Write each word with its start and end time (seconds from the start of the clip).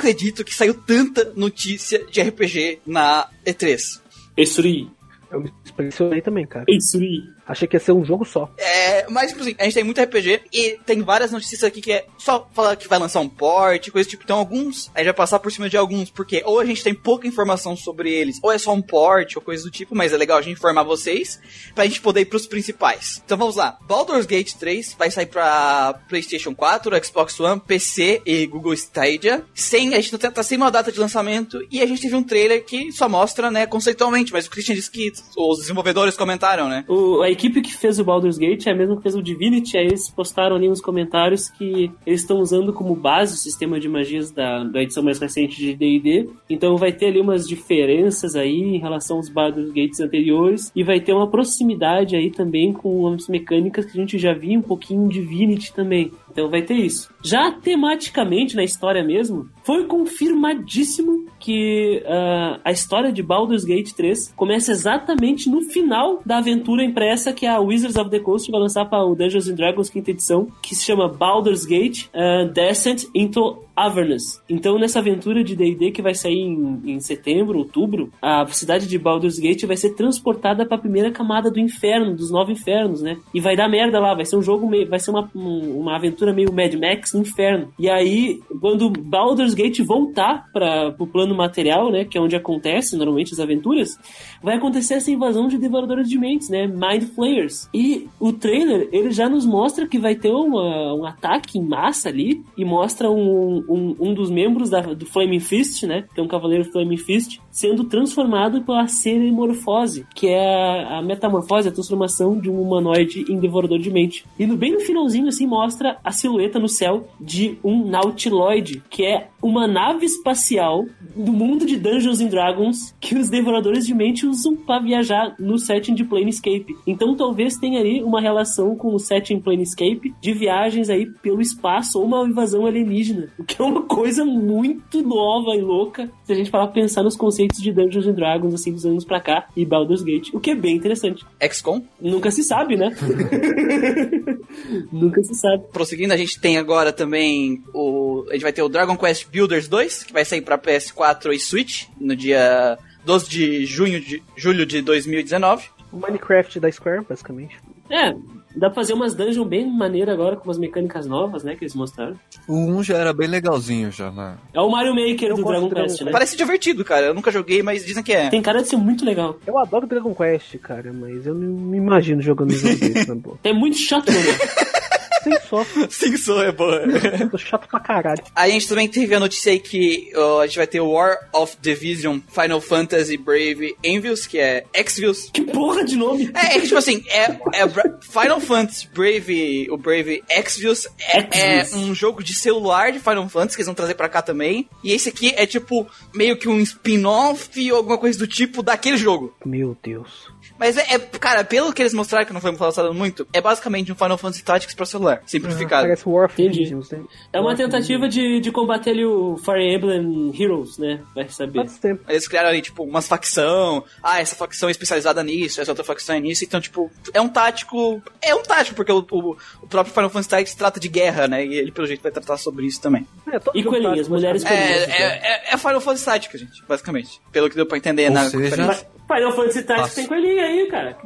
Eu, 0.00 0.08
eu 0.08 0.08
não 0.08 0.10
acredito 0.10 0.44
que 0.44 0.54
saiu 0.54 0.74
tanta 0.74 1.32
notícia 1.36 2.04
de 2.06 2.20
RPG 2.20 2.80
na 2.86 3.28
E3. 3.46 4.00
Esri. 4.36 4.90
Eu 5.30 5.40
me 5.40 5.52
impressionei 5.68 6.20
também, 6.20 6.46
cara. 6.46 6.64
Esri. 6.68 7.22
Achei 7.50 7.66
que 7.66 7.74
ia 7.76 7.80
ser 7.80 7.90
um 7.90 8.04
jogo 8.04 8.24
só. 8.24 8.48
É, 8.56 9.06
mas, 9.10 9.30
tipo 9.30 9.42
assim, 9.42 9.56
a 9.58 9.64
gente 9.64 9.74
tem 9.74 9.82
muito 9.82 10.00
RPG 10.00 10.42
e 10.52 10.78
tem 10.86 11.02
várias 11.02 11.32
notícias 11.32 11.64
aqui 11.64 11.80
que 11.80 11.92
é 11.92 12.06
só 12.16 12.48
falar 12.54 12.76
que 12.76 12.86
vai 12.86 12.98
lançar 12.98 13.18
um 13.18 13.28
port, 13.28 13.90
coisa 13.90 14.08
do 14.08 14.10
tipo. 14.10 14.22
Então, 14.22 14.38
alguns, 14.38 14.88
a 14.94 15.00
gente 15.00 15.06
vai 15.06 15.14
passar 15.14 15.40
por 15.40 15.50
cima 15.50 15.68
de 15.68 15.76
alguns, 15.76 16.10
porque 16.10 16.42
ou 16.46 16.60
a 16.60 16.64
gente 16.64 16.84
tem 16.84 16.94
pouca 16.94 17.26
informação 17.26 17.76
sobre 17.76 18.12
eles, 18.12 18.38
ou 18.40 18.52
é 18.52 18.58
só 18.58 18.72
um 18.72 18.80
port, 18.80 19.34
ou 19.34 19.42
coisa 19.42 19.64
do 19.64 19.70
tipo, 19.70 19.96
mas 19.96 20.12
é 20.12 20.16
legal 20.16 20.38
a 20.38 20.42
gente 20.42 20.58
informar 20.58 20.84
vocês, 20.84 21.40
pra 21.74 21.84
gente 21.84 22.00
poder 22.00 22.20
ir 22.20 22.26
pros 22.26 22.46
principais. 22.46 23.20
Então, 23.24 23.36
vamos 23.36 23.56
lá. 23.56 23.76
Baldur's 23.82 24.26
Gate 24.26 24.54
3 24.54 24.94
vai 24.96 25.10
sair 25.10 25.26
pra 25.26 26.00
PlayStation 26.08 26.54
4, 26.54 27.04
Xbox 27.04 27.40
One, 27.40 27.60
PC 27.60 28.22
e 28.24 28.46
Google 28.46 28.74
Stadia. 28.74 29.44
Sem, 29.52 29.94
a 29.94 30.00
gente 30.00 30.16
tá, 30.16 30.30
tá 30.30 30.42
sem 30.44 30.56
uma 30.56 30.70
data 30.70 30.92
de 30.92 31.00
lançamento, 31.00 31.66
e 31.68 31.82
a 31.82 31.86
gente 31.86 32.02
teve 32.02 32.14
um 32.14 32.22
trailer 32.22 32.64
que 32.64 32.92
só 32.92 33.08
mostra, 33.08 33.50
né, 33.50 33.66
conceitualmente, 33.66 34.32
mas 34.32 34.46
o 34.46 34.50
Christian 34.50 34.76
disse 34.76 34.90
que 34.90 35.12
os 35.36 35.58
desenvolvedores 35.58 36.16
comentaram, 36.16 36.68
né? 36.68 36.84
O, 36.86 37.22
a 37.22 37.30
equipe 37.40 37.62
que 37.62 37.74
fez 37.74 37.98
o 37.98 38.04
Baldur's 38.04 38.36
Gate 38.36 38.66
é 38.66 38.72
a 38.72 38.74
mesma 38.74 38.96
que 38.96 39.02
fez 39.02 39.14
o 39.14 39.22
Divinity, 39.22 39.78
aí 39.78 39.86
eles 39.86 40.10
postaram 40.10 40.56
ali 40.56 40.68
nos 40.68 40.80
comentários 40.80 41.48
que 41.48 41.90
eles 42.06 42.20
estão 42.20 42.38
usando 42.38 42.72
como 42.72 42.94
base 42.94 43.34
o 43.34 43.38
sistema 43.38 43.80
de 43.80 43.88
magias 43.88 44.30
da, 44.30 44.62
da 44.64 44.82
edição 44.82 45.02
mais 45.02 45.18
recente 45.18 45.56
de 45.56 45.74
D&D, 45.74 46.28
então 46.48 46.76
vai 46.76 46.92
ter 46.92 47.06
ali 47.06 47.20
umas 47.20 47.48
diferenças 47.48 48.36
aí 48.36 48.60
em 48.60 48.78
relação 48.78 49.16
aos 49.16 49.30
Baldur's 49.30 49.70
Gates 49.72 50.00
anteriores, 50.00 50.70
e 50.76 50.84
vai 50.84 51.00
ter 51.00 51.14
uma 51.14 51.30
proximidade 51.30 52.14
aí 52.14 52.30
também 52.30 52.72
com 52.72 53.08
as 53.08 53.26
mecânicas 53.26 53.86
que 53.86 53.92
a 53.98 54.00
gente 54.00 54.18
já 54.18 54.34
viu 54.34 54.58
um 54.58 54.62
pouquinho 54.62 55.04
em 55.04 55.08
Divinity 55.08 55.72
também. 55.72 56.12
Então 56.30 56.48
vai 56.48 56.62
ter 56.62 56.74
isso. 56.74 57.10
Já 57.22 57.50
tematicamente, 57.50 58.54
na 58.54 58.62
história 58.62 59.02
mesmo, 59.02 59.48
foi 59.64 59.86
confirmadíssimo 59.86 61.26
que 61.38 62.02
uh, 62.04 62.60
a 62.64 62.70
história 62.70 63.12
de 63.12 63.22
Baldur's 63.22 63.64
Gate 63.64 63.92
3 63.92 64.32
começa 64.36 64.70
exatamente 64.70 65.48
no 65.48 65.62
final 65.62 66.20
da 66.24 66.38
aventura 66.38 66.84
impressa 66.84 67.29
que 67.32 67.46
a 67.46 67.60
Wizards 67.60 67.96
of 67.96 68.10
the 68.10 68.20
Coast 68.20 68.50
vai 68.50 68.60
lançar 68.60 68.84
para 68.84 69.04
o 69.04 69.14
Dungeons 69.14 69.48
and 69.48 69.54
Dragons 69.54 69.88
quinta 69.88 70.10
edição, 70.10 70.48
que 70.62 70.74
se 70.74 70.84
chama 70.84 71.08
Baldur's 71.08 71.64
Gate 71.64 72.08
uh, 72.14 72.48
Descent 72.48 73.04
into 73.14 73.58
Avernus. 73.74 74.42
Então, 74.48 74.78
nessa 74.78 74.98
aventura 74.98 75.42
de 75.42 75.56
D&D 75.56 75.90
que 75.90 76.02
vai 76.02 76.14
sair 76.14 76.40
em, 76.40 76.80
em, 76.84 77.00
setembro, 77.00 77.58
outubro, 77.58 78.12
a 78.20 78.46
cidade 78.46 78.86
de 78.86 78.98
Baldur's 78.98 79.38
Gate 79.38 79.64
vai 79.64 79.76
ser 79.76 79.94
transportada 79.94 80.66
para 80.66 80.76
a 80.76 80.80
primeira 80.80 81.10
camada 81.10 81.50
do 81.50 81.58
inferno, 81.58 82.14
dos 82.14 82.30
nove 82.30 82.52
infernos, 82.52 83.02
né? 83.02 83.16
E 83.34 83.40
vai 83.40 83.56
dar 83.56 83.68
merda 83.68 83.98
lá, 83.98 84.14
vai 84.14 84.24
ser 84.24 84.36
um 84.36 84.42
jogo 84.42 84.68
meio, 84.68 84.88
vai 84.88 84.98
ser 84.98 85.10
uma, 85.10 85.30
uma 85.34 85.96
aventura 85.96 86.32
meio 86.32 86.52
Mad 86.52 86.74
Max 86.74 87.12
no 87.12 87.20
inferno. 87.20 87.72
E 87.78 87.88
aí, 87.88 88.40
quando 88.60 88.90
Baldur's 88.90 89.54
Gate 89.54 89.80
voltar 89.80 90.46
para 90.52 90.94
o 90.98 91.06
plano 91.06 91.34
material, 91.34 91.90
né, 91.90 92.04
que 92.04 92.18
é 92.18 92.20
onde 92.20 92.36
acontece 92.36 92.96
normalmente 92.96 93.32
as 93.32 93.40
aventuras, 93.40 93.98
vai 94.42 94.56
acontecer 94.56 94.94
essa 94.94 95.10
invasão 95.10 95.48
de 95.48 95.58
devoradores 95.58 96.08
de 96.08 96.18
mentes, 96.18 96.48
né, 96.48 96.66
Mind 96.66 97.04
Flayers. 97.14 97.68
E 97.72 98.08
o 98.18 98.32
trailer, 98.32 98.88
ele 98.92 99.10
já 99.10 99.28
nos 99.28 99.46
mostra 99.46 99.86
que 99.86 99.98
vai 99.98 100.14
ter 100.14 100.30
uma, 100.30 100.94
um 100.94 101.04
ataque 101.04 101.58
em 101.58 101.62
massa 101.62 102.08
ali 102.08 102.42
e 102.56 102.64
mostra 102.64 103.10
um, 103.10 103.59
um, 103.68 103.96
um 104.00 104.14
dos 104.14 104.30
membros 104.30 104.70
da, 104.70 104.80
do 104.80 105.06
Flaming 105.06 105.40
Fist, 105.40 105.84
né? 105.84 106.06
Que 106.14 106.20
é 106.20 106.22
um 106.22 106.28
cavaleiro 106.28 106.64
Flaming 106.64 106.96
Fist, 106.96 107.38
sendo 107.50 107.84
transformado 107.84 108.62
pela 108.62 108.86
Ceremorfose, 108.86 110.06
que 110.14 110.28
é 110.28 110.84
a, 110.84 111.02
metamorfose, 111.02 111.68
a 111.68 111.72
transformação 111.72 112.38
de 112.38 112.50
um 112.50 112.60
humanoide 112.60 113.24
em 113.28 113.38
devorador 113.38 113.78
de 113.78 113.90
mente. 113.90 114.24
E 114.38 114.46
no 114.46 114.56
bem 114.56 114.72
no 114.72 114.80
finalzinho, 114.80 115.28
assim, 115.28 115.46
mostra 115.46 115.98
a 116.04 116.12
silhueta 116.12 116.58
no 116.58 116.68
céu 116.68 117.08
de 117.20 117.58
um 117.64 117.86
Nautiloid, 117.86 118.82
que 118.88 119.04
é 119.04 119.28
uma 119.42 119.66
nave 119.66 120.04
espacial 120.06 120.86
do 121.16 121.32
mundo 121.32 121.66
de 121.66 121.76
Dungeons 121.76 122.20
and 122.20 122.28
Dragons 122.28 122.94
que 123.00 123.16
os 123.16 123.28
devoradores 123.28 123.86
de 123.86 123.94
mente 123.94 124.26
usam 124.26 124.54
para 124.54 124.82
viajar 124.82 125.34
no 125.38 125.58
setting 125.58 125.94
de 125.94 126.04
Planescape. 126.04 126.76
Então 126.86 127.16
talvez 127.16 127.56
tenha 127.56 127.80
ali 127.80 128.02
uma 128.02 128.20
relação 128.20 128.76
com 128.76 128.94
o 128.94 128.98
setting 128.98 129.40
Planescape 129.40 130.14
de 130.20 130.32
viagens 130.32 130.90
aí 130.90 131.06
pelo 131.06 131.40
espaço 131.40 131.98
ou 131.98 132.04
uma 132.04 132.26
invasão 132.26 132.66
alienígena, 132.66 133.28
o 133.38 133.44
que 133.44 133.60
é 133.60 133.64
uma 133.64 133.82
coisa 133.82 134.24
muito 134.24 135.02
nova 135.02 135.56
e 135.56 135.60
louca 135.60 136.10
se 136.24 136.32
a 136.32 136.36
gente 136.36 136.50
parar 136.50 136.68
pensar 136.68 137.02
nos 137.02 137.16
conceitos 137.16 137.39
de 137.48 137.72
Dungeons 137.72 138.06
and 138.06 138.14
Dragons, 138.14 138.54
assim, 138.54 138.72
dos 138.72 138.84
anos 138.84 139.04
pra 139.04 139.20
cá, 139.20 139.48
e 139.56 139.64
Baldur's 139.64 140.02
Gate, 140.02 140.30
o 140.32 140.40
que 140.40 140.50
é 140.50 140.54
bem 140.54 140.76
interessante. 140.76 141.24
XCOM? 141.40 141.82
Nunca 142.00 142.30
se 142.30 142.42
sabe, 142.42 142.76
né? 142.76 142.94
Nunca 144.92 145.22
se 145.22 145.34
sabe. 145.34 145.64
Prosseguindo, 145.72 146.12
a 146.12 146.16
gente 146.16 146.40
tem 146.40 146.56
agora 146.58 146.92
também 146.92 147.62
o... 147.74 148.24
A 148.28 148.34
gente 148.34 148.42
vai 148.42 148.52
ter 148.52 148.62
o 148.62 148.68
Dragon 148.68 148.96
Quest 148.96 149.28
Builders 149.30 149.68
2, 149.68 150.04
que 150.04 150.12
vai 150.12 150.24
sair 150.24 150.42
pra 150.42 150.58
PS4 150.58 151.32
e 151.32 151.38
Switch 151.38 151.86
no 152.00 152.14
dia 152.14 152.78
12 153.04 153.28
de 153.28 153.66
junho 153.66 154.00
de 154.00 154.22
julho 154.36 154.66
de 154.66 154.82
2019. 154.82 155.68
O 155.92 155.96
Minecraft 155.96 156.60
da 156.60 156.70
Square, 156.70 157.04
basicamente. 157.08 157.56
É, 157.90 158.14
Dá 158.54 158.68
pra 158.68 158.74
fazer 158.74 158.92
umas 158.92 159.14
dungeons 159.14 159.46
bem 159.46 159.66
maneiras 159.66 160.14
agora, 160.14 160.36
com 160.36 160.44
umas 160.44 160.58
mecânicas 160.58 161.06
novas, 161.06 161.44
né, 161.44 161.54
que 161.54 161.64
eles 161.64 161.74
mostraram. 161.74 162.16
O 162.48 162.54
1 162.54 162.82
já 162.82 162.96
era 162.96 163.12
bem 163.12 163.28
legalzinho, 163.28 163.90
já, 163.90 164.10
né? 164.10 164.36
É 164.52 164.60
o 164.60 164.70
Mario 164.70 164.94
Maker 164.94 165.34
do 165.34 165.44
Dragon 165.44 165.68
Quest, 165.70 166.02
né? 166.02 166.10
Parece 166.10 166.36
divertido, 166.36 166.84
cara. 166.84 167.06
Eu 167.06 167.14
nunca 167.14 167.30
joguei, 167.30 167.62
mas 167.62 167.84
dizem 167.84 168.02
que 168.02 168.12
é. 168.12 168.28
Tem 168.28 168.42
cara 168.42 168.62
de 168.62 168.68
ser 168.68 168.76
muito 168.76 169.04
legal. 169.04 169.38
Eu 169.46 169.58
adoro 169.58 169.86
Dragon 169.86 170.14
Quest, 170.14 170.56
cara, 170.58 170.92
mas 170.92 171.26
eu 171.26 171.34
não 171.34 171.48
me 171.48 171.76
imagino 171.76 172.20
jogando 172.20 172.48
desse, 172.48 173.08
na 173.08 173.14
boa. 173.14 173.38
É 173.44 173.52
muito 173.52 173.76
chato, 173.76 174.10
né? 174.10 174.18
Sim, 175.22 175.36
só. 175.48 175.64
Sim, 175.90 176.16
sou, 176.16 176.42
é 176.42 176.52
boa. 176.52 176.82
Tô 177.30 177.38
chato 177.38 177.68
pra 177.68 177.80
caralho. 177.80 178.22
A 178.34 178.48
gente 178.48 178.68
também 178.68 178.88
teve 178.88 179.14
a 179.14 179.20
notícia 179.20 179.52
aí 179.52 179.60
que 179.60 180.12
uh, 180.14 180.38
a 180.40 180.46
gente 180.46 180.56
vai 180.56 180.66
ter 180.66 180.80
o 180.80 180.90
War 180.90 181.28
of 181.32 181.56
Division 181.60 182.18
Final 182.28 182.60
Fantasy 182.60 183.16
Brave 183.16 183.76
Envious, 183.82 184.26
que 184.26 184.38
é 184.38 184.64
Exvius. 184.74 185.30
Que 185.32 185.42
porra 185.42 185.84
de 185.84 185.96
nome! 185.96 186.30
É, 186.34 186.56
é 186.56 186.60
tipo 186.60 186.76
assim, 186.76 187.04
é, 187.08 187.24
é 187.54 187.68
Final 188.00 188.40
Fantasy 188.40 188.88
Brave, 188.88 189.68
o 189.70 189.76
Brave 189.76 190.22
Exvius 190.28 190.86
é, 190.98 191.60
é, 191.60 191.74
um 191.74 191.94
jogo 191.94 192.22
de 192.22 192.34
celular 192.34 192.92
de 192.92 192.98
Final 192.98 193.28
Fantasy 193.28 193.56
que 193.56 193.62
eles 193.62 193.66
vão 193.66 193.74
trazer 193.74 193.94
pra 193.94 194.08
cá 194.08 194.22
também. 194.22 194.68
E 194.82 194.92
esse 194.92 195.08
aqui 195.08 195.32
é 195.36 195.46
tipo 195.46 195.86
meio 196.14 196.36
que 196.36 196.48
um 196.48 196.60
spin-off 196.60 197.70
ou 197.70 197.76
alguma 197.76 197.98
coisa 197.98 198.18
do 198.18 198.26
tipo 198.26 198.62
daquele 198.62 198.96
jogo. 198.96 199.34
Meu 199.44 199.76
Deus. 199.82 200.30
Mas 200.60 200.76
é, 200.76 200.94
é, 200.94 200.98
cara, 200.98 201.42
pelo 201.42 201.72
que 201.72 201.80
eles 201.80 201.94
mostraram, 201.94 202.26
que 202.26 202.34
não 202.34 202.40
foi 202.40 202.54
falado 202.54 202.92
muito, 202.92 203.26
é 203.32 203.40
basicamente 203.40 203.90
um 203.90 203.94
Final 203.94 204.18
Fantasy 204.18 204.44
Tactics 204.44 204.74
pra 204.74 204.84
celular, 204.84 205.22
simplificado. 205.24 205.84
Ah, 205.84 205.88
parece 205.88 206.06
War 206.06 206.26
of 206.26 206.42
Engines, 206.42 206.90
né? 206.90 207.00
É 207.32 207.40
uma 207.40 207.56
tentativa 207.56 208.06
de, 208.06 208.40
de 208.40 208.52
combater 208.52 208.90
ali 208.90 209.06
o 209.06 209.38
Fire 209.38 209.74
Emblem 209.74 210.30
Heroes, 210.38 210.76
né? 210.76 211.00
Vai 211.14 211.26
saber. 211.30 211.60
Faz 211.60 211.78
tempo. 211.78 212.04
Eles 212.06 212.28
criaram 212.28 212.50
ali, 212.50 212.60
tipo, 212.60 212.84
umas 212.84 213.08
facção. 213.08 213.82
Ah, 214.02 214.20
essa 214.20 214.36
facção 214.36 214.68
é 214.68 214.72
especializada 214.72 215.24
nisso, 215.24 215.62
essa 215.62 215.70
outra 215.70 215.82
facção 215.82 216.14
é 216.14 216.20
nisso. 216.20 216.44
Então, 216.44 216.60
tipo, 216.60 216.90
é 217.14 217.20
um 217.22 217.28
tático. 217.28 218.02
É 218.20 218.34
um 218.34 218.42
tático, 218.42 218.76
porque 218.76 218.92
o, 218.92 218.98
o, 218.98 219.36
o 219.62 219.66
próprio 219.66 219.94
Final 219.94 220.10
Fantasy 220.10 220.28
Tactics 220.28 220.54
trata 220.54 220.78
de 220.78 220.88
guerra, 220.88 221.26
né? 221.26 221.42
E 221.42 221.54
ele, 221.54 221.72
pelo 221.72 221.86
jeito, 221.86 222.02
vai 222.02 222.12
tratar 222.12 222.36
sobre 222.36 222.66
isso 222.66 222.82
também. 222.82 223.06
É, 223.32 223.40
e 223.54 223.64
coelhinhas, 223.64 224.08
mulheres 224.08 224.44
É, 224.44 224.48
coelhinhas. 224.48 224.88
é, 224.90 225.48
é, 225.50 225.54
é 225.54 225.56
Final 225.56 225.80
Fantasy 225.80 226.04
Tactics, 226.04 226.38
gente, 226.40 226.62
basicamente. 226.68 227.18
Pelo 227.32 227.48
que 227.48 227.56
deu 227.56 227.64
pra 227.64 227.78
entender 227.78 228.08
Ou 228.08 228.12
na 228.12 228.28
seja, 228.28 228.50
conferência. 228.50 228.99
Final 229.12 229.32
Fantasy 229.32 229.62
Tactics 229.64 229.94
tem 229.94 230.06
coelhinha 230.06 230.44
aí, 230.44 230.66
cara. 230.68 230.96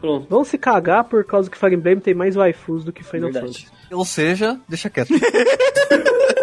Pronto. 0.00 0.26
Vão 0.28 0.44
se 0.44 0.58
cagar 0.58 1.04
por 1.04 1.24
causa 1.24 1.48
que 1.48 1.56
Fire 1.56 1.74
Emblem 1.74 2.00
tem 2.00 2.12
mais 2.12 2.34
waifus 2.34 2.82
do 2.84 2.92
que 2.92 3.04
Final 3.04 3.30
Verdade. 3.30 3.64
Fantasy. 3.64 3.94
Ou 3.94 4.04
seja, 4.04 4.60
deixa 4.68 4.90
quieto. 4.90 5.10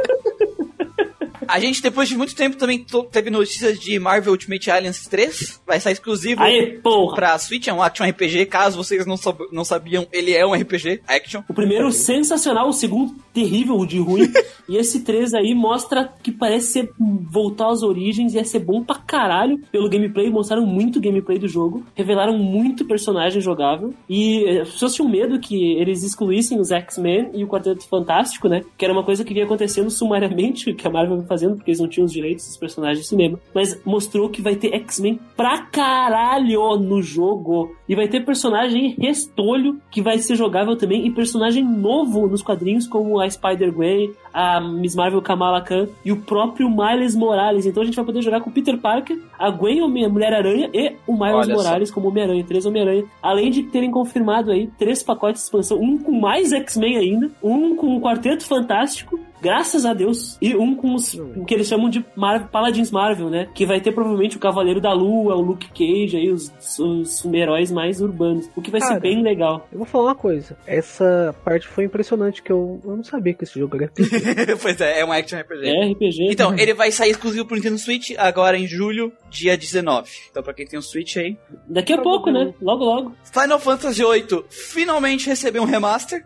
A 1.51 1.59
gente, 1.59 1.81
depois 1.81 2.07
de 2.07 2.15
muito 2.15 2.33
tempo, 2.33 2.55
também 2.55 2.85
teve 3.11 3.29
notícias 3.29 3.77
de 3.77 3.99
Marvel 3.99 4.31
Ultimate 4.31 4.71
Alliance 4.71 5.09
3. 5.09 5.61
Vai 5.67 5.81
sair 5.81 5.91
exclusivo 5.91 6.41
Aê, 6.41 6.79
porra! 6.81 7.13
pra 7.15 7.37
Switch. 7.37 7.67
É 7.67 7.73
um 7.73 7.81
action 7.83 8.07
RPG. 8.07 8.45
Caso 8.45 8.77
vocês 8.77 9.05
não, 9.05 9.17
sab- 9.17 9.49
não 9.51 9.65
sabiam, 9.65 10.07
ele 10.13 10.33
é 10.33 10.45
um 10.45 10.53
RPG 10.53 11.01
action. 11.05 11.41
O 11.49 11.53
primeiro 11.53 11.91
sensacional, 11.91 12.69
o 12.69 12.73
segundo 12.73 13.13
terrível 13.33 13.85
de 13.85 13.99
ruim. 13.99 14.31
e 14.69 14.77
esse 14.77 15.01
3 15.01 15.33
aí 15.33 15.53
mostra 15.53 16.13
que 16.23 16.31
parece 16.31 16.67
ser 16.67 16.89
voltar 17.29 17.69
às 17.69 17.83
origens 17.83 18.33
e 18.33 18.37
ia 18.37 18.45
ser 18.45 18.59
bom 18.59 18.81
pra 18.81 18.95
caralho 18.95 19.59
pelo 19.71 19.89
gameplay. 19.89 20.29
Mostraram 20.29 20.65
muito 20.65 21.01
gameplay 21.01 21.37
do 21.37 21.49
jogo, 21.49 21.85
revelaram 21.93 22.37
muito 22.37 22.85
personagem 22.85 23.41
jogável. 23.41 23.93
E 24.07 24.45
eh, 24.45 24.61
as 24.61 24.69
pessoas 24.69 24.95
tinham 24.95 25.09
medo 25.09 25.37
que 25.37 25.73
eles 25.73 26.01
excluíssem 26.01 26.61
os 26.61 26.71
X-Men 26.71 27.31
e 27.33 27.43
o 27.43 27.47
Quarteto 27.47 27.85
Fantástico, 27.89 28.47
né? 28.47 28.61
Que 28.77 28.85
era 28.85 28.93
uma 28.93 29.03
coisa 29.03 29.25
que 29.25 29.33
vinha 29.33 29.45
acontecendo 29.45 29.89
sumariamente, 29.89 30.71
que 30.75 30.87
a 30.87 30.89
Marvel 30.89 31.17
vem 31.17 31.27
fazendo, 31.41 31.55
porque 31.55 31.71
eles 31.71 31.79
não 31.79 31.87
tinham 31.87 32.05
os 32.05 32.13
direitos 32.13 32.45
dos 32.45 32.57
personagens 32.57 32.99
de 32.99 33.07
cinema. 33.07 33.39
Mas 33.53 33.81
mostrou 33.83 34.29
que 34.29 34.41
vai 34.41 34.55
ter 34.55 34.73
X-Men 34.75 35.19
pra 35.35 35.63
caralho 35.63 36.77
no 36.77 37.01
jogo. 37.01 37.75
E 37.89 37.95
vai 37.95 38.07
ter 38.07 38.23
personagem 38.23 38.95
restolho 38.99 39.81
que 39.89 40.01
vai 40.01 40.17
ser 40.19 40.35
jogável 40.35 40.75
também. 40.75 41.05
E 41.05 41.11
personagem 41.11 41.63
novo 41.63 42.27
nos 42.27 42.41
quadrinhos, 42.41 42.87
como 42.87 43.19
a 43.19 43.29
Spider-Gwen, 43.29 44.13
a 44.33 44.61
Miss 44.61 44.95
Marvel 44.95 45.21
Kamala 45.21 45.61
Khan 45.61 45.87
e 46.05 46.11
o 46.11 46.17
próprio 46.17 46.69
Miles 46.69 47.15
Morales. 47.15 47.65
Então 47.65 47.81
a 47.81 47.85
gente 47.85 47.95
vai 47.95 48.05
poder 48.05 48.21
jogar 48.21 48.41
com 48.41 48.49
o 48.49 48.53
Peter 48.53 48.77
Parker, 48.77 49.19
a 49.37 49.49
Gwen, 49.49 49.81
a 49.81 50.09
Mulher-Aranha 50.09 50.69
e 50.73 50.95
o 51.05 51.13
Miles 51.13 51.35
Olha 51.35 51.55
só. 51.55 51.63
Morales 51.63 51.91
como 51.91 52.07
Homem-Aranha. 52.07 52.43
Três 52.43 52.65
Homem-Aranha. 52.65 53.03
Além 53.21 53.49
de 53.49 53.63
terem 53.63 53.91
confirmado 53.91 54.51
aí 54.51 54.67
três 54.77 55.03
pacotes 55.03 55.41
de 55.41 55.45
expansão. 55.45 55.79
Um 55.79 55.97
com 55.97 56.11
mais 56.11 56.53
X-Men 56.53 56.97
ainda, 56.97 57.31
um 57.43 57.75
com 57.75 57.97
o 57.97 58.01
Quarteto 58.01 58.45
Fantástico 58.45 59.19
graças 59.41 59.85
a 59.85 59.93
Deus. 59.93 60.37
E 60.41 60.55
um 60.55 60.75
com 60.75 60.93
os 60.95 61.13
o 61.13 61.45
que 61.45 61.53
eles 61.53 61.67
chamam 61.67 61.89
de 61.89 62.05
Mar 62.15 62.49
Paladins 62.49 62.91
Marvel, 62.91 63.29
né? 63.29 63.49
Que 63.53 63.65
vai 63.65 63.81
ter 63.81 63.91
provavelmente 63.91 64.37
o 64.37 64.39
Cavaleiro 64.39 64.79
da 64.79 64.93
Lua, 64.93 65.35
o 65.35 65.41
Luke 65.41 65.67
Cage, 65.69 66.17
aí 66.17 66.31
os, 66.31 66.51
os 66.79 67.25
heróis 67.25 67.71
mais 67.71 68.01
urbanos. 68.01 68.49
O 68.55 68.61
que 68.61 68.71
vai 68.71 68.79
Cara, 68.79 68.95
ser 68.95 68.99
bem 68.99 69.21
legal. 69.21 69.67
Eu 69.71 69.79
vou 69.79 69.87
falar 69.87 70.05
uma 70.05 70.15
coisa. 70.15 70.57
Essa 70.65 71.35
parte 71.43 71.67
foi 71.67 71.85
impressionante, 71.85 72.41
que 72.41 72.51
eu, 72.51 72.79
eu 72.83 72.95
não 72.95 73.03
sabia 73.03 73.33
que 73.33 73.43
esse 73.43 73.59
jogo 73.59 73.75
era 73.75 73.85
RPG. 73.87 74.57
pois 74.61 74.79
é, 74.81 74.99
é 74.99 75.05
um 75.05 75.11
action 75.11 75.39
RPG. 75.39 75.67
É 75.67 75.91
RPG. 75.91 76.31
Então, 76.31 76.57
ele 76.57 76.73
vai 76.73 76.91
sair 76.91 77.11
exclusivo 77.11 77.45
pro 77.45 77.55
Nintendo 77.55 77.77
Switch 77.77 78.11
agora 78.17 78.57
em 78.57 78.67
julho, 78.67 79.11
dia 79.29 79.57
19. 79.57 80.09
Então, 80.29 80.43
pra 80.43 80.53
quem 80.53 80.65
tem 80.65 80.77
um 80.77 80.81
Switch 80.81 81.17
aí. 81.17 81.37
Daqui 81.67 81.93
a 81.93 81.97
pouco, 82.01 82.31
né? 82.31 82.53
Logo, 82.61 82.83
logo. 82.83 83.13
Final 83.23 83.59
Fantasy 83.59 84.03
VIII 84.03 84.43
finalmente 84.49 85.27
recebeu 85.27 85.63
um 85.63 85.65
remaster. 85.65 86.23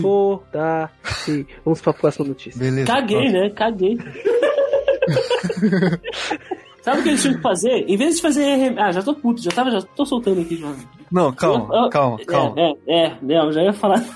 Foda-se. 0.00 1.46
Vamos 1.64 1.80
pra 1.80 1.92
próxima 1.92 2.26
notícia. 2.26 2.43
Beleza. 2.54 2.86
Caguei, 2.86 3.30
né? 3.32 3.50
Caguei. 3.50 3.98
Sabe 6.82 7.00
o 7.00 7.02
que 7.02 7.08
eles 7.08 7.22
tinham 7.22 7.36
que 7.36 7.42
fazer? 7.42 7.84
Em 7.88 7.96
vez 7.96 8.16
de 8.16 8.22
fazer. 8.22 8.74
Ah, 8.78 8.92
já 8.92 9.02
tô 9.02 9.14
puto, 9.14 9.42
já 9.42 9.50
tava, 9.50 9.70
já 9.70 9.80
tô 9.80 10.04
soltando 10.04 10.40
aqui 10.42 10.56
já. 10.56 10.70
Não, 11.10 11.32
calma, 11.32 11.74
Eu- 11.74 11.84
eu- 11.84 11.90
calma, 11.90 12.18
calma. 12.26 12.54
É, 12.60 12.72
é, 12.86 13.06
é, 13.06 13.16
é, 13.30 13.38
eu 13.38 13.52
já 13.52 13.62
ia 13.62 13.72
falar. 13.72 14.04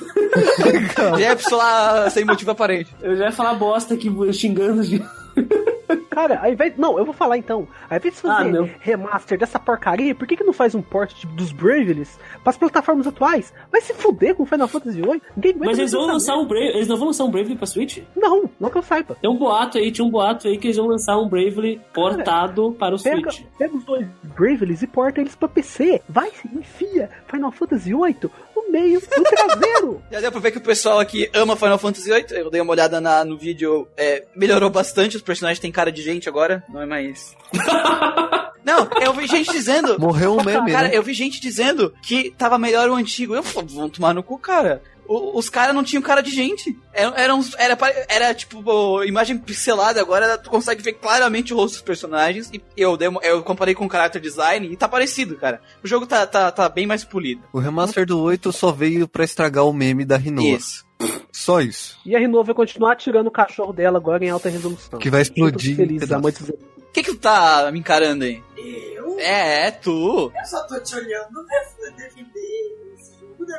É 1.18 1.34
pessoa 1.34 1.62
lá 1.62 2.10
sem 2.10 2.24
motivo 2.24 2.50
aparente. 2.50 2.94
Eu 3.00 3.16
já 3.16 3.26
ia 3.26 3.32
falar 3.32 3.54
bosta 3.54 3.94
aqui 3.94 4.10
xingando 4.32 4.82
de. 4.82 5.02
Cara, 6.10 6.40
ao 6.42 6.50
invés. 6.52 6.76
Não, 6.76 6.98
eu 6.98 7.04
vou 7.04 7.14
falar 7.14 7.38
então. 7.38 7.66
Ao 7.88 7.96
invés 7.96 8.14
de 8.14 8.20
Ah, 8.28 8.36
fazer 8.38 8.50
não. 8.50 8.68
remaster 8.80 9.38
dessa 9.38 9.58
porcaria, 9.58 10.14
por 10.14 10.26
que, 10.26 10.36
que 10.36 10.44
não 10.44 10.52
faz 10.52 10.74
um 10.74 10.82
port 10.82 11.14
tipo, 11.14 11.32
dos 11.34 11.52
Bravely's 11.52 12.18
para 12.42 12.50
as 12.50 12.58
plataformas 12.58 13.06
atuais? 13.06 13.52
Vai 13.70 13.80
se 13.80 13.94
fuder 13.94 14.34
com 14.34 14.44
Final 14.44 14.68
Fantasy 14.68 15.00
VIII? 15.00 15.22
Ninguém 15.36 15.54
Mas 15.56 15.78
eles 15.78 15.92
vão 15.92 16.06
lançar 16.06 16.36
um 16.36 16.46
Brave. 16.46 16.68
Eles 16.74 16.88
não 16.88 16.96
vão 16.96 17.06
lançar 17.06 17.24
um 17.24 17.30
Bravely 17.30 17.56
pra 17.56 17.66
Switch? 17.66 17.98
Não, 18.16 18.50
não 18.58 18.68
que 18.68 18.76
eu 18.78 18.82
saiba. 18.82 19.16
Tem 19.20 19.30
um 19.30 19.36
boato 19.38 19.78
aí, 19.78 19.90
tinha 19.92 20.04
um 20.06 20.10
boato 20.10 20.48
aí 20.48 20.58
que 20.58 20.66
eles 20.66 20.76
vão 20.76 20.86
lançar 20.88 21.16
um 21.18 21.28
Bravely 21.28 21.80
portado 21.94 22.72
para 22.72 22.94
o 22.96 23.02
Pega, 23.02 23.30
Switch. 23.30 23.46
pega 23.56 23.76
os 23.76 23.84
dois 23.84 24.06
Bravely's 24.36 24.82
e 24.82 24.86
porta 24.86 25.20
eles 25.20 25.34
pra 25.36 25.48
PC. 25.48 26.02
Vai, 26.08 26.30
enfia 26.52 27.08
Final 27.28 27.52
Fantasy 27.52 27.94
VIII 27.94 28.30
no 28.68 28.72
meio 28.72 29.00
do 29.00 29.22
traseiro. 29.24 30.02
Já 30.12 30.20
deu 30.20 30.30
pra 30.30 30.40
ver 30.40 30.50
que 30.52 30.58
o 30.58 30.62
pessoal 30.62 31.00
aqui 31.00 31.28
ama 31.34 31.56
Final 31.56 31.78
Fantasy 31.78 32.10
VIII. 32.12 32.26
Eu 32.30 32.50
dei 32.50 32.60
uma 32.60 32.72
olhada 32.72 33.00
na- 33.00 33.24
no 33.24 33.36
vídeo, 33.38 33.88
é, 33.96 34.24
melhorou 34.36 34.70
bastante. 34.70 35.16
Os 35.16 35.22
personagens 35.22 35.58
têm 35.58 35.72
cara 35.72 35.90
de 35.90 36.02
gente 36.02 36.28
agora, 36.28 36.62
não 36.68 36.80
é 36.82 36.86
mais. 36.86 37.34
Não, 38.64 38.86
eu 39.00 39.14
vi 39.14 39.26
gente 39.26 39.50
dizendo. 39.50 39.98
Morreu 39.98 40.34
um 40.36 40.44
meme, 40.44 40.70
Cara, 40.72 40.88
né? 40.88 40.90
eu 40.96 41.02
vi 41.02 41.14
gente 41.14 41.40
dizendo 41.40 41.94
que 42.02 42.30
tava 42.36 42.58
melhor 42.58 42.90
o 42.90 42.94
antigo. 42.94 43.34
Eu 43.34 43.42
falei, 43.42 43.66
vão 43.70 43.88
tomar 43.88 44.12
no 44.12 44.22
cu, 44.22 44.38
cara. 44.38 44.82
O- 45.08 45.38
os 45.38 45.48
caras 45.48 45.74
não 45.74 45.82
tinham 45.82 46.02
cara 46.02 46.20
de 46.22 46.30
gente. 46.30 46.78
Era, 46.92 47.18
era, 47.20 47.34
uns- 47.34 47.54
era, 47.58 47.76
era, 48.08 48.34
tipo, 48.34 49.02
imagem 49.04 49.38
pixelada. 49.38 50.00
Agora 50.00 50.36
tu 50.36 50.50
consegue 50.50 50.82
ver 50.82 50.92
claramente 50.92 51.52
o 51.54 51.56
rosto 51.56 51.74
dos 51.76 51.82
personagens. 51.82 52.50
E 52.52 52.62
eu, 52.76 52.96
eu 53.22 53.42
comparei 53.42 53.74
com 53.74 53.86
o 53.86 53.90
character 53.90 54.20
design 54.20 54.68
e 54.70 54.76
tá 54.76 54.86
parecido, 54.86 55.36
cara. 55.36 55.60
O 55.82 55.88
jogo 55.88 56.06
tá, 56.06 56.26
tá, 56.26 56.50
tá 56.52 56.68
bem 56.68 56.86
mais 56.86 57.04
polido. 57.04 57.42
O 57.52 57.58
remaster 57.58 58.04
do 58.06 58.20
8 58.20 58.52
só 58.52 58.70
veio 58.70 59.08
pra 59.08 59.24
estragar 59.24 59.64
o 59.64 59.72
meme 59.72 60.04
da 60.04 60.16
Rinoa. 60.18 60.44
Isso. 60.56 60.86
Só 61.32 61.60
isso. 61.60 61.96
E 62.04 62.14
a 62.16 62.18
Renault 62.18 62.44
vai 62.46 62.54
continuar 62.54 62.96
tirando 62.96 63.28
o 63.28 63.30
cachorro 63.30 63.72
dela 63.72 63.98
agora 63.98 64.24
em 64.24 64.30
alta 64.30 64.48
resolução. 64.48 64.98
Que 64.98 65.08
vai 65.10 65.22
explodir 65.22 65.76
Feliz, 65.76 66.02
O 66.02 66.92
que 66.92 67.02
que 67.02 67.12
tu 67.12 67.18
tá 67.18 67.70
me 67.72 67.78
encarando 67.78 68.24
aí? 68.24 68.42
Eu? 68.56 69.16
É, 69.20 69.68
é 69.68 69.70
tu. 69.70 70.32
Eu 70.36 70.44
só 70.44 70.66
tô 70.66 70.78
te 70.80 70.96
olhando 70.96 71.42
né, 71.44 71.92
defender 71.96 72.94
esse 72.98 73.20
jogo 73.20 73.46
da 73.46 73.58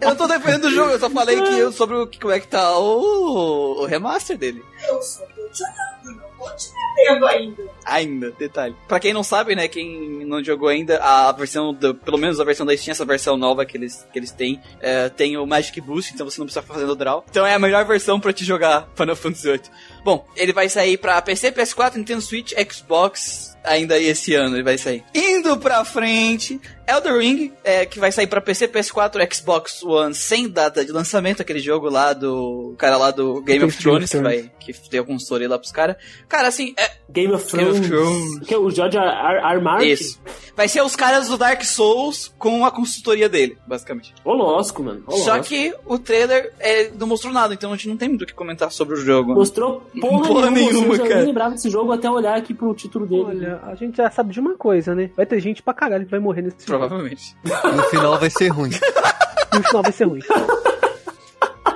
Eu 0.00 0.08
não 0.08 0.16
tô 0.16 0.26
defendendo 0.26 0.64
o 0.64 0.70
jogo, 0.70 0.90
eu 0.90 0.98
só 0.98 1.08
falei 1.08 1.40
que 1.40 1.58
eu, 1.58 1.72
sobre 1.72 1.96
o, 1.96 2.10
como 2.20 2.32
é 2.32 2.40
que 2.40 2.48
tá 2.48 2.76
o, 2.78 3.82
o 3.82 3.86
remaster 3.86 4.36
dele. 4.36 4.62
Eu 4.86 5.00
só 5.00 5.24
tô 5.26 5.48
te 5.48 5.62
olhando, 5.62 6.20
não 6.20 6.48
tô 6.48 6.56
te 6.56 6.68
metendo 6.96 7.26
ainda. 7.26 7.62
Ainda, 7.84 8.30
detalhe. 8.32 8.76
Pra 8.88 9.00
quem 9.00 9.12
não 9.12 9.22
sabe, 9.22 9.54
né, 9.54 9.68
quem 9.68 10.24
não 10.26 10.42
jogou 10.42 10.68
ainda, 10.68 10.98
a 10.98 11.32
versão, 11.32 11.72
do, 11.72 11.94
pelo 11.94 12.18
menos 12.18 12.40
a 12.40 12.44
versão 12.44 12.66
da 12.66 12.76
Steam, 12.76 12.92
essa 12.92 13.04
versão 13.04 13.36
nova 13.36 13.64
que 13.64 13.76
eles, 13.76 14.06
que 14.12 14.18
eles 14.18 14.30
têm, 14.32 14.60
é, 14.80 15.08
tem 15.08 15.36
o 15.36 15.46
Magic 15.46 15.80
Boost, 15.80 16.12
então 16.12 16.28
você 16.28 16.38
não 16.38 16.46
precisa 16.46 16.62
ficar 16.62 16.74
fazendo 16.74 16.96
draw. 16.96 17.24
Então 17.30 17.46
é 17.46 17.54
a 17.54 17.58
melhor 17.58 17.84
versão 17.84 18.20
pra 18.20 18.32
te 18.32 18.44
jogar 18.44 18.88
Final 18.94 19.16
Fantasy 19.16 19.48
VIII. 19.48 19.62
Bom, 20.04 20.26
ele 20.36 20.52
vai 20.52 20.68
sair 20.68 20.98
pra 20.98 21.22
PC, 21.22 21.52
PS4, 21.52 21.96
Nintendo 21.96 22.20
Switch, 22.20 22.52
Xbox, 22.70 23.51
ainda 23.64 23.98
esse 23.98 24.34
ano 24.34 24.56
ele 24.56 24.62
vai 24.62 24.78
sair. 24.78 25.04
Indo 25.14 25.56
pra 25.58 25.84
frente, 25.84 26.60
Elder 26.86 27.16
Ring, 27.18 27.52
é, 27.64 27.86
que 27.86 27.98
vai 27.98 28.10
sair 28.12 28.26
pra 28.26 28.40
PC, 28.40 28.68
PS4, 28.68 29.34
Xbox 29.34 29.82
One, 29.82 30.14
sem 30.14 30.48
data 30.48 30.84
de 30.84 30.92
lançamento, 30.92 31.40
aquele 31.42 31.60
jogo 31.60 31.88
lá 31.88 32.12
do 32.12 32.74
cara 32.78 32.96
lá 32.96 33.10
do 33.10 33.40
Game 33.42 33.42
of 33.42 33.46
Game 33.46 33.64
of 33.66 33.78
Thrones, 33.78 34.10
que 34.10 34.18
vai, 34.18 34.50
que 34.58 34.72
deu 34.90 35.04
consultoria 35.04 35.48
lá 35.48 35.58
pros 35.58 35.72
caras. 35.72 35.96
Cara, 36.28 36.48
assim, 36.48 36.74
é, 36.76 36.90
Game 37.08 37.32
of 37.32 37.44
Game 37.56 37.64
Thrones. 37.64 37.80
of 37.80 37.88
Thrones. 37.88 38.46
Que 38.48 38.54
é 38.54 38.58
o 38.58 38.70
George 38.70 38.96
R. 38.96 39.06
R. 39.06 39.54
R. 39.54 39.60
Martin. 39.62 39.86
Isso. 39.88 40.20
Vai 40.56 40.68
ser 40.68 40.82
os 40.82 40.94
caras 40.96 41.28
do 41.28 41.38
Dark 41.38 41.62
Souls 41.64 42.32
com 42.38 42.64
a 42.66 42.70
consultoria 42.70 43.28
dele, 43.28 43.56
basicamente. 43.66 44.12
Ô, 44.24 44.34
losco, 44.34 44.82
mano. 44.82 45.02
Ô, 45.06 45.12
Só 45.18 45.36
losco. 45.36 45.48
que 45.48 45.74
o 45.86 45.98
trailer 45.98 46.52
é, 46.60 46.90
não 46.98 47.06
mostrou 47.06 47.32
nada, 47.32 47.54
então 47.54 47.72
a 47.72 47.76
gente 47.76 47.88
não 47.88 47.96
tem 47.96 48.08
muito 48.08 48.22
o 48.22 48.26
que 48.26 48.34
comentar 48.34 48.70
sobre 48.70 48.94
o 48.94 48.98
jogo. 48.98 49.34
Mostrou 49.34 49.80
porra, 50.00 50.26
Porra 50.28 50.50
nenhuma, 50.50 50.72
nenhuma, 50.72 50.94
eu 50.94 51.02
cara. 51.02 51.16
nem 51.16 51.26
lembrava 51.26 51.50
desse 51.54 51.70
jogo 51.70 51.92
até 51.92 52.10
olhar 52.10 52.36
aqui 52.36 52.52
pro 52.52 52.74
título 52.74 53.06
dele. 53.06 53.22
Olha, 53.24 53.60
a 53.64 53.74
gente 53.74 53.96
já 53.96 54.10
sabe 54.10 54.32
de 54.32 54.40
uma 54.40 54.56
coisa, 54.56 54.94
né? 54.94 55.10
Vai 55.16 55.24
ter 55.24 55.40
gente 55.40 55.62
pra 55.62 55.72
caralho 55.72 56.04
que 56.04 56.10
vai 56.10 56.20
morrer 56.20 56.42
nesse 56.42 56.66
jogo. 56.66 56.71
Provavelmente. 56.78 57.36
No 57.44 57.82
final 57.84 58.18
vai 58.18 58.30
ser 58.30 58.48
ruim. 58.48 58.70
E 58.70 59.58
o 59.58 59.62
final 59.62 59.82
vai 59.82 59.92
ser 59.92 60.04
ruim. 60.04 60.20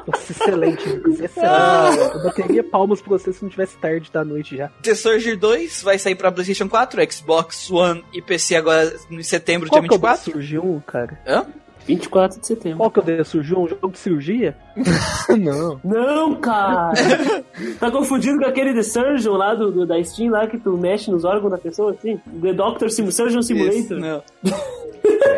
Nossa, 0.06 0.32
excelente, 0.32 0.88
Lucas. 0.88 1.20
Excelente. 1.20 1.98
Eu 2.14 2.22
bateria 2.22 2.64
palmas 2.64 3.00
pra 3.00 3.10
você 3.10 3.32
se 3.32 3.42
não 3.42 3.50
tivesse 3.50 3.76
tarde 3.76 4.10
da 4.12 4.24
noite 4.24 4.56
já. 4.56 4.68
The 4.82 4.94
Surge 4.94 5.36
2 5.36 5.82
vai 5.82 5.98
sair 5.98 6.14
pra 6.14 6.30
PlayStation 6.32 6.68
4, 6.68 7.12
Xbox 7.12 7.70
One 7.70 8.04
e 8.12 8.22
PC 8.22 8.56
agora 8.56 8.94
em 9.10 9.22
setembro, 9.22 9.68
Qual 9.68 9.80
dia 9.80 9.88
que 9.88 9.94
é 9.94 9.98
o 9.98 10.00
24. 10.00 10.32
surgiu 10.32 10.64
um, 10.64 10.80
cara? 10.80 11.20
Hã? 11.26 11.46
24 11.86 12.40
de 12.40 12.46
setembro. 12.46 12.78
Qual 12.78 12.90
que 12.90 13.00
é 13.00 13.20
o 13.20 13.24
surgiu 13.24 13.58
um 13.58 13.68
jogo 13.68 13.90
de 13.90 13.98
cirurgia? 13.98 14.56
Não. 15.38 15.80
Não, 15.84 16.34
cara! 16.36 16.92
tá 17.80 17.90
confundido 17.90 18.38
com 18.38 18.44
aquele 18.44 18.74
The 18.74 18.82
Surgeon 18.82 19.32
lá 19.34 19.54
do, 19.54 19.70
do- 19.72 19.86
da 19.86 20.02
Steam 20.04 20.30
lá 20.30 20.46
que 20.46 20.58
tu 20.58 20.76
mexe 20.76 21.10
nos 21.10 21.24
órgãos 21.24 21.50
da 21.50 21.58
pessoa, 21.58 21.92
assim? 21.92 22.20
The 22.42 22.52
Doctor 22.52 22.90
Sim 22.90 23.10
Surgeon 23.10 23.40
Isso, 23.40 23.48
Simulator. 23.48 23.98
não. 23.98 24.22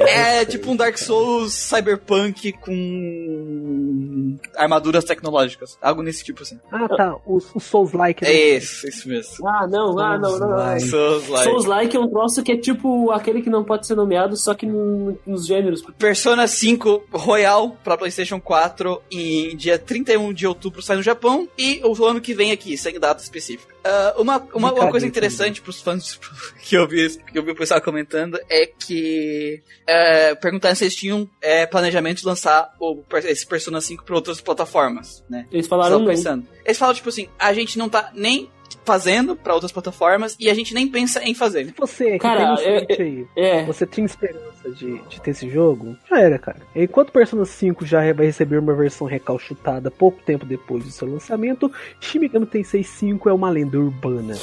É 0.00 0.44
tipo 0.46 0.70
um 0.70 0.76
Dark 0.76 0.96
Souls 0.96 1.52
cyberpunk 1.52 2.52
com 2.52 4.36
armaduras 4.56 5.04
tecnológicas. 5.04 5.76
Algo 5.82 6.02
nesse 6.02 6.24
tipo 6.24 6.42
assim. 6.42 6.58
Ah, 6.72 6.88
tá. 6.88 7.16
Os, 7.26 7.54
os 7.54 7.64
Souls-like. 7.64 8.24
né? 8.24 8.30
É 8.30 8.56
isso, 8.56 8.88
isso 8.88 9.06
mesmo. 9.08 9.46
Ah, 9.46 9.66
não, 9.66 9.98
ah, 9.98 10.18
não, 10.18 10.38
não, 10.38 10.48
não. 10.48 10.56
Souls-like. 10.80 10.80
Souls 10.88 11.28
like. 11.28 11.44
Souls-like 11.50 11.96
é 11.96 12.00
um 12.00 12.08
troço 12.08 12.42
que 12.42 12.52
é 12.52 12.56
tipo 12.56 13.10
aquele 13.10 13.42
que 13.42 13.50
não 13.50 13.62
pode 13.62 13.86
ser 13.86 13.94
nomeado, 13.94 14.36
só 14.36 14.54
que 14.54 14.64
no- 14.64 15.18
nos 15.26 15.46
gêneros. 15.46 15.82
Persona 15.98 16.46
5 16.46 17.04
Royal 17.12 17.76
pra 17.84 17.98
PlayStation 17.98 18.40
4 18.40 19.02
em 19.28 19.56
dia 19.56 19.78
31 19.78 20.32
de 20.32 20.46
outubro 20.46 20.82
sai 20.82 20.96
no 20.96 21.02
Japão 21.02 21.48
e 21.56 21.80
o 21.84 22.04
ano 22.04 22.20
que 22.20 22.34
vem 22.34 22.52
aqui, 22.52 22.76
sem 22.76 22.98
data 22.98 23.22
específica. 23.22 23.74
Ah, 23.84 24.14
uma, 24.18 24.36
uma, 24.52 24.72
uma 24.72 24.90
coisa 24.90 25.06
interessante 25.06 25.62
pros 25.62 25.80
fãs 25.80 26.18
que 26.62 26.76
eu 26.76 26.86
vi, 26.86 27.08
que 27.08 27.38
eu 27.38 27.42
vi 27.42 27.52
o 27.52 27.56
pessoal 27.56 27.80
comentando 27.80 28.38
é 28.48 28.66
que 28.66 29.62
é, 29.86 30.34
perguntaram 30.34 30.74
se 30.74 30.84
eles 30.84 30.94
tinham 30.94 31.28
é, 31.40 31.64
planejamento 31.66 32.18
de 32.18 32.26
lançar 32.26 32.74
o, 32.78 33.02
esse 33.24 33.46
Persona 33.46 33.80
5 33.80 34.04
para 34.04 34.14
outras 34.14 34.40
plataformas, 34.40 35.24
né? 35.28 35.46
Eles 35.50 35.66
falaram 35.66 36.04
pensando. 36.04 36.46
Eles 36.64 36.78
falam 36.78 36.94
tipo 36.94 37.08
assim, 37.08 37.28
a 37.38 37.52
gente 37.52 37.78
não 37.78 37.88
tá 37.88 38.10
nem 38.14 38.50
fazendo 38.84 39.36
pra 39.36 39.54
outras 39.54 39.72
plataformas 39.72 40.36
e 40.40 40.48
a 40.50 40.54
gente 40.54 40.72
nem 40.74 40.88
pensa 40.88 41.22
em 41.22 41.34
fazer. 41.34 41.72
Você 41.78 42.12
que 42.12 42.18
Cara, 42.18 42.56
tem 42.56 42.70
no 42.72 42.78
é- 42.78 42.86
aí, 43.02 43.26
É, 43.36 43.64
você 43.64 43.86
tinha 43.86 44.04
esperança 44.06 44.70
de, 44.70 44.98
de 45.08 45.20
ter 45.20 45.30
esse 45.32 45.48
jogo? 45.48 45.96
Já 46.08 46.20
era, 46.20 46.38
cara. 46.38 46.58
Enquanto 46.74 47.12
Persona 47.12 47.44
5 47.44 47.84
já 47.86 48.00
vai 48.12 48.26
receber 48.26 48.58
uma 48.58 48.74
versão 48.74 49.06
recalchutada 49.06 49.90
pouco 49.90 50.20
tempo 50.22 50.44
depois 50.46 50.84
do 50.84 50.90
seu 50.90 51.08
lançamento, 51.10 51.70
Shin 52.00 52.18
Megami 52.20 52.46
Tensei 52.46 52.82
5 52.82 53.28
é 53.28 53.32
uma 53.32 53.50
lenda 53.50 53.78
urbana. 53.78 54.34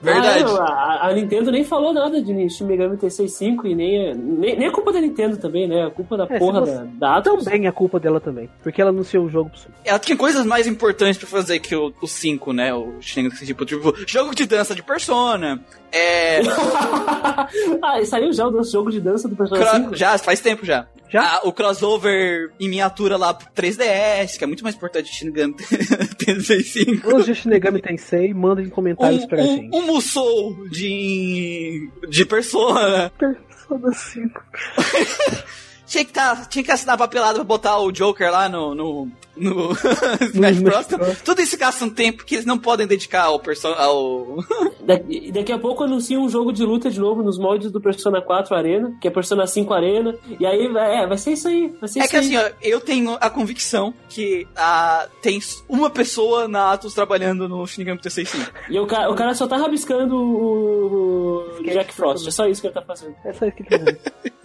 Verdade. 0.00 0.44
Ah, 0.58 0.98
a, 1.02 1.08
a 1.08 1.12
Nintendo 1.12 1.52
nem 1.52 1.62
falou 1.64 1.92
nada 1.92 2.20
de 2.20 2.48
Shin 2.50 2.64
Megami 2.64 2.96
Tensei 2.96 3.28
5 3.28 3.66
e 3.68 3.74
nem 3.74 4.08
é, 4.08 4.14
nem, 4.14 4.58
nem 4.58 4.66
é 4.68 4.70
culpa 4.70 4.92
da 4.92 5.00
Nintendo 5.00 5.36
também, 5.36 5.68
né? 5.68 5.86
É 5.86 5.90
culpa 5.90 6.16
da 6.16 6.24
É, 6.28 6.38
porra 6.38 6.60
você- 6.60 6.72
da, 6.74 6.84
da 6.84 7.16
Atlus. 7.18 7.44
Também 7.44 7.66
é 7.66 7.72
culpa 7.72 8.00
dela 8.00 8.20
também, 8.20 8.48
porque 8.62 8.80
ela 8.80 8.90
anunciou 8.90 9.24
o 9.26 9.28
jogo 9.30 9.50
pro. 9.50 9.60
Ela 9.84 9.98
tinha 10.00 10.16
coisas 10.16 10.44
mais 10.44 10.66
importantes 10.66 11.18
pra 11.18 11.28
fazer 11.28 11.60
que 11.60 11.74
o 11.76 11.92
5, 12.06 12.52
né? 12.52 12.74
O 12.74 12.94
Shin 13.00 13.28
tipo, 13.30 13.64
tipo, 13.76 13.94
jogo 14.06 14.34
de 14.34 14.46
dança 14.46 14.74
de 14.74 14.82
Persona. 14.82 15.64
É. 15.90 16.40
ah, 17.82 18.00
e 18.00 18.06
saiu 18.06 18.32
já 18.32 18.46
o 18.46 18.50
nosso 18.50 18.72
jogo 18.72 18.90
de 18.90 19.00
dança 19.00 19.28
do 19.28 19.36
Persona 19.36 19.60
cro- 19.64 19.76
5? 19.84 19.96
já, 19.96 20.16
faz 20.18 20.40
tempo 20.40 20.64
já. 20.64 20.86
Já? 21.10 21.22
Ah, 21.36 21.40
o 21.44 21.52
crossover 21.52 22.50
em 22.58 22.70
miniatura 22.70 23.18
lá 23.18 23.34
pro 23.34 23.46
3DS, 23.54 24.38
que 24.38 24.44
é 24.44 24.46
muito 24.46 24.62
mais 24.62 24.74
importante 24.74 25.10
que 25.10 25.16
Shin 25.16 25.26
Megami 25.30 25.54
Tensei 26.16 26.62
5. 26.62 27.14
Os 27.16 27.26
de 27.26 27.34
Shinigami 27.34 27.82
Tensei, 27.82 28.32
mandem 28.32 28.70
comentários 28.70 29.24
Um, 29.24 29.28
pra 29.28 29.42
um, 29.42 29.46
gente. 29.46 29.76
um 29.76 29.82
Musou 29.86 30.56
de. 30.70 31.90
de 32.08 32.24
Persona. 32.24 33.12
Persona 33.18 33.92
5. 33.92 34.42
Tinha 35.92 36.06
que, 36.06 36.12
tá, 36.14 36.46
tinha 36.48 36.64
que 36.64 36.72
assinar 36.72 36.96
papelada 36.96 37.34
pra 37.34 37.44
botar 37.44 37.76
o 37.78 37.92
Joker 37.92 38.32
lá 38.32 38.48
no. 38.48 38.74
no, 38.74 39.08
no 39.36 39.72
Smash 40.32 40.58
Bros. 40.60 40.86
Tudo 41.22 41.42
isso 41.42 41.58
gasta 41.58 41.84
um 41.84 41.90
tempo 41.90 42.24
que 42.24 42.36
eles 42.36 42.46
não 42.46 42.58
podem 42.58 42.86
dedicar 42.86 43.24
ao 43.24 43.38
person 43.38 43.74
ao. 43.74 44.38
Daqui, 44.80 45.30
daqui 45.30 45.52
a 45.52 45.58
pouco 45.58 45.84
anuncia 45.84 46.18
um 46.18 46.28
jogo 46.30 46.50
de 46.50 46.64
luta 46.64 46.90
de 46.90 46.98
novo 46.98 47.22
nos 47.22 47.38
moldes 47.38 47.70
do 47.70 47.78
Persona 47.80 48.22
4 48.22 48.56
Arena, 48.56 48.96
que 49.00 49.06
é 49.06 49.10
Persona 49.10 49.46
5 49.46 49.72
Arena. 49.74 50.18
E 50.40 50.46
aí 50.46 50.66
vai, 50.68 51.02
é, 51.02 51.06
vai 51.06 51.18
ser 51.18 51.32
isso 51.32 51.46
aí. 51.46 51.68
Vai 51.78 51.88
ser 51.88 52.00
É 52.00 52.02
isso 52.04 52.10
que 52.10 52.16
aí. 52.16 52.36
assim, 52.36 52.36
ó, 52.38 52.50
eu 52.62 52.80
tenho 52.80 53.16
a 53.20 53.28
convicção 53.28 53.92
que 54.08 54.48
ah, 54.56 55.06
tem 55.20 55.38
uma 55.68 55.90
pessoa 55.90 56.48
na 56.48 56.72
Atos 56.72 56.94
trabalhando 56.94 57.48
no 57.48 57.66
Shinigami 57.66 58.00
T65. 58.00 58.48
E 58.70 58.80
o 58.80 58.86
cara, 58.86 59.10
o 59.10 59.14
cara 59.14 59.34
só 59.34 59.46
tá 59.46 59.58
rabiscando 59.58 60.16
o, 60.16 61.60
o 61.60 61.62
Jack 61.64 61.92
Frost. 61.92 62.26
É 62.26 62.30
só 62.30 62.46
isso 62.46 62.62
que 62.62 62.66
ele 62.68 62.74
tá 62.74 62.82
fazendo. 62.82 63.14
É 63.24 63.50
que 63.50 63.62
tem. 63.62 63.78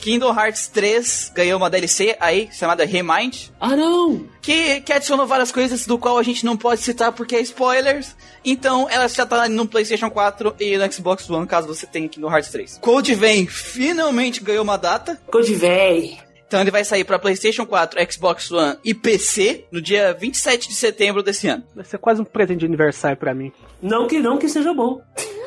Kingdom 0.00 0.32
Hearts 0.34 0.68
3 0.68 1.32
ganhou 1.34 1.58
uma 1.58 1.68
DLC 1.70 2.16
aí, 2.20 2.48
chamada 2.52 2.84
Remind, 2.84 3.48
Ah, 3.60 3.76
não! 3.76 4.26
que, 4.40 4.80
que 4.80 4.92
adicionou 4.92 5.26
várias 5.26 5.52
coisas 5.52 5.86
do 5.86 5.98
qual 5.98 6.18
a 6.18 6.22
gente 6.22 6.44
não 6.44 6.56
pode 6.56 6.80
citar 6.80 7.12
porque 7.12 7.36
é 7.36 7.40
spoilers. 7.40 8.16
Então 8.44 8.88
ela 8.90 9.08
já 9.08 9.26
tá 9.26 9.48
no 9.48 9.66
PlayStation 9.66 10.10
4 10.10 10.54
e 10.60 10.78
no 10.78 10.92
Xbox 10.92 11.28
One, 11.28 11.46
caso 11.46 11.66
você 11.68 11.86
tenha 11.86 12.08
Kingdom 12.08 12.30
Hearts 12.30 12.50
3. 12.50 12.78
Code 12.80 13.14
Vein 13.14 13.46
finalmente 13.46 14.42
ganhou 14.42 14.62
uma 14.64 14.78
data. 14.78 15.20
Code 15.30 15.54
véi. 15.54 16.18
Então 16.48 16.62
ele 16.62 16.70
vai 16.70 16.82
sair 16.82 17.04
para 17.04 17.18
PlayStation 17.18 17.66
4, 17.66 18.00
Xbox 18.10 18.50
One 18.50 18.78
e 18.82 18.94
PC 18.94 19.66
no 19.70 19.82
dia 19.82 20.14
27 20.14 20.68
de 20.68 20.74
setembro 20.74 21.22
desse 21.22 21.46
ano. 21.46 21.62
Vai 21.76 21.84
ser 21.84 21.98
quase 21.98 22.22
um 22.22 22.24
presente 22.24 22.60
de 22.60 22.66
aniversário 22.66 23.18
pra 23.18 23.34
mim. 23.34 23.52
Não 23.82 24.08
que 24.08 24.18
não 24.18 24.38
que 24.38 24.48
seja 24.48 24.72
bom. 24.72 24.98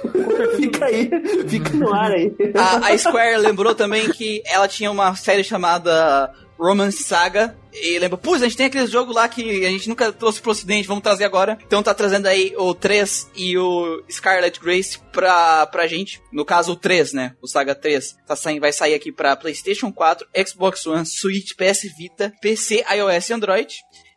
fica 0.55 0.85
aí, 0.85 1.09
fica 1.47 1.69
no 1.71 1.91
ar 1.91 2.11
aí. 2.11 2.31
A, 2.55 2.89
a 2.89 2.97
Square 2.97 3.37
lembrou 3.37 3.73
também 3.73 4.11
que 4.11 4.43
ela 4.45 4.67
tinha 4.67 4.91
uma 4.91 5.15
série 5.15 5.43
chamada 5.43 6.31
Romance 6.61 7.03
Saga. 7.03 7.57
E 7.73 7.97
lembra, 7.97 8.17
putz, 8.17 8.41
a 8.41 8.45
gente 8.45 8.57
tem 8.57 8.65
aquele 8.65 8.85
jogo 8.85 9.13
lá 9.13 9.27
que 9.27 9.65
a 9.65 9.69
gente 9.69 9.87
nunca 9.89 10.11
trouxe 10.11 10.41
pro 10.41 10.51
ocidente, 10.51 10.87
vamos 10.87 11.01
trazer 11.01 11.23
agora. 11.23 11.57
Então 11.65 11.81
tá 11.81 11.93
trazendo 11.93 12.27
aí 12.27 12.53
o 12.57 12.73
3 12.73 13.31
e 13.35 13.57
o 13.57 14.03
Scarlet 14.11 14.59
Grace 14.59 14.99
pra, 15.11 15.65
pra 15.67 15.87
gente. 15.87 16.21
No 16.31 16.45
caso, 16.45 16.73
o 16.73 16.75
3, 16.75 17.13
né? 17.13 17.35
O 17.41 17.47
Saga 17.47 17.73
3. 17.73 18.17
Tá 18.27 18.35
saindo, 18.35 18.61
vai 18.61 18.73
sair 18.73 18.93
aqui 18.93 19.11
pra 19.11 19.35
PlayStation 19.35 19.91
4, 19.91 20.27
Xbox 20.45 20.85
One, 20.85 21.05
Switch, 21.05 21.53
PS 21.55 21.83
Vita, 21.97 22.33
PC, 22.41 22.83
iOS 22.93 23.29
e 23.29 23.33
Android. 23.33 23.75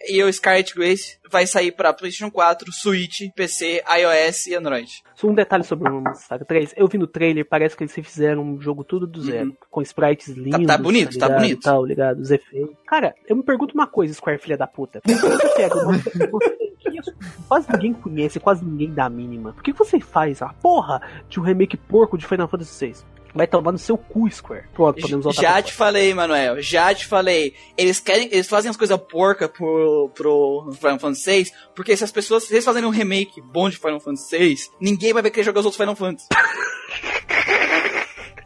E 0.09 0.23
o 0.23 0.33
Scarlet 0.33 0.75
Grace 0.75 1.19
vai 1.31 1.47
sair 1.47 1.73
pra 1.73 1.93
PlayStation 1.93 2.31
4, 2.31 2.73
Switch, 2.73 3.23
PC, 3.35 3.83
iOS 3.99 4.47
e 4.47 4.55
Android. 4.55 4.91
Só 5.15 5.27
um 5.29 5.35
detalhe 5.35 5.65
sobre 5.65 5.89
o 5.91 6.03
Saga 6.15 6.45
3. 6.45 6.75
Eu 6.77 6.87
vi 6.89 6.99
no 6.99 7.07
trailer, 7.07 7.47
parece 7.49 7.77
que 7.77 7.83
eles 7.85 7.95
fizeram 7.95 8.43
um 8.43 8.61
jogo 8.61 8.85
tudo 8.85 9.07
do 9.07 9.21
zero. 9.23 9.57
Com 9.71 9.81
sprites 9.83 10.29
lindos. 10.29 10.67
tá 10.67 10.77
bonito, 10.79 11.19
tá 11.19 11.27
ligado? 11.27 11.41
bonito. 11.41 11.63
Tal, 11.63 11.85
ligado? 11.85 12.21
Os 12.21 12.31
efeitos. 12.31 12.75
Cara, 12.87 13.15
eu 13.27 13.37
me 13.37 13.43
pergunto 13.43 13.75
uma 13.75 13.87
coisa, 13.87 14.13
Square, 14.15 14.39
filha 14.39 14.57
da 14.57 14.67
puta. 14.67 15.01
Por 15.01 15.13
que 15.15 15.21
você 15.21 15.49
pega 15.55 15.75
uma- 15.77 15.95
quase 17.49 17.71
ninguém 17.73 17.93
conhece, 17.95 18.41
quase 18.41 18.65
ninguém 18.65 18.93
dá 18.93 19.05
a 19.07 19.11
mínima. 19.11 19.53
Por 19.53 19.63
que 19.63 19.73
você 19.73 20.01
faz 20.01 20.43
a 20.43 20.49
porra 20.49 21.01
de 21.29 21.39
um 21.41 21.43
remake 21.43 21.77
porco 21.77 22.17
de 22.19 22.27
Final 22.27 22.49
Fantasy 22.49 22.87
VI? 22.89 22.95
Vai 23.35 23.49
tomar 23.49 23.73
no 23.73 23.79
seu 23.79 23.99
cu, 23.99 24.31
Square. 24.31 24.69
Pronto, 24.73 25.01
podemos 25.01 25.25
voltar 25.25 25.43
Já 25.43 25.61
te 25.61 25.73
falei, 25.73 26.15
Manuel. 26.15 26.63
Já 26.63 26.95
te 26.95 27.05
falei. 27.05 27.55
Eles 27.77 27.99
querem, 27.99 28.29
eles 28.31 28.49
fazem 28.49 28.71
as 28.71 28.77
coisas 28.77 28.97
porca 29.11 29.49
pro, 29.49 30.09
pro 30.15 30.71
Final 30.79 31.01
Fantasy 31.01 31.43
VI, 31.45 31.51
porque 31.75 31.97
se 31.97 32.05
as 32.05 32.13
pessoas, 32.13 32.45
se 32.45 32.55
eles 32.55 32.65
fazerem 32.65 32.89
um 32.89 32.93
remake 32.93 33.41
bom 33.43 33.69
de 33.69 33.77
Final 33.77 33.99
Fantasy 33.99 34.39
VI, 34.39 34.57
ninguém 34.81 35.13
vai 35.13 35.23
querer 35.23 35.43
jogar 35.45 35.61
os 35.61 35.67
outros 35.67 35.81
Final 35.81 35.97
Fantasy. 35.97 36.29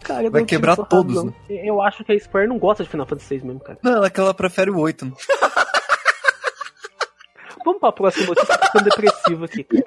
Cara, 0.09 0.31
Vai 0.31 0.45
quebrar 0.47 0.75
todos, 0.75 1.17
razão. 1.17 1.35
Eu 1.51 1.83
acho 1.83 2.03
que 2.03 2.11
a 2.13 2.19
Square 2.19 2.49
não 2.49 2.59
gosta 2.59 2.83
de 2.83 2.89
Final 2.89 3.05
Fantasy 3.05 3.37
VI 3.37 3.45
mesmo, 3.45 3.61
cara. 3.61 3.79
Não, 3.83 4.03
é 4.03 4.09
que 4.09 4.19
ela 4.19 4.33
prefere 4.33 4.71
o 4.71 4.79
8. 4.79 5.05
Vamos 7.63 7.81
pra 7.81 7.93
próxima 7.93 8.29
notícia, 8.29 8.57
tô 8.57 8.65
ficando 8.67 8.85
depressivo 8.85 9.45
aqui. 9.45 9.65
cara. 9.65 9.85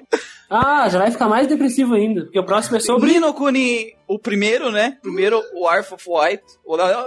Ah, 0.52 0.88
já 0.88 0.98
vai 0.98 1.10
ficar 1.10 1.28
mais 1.28 1.46
depressivo 1.46 1.94
ainda. 1.94 2.22
Porque 2.24 2.38
o 2.38 2.44
próximo 2.44 2.76
é 2.76 2.80
sobre 2.80 3.12
Nino 3.12 3.32
Kuni, 3.32 3.94
o 4.06 4.18
primeiro, 4.18 4.70
né? 4.70 4.98
Primeiro, 5.00 5.42
o 5.54 5.66
Arf 5.66 5.92
of 5.92 6.04
White. 6.06 6.42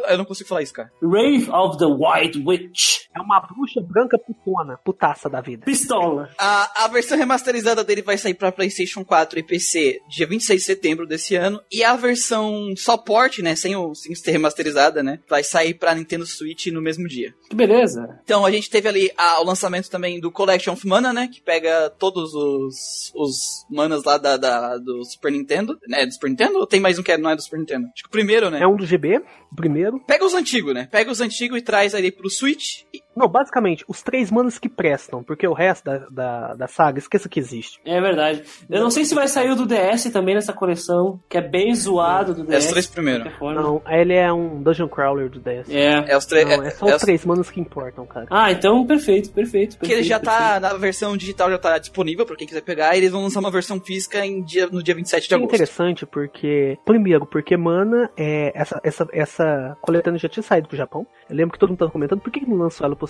Eu 0.10 0.18
não 0.18 0.26
consigo 0.26 0.50
falar 0.50 0.64
isso, 0.64 0.74
cara. 0.74 0.92
Rave 1.02 1.50
of 1.52 1.78
the 1.78 1.86
White 1.86 2.44
Witch. 2.46 3.06
É 3.16 3.22
uma 3.22 3.40
bruxa 3.40 3.80
branca 3.82 4.18
putona, 4.18 4.78
putaça 4.84 5.30
da 5.30 5.40
vida. 5.42 5.64
Pistola. 5.66 6.30
A, 6.38 6.86
a 6.86 6.88
versão 6.88 7.18
remasterizada 7.18 7.84
dele 7.84 8.02
vai 8.02 8.18
sair 8.18 8.34
pra 8.34 8.52
PlayStation 8.52 9.06
4 9.06 9.40
e 9.40 9.44
PC 9.44 10.00
dia 10.10 10.28
26 10.28 10.60
de 10.62 10.66
setembro 10.66 11.06
desse 11.08 11.36
ano. 11.36 11.62
E 11.72 11.84
a 11.84 11.96
versão 11.96 12.74
só 12.76 12.98
port, 12.98 13.40
né? 13.40 13.56
Sem, 13.56 13.76
o, 13.76 13.94
sem 13.96 14.14
ser 14.16 14.32
remasterizada, 14.32 15.02
né? 15.04 15.20
Vai 15.30 15.44
sair 15.44 15.74
pra 15.76 15.94
Nintendo 15.96 16.26
Switch 16.26 16.68
no 16.68 16.82
mesmo 16.82 17.08
dia. 17.08 17.34
Que 17.50 17.56
beleza. 17.56 18.20
Então 18.24 18.46
a 18.46 18.52
gente 18.52 18.70
teve 18.70 18.90
ali 18.90 19.12
a- 19.18 19.40
o 19.42 19.46
lançamento 19.46 19.90
também 19.90 20.20
do 20.20 20.32
Collection 20.32 20.74
of 20.74 20.86
Mana, 20.88 21.14
né? 21.14 21.30
Que 21.32 21.42
pega 21.42 21.90
todos 21.98 22.34
os, 22.34 23.12
os 23.16 23.35
manas 23.70 24.04
lá 24.04 24.18
da, 24.18 24.38
da- 24.38 24.78
do 24.78 25.04
Super 25.06 25.32
Nintendo. 25.32 25.78
Né? 25.88 26.06
Do 26.06 26.14
Super 26.14 26.30
Nintendo? 26.30 26.58
Ou 26.60 26.68
tem 26.68 26.80
mais 26.80 26.98
um 27.00 27.04
que 27.04 27.12
é- 27.12 27.18
não 27.18 27.30
é 27.30 27.36
do 27.36 27.42
Super 27.42 27.60
Nintendo? 27.60 27.88
Acho 27.94 28.04
que 28.04 28.08
o 28.08 28.12
primeiro, 28.12 28.50
né? 28.50 28.62
É 28.62 28.68
um 28.68 28.76
do 28.76 28.86
GB, 28.86 29.22
o 29.52 29.56
primeiro. 29.56 30.00
Pega 30.06 30.26
os 30.26 30.34
antigos, 30.34 30.74
né? 30.74 30.88
Pega 30.92 31.12
os 31.12 31.22
antigos 31.22 31.58
e 31.58 31.62
traz 31.62 31.94
ali 31.96 32.12
pro 32.12 32.30
Switch. 32.30 32.82
E- 32.94 33.02
Não, 33.16 33.28
basicamente, 33.28 33.84
os 33.88 34.02
três 34.04 34.30
manos 34.32 34.60
que 34.60 34.68
prestam, 34.68 35.24
porque 35.24 35.48
o 35.48 35.54
resto 35.54 35.86
da, 35.86 35.98
da, 36.10 36.54
da 36.56 36.68
saga, 36.68 37.00
esqueça 37.00 37.30
que 37.30 37.40
existe. 37.40 37.80
É 37.86 38.00
verdade. 38.02 38.44
Eu 38.70 38.82
não 38.82 38.90
sei 38.92 39.06
se 39.06 39.16
vai 39.16 39.28
sair 39.28 39.52
o 39.52 39.56
do 39.56 39.66
DS 39.66 40.10
também 40.12 40.36
nessa 40.36 40.52
coleção, 40.54 41.20
que 41.30 41.38
é 41.38 41.42
bem 41.42 41.74
zoado 41.74 42.34
do 42.34 42.42
É 42.44 42.58
DS. 42.58 42.66
os 42.66 42.72
três 42.72 42.88
primeiros. 42.88 43.32
Não, 43.40 43.82
ele 43.88 44.14
é 44.14 44.32
um 44.32 44.62
Dungeon 44.62 44.88
Crawler 44.88 45.30
do 45.30 45.40
DS. 45.40 45.70
É. 45.70 46.12
É 46.12 46.18
os 46.18 46.26
três. 46.26 46.46
Não, 46.48 46.64
é, 46.64 46.68
é 46.68 46.72
só 46.72 46.86
é 46.88 46.90
os 46.90 46.96
os- 46.98 47.02
três 47.02 47.26
manos 47.26 47.50
que 47.50 47.60
importam, 47.60 48.06
cara. 48.06 48.28
Ah, 48.30 48.52
então 48.52 48.86
perfeito, 48.86 49.32
perfeito. 49.32 49.78
Que 49.78 49.86
ele 49.86 50.04
perfeito, 50.04 50.08
já 50.10 50.20
perfeito. 50.20 50.40
tá, 50.42 50.60
na 50.60 50.74
versão 50.78 51.16
digital 51.16 51.50
já 51.50 51.58
tá 51.58 51.78
disponível 51.78 52.26
pra 52.26 52.36
quem 52.36 52.48
quiser 52.48 52.62
pegar. 52.62 52.96
E 52.96 52.98
eles 53.00 53.12
vão 53.12 53.22
lançar 53.24 53.40
uma 53.40 53.52
versão 53.52 53.80
física 53.80 54.26
em 54.26 54.42
dia, 54.44 54.68
no 54.68 54.84
dia 54.84 54.94
27 54.96 55.28
de 55.28 55.34
É 55.34 55.38
agosto. 55.38 55.50
interessante 55.54 56.06
porque, 56.06 56.78
primeiro, 56.86 57.26
porque 57.26 57.56
Mana, 57.56 58.10
é, 58.18 58.52
essa, 58.54 58.80
essa, 58.84 59.08
essa 59.14 59.78
coletânea 59.82 60.20
já 60.20 60.28
tinha 60.30 60.44
saído 60.44 60.68
pro 60.68 60.78
Japão. 60.78 61.06
Eu 61.30 61.36
lembro 61.36 61.54
que 61.54 61.60
todo 61.60 61.70
mundo 61.70 61.80
tava 61.80 61.92
comentando, 61.92 62.20
por 62.22 62.32
que, 62.32 62.40
que 62.42 62.50
não 62.50 62.58
lançou 62.58 62.86
ela 62.86 62.96
pro 62.96 63.05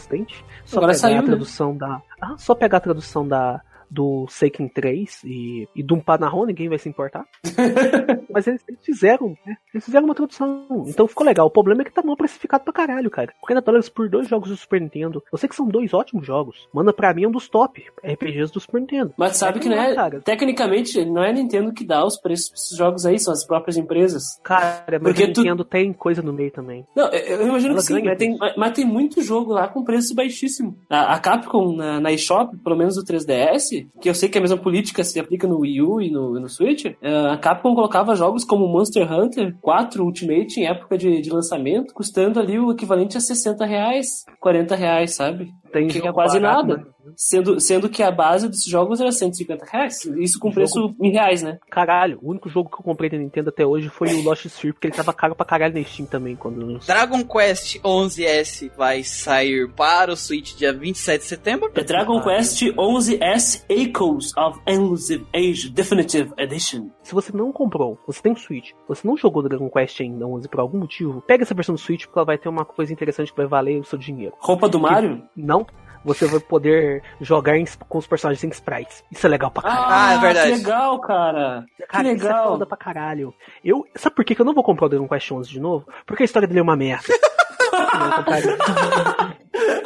Só 0.66 0.78
Agora 0.78 0.94
pegar 0.94 1.00
saiu, 1.00 1.18
a 1.18 1.22
né? 1.22 1.28
tradução 1.28 1.76
da. 1.78 2.02
Ah, 2.22 2.36
só 2.38 2.56
pegar 2.56 2.78
a 2.78 2.82
tradução 2.82 3.28
da. 3.28 3.62
Do 3.90 4.26
Seiken 4.30 4.68
3 4.68 5.22
e, 5.24 5.68
e 5.76 5.84
do 5.84 5.98
Panahon, 5.98 6.46
ninguém 6.46 6.70
vai 6.70 6.78
se 6.78 6.90
importar. 6.90 7.26
Mas 8.32 8.48
eles, 8.48 8.62
eles 8.68 8.84
fizeram, 8.84 9.38
né? 9.46 9.56
Eles 9.74 9.86
fizeram 9.86 10.06
uma 10.06 10.16
tradução. 10.16 10.66
Então 10.88 11.08
ficou 11.08 11.26
legal. 11.26 11.48
O 11.48 11.52
problema 11.52 11.82
é 11.82 11.86
que 11.86 11.94
tá 11.94 12.02
mal 12.04 12.18
precificado 12.18 12.64
pra 12.64 12.74
caralho, 12.74 13.10
cara. 13.10 13.34
40 13.42 13.62
dólares 13.66 13.90
por 13.90 14.10
dois 14.10 14.28
jogos 14.28 14.50
do 14.50 14.58
Super 14.58 14.82
Nintendo. 14.82 15.24
Eu 15.32 15.38
sei 15.38 15.48
que 15.48 15.56
são 15.56 15.68
dois 15.68 15.94
ótimos 15.94 16.26
jogos. 16.26 16.68
Mana 16.74 16.92
pra 16.94 17.14
mim 17.14 17.24
é 17.24 17.28
um 17.28 17.32
dos 17.32 17.48
top 17.48 17.84
RPGs 18.04 18.52
do 18.52 18.60
Super 18.60 18.82
Nintendo. 18.82 19.14
Mas 19.18 19.38
sabe 19.38 19.60
que 19.60 19.70
não 19.70 19.78
é, 19.82 19.94
cara. 19.96 20.22
tecnicamente, 20.22 21.04
não 21.06 21.24
é 21.24 21.30
a 21.30 21.34
Nintendo 21.34 21.72
que 21.74 21.86
dá 21.86 22.06
os 22.06 22.20
preços 22.20 22.50
pra 22.50 22.56
esses 22.58 22.78
jogos 22.78 23.06
aí, 23.06 23.20
são 23.20 23.34
as 23.34 23.46
próprias 23.46 23.78
empresas. 23.78 24.24
Cara, 24.44 25.00
mas 25.00 25.02
Porque 25.04 25.24
a 25.24 25.34
tu- 25.34 25.42
Nintendo 25.42 25.64
tem 25.64 25.94
coisa 25.94 26.22
no 26.22 26.34
meio 26.34 26.52
também. 26.52 26.86
Não, 26.96 27.08
eu 27.10 27.36
eu 27.42 27.48
imagino 27.48 27.74
Ela 27.74 27.82
que 27.82 27.88
sim, 27.88 28.04
mas 28.04 28.18
tem, 28.18 28.38
mas- 28.58 28.74
tem 28.74 28.86
muito 28.86 29.22
jogo 29.22 29.52
lá 29.52 29.68
com 29.68 29.84
preço 29.84 30.14
baixíssimo. 30.16 30.78
A, 30.90 31.14
a 31.16 31.20
Capcom 31.20 31.76
na, 31.76 32.00
na 32.00 32.12
eShop, 32.12 32.56
pelo 32.58 32.76
menos 32.76 32.96
do 32.96 33.04
3DS, 33.04 33.75
que 34.02 34.10
eu 34.10 34.16
sei 34.16 34.30
que 34.30 34.38
a 34.38 34.42
mesma 34.42 34.58
política 34.58 35.04
se 35.04 35.20
aplica 35.20 35.48
no 35.48 35.60
Wii 35.60 35.82
U 35.82 36.02
e 36.02 36.12
no, 36.12 36.40
no 36.40 36.50
Switch, 36.50 36.86
eh, 36.86 37.28
a 37.32 37.38
Capcom 37.38 37.76
colocava 37.76 38.16
jogos 38.16 38.44
como 38.44 38.68
Monster 38.68 39.12
Hunter 39.12 39.56
4 39.62 40.04
Ultimate 40.04 40.60
em 40.60 40.68
época 40.68 40.98
de, 40.98 41.22
de 41.22 41.30
lançamento, 41.30 41.94
custando 41.94 42.40
ali 42.40 42.60
o 42.60 42.72
equivalente 42.72 43.18
a 43.18 43.22
60 43.22 43.66
reais, 43.66 44.26
40 44.40 44.76
reais, 44.76 45.16
sabe? 45.16 45.52
Tem 45.76 45.88
Que 45.88 45.98
é 45.98 46.02
jogo 46.02 46.14
quase 46.14 46.40
barato, 46.40 46.68
nada. 46.68 46.78
né? 46.78 46.86
Sendo, 47.18 47.60
sendo 47.60 47.90
que 47.90 48.02
a 48.02 48.10
base 48.10 48.48
desses 48.48 48.66
jogos 48.66 49.02
era 49.02 49.12
150 49.12 49.66
reais. 49.66 50.06
Isso 50.18 50.40
com 50.40 50.50
preço 50.50 50.96
em 51.02 51.12
reais, 51.12 51.44
né? 51.44 51.60
Caralho, 51.70 52.18
o 52.22 52.32
único 52.32 52.50
jogo 52.50 52.70
que 52.70 52.76
eu 52.76 52.84
comprei 52.84 53.10
da 53.10 53.18
Nintendo 53.18 53.50
até 53.50 53.66
hoje 53.66 53.90
foi 53.90 54.08
o 54.14 54.24
Lost 54.24 54.46
Sphere, 54.46 54.74
porque 54.74 54.88
ele 54.88 54.96
tava 54.96 55.14
caro 55.14 55.36
pra 55.36 55.46
caralho 55.46 55.74
na 55.74 55.84
Steam 55.84 56.08
também. 56.08 56.36
Quando... 56.36 56.80
Dragon 56.80 57.24
Quest 57.26 57.80
11S 57.82 58.72
vai 58.78 59.04
sair 59.04 59.70
para 59.74 60.14
o 60.14 60.16
Switch 60.16 60.56
dia 60.56 60.72
27 60.72 61.22
de 61.22 61.28
setembro. 61.28 61.70
The 61.72 61.84
Dragon 61.84 62.22
Quest 62.22 62.62
11S 62.62 63.65
Echoes 63.70 64.36
of 64.38 64.60
Elusive 64.66 65.26
Age 65.34 65.70
Definitive 65.70 66.32
Edition. 66.38 66.90
Se 67.04 67.14
você 67.14 67.32
não 67.36 67.52
comprou, 67.52 67.98
você 68.06 68.22
tem 68.22 68.32
um 68.32 68.36
Switch, 68.36 68.72
você 68.88 69.08
não 69.08 69.18
jogou 69.18 69.42
Dragon 69.44 69.70
Quest 69.70 70.00
ainda 70.02 70.26
11 70.28 70.48
por 70.50 70.60
algum 70.60 70.80
motivo, 70.80 71.22
pega 71.22 71.44
essa 71.44 71.54
versão 71.56 71.76
do 71.76 71.82
Switch 71.82 72.06
porque 72.06 72.20
ela 72.20 72.26
vai 72.26 72.38
ter 72.38 72.50
uma 72.50 72.66
coisa 72.66 72.92
interessante 72.94 73.32
que 73.32 73.38
vai 73.38 73.48
valer 73.48 73.80
o 73.80 73.84
seu 73.84 73.98
dinheiro. 73.98 74.34
Roupa 74.40 74.70
do 74.70 74.80
Mario? 74.80 75.24
Não, 75.36 75.66
você 76.04 76.28
vai 76.28 76.40
poder 76.40 77.02
jogar 77.20 77.58
em- 77.58 77.66
com 77.90 77.98
os 77.98 78.06
personagens 78.06 78.44
em 78.44 78.50
sprites. 78.50 79.04
Isso 79.12 79.26
é 79.26 79.30
legal 79.30 79.50
pra 79.50 79.64
caralho. 79.64 79.86
Ah, 79.90 80.14
é 80.14 80.18
verdade. 80.20 80.52
Que 80.52 80.58
legal, 80.58 81.00
cara. 81.00 81.66
Cara, 81.90 82.04
que 82.10 82.16
isso 82.16 82.26
é 82.26 82.30
legal. 82.30 82.48
foda 82.52 82.66
pra 82.66 82.78
caralho. 82.78 83.34
Eu, 83.64 83.84
sabe 83.96 84.16
por 84.16 84.24
que 84.24 84.36
que 84.36 84.42
eu 84.42 84.46
não 84.46 84.54
vou 84.54 84.64
comprar 84.64 84.86
o 84.86 84.90
Dragon 84.90 85.08
Quest 85.08 85.32
11 85.32 85.50
de 85.50 85.60
novo? 85.60 85.88
Porque 86.06 86.24
a 86.24 86.26
história 86.26 86.48
dele 86.48 86.60
é 86.60 86.64
uma 86.64 86.76
merda. 86.76 87.06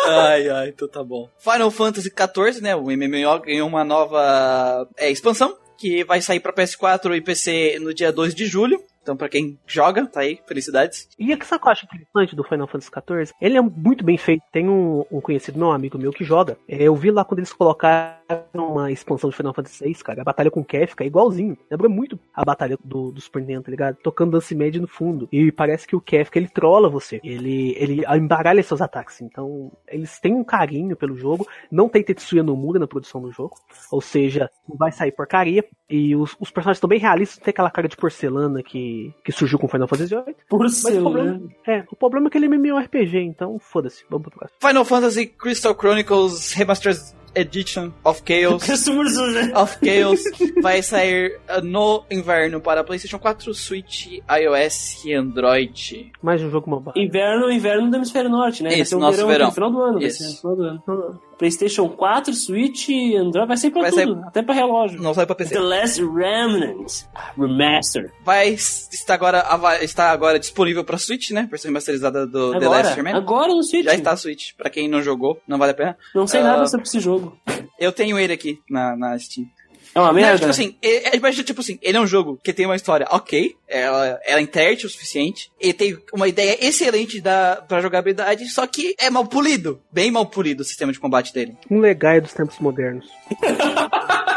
Ai, 0.08 0.50
ai, 0.50 0.70
então 0.70 0.88
tá 0.88 1.04
bom. 1.04 1.30
Final 1.38 1.70
Fantasy 1.70 2.10
XIV, 2.10 2.62
né? 2.62 2.76
O 2.76 2.86
MMO 2.86 3.40
ganhou 3.46 3.68
uma 3.68 3.84
nova 3.84 4.88
é, 4.98 5.12
expansão 5.12 5.56
que 5.78 6.04
vai 6.04 6.22
sair 6.22 6.40
pra 6.40 6.54
PS4 6.54 7.16
e 7.16 7.22
PC 7.22 7.80
no 7.80 7.94
dia 7.94 8.12
2 8.12 8.36
de 8.36 8.46
julho. 8.46 8.84
Então, 9.02 9.16
pra 9.16 9.30
quem 9.30 9.58
joga, 9.66 10.06
tá 10.06 10.20
aí, 10.20 10.40
felicidades. 10.46 11.08
E 11.18 11.34
o 11.34 11.38
que 11.38 11.46
eu 11.52 11.60
acho 11.72 11.86
interessante 11.86 12.36
do 12.36 12.44
Final 12.44 12.68
Fantasy 12.68 12.92
XIV? 12.92 13.34
Ele 13.42 13.58
é 13.58 13.62
muito 13.62 14.04
bem 14.04 14.18
feito. 14.18 14.44
Tem 14.52 14.68
um, 14.68 15.06
um 15.10 15.22
conhecido 15.22 15.58
meu, 15.58 15.70
um 15.70 15.72
amigo 15.72 15.98
meu, 15.98 16.12
que 16.12 16.24
joga. 16.24 16.58
É, 16.68 16.84
eu 16.84 16.96
vi 16.96 17.10
lá 17.10 17.24
quando 17.24 17.40
eles 17.40 17.54
colocaram 17.54 18.19
uma 18.54 18.92
expansão 18.92 19.30
de 19.30 19.36
Final 19.36 19.54
Fantasy 19.54 19.84
VI, 19.84 19.94
cara. 20.04 20.22
A 20.22 20.26
batalha 20.26 20.52
com 20.52 20.62
o 20.62 20.66
Kefka 20.66 21.04
é 21.04 21.08
igualzinho. 21.08 21.58
Lembra 21.70 21.90
muito 21.90 22.20
a 22.34 22.44
batalha 22.46 22.78
do, 22.84 23.12
do 23.12 23.22
Super 23.22 23.42
Nintendo, 23.42 23.64
tá 23.64 23.72
ligado? 23.72 23.98
Tocando 23.98 24.32
Dance 24.32 24.56
Mad 24.56 24.76
no 24.76 24.88
fundo. 24.88 25.28
E 25.32 25.52
parece 25.52 25.88
que 25.88 25.96
o 25.96 26.02
Kefka, 26.02 26.38
ele 26.38 26.48
trola 26.48 26.90
você. 26.90 27.20
Ele, 27.24 27.76
ele 27.78 28.04
embaralha 28.18 28.62
seus 28.64 28.82
ataques. 28.82 29.22
Então, 29.22 29.72
eles 29.88 30.20
têm 30.20 30.34
um 30.34 30.44
carinho 30.44 30.96
pelo 30.96 31.16
jogo. 31.16 31.48
Não 31.72 31.90
tem 31.90 32.04
Tetsuya 32.04 32.44
Nomura 32.44 32.80
na 32.80 32.88
produção 32.88 33.22
do 33.22 33.32
jogo. 33.32 33.56
Ou 33.92 34.02
seja, 34.02 34.50
não 34.68 34.78
vai 34.78 34.92
sair 34.92 35.12
porcaria. 35.12 35.64
E 35.90 36.16
os, 36.16 36.36
os 36.40 36.52
personagens 36.52 36.78
estão 36.78 36.90
bem 36.90 37.00
realistas. 37.00 37.40
Tem 37.40 37.52
aquela 37.52 37.72
cara 37.72 37.88
de 37.88 37.98
porcelana 37.98 38.62
que, 38.62 39.14
que 39.24 39.32
surgiu 39.32 39.58
com 39.58 39.68
Final 39.68 39.88
Fantasy 39.88 40.16
VIII. 40.16 40.36
Mas 40.52 40.84
o 40.84 41.02
problema, 41.02 41.40
Porcelana. 41.40 41.50
é, 41.68 41.84
o 41.92 41.96
problema 41.96 42.28
é 42.28 42.30
que 42.30 42.38
ele 42.38 42.46
é 42.46 42.50
MMORPG, 42.50 43.20
então 43.22 43.58
foda-se. 43.60 44.06
Vamos 44.10 44.28
pro 44.28 44.40
próximo. 44.40 44.60
Final 44.62 44.86
Fantasy 44.86 45.26
Crystal 45.28 45.74
Chronicles 45.74 46.54
Remastered 46.54 47.00
Edition 47.36 47.92
of 48.04 48.22
Chaos. 48.26 48.64
Customers, 48.68 49.16
né? 49.34 49.52
of 49.56 49.78
Chaos 49.84 50.22
vai 50.62 50.82
sair 50.82 51.40
uh, 51.50 51.62
no 51.62 52.04
inverno 52.10 52.60
para 52.62 52.84
PlayStation 52.84 53.20
4, 53.20 53.54
Switch, 53.54 54.08
iOS 54.30 55.06
e 55.06 55.14
Android. 55.14 56.12
Mais 56.22 56.42
um 56.42 56.50
jogo 56.50 56.70
mobile. 56.70 56.94
Inverno, 56.96 57.52
inverno 57.52 57.90
do 57.90 57.96
hemisfério 57.96 58.30
norte, 58.30 58.64
né? 58.64 58.70
vai 58.70 58.80
Isso, 58.80 58.92
ser 58.92 58.96
um 58.96 59.00
nosso 59.00 59.18
verão, 59.18 59.30
verão. 59.30 59.48
no 59.48 59.54
final 59.54 59.72
do 59.72 59.82
ano. 59.82 60.00
Vai 60.00 60.08
Isso. 60.08 60.24
ser 60.24 60.30
no 60.30 60.36
final 60.38 60.56
do 60.56 60.64
ano. 60.64 61.22
PlayStation 61.40 61.88
4, 61.90 62.34
Switch, 62.34 62.90
Android, 63.18 63.48
vai 63.48 63.58
ser 63.58 63.72
pra 63.72 63.82
Vai 63.84 63.92
tudo, 63.92 64.22
até 64.28 64.42
pra 64.44 64.54
relógio. 64.54 65.02
Não 65.02 65.14
sai 65.14 65.26
pra 65.26 65.34
PC. 65.34 65.56
The 65.56 65.60
Last 65.62 66.02
Remnant 66.04 66.92
Remaster. 67.38 68.12
Vai 68.24 68.50
estar 68.50 69.14
agora, 69.14 69.84
está 69.84 70.12
agora 70.12 70.38
disponível 70.38 70.84
para 70.84 70.98
Switch, 70.98 71.32
né? 71.32 71.48
Versão 71.50 71.70
remasterizada 71.70 72.28
do 72.28 72.52
The 72.52 72.58
Agora, 72.58 72.84
Last 72.84 72.96
Remnant. 72.98 73.16
agora 73.16 73.56
no 73.56 73.64
Switch. 73.64 73.86
Já 73.86 73.96
está 73.96 74.16
Switch. 74.18 74.54
Pra 74.58 74.70
quem 74.70 74.88
não 74.90 75.02
jogou, 75.02 75.42
não 75.48 75.58
vale 75.58 75.72
a 75.72 75.76
pena. 75.76 75.98
Não 76.14 76.28
sei 76.28 76.42
Ah. 76.42 76.44
nada 76.44 76.68
sobre 76.68 76.86
esse 76.86 77.00
jogo. 77.00 77.36
Eu 77.80 77.92
tenho 77.94 78.20
ele 78.20 78.34
aqui 78.34 78.60
na, 78.70 78.96
na 78.98 79.18
Steam. 79.18 79.48
É 79.94 80.00
uma 80.00 80.08
Não, 80.10 80.14
merda? 80.14 80.38
tipo 80.38 80.50
assim, 80.50 80.76
é, 80.82 81.16
é, 81.16 81.44
tipo 81.44 81.62
assim, 81.62 81.80
ele 81.82 81.98
é 81.98 82.02
um 82.02 82.08
jogo 82.08 82.40
que 82.44 82.54
tem 82.54 82.66
uma 82.66 82.76
história 82.76 83.08
ok, 83.10 83.56
ela, 83.68 84.20
ela 84.24 84.40
é 84.40 84.42
interte 84.42 84.86
o 84.86 84.90
suficiente, 84.90 85.52
ele 85.60 85.74
tem 85.74 85.98
uma 86.14 86.28
ideia 86.28 86.58
excelente 86.66 87.20
da, 87.20 87.64
pra 87.68 87.82
jogabilidade, 87.82 88.48
só 88.50 88.66
que 88.68 88.96
é 89.00 89.10
mal 89.10 89.26
polido, 89.26 89.82
bem 89.92 90.12
mal 90.12 90.26
polido 90.26 90.62
o 90.62 90.66
sistema 90.66 90.92
de 90.92 91.00
combate 91.00 91.34
dele. 91.34 91.58
Um 91.70 91.80
legal 91.80 92.22
dos 92.22 92.34
tempos 92.34 92.60
modernos. 92.60 93.06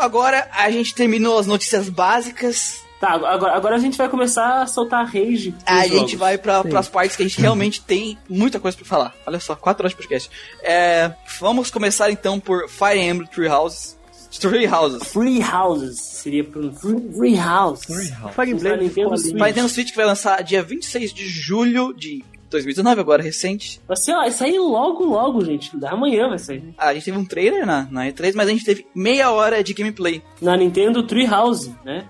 agora 0.00 0.48
a 0.52 0.70
gente 0.70 0.94
terminou 0.94 1.38
as 1.38 1.46
notícias 1.46 1.88
básicas, 1.88 2.80
Tá, 3.00 3.12
agora, 3.12 3.56
agora 3.56 3.76
a 3.76 3.78
gente 3.78 3.96
vai 3.96 4.10
começar 4.10 4.60
a 4.60 4.66
soltar 4.66 5.06
rage. 5.06 5.54
a 5.64 5.84
gente 5.84 5.94
jogos. 5.94 6.12
vai 6.14 6.36
pra, 6.36 6.62
Sim. 6.62 6.68
pras 6.68 6.86
partes 6.86 7.16
que 7.16 7.22
a 7.22 7.26
gente 7.26 7.40
realmente 7.40 7.80
tem 7.80 8.18
muita 8.28 8.60
coisa 8.60 8.76
pra 8.76 8.84
falar. 8.86 9.14
Olha 9.26 9.40
só, 9.40 9.56
quatro 9.56 9.82
horas 9.82 9.92
de 9.92 9.96
podcast. 9.96 10.30
É, 10.62 11.10
vamos 11.40 11.70
começar 11.70 12.10
então 12.10 12.38
por 12.38 12.68
Fire 12.68 13.00
Emblem 13.00 13.26
Three 13.28 13.48
Houses. 13.48 13.98
Three 14.38 14.66
Houses. 14.66 15.08
Free 15.08 15.42
Houses. 15.42 15.98
Seria 15.98 16.44
pro 16.44 16.70
Free, 16.74 17.10
free 17.16 17.36
House. 17.36 17.84
Fire 17.86 18.50
Emblem 18.50 18.76
Nintendo 18.80 19.08
ali. 19.14 19.18
Switch. 19.22 19.38
Vai 19.38 19.52
ter 19.54 19.62
no 19.62 19.68
Switch 19.70 19.90
que 19.90 19.96
vai 19.96 20.04
lançar 20.06 20.42
dia 20.44 20.62
26 20.62 21.12
de 21.14 21.26
julho 21.26 21.94
de 21.94 22.22
2019, 22.50 23.00
agora 23.00 23.22
recente. 23.22 23.80
Vai 23.86 23.96
ser, 23.96 24.12
vai 24.12 24.30
sair 24.30 24.58
logo, 24.58 25.04
logo, 25.04 25.44
gente. 25.44 25.70
Amanhã 25.86 26.28
vai 26.28 26.38
sair. 26.38 26.74
A 26.76 26.92
gente 26.92 27.04
teve 27.04 27.18
um 27.18 27.24
trailer 27.24 27.64
na, 27.64 27.86
na 27.90 28.06
E3, 28.06 28.32
mas 28.34 28.48
a 28.48 28.50
gente 28.50 28.64
teve 28.64 28.86
meia 28.94 29.30
hora 29.30 29.62
de 29.62 29.72
gameplay. 29.72 30.22
Na 30.40 30.56
Nintendo 30.56 31.06
Treehouse, 31.06 31.74
né? 31.84 32.06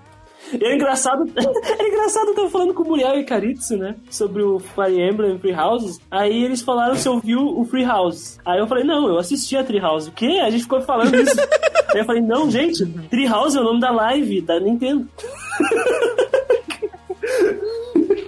E 0.53 0.65
é 0.65 0.75
engraçado, 0.75 1.23
é 1.79 1.87
engraçado, 1.87 2.29
eu 2.29 2.35
tava 2.35 2.49
falando 2.49 2.73
com 2.73 2.83
o 2.83 2.87
Muriel 2.87 3.19
e 3.19 3.23
Caritsu, 3.23 3.77
né? 3.77 3.95
Sobre 4.09 4.43
o 4.43 4.59
Fire 4.59 4.99
Emblem 4.99 5.39
Free 5.39 5.53
Houses. 5.53 5.99
Aí 6.09 6.43
eles 6.43 6.61
falaram 6.61 6.95
se 6.95 7.07
eu 7.07 7.19
viu 7.19 7.39
o 7.39 7.63
Free 7.63 7.85
House. 7.85 8.37
Aí 8.45 8.59
eu 8.59 8.67
falei, 8.67 8.83
não, 8.83 9.07
eu 9.07 9.17
assisti 9.17 9.55
a 9.55 9.63
Tree 9.63 9.79
House. 9.79 10.07
O 10.07 10.11
quê? 10.11 10.39
A 10.43 10.49
gente 10.49 10.63
ficou 10.63 10.81
falando 10.81 11.15
isso. 11.15 11.35
Aí 11.93 11.99
eu 11.99 12.05
falei, 12.05 12.21
não, 12.21 12.49
gente, 12.49 12.85
Tree 13.09 13.27
House 13.27 13.55
é 13.55 13.59
o 13.59 13.63
nome 13.63 13.79
da 13.79 13.91
live 13.91 14.41
da 14.41 14.59
Nintendo. 14.59 15.07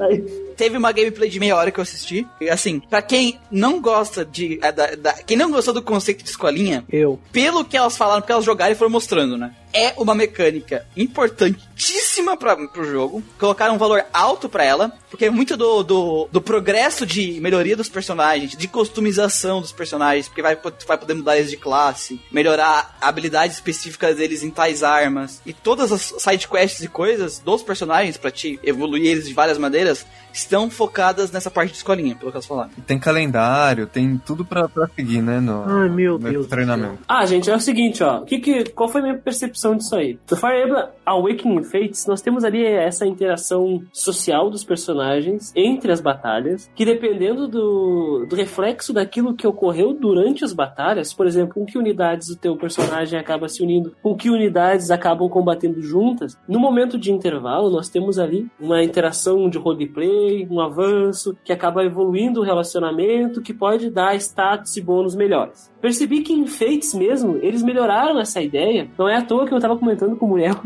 Aí, 0.00 0.20
Teve 0.56 0.76
uma 0.76 0.92
gameplay 0.92 1.28
de 1.30 1.40
meia 1.40 1.56
hora 1.56 1.70
que 1.70 1.80
eu 1.80 1.82
assisti. 1.82 2.26
E 2.40 2.48
assim, 2.50 2.78
pra 2.80 3.00
quem 3.02 3.38
não 3.50 3.80
gosta 3.80 4.24
de. 4.24 4.58
é, 4.62 4.70
da- 4.70 4.94
da- 4.94 5.12
quem 5.14 5.36
não 5.36 5.50
gostou 5.50 5.72
do 5.74 5.82
conceito 5.82 6.22
de 6.22 6.28
escolinha, 6.30 6.84
Eu. 6.92 7.18
pelo 7.32 7.64
que 7.64 7.76
elas 7.76 7.96
falaram, 7.96 8.20
porque 8.20 8.32
elas 8.32 8.44
jogaram 8.44 8.72
e 8.72 8.76
foram 8.76 8.90
mostrando, 8.90 9.36
né? 9.38 9.54
É 9.72 9.94
uma 9.96 10.14
mecânica 10.14 10.86
importantíssima 10.96 12.36
pra, 12.36 12.56
pro 12.68 12.84
jogo. 12.84 13.22
Colocaram 13.38 13.74
um 13.74 13.78
valor 13.78 14.04
alto 14.12 14.48
pra 14.48 14.64
ela, 14.64 14.92
porque 15.10 15.26
é 15.26 15.30
muito 15.30 15.56
do, 15.56 15.82
do, 15.82 16.28
do 16.30 16.40
progresso 16.40 17.06
de 17.06 17.40
melhoria 17.40 17.76
dos 17.76 17.88
personagens, 17.88 18.56
de 18.56 18.68
customização 18.68 19.60
dos 19.60 19.72
personagens, 19.72 20.28
porque 20.28 20.42
vai, 20.42 20.56
vai 20.86 20.98
poder 20.98 21.14
mudar 21.14 21.36
eles 21.36 21.50
de 21.50 21.56
classe, 21.56 22.20
melhorar 22.30 22.96
habilidades 23.00 23.56
específicas 23.56 24.16
deles 24.16 24.42
em 24.42 24.50
tais 24.50 24.82
armas, 24.82 25.40
e 25.46 25.52
todas 25.52 25.92
as 25.92 26.14
side 26.18 26.48
quests 26.48 26.82
e 26.82 26.88
coisas 26.88 27.38
dos 27.38 27.62
personagens 27.62 28.16
pra 28.16 28.30
te 28.30 28.58
evoluir 28.62 29.06
eles 29.06 29.28
de 29.28 29.34
várias 29.34 29.58
maneiras 29.58 30.06
estão 30.32 30.70
focadas 30.70 31.30
nessa 31.30 31.50
parte 31.50 31.72
de 31.72 31.76
escolinha, 31.76 32.16
pelo 32.16 32.30
que 32.30 32.36
elas 32.36 32.46
falaram. 32.46 32.70
Tem 32.86 32.98
calendário, 32.98 33.86
tem 33.86 34.20
tudo 34.24 34.44
pra, 34.44 34.68
pra 34.68 34.88
seguir, 34.96 35.20
né? 35.20 35.40
No, 35.40 35.64
Ai, 35.64 35.88
meu 35.88 36.18
no 36.18 36.30
Deus 36.30 36.46
treinamento. 36.46 36.98
Ah, 37.06 37.26
gente, 37.26 37.50
é 37.50 37.54
o 37.54 37.60
seguinte, 37.60 38.02
ó. 38.02 38.22
Que 38.24 38.38
que, 38.38 38.64
qual 38.70 38.88
foi 38.88 39.00
a 39.00 39.04
minha 39.04 39.18
percepção 39.18 39.61
disso 39.76 39.94
aí? 39.94 40.18
No 40.30 40.36
Fire 40.36 40.62
Emblem 40.62 40.84
Awakening 41.06 41.62
Fates, 41.62 42.06
nós 42.06 42.20
temos 42.20 42.44
ali 42.44 42.64
essa 42.64 43.06
interação 43.06 43.82
social 43.92 44.50
dos 44.50 44.64
personagens 44.64 45.52
entre 45.54 45.92
as 45.92 46.00
batalhas, 46.00 46.70
que 46.74 46.84
dependendo 46.84 47.48
do, 47.48 48.26
do 48.28 48.36
reflexo 48.36 48.92
daquilo 48.92 49.34
que 49.34 49.46
ocorreu 49.46 49.92
durante 49.92 50.44
as 50.44 50.52
batalhas, 50.52 51.12
por 51.12 51.26
exemplo, 51.26 51.54
com 51.54 51.64
que 51.64 51.78
unidades 51.78 52.28
o 52.28 52.38
teu 52.38 52.56
personagem 52.56 53.18
acaba 53.18 53.48
se 53.48 53.62
unindo, 53.62 53.94
com 54.02 54.16
que 54.16 54.30
unidades 54.30 54.90
acabam 54.90 55.28
combatendo 55.28 55.80
juntas, 55.80 56.36
no 56.48 56.58
momento 56.58 56.98
de 56.98 57.12
intervalo, 57.12 57.70
nós 57.70 57.88
temos 57.88 58.18
ali 58.18 58.48
uma 58.60 58.82
interação 58.82 59.48
de 59.48 59.58
roleplay, 59.58 60.46
um 60.50 60.60
avanço, 60.60 61.36
que 61.44 61.52
acaba 61.52 61.84
evoluindo 61.84 62.40
o 62.40 62.44
relacionamento, 62.44 63.40
que 63.40 63.54
pode 63.54 63.90
dar 63.90 64.14
status 64.16 64.76
e 64.76 64.80
bônus 64.80 65.14
melhores. 65.14 65.72
Percebi 65.80 66.22
que 66.22 66.32
em 66.32 66.46
Fates 66.46 66.94
mesmo, 66.94 67.38
eles 67.42 67.62
melhoraram 67.62 68.20
essa 68.20 68.40
ideia. 68.40 68.88
Não 68.96 69.08
é 69.08 69.16
à 69.16 69.22
toa 69.22 69.46
que 69.46 69.51
eu 69.56 69.60
tava 69.60 69.76
comentando 69.76 70.16
com 70.16 70.26
o 70.26 70.28
Muriel. 70.28 70.56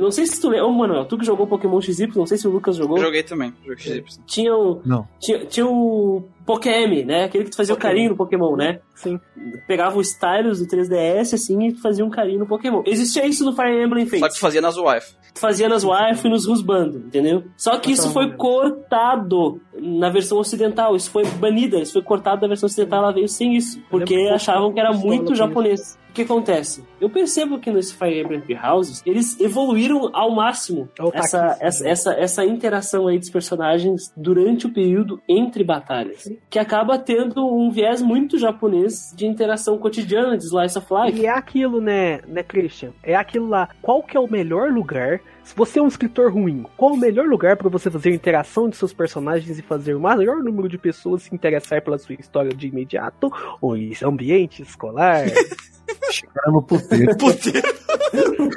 Não 0.00 0.10
sei 0.10 0.26
se 0.26 0.40
tu 0.40 0.48
lembra, 0.48 0.66
Ô, 0.66 0.72
Manuel, 0.72 1.04
tu 1.04 1.18
que 1.18 1.24
jogou 1.24 1.46
Pokémon 1.46 1.80
XY, 1.80 2.08
não 2.14 2.26
sei 2.26 2.38
se 2.38 2.46
o 2.46 2.50
Lucas 2.50 2.76
jogou. 2.76 2.96
Eu 2.98 3.04
joguei 3.04 3.22
também, 3.22 3.52
joguei 3.64 3.76
XY. 3.78 4.04
Tinha 4.26 4.54
o, 4.54 4.80
Não. 4.84 5.06
tinha, 5.18 5.44
tinha 5.46 5.66
o 5.66 6.22
Pokémon, 6.44 7.04
né? 7.04 7.24
Aquele 7.24 7.44
que 7.44 7.50
tu 7.50 7.56
fazia 7.56 7.74
o 7.74 7.76
Pokémon. 7.76 7.90
carinho 7.92 8.10
no 8.10 8.16
Pokémon, 8.16 8.56
né? 8.56 8.80
Sim. 8.94 9.20
Pegava 9.66 9.98
o 9.98 10.00
Stylus 10.00 10.58
do 10.60 10.66
3DS, 10.66 11.34
assim, 11.34 11.68
e 11.68 11.72
tu 11.72 11.82
fazia 11.82 12.04
um 12.04 12.10
carinho 12.10 12.40
no 12.40 12.46
Pokémon. 12.46 12.82
Existia 12.86 13.26
isso 13.26 13.44
no 13.44 13.52
Fire 13.54 13.82
Emblem 13.82 14.06
Fates. 14.06 14.20
Só 14.20 14.28
que 14.28 14.34
tu 14.34 14.40
fazia 14.40 14.60
nas 14.60 14.76
wife. 14.76 15.14
Tu 15.34 15.40
fazia 15.40 15.68
nas 15.68 15.84
wife 15.84 16.26
e 16.26 16.30
nos 16.30 16.46
rusbando, 16.46 16.98
entendeu? 16.98 17.44
Só 17.56 17.78
que 17.78 17.92
isso 17.92 18.10
foi 18.12 18.32
cortado 18.32 19.60
na 19.80 20.08
versão 20.10 20.38
ocidental, 20.38 20.96
isso 20.96 21.10
foi 21.10 21.24
banido, 21.24 21.78
isso 21.78 21.92
foi 21.92 22.02
cortado 22.02 22.40
da 22.40 22.48
versão 22.48 22.66
ocidental, 22.66 23.04
ela 23.04 23.12
veio 23.12 23.28
sem 23.28 23.54
isso, 23.54 23.80
porque 23.90 24.14
achavam 24.32 24.72
que 24.72 24.80
era 24.80 24.92
muito 24.92 25.34
japonês. 25.34 25.98
O 26.18 26.20
que 26.20 26.24
acontece? 26.24 26.82
Eu 27.00 27.08
percebo 27.08 27.60
que 27.60 27.70
nesse 27.70 27.94
Fire 27.94 28.18
Emblem 28.18 28.42
Houses, 28.60 29.04
eles 29.06 29.38
evoluíram 29.38 30.10
ao 30.12 30.34
máximo 30.34 30.88
É 30.98 31.04
o 31.04 31.12
essa, 31.14 31.56
essa, 31.60 31.84
né? 31.84 31.90
essa, 31.90 32.12
essa 32.14 32.44
interação 32.44 33.06
aí 33.06 33.20
dos 33.20 33.30
personagens 33.30 34.12
durante 34.16 34.66
o 34.66 34.72
período 34.74 35.22
entre 35.28 35.62
batalhas, 35.62 36.28
que 36.50 36.58
acaba 36.58 36.98
tendo 36.98 37.46
um 37.46 37.70
viés 37.70 38.02
muito 38.02 38.36
japonês 38.36 39.14
de 39.14 39.28
interação 39.28 39.78
cotidiana, 39.78 40.36
de 40.36 40.42
slice 40.42 40.76
of 40.76 40.88
life. 40.92 41.20
E 41.20 41.26
é 41.26 41.30
aquilo, 41.30 41.80
né, 41.80 42.20
né, 42.26 42.42
Christian? 42.42 42.90
É 43.00 43.14
aquilo 43.14 43.46
lá. 43.46 43.68
Qual 43.80 44.02
que 44.02 44.16
é 44.16 44.20
o 44.20 44.28
melhor 44.28 44.72
lugar 44.72 45.20
Se 45.44 45.54
você 45.54 45.78
é 45.78 45.82
um 45.82 45.86
escritor 45.86 46.32
ruim, 46.32 46.66
qual 46.76 46.94
o 46.94 46.96
melhor 46.96 47.28
lugar 47.28 47.56
para 47.56 47.68
você 47.68 47.88
fazer 47.88 48.10
a 48.10 48.14
interação 48.14 48.68
de 48.68 48.76
seus 48.76 48.92
personagens 48.92 49.56
e 49.56 49.62
fazer 49.62 49.94
o 49.94 50.00
maior 50.00 50.42
número 50.42 50.68
de 50.68 50.78
pessoas 50.78 51.22
se 51.22 51.32
interessar 51.32 51.80
pela 51.80 51.96
sua 51.96 52.16
história 52.16 52.52
de 52.52 52.66
imediato? 52.66 53.30
Ou 53.60 53.76
em 53.76 53.92
ambiente 54.02 54.62
escolar? 54.62 55.24
Chegar 56.10 56.50
no 56.52 56.62
puteiro. 56.62 57.16
Puteiro. 57.18 57.68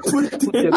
Puteiro. 0.10 0.72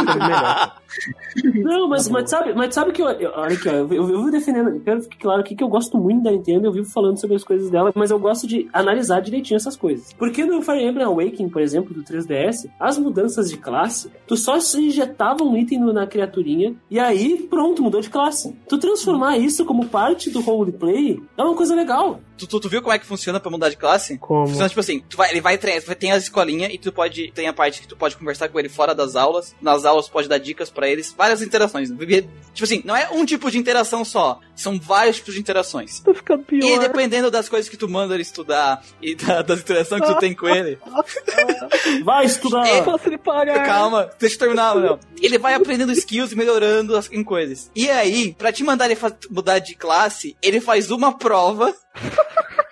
Não, 1.64 1.88
mas, 1.88 2.09
mas 2.09 2.31
sabe, 2.31 2.53
mas 2.55 2.75
sabe 2.75 2.93
que 2.93 3.03
eu, 3.03 3.09
eu- 3.09 3.33
olha 3.35 3.55
aqui, 3.55 3.69
ó, 3.69 3.73
eu, 3.73 3.93
eu, 3.93 4.07
vivo 4.07 4.31
defendendo, 4.31 4.71
eu 4.71 4.81
quero 4.81 5.03
ficar 5.03 5.17
claro 5.19 5.40
aqui 5.40 5.57
que 5.57 5.64
eu 5.64 5.69
gosto 5.69 5.99
muito 5.99 6.23
da 6.23 6.31
Nintendo, 6.31 6.67
eu 6.67 6.73
vivo 6.73 6.88
falando 6.90 7.19
sobre 7.21 7.37
as 7.37 7.43
coisas 7.45 7.71
dela, 7.71 7.93
mas 7.95 8.11
eu 8.11 8.19
gosto 8.19 8.47
de 8.47 8.69
analisar 8.73 9.21
direitinho 9.21 9.57
essas 9.57 9.77
coisas. 9.77 10.12
Porque 10.12 10.45
no 10.45 10.62
Fire 10.62 10.83
Emblem 10.85 11.05
Awakening, 11.07 11.49
por 11.49 11.61
exemplo, 11.61 11.93
do 11.93 12.03
3DS, 12.05 12.69
as 12.79 12.97
mudanças 12.99 13.51
de 13.51 13.57
classe, 13.57 14.11
tu 14.27 14.37
só 14.37 14.61
se 14.61 14.79
injetava 14.81 15.43
um 15.43 15.57
item 15.57 15.81
na 15.93 16.07
criaturinha 16.07 16.75
e 16.90 16.99
aí 16.99 17.38
pronto, 17.51 17.83
mudou 17.83 18.01
de 18.01 18.09
classe. 18.11 18.57
Tu 18.69 18.79
transformar 18.79 19.37
isso 19.38 19.64
como 19.64 19.87
parte 19.87 20.31
do 20.31 20.40
roleplay 20.40 21.21
é 21.37 21.43
uma 21.43 21.55
coisa 21.57 21.75
legal. 21.75 22.21
Tu, 22.38 22.47
tu, 22.49 22.59
tu 22.61 22.69
viu 22.69 22.83
como 22.83 22.93
é 22.95 22.99
que 22.99 23.07
funciona 23.07 23.38
pra 23.38 23.51
mudar 23.51 23.69
de 23.69 23.77
classe? 23.77 24.19
Como? 24.19 24.47
Funciona 24.47 24.69
tipo 24.69 24.81
assim, 24.81 25.01
tu 25.09 25.17
vai, 25.17 25.31
ele 25.31 25.40
vai 25.40 25.57
treinar, 25.59 25.83
tem 25.97 26.11
as 26.12 26.29
escolinhas 26.45 26.73
e 26.73 26.79
tu 26.79 26.93
pode, 26.93 27.33
tem 27.33 27.49
a 27.49 27.53
parte 27.53 27.81
que 27.81 27.89
tu 27.89 27.97
pode 27.97 28.17
conversar 28.17 28.49
com 28.49 28.59
ele 28.59 28.69
fora 28.69 28.95
das 28.95 29.17
aulas, 29.17 29.55
nas 29.61 29.85
aulas 29.85 30.07
tu 30.07 30.13
pode 30.13 30.29
dar 30.29 30.39
dicas 30.39 30.71
pra 30.71 30.89
eles, 30.89 31.15
várias 31.17 31.43
interações. 31.43 31.89
Tipo 31.91 32.65
assim, 32.65 32.83
não 32.85 32.95
é 32.95 33.09
um 33.11 33.25
tipo 33.25 33.51
de 33.51 33.59
interação 33.59 34.05
só, 34.05 34.39
são 34.55 34.79
vários 34.79 35.17
tipos 35.17 35.35
de 35.35 35.41
interações. 35.41 36.01
Tô 36.01 36.15
ficando 36.15 36.45
pior. 36.45 36.65
E 36.65 36.79
dependendo 36.79 37.31
das 37.31 37.49
coisas 37.49 37.69
que 37.69 37.77
tu 37.77 37.89
manda 37.89 38.15
ele 38.15 38.23
estudar 38.23 38.83
e 39.01 39.15
da- 39.15 39.43
das 39.43 39.61
interações 39.61 40.03
que 40.03 40.07
tu 40.13 40.19
tem 40.19 40.35
com 40.35 40.49
ele, 40.49 40.79
Vai 42.05 42.27
estudar! 42.27 42.67
É. 42.67 42.83
Posso 42.83 43.09
ele 43.09 43.19
parar? 43.19 43.65
Calma, 43.67 44.11
deixa 44.19 44.35
eu 44.37 44.39
terminar, 44.39 44.75
não. 44.75 44.99
Ele 45.21 45.39
vai 45.39 45.55
aprendendo 45.55 45.93
skills 45.93 46.33
e 46.33 46.37
melhorando 46.37 46.97
as, 46.97 47.11
em 47.11 47.25
coisas. 47.25 47.71
E 47.75 47.89
aí, 47.91 48.35
pra 48.37 48.53
te 48.53 48.63
mandar 48.63 48.91
ele 48.91 48.99
mudar 49.31 49.59
de 49.59 49.75
classe, 49.75 50.37
ele 50.43 50.61
faz 50.61 50.91
uma 50.91 51.17
prova. 51.17 51.75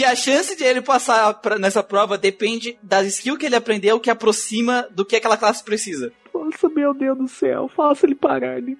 Que 0.00 0.04
a 0.06 0.16
chance 0.16 0.56
de 0.56 0.64
ele 0.64 0.80
passar 0.80 1.34
pra- 1.34 1.58
nessa 1.58 1.82
prova 1.82 2.16
depende 2.16 2.78
das 2.82 3.06
skills 3.06 3.36
que 3.38 3.44
ele 3.44 3.54
aprendeu 3.56 4.00
que 4.00 4.08
aproxima 4.08 4.88
do 4.92 5.04
que 5.04 5.14
aquela 5.14 5.36
classe 5.36 5.62
precisa. 5.62 6.10
Nossa, 6.32 6.68
meu 6.70 6.94
Deus 6.94 7.18
do 7.18 7.28
céu. 7.28 7.68
Faça 7.76 8.06
ele 8.06 8.14
parar 8.14 8.54
ali. 8.56 8.78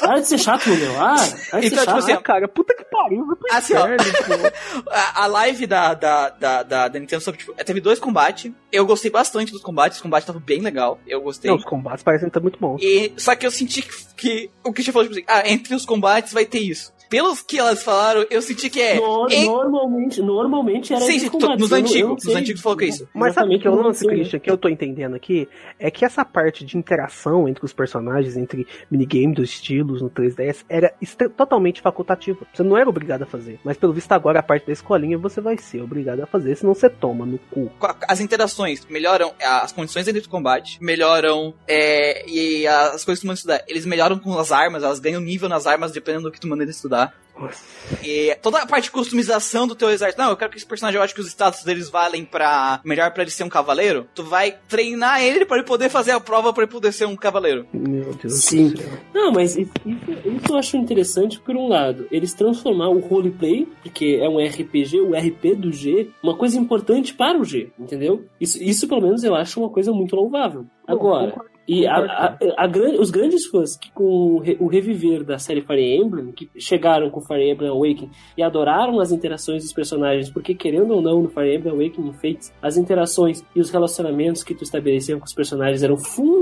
Para 0.00 0.18
de 0.20 0.28
ser 0.28 0.36
chato, 0.36 0.68
meu. 0.68 1.00
Ah, 1.00 1.14
para 1.50 1.60
de 1.60 1.68
Então, 1.68 1.78
ser 1.78 1.84
tipo 1.84 1.84
chato. 1.86 1.98
assim, 2.00 2.12
Ah, 2.12 2.20
cara, 2.20 2.48
puta 2.48 2.74
que 2.74 2.84
pariu. 2.84 3.24
Vai 3.24 3.36
pro 3.36 3.56
Assim, 3.56 3.72
ó. 3.74 3.86
inferno. 3.94 4.52
A, 4.90 5.22
a 5.24 5.26
live 5.26 5.66
da, 5.66 5.94
da, 5.94 6.28
da, 6.30 6.62
da, 6.62 6.88
da 6.88 6.98
Nintendo 7.00 7.22
sobre, 7.22 7.38
tipo, 7.40 7.54
teve 7.64 7.80
dois 7.80 7.98
combates. 7.98 8.52
Eu 8.70 8.84
gostei 8.84 9.10
bastante 9.10 9.50
dos 9.52 9.62
combates, 9.62 9.96
os 9.96 10.02
combates 10.02 10.24
estavam 10.24 10.42
bem 10.42 10.60
legal. 10.60 11.00
Eu 11.06 11.22
gostei. 11.22 11.50
Não, 11.50 11.56
os 11.56 11.64
combates 11.64 12.02
parecem 12.04 12.28
estar 12.28 12.40
muito 12.40 12.58
bons. 12.58 12.78
E, 12.82 13.10
só 13.16 13.34
que 13.34 13.46
eu 13.46 13.50
senti 13.50 13.80
que, 13.80 13.90
que 14.16 14.50
o 14.62 14.70
Christian 14.72 14.92
falou, 14.92 15.08
tipo 15.08 15.18
assim, 15.18 15.24
ah, 15.28 15.48
entre 15.50 15.74
os 15.74 15.86
combates 15.86 16.32
vai 16.34 16.44
ter 16.44 16.58
isso. 16.60 16.92
Pelos 17.08 17.42
que 17.42 17.58
elas 17.58 17.82
falaram, 17.82 18.24
eu 18.30 18.42
senti 18.42 18.68
que 18.68 18.80
é. 18.80 18.96
No- 18.96 19.26
em- 19.30 19.46
normalmente, 19.46 20.20
normalmente 20.20 20.92
era 20.92 21.02
Sim, 21.04 21.28
nos 21.58 21.72
antigos, 21.72 22.24
nos 22.24 22.34
antigos 22.36 22.60
falou 22.60 22.76
que 22.78 22.84
é 22.84 22.88
isso. 22.88 23.08
Mas 23.14 23.34
sabe 23.34 23.56
o 23.56 23.58
que 23.60 23.66
é 23.66 23.70
lance, 23.70 23.80
eu 23.80 23.84
não 23.84 23.94
sei. 23.94 24.08
Christian, 24.08 24.38
que 24.38 24.50
eu 24.50 24.58
tô 24.58 24.68
entendendo 24.68 25.14
aqui? 25.14 25.48
É 25.78 25.90
que 25.90 26.04
essa 26.04 26.24
parte 26.24 26.64
de 26.64 26.76
interação 26.76 27.48
entre 27.48 27.64
os 27.64 27.72
personagens, 27.72 28.36
entre 28.36 28.66
minigame 28.90 29.34
dos 29.34 29.48
estilos 29.50 30.02
no 30.02 30.10
3DS, 30.10 30.64
era 30.68 30.92
totalmente 31.36 31.80
facultativa. 31.80 32.46
Você 32.52 32.62
não 32.62 32.76
era 32.76 32.88
obrigado 32.88 33.22
a 33.22 33.26
fazer. 33.26 33.58
Mas 33.64 33.76
pelo 33.76 33.92
visto 33.92 34.12
agora 34.12 34.40
a 34.40 34.42
parte 34.42 34.66
da 34.66 34.72
escolinha 34.72 35.16
você 35.18 35.40
vai 35.40 35.56
ser 35.56 35.80
obrigado 35.82 36.20
a 36.20 36.26
fazer, 36.26 36.56
senão 36.56 36.74
você 36.74 36.88
toma 36.90 37.24
no 37.24 37.38
cu. 37.38 37.70
As 38.06 38.20
interações 38.20 38.86
melhoram 38.88 39.32
as 39.42 39.72
condições 39.72 40.06
dentro 40.06 40.22
do 40.22 40.28
combate, 40.28 40.78
melhoram 40.80 41.54
é, 41.66 42.28
e 42.28 42.66
as 42.66 43.04
coisas 43.04 43.20
que 43.20 43.26
tu 43.26 43.26
manda 43.28 43.36
estudar. 43.38 43.64
Eles 43.66 43.86
melhoram 43.86 44.18
com 44.18 44.36
as 44.38 44.52
armas, 44.52 44.82
elas 44.82 45.00
ganham 45.00 45.20
nível 45.20 45.48
nas 45.48 45.66
armas 45.66 45.92
dependendo 45.92 46.24
do 46.24 46.32
que 46.32 46.40
tu 46.40 46.46
manda 46.46 46.64
estudar. 46.64 46.97
Nossa. 47.38 47.62
E 48.02 48.34
toda 48.42 48.58
a 48.60 48.66
parte 48.66 48.84
de 48.86 48.90
customização 48.90 49.64
do 49.64 49.76
teu 49.76 49.88
exército. 49.90 50.20
Não, 50.20 50.30
eu 50.30 50.36
quero 50.36 50.50
que 50.50 50.56
esse 50.56 50.66
personagem, 50.66 50.98
eu 50.98 51.04
acho 51.04 51.14
que 51.14 51.20
os 51.20 51.28
status 51.28 51.62
deles 51.62 51.88
valem 51.88 52.24
pra. 52.24 52.80
Melhor 52.84 53.12
pra 53.12 53.22
ele 53.22 53.30
ser 53.30 53.44
um 53.44 53.48
cavaleiro. 53.48 54.08
Tu 54.12 54.24
vai 54.24 54.56
treinar 54.68 55.22
ele 55.22 55.46
pra 55.46 55.56
ele 55.58 55.64
poder 55.64 55.88
fazer 55.88 56.10
a 56.10 56.18
prova 56.18 56.52
pra 56.52 56.64
ele 56.64 56.72
poder 56.72 56.90
ser 56.92 57.06
um 57.06 57.14
cavaleiro. 57.14 57.64
Meu 57.72 58.12
Deus 58.14 58.40
Sim. 58.40 58.70
do 58.70 58.78
céu. 58.78 58.90
Não, 59.14 59.30
mas 59.30 59.56
isso, 59.56 59.70
isso- 59.86 60.50
eu 60.52 60.56
acho 60.58 60.76
interessante 60.76 61.38
por 61.38 61.54
um 61.54 61.68
lado. 61.68 62.08
Eles 62.10 62.34
transformar 62.34 62.88
o 62.88 62.98
roleplay, 62.98 63.68
porque 63.84 64.18
é 64.20 64.28
um 64.28 64.44
RPG, 64.44 65.00
o 65.00 65.14
RP 65.14 65.54
do 65.54 65.70
G, 65.72 66.10
uma 66.20 66.36
coisa 66.36 66.58
importante 66.58 67.14
para 67.14 67.38
o 67.38 67.44
G, 67.44 67.70
entendeu? 67.78 68.24
Isso, 68.40 68.60
isso 68.60 68.88
pelo 68.88 69.00
menos 69.02 69.22
eu 69.22 69.36
acho 69.36 69.60
uma 69.60 69.70
coisa 69.70 69.92
muito 69.92 70.16
louvável. 70.16 70.66
Agora. 70.88 71.36
E 71.68 71.86
a, 71.86 71.96
a- 71.98 72.38
a 72.56 72.68
os 72.98 73.10
grandes 73.10 73.46
fãs 73.46 73.76
que 73.76 73.90
com 73.92 74.04
o, 74.04 74.38
re- 74.38 74.56
o 74.58 74.66
reviver 74.66 75.22
da 75.22 75.38
série 75.38 75.60
Fire 75.60 75.96
Emblem, 75.96 76.32
que 76.32 76.48
chegaram 76.58 77.10
com 77.10 77.20
Fire 77.20 77.48
Emblem 77.50 77.70
Awakening 77.70 78.10
e 78.36 78.42
adoraram 78.42 78.98
as 79.00 79.12
interações 79.12 79.62
dos 79.62 79.72
personagens, 79.72 80.30
porque 80.30 80.54
querendo 80.54 80.94
ou 80.94 81.02
não, 81.02 81.22
no 81.22 81.28
Fire 81.28 81.54
Emblem 81.54 81.74
Awakening 81.74 82.12
Fates, 82.14 82.52
as 82.62 82.76
interações 82.76 83.44
e 83.54 83.60
os 83.60 83.70
relacionamentos 83.70 84.42
que 84.42 84.54
tu 84.54 84.64
estabelecia 84.64 85.16
com 85.18 85.24
os 85.24 85.34
personagens 85.34 85.82
eram 85.82 85.96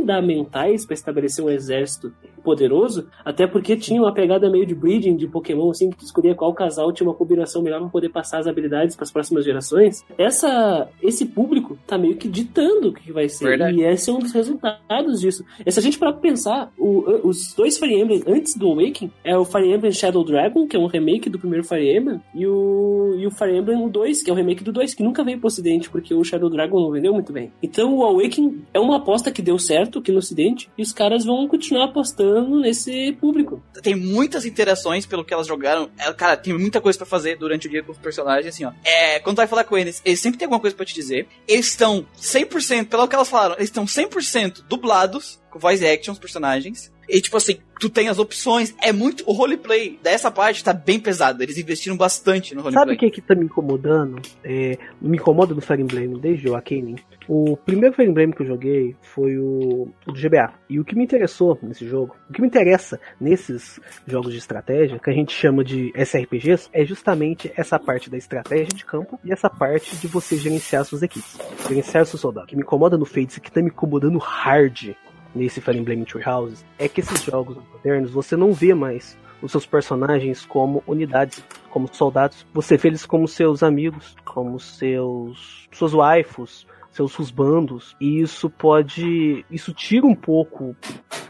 fundamentais 0.06 0.84
para 0.86 0.94
estabelecer 0.94 1.44
um 1.44 1.50
exército 1.50 2.12
poderoso, 2.44 3.08
até 3.24 3.46
porque 3.46 3.76
tinha 3.76 4.00
uma 4.00 4.14
pegada 4.14 4.48
meio 4.48 4.64
de 4.64 4.74
breeding 4.74 5.16
de 5.16 5.26
Pokémon, 5.26 5.70
assim, 5.70 5.90
que 5.90 5.96
tu 5.96 6.04
escolhia 6.04 6.34
qual 6.34 6.54
casal 6.54 6.92
tinha 6.92 7.08
uma 7.08 7.14
combinação 7.14 7.60
melhor 7.60 7.80
para 7.80 7.88
poder 7.88 8.08
passar 8.10 8.38
as 8.38 8.46
habilidades 8.46 8.94
para 8.94 9.02
as 9.02 9.10
próximas 9.10 9.44
gerações. 9.44 10.04
Essa, 10.16 10.88
esse 11.02 11.26
público 11.26 11.76
tá 11.86 11.98
meio 11.98 12.16
que 12.16 12.28
ditando 12.28 12.90
o 12.90 12.92
que 12.92 13.10
vai 13.12 13.28
ser. 13.28 13.46
Verdade. 13.48 13.78
E 13.78 13.82
esse 13.84 14.10
é 14.10 14.12
um 14.12 14.18
dos 14.20 14.32
resultados 14.32 15.15
disso. 15.20 15.44
E 15.64 15.70
se 15.70 15.78
a 15.78 15.82
gente 15.82 15.98
parar 15.98 16.12
pra 16.12 16.20
pensar, 16.22 16.72
o- 16.78 17.28
os 17.28 17.52
dois 17.54 17.78
Fire 17.78 17.94
Emblem 17.94 18.22
antes 18.26 18.56
do 18.56 18.66
Awakening 18.68 19.10
é 19.24 19.36
o 19.36 19.44
Fire 19.44 19.70
Emblem 19.72 19.92
Shadow 19.92 20.24
Dragon, 20.24 20.66
que 20.66 20.76
é 20.76 20.78
um 20.78 20.86
remake 20.86 21.28
do 21.30 21.38
primeiro 21.38 21.64
Fire 21.64 21.96
Emblem, 21.96 22.20
e 22.34 22.46
o, 22.46 23.14
e 23.18 23.26
o 23.26 23.30
Fire 23.30 23.56
Emblem 23.56 23.88
2, 23.88 24.22
que 24.22 24.30
é 24.30 24.32
um 24.32 24.36
remake 24.36 24.64
do 24.64 24.72
2, 24.72 24.94
que 24.94 25.02
nunca 25.02 25.22
veio 25.24 25.38
pro 25.38 25.46
ocidente, 25.48 25.88
porque 25.90 26.14
o 26.14 26.24
Shadow 26.24 26.50
Dragon 26.50 26.80
não 26.80 26.90
vendeu 26.90 27.12
muito 27.12 27.32
bem. 27.32 27.52
Então 27.62 27.94
o 27.96 28.02
Awakening 28.04 28.64
é 28.72 28.80
uma 28.80 28.96
aposta 28.96 29.30
que 29.30 29.42
deu 29.42 29.58
certo 29.58 29.98
aqui 29.98 30.10
no 30.12 30.18
ocidente, 30.18 30.68
e 30.76 30.82
os 30.82 30.92
caras 30.92 31.24
vão 31.24 31.46
continuar 31.48 31.84
apostando 31.84 32.60
nesse 32.60 33.12
público. 33.20 33.62
Tem 33.82 33.94
muitas 33.94 34.44
interações 34.44 35.06
pelo 35.06 35.24
que 35.24 35.32
elas 35.34 35.46
jogaram. 35.46 35.88
É, 35.98 36.12
cara, 36.12 36.36
tem 36.36 36.52
muita 36.56 36.80
coisa 36.80 36.98
pra 36.98 37.06
fazer 37.06 37.36
durante 37.36 37.66
o 37.66 37.70
dia 37.70 37.82
com 37.82 37.92
os 37.92 37.98
personagens, 37.98 38.54
assim, 38.54 38.64
ó. 38.64 38.72
É, 38.84 39.18
quando 39.20 39.36
tu 39.36 39.38
vai 39.38 39.46
falar 39.46 39.64
com 39.64 39.76
eles, 39.76 40.00
eles 40.04 40.20
sempre 40.20 40.38
têm 40.38 40.46
alguma 40.46 40.60
coisa 40.60 40.74
pra 40.76 40.84
te 40.84 40.94
dizer. 40.94 41.26
Eles 41.46 41.66
estão 41.66 42.06
100%, 42.16 42.86
pelo 42.88 43.06
que 43.08 43.14
elas 43.14 43.28
falaram, 43.28 43.54
eles 43.56 43.68
estão 43.68 43.84
100% 43.86 44.62
dublados, 44.68 45.05
com 45.50 45.58
voice 45.58 45.86
action, 45.86 46.12
os 46.12 46.18
personagens. 46.18 46.92
E, 47.08 47.20
tipo 47.20 47.36
assim, 47.36 47.58
tu 47.78 47.88
tem 47.88 48.08
as 48.08 48.18
opções. 48.18 48.74
É 48.82 48.92
muito. 48.92 49.24
O 49.26 49.32
roleplay 49.32 49.98
dessa 50.02 50.30
parte 50.30 50.62
tá 50.62 50.72
bem 50.72 50.98
pesado. 50.98 51.42
Eles 51.42 51.58
investiram 51.58 51.96
bastante 51.96 52.54
no 52.54 52.62
roleplay. 52.62 52.82
Sabe 52.82 52.94
o 52.94 52.98
que, 52.98 53.10
que 53.10 53.20
tá 53.20 53.34
me 53.34 53.44
incomodando? 53.44 54.20
É, 54.44 54.78
me 55.00 55.16
incomoda 55.16 55.54
no 55.54 55.60
Fire 55.60 55.80
Emblem 55.80 56.18
desde 56.18 56.48
o 56.48 56.52
Awakening. 56.52 56.96
O 57.28 57.56
primeiro 57.56 57.94
Fire 57.94 58.08
Emblem 58.08 58.30
que 58.30 58.42
eu 58.42 58.46
joguei 58.46 58.96
foi 59.00 59.36
o, 59.38 59.88
o 60.06 60.12
do 60.12 60.20
GBA. 60.20 60.52
E 60.68 60.78
o 60.80 60.84
que 60.84 60.94
me 60.94 61.04
interessou 61.04 61.58
nesse 61.62 61.86
jogo, 61.86 62.14
o 62.28 62.32
que 62.32 62.40
me 62.40 62.46
interessa 62.46 63.00
nesses 63.20 63.80
jogos 64.06 64.32
de 64.32 64.38
estratégia, 64.38 64.98
que 64.98 65.10
a 65.10 65.12
gente 65.12 65.32
chama 65.32 65.64
de 65.64 65.92
SRPGs, 65.94 66.68
é 66.72 66.84
justamente 66.84 67.52
essa 67.56 67.78
parte 67.78 68.08
da 68.08 68.16
estratégia 68.16 68.74
de 68.74 68.84
campo 68.84 69.18
e 69.24 69.32
essa 69.32 69.50
parte 69.50 69.96
de 69.96 70.06
você 70.06 70.36
gerenciar 70.36 70.84
suas 70.84 71.02
equipes, 71.02 71.38
gerenciar 71.68 72.06
seus 72.06 72.20
soldados. 72.20 72.46
O 72.46 72.50
que 72.50 72.56
me 72.56 72.62
incomoda 72.62 72.96
no 72.96 73.04
Fates, 73.04 73.38
que 73.38 73.50
tá 73.50 73.60
me 73.60 73.68
incomodando 73.68 74.18
hard 74.18 74.94
nesse 75.36 75.60
Fire 75.60 75.78
Emblem 75.78 76.04
Three 76.04 76.26
Houses, 76.26 76.64
é 76.78 76.88
que 76.88 77.00
esses 77.00 77.22
jogos 77.22 77.56
modernos 77.72 78.10
você 78.10 78.36
não 78.36 78.52
vê 78.52 78.74
mais 78.74 79.16
os 79.42 79.52
seus 79.52 79.66
personagens 79.66 80.46
como 80.46 80.82
unidades, 80.86 81.44
como 81.70 81.92
soldados. 81.92 82.46
Você 82.54 82.76
vê 82.76 82.88
eles 82.88 83.04
como 83.04 83.28
seus 83.28 83.62
amigos, 83.62 84.16
como 84.24 84.58
seus 84.58 85.68
suas 85.70 85.92
waifus, 85.92 86.66
seus 86.90 87.18
husbandos. 87.18 87.94
E 88.00 88.20
isso 88.20 88.48
pode, 88.48 89.44
isso 89.50 89.72
tira 89.74 90.06
um 90.06 90.14
pouco 90.14 90.74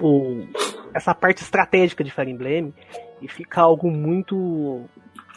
o, 0.01 0.47
essa 0.95 1.15
parte 1.15 1.43
estratégica 1.43 2.05
de 2.05 2.11
Fire 2.11 2.31
Emblem 2.31 2.73
e 3.21 3.29
fica 3.29 3.61
algo 3.61 3.91
muito 3.91 4.85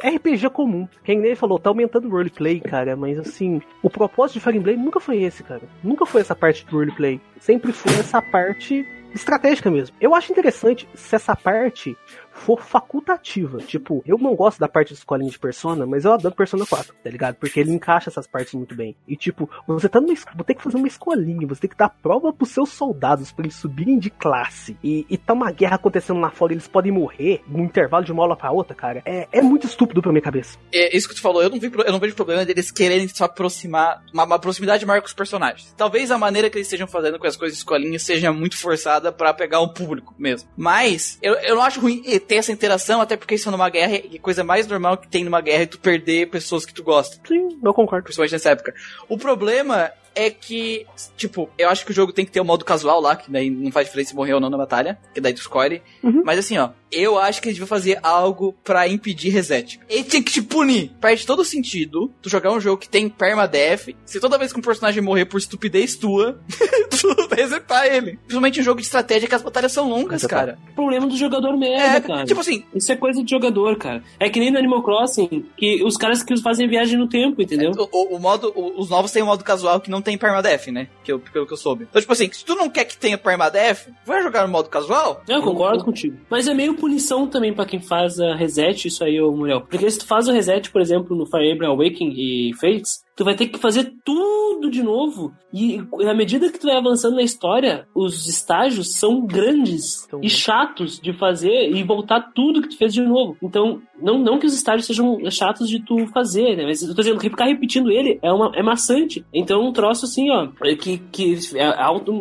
RPG 0.03 0.49
comum. 0.49 0.88
Quem 1.03 1.19
nem 1.19 1.35
falou, 1.35 1.59
tá 1.59 1.69
aumentando 1.69 2.07
o 2.07 2.12
roleplay, 2.12 2.59
cara, 2.59 2.95
mas 2.95 3.19
assim, 3.19 3.62
o 3.83 3.89
propósito 3.89 4.35
de 4.35 4.43
Fire 4.43 4.57
Emblem 4.57 4.77
nunca 4.77 4.99
foi 4.99 5.21
esse, 5.21 5.43
cara. 5.43 5.62
Nunca 5.83 6.05
foi 6.05 6.21
essa 6.21 6.35
parte 6.35 6.65
do 6.65 6.77
roleplay. 6.77 7.19
Sempre 7.39 7.71
foi 7.71 7.93
essa 7.93 8.21
parte 8.21 8.85
estratégica 9.13 9.69
mesmo. 9.71 9.95
Eu 9.99 10.13
acho 10.13 10.31
interessante 10.31 10.88
se 10.93 11.15
essa 11.15 11.35
parte 11.35 11.97
for 12.39 12.62
facultativa. 12.62 13.60
Tipo, 13.60 14.02
eu 14.06 14.17
não 14.17 14.36
gosto 14.36 14.60
da 14.60 14.67
parte 14.67 14.89
de 14.89 14.95
escolinha 14.95 15.30
de 15.30 15.38
Persona, 15.38 15.86
mas 15.86 16.06
eu 16.06 16.13
adoro 16.13 16.36
Persona 16.36 16.65
4, 16.65 16.95
tá 17.04 17.10
ligado? 17.10 17.36
Porque 17.36 17.60
ele 17.60 17.71
encaixa 17.71 18.10
essas 18.10 18.25
partes 18.25 18.54
muito 18.54 18.75
bem. 18.75 18.95
E 19.08 19.15
tipo, 19.15 19.49
você 19.67 19.89
tá 19.89 19.99
numa 19.99 20.13
escola, 20.13 20.43
tem 20.43 20.56
que 20.56 20.63
fazer 20.63 20.78
uma 20.78 20.88
escolinha, 20.88 21.47
você 21.47 21.62
tem 21.62 21.69
que 21.69 21.78
dar 21.78 21.89
prova 21.89 22.34
pros 22.34 22.49
seus 22.49 22.69
soldados 22.69 23.32
pra 23.32 23.43
eles 23.43 23.56
subirem 23.56 23.99
de 23.99 24.10
classe. 24.10 24.78
E, 24.84 25.06
e 25.10 25.17
tá 25.17 25.34
uma 25.34 25.52
guerra 25.52 25.75
acontecendo 25.75 26.19
lá 26.19 26.30
fora, 26.30 26.54
eles 26.54 26.67
podem 26.67 26.91
morrer 26.91 27.41
no 27.47 27.60
intervalo 27.60 28.06
de 28.06 28.12
uma 28.12 28.23
aula 28.23 28.36
pra 28.36 28.52
outra, 28.52 28.75
cara. 28.75 29.02
É, 29.06 29.28
é 29.32 29.41
muito 29.41 29.67
estúpido 29.67 30.02
pra 30.02 30.12
minha 30.12 30.21
cabeça. 30.21 30.58
É 30.71 30.95
isso 30.95 31.08
que 31.08 31.15
tu 31.15 31.21
falou, 31.21 31.43
eu 31.43 31.49
não, 31.49 31.60
vi, 31.60 31.71
eu 31.86 31.91
não 31.91 31.99
vejo 31.99 32.15
problema 32.15 32.45
deles 32.45 32.71
quererem 32.71 33.08
se 33.08 33.23
aproximar, 33.23 34.04
uma, 34.13 34.23
uma 34.23 34.39
proximidade 34.39 34.86
maior 34.86 35.02
com 35.02 35.08
os 35.08 35.13
personagens. 35.13 35.73
Talvez 35.75 36.12
a 36.12 36.17
maneira 36.17 36.49
que 36.49 36.58
eles 36.58 36.67
estejam 36.67 36.88
fazendo 36.88 37.19
com 37.19 37.28
as 37.28 37.36
coisas 37.36 37.58
de 37.58 37.62
escolinha 37.62 37.99
seja 37.99 38.32
muito 38.32 38.58
forçada 38.58 39.12
pra 39.12 39.34
pegar 39.34 39.60
o 39.60 39.73
público 39.73 40.15
mesmo. 40.17 40.49
Mas, 40.56 41.17
eu, 41.21 41.34
eu 41.36 41.56
não 41.56 41.63
acho 41.63 41.80
ruim 41.80 42.02
ter 42.29 42.35
essa 42.35 42.51
interação, 42.51 43.01
até 43.01 43.17
porque 43.17 43.33
isso 43.33 43.49
é 43.49 43.51
numa 43.51 43.69
guerra, 43.69 43.95
e 43.95 44.17
a 44.17 44.21
coisa 44.21 44.43
mais 44.43 44.67
normal 44.67 44.97
que 44.97 45.07
tem 45.07 45.23
numa 45.23 45.41
guerra 45.41 45.63
é 45.63 45.65
tu 45.65 45.79
perder 45.79 46.29
pessoas 46.29 46.63
que 46.63 46.73
tu 46.73 46.83
gosta. 46.83 47.19
Sim, 47.27 47.59
eu 47.61 47.73
concordo. 47.73 48.03
Principalmente 48.03 48.33
nessa 48.33 48.51
época. 48.51 48.73
O 49.09 49.17
problema 49.17 49.91
é 50.19 50.29
que, 50.29 50.86
tipo, 51.15 51.49
eu 51.58 51.69
acho 51.69 51.86
que 51.86 51.91
o 51.91 51.93
jogo 51.95 52.12
tem 52.12 52.25
que 52.25 52.32
ter 52.32 52.41
o 52.41 52.45
modo 52.45 52.65
casual 52.65 52.99
lá, 52.99 53.15
que 53.15 53.32
daí 53.32 53.49
não 53.49 53.71
faz 53.71 53.88
diferença 53.88 54.10
se 54.10 54.15
morrer 54.15 54.34
ou 54.34 54.39
não 54.39 54.49
na 54.49 54.58
batalha, 54.58 54.99
que 55.13 55.21
daí 55.21 55.34
tu 55.34 55.39
escolhe. 55.41 55.82
Uhum. 56.03 56.23
Mas 56.25 56.39
assim, 56.39 56.58
ó, 56.58 56.69
eu 56.91 57.17
acho 57.19 57.41
que 57.41 57.47
eles 57.47 57.55
deviam 57.58 57.67
fazer 57.67 57.99
algo 58.03 58.53
pra 58.63 58.88
impedir 58.88 59.29
reset. 59.29 59.79
Ele 59.88 60.03
tinha 60.03 60.21
que 60.23 60.32
te 60.32 60.41
punir. 60.41 60.91
Perde 60.99 61.25
todo 61.25 61.45
sentido 61.45 62.12
tu 62.21 62.29
jogar 62.29 62.51
um 62.51 62.60
jogo 62.60 62.82
que 62.82 62.89
tem 62.89 63.08
permadeath, 63.08 63.95
se 64.05 64.19
toda 64.19 64.38
vez 64.38 64.51
que 64.51 64.60
um 64.60 64.62
personagem 64.63 65.01
morrer 65.01 65.25
por 65.25 65.38
estupidez 65.38 65.95
tua, 65.95 66.39
tu 66.89 67.15
resetar 67.36 67.86
ele. 67.86 68.17
Principalmente 68.17 68.60
em 68.60 68.63
jogo 68.63 68.79
de 68.82 68.88
estratégia 68.88 69.27
que 69.29 69.36
as 69.36 69.41
batalhas 69.41 69.71
são 69.71 69.88
longas, 69.89 70.23
Resetar. 70.23 70.39
cara. 70.39 70.60
Problema 70.75 71.08
do 71.08 71.15
jogador 71.15 71.55
merda, 71.58 71.97
É, 71.97 72.01
cara. 72.01 72.25
tipo 72.25 72.39
assim, 72.41 72.63
Isso 72.73 72.91
é 72.91 72.95
coisa 72.95 73.23
de 73.23 73.29
jogador, 73.29 73.77
cara. 73.77 74.03
É 74.19 74.29
que 74.29 74.39
nem 74.39 74.51
no 74.51 74.58
Animal 74.58 74.82
Crossing, 74.84 75.45
que 75.55 75.84
os 75.84 75.95
caras 75.95 76.23
que 76.23 76.36
fazem 76.41 76.67
viagem 76.67 76.97
no 76.97 77.08
tempo, 77.08 77.41
entendeu? 77.41 77.71
O, 77.77 78.13
o- 78.13 78.15
o 78.15 78.19
modo, 78.19 78.51
o- 78.55 78.79
os 78.82 78.89
novos 78.89 79.12
têm 79.12 79.21
um 79.23 79.27
modo 79.27 79.43
casual 79.43 79.79
que 79.79 79.89
não 79.91 80.01
tem 80.01 80.09
permadeath, 80.17 80.67
né? 80.67 80.88
Que 81.04 81.12
eu, 81.12 81.19
pelo 81.19 81.45
que 81.45 81.54
eu 81.54 81.58
soube. 81.58 81.86
Então, 81.89 82.02
tipo 82.02 82.13
assim, 82.13 82.30
se 82.32 82.43
tu 82.43 82.56
não 82.56 82.69
quer 82.69 82.86
que 82.86 82.98
tenha 82.98 83.17
permadeath, 83.17 83.88
vai 84.06 84.22
jogar 84.24 84.43
no 84.43 84.52
modo 84.52 84.69
casual? 84.69 85.24
Eu 85.28 85.41
concordo 85.41 85.84
contigo. 85.84 86.17
Mas 86.30 86.48
é 86.48 86.54
meio 86.54 86.76
punição 86.76 87.28
também 87.28 87.54
pra 87.54 87.65
quem 87.65 87.80
faz 87.80 88.19
a 88.19 88.36
reset, 88.36 88.88
isso 88.88 89.04
aí, 89.04 89.19
ô 89.22 89.32
Muriel. 89.32 89.62
Porque 89.62 89.89
se 89.89 90.00
tu 90.00 90.06
faz 90.06 90.28
o 90.28 90.32
reset, 90.32 90.69
por 90.69 90.82
exemplo, 90.82 91.15
no 91.15 91.26
Fire 91.26 91.52
Emblem 91.52 91.69
Awakening 91.69 92.13
e 92.15 92.54
Fates, 92.60 93.04
tu 93.19 93.25
vai 93.25 93.36
ter 93.36 93.47
que 93.47 93.60
fazer 93.60 93.91
tudo 94.05 94.71
de 94.71 94.82
novo. 94.82 95.34
E 95.53 95.82
à 96.08 96.13
medida 96.13 96.49
que 96.49 96.58
tu 96.58 96.67
vai 96.67 96.77
avançando 96.77 97.15
na 97.15 97.21
história, 97.21 97.86
os 97.93 98.25
estágios 98.27 98.95
são 98.95 99.25
grandes 99.25 100.08
São 100.10 100.21
e 100.23 100.29
chatos 100.29 100.97
de 101.01 101.12
fazer 101.12 101.69
e 101.69 101.84
voltar 101.84 102.32
tudo 102.34 102.62
que 102.62 102.69
tu 102.69 102.77
fez 102.77 102.93
de 102.93 103.01
novo. 103.01 103.36
Então, 103.43 103.82
não, 104.01 104.17
não 104.19 104.39
que 104.39 104.45
os 104.45 104.53
estágios 104.53 104.86
sejam 104.86 105.19
chatos 105.29 105.67
de 105.67 105.84
tu 105.84 106.08
fazer, 106.13 106.55
né? 106.55 106.63
Mas 106.65 106.82
eu 106.82 106.95
tô 106.95 107.01
dizendo, 107.01 107.19
ficar 107.19 107.43
repetindo 107.45 107.91
ele 107.91 108.17
é, 108.21 108.32
uma, 108.32 108.53
é 108.55 108.63
maçante. 108.63 109.25
Então, 109.34 109.67
um 109.67 109.73
troço 109.73 110.05
assim, 110.05 110.29
ó, 110.32 110.47
é 110.63 110.75
que, 110.75 110.99
que 111.12 111.36
é 111.55 111.65
auto, 111.65 112.13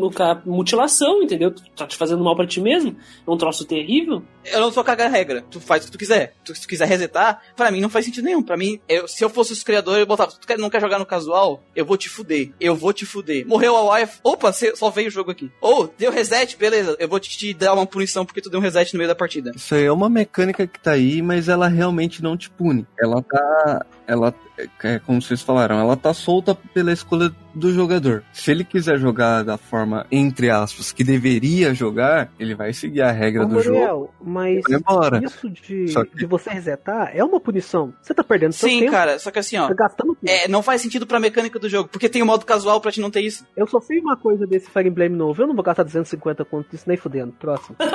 mutilação, 0.45 1.23
entendeu? 1.23 1.53
Tu 1.53 1.63
tá 1.77 1.87
te 1.87 1.97
fazendo 1.97 2.25
mal 2.25 2.35
pra 2.35 2.47
ti 2.47 2.61
mesmo. 2.61 2.97
É 3.27 3.31
um 3.31 3.37
troço 3.37 3.65
terrível. 3.65 4.21
Eu 4.53 4.61
não 4.61 4.73
sou 4.73 4.83
cagar 4.83 5.11
regra. 5.11 5.45
Tu 5.51 5.61
faz 5.61 5.83
o 5.83 5.87
que 5.87 5.93
tu 5.93 5.99
quiser. 5.99 6.35
Tu, 6.45 6.55
se 6.55 6.63
tu 6.63 6.69
quiser 6.69 6.87
resetar, 6.89 7.41
pra 7.55 7.71
mim 7.71 7.81
não 7.81 7.89
faz 7.91 8.05
sentido 8.05 8.25
nenhum. 8.25 8.43
Pra 8.43 8.57
mim, 8.57 8.81
eu- 8.89 9.07
se 9.07 9.23
eu 9.23 9.29
fosse 9.31 9.53
os 9.53 9.63
criadores, 9.63 10.01
eu 10.01 10.07
botava, 10.07 10.33
tu 10.33 10.47
quer- 10.47 10.59
não 10.59 10.71
quer 10.71 10.81
jogar 10.81 10.88
no 10.97 11.05
casual? 11.05 11.61
Eu 11.75 11.85
vou 11.85 11.97
te 11.97 12.09
fuder. 12.09 12.53
Eu 12.61 12.77
vou 12.77 12.93
te 12.93 13.05
fuder. 13.05 13.45
Morreu 13.45 13.77
a 13.77 13.97
wife. 13.97 14.21
Opa, 14.23 14.53
só 14.53 14.91
veio 14.91 15.09
o 15.09 15.11
jogo 15.11 15.33
aqui. 15.33 15.51
Ou, 15.61 15.93
deu 15.99 16.13
reset, 16.13 16.57
beleza. 16.57 16.97
Eu 17.01 17.09
vou 17.09 17.19
te, 17.19 17.37
te 17.37 17.53
dar 17.53 17.75
uma 17.75 17.85
punição 17.85 18.25
porque 18.25 18.41
tu 18.41 18.49
deu 18.49 18.61
um 18.61 18.63
reset 18.63 18.95
no 18.95 18.99
meio 18.99 19.09
da 19.09 19.15
partida. 19.17 19.51
Isso 19.57 19.75
aí 19.75 19.85
é 19.85 19.93
uma 19.93 20.09
mecânica 20.09 20.69
que 20.69 20.79
tá 20.79 20.93
aí, 20.93 21.21
mas 21.21 21.49
ela 21.49 21.67
realmente 21.67 22.23
não 22.23 22.37
te 22.37 22.49
pune. 22.49 22.87
Ela 23.01 23.21
tá. 23.23 23.87
Ela. 24.09 24.35
É 24.83 24.99
como 24.99 25.23
vocês 25.23 25.41
falaram, 25.41 25.79
ela 25.79 25.97
tá 25.97 26.13
solta 26.13 26.53
pela 26.75 26.91
escolha 26.93 27.31
do 27.55 27.73
jogador. 27.73 28.25
Se 28.33 28.51
ele 28.51 28.65
quiser 28.65 28.99
jogar 28.99 29.45
da 29.45 29.57
forma, 29.57 30.05
entre 30.11 30.51
aspas, 30.51 30.91
que 30.91 31.05
deveria 31.05 31.73
jogar, 31.73 32.29
ele 32.41 32.57
vai 32.57 32.73
seguir 32.73 33.03
a 33.03 33.13
regra 33.13 33.45
Ô, 33.45 33.47
do 33.47 33.63
jogo 33.63 34.11
mas 34.21 34.65
embora. 34.69 35.21
isso 35.25 35.49
de, 35.49 35.61
que- 35.61 35.85
de 36.17 36.27
você 36.27 36.51
resetar 36.51 37.13
é 37.15 37.23
uma 37.23 37.39
punição. 37.39 37.95
Você 38.03 38.13
tá 38.13 38.25
perdendo 38.25 38.53
seu 38.53 38.69
Sim, 38.69 38.81
tempo, 38.81 38.91
cara. 38.93 39.17
Só 39.21 39.31
que 39.31 39.39
assim, 39.39 39.57
ó. 39.59 39.69
tá 39.69 39.75
gastando 39.75 40.17
tempo. 40.17 40.27
É, 40.45 40.49
não 40.49 40.61
faz 40.63 40.81
sentido 40.83 41.07
pra 41.07 41.21
mecânica 41.21 41.59
do 41.61 41.69
jogo, 41.69 41.89
porque 41.89 42.09
tem 42.09 42.21
o 42.23 42.27
modo 42.27 42.45
casual 42.45 42.81
pra 42.81 42.91
te 42.91 43.01
não 43.01 43.13
ter 43.13 43.21
isso. 43.21 43.47
Eu 43.57 43.67
só 43.69 43.79
sei 43.81 44.01
uma 44.01 44.17
coisa 44.17 44.45
desse 44.45 44.69
Fire 44.71 44.89
Emblem 44.89 45.09
novo. 45.11 45.41
Eu 45.41 45.47
não 45.47 45.55
vou 45.55 45.63
gastar 45.65 45.85
250 45.85 46.45
conto 46.47 46.69
disso 46.71 46.85
nem 46.89 46.97
fudendo. 46.97 47.31
Próximo. 47.39 47.77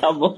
Tá 0.00 0.12
bom. 0.12 0.32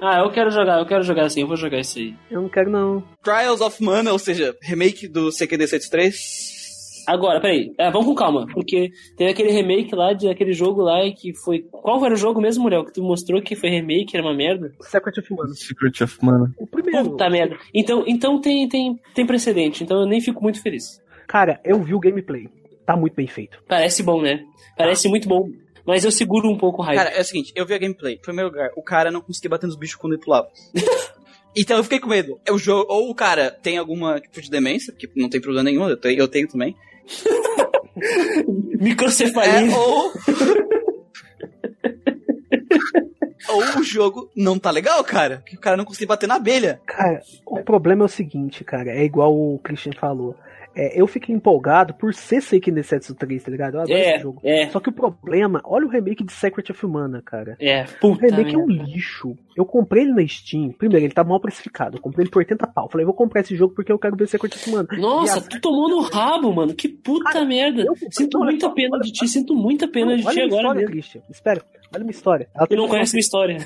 ah, 0.00 0.20
eu 0.20 0.30
quero 0.30 0.50
jogar, 0.50 0.78
eu 0.78 0.86
quero 0.86 1.02
jogar 1.02 1.24
assim, 1.24 1.40
eu 1.40 1.48
vou 1.48 1.56
jogar 1.56 1.80
isso 1.80 1.98
aí. 1.98 2.14
Eu 2.30 2.42
não 2.42 2.48
quero, 2.48 2.70
não. 2.70 3.02
Trials 3.22 3.60
of 3.60 3.71
Mana, 3.80 4.12
ou 4.12 4.18
seja, 4.18 4.56
remake 4.62 5.08
do 5.08 5.30
CQD 5.30 5.66
73. 5.66 6.62
Agora, 7.06 7.40
peraí, 7.40 7.72
é, 7.78 7.90
vamos 7.90 8.06
com 8.06 8.14
calma, 8.14 8.46
porque 8.52 8.90
teve 9.16 9.30
aquele 9.30 9.50
remake 9.50 9.94
lá 9.94 10.12
de 10.12 10.28
aquele 10.28 10.52
jogo 10.52 10.82
lá 10.82 10.98
que 11.10 11.34
foi. 11.34 11.60
Qual 11.70 12.04
era 12.04 12.14
o 12.14 12.16
jogo 12.16 12.40
mesmo, 12.40 12.62
Muriel? 12.62 12.84
Que 12.84 12.92
tu 12.92 13.02
mostrou 13.02 13.42
que 13.42 13.56
foi 13.56 13.70
remake, 13.70 14.16
era 14.16 14.24
uma 14.24 14.34
merda? 14.34 14.72
Secret 14.80 15.18
of 15.18 15.34
Mana. 15.34 15.54
Secret 15.54 16.04
of 16.04 16.18
Mana. 16.24 16.54
O 16.58 16.66
primeiro. 16.66 17.10
Puta 17.10 17.28
merda. 17.28 17.56
Então, 17.74 18.04
então 18.06 18.40
tem, 18.40 18.68
tem, 18.68 18.96
tem 19.14 19.26
precedente, 19.26 19.82
então 19.82 20.00
eu 20.00 20.06
nem 20.06 20.20
fico 20.20 20.42
muito 20.42 20.62
feliz. 20.62 21.00
Cara, 21.26 21.60
eu 21.64 21.82
vi 21.82 21.94
o 21.94 22.00
gameplay. 22.00 22.48
Tá 22.86 22.96
muito 22.96 23.14
bem 23.14 23.26
feito. 23.26 23.58
Parece 23.66 24.02
bom, 24.02 24.22
né? 24.22 24.44
Parece 24.76 25.08
muito 25.08 25.28
bom. 25.28 25.48
Mas 25.84 26.04
eu 26.04 26.12
seguro 26.12 26.48
um 26.48 26.56
pouco 26.56 26.82
o 26.82 26.84
hype. 26.84 26.96
Cara, 26.96 27.10
é 27.10 27.20
o 27.20 27.24
seguinte, 27.24 27.52
eu 27.56 27.66
vi 27.66 27.74
a 27.74 27.78
gameplay. 27.78 28.14
Em 28.14 28.20
primeiro 28.20 28.50
lugar, 28.50 28.70
o 28.76 28.82
cara 28.82 29.10
não 29.10 29.20
conseguia 29.20 29.50
bater 29.50 29.66
nos 29.66 29.76
bichos 29.76 29.96
quando 29.96 30.14
ele 30.14 30.22
pulava. 30.22 30.48
Então 31.56 31.76
eu 31.76 31.82
fiquei 31.84 32.00
com 32.00 32.08
medo. 32.08 32.40
É 32.46 32.52
o 32.52 32.58
jogo, 32.58 32.86
ou 32.92 33.10
o 33.10 33.14
cara 33.14 33.50
tem 33.50 33.76
alguma 33.78 34.20
tipo 34.20 34.40
de 34.40 34.50
demência, 34.50 34.92
que 34.92 35.08
não 35.14 35.28
tem 35.28 35.40
problema 35.40 35.64
nenhum, 35.64 35.88
eu 35.88 35.96
tenho, 35.96 36.18
eu 36.20 36.28
tenho 36.28 36.48
também. 36.48 36.74
Microcefalia. 38.80 39.70
É, 39.72 39.76
ou. 39.76 40.12
ou 43.48 43.80
o 43.80 43.84
jogo 43.84 44.30
não 44.36 44.58
tá 44.58 44.70
legal, 44.70 45.02
cara. 45.04 45.42
Que 45.46 45.56
o 45.56 45.60
cara 45.60 45.76
não 45.76 45.84
conseguia 45.84 46.06
bater 46.08 46.26
na 46.26 46.36
abelha. 46.36 46.80
Cara, 46.86 47.20
o 47.46 47.62
problema 47.62 48.04
é 48.04 48.06
o 48.06 48.08
seguinte, 48.08 48.64
cara. 48.64 48.90
É 48.90 49.04
igual 49.04 49.34
o 49.36 49.58
Christian 49.62 49.92
falou. 49.92 50.34
É, 50.74 50.98
eu 50.98 51.06
fiquei 51.06 51.34
empolgado 51.34 51.92
por 51.92 52.14
ser 52.14 52.40
Seiken 52.40 52.72
Densetsu 52.72 53.14
3, 53.14 53.42
tá 53.44 53.50
ligado? 53.50 53.74
Eu 53.74 53.80
adoro 53.82 53.98
É, 53.98 54.14
esse 54.14 54.22
jogo. 54.22 54.40
é, 54.42 54.68
Só 54.70 54.80
que 54.80 54.88
o 54.88 54.92
problema, 54.92 55.60
olha 55.64 55.84
o 55.86 55.90
remake 55.90 56.24
de 56.24 56.32
Secret 56.32 56.70
of 56.70 56.86
Mana, 56.86 57.20
cara. 57.20 57.58
é. 57.60 57.84
O 58.00 58.14
Puta 58.14 58.24
remake 58.26 58.54
é 58.54 58.58
um 58.58 58.66
lixo. 58.66 59.36
Eu 59.56 59.64
comprei 59.64 60.02
ele 60.04 60.12
na 60.12 60.26
Steam. 60.26 60.72
Primeiro, 60.72 61.04
ele 61.06 61.12
tá 61.14 61.22
mal 61.24 61.40
precificado. 61.40 61.96
Eu 61.96 62.00
comprei 62.00 62.24
ele 62.24 62.30
por 62.30 62.38
80 62.40 62.66
pau. 62.68 62.88
Falei, 62.90 63.04
vou 63.04 63.14
comprar 63.14 63.40
esse 63.42 63.54
jogo 63.56 63.74
porque 63.74 63.92
eu 63.92 63.98
quero 63.98 64.16
ver 64.16 64.26
Secret 64.28 64.54
of 64.54 64.70
Mana. 64.70 64.88
Nossa, 64.98 65.38
E 65.38 65.40
a- 65.40 65.42
tu 65.42 65.60
tomou 65.60 65.88
no 65.88 66.00
rabo, 66.02 66.52
mano. 66.52 66.74
Que 66.74 66.88
puta 66.88 67.32
Cara, 67.32 67.44
merda. 67.44 67.82
eu- 67.82 67.94
Sinto 68.10 68.38
olha 68.38 68.50
muita 68.50 68.70
pena 68.70 68.94
olha- 68.96 69.02
de 69.02 69.12
ti, 69.12 69.28
sinto 69.28 69.54
muita 69.54 69.86
pena 69.88 70.16
de 70.16 70.22
ti 70.22 70.28
agora 70.40 70.46
história, 70.46 70.74
mesmo. 70.74 70.90
Christian. 70.90 71.22
Espera, 71.30 71.62
olha 71.94 72.00
minha 72.04 72.10
história. 72.10 72.48
Ela 72.54 72.66
Tu 72.66 72.70
tem 72.70 72.78
não 72.78 72.88
conhece 72.88 73.12
minha 73.14 73.20
história. 73.20 73.58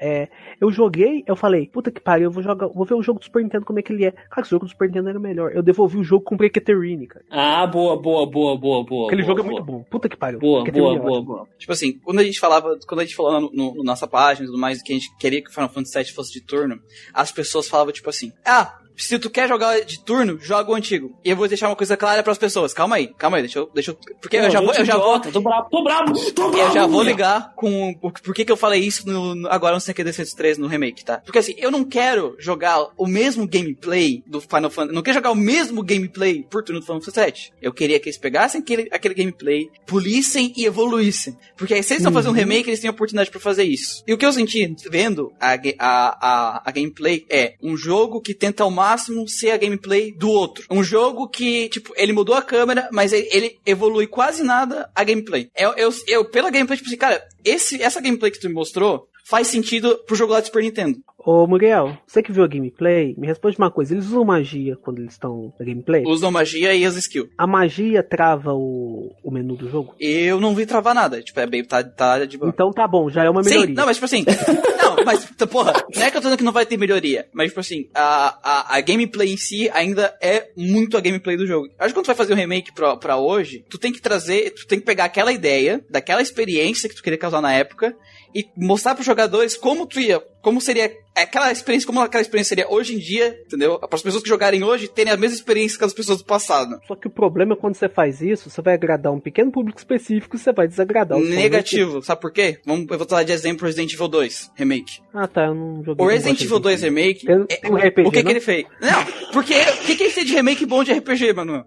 É, 0.00 0.28
eu 0.60 0.70
joguei, 0.70 1.24
eu 1.26 1.34
falei, 1.34 1.66
puta 1.66 1.90
que 1.90 2.00
pariu, 2.00 2.26
eu 2.26 2.30
vou 2.30 2.42
jogar, 2.42 2.68
vou 2.68 2.84
ver 2.84 2.94
o 2.94 3.02
jogo 3.02 3.18
do 3.18 3.24
Super 3.24 3.42
Nintendo 3.42 3.64
como 3.64 3.78
é 3.78 3.82
que 3.82 3.92
ele 3.92 4.04
é. 4.04 4.12
Cara, 4.30 4.46
o 4.46 4.48
jogo 4.48 4.64
do 4.64 4.70
Super 4.70 4.86
Nintendo 4.88 5.08
era 5.08 5.18
melhor. 5.18 5.50
Eu 5.52 5.62
devolvi 5.62 5.98
o 5.98 6.04
jogo 6.04 6.24
com 6.24 6.36
Breaketerine, 6.36 7.06
cara. 7.06 7.24
Ah, 7.30 7.66
boa, 7.66 8.00
boa, 8.00 8.24
boa, 8.30 8.56
boa, 8.56 8.84
boa. 8.84 9.06
Aquele 9.08 9.22
boa, 9.22 9.36
jogo 9.36 9.40
é 9.40 9.42
boa. 9.42 9.52
muito 9.54 9.66
bom. 9.66 9.84
Puta 9.90 10.08
que 10.08 10.16
pariu. 10.16 10.38
Boa, 10.38 10.64
boa, 10.64 10.94
é 10.96 10.98
boa, 11.00 11.22
boa. 11.22 11.48
Tipo 11.58 11.72
assim, 11.72 11.98
quando 11.98 12.20
a 12.20 12.24
gente 12.24 12.38
falava, 12.38 12.78
quando 12.86 13.00
a 13.00 13.04
gente 13.04 13.16
falou 13.16 13.40
no, 13.40 13.50
no- 13.52 13.76
na 13.78 13.84
nossa 13.92 14.06
página 14.06 14.27
e 14.34 14.46
tudo 14.46 14.58
mais, 14.58 14.82
que 14.82 14.92
a 14.92 14.96
gente 14.96 15.14
queria 15.18 15.42
que 15.42 15.50
o 15.50 15.52
Final 15.52 15.68
Fantasy 15.68 16.04
VII 16.04 16.12
fosse 16.12 16.32
de 16.32 16.40
turno, 16.40 16.80
as 17.12 17.32
pessoas 17.32 17.68
falavam 17.68 17.92
tipo 17.92 18.10
assim: 18.10 18.32
Ah, 18.44 18.78
se 18.98 19.18
tu 19.18 19.30
quer 19.30 19.48
jogar 19.48 19.80
de 19.80 20.00
turno, 20.00 20.38
joga 20.40 20.70
o 20.70 20.74
antigo. 20.74 21.16
E 21.24 21.30
eu 21.30 21.36
vou 21.36 21.48
deixar 21.48 21.68
uma 21.68 21.76
coisa 21.76 21.96
clara 21.96 22.22
pras 22.22 22.36
pessoas. 22.38 22.74
Calma 22.74 22.96
aí, 22.96 23.08
calma 23.16 23.36
aí, 23.38 23.42
deixa 23.44 23.60
eu. 23.60 23.70
Deixa 23.74 23.92
eu 23.92 23.98
porque 24.20 24.36
eu 24.36 24.50
já 24.50 24.60
vou. 24.60 24.74
Eu 24.74 24.84
já 24.84 24.96
vou 24.96 25.20
Tô 25.20 25.40
bravo, 25.40 25.68
tô 25.70 25.82
bravo, 25.84 26.32
tô 26.32 26.50
bravo. 26.50 26.68
eu 26.68 26.72
já 26.74 26.86
vou 26.86 27.02
ligar 27.02 27.52
com 27.54 27.90
o 28.02 28.10
por 28.12 28.34
que, 28.34 28.44
que 28.44 28.52
eu 28.52 28.56
falei 28.56 28.80
isso 28.80 29.06
no, 29.08 29.34
no- 29.34 29.48
agora 29.48 29.74
no 29.74 29.80
CQD 29.80 30.12
103 30.12 30.58
no 30.58 30.66
remake, 30.66 31.04
tá? 31.04 31.18
Porque 31.18 31.38
assim, 31.38 31.54
eu 31.58 31.70
não 31.70 31.84
quero 31.84 32.36
jogar 32.38 32.88
o 32.96 33.06
mesmo 33.06 33.46
gameplay 33.46 34.22
do 34.26 34.40
Final 34.40 34.70
Fantasy. 34.70 34.94
Não 34.94 35.02
quero 35.02 35.14
jogar 35.16 35.30
o 35.30 35.34
mesmo 35.36 35.82
gameplay 35.82 36.42
por 36.42 36.62
turno 36.64 36.80
do 36.80 36.86
Final 36.86 37.00
Fantasy 37.00 37.26
VII. 37.50 37.52
Eu 37.62 37.72
queria 37.72 37.98
que 38.00 38.08
eles 38.08 38.18
pegassem 38.18 38.60
aquele, 38.60 38.88
aquele 38.90 39.14
gameplay, 39.14 39.68
polissem 39.86 40.52
e 40.56 40.64
evoluíssem. 40.64 41.36
Porque 41.56 41.74
aí, 41.74 41.82
se 41.82 41.92
eles 41.92 42.00
estão 42.02 42.12
fazendo 42.12 42.30
um 42.32 42.34
remake, 42.34 42.68
eles 42.68 42.80
têm 42.80 42.88
a 42.88 42.92
oportunidade 42.92 43.30
pra 43.30 43.40
fazer 43.40 43.64
isso. 43.64 44.02
E 44.06 44.12
o 44.12 44.18
que 44.18 44.24
eu 44.26 44.32
senti 44.32 44.74
vendo 44.90 45.32
a, 45.40 45.52
a, 45.54 45.58
a, 45.78 46.62
a 46.68 46.70
gameplay 46.70 47.24
é 47.30 47.54
um 47.62 47.76
jogo 47.76 48.20
que 48.20 48.34
tenta 48.34 48.62
ao 48.62 48.70
máximo 48.70 48.87
ser 48.96 49.50
a 49.50 49.56
gameplay 49.56 50.12
do 50.12 50.28
outro. 50.28 50.64
Um 50.70 50.82
jogo 50.82 51.28
que, 51.28 51.68
tipo, 51.68 51.92
ele 51.96 52.12
mudou 52.12 52.34
a 52.34 52.42
câmera, 52.42 52.88
mas 52.92 53.12
ele, 53.12 53.28
ele 53.30 53.58
evolui 53.66 54.06
quase 54.06 54.42
nada 54.42 54.90
a 54.94 55.04
gameplay. 55.04 55.50
Eu, 55.56 55.72
eu, 55.76 55.90
eu, 56.06 56.24
pela 56.24 56.50
gameplay, 56.50 56.76
tipo 56.76 56.88
assim, 56.88 56.96
cara, 56.96 57.22
esse, 57.44 57.82
essa 57.82 58.00
gameplay 58.00 58.30
que 58.30 58.40
tu 58.40 58.48
me 58.48 58.54
mostrou 58.54 59.08
faz 59.28 59.48
sentido 59.48 59.98
pro 60.06 60.16
jogo 60.16 60.32
lá 60.32 60.40
de 60.40 60.46
Super 60.46 60.62
Nintendo. 60.62 60.98
Ô 61.18 61.46
Muriel, 61.46 61.98
você 62.06 62.22
que 62.22 62.32
viu 62.32 62.42
a 62.42 62.46
gameplay, 62.46 63.14
me 63.18 63.26
responde 63.26 63.58
uma 63.58 63.70
coisa. 63.70 63.92
Eles 63.92 64.06
usam 64.06 64.24
magia 64.24 64.76
quando 64.76 65.00
eles 65.00 65.12
estão 65.12 65.52
na 65.60 65.66
gameplay? 65.66 66.02
Usam 66.06 66.30
magia 66.30 66.74
e 66.74 66.86
as 66.86 66.96
skills. 66.96 67.28
A 67.36 67.46
magia 67.46 68.02
trava 68.02 68.54
o, 68.54 69.14
o 69.22 69.30
menu 69.30 69.54
do 69.56 69.68
jogo? 69.68 69.94
Eu 70.00 70.40
não 70.40 70.54
vi 70.54 70.64
travar 70.64 70.94
nada. 70.94 71.20
Tipo, 71.20 71.40
é 71.40 71.46
bem, 71.46 71.62
tá, 71.62 71.84
tá 71.84 72.24
de 72.24 72.38
boa. 72.38 72.48
Então 72.48 72.72
tá 72.72 72.88
bom, 72.88 73.10
já 73.10 73.24
é 73.24 73.28
uma 73.28 73.42
melhoria. 73.42 73.66
Sim, 73.66 73.74
não, 73.74 73.84
mas 73.84 73.96
tipo 73.96 74.06
assim. 74.06 74.24
não, 74.80 75.04
mas, 75.04 75.26
porra, 75.50 75.74
não 75.94 76.02
é 76.02 76.10
que 76.10 76.16
eu 76.16 76.20
tô 76.22 76.28
dizendo 76.28 76.38
que 76.38 76.44
não 76.44 76.52
vai 76.52 76.64
ter 76.64 76.78
melhoria. 76.78 77.28
Mas, 77.34 77.48
tipo 77.48 77.60
assim, 77.60 77.90
a, 77.94 78.38
a, 78.42 78.76
a 78.76 78.80
gameplay 78.80 79.30
em 79.30 79.36
si 79.36 79.68
ainda 79.74 80.16
é 80.22 80.50
muito 80.56 80.96
a 80.96 81.00
gameplay 81.00 81.36
do 81.36 81.46
jogo. 81.46 81.68
Acho 81.78 81.88
que 81.88 81.94
quando 81.94 82.04
tu 82.04 82.08
vai 82.08 82.16
fazer 82.16 82.32
um 82.32 82.36
remake 82.36 82.72
pra, 82.72 82.96
pra 82.96 83.18
hoje, 83.18 83.66
tu 83.68 83.76
tem 83.76 83.92
que 83.92 84.00
trazer, 84.00 84.54
tu 84.54 84.66
tem 84.66 84.78
que 84.78 84.86
pegar 84.86 85.04
aquela 85.04 85.32
ideia, 85.32 85.84
daquela 85.90 86.22
experiência 86.22 86.88
que 86.88 86.94
tu 86.94 87.02
queria 87.02 87.18
causar 87.18 87.42
na 87.42 87.52
época, 87.52 87.94
e 88.34 88.46
mostrar 88.56 88.94
pros 88.94 89.06
jogadores 89.18 89.56
como 89.56 89.84
tu 89.84 89.98
ia, 89.98 90.22
como 90.40 90.60
seria 90.60 90.92
aquela 91.14 91.50
experiência, 91.50 91.86
como 91.86 92.00
aquela 92.00 92.22
experiência 92.22 92.50
seria 92.50 92.72
hoje 92.72 92.94
em 92.94 92.98
dia, 92.98 93.36
entendeu? 93.44 93.76
Para 93.76 93.88
as 93.96 94.02
pessoas 94.02 94.22
que 94.22 94.28
jogarem 94.28 94.62
hoje 94.62 94.86
terem 94.86 95.12
a 95.12 95.16
mesma 95.16 95.34
experiência 95.34 95.76
que 95.76 95.84
as 95.84 95.92
pessoas 95.92 96.18
do 96.18 96.24
passado. 96.24 96.80
Só 96.86 96.94
que 96.94 97.08
o 97.08 97.10
problema 97.10 97.54
é 97.54 97.56
quando 97.56 97.74
você 97.74 97.88
faz 97.88 98.22
isso, 98.22 98.48
você 98.48 98.62
vai 98.62 98.74
agradar 98.74 99.12
um 99.12 99.18
pequeno 99.18 99.50
público 99.50 99.78
específico 99.78 100.36
e 100.36 100.38
você 100.38 100.52
vai 100.52 100.68
desagradar 100.68 101.18
o 101.18 101.24
Negativo, 101.24 102.00
sabe 102.02 102.20
por 102.20 102.32
quê? 102.32 102.60
Vamos, 102.64 102.86
eu 102.88 102.96
vou 102.96 103.06
dar 103.06 103.24
de 103.24 103.32
exemplo 103.32 103.66
Resident 103.66 103.92
Evil 103.92 104.08
2 104.08 104.52
Remake. 104.54 105.00
Ah, 105.12 105.26
tá, 105.26 105.46
eu 105.46 105.54
não 105.54 105.82
joguei. 105.82 106.06
O 106.06 106.08
Resident 106.08 106.40
Evil 106.40 106.60
2 106.60 106.82
Remake, 106.82 107.26
tem, 107.26 107.44
tem 107.44 107.72
um 107.72 107.76
RPG, 107.76 108.08
o 108.08 108.10
que, 108.12 108.16
não? 108.18 108.24
que 108.24 108.30
ele 108.30 108.40
fez? 108.40 108.66
Não, 108.80 109.04
porque 109.32 109.54
o 109.54 109.84
que, 109.84 109.96
que 109.96 110.02
ele 110.04 110.12
fez 110.12 110.26
de 110.26 110.34
remake 110.34 110.64
bom 110.64 110.84
de 110.84 110.92
RPG, 110.92 111.32
mano? 111.32 111.64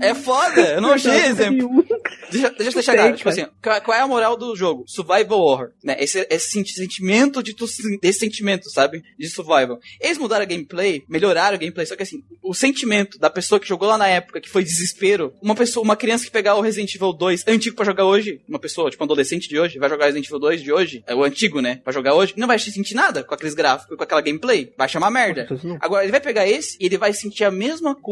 É 0.00 0.14
foda, 0.14 0.60
eu 0.74 0.80
não 0.80 0.92
achei 0.92 1.12
exemplo. 1.12 1.84
Deixa, 2.30 2.50
deixa 2.50 2.70
eu 2.70 2.74
deixar 2.74 2.94
claro, 2.94 3.16
tipo 3.16 3.28
assim, 3.28 3.46
qual, 3.62 3.96
é 3.96 4.00
a 4.00 4.06
moral 4.06 4.36
do 4.36 4.56
jogo? 4.56 4.84
Survival 4.86 5.38
horror, 5.38 5.70
né? 5.82 5.96
Esse, 5.98 6.26
esse 6.30 6.64
sentimento 6.64 7.42
de 7.42 7.54
tu, 7.54 7.66
desse 8.00 8.18
sentimento, 8.20 8.70
sabe? 8.70 9.02
De 9.18 9.28
survival. 9.28 9.78
Eles 10.00 10.18
mudaram 10.18 10.42
a 10.42 10.46
gameplay, 10.46 11.02
melhoraram 11.08 11.54
a 11.54 11.58
gameplay, 11.58 11.86
só 11.86 11.94
que 11.94 12.02
assim, 12.02 12.22
o 12.42 12.54
sentimento 12.54 13.18
da 13.18 13.30
pessoa 13.30 13.60
que 13.60 13.68
jogou 13.68 13.88
lá 13.88 13.98
na 13.98 14.08
época, 14.08 14.40
que 14.40 14.48
foi 14.48 14.64
desespero, 14.64 15.32
uma 15.42 15.54
pessoa, 15.54 15.84
uma 15.84 15.96
criança 15.96 16.24
que 16.24 16.30
pegar 16.30 16.56
o 16.56 16.60
Resident 16.60 16.94
Evil 16.94 17.12
2 17.12 17.44
antigo 17.46 17.76
pra 17.76 17.84
jogar 17.84 18.04
hoje, 18.04 18.40
uma 18.48 18.58
pessoa, 18.58 18.90
tipo 18.90 19.02
um 19.02 19.06
adolescente 19.06 19.48
de 19.48 19.58
hoje, 19.58 19.78
vai 19.78 19.88
jogar 19.88 20.06
Resident 20.06 20.26
Evil 20.26 20.38
2 20.38 20.62
de 20.62 20.72
hoje, 20.72 21.04
é 21.06 21.14
o 21.14 21.22
antigo, 21.22 21.60
né? 21.60 21.80
Pra 21.84 21.92
jogar 21.92 22.14
hoje, 22.14 22.34
não 22.36 22.46
vai 22.46 22.58
sentir 22.58 22.94
nada 22.94 23.22
com 23.22 23.34
aqueles 23.34 23.54
gráficos, 23.54 23.96
com 23.96 24.02
aquela 24.02 24.20
gameplay, 24.20 24.72
vai 24.76 24.88
chamar 24.88 25.10
merda. 25.10 25.46
Agora, 25.80 26.02
ele 26.02 26.12
vai 26.12 26.20
pegar 26.20 26.46
esse 26.48 26.76
e 26.80 26.86
ele 26.86 26.96
vai 26.96 27.12
sentir 27.12 27.44
a 27.44 27.50
mesma 27.50 27.94
coisa 27.94 28.11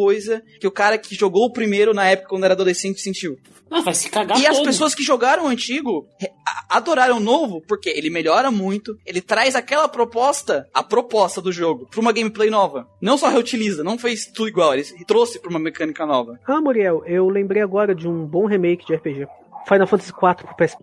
que 0.61 0.67
o 0.67 0.71
cara 0.71 0.97
que 0.99 1.15
jogou 1.15 1.45
o 1.47 1.53
primeiro 1.53 1.93
na 1.95 2.07
época 2.07 2.29
quando 2.29 2.45
era 2.45 2.55
adolescente 2.55 3.01
sentiu. 3.01 3.39
Ah, 3.71 3.81
vai 3.83 3.95
se 3.95 4.11
cagar 4.11 4.37
E 4.39 4.43
todo. 4.43 4.53
as 4.53 4.61
pessoas 4.61 4.95
que 4.97 5.03
jogaram 5.03 5.45
o 5.45 5.49
antigo 5.49 6.05
adoraram 6.69 7.19
o 7.19 7.21
novo 7.21 7.61
porque 7.69 7.89
ele 7.89 8.11
melhora 8.11 8.51
muito, 8.51 8.97
ele 9.07 9.21
traz 9.21 9.55
aquela 9.55 9.89
proposta, 9.89 10.69
a 10.75 10.83
proposta 10.83 11.41
do 11.41 11.53
jogo, 11.53 11.87
pra 11.89 12.01
uma 12.01 12.13
gameplay 12.13 12.51
nova. 12.51 12.89
Não 13.01 13.17
só 13.17 13.29
reutiliza, 13.29 13.85
não 13.85 13.97
fez 13.99 14.27
tudo 14.27 14.49
igual, 14.49 14.75
ele 14.75 14.85
trouxe 15.07 15.39
pra 15.39 15.51
uma 15.51 15.59
mecânica 15.61 16.05
nova. 16.05 16.39
Ah, 16.47 16.61
Muriel, 16.61 17.05
eu 17.07 17.29
lembrei 17.29 17.63
agora 17.63 17.95
de 17.95 18.09
um 18.09 18.27
bom 18.27 18.47
remake 18.47 18.85
de 18.87 18.95
RPG. 18.95 19.27
Final 19.67 19.87
Fantasy 19.87 20.11
IV 20.11 20.47
pro 20.47 20.57
PS. 20.57 20.77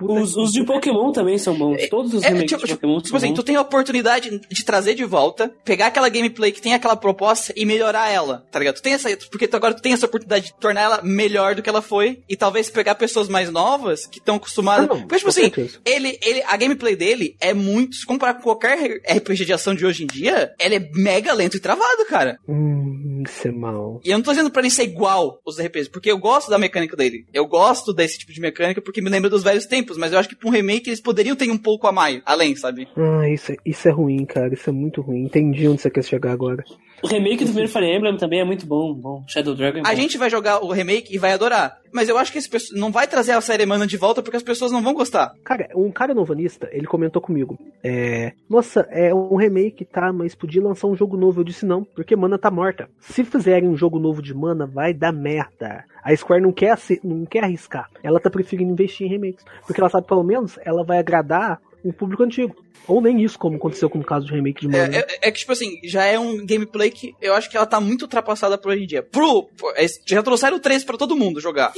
Os, 0.00 0.36
os, 0.36 0.52
de 0.52 0.64
Pokémon 0.64 1.12
também 1.12 1.38
são 1.38 1.54
bons. 1.56 1.88
Todos 1.88 2.14
os 2.14 2.22
é, 2.22 2.28
remakes 2.28 2.50
tipo, 2.50 2.66
de 2.66 2.74
Pokémon 2.74 3.00
tipo 3.00 3.16
assim, 3.16 3.28
bons. 3.28 3.36
tu 3.36 3.42
tem 3.42 3.56
a 3.56 3.60
oportunidade 3.60 4.40
de 4.50 4.64
trazer 4.64 4.94
de 4.94 5.04
volta, 5.04 5.52
pegar 5.64 5.86
aquela 5.86 6.08
gameplay 6.08 6.50
que 6.50 6.60
tem 6.60 6.74
aquela 6.74 6.96
proposta 6.96 7.52
e 7.56 7.64
melhorar 7.64 8.10
ela, 8.10 8.44
tá 8.50 8.58
ligado? 8.58 8.76
Tu 8.76 8.82
tem 8.82 8.94
essa, 8.94 9.08
porque 9.30 9.46
tu, 9.46 9.56
agora 9.56 9.74
tu 9.74 9.82
tem 9.82 9.92
essa 9.92 10.06
oportunidade 10.06 10.46
de 10.46 10.54
tornar 10.54 10.82
ela 10.82 11.00
melhor 11.02 11.54
do 11.54 11.62
que 11.62 11.68
ela 11.68 11.82
foi 11.82 12.22
e 12.28 12.36
talvez 12.36 12.70
pegar 12.70 12.94
pessoas 12.94 13.28
mais 13.28 13.50
novas 13.50 14.06
que 14.06 14.18
estão 14.18 14.36
acostumadas. 14.36 14.86
Ah, 14.90 14.94
não, 14.94 15.00
porque, 15.02 15.16
tipo 15.16 15.28
assim, 15.28 15.52
ele, 15.84 16.18
ele, 16.22 16.42
a 16.42 16.56
gameplay 16.56 16.96
dele 16.96 17.36
é 17.40 17.54
muito, 17.54 17.96
se 17.96 18.06
comparar 18.06 18.34
com 18.34 18.42
qualquer 18.42 19.00
RPG 19.08 19.44
de 19.44 19.52
ação 19.52 19.74
de 19.74 19.86
hoje 19.86 20.04
em 20.04 20.06
dia, 20.06 20.52
ele 20.58 20.76
é 20.76 20.90
mega 20.94 21.32
lento 21.32 21.56
e 21.56 21.60
travado, 21.60 22.04
cara. 22.08 22.38
Hum, 22.48 23.22
isso 23.26 23.48
é 23.48 23.52
mal. 23.52 24.00
E 24.04 24.10
eu 24.10 24.18
não 24.18 24.24
tô 24.24 24.32
dizendo 24.32 24.50
pra 24.50 24.62
ele 24.62 24.70
ser 24.70 24.84
igual 24.84 25.40
os 25.44 25.60
RPGs, 25.60 25.90
porque 25.90 26.10
eu 26.10 26.18
gosto 26.18 26.50
da 26.50 26.58
mecânica 26.58 26.96
dele. 26.96 27.26
Eu 27.32 27.46
gosto 27.46 27.92
desse 27.96 28.18
tipo 28.18 28.32
de 28.32 28.40
mecânica 28.40 28.80
porque 28.80 29.00
me 29.00 29.10
lembra 29.10 29.28
dos 29.30 29.42
velhos 29.42 29.66
tempos, 29.66 29.96
mas 29.96 30.12
eu 30.12 30.18
acho 30.18 30.28
que 30.28 30.36
pra 30.36 30.48
um 30.48 30.52
remake 30.52 30.88
eles 30.88 31.00
poderiam 31.00 31.34
ter 31.34 31.50
um 31.50 31.58
pouco 31.58 31.86
a 31.86 31.92
mais, 31.92 32.20
além, 32.24 32.54
sabe? 32.54 32.86
Ah, 32.96 33.28
isso, 33.28 33.52
é- 33.52 33.56
isso 33.64 33.88
é 33.88 33.90
ruim, 33.90 34.24
cara. 34.24 34.52
Isso 34.54 34.68
é 34.70 34.72
muito 34.72 35.00
ruim. 35.00 35.24
Entendi 35.24 35.66
onde 35.66 35.80
você 35.82 35.90
quer 35.90 36.04
chegar 36.04 36.32
agora. 36.32 36.62
O 37.06 37.08
remake 37.08 37.44
do 37.44 37.46
primeiro 37.52 37.70
Fire 37.70 37.86
Emblem 37.86 38.16
também 38.16 38.40
é 38.40 38.44
muito 38.44 38.66
bom. 38.66 38.92
bom. 38.92 39.24
Shadow 39.28 39.54
Dragon 39.54 39.78
é 39.78 39.82
bom. 39.82 39.88
A 39.88 39.94
gente 39.94 40.18
vai 40.18 40.28
jogar 40.28 40.62
o 40.64 40.72
remake 40.72 41.14
e 41.14 41.18
vai 41.18 41.32
adorar. 41.32 41.78
Mas 41.92 42.08
eu 42.08 42.18
acho 42.18 42.30
que 42.32 42.38
esse 42.38 42.50
pessoa 42.50 42.78
não 42.78 42.90
vai 42.90 43.06
trazer 43.06 43.32
a 43.32 43.40
série 43.40 43.64
Mana 43.64 43.86
de 43.86 43.96
volta 43.96 44.22
porque 44.22 44.36
as 44.36 44.42
pessoas 44.42 44.70
não 44.72 44.82
vão 44.82 44.92
gostar. 44.92 45.32
Cara, 45.44 45.68
um 45.74 45.90
cara 45.90 46.12
novanista, 46.14 46.68
ele 46.72 46.86
comentou 46.86 47.22
comigo. 47.22 47.56
É. 47.82 48.32
Nossa, 48.50 48.80
é 48.90 49.14
um 49.14 49.36
remake, 49.36 49.84
tá? 49.84 50.12
Mas 50.12 50.34
podia 50.34 50.62
lançar 50.62 50.88
um 50.88 50.96
jogo 50.96 51.16
novo. 51.16 51.40
Eu 51.40 51.44
disse 51.44 51.64
não, 51.64 51.84
porque 51.84 52.14
Mana 52.16 52.38
tá 52.38 52.50
morta. 52.50 52.88
Se 53.00 53.24
fizerem 53.24 53.68
um 53.68 53.76
jogo 53.76 53.98
novo 53.98 54.20
de 54.20 54.34
Mana, 54.34 54.66
vai 54.66 54.92
dar 54.92 55.12
merda. 55.12 55.84
A 56.04 56.14
Square 56.14 56.42
não 56.42 56.52
quer, 56.52 56.76
se- 56.76 57.00
não 57.02 57.24
quer 57.24 57.44
arriscar. 57.44 57.88
Ela 58.02 58.20
tá 58.20 58.28
preferindo 58.28 58.72
investir 58.72 59.06
em 59.06 59.10
remakes. 59.10 59.44
Porque 59.66 59.80
ela 59.80 59.88
sabe, 59.90 60.06
pelo 60.06 60.22
menos, 60.24 60.58
ela 60.64 60.84
vai 60.84 60.98
agradar 60.98 61.60
o 61.84 61.92
público 61.92 62.22
antigo. 62.22 62.54
Ou 62.88 63.00
nem 63.00 63.20
isso, 63.22 63.36
como 63.38 63.56
aconteceu 63.56 63.90
com 63.90 63.98
o 63.98 64.04
caso 64.04 64.26
de 64.26 64.32
remake 64.32 64.60
de 64.60 64.68
Mana. 64.68 64.94
É, 64.96 64.98
é- 65.00 65.18
é 65.22 65.30
que, 65.32 65.40
tipo 65.40 65.50
assim, 65.52 65.78
já 65.82 66.04
é 66.04 66.18
um 66.18 66.44
gameplay 66.46 66.90
que 66.90 67.14
eu 67.20 67.34
acho 67.34 67.50
que 67.50 67.56
ela 67.56 67.66
tá 67.66 67.80
muito 67.80 68.02
ultrapassada 68.02 68.56
por 68.56 68.70
hoje 68.72 68.84
em 68.84 68.86
dia. 68.86 69.02
Pro, 69.02 69.44
pro- 69.56 69.72
é, 69.76 69.86
já 70.06 70.22
trouxeram 70.22 70.56
o 70.56 70.60
3 70.60 70.84
pra 70.84 70.96
todo 70.96 71.16
mundo 71.16 71.40
jogar. 71.40 71.72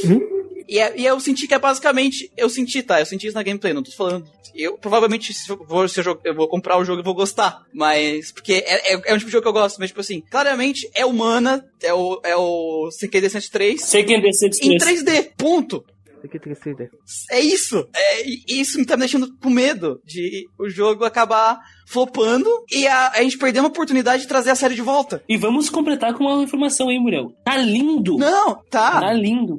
E, 0.68 0.78
é- 0.78 0.92
e 1.00 1.06
eu 1.06 1.18
senti 1.18 1.48
que 1.48 1.54
é 1.54 1.58
basicamente. 1.58 2.30
Eu 2.36 2.50
senti, 2.50 2.82
tá? 2.82 3.00
Eu 3.00 3.06
senti 3.06 3.26
isso 3.26 3.36
na 3.36 3.42
gameplay, 3.42 3.72
não 3.72 3.82
tô 3.82 3.90
falando. 3.90 4.26
Eu 4.54 4.76
provavelmente, 4.76 5.32
se 5.32 5.48
eu 5.48 5.56
vou, 5.64 5.88
se 5.88 6.00
eu, 6.00 6.04
jogo- 6.04 6.20
eu 6.24 6.34
vou 6.34 6.46
comprar 6.48 6.76
o 6.78 6.84
jogo 6.84 7.00
e 7.00 7.04
vou 7.04 7.14
gostar. 7.14 7.62
Mas. 7.72 8.30
Porque 8.30 8.52
é, 8.66 8.92
é, 8.94 9.00
é 9.06 9.14
um 9.14 9.18
tipo 9.18 9.26
de 9.26 9.32
jogo 9.32 9.42
que 9.42 9.48
eu 9.48 9.52
gosto, 9.52 9.78
mas, 9.78 9.88
tipo 9.88 10.00
assim, 10.00 10.20
claramente 10.30 10.90
é 10.94 11.06
humana, 11.06 11.64
é 11.82 11.94
o, 11.94 12.20
é 12.22 12.36
o 12.36 12.90
CQD 12.90 13.30
103 13.30 13.82
Seiken 13.82 14.20
Descent 14.20 14.58
em 14.62 14.76
3. 14.76 15.02
3D. 15.04 15.30
Ponto. 15.38 15.84
Tem 16.20 16.30
que. 16.30 16.40
É 17.30 17.40
isso. 17.40 17.88
É, 17.94 18.22
isso 18.48 18.78
me 18.78 18.86
tá 18.86 18.96
me 18.96 19.00
deixando 19.00 19.28
com 19.38 19.50
medo 19.50 20.00
de 20.04 20.46
o 20.58 20.68
jogo 20.68 21.04
acabar 21.04 21.58
flopando 21.86 22.48
e 22.70 22.86
a, 22.86 23.10
a 23.10 23.22
gente 23.22 23.38
perder 23.38 23.60
uma 23.60 23.68
oportunidade 23.68 24.22
de 24.22 24.28
trazer 24.28 24.50
a 24.50 24.54
série 24.54 24.74
de 24.74 24.82
volta. 24.82 25.22
E 25.28 25.36
vamos 25.36 25.70
completar 25.70 26.14
com 26.14 26.24
uma 26.24 26.42
informação 26.42 26.88
aí, 26.88 26.98
Muriel. 26.98 27.32
Tá 27.44 27.56
lindo! 27.56 28.16
Não, 28.16 28.62
tá. 28.70 29.00
Tá 29.00 29.12
lindo. 29.12 29.58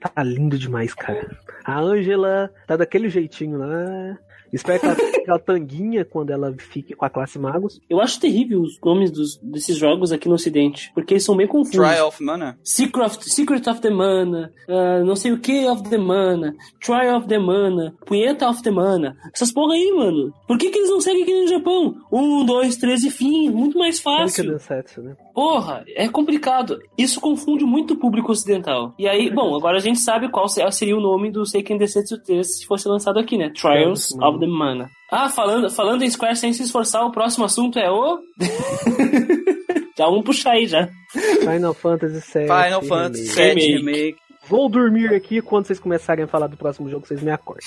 Tá 0.00 0.22
lindo 0.22 0.58
demais, 0.58 0.94
cara. 0.94 1.36
A 1.64 1.80
Angela 1.80 2.50
tá 2.66 2.76
daquele 2.76 3.08
jeitinho 3.08 3.58
lá. 3.58 4.16
Espero 4.56 4.80
que 4.80 4.86
ela 4.86 4.94
tenha 4.96 5.08
aquela 5.10 5.38
tanguinha 5.38 6.04
quando 6.04 6.30
ela 6.30 6.54
fique 6.58 6.94
com 6.94 7.04
a 7.04 7.10
classe 7.10 7.38
Magos. 7.38 7.80
Eu 7.88 8.00
acho 8.00 8.18
terrível 8.20 8.60
os 8.60 8.78
nomes 8.84 9.10
dos, 9.10 9.36
desses 9.42 9.76
jogos 9.76 10.12
aqui 10.12 10.28
no 10.28 10.34
ocidente, 10.34 10.90
porque 10.94 11.14
eles 11.14 11.24
são 11.24 11.34
meio 11.34 11.48
confusos. 11.48 11.76
Trial 11.76 12.08
of 12.08 12.22
Mana. 12.22 12.58
Secret 12.64 13.04
of, 13.06 13.18
Secret 13.30 13.68
of 13.68 13.80
the 13.80 13.90
Mana, 13.90 14.52
ah, 14.68 15.00
não 15.04 15.14
sei 15.16 15.32
o 15.32 15.38
que 15.38 15.66
of 15.66 15.82
the 15.88 15.98
Mana, 15.98 16.54
Trial 16.80 17.18
of 17.18 17.28
the 17.28 17.38
Mana, 17.38 17.94
Punheta 18.04 18.48
of 18.48 18.62
the 18.62 18.70
Mana. 18.70 19.16
Essas 19.34 19.52
porra 19.52 19.74
aí, 19.74 19.92
mano. 19.96 20.32
Por 20.48 20.58
que, 20.58 20.70
que 20.70 20.78
eles 20.78 20.90
não 20.90 21.00
seguem 21.00 21.22
aqui 21.22 21.40
no 21.42 21.48
Japão? 21.48 21.94
Um, 22.10 22.44
dois, 22.44 22.76
três 22.76 23.02
e 23.04 23.10
fim. 23.10 23.48
Muito 23.50 23.78
mais 23.78 24.00
fácil. 24.00 24.50
Densetsu, 24.50 25.02
né? 25.02 25.16
Porra, 25.34 25.84
é 25.94 26.08
complicado. 26.08 26.78
Isso 26.96 27.20
confunde 27.20 27.64
muito 27.64 27.94
o 27.94 27.96
público 27.98 28.32
ocidental. 28.32 28.94
E 28.98 29.06
aí, 29.06 29.30
bom, 29.30 29.54
agora 29.54 29.76
a 29.76 29.80
gente 29.80 29.98
sabe 29.98 30.30
qual 30.30 30.48
se- 30.48 30.62
seria 30.72 30.96
o 30.96 31.00
nome 31.00 31.30
do 31.30 31.44
Seiken 31.44 31.76
Densetsu 31.76 32.18
3 32.22 32.58
se 32.58 32.66
fosse 32.66 32.88
lançado 32.88 33.18
aqui, 33.18 33.36
né? 33.36 33.50
Trials 33.50 34.12
of 34.22 34.38
the 34.38 34.45
Mana. 34.46 34.90
Ah, 35.10 35.28
falando, 35.28 35.70
falando 35.70 36.02
em 36.02 36.10
Square 36.10 36.36
sem 36.36 36.52
se 36.52 36.62
esforçar, 36.62 37.04
o 37.04 37.12
próximo 37.12 37.44
assunto 37.44 37.78
é 37.78 37.90
o... 37.90 38.18
já 39.96 40.06
vamos 40.06 40.24
puxar 40.24 40.52
aí 40.52 40.66
já. 40.66 40.88
Final 41.40 41.74
Fantasy 41.74 42.14
VII. 42.14 42.46
Final 42.46 42.82
Fantasy. 42.82 43.34
VII 43.34 43.48
Remake. 43.48 43.72
Remake. 43.72 44.16
Vou 44.48 44.68
dormir 44.68 45.14
aqui 45.14 45.40
quando 45.42 45.66
vocês 45.66 45.80
começarem 45.80 46.24
a 46.24 46.28
falar 46.28 46.46
do 46.46 46.56
próximo 46.56 46.88
jogo, 46.88 47.06
vocês 47.06 47.22
me 47.22 47.30
acordem. 47.30 47.66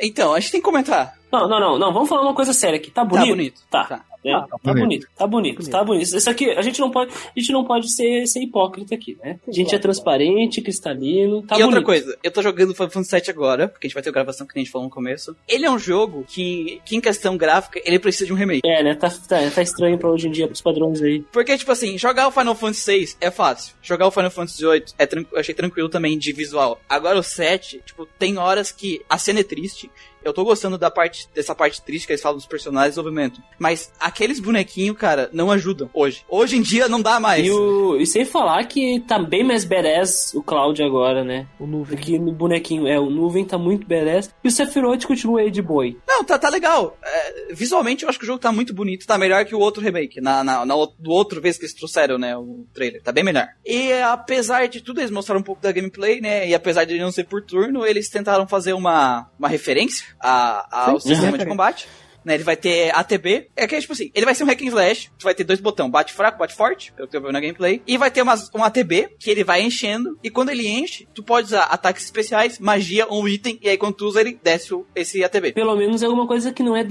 Então, 0.00 0.34
a 0.34 0.40
gente 0.40 0.52
tem 0.52 0.60
que 0.60 0.64
comentar. 0.64 1.14
Não, 1.32 1.48
não, 1.48 1.60
não, 1.60 1.78
não. 1.78 1.92
Vamos 1.92 2.08
falar 2.08 2.22
uma 2.22 2.34
coisa 2.34 2.52
séria 2.52 2.76
aqui. 2.76 2.90
Tá 2.90 3.04
bonito? 3.04 3.28
bonito. 3.28 3.60
Tá. 3.70 3.84
Tá. 3.84 4.04
É, 4.24 4.32
Ah, 4.32 4.40
tá, 4.40 4.46
tá 4.48 4.72
bonito. 4.72 4.80
bonito. 4.82 5.08
Tá 5.16 5.26
bonito, 5.26 5.70
tá 5.70 5.84
bonito. 5.84 6.16
Isso 6.16 6.28
aqui, 6.28 6.50
a 6.50 6.62
gente 6.62 6.80
não 6.80 6.90
pode, 6.90 7.12
a 7.12 7.38
gente 7.40 7.52
não 7.52 7.64
pode 7.64 7.88
ser, 7.92 8.26
ser 8.26 8.40
hipócrita 8.42 8.92
aqui, 8.92 9.16
né? 9.22 9.38
A 9.46 9.52
gente 9.52 9.72
é 9.72 9.78
transparente, 9.78 10.60
cristalino, 10.60 11.42
tá 11.42 11.56
e 11.56 11.62
outra 11.62 11.80
bonito. 11.80 11.86
coisa, 11.86 12.18
eu 12.24 12.30
tô 12.32 12.42
jogando 12.42 12.74
Final 12.74 12.90
Fantasy 12.90 13.20
VII 13.20 13.30
agora, 13.30 13.68
porque 13.68 13.86
a 13.86 13.88
gente 13.88 13.94
vai 13.94 14.02
ter 14.02 14.08
a 14.08 14.12
gravação 14.12 14.44
que 14.44 14.58
a 14.58 14.60
gente 14.60 14.70
falou 14.70 14.88
no 14.88 14.92
começo. 14.92 15.36
Ele 15.48 15.64
é 15.64 15.70
um 15.70 15.78
jogo 15.78 16.24
que, 16.26 16.80
que 16.84 16.96
em 16.96 17.00
questão 17.00 17.36
gráfica, 17.36 17.80
ele 17.84 18.00
precisa 18.00 18.26
de 18.26 18.32
um 18.32 18.36
remake. 18.36 18.62
É, 18.68 18.82
né? 18.82 18.96
Tá, 18.96 19.08
tá, 19.10 19.48
tá 19.48 19.62
estranho 19.62 19.96
pra 19.96 20.10
hoje 20.10 20.26
em 20.26 20.32
dia, 20.32 20.48
pros 20.48 20.60
padrões 20.60 21.00
aí. 21.00 21.20
Porque, 21.30 21.56
tipo 21.56 21.70
assim, 21.70 21.96
jogar 21.96 22.26
o 22.26 22.32
Final 22.32 22.56
Fantasy 22.56 22.90
VI 23.06 23.14
é 23.20 23.30
fácil. 23.30 23.74
Jogar 23.80 24.08
o 24.08 24.10
Final 24.10 24.30
Fantasy 24.32 24.66
VIII 24.66 24.84
é 24.98 25.06
eu 25.32 25.38
achei 25.38 25.54
tranquilo 25.54 25.88
também 25.88 26.18
de 26.18 26.32
visual. 26.32 26.80
Agora 26.88 27.16
o 27.18 27.22
7, 27.22 27.80
tipo, 27.86 28.06
tem 28.18 28.38
horas 28.38 28.72
que 28.72 29.02
a 29.08 29.18
cena 29.18 29.38
é 29.40 29.44
triste. 29.44 29.88
Eu 30.26 30.32
tô 30.32 30.44
gostando 30.44 30.76
da 30.76 30.90
parte, 30.90 31.28
dessa 31.32 31.54
parte 31.54 31.80
triste 31.80 32.06
que 32.06 32.12
eles 32.12 32.22
falam 32.22 32.36
dos 32.36 32.46
personagens 32.46 32.88
e 32.88 32.90
desenvolvimento. 32.96 33.40
Mas 33.58 33.92
aqueles 34.00 34.40
bonequinhos, 34.40 34.96
cara, 34.96 35.30
não 35.32 35.52
ajudam 35.52 35.88
hoje. 35.94 36.24
Hoje 36.28 36.56
em 36.56 36.62
dia 36.62 36.88
não 36.88 37.00
dá 37.00 37.20
mais. 37.20 37.46
E, 37.46 37.50
o, 37.50 37.96
e 37.96 38.06
sem 38.06 38.24
falar 38.24 38.64
que 38.64 39.00
tá 39.06 39.18
bem 39.18 39.44
mais 39.44 39.64
badass 39.64 40.34
o 40.34 40.42
Cloud 40.42 40.82
agora, 40.82 41.22
né? 41.22 41.46
O 41.60 41.66
nuvem. 41.66 41.96
Porque 41.96 42.18
no 42.18 42.32
bonequinho, 42.32 42.88
é, 42.88 42.98
o 42.98 43.08
nuvem 43.08 43.44
tá 43.44 43.56
muito 43.56 43.86
badass. 43.86 44.34
E 44.42 44.48
o 44.48 44.50
Sephiroth 44.50 45.04
continua 45.04 45.40
aí 45.40 45.50
de 45.50 45.62
boi. 45.62 45.96
Não, 46.06 46.24
tá, 46.24 46.38
tá 46.38 46.48
legal. 46.48 46.96
É, 47.02 47.54
visualmente 47.54 48.02
eu 48.02 48.08
acho 48.08 48.18
que 48.18 48.24
o 48.24 48.26
jogo 48.26 48.40
tá 48.40 48.50
muito 48.50 48.74
bonito, 48.74 49.06
tá 49.06 49.16
melhor 49.16 49.44
que 49.44 49.54
o 49.54 49.60
outro 49.60 49.82
remake. 49.82 50.20
Na, 50.20 50.42
na, 50.42 50.66
na 50.66 50.74
do 50.98 51.10
outro 51.10 51.40
vez 51.40 51.56
que 51.56 51.64
eles 51.64 51.74
trouxeram, 51.74 52.18
né, 52.18 52.36
o 52.36 52.66
trailer. 52.74 53.00
Tá 53.02 53.12
bem 53.12 53.22
melhor. 53.22 53.46
E 53.64 53.92
apesar 53.92 54.66
de 54.66 54.80
tudo, 54.80 55.00
eles 55.00 55.10
mostraram 55.10 55.40
um 55.40 55.44
pouco 55.44 55.62
da 55.62 55.70
gameplay, 55.70 56.20
né? 56.20 56.48
E 56.48 56.54
apesar 56.54 56.84
de 56.84 56.98
não 56.98 57.12
ser 57.12 57.24
por 57.24 57.42
turno, 57.42 57.86
eles 57.86 58.08
tentaram 58.08 58.46
fazer 58.48 58.72
uma, 58.72 59.30
uma 59.38 59.48
referência 59.48 60.15
a- 60.20 60.88
ao 60.90 61.00
Sim, 61.00 61.08
sistema 61.10 61.38
de 61.38 61.46
combate. 61.46 61.88
Né, 62.24 62.34
ele 62.34 62.42
vai 62.42 62.56
ter 62.56 62.92
ATB. 62.92 63.46
É 63.54 63.68
que 63.68 63.76
é 63.76 63.80
tipo 63.80 63.92
assim, 63.92 64.10
ele 64.12 64.24
vai 64.26 64.34
ser 64.34 64.42
um 64.42 64.48
hack 64.48 64.60
and 64.60 64.66
slash. 64.66 65.12
Tu 65.16 65.22
vai 65.22 65.32
ter 65.32 65.44
dois 65.44 65.60
botões, 65.60 65.88
bate 65.92 66.12
fraco, 66.12 66.36
bate 66.40 66.56
forte, 66.56 66.92
pelo 66.92 67.06
que 67.06 67.16
eu 67.16 67.22
vi 67.22 67.30
na 67.30 67.38
gameplay. 67.38 67.80
E 67.86 67.96
vai 67.96 68.10
ter 68.10 68.20
umas, 68.20 68.50
um 68.52 68.64
ATB, 68.64 69.10
que 69.20 69.30
ele 69.30 69.44
vai 69.44 69.62
enchendo. 69.62 70.18
E 70.24 70.28
quando 70.28 70.48
ele 70.50 70.66
enche, 70.66 71.06
tu 71.14 71.22
pode 71.22 71.46
usar 71.46 71.62
ataques 71.66 72.04
especiais, 72.04 72.58
magia 72.58 73.06
ou 73.08 73.22
um 73.22 73.28
item. 73.28 73.60
E 73.62 73.68
aí 73.68 73.78
quando 73.78 73.94
tu 73.94 74.06
usa, 74.06 74.22
ele 74.22 74.36
desce 74.42 74.74
o- 74.74 74.84
esse 74.92 75.22
ATB. 75.22 75.52
Pelo 75.52 75.76
menos 75.76 76.02
é 76.02 76.06
alguma 76.06 76.26
coisa 76.26 76.52
que 76.52 76.64
não 76.64 76.74
é 76.74 76.82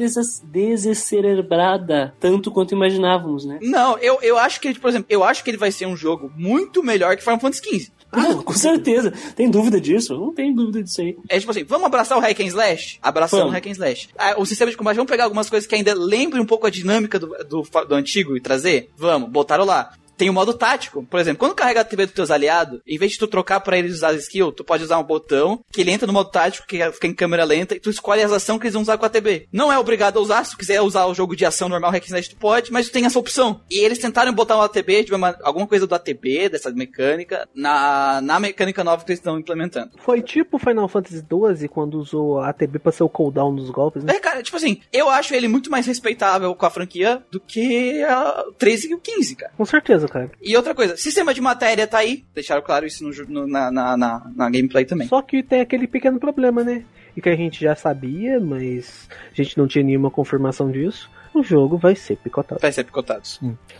desecerebrada 0.96 2.16
tanto 2.20 2.52
quanto 2.52 2.74
imaginávamos, 2.74 3.46
né? 3.46 3.60
Não, 3.62 3.98
eu, 3.98 4.20
eu 4.22 4.38
acho 4.38 4.60
que, 4.62 4.74
por 4.80 4.90
exemplo, 4.90 5.08
eu 5.10 5.22
acho 5.22 5.44
que 5.44 5.50
ele 5.50 5.58
vai 5.58 5.72
ser 5.72 5.86
um 5.86 5.98
jogo 5.98 6.32
muito 6.36 6.82
melhor 6.82 7.16
que 7.18 7.24
Final 7.24 7.40
Fantasy 7.40 7.62
XV. 7.64 7.92
Ah, 8.16 8.44
com 8.44 8.54
certeza. 8.54 9.14
Tem 9.36 9.50
dúvida 9.50 9.80
disso? 9.80 10.18
Não 10.18 10.34
tem 10.34 10.54
dúvida 10.54 10.82
disso 10.84 11.02
aí. 11.02 11.18
É 11.30 11.40
tipo 11.40 11.52
assim, 11.52 11.64
vamos 11.64 11.86
abraçar 11.86 12.18
o 12.18 12.22
hack 12.22 12.40
and 12.40 12.46
slash? 12.46 12.98
Abraçamos 13.02 13.48
o 13.48 13.50
hack 13.50 13.68
and 13.68 13.72
slash. 13.72 14.10
Ah, 14.18 14.36
o 14.38 14.46
sistema 14.46 14.72
de 14.72 14.78
combate, 14.78 14.96
vamos 14.96 15.10
pegar 15.10 15.26
algumas 15.26 15.50
coisas 15.50 15.68
que 15.68 15.76
ainda 15.76 15.94
lembrem 15.94 16.42
um 16.42 16.46
pouco 16.46 16.66
a 16.66 16.70
dinâmica 16.70 17.20
do, 17.20 17.28
do, 17.44 17.64
do 17.88 17.96
antigo 17.96 18.36
e 18.38 18.42
trazer? 18.42 18.90
Vamos, 18.98 19.30
botaram 19.30 19.66
lá. 19.66 19.92
Tem 20.18 20.30
o 20.30 20.34
modo 20.34 20.54
tático. 20.54 21.04
Por 21.10 21.20
exemplo, 21.20 21.40
quando 21.40 21.56
carrega 21.56 21.82
a 21.82 21.86
TV 21.86 22.06
dos 22.06 22.16
teus 22.16 22.32
aliados, 22.32 22.80
em 22.88 22.98
vez 22.98 23.14
de 23.14 23.18
tu 23.20 23.28
trocar 23.28 23.60
pra 23.60 23.78
eles 23.78 23.94
usar 23.96 24.14
skill, 24.16 24.52
tu 24.52 24.64
pode 24.64 24.84
usar 24.84 24.98
um 24.98 25.04
botão 25.04 25.64
que 25.72 25.82
ele 25.82 25.92
entra 25.92 26.08
no 26.08 26.14
modo 26.14 26.30
tático, 26.30 26.68
que 26.68 26.78
fica 26.92 27.08
em 27.08 27.14
câmera 27.14 27.44
lenta, 27.44 27.76
e 27.76 27.80
tu 27.80 27.90
escolhe 27.90 28.22
as 28.22 28.32
ações 28.32 28.58
que 28.60 28.66
eles 28.66 28.74
vão 28.74 28.82
usar 28.82 28.98
com 28.98 29.06
a 29.06 29.10
TB. 29.10 29.48
Não 29.52 29.72
é 29.72 29.78
obrigado 29.78 30.18
a 30.18 30.22
usar, 30.22 30.44
se 30.44 30.52
tu 30.52 30.58
quiser 30.58 30.82
usar 30.82 31.06
o 31.06 31.14
jogo 31.14 31.36
de 31.36 31.46
ação 31.46 31.68
normal, 31.70 31.92
hack 31.92 32.06
slash, 32.08 32.30
tu 32.30 32.36
pode, 32.38 32.72
mas 32.72 32.88
tu 32.88 32.94
tem 32.94 33.06
essa 33.06 33.20
opção. 33.20 33.62
E 33.70 33.80
eles 33.80 34.00
tentaram 34.00 34.34
botar 34.34 34.58
um 34.58 34.62
ATB, 34.62 35.04
tipo, 35.04 35.16
uma- 35.16 35.38
alguma 35.44 35.68
coisa 35.68 35.86
do 35.88 35.94
ATB, 35.96 36.50
dessa 36.50 36.72
mecânica, 36.72 37.48
na, 37.54 38.22
na 38.22 38.40
mecânica 38.40 38.84
nova 38.84 39.04
que 39.04 39.12
eles 39.12 39.20
estão 39.20 39.38
implementando. 39.40 39.92
Foi 40.04 40.22
tipo 40.22 40.58
Final 40.58 40.88
Fantasy 40.88 41.18
XII 41.58 41.68
quando 41.68 41.96
usou 42.00 42.40
a 42.40 42.50
ATB 42.50 42.80
pra 42.80 42.92
ser 42.92 43.04
o 43.04 43.10
cooldown 43.10 43.56
dos 43.56 43.70
golpes, 43.70 44.04
né? 44.04 44.16
É, 44.16 44.20
cara, 44.20 44.42
tipo 44.44 44.56
assim, 44.58 44.80
eu 44.94 45.10
acho 45.10 45.34
ele 45.34 45.48
muito 45.48 45.70
mais 45.70 45.86
respeitável 45.86 46.54
com 46.56 46.66
a 46.66 46.70
franquia 46.70 47.24
do 47.32 47.40
que 47.40 48.02
a 48.04 48.44
13 48.58 48.92
e 48.92 48.96
o 48.96 49.00
15, 49.00 49.36
cara. 49.36 49.52
Com 49.58 49.66
certeza, 49.66 50.05
cara. 50.08 50.32
E 50.42 50.56
outra 50.56 50.74
coisa, 50.76 50.96
sistema 50.98 51.34
de 51.34 51.42
matéria 51.42 51.86
tá 51.88 52.00
aí. 52.00 52.24
Deixaram 52.34 52.62
claro 52.62 52.86
isso 52.86 53.04
no, 53.04 53.12
no- 53.28 53.48
na, 53.48 53.72
na, 53.72 53.98
na, 53.98 54.32
na 54.36 54.50
gameplay 54.50 54.86
também. 54.86 55.08
Só 55.08 55.22
que 55.22 55.42
tem 55.44 55.62
aquele 55.62 55.88
pequeno 55.88 56.20
problema, 56.20 56.64
né? 56.64 56.84
E 57.16 57.22
que 57.22 57.30
a 57.30 57.36
gente 57.36 57.62
já 57.62 57.76
sabia, 57.76 58.40
mas 58.40 59.08
a 59.32 59.42
gente 59.42 59.58
não 59.58 59.68
tinha 59.68 59.84
nenhuma 59.84 60.12
confirmação 60.12 60.70
disso. 60.72 61.10
O 61.36 61.44
jogo 61.44 61.78
vai 61.78 61.96
ser 61.96 62.16
picotado. 62.16 62.62
Vai 62.62 62.72
ser 62.72 62.86
picotado. 62.86 63.24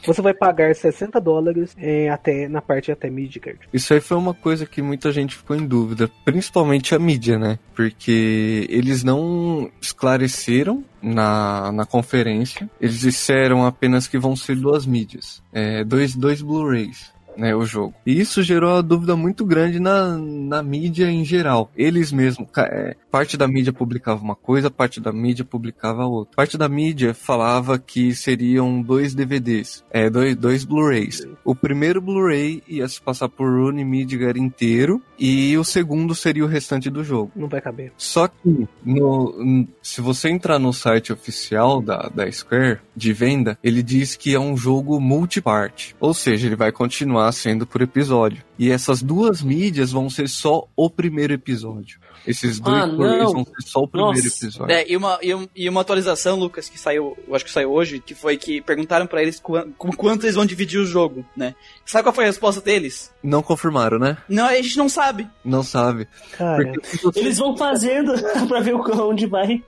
Você 0.06 0.22
vai 0.22 0.34
pagar 0.34 0.76
60 0.76 1.22
dólares 1.22 1.74
é, 1.78 2.10
até, 2.10 2.50
na 2.50 2.62
parte 2.62 2.92
até 2.92 3.10
Midgard. 3.10 3.60
Isso 3.74 3.94
aí 3.94 4.02
foi 4.02 4.18
uma 4.18 4.34
coisa 4.34 4.66
que 4.66 4.82
muita 4.82 5.10
gente 5.10 5.38
ficou 5.38 5.56
em 5.56 5.66
dúvida, 5.66 6.12
principalmente 6.26 6.94
a 6.94 7.00
mídia, 7.00 7.40
né? 7.40 7.58
Porque 7.74 8.68
eles 8.70 9.06
não 9.06 9.72
esclareceram 9.82 10.84
na, 11.02 11.72
na 11.72 11.86
conferência, 11.86 12.70
eles 12.82 13.00
disseram 13.00 13.66
apenas 13.66 14.06
que 14.06 14.20
vão 14.20 14.36
ser 14.36 14.58
duas 14.58 14.86
mídias, 14.86 15.42
é, 15.54 15.84
dois, 15.86 16.14
dois 16.14 16.42
Blu-rays. 16.42 17.15
Né, 17.38 17.56
o 17.56 17.66
jogo. 17.66 17.94
E 18.06 18.20
isso 18.20 18.42
gerou 18.42 18.72
uma 18.72 18.84
dúvida 18.84 19.16
muito 19.16 19.46
grande 19.46 19.80
na, 19.80 20.18
na 20.18 20.64
mídia 20.64 21.10
em 21.10 21.24
geral. 21.26 21.70
Eles 21.76 22.12
mesmos, 22.12 22.48
é, 22.58 22.96
parte 23.12 23.38
da 23.38 23.48
mídia 23.48 23.74
publicava 23.74 24.22
uma 24.22 24.36
coisa, 24.36 24.72
parte 24.72 25.00
da 25.00 25.12
mídia 25.12 25.44
publicava 25.44 26.06
outra. 26.06 26.36
Parte 26.36 26.58
da 26.58 26.70
mídia 26.70 27.14
falava 27.14 27.78
que 27.78 28.14
seriam 28.14 28.82
dois 28.82 29.14
DVDs, 29.14 29.84
é, 29.92 30.10
dois, 30.10 30.36
dois 30.36 30.64
Blu-rays. 30.64 31.28
O 31.44 31.56
primeiro 31.56 32.02
Blu-ray 32.02 32.64
ia 32.68 32.88
se 32.88 33.02
passar 33.02 33.30
por 33.30 33.50
Rune 33.50 33.84
Midgar 33.84 34.38
inteiro 34.38 35.02
e 35.18 35.58
o 35.58 35.64
segundo 35.64 36.14
seria 36.16 36.44
o 36.44 36.48
restante 36.48 36.90
do 36.90 37.04
jogo. 37.04 37.32
Não 37.36 37.48
vai 37.48 37.62
caber. 37.62 37.92
Só 37.98 38.28
que 38.28 38.68
no, 38.84 39.66
se 39.82 40.02
você 40.02 40.30
entrar 40.30 40.60
no 40.60 40.74
site 40.74 41.12
oficial 41.14 41.82
da, 41.82 42.10
da 42.14 42.32
Square 42.32 42.80
de 42.96 43.14
venda, 43.14 43.58
ele 43.64 43.82
diz 43.84 44.16
que 44.16 44.34
é 44.34 44.40
um 44.40 44.56
jogo 44.58 45.00
multiparte. 45.00 45.96
Ou 46.00 46.14
seja, 46.14 46.48
ele 46.48 46.56
vai 46.56 46.72
continuar 46.72 47.32
sendo 47.32 47.66
por 47.66 47.82
episódio. 47.82 48.44
E 48.58 48.72
essas 48.72 49.02
duas 49.02 49.42
mídias 49.42 49.92
vão 49.92 50.10
ser 50.10 50.30
só 50.30 50.68
o 50.76 50.90
primeiro 50.90 51.34
episódio. 51.34 52.00
Esses 52.26 52.60
dois 52.60 52.82
Ah, 52.84 52.88
vão 52.88 53.46
ser 53.46 53.62
só 53.68 53.82
o 53.82 53.88
primeiro 53.88 54.16
Nossa. 54.24 54.46
episódio. 54.46 54.74
É, 54.74 54.90
e 54.90 54.98
uma, 54.98 55.20
e, 55.22 55.36
um- 55.36 55.48
e 55.56 55.70
uma 55.70 55.82
atualização, 55.82 56.40
Lucas, 56.40 56.68
que 56.68 56.80
saiu, 56.80 57.16
eu 57.28 57.36
acho 57.36 57.46
que 57.46 57.52
saiu 57.52 57.72
hoje, 57.72 58.00
que 58.00 58.16
foi 58.16 58.36
que 58.36 58.62
perguntaram 58.62 59.06
pra 59.06 59.22
eles 59.22 59.40
quan- 59.40 59.70
com 59.78 59.92
quanto 59.92 60.24
eles 60.26 60.36
vão 60.36 60.46
dividir 60.46 60.80
o 60.80 60.86
jogo, 60.86 61.24
né? 61.38 61.54
Sabe 61.86 62.04
qual 62.04 62.16
foi 62.16 62.24
a 62.24 62.28
resposta 62.28 62.62
deles? 62.62 63.14
Não 63.22 63.44
confirmaram, 63.44 64.00
né? 64.00 64.18
Não, 64.28 64.46
a 64.48 64.56
gente 64.56 64.76
não 64.78 64.90
sabe. 64.90 65.05
Não 65.44 65.64
sabe. 65.64 66.08
Cara, 66.38 66.74
Porque 67.02 67.20
Eles 67.20 67.38
vão 67.38 67.56
fazendo 67.58 68.14
pra 68.48 68.60
ver 68.60 68.76
o- 68.76 69.10
onde 69.10 69.26
vai. 69.26 69.64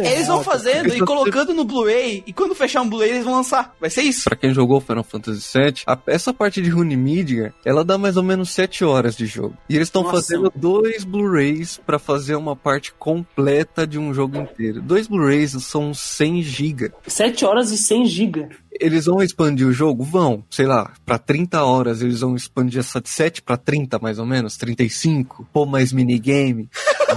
É. 0.00 0.12
Eles 0.14 0.26
vão 0.26 0.42
fazendo 0.42 0.84
porque 0.84 0.98
e 0.98 1.04
colocando 1.06 1.54
no 1.54 1.64
Blu-ray, 1.64 2.22
e 2.26 2.32
quando 2.32 2.54
fechar 2.54 2.82
um 2.82 2.88
Blu-ray, 2.88 3.10
eles 3.10 3.24
vão 3.24 3.34
lançar. 3.34 3.74
Vai 3.80 3.90
ser 3.90 4.02
isso. 4.02 4.24
Pra 4.24 4.36
quem 4.36 4.52
jogou 4.52 4.80
Final 4.80 5.04
Fantasy 5.04 5.40
VII, 5.58 5.82
a- 5.86 5.98
essa 6.06 6.32
parte 6.32 6.60
de 6.62 6.70
Rune 6.70 6.96
Midgar, 6.96 7.52
ela 7.64 7.84
dá 7.84 7.96
mais 7.98 8.16
ou 8.16 8.22
menos 8.22 8.50
7 8.50 8.84
horas 8.84 9.16
de 9.16 9.26
jogo. 9.26 9.56
E 9.68 9.76
eles 9.76 9.88
estão 9.88 10.04
fazendo 10.10 10.52
dois 10.54 11.04
Blu-rays 11.04 11.80
pra 11.84 11.98
fazer 11.98 12.36
uma 12.36 12.54
parte 12.56 12.92
completa 12.98 13.86
de 13.86 13.98
um 13.98 14.12
jogo 14.14 14.36
inteiro. 14.38 14.80
Dois 14.82 15.06
Blu-rays 15.06 15.52
são 15.64 15.92
100 15.94 16.42
GB. 16.42 16.92
7 17.06 17.44
horas 17.44 17.70
e 17.70 17.78
100 17.78 18.06
GB. 18.06 18.48
Eles 18.78 19.06
vão 19.06 19.22
expandir 19.22 19.66
o 19.66 19.72
jogo? 19.72 20.04
Vão. 20.04 20.44
Sei 20.50 20.66
lá, 20.66 20.92
pra 21.06 21.16
30 21.18 21.64
horas 21.64 22.02
eles 22.02 22.20
vão 22.20 22.36
expandir 22.36 22.80
essa 22.80 23.00
de 23.00 23.08
7 23.08 23.40
pra 23.40 23.56
30 23.56 23.98
mais 23.98 24.18
ou 24.18 24.26
menos, 24.26 24.58
35. 24.58 25.48
Pô, 25.50 25.64
mais 25.64 25.94
minigame. 25.94 26.68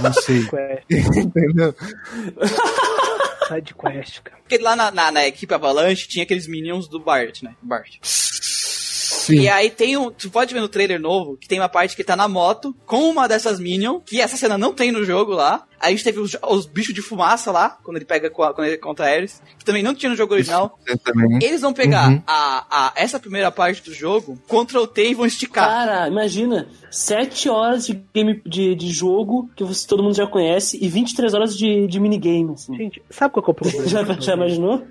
Não 0.02 0.10
sei. 0.14 0.48
Entendeu? 0.90 1.74
side 3.48 3.74
quest, 3.74 4.20
cara. 4.22 4.38
Porque 4.42 4.58
lá 4.58 4.76
na, 4.76 4.90
na, 4.90 5.10
na 5.10 5.26
equipe 5.26 5.52
Avalanche 5.52 6.08
tinha 6.08 6.22
aqueles 6.22 6.46
minions 6.46 6.88
do 6.88 7.00
Bart, 7.00 7.42
né? 7.42 7.54
Bart. 7.60 7.98
Sim. 8.02 9.40
E 9.40 9.48
aí 9.48 9.70
tem 9.70 9.96
um. 9.96 10.10
Tu 10.10 10.30
pode 10.30 10.54
ver 10.54 10.60
no 10.60 10.68
trailer 10.68 11.00
novo 11.00 11.36
que 11.36 11.48
tem 11.48 11.58
uma 11.58 11.68
parte 11.68 11.94
que 11.94 12.04
tá 12.04 12.16
na 12.16 12.28
moto 12.28 12.74
com 12.86 13.10
uma 13.10 13.28
dessas 13.28 13.60
Minion, 13.60 14.00
que 14.00 14.20
essa 14.20 14.36
cena 14.36 14.56
não 14.56 14.72
tem 14.72 14.90
no 14.90 15.04
jogo 15.04 15.32
lá. 15.32 15.66
Aí 15.80 15.88
a 15.94 15.96
gente 15.96 16.04
teve 16.04 16.20
os, 16.20 16.36
os 16.48 16.66
bichos 16.66 16.94
de 16.94 17.00
fumaça 17.00 17.50
lá, 17.50 17.78
quando 17.82 17.96
ele 17.96 18.04
pega 18.04 18.28
com 18.30 18.42
a- 18.42 18.52
quando 18.52 18.68
ele 18.68 18.76
contra 18.78 19.06
Ares, 19.06 19.42
que 19.58 19.64
também 19.64 19.82
não 19.82 19.94
tinha 19.94 20.10
no 20.10 20.16
jogo 20.16 20.34
original. 20.34 20.78
Eles 21.42 21.60
vão 21.62 21.72
pegar 21.72 22.10
Uhum. 22.10 22.22
a, 22.26 22.66
a, 22.70 22.92
essa 22.96 23.18
primeira 23.18 23.50
parte 23.50 23.82
do 23.82 23.92
jogo, 23.94 24.38
Ctrl 24.48 24.84
T 24.86 25.10
e 25.10 25.14
vão 25.14 25.26
esticar. 25.26 25.66
Cara, 25.68 26.08
imagina, 26.08 26.68
7 26.90 27.48
horas 27.48 27.86
de 27.86 27.94
game 28.14 28.40
de, 28.44 28.74
de 28.74 28.88
jogo 28.90 29.48
que 29.56 29.64
você, 29.64 29.86
todo 29.86 30.02
mundo 30.02 30.14
já 30.14 30.26
conhece 30.26 30.78
e 30.82 30.88
23 30.88 31.32
horas 31.34 31.56
de, 31.56 31.86
de 31.86 31.98
minigame. 32.00 32.52
Assim. 32.52 32.76
Gente, 32.76 33.02
sabe 33.10 33.32
qual 33.32 33.44
é 33.46 33.50
o 33.50 33.54
problema? 33.54 33.88
Já, 33.88 34.02
já 34.20 34.34
imaginou? 34.34 34.82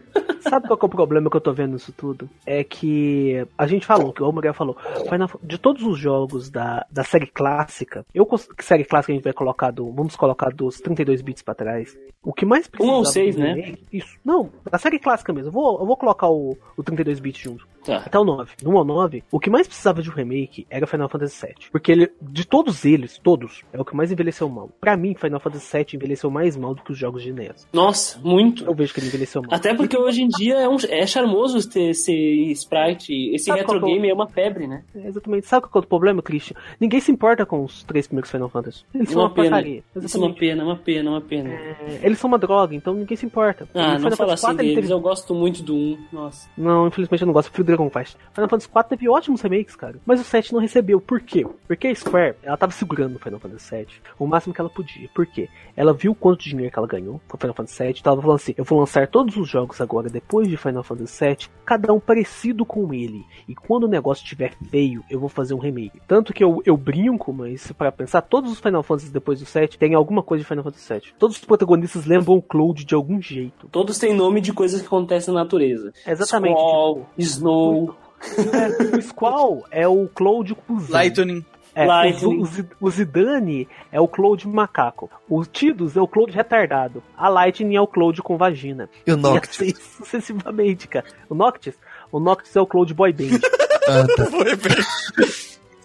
Sabe 0.42 0.68
qual 0.68 0.80
é 0.82 0.86
o 0.86 0.90
problema 0.90 1.30
que 1.30 1.38
eu 1.38 1.42
tô 1.42 1.54
vendo 1.54 1.74
nisso 1.74 1.94
tudo? 1.96 2.30
É 2.46 2.64
que 2.64 3.46
a 3.58 3.68
gente 3.68 3.86
falou, 3.86 4.12
que 4.14 4.24
o 4.24 4.32
Muriel 4.32 4.54
falou, 4.54 4.76
Final- 5.10 5.30
de 5.44 5.58
todos 5.58 5.84
os 5.84 6.00
jogos 6.00 6.50
da, 6.50 6.86
da 6.90 7.04
série 7.04 7.28
clássica, 7.28 8.06
eu 8.14 8.26
que 8.26 8.64
série 8.66 8.86
clássica 8.86 9.12
a 9.14 9.16
gente 9.16 9.24
vai 9.24 9.34
colocar 9.34 9.72
do, 9.72 9.92
vamos 9.92 10.16
colocar 10.16 10.50
dos 10.50 10.79
32 10.82 11.22
bits 11.22 11.42
pra 11.42 11.54
trás. 11.56 11.98
O 12.24 12.34
que 12.34 12.46
mais 12.46 12.68
precisa 12.68 12.92
Um 12.92 12.96
ao 12.98 13.06
seis, 13.06 13.36
né? 13.36 13.76
Isso. 13.92 14.18
Não, 14.26 14.50
da 14.70 14.78
série 14.78 15.00
clássica 15.00 15.32
mesmo. 15.32 15.48
Eu 15.50 15.54
vou, 15.54 15.80
eu 15.80 15.86
vou 15.86 15.96
colocar 15.98 16.28
o, 16.30 16.58
o 16.78 16.84
32 16.84 17.20
bits 17.20 17.42
junto. 17.42 17.68
Tá. 17.86 17.98
Até 18.06 18.20
o 18.20 18.26
9. 18.26 18.52
Do 18.62 18.70
1 18.72 18.78
ao 18.78 18.84
9, 18.86 19.24
o 19.32 19.40
que 19.40 19.50
mais 19.50 19.66
precisava 19.66 20.02
de 20.02 20.10
um 20.10 20.14
remake 20.14 20.68
era 20.70 20.86
Final 20.86 21.08
Fantasy 21.08 21.46
VII. 21.48 21.56
Porque 21.72 21.92
ele, 21.94 22.12
de 22.22 22.46
todos 22.46 22.84
eles, 22.84 23.18
todos, 23.18 23.64
é 23.72 23.80
o 23.80 23.86
que 23.86 23.96
mais 23.96 24.12
envelheceu 24.12 24.50
mal. 24.50 24.70
Pra 24.82 24.98
mim, 24.98 25.16
Final 25.16 25.40
Fantasy 25.40 25.78
VII 25.78 25.86
envelheceu 25.96 26.30
mais 26.30 26.58
mal 26.58 26.76
do 26.76 26.84
que 26.84 26.92
os 26.92 26.98
jogos 26.98 27.24
de 27.24 27.32
NES. 27.32 27.66
Nossa, 27.72 28.20
muito. 28.20 28.66
Eu 28.66 28.76
vejo 28.76 28.94
que 28.94 29.00
ele 29.00 29.08
envelheceu 29.08 29.42
mal. 29.42 29.54
Até 29.54 29.74
porque 29.74 29.98
hoje 29.98 30.22
em 30.22 30.28
dia 30.28 30.56
é, 30.56 30.68
um- 30.68 30.76
é 30.90 31.08
charmoso 31.08 31.68
ter 31.70 31.92
esse 31.92 32.52
sprite, 32.52 33.14
esse 33.34 33.46
Sabe 33.46 33.60
retro 33.62 33.76
é 33.78 33.80
o- 33.80 33.86
game 33.86 34.10
é 34.10 34.14
uma 34.14 34.28
febre, 34.28 34.68
né? 34.68 34.84
É, 34.94 35.08
exatamente. 35.08 35.48
Sabe 35.48 35.68
qual 35.70 35.82
é 35.82 35.86
o 35.86 35.88
problema, 35.90 36.22
Christian? 36.22 36.58
Ninguém 36.82 37.00
se 37.00 37.12
importa 37.14 37.46
com 37.46 37.64
os 37.64 37.84
três 37.84 38.08
primeiros 38.08 38.30
Final 38.30 38.50
Fantasy. 38.50 38.84
Eles 38.94 39.10
são 39.10 39.22
Uma 39.22 39.28
uma 39.30 39.34
pena. 39.34 39.50
porcaria. 39.52 39.84
Isso 39.96 40.18
é 40.18 40.20
uma 40.20 40.36
pena, 40.36 40.66
uma 40.70 40.78
pena, 40.78 41.09
uma 41.11 41.22
pena. 41.22 41.49
É, 41.49 41.99
eles 42.03 42.17
são 42.20 42.28
uma 42.28 42.38
droga, 42.38 42.76
então 42.76 42.93
ninguém 42.93 43.17
se 43.17 43.26
importa. 43.26 43.67
Ah, 43.74 43.93
não 43.93 43.97
Final 43.99 44.11
fala 44.17 44.38
Fantasy 44.38 44.45
assim 44.47 44.55
deles, 44.57 44.76
teve- 44.76 44.93
eu 44.93 44.99
gosto 44.99 45.34
muito 45.36 45.61
do 45.63 45.76
1. 45.76 45.97
Nossa. 46.11 46.49
Não, 46.57 46.88
infelizmente 46.88 47.22
eu 47.22 47.26
não 47.26 47.34
gosto, 47.34 47.47
eu 47.47 47.51
prefiro 47.51 47.67
Dragon 47.67 47.89
Quest. 47.89 48.15
Final 48.34 48.49
Fantasy 48.49 48.70
IV 48.76 48.84
teve 48.89 49.09
ótimos 49.09 49.41
remakes, 49.41 49.76
cara. 49.76 49.95
Mas 50.05 50.20
o 50.22 50.24
7 50.24 50.53
não 50.53 50.59
recebeu. 50.59 50.99
Por 51.01 51.22
quê? 51.22 51.45
Porque 51.67 51.88
a 51.88 51.95
Square, 51.95 52.36
ela 52.43 52.57
tava 52.57 52.72
segurando 52.72 53.15
o 53.15 53.20
Final 53.20 53.39
Fantasy 53.39 53.76
VII 53.76 53.88
o 54.17 54.28
máximo 54.28 54.53
que 54.53 54.61
ela 54.61 54.70
podia. 54.70 55.09
Por 55.13 55.26
quê? 55.26 55.49
Ela 55.76 55.93
viu 55.93 56.13
quanto 56.13 56.43
dinheiro 56.43 56.72
que 56.72 56.78
ela 56.80 56.88
ganhou 56.88 57.22
com 57.28 57.38
o 57.38 57.39
Final 57.39 57.55
Fantasy 57.55 57.84
VII, 57.84 57.95
então 57.99 58.13
ela 58.13 58.22
falou 58.22 58.36
assim, 58.36 58.53
eu 58.57 58.63
vou 58.63 58.80
lançar 58.80 59.07
todos 59.07 59.36
os 59.38 59.47
jogos 59.47 59.80
agora, 59.82 60.09
depois 60.09 60.47
de 60.47 60.57
Final 60.57 60.84
Fantasy 60.84 61.26
VII, 61.26 61.38
cada 61.65 61.93
um 61.93 61.99
parecido 61.99 62.65
com 62.65 62.93
ele. 62.93 63.26
E 63.47 63.55
quando 63.55 63.84
o 63.84 63.88
negócio 63.88 64.24
estiver 64.24 64.53
feio, 64.70 65.03
eu 65.09 65.20
vou 65.20 65.30
fazer 65.30 65.53
um 65.53 65.57
remake. 65.59 66.01
Tanto 66.07 66.34
que 66.34 66.43
eu, 66.43 66.61
eu 66.65 66.76
brinco, 66.76 67.32
mas 67.34 67.72
para 67.72 67.91
pensar, 67.91 68.22
todos 68.22 68.51
os 68.51 68.59
Final 68.59 68.84
Fantasy 68.84 69.11
depois 69.11 69.39
do 69.39 69.45
7 69.45 69.78
tem 69.78 69.93
alguma 69.93 70.22
coisa 70.24 70.43
de 70.43 70.47
Final 70.47 70.59
Fantasy 70.64 70.93
VII. 70.93 71.01
Todos 71.18 71.38
os 71.38 71.45
protagonistas 71.45 72.05
lembram 72.05 72.36
o 72.36 72.41
Cloud 72.41 72.84
de 72.86 72.95
algum 72.95 73.22
jeito. 73.22 73.68
Todos 73.72 73.97
têm 73.97 74.14
nome 74.14 74.41
de 74.41 74.53
coisas 74.53 74.82
que 74.82 74.88
acontecem 74.88 75.34
na 75.34 75.41
natureza. 75.41 75.93
Exatamente. 76.05 76.53
Squall, 76.57 77.10
Snow. 77.18 77.95
É, 78.22 78.97
o 78.97 79.01
Squall 79.01 79.66
é 79.72 79.88
o 79.88 80.07
Cloud 80.07 80.53
cuzão. 80.55 80.91
Lightning. 80.91 81.45
É, 81.76 81.86
Lightning. 81.86 82.43
o, 82.43 82.86
o 82.88 82.89
Zidane 82.89 83.68
é 83.91 84.01
o 84.01 84.07
Cloud 84.07 84.45
macaco. 84.47 85.10
O 85.30 85.45
Tidus 85.45 85.95
é 85.95 86.01
o 86.01 86.07
Cloud 86.07 86.32
retardado. 86.34 87.01
A 87.16 87.30
Lightning 87.30 87.76
é 87.76 87.82
o 87.82 87.88
Cloud 87.88 88.22
com 88.22 88.36
vagina. 88.38 88.89
E 89.07 89.12
o 89.12 89.14
E 89.14 89.18
Noctis? 89.18 89.62
assim 89.62 89.74
sucessivamente, 89.97 90.88
cara. 90.88 91.05
O 91.30 91.36
Noctis? 91.36 91.76
O 92.12 92.20
Noctis 92.20 92.53
é 92.55 92.60
o 92.62 92.66
Cloud 92.68 92.93
boy 92.93 93.14
band. 93.14 93.39
Ah, 93.91 94.05
tá. 94.16 94.24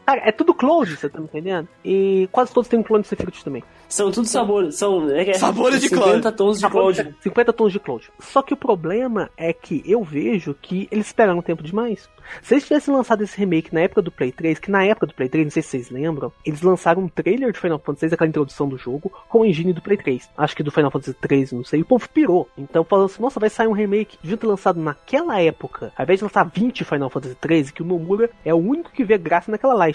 Cara, 0.05 0.23
é 0.25 0.33
tudo 0.33 0.55
Cloud, 0.55 0.97
você 0.97 1.09
tá 1.09 1.19
me 1.19 1.25
entendendo? 1.25 1.69
E 1.85 2.29
quase 2.33 2.53
todos 2.53 2.69
têm 2.69 2.79
um 2.79 2.83
clone 2.83 3.03
de 3.03 3.09
Sephiroth 3.09 3.43
também. 3.43 3.63
São 3.89 4.11
tudo 4.11 4.27
sabores. 4.27 4.77
São 4.77 5.09
é, 5.11 5.31
é, 5.31 5.35
Sabores 5.35 5.81
de 5.81 5.89
50 5.89 6.21
Cloud. 6.21 6.37
tons 6.37 6.59
de 6.59 6.69
Cloud. 6.69 7.17
50 7.21 7.53
tons 7.53 7.73
de 7.73 7.79
Cloud. 7.79 8.11
Só 8.19 8.43
que 8.43 8.53
o 8.53 8.57
problema 8.57 9.31
é 9.37 9.53
que 9.53 9.83
eu 9.87 10.03
vejo 10.03 10.55
que 10.61 10.89
eles 10.91 11.07
esperaram 11.07 11.39
um 11.39 11.43
tempo 11.43 11.63
demais. 11.63 12.09
Se 12.43 12.55
eles 12.55 12.67
tivessem 12.67 12.95
lançado 12.95 13.23
esse 13.23 13.39
remake 13.39 13.73
na 13.73 13.83
época 13.83 14.03
do 14.03 14.11
Play 14.11 14.33
3, 14.33 14.59
que 14.59 14.71
na 14.71 14.85
época 14.85 15.07
do 15.07 15.15
Play 15.15 15.29
3, 15.29 15.45
não 15.45 15.51
sei 15.51 15.63
se 15.63 15.69
vocês 15.69 15.91
lembram, 15.91 16.33
eles 16.45 16.63
lançaram 16.63 17.03
um 17.03 17.09
trailer 17.09 17.53
de 17.53 17.59
Final 17.59 17.79
Fantasy 17.79 18.09
VI, 18.09 18.15
aquela 18.15 18.29
introdução 18.29 18.69
do 18.69 18.79
jogo, 18.79 19.13
com 19.29 19.41
o 19.41 19.45
engine 19.45 19.73
do 19.73 19.83
Play 19.83 19.99
3. 19.99 20.31
Acho 20.37 20.57
que 20.57 20.63
do 20.63 20.71
Final 20.71 20.91
Fantasy 20.91 21.15
3, 21.21 21.53
não 21.53 21.65
sei. 21.65 21.81
E 21.81 21.83
o 21.83 21.87
povo 21.87 22.09
pirou. 22.09 22.49
Então 22.57 22.83
falando 22.83 23.07
assim, 23.07 23.23
nossa, 23.23 23.39
vai 23.39 23.51
sair 23.51 23.69
um 23.69 23.73
remake. 23.73 24.19
Devia 24.23 24.39
ter 24.39 24.47
lançado 24.47 24.81
naquela 24.81 25.41
época, 25.41 25.93
ao 25.97 26.03
invés 26.05 26.19
de 26.19 26.25
lançar 26.25 26.45
20 26.45 26.85
Final 26.85 27.11
Fantasy 27.11 27.37
13, 27.37 27.73
que 27.73 27.83
o 27.83 27.87
Nomura 27.87 28.31
é 28.45 28.55
o 28.55 28.59
único 28.59 28.91
que 28.91 29.05
vê 29.05 29.19
graça 29.19 29.51
naquela 29.51 29.75
Lightning. 29.75 29.94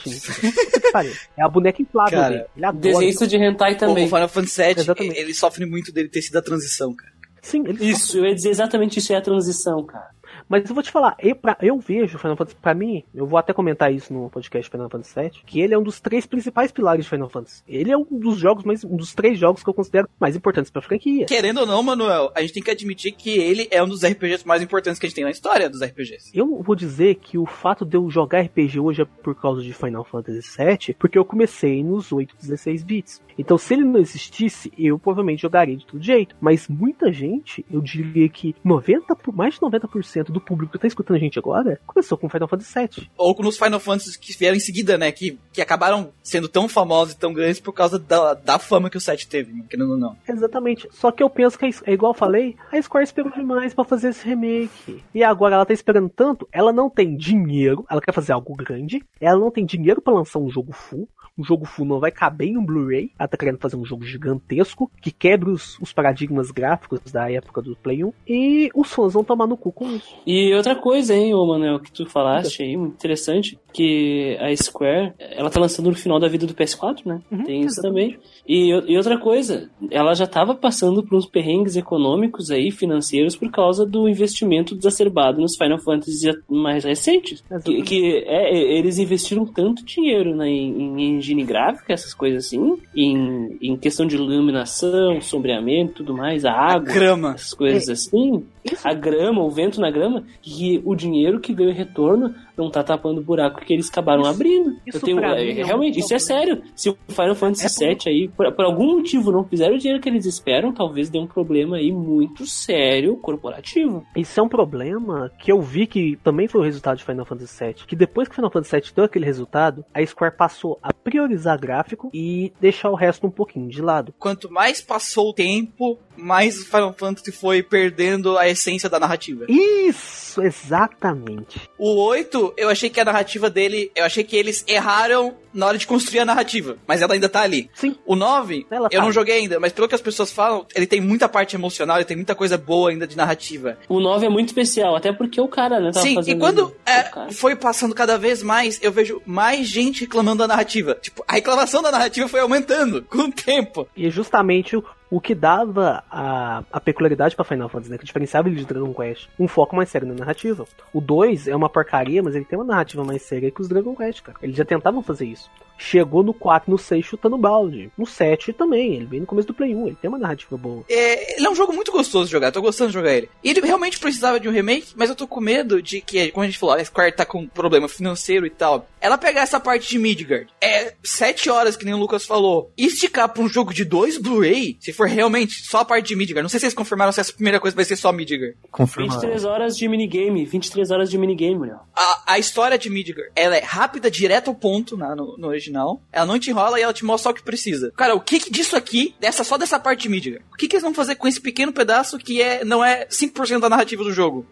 É 1.38 1.43
a 1.43 1.47
boneca 1.47 1.82
inflável 1.82 2.20
Cara, 2.20 2.30
dele. 2.30 2.45
Ele 2.56 2.66
adora. 2.66 2.82
Desenhista 2.82 3.28
de 3.28 3.38
hentai 3.38 3.74
O 3.74 3.78
também. 3.78 4.08
Final 4.08 4.30
Fantasy 4.30 4.62
VII, 4.62 4.72
Exatamente. 4.80 5.20
ele 5.20 5.34
sofre 5.34 5.66
muito 5.66 5.91
dele 5.91 6.10
ter 6.10 6.22
sido 6.22 6.38
a 6.38 6.41
transição, 6.41 6.93
cara. 6.95 7.14
Sim, 7.41 7.64
ele 7.66 7.86
Isso, 7.89 8.18
eu 8.18 8.26
ia 8.26 8.36
dizer 8.36 8.50
exatamente 8.50 9.00
isso, 9.00 9.14
é 9.14 9.16
a 9.16 9.22
transição, 9.22 9.86
cara. 9.86 10.10
Mas 10.50 10.68
eu 10.68 10.74
vou 10.74 10.84
te 10.84 10.89
falar, 10.91 11.16
eu, 11.20 11.36
pra- 11.36 11.58
eu 11.62 11.78
vejo 11.80 12.18
Final 12.18 12.36
Fantasy, 12.36 12.58
pra 12.60 12.74
mim, 12.74 13.04
eu 13.14 13.28
vou 13.28 13.38
até 13.38 13.54
comentar 13.54 13.93
isso 13.93 14.12
no 14.12 14.30
podcast 14.30 14.70
Final 14.70 14.89
Fantasy 14.89 15.20
VII, 15.20 15.30
que 15.45 15.62
ele 15.62 15.74
é 15.74 15.78
um 15.78 15.84
dos 15.84 16.00
três 16.02 16.26
principais 16.26 16.72
pilares 16.72 17.06
de 17.06 17.10
Final 17.12 17.30
Fantasy. 17.30 17.62
Ele 17.68 17.91
é 17.91 17.97
um 17.97 18.04
dos 18.10 18.38
jogos 18.39 18.64
mais, 18.64 18.84
um 18.84 18.95
dos 18.97 19.14
três 19.14 19.38
jogos 19.38 19.64
que 19.64 19.70
eu 19.70 19.74
considero 19.74 20.10
mais 20.20 20.36
importantes 20.36 20.72
pra 20.72 20.82
franquia. 20.82 21.26
Querendo 21.28 21.60
ou 21.60 21.66
não, 21.68 21.84
Manuel, 21.84 22.32
a 22.36 22.41
gente 22.41 22.54
tem 22.54 22.64
que 22.64 22.72
admitir 22.72 23.12
que 23.12 23.30
ele 23.38 23.68
é 23.70 23.82
um 23.84 23.88
dos 23.88 24.04
RPGs 24.04 24.45
mais 24.47 24.62
importantes 24.64 25.00
que 25.00 25.06
a 25.06 25.10
gente 25.10 25.16
tem 25.16 25.24
na 25.24 25.32
história 25.32 25.70
dos 25.70 25.82
RPGs. 25.84 26.32
Eu 26.34 26.62
vou 26.64 26.76
dizer 26.76 27.16
que 27.16 27.38
o 27.38 27.45
fato 27.45 27.86
de 27.86 27.95
eu 27.95 28.10
jogar 28.10 28.41
RPG 28.41 28.80
hoje 28.80 29.04
é 29.04 29.06
por 29.06 29.36
causa 29.36 29.62
de 29.62 29.72
Final 29.72 30.04
Fantasy 30.04 30.41
VII, 30.58 30.95
porque 30.97 31.18
eu 31.20 31.24
comecei 31.26 31.84
nos 31.84 32.12
8, 32.12 32.36
16 32.39 32.84
bits. 32.84 33.22
Então, 33.39 33.57
se 33.57 33.73
ele 33.73 33.83
não 33.85 33.99
existisse, 33.99 34.71
eu 34.77 34.99
provavelmente 34.99 35.41
jogaria 35.41 35.77
de 35.77 35.85
todo 35.85 36.03
jeito. 36.03 36.35
Mas 36.41 36.67
muita 36.67 37.11
gente, 37.11 37.65
eu 37.71 37.81
diria 37.81 38.27
que 38.29 38.53
90, 38.63 39.15
por- 39.15 39.33
mais 39.33 39.55
de 39.55 39.61
90% 39.61 40.25
do 40.31 40.41
público 40.41 40.73
que 40.73 40.79
tá 40.79 40.87
escutando 40.87 41.17
a 41.17 41.19
gente 41.19 41.39
agora, 41.39 41.79
começou 41.87 42.17
com 42.17 42.27
Final 42.29 42.47
Fantasy 42.47 42.73
VII. 42.79 43.09
Ou 43.17 43.35
nos 43.39 43.57
Final 43.57 43.79
Fantasy 43.79 44.19
que 44.19 44.37
vieram 44.37 44.57
em 44.57 44.59
seguida, 44.59 44.97
né? 44.97 45.11
Que, 45.11 45.39
que 45.53 45.61
acabaram 45.61 46.11
sendo 46.21 46.47
tão 46.49 46.67
famosos 46.67 47.13
e 47.13 47.17
tão 47.17 47.33
grandes 47.33 47.59
por 47.61 47.71
causa 47.73 47.97
da, 47.97 48.33
da 48.33 48.59
fama 48.59 48.89
que 48.89 48.97
o 48.97 49.01
7 49.01 49.27
teve, 49.27 49.53
né, 49.53 49.63
querendo 49.69 49.91
ou 49.91 49.97
não. 49.97 50.15
Exatamente. 50.27 50.87
Só 50.91 51.11
que 51.11 51.23
eu 51.23 51.29
penso 51.29 51.57
que, 51.57 51.65
é 51.85 51.93
igual 51.93 52.11
eu 52.11 52.17
falei, 52.17 52.55
a 52.71 52.81
Square 52.81 53.05
esperou 53.05 53.31
demais 53.31 53.73
pra 53.73 53.85
fazer 53.85 54.09
esse 54.09 54.27
remake. 54.27 55.01
E 55.15 55.23
agora 55.23 55.55
ela 55.55 55.65
tá 55.65 55.73
esperando 55.73 56.09
tanto, 56.09 56.47
ela 56.51 56.73
não 56.73 56.89
tem 56.89 57.15
dinheiro, 57.15 57.85
ela 57.89 58.01
quer 58.01 58.13
fazer 58.13 58.33
algo 58.33 58.53
grande, 58.55 59.01
ela 59.21 59.39
não 59.39 59.49
tem 59.51 59.65
dinheiro 59.65 60.01
pra 60.01 60.13
lançar 60.13 60.39
um 60.39 60.49
jogo 60.49 60.73
full. 60.73 61.07
Um 61.37 61.43
jogo 61.43 61.63
full 61.63 61.85
não 61.85 62.01
vai 62.01 62.11
caber 62.11 62.49
em 62.49 62.57
um 62.57 62.65
Blu-ray. 62.65 63.11
Tá 63.30 63.38
querendo 63.38 63.59
fazer 63.59 63.75
um 63.75 63.86
jogo 63.86 64.03
gigantesco 64.03 64.89
que 65.01 65.11
quebre 65.11 65.49
os, 65.49 65.77
os 65.80 65.93
paradigmas 65.93 66.51
gráficos 66.51 66.99
da 67.11 67.32
época 67.32 67.61
do 67.61 67.75
Play 67.75 68.03
1. 68.03 68.13
E 68.27 68.69
os 68.73 68.91
fãs 68.91 69.13
vão 69.13 69.23
tomar 69.23 69.47
no 69.47 69.57
cu 69.57 69.71
com 69.71 69.88
isso. 69.88 70.15
E 70.25 70.53
outra 70.53 70.75
coisa, 70.75 71.13
hein, 71.15 71.34
ô 71.34 71.45
Manuel, 71.45 71.80
que 71.80 71.91
tu 71.91 72.05
falaste 72.05 72.63
aí, 72.63 72.75
muito 72.75 72.93
interessante, 72.93 73.57
que 73.71 74.38
a 74.39 74.55
Square, 74.55 75.13
ela 75.19 75.49
tá 75.49 75.59
lançando 75.59 75.89
no 75.89 75.95
final 75.95 76.19
da 76.19 76.27
vida 76.27 76.45
do 76.45 76.53
PS4, 76.53 77.05
né? 77.05 77.21
Uhum, 77.32 77.43
Tem 77.43 77.61
isso 77.61 77.80
exatamente. 77.80 78.15
também. 78.15 78.30
E, 78.47 78.69
e 78.69 78.97
outra 78.97 79.17
coisa, 79.19 79.69
ela 79.91 80.13
já 80.13 80.25
tava 80.25 80.55
passando 80.55 81.03
por 81.03 81.17
uns 81.17 81.25
perrengues 81.25 81.75
econômicos 81.75 82.49
aí, 82.51 82.71
financeiros, 82.71 83.36
por 83.36 83.51
causa 83.51 83.86
do 83.86 84.09
investimento 84.09 84.75
desacerbado 84.75 85.39
nos 85.39 85.55
Final 85.55 85.80
Fantasy 85.80 86.32
mais 86.49 86.84
recentes. 86.84 87.43
Que, 87.63 87.82
que 87.84 88.23
é, 88.25 88.57
eles 88.77 88.97
investiram 88.97 89.45
tanto 89.45 89.86
dinheiro 89.86 90.36
né, 90.36 90.49
em, 90.49 90.99
em 90.99 91.17
engine 91.17 91.43
gráfica, 91.43 91.93
essas 91.93 92.13
coisas 92.13 92.45
assim, 92.45 92.77
em, 92.95 93.15
em 93.61 93.76
questão 93.78 94.05
de 94.05 94.15
iluminação, 94.15 95.22
sombreamento, 95.22 95.95
tudo 95.95 96.13
mais, 96.13 96.45
a 96.45 96.51
A 96.51 96.74
água, 96.76 96.93
grama. 96.93 97.34
essas 97.36 97.53
coisas 97.53 97.89
assim, 97.89 98.43
a 98.84 98.93
grama, 98.93 99.43
o 99.43 99.49
vento 99.49 99.80
na 99.80 99.91
grama, 99.91 100.24
que 100.41 100.82
o 100.86 100.95
dinheiro 100.95 101.39
que 101.39 101.53
veio 101.53 101.72
em 101.72 101.76
retorno 101.76 102.34
não 102.57 102.70
tá 102.70 102.84
tapando 102.84 103.22
o 103.22 103.24
buraco 103.24 103.61
que 103.61 103.74
eles 103.74 103.89
acabaram 103.89 104.26
abrindo. 104.26 104.76
isso 104.86 104.97
Eu 104.97 105.01
tenho, 105.01 105.20
é, 105.20 105.45
mim 105.45 105.59
é 105.59 105.63
um 105.63 105.67
realmente, 105.67 105.99
isso 105.99 106.13
é 106.13 106.20
sério. 106.20 106.61
Se 106.76 106.89
o 106.89 106.97
Final 107.07 107.36
Fantasy 107.36 107.84
É 107.84 107.88
VII 107.88 107.97
aí, 108.07 108.28
por, 108.28 108.51
por 108.53 108.65
algum 108.65 108.97
motivo, 108.97 109.32
não 109.32 109.43
fizeram 109.43 109.76
o 109.76 109.78
dinheiro 109.78 110.01
que 110.01 110.09
eles 110.09 110.26
esperam, 110.26 110.74
talvez 110.74 111.09
dê 111.09 111.20
um 111.20 111.28
problema 111.28 111.78
aí 111.78 111.91
muito 111.91 112.45
sério 112.45 113.15
corporativo. 113.17 114.05
Isso 114.15 114.39
é 114.39 114.43
um 114.43 114.49
problema 114.49 115.32
que 115.39 115.51
eu 115.51 115.61
vi 115.61 115.88
que 115.88 116.17
também 116.24 116.47
foi 116.47 116.61
o 116.61 116.63
resultado 116.63 116.97
de 116.97 117.03
Final 117.03 117.26
Fantasy 117.26 117.65
VII. 117.65 117.74
Que 117.88 117.95
depois 117.95 118.28
que 118.28 118.36
Final 118.36 118.51
Fantasy 118.51 118.76
VII 118.76 118.91
deu 118.95 119.05
aquele 119.05 119.26
resultado, 119.26 119.86
a 119.93 120.05
Square 120.05 120.36
passou 120.36 120.78
a 120.82 120.93
priorizar 120.93 121.59
gráfico 121.59 122.09
e 122.13 122.51
deixar 122.59 122.89
o 122.89 122.95
resto 122.95 123.26
um 123.26 123.32
pouquinho 123.32 123.70
de 123.70 123.82
lado. 123.82 124.13
Quanto 124.17 124.51
mais 124.51 124.82
passou 124.82 125.30
o 125.30 125.34
tempo, 125.34 125.97
mais 126.20 126.59
o 126.59 126.65
Final 126.65 126.93
Fantasy 126.93 127.32
foi 127.32 127.63
perdendo 127.63 128.38
a 128.38 128.47
essência 128.47 128.89
da 128.89 128.99
narrativa. 128.99 129.45
Isso, 129.47 130.41
exatamente. 130.41 131.70
O 131.78 131.95
8, 131.95 132.53
eu 132.57 132.70
achei 132.70 132.89
que 132.89 132.99
a 132.99 133.05
narrativa 133.05 133.49
dele, 133.49 133.91
eu 133.95 134.05
achei 134.05 134.24
que 134.24 134.36
eles 134.36 134.63
erraram 134.67 135.36
na 135.53 135.65
hora 135.65 135.78
de 135.78 135.88
construir 135.88 136.20
a 136.20 136.26
narrativa, 136.26 136.78
mas 136.88 137.01
ela 137.01 137.13
ainda 137.13 137.28
tá 137.28 137.41
ali. 137.41 137.70
Sim. 137.74 137.95
O 138.05 138.15
9, 138.15 138.67
Ela 138.70 138.88
eu 138.91 138.99
tá. 138.99 139.05
não 139.05 139.11
joguei 139.11 139.39
ainda, 139.39 139.59
mas 139.59 139.72
pelo 139.72 139.88
que 139.88 139.95
as 139.95 140.01
pessoas 140.01 140.32
falam, 140.32 140.65
ele 140.76 140.86
tem 140.86 141.01
muita 141.01 141.28
parte 141.28 141.55
emocional, 141.55 141.97
ele 141.97 142.05
tem 142.05 142.17
muita 142.17 142.36
coisa 142.36 142.57
boa 142.57 142.89
ainda 142.91 143.07
de 143.07 143.17
narrativa. 143.17 143.78
O 143.88 143.99
9 143.99 144.26
é 144.26 144.30
muito 144.30 144.49
especial, 144.49 144.95
até 144.95 145.11
porque 145.11 145.41
o 145.41 145.47
cara, 145.47 145.80
né, 145.80 145.91
tava 145.91 146.05
Sim, 146.05 146.20
e 146.28 146.36
quando 146.36 146.76
é, 146.86 147.32
foi 147.32 147.55
passando 147.55 147.95
cada 147.95 148.17
vez 148.17 148.43
mais, 148.43 148.80
eu 148.82 148.91
vejo 148.91 149.22
mais 149.26 149.67
gente 149.67 150.01
reclamando 150.01 150.39
da 150.39 150.47
narrativa. 150.47 150.97
Tipo, 151.01 151.24
a 151.28 151.34
reclamação 151.34 151.82
da 151.82 151.91
narrativa 151.91 152.28
foi 152.28 152.39
aumentando 152.39 153.03
com 153.03 153.24
o 153.24 153.32
tempo. 153.32 153.88
E 153.95 154.09
justamente 154.09 154.76
o, 154.76 154.84
o 155.10 155.20
que 155.20 155.34
dava 155.34 156.03
a, 156.10 156.64
a 156.72 156.80
peculiaridade 156.80 157.36
pra 157.36 157.45
Final 157.45 157.70
Fantasy, 157.70 157.91
né? 157.91 157.97
Que 157.97 158.05
diferenciava 158.05 158.47
ele 158.47 158.57
de 158.57 158.66
Dragon 158.66 158.93
Quest. 158.93 159.28
Um 159.39 159.47
foco 159.47 159.76
mais 159.76 159.89
sério 159.89 160.07
na 160.07 160.14
narrativa. 160.14 160.66
O 160.93 161.01
2 161.01 161.47
é 161.47 161.55
uma 161.55 161.70
porcaria, 161.70 162.22
mas 162.22 162.36
ele 162.36 162.45
tem 162.45 162.57
uma 162.57 162.66
narrativa 162.66 163.03
mais 163.03 163.22
séria 163.22 163.49
que 163.49 163.62
os 163.62 163.68
Dragon 163.68 163.95
Quest, 163.95 164.22
cara. 164.22 164.38
Eles 164.41 164.55
já 164.55 164.66
tentavam 164.66 165.01
fazer 165.01 165.26
isso. 165.26 165.49
Chegou 165.80 166.21
no 166.23 166.34
4 166.34 166.69
no 166.69 166.77
6 166.77 167.05
chutando 167.05 167.38
balde. 167.38 167.89
No 167.97 168.05
7 168.05 168.51
também, 168.53 168.95
ele 168.95 169.05
veio 169.05 169.21
no 169.21 169.27
começo 169.27 169.47
do 169.47 169.53
Play 169.53 169.73
1, 169.73 169.88
ele 169.88 169.97
tem 169.99 170.09
uma 170.09 170.19
narrativa 170.19 170.57
boa. 170.57 170.84
É, 170.89 171.38
ele 171.38 171.47
é 171.47 171.49
um 171.49 171.55
jogo 171.55 171.71
muito 171.73 171.91
gostoso 171.91 172.25
de 172.25 172.32
jogar, 172.32 172.51
tô 172.51 172.61
gostando 172.61 172.89
de 172.89 172.93
jogar 172.95 173.13
ele. 173.13 173.30
E 173.43 173.49
ele 173.49 173.61
realmente 173.61 173.97
precisava 173.97 174.39
de 174.39 174.47
um 174.47 174.51
remake, 174.51 174.93
mas 174.95 175.09
eu 175.09 175.15
tô 175.15 175.25
com 175.25 175.39
medo 175.39 175.82
de 175.82 176.01
que, 176.01 176.32
como 176.32 176.43
a 176.43 176.47
gente 176.47 176.59
falou, 176.59 176.75
a 176.75 176.84
Square 176.84 177.15
tá 177.15 177.25
com 177.25 177.47
problema 177.47 177.88
financeiro 177.88 178.45
e 178.45 178.49
tal. 178.49 178.88
Ela 179.01 179.17
pegar 179.17 179.41
essa 179.41 179.59
parte 179.59 179.88
de 179.89 179.97
Midgard, 179.97 180.47
é 180.61 180.93
7 181.03 181.49
horas, 181.49 181.77
que 181.77 181.86
nem 181.86 181.93
o 181.93 181.97
Lucas 181.97 182.25
falou, 182.25 182.69
e 182.77 182.86
esticar 182.88 183.30
pra 183.30 183.41
um 183.41 183.47
jogo 183.47 183.73
de 183.73 183.86
dois 183.86 184.17
Blu-ray, 184.17 184.77
se 184.82 184.91
for 184.91 185.07
realmente 185.07 185.63
só 185.65 185.80
a 185.80 185.86
parte 185.86 186.07
de 186.09 186.15
Midgard. 186.17 186.41
Não 186.43 186.49
sei 186.49 186.59
se 186.59 186.65
vocês 186.65 186.73
confirmaram 186.73 187.11
se 187.13 187.21
essa 187.21 187.32
primeira 187.32 187.59
coisa 187.59 187.73
vai 187.75 187.86
ser 187.86 187.95
só 187.95 188.11
Midgard. 188.11 188.57
Confirmado. 188.69 189.21
23 189.21 189.45
horas 189.45 189.77
de 189.77 189.88
minigame, 189.88 190.43
23 190.45 190.91
horas 190.91 191.09
de 191.09 191.17
minigame, 191.17 191.67
Léo. 191.67 191.80
A, 191.95 192.34
a 192.34 192.39
história 192.39 192.77
de 192.77 192.89
Midgard, 192.89 193.32
ela 193.36 193.55
é 193.55 193.61
rápida, 193.63 194.11
direta 194.11 194.49
ao 194.51 194.55
ponto 194.55 194.97
na- 194.97 195.15
no, 195.15 195.38
no 195.38 195.47
original. 195.47 195.68
Original. 195.70 196.01
Ela 196.11 196.26
não 196.26 196.39
te 196.39 196.49
enrola 196.49 196.80
e 196.80 196.84
ela 196.84 196.93
te 196.93 197.05
mostra 197.05 197.20
só 197.20 197.30
o 197.30 197.34
que 197.34 197.43
precisa. 197.43 197.91
Cara, 197.95 198.15
o 198.15 198.20
que, 198.20 198.39
que 198.39 198.51
disso 198.51 198.76
aqui, 198.76 199.15
dessa 199.20 199.43
só 199.43 199.57
dessa 199.57 199.80
parte 199.80 200.03
de 200.03 200.09
mídia, 200.09 200.41
o 200.51 200.57
que, 200.57 200.67
que 200.67 200.76
eles 200.76 200.84
vão 200.84 200.93
fazer 200.93 201.15
com 201.15 201.28
esse 201.28 201.39
pequeno 201.39 201.72
pedaço 201.72 202.17
que 202.17 202.41
é, 202.41 202.65
não 202.65 202.84
é 202.84 203.05
5% 203.07 203.59
da 203.59 203.70
narrativa 203.70 204.03
do 204.03 204.11
jogo? 204.11 204.45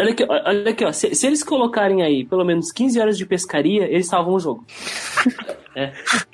Olha 0.00 0.12
aqui, 0.12 0.24
ó, 0.24 0.48
olha 0.48 0.70
aqui, 0.70 0.84
ó. 0.84 0.92
Se, 0.92 1.14
se 1.14 1.26
eles 1.26 1.42
colocarem 1.42 2.02
aí 2.02 2.24
pelo 2.24 2.44
menos 2.44 2.72
15 2.72 3.00
horas 3.00 3.18
de 3.18 3.26
pescaria, 3.26 3.84
eles 3.84 4.06
salvam 4.06 4.34
o 4.34 4.40
jogo. 4.40 4.66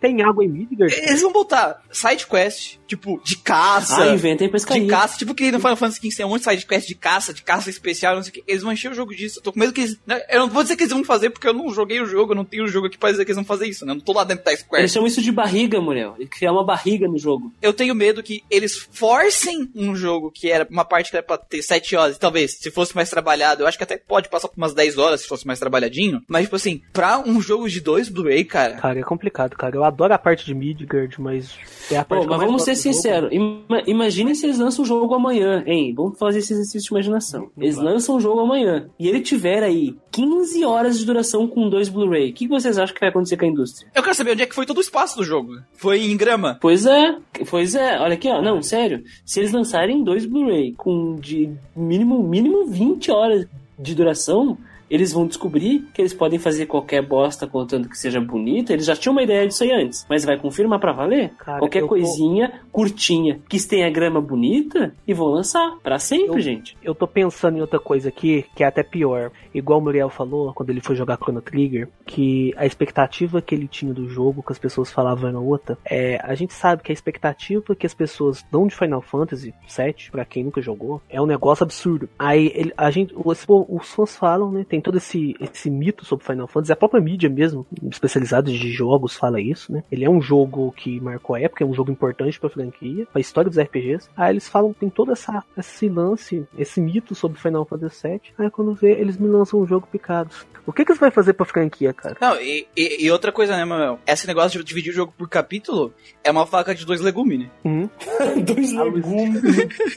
Tem 0.01 0.22
água 0.22 0.45
em 0.45 0.49
Midgard? 0.49 0.95
Eles 0.95 1.20
vão 1.22 1.32
botar 1.32 1.82
side 1.91 2.26
quest, 2.26 2.76
tipo, 2.86 3.20
de 3.24 3.36
caça. 3.36 4.03
Ah, 4.05 4.14
inventem 4.14 4.49
pescaria. 4.51 4.82
de 4.82 4.88
caça, 4.88 5.18
tipo 5.18 5.34
que 5.34 5.51
no 5.51 5.59
Final 5.59 5.76
Fantasy 5.76 6.01
XV 6.01 6.16
tem 6.16 6.26
um 6.26 6.30
monte 6.30 6.43
de 6.45 6.51
side 6.51 6.66
quest 6.66 6.86
de 6.88 6.95
caça, 6.95 7.32
de 7.34 7.43
caça 7.43 7.70
especial, 7.70 8.16
não 8.16 8.22
sei 8.22 8.30
o 8.30 8.32
que. 8.34 8.45
Eles 8.47 8.62
vão 8.62 8.72
encher 8.72 8.91
o 8.91 8.95
jogo 8.95 9.14
disso. 9.14 9.38
Eu 9.38 9.43
tô 9.43 9.53
com 9.53 9.61
medo 9.61 9.72
que 9.72 9.80
eles. 9.82 9.99
né, 10.07 10.20
Eu 10.30 10.41
não 10.41 10.49
vou 10.49 10.62
dizer 10.62 10.76
que 10.76 10.82
eles 10.82 10.93
vão 10.93 11.05
fazer, 11.05 11.30
porque 11.30 11.49
eu 11.49 11.55
não 11.55 11.70
joguei 11.72 12.01
o 12.01 12.07
jogo, 12.07 12.32
eu 12.32 12.36
não 12.36 12.45
tenho 12.45 12.64
o 12.64 12.68
jogo 12.68 12.86
aqui 12.86 12.99
pra 12.99 13.11
dizer 13.11 13.24
que 13.24 13.30
eles 13.30 13.36
vão 13.36 13.45
fazer 13.45 13.66
isso, 13.66 13.84
né? 13.86 13.93
Eu 13.93 13.97
não 13.97 14.03
tô 14.03 14.12
lá 14.12 14.24
dentro 14.24 14.45
da 14.45 14.57
Square. 14.57 14.82
Eles 14.82 14.93
chamam 14.93 15.07
isso 15.07 15.22
de 15.22 15.32
barriga, 15.32 15.80
Muriel. 15.80 16.14
Eles 16.18 16.28
criar 16.30 16.53
uma 16.53 16.64
barriga 16.64 17.07
no 17.09 17.18
jogo. 17.18 17.53
Eu 17.62 17.72
tenho 17.72 17.95
medo 17.95 18.22
que 18.22 18.43
eles 18.51 18.76
forcem 18.76 19.70
um 19.74 19.95
jogo 19.97 20.30
que 20.30 20.51
era 20.51 20.66
uma 20.70 20.84
parte 20.84 21.11
que 21.11 21.16
era 21.16 21.26
pra 21.26 21.38
ter 21.38 21.62
7 21.62 21.97
horas, 21.97 22.16
e 22.16 22.18
talvez, 22.20 22.59
se 22.61 22.70
fosse 22.70 22.95
mais 22.95 23.09
trabalhado, 23.11 23.62
eu 23.62 23.66
acho 23.66 23.76
que 23.78 23.84
até 23.84 23.97
pode 23.97 24.28
passar 24.28 24.49
por 24.49 24.57
umas 24.57 24.74
10 24.74 24.99
horas 24.99 25.22
se 25.22 25.26
fosse 25.28 25.47
mais 25.47 25.59
trabalhadinho. 25.59 26.22
Mas, 26.28 26.45
tipo 26.45 26.57
assim, 26.57 26.82
pra 26.93 27.18
um 27.18 27.41
jogo 27.41 27.68
de 27.68 27.80
dois 27.80 28.09
Blu-ray, 28.09 28.45
cara. 28.45 28.76
Cara, 28.76 28.99
é 28.99 29.03
complicado, 29.03 29.30
cara. 29.31 29.76
Eu 29.76 29.85
adoro 29.85 30.12
a 30.12 30.18
parte 30.18 30.45
de 30.45 30.55
Midgard, 30.55 31.20
mas 31.20 31.57
é 31.91 31.97
a 31.97 32.05
parte 32.05 32.26
Pô, 32.26 32.31
mas 32.31 32.41
vamos 32.41 32.62
ser 32.62 32.74
sinceros. 32.74 33.31
Ima 33.33 33.83
imagine 33.87 34.35
se 34.35 34.47
eles 34.47 34.59
lançam 34.59 34.85
o 34.85 34.87
jogo 34.87 35.14
amanhã, 35.14 35.62
hein? 35.66 35.95
Vamos 35.95 36.18
fazer 36.18 36.39
esse 36.39 36.53
exercício 36.53 36.89
de 36.89 36.95
imaginação. 36.95 37.51
Eles 37.59 37.76
lançam 37.76 38.16
o 38.16 38.20
jogo 38.20 38.41
amanhã 38.41 38.89
e 38.99 39.09
ele 39.09 39.20
tiver 39.20 39.62
aí 39.62 39.97
15 40.11 40.64
horas 40.64 40.99
de 40.99 41.05
duração 41.05 41.47
com 41.47 41.68
dois 41.68 41.89
Blu-ray. 41.89 42.31
O 42.31 42.35
que 42.35 42.49
vocês 42.49 42.78
acham 42.78 42.95
que 42.95 43.01
vai 43.01 43.11
acontecer 43.11 43.37
com 43.37 43.45
a 43.45 43.49
indústria? 43.49 43.91
Eu 43.95 44.03
quero 44.03 44.14
saber 44.14 44.33
onde 44.33 44.43
é 44.43 44.47
que 44.47 44.55
foi 44.55 44.66
todo 44.66 44.78
o 44.78 44.83
espaço 44.83 45.16
do 45.16 45.24
jogo. 45.24 45.59
Foi 45.74 46.11
em 46.11 46.16
grama. 46.16 46.59
Pois 46.61 46.87
é, 46.87 47.16
pois 47.49 47.74
é. 47.74 47.99
Olha 47.99 48.14
aqui, 48.14 48.28
ó. 48.28 48.43
Não, 48.43 48.62
sério. 48.62 49.03
Se 49.24 49.41
eles 49.41 49.53
lançarem 49.53 50.03
dois 50.03 50.26
Blu-ray 50.26 50.72
com 50.76 51.16
de 51.16 51.51
mínimo, 51.74 52.22
mínimo 52.22 52.66
20 52.66 53.11
horas 53.11 53.47
de 53.78 53.95
duração, 53.95 54.59
eles 54.91 55.12
vão 55.12 55.26
descobrir 55.26 55.88
que 55.95 56.03
eles 56.03 56.12
podem 56.12 56.38
fazer 56.38 56.66
qualquer 56.66 57.01
bosta 57.07 57.47
contanto 57.47 57.88
que 57.88 57.97
seja 57.97 58.20
bonita. 58.20 58.72
Eles 58.72 58.84
já 58.86 58.97
tinham 58.97 59.12
uma 59.12 59.22
ideia 59.22 59.47
disso 59.47 59.62
aí 59.62 59.70
antes, 59.72 60.05
mas 60.09 60.24
vai 60.24 60.36
confirmar 60.38 60.80
pra 60.80 60.93
valer? 60.93 61.30
Cara, 61.38 61.59
qualquer 61.61 61.78
eu 61.78 61.82
tô- 61.84 61.88
coisinha 61.91 62.61
curtinha 62.72 63.41
que 63.49 63.61
tenha 63.66 63.88
grama 63.91 64.20
bonita 64.20 64.95
e 65.07 65.14
vão 65.14 65.28
lançar 65.28 65.76
pra 65.82 65.99
sempre, 65.99 66.36
Eu- 66.36 66.41
gente. 66.41 66.76
Eu 66.82 66.95
tô 66.95 67.07
pensando 67.07 67.59
em 67.59 67.61
outra 67.61 67.78
coisa 67.78 68.09
aqui, 68.09 68.45
que 68.57 68.64
é 68.64 68.66
até 68.66 68.82
pior. 68.82 69.30
Igual 69.55 69.78
o 69.78 69.82
Muriel 69.82 70.09
falou 70.11 70.53
quando 70.55 70.70
ele 70.70 70.80
foi 70.80 70.97
jogar 70.97 71.16
Chrono 71.18 71.41
Trigger, 71.41 71.88
que 72.07 72.53
a 72.57 72.66
expectativa 72.66 73.41
que 73.43 73.55
ele 73.55 73.68
tinha 73.68 73.93
do 73.95 74.09
jogo, 74.09 74.43
que 74.43 74.53
as 74.53 74.59
pessoas 74.59 74.91
falavam 74.91 75.28
era 75.28 75.38
outra. 75.38 75.78
É, 75.84 76.18
a 76.22 76.34
gente 76.34 76.53
sabe 76.53 76.82
que 76.82 76.91
a 76.91 76.95
expectativa 76.95 77.74
que 77.76 77.86
as 77.86 77.95
pessoas 77.95 78.45
dão 78.51 78.66
de 78.66 78.74
Final 78.74 79.03
Fantasy 79.03 79.55
VII, 79.68 80.11
pra 80.11 80.24
quem 80.24 80.45
nunca 80.45 80.61
jogou, 80.61 81.01
é 81.09 81.20
um 81.20 81.26
negócio 81.26 81.62
absurdo. 81.64 82.09
Aí 82.18 82.51
ele- 82.55 82.72
a 82.76 82.91
gente, 82.91 83.14
os, 83.16 83.47
os 83.49 83.88
fãs 83.95 84.16
falam, 84.16 84.51
né? 84.51 84.64
Tem 84.81 84.83
todo 84.83 84.97
esse, 84.97 85.37
esse 85.39 85.68
mito 85.70 86.07
sobre 86.07 86.24
Final 86.24 86.47
Fantasy, 86.49 86.72
a 86.72 86.76
própria 86.76 87.03
mídia 87.03 87.28
mesmo, 87.28 87.66
especializada 87.91 88.51
de 88.51 88.72
jogos, 88.72 89.14
fala 89.14 89.39
isso, 89.39 89.70
né? 89.70 89.85
Ele 89.93 90.07
é 90.07 90.09
um 90.11 90.22
jogo 90.22 90.72
que 90.72 90.99
marcou 91.01 91.37
a 91.37 91.41
época, 91.41 91.62
é 91.62 91.66
um 91.66 91.74
jogo 91.74 91.91
importante 91.93 92.41
pra 92.41 92.49
franquia, 92.49 93.07
pra 93.12 93.20
história 93.20 93.51
dos 93.51 93.59
RPGs. 93.59 94.09
Aí 94.16 94.33
eles 94.33 94.49
falam, 94.49 94.72
tem 94.72 94.89
todo 94.89 95.12
essa, 95.12 95.45
esse 95.59 95.87
lance, 95.87 96.47
esse 96.57 96.81
mito 96.81 97.14
sobre 97.14 97.39
Final 97.39 97.66
Fantasy 97.66 98.09
VII. 98.09 98.20
Aí 98.39 98.51
quando 98.51 98.74
vê, 98.74 98.93
eles 98.93 99.18
me 99.18 99.28
lançam 99.28 99.61
um 99.61 99.66
jogo 99.66 99.87
picado. 99.87 100.31
O 100.66 100.72
que 100.72 100.83
que 100.83 100.93
eles 100.93 101.01
vão 101.01 101.11
fazer 101.11 101.35
pra 101.35 101.45
franquia, 101.45 101.93
cara? 101.93 102.16
Não, 102.18 102.41
e, 102.41 102.66
e- 102.74 103.05
e 103.05 103.11
outra 103.11 103.31
coisa, 103.33 103.55
né, 103.55 103.64
Manuel? 103.66 103.99
Esse 104.07 104.26
negócio 104.26 104.59
de 104.61 104.64
dividir 104.64 104.93
o 104.93 104.95
jogo 104.95 105.12
por 105.16 105.28
capítulo 105.28 105.93
é 106.24 106.31
uma 106.31 106.47
faca 106.47 106.74
de 106.74 106.87
dois 106.87 107.03
legumes, 107.03 107.41
né? 107.41 107.51
Hum, 107.66 107.87
Dois 108.47 108.72
legumes. 108.72 109.43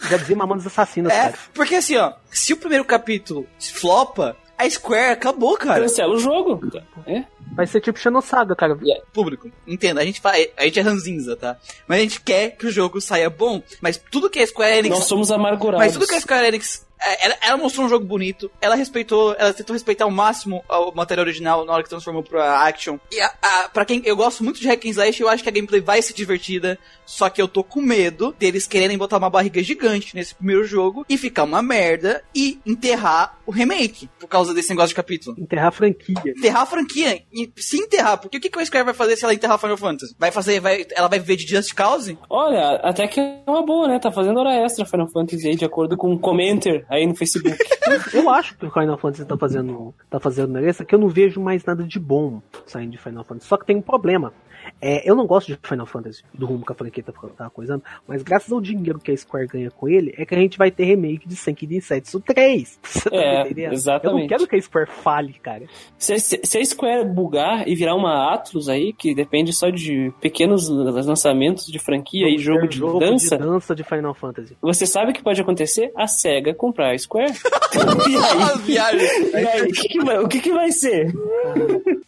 já 0.10 0.18
dizia 0.18 0.36
Mamonas 0.36 0.68
Assassinas, 0.68 1.14
É, 1.14 1.22
cara. 1.24 1.34
porque 1.54 1.76
assim, 1.76 1.96
ó, 1.96 2.14
se 2.30 2.52
o 2.52 2.58
primeiro 2.58 2.84
capítulo 2.84 3.46
flopa, 3.60 4.36
a 4.66 4.70
Square 4.70 5.12
acabou, 5.14 5.58
cara. 5.58 5.82
Cancela 5.82 6.14
o 6.14 6.20
jogo. 6.20 6.60
É? 7.06 7.24
Vai 7.56 7.68
ser 7.68 7.82
tipo 7.82 8.00
Xenosaga, 8.00 8.56
cara. 8.56 8.78
Público, 9.14 9.52
entenda, 9.68 10.02
a 10.02 10.06
gente, 10.06 10.20
faz, 10.20 10.48
a 10.58 10.64
gente 10.64 10.80
é 10.80 10.82
ranzinza, 10.82 11.36
tá? 11.36 11.58
Mas 11.88 12.00
a 12.00 12.02
gente 12.02 12.22
quer 12.22 12.52
que 12.52 12.66
o 12.66 12.72
jogo 12.72 13.00
saia 13.00 13.30
bom, 13.30 13.62
mas 13.82 13.98
tudo 13.98 14.30
que 14.30 14.40
a 14.40 14.48
Square 14.48 14.80
Enix 14.80 14.96
Nós 14.96 15.06
somos 15.06 15.32
amargurados. 15.32 15.86
Mas 15.86 15.94
tudo 15.94 16.08
que 16.08 16.16
a 16.16 16.22
Square 16.22 16.48
Enix. 16.48 16.86
É, 17.04 17.26
Ela, 17.26 17.38
ela 17.42 17.58
mostrou 17.58 17.86
um 17.86 17.90
jogo 17.90 18.06
bonito, 18.06 18.50
ela 18.62 18.76
respeitou, 18.76 19.36
ela 19.38 19.54
tentou 19.54 19.74
respeitar 19.74 20.06
ao 20.06 20.12
máximo 20.12 20.64
o 20.70 20.92
material 20.92 21.26
original 21.26 21.66
na 21.66 21.74
hora 21.74 21.84
que 21.84 21.90
transformou 21.90 22.24
pra 22.24 22.64
action. 22.64 22.98
E 23.12 23.20
a, 23.20 23.34
a, 23.42 23.70
pra 23.70 23.86
quem 23.86 24.02
eu 24.06 24.16
gosto 24.16 24.44
muito 24.44 24.60
de 24.60 24.68
Hack 24.68 24.86
and 24.86 24.90
Slash, 24.90 25.22
eu 25.22 25.30
acho 25.30 25.44
que 25.44 25.50
a 25.50 25.52
gameplay 25.52 25.82
vai 25.82 26.02
ser 26.02 26.14
divertida, 26.14 26.78
só 27.06 27.30
que 27.30 27.42
eu 27.42 27.48
tô 27.48 27.64
com 27.64 27.82
medo 27.82 28.34
deles 28.38 28.68
quererem 28.68 28.98
botar 28.98 29.18
uma 29.18 29.30
barriga 29.30 29.62
gigante 29.64 30.16
nesse 30.16 30.36
primeiro 30.36 30.64
jogo 30.66 31.06
e 31.10 31.18
ficar 31.18 31.44
uma 31.44 31.62
merda 31.62 32.24
e 32.36 32.60
enterrar 32.66 33.38
o 33.46 33.52
remake 33.52 34.10
por 34.20 34.28
causa 34.28 34.54
desse 34.54 34.70
negócio 34.70 34.90
de 34.90 34.96
capítulo. 34.96 35.36
Enterrar 35.40 35.68
a 35.68 35.72
franquia. 35.72 36.16
Enterrar 36.26 36.62
a 36.62 36.66
franquia, 36.66 37.24
e 37.32 37.52
se 37.58 37.78
enterrar, 37.78 38.18
porque 38.18 38.38
o 38.38 38.40
que, 38.40 38.50
que 38.50 38.60
a 38.60 38.66
Square 38.66 38.86
vai 38.86 38.94
fazer 38.94 39.18
se 39.18 39.24
ela 39.24 39.34
enterrar 39.34 39.60
Final 39.60 39.78
Fantasy? 39.78 40.16
Vai 40.18 40.32
fazer, 40.32 40.60
vai, 40.60 40.86
ela 40.96 41.08
vai 41.08 41.20
viver 41.20 41.36
de 41.36 41.48
Just 41.48 41.74
Cause? 41.74 42.18
Olha, 42.30 42.76
até 42.84 43.08
que 43.08 43.20
é 43.20 43.44
uma 43.48 43.66
boa, 43.66 43.88
né? 43.88 44.00
Tá 44.00 44.12
fazendo 44.12 44.40
hora 44.40 44.56
extra 44.56 44.86
Final 44.86 45.10
Fantasy 45.10 45.48
aí, 45.48 45.56
de 45.56 45.66
acordo 45.66 45.98
com 45.98 46.12
um 46.12 46.18
commenter 46.18 46.86
aí 46.94 47.08
no 47.08 47.16
Facebook. 47.16 47.58
Eu 48.14 48.30
acho 48.30 48.56
que 48.58 48.66
o 48.66 48.72
Final 48.72 48.98
Fantasy 48.98 49.26
tá 49.26 49.38
fazendo, 49.38 49.94
tá 50.10 50.20
fazendo 50.20 50.54
nessa, 50.54 50.86
que 50.86 50.96
eu 50.96 51.00
não 51.00 51.10
vejo 51.10 51.42
mais 51.42 51.64
nada 51.66 51.84
de 51.84 52.00
bom 52.00 52.42
saindo 52.66 52.92
de 52.92 52.98
Final 52.98 53.24
Fantasy. 53.24 53.48
Só 53.48 53.58
que 53.58 53.66
tem 53.66 53.76
um 53.76 53.82
problema. 53.82 54.34
É, 54.82 55.10
eu 55.10 55.16
não 55.16 55.26
gosto 55.26 55.48
de 55.48 55.60
Final 55.64 55.86
Fantasy, 55.86 56.24
do 56.34 56.46
rumo 56.46 56.66
que 56.66 56.72
a 56.72 56.76
franquia 56.76 57.04
tá, 57.04 57.14
tá 57.38 57.50
coisando, 57.50 57.84
mas 58.08 58.22
graças 58.24 58.52
ao 58.52 58.62
dinheiro 58.62 59.00
que 59.00 59.12
a 59.12 59.18
Square 59.18 59.48
ganha 59.48 59.72
com 59.72 59.88
ele, 59.90 60.14
é 60.18 60.26
que 60.26 60.34
a 60.36 60.38
gente 60.38 60.58
vai 60.58 60.70
ter 60.72 60.86
remake 60.86 61.28
de 61.28 61.36
Senki 61.36 61.66
Densetsu 61.68 62.20
3. 62.20 62.80
Você 62.84 63.10
tá 63.10 63.16
É, 63.16 63.42
entendendo? 63.42 63.60
Eu 63.60 63.68
não 63.70 63.74
exatamente. 63.74 64.30
quero 64.30 64.48
que 64.48 64.56
a 64.56 64.62
Square 64.62 64.90
fale, 64.90 65.34
cara. 65.34 65.64
Se, 65.98 66.20
se- 66.20 66.42
se 66.44 66.58
a 66.58 66.66
Square 66.66 67.06
bugar 67.10 67.68
e 67.68 67.76
virar 67.76 67.96
uma 67.96 68.34
Atlus 68.34 68.70
aí, 68.70 68.94
que 68.94 69.14
depende 69.16 69.54
só 69.54 69.70
de 69.70 70.12
pequenos 70.22 70.68
lançamentos 70.70 71.66
de 71.68 71.80
franquia 71.80 72.28
e 72.30 72.38
jogo 72.38 72.68
de 72.68 72.78
jogo 72.78 73.00
dança, 73.00 73.38
de 73.38 73.44
dança 73.44 73.76
de 73.76 73.84
Final 73.84 74.14
Fantasy. 74.14 74.56
você 74.62 74.86
sabe 74.86 75.12
o 75.12 75.14
que 75.14 75.24
pode 75.24 75.42
acontecer? 75.42 75.92
A 75.96 76.08
SEGA 76.08 76.54
comprar 76.54 76.94
a 76.94 76.98
Square. 76.98 77.32
e 78.10 78.16
aí? 78.18 78.58
viagem. 78.64 79.30
E 79.32 79.36
aí, 79.48 79.62
o 79.64 79.72
que, 79.72 79.88
que 79.88 80.00
vai, 80.04 80.20
o 80.20 80.28
que 80.28 80.40
que 80.40 80.52
vai 80.52 80.72
ser? 80.72 81.12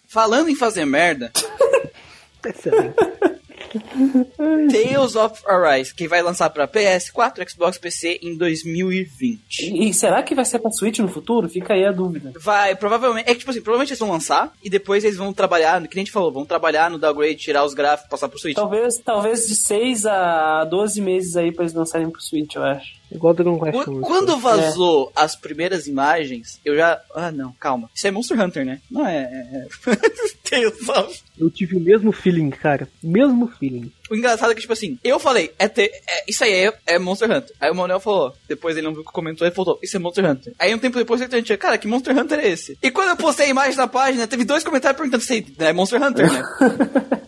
Falando 0.08 0.50
em 0.50 0.56
fazer 0.56 0.86
merda, 0.86 1.32
Excelente. 2.46 2.96
Tales 4.72 5.16
of 5.16 5.42
Arise, 5.48 5.94
que 5.94 6.08
vai 6.08 6.22
lançar 6.22 6.50
pra 6.50 6.68
PS4, 6.68 7.50
Xbox, 7.50 7.78
PC 7.78 8.20
em 8.22 8.38
2020. 8.38 9.60
E, 9.60 9.90
e 9.90 9.94
será 9.94 10.24
que 10.24 10.36
vai 10.36 10.46
ser 10.46 10.60
pra 10.60 10.72
Switch 10.72 11.00
no 11.00 11.08
futuro? 11.08 11.50
Fica 11.50 11.74
aí 11.74 11.86
a 11.86 11.92
dúvida. 11.92 12.32
Vai, 12.40 12.76
provavelmente. 12.76 13.30
É 13.30 13.34
que, 13.34 13.40
tipo 13.40 13.52
assim, 13.52 13.62
provavelmente 13.62 13.92
eles 13.92 14.00
vão 14.00 14.12
lançar 14.12 14.54
e 14.64 14.70
depois 14.70 15.04
eles 15.04 15.18
vão 15.18 15.34
trabalhar, 15.34 15.82
que 15.88 15.96
nem 15.96 16.04
a 16.04 16.06
gente 16.06 16.12
falou, 16.12 16.32
vão 16.32 16.46
trabalhar 16.46 16.90
no 16.90 16.98
downgrade, 16.98 17.36
tirar 17.36 17.66
os 17.66 17.74
gráficos, 17.74 18.10
passar 18.10 18.30
pro 18.30 18.40
Switch. 18.40 18.56
Talvez, 18.56 18.98
talvez 18.98 19.48
de 19.48 19.56
6 19.56 20.06
a 20.06 20.66
12 20.66 21.02
meses 21.02 21.36
aí 21.36 21.52
pra 21.52 21.64
eles 21.64 21.74
lançarem 21.74 22.10
pro 22.10 22.22
Switch, 22.22 22.56
eu 22.56 22.64
acho. 22.64 22.96
Igual 23.12 23.34
Dragon 23.34 23.60
Quest 23.60 23.86
Qu- 23.86 23.92
1. 23.92 24.02
Quando 24.02 24.38
vazou 24.38 25.12
as 25.16 25.36
primeiras 25.36 25.88
imagens, 25.88 26.60
eu 26.66 26.76
já. 26.76 27.00
Ah, 27.14 27.32
não, 27.32 27.52
calma. 27.60 27.90
Isso 27.94 28.08
é 28.08 28.12
Monster 28.12 28.40
Hunter, 28.40 28.66
né? 28.66 28.82
Não 28.90 29.06
é. 29.06 29.18
é... 29.18 29.58
é- 29.92 29.96
Tales 30.50 30.88
of. 30.90 31.22
Eu 31.40 31.50
tive 31.50 31.76
o 31.76 31.80
mesmo 31.80 32.12
feeling, 32.12 32.50
cara. 32.52 32.88
Mesmo 33.04 33.48
feeling. 33.48 33.92
O 34.10 34.16
engraçado 34.16 34.52
é 34.52 34.56
que, 34.56 34.62
tipo 34.62 34.74
assim, 34.74 35.00
eu 35.04 35.20
falei, 35.20 35.52
é, 35.58 35.68
te- 35.68 35.92
é- 36.08 36.24
isso 36.28 36.44
aí 36.44 36.52
é, 36.68 36.74
é 36.86 37.00
Monster 37.00 37.30
Hunter. 37.32 37.56
Aí 37.60 37.72
o 37.72 37.76
Manuel 37.76 38.00
falou, 38.00 38.34
depois 38.48 38.78
ele 38.78 38.86
não 38.86 38.94
viu 38.94 39.02
o 39.02 39.06
que 39.06 39.12
comentou, 39.12 39.46
ele 39.48 39.56
falou, 39.56 39.80
isso 39.82 39.96
é 39.98 40.00
Monster 40.00 40.30
Hunter. 40.30 40.54
Aí 40.60 40.74
um 40.74 40.78
tempo 40.80 40.98
depois 40.98 41.20
ele 41.22 41.42
tinha, 41.42 41.58
cara, 41.58 41.78
que 41.80 41.88
Monster 41.88 42.16
Hunter 42.18 42.40
é 42.40 42.48
esse? 42.50 42.78
E 42.82 42.92
quando 42.92 43.10
eu 43.10 43.18
postei 43.18 43.48
a 43.48 43.50
imagem 43.50 43.76
na 43.76 43.88
página, 43.88 44.28
teve 44.28 44.46
dois 44.46 44.64
comentários 44.64 44.98
perguntando 44.98 45.24
se 45.24 45.46
é 45.58 45.74
Monster 45.74 46.02
Hunter, 46.02 46.32
né? 46.32 46.44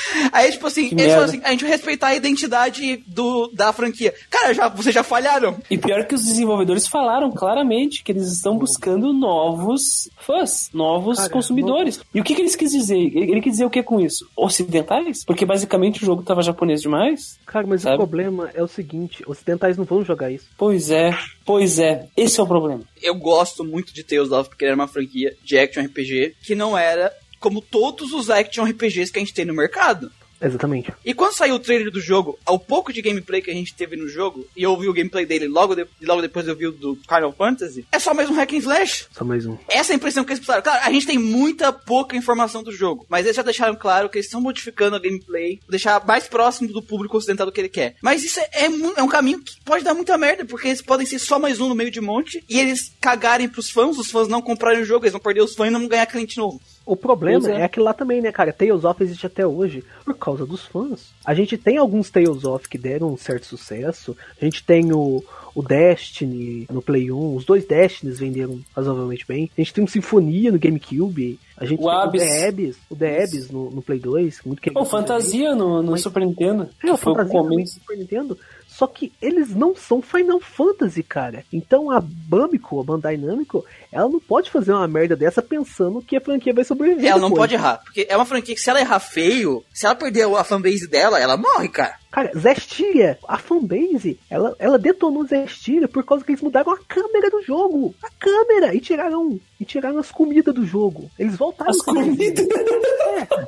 Aí, 0.32 0.50
tipo 0.50 0.66
assim, 0.66 0.88
Que 0.88 0.94
eles 0.94 1.12
falaram 1.12 1.24
assim, 1.24 1.40
a 1.44 1.50
gente 1.50 1.62
vai 1.62 1.70
respeitar 1.70 2.08
a 2.08 2.14
identidade 2.14 2.96
do, 3.06 3.48
da 3.48 3.72
franquia. 3.72 4.14
Cara, 4.30 4.52
já, 4.52 4.68
vocês 4.68 4.94
já 4.94 5.02
falharam. 5.02 5.58
E 5.70 5.78
pior 5.78 6.04
que 6.06 6.14
os 6.14 6.24
desenvolvedores 6.24 6.86
falaram 6.86 7.30
claramente 7.30 8.02
que 8.02 8.12
eles 8.12 8.30
estão 8.32 8.56
buscando 8.58 9.12
novos 9.12 10.08
fãs, 10.18 10.70
novos 10.72 11.18
Cara, 11.18 11.30
consumidores. 11.30 12.00
E 12.14 12.20
o 12.20 12.24
que, 12.24 12.34
que 12.34 12.40
eles 12.40 12.56
quis 12.56 12.70
dizer? 12.72 12.98
Ele, 12.98 13.32
ele 13.32 13.40
quis 13.40 13.52
dizer 13.52 13.64
o 13.64 13.70
que 13.70 13.82
com 13.82 14.00
isso? 14.00 14.28
Ocidentais? 14.36 15.24
Porque 15.24 15.44
basicamente 15.44 16.02
o 16.02 16.06
jogo 16.06 16.22
tava 16.22 16.42
japonês 16.42 16.80
demais? 16.80 17.38
Cara, 17.46 17.66
mas 17.66 17.82
Sabe? 17.82 17.96
o 17.96 17.98
problema 17.98 18.50
é 18.54 18.62
o 18.62 18.68
seguinte: 18.68 19.22
ocidentais 19.26 19.76
não 19.76 19.84
vão 19.84 20.04
jogar 20.04 20.30
isso. 20.30 20.46
Pois 20.56 20.90
é, 20.90 21.16
pois 21.44 21.78
é. 21.78 22.06
Esse 22.16 22.40
é 22.40 22.42
o 22.42 22.46
problema. 22.46 22.82
Eu 23.00 23.14
gosto 23.14 23.64
muito 23.64 23.92
de 23.92 24.02
Tales 24.02 24.32
of, 24.32 24.48
porque 24.48 24.64
ele 24.64 24.72
era 24.72 24.80
uma 24.80 24.88
franquia 24.88 25.34
de 25.42 25.58
action 25.58 25.84
RPG 25.84 26.36
que 26.42 26.54
não 26.54 26.76
era 26.76 27.12
como 27.42 27.60
todos 27.60 28.12
os 28.12 28.30
action 28.30 28.64
RPGs 28.64 29.12
que 29.12 29.18
a 29.18 29.22
gente 29.22 29.34
tem 29.34 29.44
no 29.44 29.52
mercado. 29.52 30.10
Exatamente. 30.42 30.92
E 31.04 31.14
quando 31.14 31.34
saiu 31.34 31.54
o 31.54 31.58
trailer 31.58 31.90
do 31.90 32.00
jogo, 32.00 32.36
ao 32.44 32.58
pouco 32.58 32.92
de 32.92 33.00
gameplay 33.00 33.40
que 33.40 33.50
a 33.50 33.54
gente 33.54 33.74
teve 33.74 33.96
no 33.96 34.08
jogo, 34.08 34.44
e 34.56 34.64
eu 34.64 34.76
vi 34.76 34.88
o 34.88 34.92
gameplay 34.92 35.24
dele 35.24 35.46
logo, 35.46 35.76
de, 35.76 35.86
logo 36.02 36.20
depois 36.20 36.48
eu 36.48 36.56
vi 36.56 36.66
o 36.66 36.72
do 36.72 36.98
Final 37.08 37.32
Fantasy, 37.32 37.86
é 37.92 37.98
só 37.98 38.12
mais 38.12 38.28
um 38.28 38.34
hack 38.34 38.52
and 38.52 38.56
slash. 38.56 39.06
Só 39.12 39.24
mais 39.24 39.46
um. 39.46 39.56
Essa 39.68 39.92
é 39.92 39.94
a 39.94 39.96
impressão 39.96 40.24
que 40.24 40.32
eles 40.32 40.44
passaram. 40.44 40.62
Claro, 40.62 40.84
a 40.84 40.90
gente 40.90 41.06
tem 41.06 41.18
muita 41.18 41.72
pouca 41.72 42.16
informação 42.16 42.62
do 42.62 42.72
jogo, 42.72 43.06
mas 43.08 43.24
eles 43.24 43.36
já 43.36 43.42
deixaram 43.42 43.76
claro 43.76 44.08
que 44.08 44.18
eles 44.18 44.26
estão 44.26 44.40
modificando 44.40 44.96
a 44.96 44.98
gameplay, 44.98 45.60
deixar 45.68 46.04
mais 46.04 46.26
próximo 46.26 46.72
do 46.72 46.82
público 46.82 47.16
ocidental 47.16 47.46
do 47.46 47.52
que 47.52 47.60
ele 47.60 47.68
quer. 47.68 47.94
Mas 48.02 48.24
isso 48.24 48.40
é, 48.40 48.48
é, 48.52 48.64
é 48.96 49.02
um 49.02 49.08
caminho 49.08 49.40
que 49.40 49.60
pode 49.64 49.84
dar 49.84 49.94
muita 49.94 50.18
merda, 50.18 50.44
porque 50.44 50.68
eles 50.68 50.82
podem 50.82 51.06
ser 51.06 51.20
só 51.20 51.38
mais 51.38 51.60
um 51.60 51.68
no 51.68 51.74
meio 51.74 51.90
de 51.90 52.00
um 52.00 52.04
monte, 52.04 52.44
e 52.48 52.58
eles 52.58 52.92
cagarem 53.00 53.48
pros 53.48 53.70
fãs, 53.70 53.96
os 53.96 54.10
fãs 54.10 54.26
não 54.26 54.42
comprarem 54.42 54.82
o 54.82 54.84
jogo, 54.84 55.04
eles 55.04 55.12
vão 55.12 55.20
perder 55.20 55.42
os 55.42 55.54
fãs 55.54 55.68
e 55.68 55.70
não 55.70 55.80
vão 55.80 55.88
ganhar 55.88 56.06
cliente 56.06 56.36
novo. 56.36 56.60
O 56.84 56.96
problema 56.96 57.48
é. 57.50 57.60
é. 57.60 57.64
aquilo 57.64 57.84
lá 57.86 57.94
também, 57.94 58.20
né, 58.20 58.32
cara? 58.32 58.52
Tales 58.52 58.84
of 58.84 59.02
existe 59.02 59.26
até 59.26 59.46
hoje 59.46 59.84
por 60.04 60.14
causa 60.16 60.44
dos 60.44 60.64
fãs. 60.66 61.12
A 61.24 61.32
gente 61.34 61.56
tem 61.56 61.76
alguns 61.78 62.10
Tales 62.10 62.44
of 62.44 62.68
que 62.68 62.76
deram 62.78 63.12
um 63.12 63.16
certo 63.16 63.46
sucesso. 63.46 64.16
A 64.40 64.44
gente 64.44 64.64
tem 64.64 64.92
o, 64.92 65.22
o 65.54 65.62
Destiny 65.62 66.66
no 66.70 66.82
Play 66.82 67.10
1. 67.12 67.36
Os 67.36 67.44
dois 67.44 67.64
Destinies 67.66 68.18
venderam 68.18 68.60
razoavelmente 68.74 69.24
bem. 69.26 69.50
A 69.56 69.60
gente 69.60 69.72
tem 69.74 69.84
um 69.84 69.86
Sinfonia 69.86 70.50
no 70.50 70.58
GameCube. 70.58 71.38
A 71.56 71.64
gente 71.64 71.80
O 71.80 71.84
tem 71.88 71.92
Abyss. 71.94 72.22
o 72.24 72.26
The 72.28 72.48
Abyss, 72.48 72.78
o 72.90 72.96
The 72.96 73.22
Abyss 73.22 73.52
no, 73.52 73.70
no 73.70 73.82
Play 73.82 73.98
2. 74.00 74.40
Muito 74.44 74.60
querido 74.60 74.80
Pô, 74.80 74.84
Fantasia 74.86 75.54
no, 75.54 75.82
no 75.82 75.92
Mas- 75.92 76.02
Super 76.02 76.26
Nintendo. 76.26 76.68
É, 76.82 76.90
o 76.90 76.94
o 76.94 76.96
Fantasia 76.96 77.30
começo. 77.30 77.74
Super 77.74 77.96
Nintendo. 77.96 78.38
Só 78.72 78.86
que 78.86 79.12
eles 79.20 79.54
não 79.54 79.76
são 79.76 80.00
Final 80.00 80.40
Fantasy, 80.40 81.02
cara. 81.02 81.44
Então 81.52 81.90
a 81.90 82.00
Bamco, 82.00 82.80
a 82.80 82.84
Bandai 82.84 83.18
Namco, 83.18 83.64
ela 83.92 84.08
não 84.08 84.18
pode 84.18 84.50
fazer 84.50 84.72
uma 84.72 84.88
merda 84.88 85.14
dessa 85.14 85.42
pensando 85.42 86.00
que 86.00 86.16
a 86.16 86.20
franquia 86.20 86.54
vai 86.54 86.64
sobreviver. 86.64 87.10
Ela 87.10 87.20
não 87.20 87.28
depois. 87.28 87.42
pode 87.42 87.54
errar, 87.54 87.82
porque 87.84 88.06
é 88.08 88.16
uma 88.16 88.24
franquia 88.24 88.54
que 88.54 88.60
se 88.60 88.70
ela 88.70 88.80
errar 88.80 88.98
feio, 88.98 89.62
se 89.72 89.84
ela 89.84 89.94
perder 89.94 90.26
a 90.26 90.42
fanbase 90.42 90.88
dela, 90.88 91.20
ela 91.20 91.36
morre, 91.36 91.68
cara. 91.68 92.00
Cara, 92.10 92.30
Zestiria, 92.38 93.18
a 93.26 93.38
fanbase, 93.38 94.18
ela, 94.28 94.54
ela 94.58 94.78
detonou 94.78 95.26
Zestiria 95.26 95.88
por 95.88 96.04
causa 96.04 96.24
que 96.24 96.32
eles 96.32 96.42
mudaram 96.42 96.72
a 96.72 96.78
câmera 96.78 97.30
do 97.30 97.42
jogo. 97.42 97.94
A 98.02 98.10
câmera! 98.18 98.74
E 98.74 98.80
tiraram, 98.80 99.38
e 99.62 99.64
tiraram 99.64 99.98
as 99.98 100.10
comidas 100.10 100.52
do 100.54 100.66
jogo. 100.66 101.08
Eles 101.18 101.36
voltaram 101.36 101.70
As 101.70 101.78
com 101.80 101.92
a 101.92 101.94
comidas. 101.94 102.46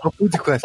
A 0.02 0.10
Food 0.12 0.38
Quest. 0.38 0.64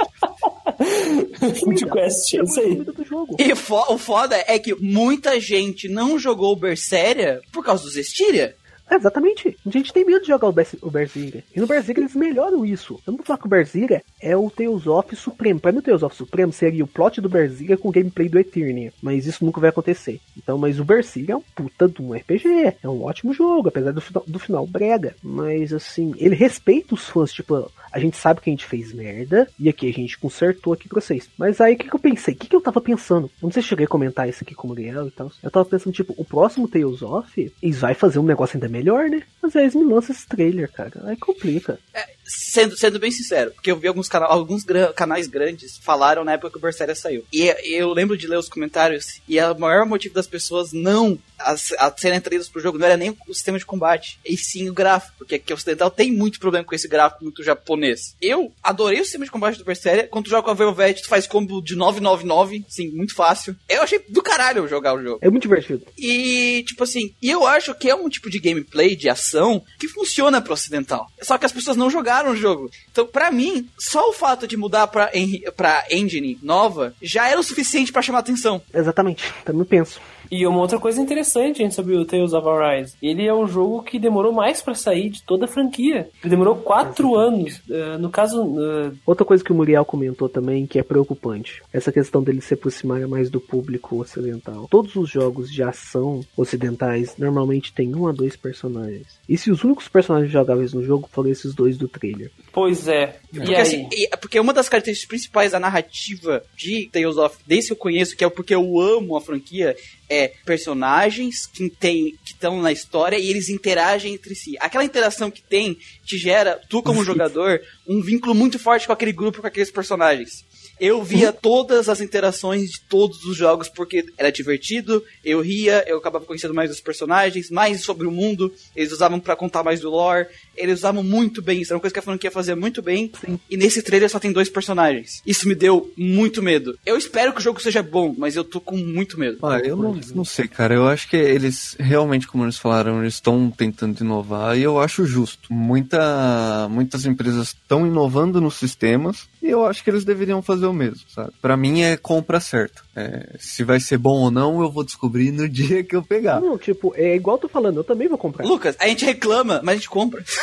Food 1.59 1.85
Quest, 1.87 2.33
é 2.35 2.43
isso 2.43 2.59
aí. 2.59 2.69
comida 2.73 2.91
do 2.93 3.03
jogo. 3.05 3.35
E 3.39 3.55
fo- 3.55 3.93
o 3.93 3.97
foda 3.97 4.35
é 4.47 4.59
que 4.59 4.75
muita 4.75 5.39
gente 5.39 5.89
não 5.89 6.17
jogou 6.19 6.53
o 6.53 6.55
Berseria 6.55 7.41
por 7.51 7.63
causa 7.65 7.83
do 7.83 7.89
Zestiria. 7.89 8.55
É, 8.89 8.95
exatamente. 8.95 9.55
A 9.65 9.69
gente 9.69 9.93
tem 9.93 10.03
medo 10.03 10.21
de 10.21 10.27
jogar 10.27 10.47
o, 10.47 10.51
Bers 10.51 10.75
o 10.81 10.89
Berserker. 10.89 11.43
E 11.55 11.59
no 11.59 11.67
Berserker 11.67 12.03
eles 12.03 12.15
melhoram 12.15 12.65
isso. 12.65 12.95
Eu 13.05 13.11
não 13.11 13.17
vou 13.17 13.25
falar 13.25 13.37
que 13.37 13.45
o 13.45 13.49
Berserker 13.49 14.03
é 14.19 14.35
o 14.35 14.49
Tales 14.49 14.87
of 14.87 15.15
Supremo. 15.15 15.59
Pra 15.59 15.71
mim 15.71 15.79
o 15.79 15.81
Tales 15.81 16.03
of 16.03 16.15
Supremo 16.15 16.51
seria 16.51 16.83
o 16.83 16.87
plot 16.87 17.21
do 17.21 17.29
Berserker 17.29 17.77
com 17.77 17.89
o 17.89 17.91
gameplay 17.91 18.27
do 18.27 18.39
Eternia. 18.39 18.91
Mas 19.01 19.27
isso 19.27 19.45
nunca 19.45 19.61
vai 19.61 19.69
acontecer. 19.69 20.19
Então, 20.35 20.57
mas 20.57 20.79
o 20.79 20.85
Berserker 20.85 21.35
é 21.35 21.37
um 21.37 21.43
puta 21.55 21.87
de 21.87 22.01
um 22.01 22.13
RPG. 22.13 22.77
É 22.81 22.89
um 22.89 23.03
ótimo 23.03 23.33
jogo, 23.33 23.67
apesar 23.67 23.91
do, 23.91 24.01
do 24.25 24.39
final 24.39 24.65
brega. 24.65 25.15
Mas 25.21 25.71
assim, 25.71 26.13
ele 26.17 26.35
respeita 26.35 26.95
os 26.95 27.07
fãs. 27.07 27.31
Tipo, 27.31 27.71
a 27.91 27.99
gente 27.99 28.17
sabe 28.17 28.41
que 28.41 28.49
a 28.49 28.53
gente 28.53 28.65
fez 28.65 28.91
merda. 28.91 29.47
E 29.59 29.69
aqui 29.69 29.87
a 29.87 29.93
gente 29.93 30.17
consertou 30.17 30.73
aqui 30.73 30.87
pra 30.87 30.99
vocês. 30.99 31.29
Mas 31.37 31.61
aí 31.61 31.75
o 31.75 31.77
que, 31.77 31.89
que 31.89 31.95
eu 31.95 31.99
pensei? 31.99 32.33
O 32.33 32.37
que, 32.37 32.47
que 32.47 32.55
eu 32.55 32.61
tava 32.61 32.81
pensando? 32.81 33.27
Eu 33.41 33.45
não 33.45 33.51
sei 33.51 33.61
se 33.61 33.69
cheguei 33.69 33.85
a 33.85 33.89
comentar 33.89 34.27
isso 34.27 34.43
aqui 34.43 34.55
com 34.55 34.67
o 34.67 34.69
Muriel 34.69 35.07
e 35.07 35.11
tal. 35.11 35.31
Eu 35.43 35.51
tava 35.51 35.65
pensando, 35.65 35.93
tipo, 35.93 36.13
o 36.17 36.25
próximo 36.25 36.67
Tales 36.67 37.01
of, 37.01 37.53
eles 37.61 37.79
vai 37.79 37.93
fazer 37.93 38.19
um 38.19 38.23
negócio 38.23 38.57
ainda 38.57 38.67
melhor, 38.67 38.78
né? 39.09 39.23
Mas 39.41 39.55
aí 39.55 39.63
eles 39.63 39.75
me 39.75 39.83
lançam 39.83 40.13
esse 40.15 40.27
trailer, 40.27 40.71
cara. 40.71 40.91
Aí 41.05 41.15
complica. 41.17 41.79
Sendo, 42.25 42.77
sendo 42.77 42.99
bem 42.99 43.09
sincero, 43.11 43.51
porque 43.51 43.71
eu 43.71 43.77
vi 43.77 43.87
alguns, 43.87 44.07
cana 44.07 44.25
alguns 44.25 44.63
gra- 44.63 44.93
canais 44.93 45.27
grandes 45.27 45.77
falaram 45.79 46.23
na 46.23 46.33
época 46.33 46.51
que 46.51 46.57
o 46.57 46.61
Berseria 46.61 46.93
saiu. 46.93 47.25
E 47.33 47.53
eu 47.73 47.91
lembro 47.93 48.17
de 48.17 48.27
ler 48.27 48.37
os 48.37 48.49
comentários, 48.49 49.19
e 49.27 49.39
o 49.41 49.57
maior 49.57 49.85
motivo 49.85 50.13
das 50.13 50.27
pessoas 50.27 50.71
não 50.71 51.17
a, 51.39 51.51
a 51.51 51.97
serem 51.97 52.17
atraídas 52.17 52.49
pro 52.49 52.61
jogo 52.61 52.77
não 52.77 52.85
era 52.85 52.97
nem 52.97 53.15
o 53.27 53.33
sistema 53.33 53.57
de 53.57 53.65
combate, 53.65 54.19
e 54.25 54.37
sim 54.37 54.69
o 54.69 54.73
gráfico, 54.73 55.15
porque 55.17 55.35
aqui 55.35 55.53
o 55.53 55.55
ocidental 55.55 55.89
tem 55.89 56.11
muito 56.11 56.39
problema 56.39 56.65
com 56.65 56.75
esse 56.75 56.87
gráfico 56.87 57.23
muito 57.23 57.43
japonês. 57.43 58.15
Eu 58.21 58.51
adorei 58.61 58.99
o 59.01 59.03
sistema 59.03 59.25
de 59.25 59.31
combate 59.31 59.57
do 59.57 59.65
Berseria, 59.65 60.07
quando 60.07 60.25
tu 60.25 60.29
joga 60.29 60.43
com 60.43 60.51
a 60.51 60.53
Velvet, 60.53 61.01
tu 61.01 61.07
faz 61.07 61.27
combo 61.27 61.61
de 61.61 61.75
999, 61.75 62.65
sim, 62.67 62.89
muito 62.89 63.15
fácil. 63.15 63.55
Eu 63.67 63.81
achei 63.81 63.99
do 64.09 64.21
caralho 64.21 64.67
jogar 64.67 64.93
o 64.95 65.01
jogo. 65.01 65.19
É 65.21 65.29
muito 65.29 65.43
divertido. 65.43 65.85
E, 65.97 66.63
tipo 66.67 66.83
assim, 66.83 67.13
eu 67.21 67.45
acho 67.45 67.73
que 67.75 67.89
é 67.89 67.95
um 67.95 68.09
tipo 68.09 68.29
de 68.29 68.39
gameplay, 68.39 68.95
de 68.95 69.09
ação, 69.09 69.63
que 69.79 69.87
funciona 69.87 70.41
pro 70.41 70.53
ocidental. 70.53 71.09
Só 71.21 71.37
que 71.37 71.45
as 71.45 71.51
pessoas 71.51 71.77
não 71.77 71.89
jogaram 71.89 72.31
o 72.31 72.35
jogo. 72.35 72.69
Então, 72.91 73.05
pra 73.05 73.31
mim, 73.31 73.69
só 73.77 74.09
o 74.09 74.13
fato 74.13 74.47
de 74.47 74.57
mudar 74.57 74.87
pra, 74.87 75.11
pra 75.55 75.85
engine 75.91 76.37
nova 76.41 76.93
já 77.01 77.27
era 77.29 77.39
o 77.39 77.43
suficiente 77.43 77.91
pra 77.91 78.01
chamar 78.01 78.19
atenção. 78.19 78.61
Exatamente. 78.73 79.23
Também 79.45 79.65
penso. 79.65 79.99
E 80.31 80.45
uma 80.45 80.59
outra 80.59 80.79
coisa 80.79 81.01
interessante 81.01 81.63
hein, 81.63 81.71
sobre 81.71 81.95
o 81.95 82.05
Tales 82.05 82.33
of 82.33 82.47
Arise. 82.47 82.95
Ele 83.01 83.25
é 83.25 83.33
um 83.33 83.47
jogo 83.47 83.83
que 83.83 83.99
demorou 83.99 84.31
mais 84.31 84.61
pra 84.61 84.75
sair 84.75 85.09
de 85.09 85.23
toda 85.23 85.45
a 85.45 85.47
franquia. 85.47 86.09
Ele 86.21 86.29
demorou 86.29 86.55
quatro 86.55 87.15
anos. 87.15 87.61
Eh, 87.69 87.97
no 87.97 88.09
caso, 88.09 88.55
eh, 88.59 88.91
Outra 89.05 89.25
coisa 89.25 89.43
que 89.43 89.51
o 89.51 89.55
Muriel 89.55 89.85
comentou 89.85 90.29
também 90.29 90.67
que 90.67 90.77
é 90.77 90.83
preocupante. 90.83 91.61
Essa 91.73 91.91
questão 91.91 92.21
dele 92.21 92.41
se 92.41 92.53
aproximar 92.53 93.07
mais 93.07 93.29
do 93.29 93.39
público 93.39 93.99
ocidental. 93.99 94.67
Todos 94.69 94.95
os 94.95 95.09
jogos 95.09 95.51
de 95.51 95.63
ação 95.63 96.21
ocidentais 96.37 97.15
normalmente 97.17 97.73
tem 97.73 97.95
um 97.95 98.07
a 98.07 98.11
dois 98.11 98.35
personagens. 98.35 99.19
E 99.27 99.37
se 99.37 99.51
os 99.51 99.63
únicos 99.63 99.87
personagens 99.87 100.31
jogáveis 100.31 100.73
no 100.73 100.83
jogo 100.83 101.09
foram 101.11 101.29
esses 101.29 101.53
dois 101.53 101.77
do 101.77 101.87
trailer? 101.87 102.31
Pois 102.51 102.87
é. 102.87 103.19
Porque, 103.33 103.55
assim, 103.61 103.87
e- 103.91 104.07
porque 104.19 104.39
uma 104.39 104.53
das 104.53 104.67
características 104.67 105.07
principais 105.07 105.51
da 105.51 105.59
narrativa 105.59 106.43
de 106.57 106.89
Tales 106.91 107.17
of, 107.17 107.37
desde 107.45 107.67
que 107.67 107.73
eu 107.73 107.77
conheço, 107.77 108.15
que 108.15 108.23
é 108.23 108.29
porque 108.29 108.55
eu 108.55 108.79
amo 108.79 109.15
a 109.15 109.21
franquia, 109.21 109.75
é 110.09 110.31
personagens 110.45 111.45
que 111.45 111.69
tem 111.69 112.15
que 112.25 112.33
estão 112.33 112.61
na 112.61 112.71
história 112.71 113.17
e 113.17 113.29
eles 113.29 113.49
interagem 113.49 114.13
entre 114.13 114.33
si. 114.35 114.55
Aquela 114.59 114.83
interação 114.83 115.29
que 115.29 115.41
tem 115.41 115.77
te 116.03 116.17
gera, 116.17 116.59
tu 116.69 116.81
como 116.81 117.03
jogador, 117.05 117.61
um 117.87 118.01
vínculo 118.01 118.33
muito 118.33 118.57
forte 118.57 118.87
com 118.87 118.93
aquele 118.93 119.11
grupo, 119.11 119.41
com 119.41 119.47
aqueles 119.47 119.69
personagens. 119.71 120.43
Eu 120.79 121.03
via 121.03 121.31
todas 121.31 121.89
as 121.89 122.01
interações 122.01 122.71
de 122.71 122.81
todos 122.81 123.23
os 123.25 123.35
jogos 123.35 123.69
porque 123.69 124.05
era 124.17 124.31
divertido, 124.31 125.03
eu 125.23 125.41
ria, 125.41 125.83
eu 125.87 125.97
acabava 125.97 126.25
conhecendo 126.25 126.53
mais 126.53 126.69
dos 126.69 126.79
personagens, 126.79 127.49
mais 127.49 127.81
sobre 127.81 128.07
o 128.07 128.11
mundo, 128.11 128.53
eles 128.75 128.91
usavam 128.91 129.19
pra 129.19 129.35
contar 129.35 129.63
mais 129.63 129.79
do 129.79 129.89
lore, 129.89 130.27
eles 130.55 130.79
usavam 130.79 131.03
muito 131.03 131.41
bem, 131.41 131.61
isso 131.61 131.71
era 131.71 131.77
uma 131.77 131.81
coisa 131.81 131.93
que 131.93 131.99
a 131.99 132.03
franquia 132.03 132.31
fazia 132.31 132.55
muito 132.55 132.81
bem, 132.81 133.11
e 133.49 133.57
nesse 133.57 133.81
trailer 133.81 134.09
só 134.09 134.19
tem 134.19 134.31
dois 134.31 134.49
personagens. 134.49 135.21
Isso 135.25 135.47
me 135.47 135.55
deu 135.55 135.91
muito 135.97 136.41
medo. 136.41 136.77
Eu 136.85 136.97
espero 136.97 137.33
que 137.33 137.39
o 137.39 137.43
jogo 137.43 137.61
seja 137.61 137.83
bom, 137.83 138.15
mas 138.17 138.35
eu 138.35 138.43
tô 138.43 138.59
com 138.59 138.77
muito 138.77 139.19
medo. 139.19 139.37
Ah, 139.43 139.59
eu 139.59 139.75
não, 139.75 139.99
não 140.15 140.25
sei, 140.25 140.47
cara. 140.47 140.73
Eu 140.73 140.87
acho 140.87 141.09
que 141.09 141.17
eles 141.17 141.75
realmente, 141.79 142.27
como 142.27 142.45
eles 142.45 142.57
falaram, 142.57 143.01
eles 143.01 143.15
estão 143.15 143.51
tentando 143.51 144.03
inovar 144.03 144.57
e 144.57 144.63
eu 144.63 144.79
acho 144.79 145.05
justo. 145.05 145.51
Muita, 145.51 146.67
muitas 146.69 147.05
empresas 147.05 147.49
estão 147.49 147.85
inovando 147.85 148.39
nos 148.39 148.55
sistemas 148.55 149.27
e 149.41 149.47
eu 149.47 149.65
acho 149.65 149.83
que 149.83 149.89
eles 149.89 150.03
deveriam 150.03 150.41
fazer 150.41 150.65
o 150.69 150.73
mesmo, 150.73 151.01
sabe? 151.13 151.31
Pra 151.41 151.57
mim 151.57 151.81
é 151.81 151.97
compra 151.97 152.39
certa. 152.39 152.81
É, 152.95 153.35
se 153.39 153.63
vai 153.63 153.79
ser 153.79 153.97
bom 153.97 154.21
ou 154.21 154.31
não, 154.31 154.61
eu 154.61 154.71
vou 154.71 154.83
descobrir 154.83 155.31
no 155.31 155.47
dia 155.49 155.83
que 155.83 155.95
eu 155.95 156.03
pegar. 156.03 156.39
Não, 156.39 156.57
tipo, 156.57 156.93
é 156.95 157.15
igual 157.15 157.37
eu 157.37 157.41
tô 157.41 157.49
falando, 157.49 157.77
eu 157.77 157.83
também 157.83 158.07
vou 158.07 158.17
comprar. 158.17 158.45
Lucas, 158.45 158.75
a 158.79 158.87
gente 158.87 159.05
reclama, 159.05 159.61
mas 159.63 159.73
a 159.73 159.75
gente 159.77 159.89
compra. 159.89 160.23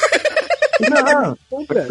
Não, 0.78 1.38
Compra. 1.48 1.86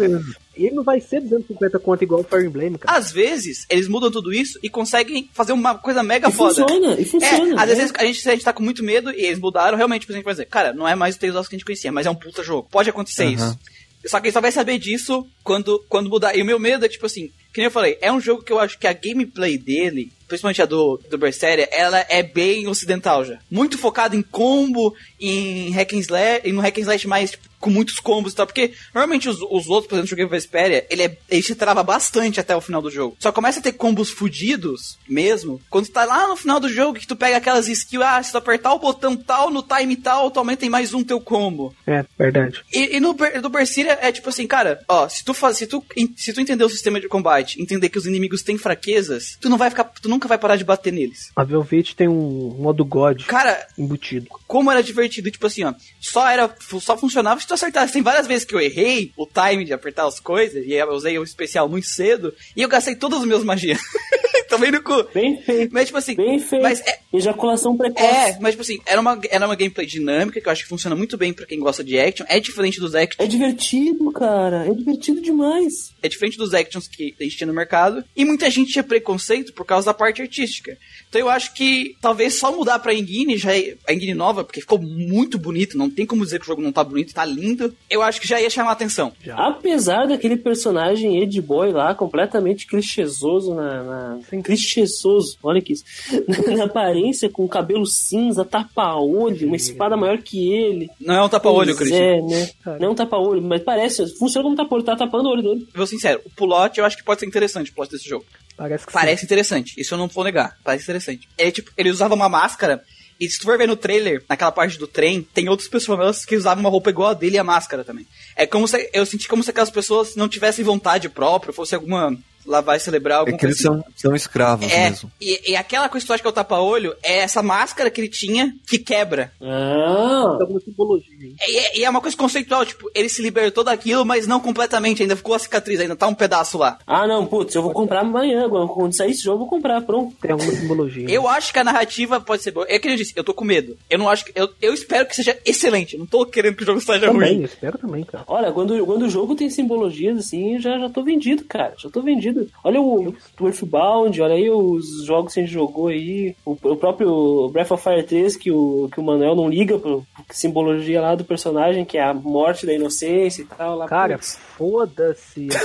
E 0.56 0.66
ele 0.66 0.76
não 0.76 0.84
vai 0.84 1.00
ser 1.00 1.20
250 1.20 1.78
conto 1.80 2.04
igual 2.04 2.20
o 2.20 2.24
Fire 2.24 2.46
Emblem, 2.46 2.74
cara. 2.74 2.96
Às 2.96 3.10
vezes, 3.10 3.66
eles 3.68 3.88
mudam 3.88 4.10
tudo 4.12 4.32
isso 4.32 4.58
e 4.62 4.70
conseguem 4.70 5.28
fazer 5.34 5.52
uma 5.52 5.74
coisa 5.76 6.02
mega 6.04 6.28
E 6.28 6.32
foda. 6.32 6.54
funciona, 6.66 6.94
e 7.00 7.04
funciona. 7.04 7.60
É, 7.60 7.62
às 7.64 7.68
né? 7.68 7.74
vezes 7.74 7.92
a 7.96 8.04
gente, 8.04 8.28
a 8.28 8.32
gente 8.32 8.44
tá 8.44 8.52
com 8.52 8.62
muito 8.62 8.84
medo 8.84 9.10
e 9.10 9.24
eles 9.24 9.38
mudaram, 9.40 9.76
realmente, 9.76 10.06
a 10.08 10.14
gente 10.14 10.24
vai 10.24 10.34
dizer, 10.34 10.46
cara, 10.46 10.72
não 10.72 10.86
é 10.86 10.94
mais 10.94 11.16
o 11.16 11.18
Tales 11.18 11.34
of 11.36 11.48
que 11.48 11.56
a 11.56 11.58
gente 11.58 11.64
conhecia, 11.66 11.90
mas 11.90 12.06
é 12.06 12.10
um 12.10 12.14
puta 12.14 12.42
jogo. 12.44 12.68
Pode 12.70 12.88
acontecer 12.88 13.24
Aham. 13.24 13.32
isso. 13.34 13.58
Só 14.06 14.20
que 14.20 14.26
ele 14.28 14.32
só 14.32 14.40
vai 14.40 14.52
saber 14.52 14.78
disso 14.78 15.26
quando, 15.42 15.84
quando 15.88 16.08
mudar. 16.08 16.36
E 16.36 16.42
o 16.42 16.46
meu 16.46 16.60
medo 16.60 16.84
é, 16.84 16.88
tipo 16.88 17.06
assim, 17.06 17.32
que 17.56 17.60
nem 17.62 17.68
eu 17.68 17.70
falei, 17.70 17.96
é 18.02 18.12
um 18.12 18.20
jogo 18.20 18.42
que 18.42 18.52
eu 18.52 18.58
acho 18.58 18.78
que 18.78 18.86
a 18.86 18.92
gameplay 18.92 19.56
dele, 19.56 20.12
principalmente 20.28 20.60
a 20.60 20.66
do, 20.66 21.00
do 21.08 21.16
Berseria, 21.16 21.66
ela 21.72 22.04
é 22.10 22.22
bem 22.22 22.68
ocidental 22.68 23.24
já. 23.24 23.38
Muito 23.50 23.78
focado 23.78 24.14
em 24.14 24.20
combo, 24.20 24.94
em 25.18 25.70
hack 25.70 25.94
and 25.94 26.00
slash, 26.00 26.42
em 26.44 26.52
um 26.52 26.60
hack 26.60 26.76
and 26.76 26.82
slash 26.82 27.08
mais, 27.08 27.30
tipo, 27.30 27.48
com 27.66 27.70
muitos 27.70 27.98
combos 27.98 28.32
e 28.32 28.36
tal. 28.36 28.46
Porque 28.46 28.72
normalmente 28.94 29.28
os, 29.28 29.38
os 29.42 29.68
outros, 29.68 29.88
por 29.88 29.98
exemplo, 29.98 30.24
o 30.24 30.28
Vesperia, 30.28 30.86
ele, 30.88 31.02
é, 31.02 31.18
ele 31.28 31.42
se 31.42 31.56
trava 31.56 31.82
bastante 31.82 32.38
até 32.38 32.54
o 32.54 32.60
final 32.60 32.80
do 32.80 32.90
jogo. 32.90 33.16
Só 33.18 33.32
começa 33.32 33.58
a 33.58 33.62
ter 33.62 33.72
combos 33.72 34.08
fudidos 34.08 34.96
mesmo 35.08 35.60
quando 35.68 35.86
tu 35.86 35.92
tá 35.92 36.04
lá 36.04 36.28
no 36.28 36.36
final 36.36 36.60
do 36.60 36.68
jogo 36.68 36.98
que 36.98 37.06
tu 37.06 37.16
pega 37.16 37.38
aquelas 37.38 37.66
skills, 37.68 38.04
ah, 38.06 38.22
se 38.22 38.30
tu 38.30 38.38
apertar 38.38 38.72
o 38.72 38.78
botão 38.78 39.16
tal, 39.16 39.50
no 39.50 39.62
time 39.62 39.96
tal, 39.96 40.30
tu 40.30 40.38
aumenta 40.38 40.64
em 40.64 40.70
mais 40.70 40.94
um 40.94 41.02
teu 41.02 41.20
combo. 41.20 41.74
É, 41.86 42.04
verdade. 42.16 42.62
E, 42.72 42.96
e 42.96 43.00
no, 43.00 43.14
do 43.14 43.48
Berseria 43.48 43.98
é 44.00 44.12
tipo 44.12 44.28
assim, 44.28 44.46
cara, 44.46 44.80
ó, 44.88 45.08
se 45.08 45.24
tu 45.24 45.34
faz, 45.34 45.56
se 45.56 45.66
tu, 45.66 45.84
se 46.16 46.32
tu 46.32 46.40
entender 46.40 46.64
o 46.64 46.68
sistema 46.68 47.00
de 47.00 47.08
combate, 47.08 47.60
entender 47.60 47.88
que 47.88 47.98
os 47.98 48.06
inimigos 48.06 48.42
têm 48.42 48.56
fraquezas, 48.56 49.36
tu 49.40 49.48
não 49.48 49.58
vai 49.58 49.70
ficar, 49.70 49.84
tu 49.84 50.08
nunca 50.08 50.28
vai 50.28 50.38
parar 50.38 50.56
de 50.56 50.64
bater 50.64 50.92
neles. 50.92 51.32
A 51.34 51.42
Velvet 51.42 51.96
tem 51.96 52.06
um 52.06 52.54
modo 52.58 52.84
God 52.84 53.24
Cara, 53.24 53.66
embutido. 53.76 54.28
como 54.46 54.70
era 54.70 54.82
divertido, 54.82 55.30
tipo 55.30 55.46
assim, 55.46 55.64
ó, 55.64 55.74
só 56.00 56.28
era, 56.28 56.54
só 56.80 56.96
funcionava 56.96 57.40
se 57.40 57.46
tu 57.46 57.54
acertar. 57.56 57.90
Tem 57.90 58.02
várias 58.02 58.26
vezes 58.26 58.44
que 58.44 58.54
eu 58.54 58.60
errei 58.60 59.12
o 59.16 59.26
time 59.26 59.64
de 59.64 59.72
apertar 59.72 60.06
as 60.06 60.20
coisas, 60.20 60.64
e 60.64 60.72
eu 60.72 60.88
usei 60.90 61.18
o 61.18 61.22
especial 61.24 61.68
muito 61.68 61.86
cedo, 61.86 62.32
e 62.56 62.62
eu 62.62 62.68
gastei 62.68 62.94
todas 62.94 63.20
as 63.20 63.26
minhas 63.26 63.42
magias. 63.44 63.80
Tomei 64.48 64.70
no 64.70 64.80
cu. 64.80 65.02
Bem 65.12 65.42
feito. 65.42 65.72
Mas, 65.74 65.86
tipo 65.86 65.98
assim, 65.98 66.14
Bem 66.14 66.38
feito. 66.38 66.62
mas 66.62 66.80
é, 66.80 67.00
Ejaculação 67.12 67.76
precoce. 67.76 68.04
é, 68.04 68.38
mas 68.40 68.52
tipo 68.52 68.62
assim, 68.62 68.78
era 68.86 69.00
uma, 69.00 69.18
era 69.28 69.44
uma 69.44 69.56
gameplay 69.56 69.84
dinâmica 69.84 70.40
que 70.40 70.46
eu 70.46 70.52
acho 70.52 70.62
que 70.62 70.68
funciona 70.68 70.94
muito 70.94 71.16
bem 71.16 71.32
pra 71.32 71.44
quem 71.46 71.58
gosta 71.58 71.82
de 71.82 71.98
action. 71.98 72.24
É 72.28 72.38
diferente 72.38 72.78
dos 72.78 72.94
action, 72.94 73.22
É 73.24 73.26
divertido, 73.26 74.12
cara. 74.12 74.64
É 74.68 74.72
divertido 74.72 75.20
demais. 75.20 75.92
é 76.00 76.08
diferente 76.08 76.38
dos 76.38 76.54
actions 76.54 76.86
que 76.86 77.12
a 77.18 77.24
gente 77.24 77.36
tinha 77.36 77.46
no 77.48 77.52
mercado. 77.54 78.04
E 78.14 78.24
muita 78.24 78.48
gente 78.48 78.70
tinha 78.72 78.84
preconceito 78.84 79.52
por 79.52 79.64
causa 79.66 79.86
da 79.86 79.94
parte 79.94 80.22
artística. 80.22 80.78
Então 81.08 81.20
eu 81.20 81.28
acho 81.28 81.52
que 81.52 81.96
talvez 82.00 82.38
só 82.38 82.52
mudar 82.54 82.78
pra 82.78 82.94
Engine, 82.94 83.36
já 83.36 83.56
é- 83.56 83.74
a 83.88 83.92
Engine 83.92 84.14
nova, 84.14 84.44
porque 84.44 84.60
ficou 84.60 84.80
muito 84.80 85.38
bonito, 85.38 85.76
não 85.76 85.90
tem 85.90 86.06
como 86.06 86.24
dizer 86.24 86.38
que 86.38 86.44
o 86.44 86.48
jogo 86.48 86.62
não 86.62 86.70
tá 86.72 86.84
bonito, 86.84 87.12
tá 87.12 87.24
lindo. 87.24 87.45
Eu 87.88 88.02
acho 88.02 88.20
que 88.20 88.28
já 88.28 88.40
ia 88.40 88.50
chamar 88.50 88.72
atenção. 88.72 89.12
Apesar 89.34 90.06
daquele 90.06 90.36
personagem 90.36 91.22
Ed 91.22 91.40
Boy 91.40 91.72
lá, 91.72 91.94
completamente 91.94 92.66
clichêsoso 92.66 93.54
na. 93.54 93.82
na... 93.82 94.18
Clichêsoso, 94.42 95.38
olha 95.42 95.60
que 95.60 95.72
isso. 95.72 95.84
na 96.56 96.64
aparência, 96.64 97.28
com 97.28 97.46
cabelo 97.48 97.86
cinza, 97.86 98.44
tapa-olho, 98.44 99.46
uma 99.46 99.56
espada 99.56 99.96
maior 99.96 100.18
que 100.18 100.52
ele. 100.52 100.88
Não 101.00 101.14
é 101.14 101.22
um 101.22 101.28
tapa-olho, 101.28 101.76
Christian. 101.76 101.98
É, 101.98 102.22
né? 102.22 102.50
Não 102.78 102.88
é 102.88 102.90
um 102.90 102.94
tapa-olho, 102.94 103.42
mas 103.42 103.62
parece, 103.62 104.06
funciona 104.18 104.44
como 104.44 104.56
tapa-olho, 104.56 104.84
tá 104.84 104.96
tapando 104.96 105.28
o 105.28 105.32
olho 105.32 105.42
dele. 105.42 105.68
Vou 105.74 105.86
ser 105.86 105.96
sincero, 105.96 106.20
o 106.24 106.30
plot 106.30 106.78
eu 106.78 106.84
acho 106.84 106.96
que 106.96 107.04
pode 107.04 107.20
ser 107.20 107.26
interessante, 107.26 107.70
o 107.70 107.74
plot 107.74 107.90
desse 107.90 108.08
jogo. 108.08 108.24
Parece 108.56 108.86
que 108.86 108.92
Parece 108.92 109.24
interessante, 109.24 109.74
isso 109.78 109.94
eu 109.94 109.98
não 109.98 110.08
vou 110.08 110.24
negar, 110.24 110.56
parece 110.64 110.84
interessante. 110.84 111.28
Ele, 111.36 111.52
tipo, 111.52 111.70
ele 111.76 111.90
usava 111.90 112.14
uma 112.14 112.28
máscara, 112.28 112.82
e 113.18 113.28
se 113.28 113.38
tu 113.38 113.44
for 113.44 113.56
ver 113.56 113.66
no 113.66 113.76
trailer, 113.76 114.22
naquela 114.28 114.52
parte 114.52 114.78
do 114.78 114.86
trem, 114.86 115.22
tem 115.22 115.48
outros 115.48 115.68
personagens 115.68 116.24
que 116.24 116.36
usavam 116.36 116.62
uma 116.62 116.70
roupa 116.70 116.90
igual 116.90 117.10
a 117.10 117.14
dele 117.14 117.36
e 117.36 117.38
a 117.38 117.44
máscara 117.44 117.84
também. 117.84 118.06
É 118.34 118.46
como 118.46 118.68
se, 118.68 118.90
eu 118.92 119.06
senti 119.06 119.26
como 119.26 119.42
se 119.42 119.50
aquelas 119.50 119.70
pessoas 119.70 120.14
não 120.16 120.28
tivessem 120.28 120.64
vontade 120.64 121.08
própria, 121.08 121.52
fosse 121.52 121.74
alguma 121.74 122.16
lavagem 122.46 122.84
cerebral, 122.84 123.18
É 123.18 123.20
alguma 123.20 123.38
que 123.38 123.46
eles 123.46 123.62
coisa 123.62 123.82
são, 123.82 123.92
são 123.96 124.16
escravos 124.16 124.70
É, 124.70 124.90
mesmo. 124.90 125.10
e, 125.20 125.52
e 125.52 125.56
aquela 125.56 125.88
coisa 125.88 126.04
que 126.04 126.08
tu 126.08 126.12
acha 126.14 126.22
que 126.22 126.26
é 126.26 126.30
o 126.30 126.34
tapa-olho, 126.34 126.94
é 127.02 127.18
essa 127.18 127.42
máscara 127.42 127.90
que 127.90 128.00
ele 128.00 128.08
tinha 128.08 128.54
que 128.66 128.78
quebra. 128.78 129.32
Ah, 129.40 130.34
tem 130.36 130.42
alguma 130.42 130.60
simbologia. 130.60 131.14
hein? 131.20 131.34
E 131.48 131.56
é, 131.56 131.78
e 131.78 131.84
é 131.84 131.90
uma 131.90 132.00
coisa 132.00 132.16
conceitual, 132.16 132.64
tipo, 132.64 132.90
ele 132.94 133.08
se 133.08 133.22
libertou 133.22 133.64
daquilo, 133.64 134.04
mas 134.04 134.26
não 134.26 134.40
completamente, 134.40 135.02
ainda 135.02 135.16
ficou 135.16 135.34
a 135.34 135.38
cicatriz, 135.38 135.80
ainda 135.80 135.96
tá 135.96 136.06
um 136.06 136.14
pedaço 136.14 136.58
lá. 136.58 136.78
ah 136.86 137.06
não, 137.06 137.26
putz, 137.26 137.54
eu 137.54 137.62
vou 137.62 137.72
comprar 137.72 138.00
amanhã. 138.00 138.48
Quando 138.48 138.96
sair 138.96 139.10
esse 139.10 139.22
jogo, 139.22 139.36
eu 139.36 139.40
vou 139.40 139.48
comprar, 139.48 139.80
pronto. 139.82 140.14
Tem 140.20 140.30
alguma 140.32 140.52
simbologia. 140.52 141.08
Eu 141.08 141.28
acho 141.28 141.52
que 141.52 141.58
a 141.58 141.64
narrativa 141.64 142.20
pode 142.20 142.42
ser 142.42 142.50
boa. 142.50 142.66
É 142.68 142.78
que 142.78 142.88
eu 142.88 142.96
disse, 142.96 143.12
eu 143.16 143.24
tô 143.24 143.34
com 143.34 143.44
medo. 143.44 143.76
Eu 143.90 143.98
não 143.98 144.08
acho 144.08 144.24
que. 144.24 144.32
Eu, 144.34 144.48
eu 144.60 144.72
espero 144.74 145.06
que 145.06 145.14
seja 145.16 145.36
excelente. 145.44 145.94
Eu 145.94 146.00
não 146.00 146.06
tô 146.06 146.24
querendo 146.26 146.56
que 146.56 146.62
o 146.62 146.66
jogo 146.66 146.80
seja 146.80 147.00
também, 147.06 147.30
ruim. 147.32 147.38
eu 147.40 147.44
espero 147.46 147.78
também, 147.78 148.04
cara. 148.04 148.24
Olha, 148.26 148.52
quando, 148.52 148.84
quando 148.86 149.02
o 149.02 149.10
jogo 149.10 149.34
tem 149.34 149.48
simbologias 149.50 150.18
assim, 150.18 150.54
eu 150.54 150.60
já, 150.60 150.78
já 150.78 150.88
tô 150.90 151.02
vendido, 151.02 151.44
cara. 151.44 151.74
Já 151.78 151.88
tô 151.90 152.02
vendido. 152.02 152.35
Olha 152.64 152.80
o 152.80 153.14
Earthbound, 153.40 154.20
olha 154.20 154.34
aí 154.34 154.50
os 154.50 155.04
jogos 155.04 155.34
que 155.34 155.40
a 155.40 155.42
gente 155.42 155.52
jogou 155.52 155.88
aí. 155.88 156.34
O, 156.44 156.52
o 156.52 156.76
próprio 156.76 157.48
Breath 157.50 157.70
of 157.70 157.82
Fire 157.82 158.02
3, 158.02 158.36
que 158.36 158.50
o, 158.50 158.88
que 158.92 159.00
o 159.00 159.02
Manuel 159.02 159.34
não 159.34 159.48
liga 159.48 159.78
pro, 159.78 160.04
pro 160.26 160.36
simbologia 160.36 161.00
lá 161.00 161.14
do 161.14 161.24
personagem, 161.24 161.84
que 161.84 161.98
é 161.98 162.02
a 162.02 162.14
morte 162.14 162.66
da 162.66 162.72
inocência 162.72 163.42
e 163.42 163.44
tal. 163.44 163.76
Lá, 163.76 163.86
Cara, 163.86 164.18
foda-se. 164.18 165.48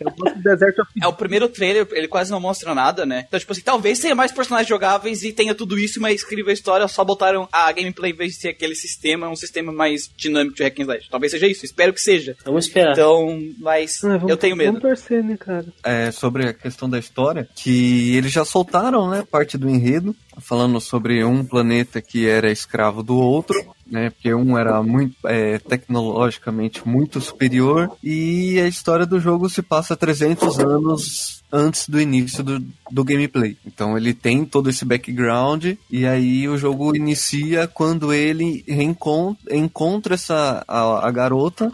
Eu 0.00 0.10
do 0.12 0.27
Desert 0.48 0.78
of 0.80 0.90
É 1.02 1.06
o 1.06 1.12
primeiro 1.12 1.48
trailer, 1.48 1.86
ele 1.92 2.08
quase 2.08 2.30
não 2.30 2.40
mostra 2.40 2.74
nada, 2.74 3.04
né? 3.06 3.24
Então, 3.28 3.38
tipo 3.38 3.52
assim, 3.52 3.62
talvez 3.62 3.98
tenha 3.98 4.14
mais 4.14 4.32
personagens 4.32 4.68
jogáveis 4.68 5.22
e 5.22 5.32
tenha 5.32 5.54
tudo 5.54 5.78
isso, 5.78 6.00
mas 6.00 6.22
incrível 6.22 6.50
a 6.50 6.54
história, 6.54 6.88
só 6.88 7.04
botaram 7.04 7.48
a 7.52 7.70
gameplay 7.72 8.12
em 8.12 8.16
vez 8.16 8.32
de 8.34 8.38
ser 8.40 8.48
aquele 8.48 8.74
sistema, 8.74 9.28
um 9.28 9.36
sistema 9.36 9.72
mais 9.72 10.10
dinâmico 10.16 10.56
de 10.56 10.62
hack 10.62 10.78
and 10.80 10.82
slash. 10.82 11.08
Talvez 11.10 11.32
seja 11.32 11.46
isso, 11.46 11.64
espero 11.64 11.92
que 11.92 12.00
seja. 12.00 12.36
Vamos 12.44 12.66
esperar. 12.66 12.92
Então, 12.92 13.38
mas 13.58 14.02
Ah, 14.04 14.16
vamos- 14.16 14.30
eu 14.30 14.36
tenho 14.36 14.56
medo. 14.56 14.72
Vamos 14.80 14.82
torcer, 14.82 15.22
né, 15.22 15.36
cara? 15.36 15.66
é, 15.84 16.10
sobre 16.10 16.48
a 16.48 16.52
questão 16.54 16.88
da 16.88 16.98
história, 16.98 17.48
que 17.54 18.14
eles 18.16 18.32
já 18.32 18.44
soltaram, 18.44 19.08
né, 19.10 19.24
parte 19.30 19.56
do 19.58 19.68
enredo, 19.68 20.14
falando 20.40 20.80
sobre 20.80 21.24
um 21.24 21.44
planeta 21.44 22.00
que 22.00 22.28
era 22.28 22.50
escravo 22.50 23.02
do 23.02 23.16
outro, 23.16 23.56
né, 23.86 24.10
porque 24.10 24.32
um 24.34 24.56
era 24.58 24.82
muito 24.82 25.16
é, 25.26 25.58
tecnologicamente 25.58 26.86
muito 26.86 27.20
superior 27.20 27.90
e 28.02 28.60
a 28.60 28.66
história 28.68 29.04
do 29.06 29.18
jogo 29.18 29.48
se 29.48 29.62
passa 29.62 29.96
300 29.96 30.37
anos 30.58 31.42
antes 31.50 31.88
do 31.88 32.00
início 32.00 32.42
do, 32.44 32.62
do 32.90 33.04
gameplay. 33.04 33.56
Então 33.66 33.96
ele 33.96 34.12
tem 34.12 34.44
todo 34.44 34.68
esse 34.68 34.84
background 34.84 35.66
e 35.90 36.06
aí 36.06 36.48
o 36.48 36.58
jogo 36.58 36.94
inicia 36.94 37.66
quando 37.66 38.12
ele 38.12 38.64
reencontra 38.66 39.56
encontra 39.56 40.14
essa 40.14 40.64
a, 40.68 41.06
a 41.06 41.10
garota 41.10 41.72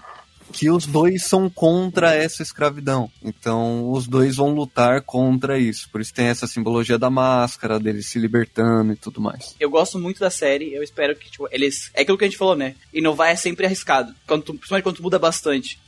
que 0.54 0.70
os 0.70 0.86
dois 0.86 1.24
são 1.24 1.50
contra 1.50 2.14
essa 2.14 2.40
escravidão. 2.40 3.10
Então, 3.20 3.90
os 3.90 4.06
dois 4.06 4.36
vão 4.36 4.54
lutar 4.54 5.02
contra 5.02 5.58
isso. 5.58 5.88
Por 5.90 6.00
isso 6.00 6.14
tem 6.14 6.26
essa 6.26 6.46
simbologia 6.46 6.96
da 6.96 7.10
máscara, 7.10 7.80
deles 7.80 8.06
se 8.06 8.20
libertando 8.20 8.92
e 8.92 8.96
tudo 8.96 9.20
mais. 9.20 9.56
Eu 9.58 9.68
gosto 9.68 9.98
muito 9.98 10.20
da 10.20 10.30
série, 10.30 10.72
eu 10.72 10.82
espero 10.82 11.16
que, 11.16 11.28
tipo, 11.28 11.48
eles. 11.50 11.90
É 11.92 12.02
aquilo 12.02 12.16
que 12.16 12.24
a 12.24 12.28
gente 12.28 12.38
falou, 12.38 12.54
né? 12.54 12.76
Inovar 12.92 13.30
é 13.30 13.36
sempre 13.36 13.66
arriscado. 13.66 14.14
Quando 14.28 14.44
tu, 14.44 14.54
principalmente 14.54 14.84
quando 14.84 14.96
tu 14.96 15.02
muda 15.02 15.18
bastante. 15.18 15.80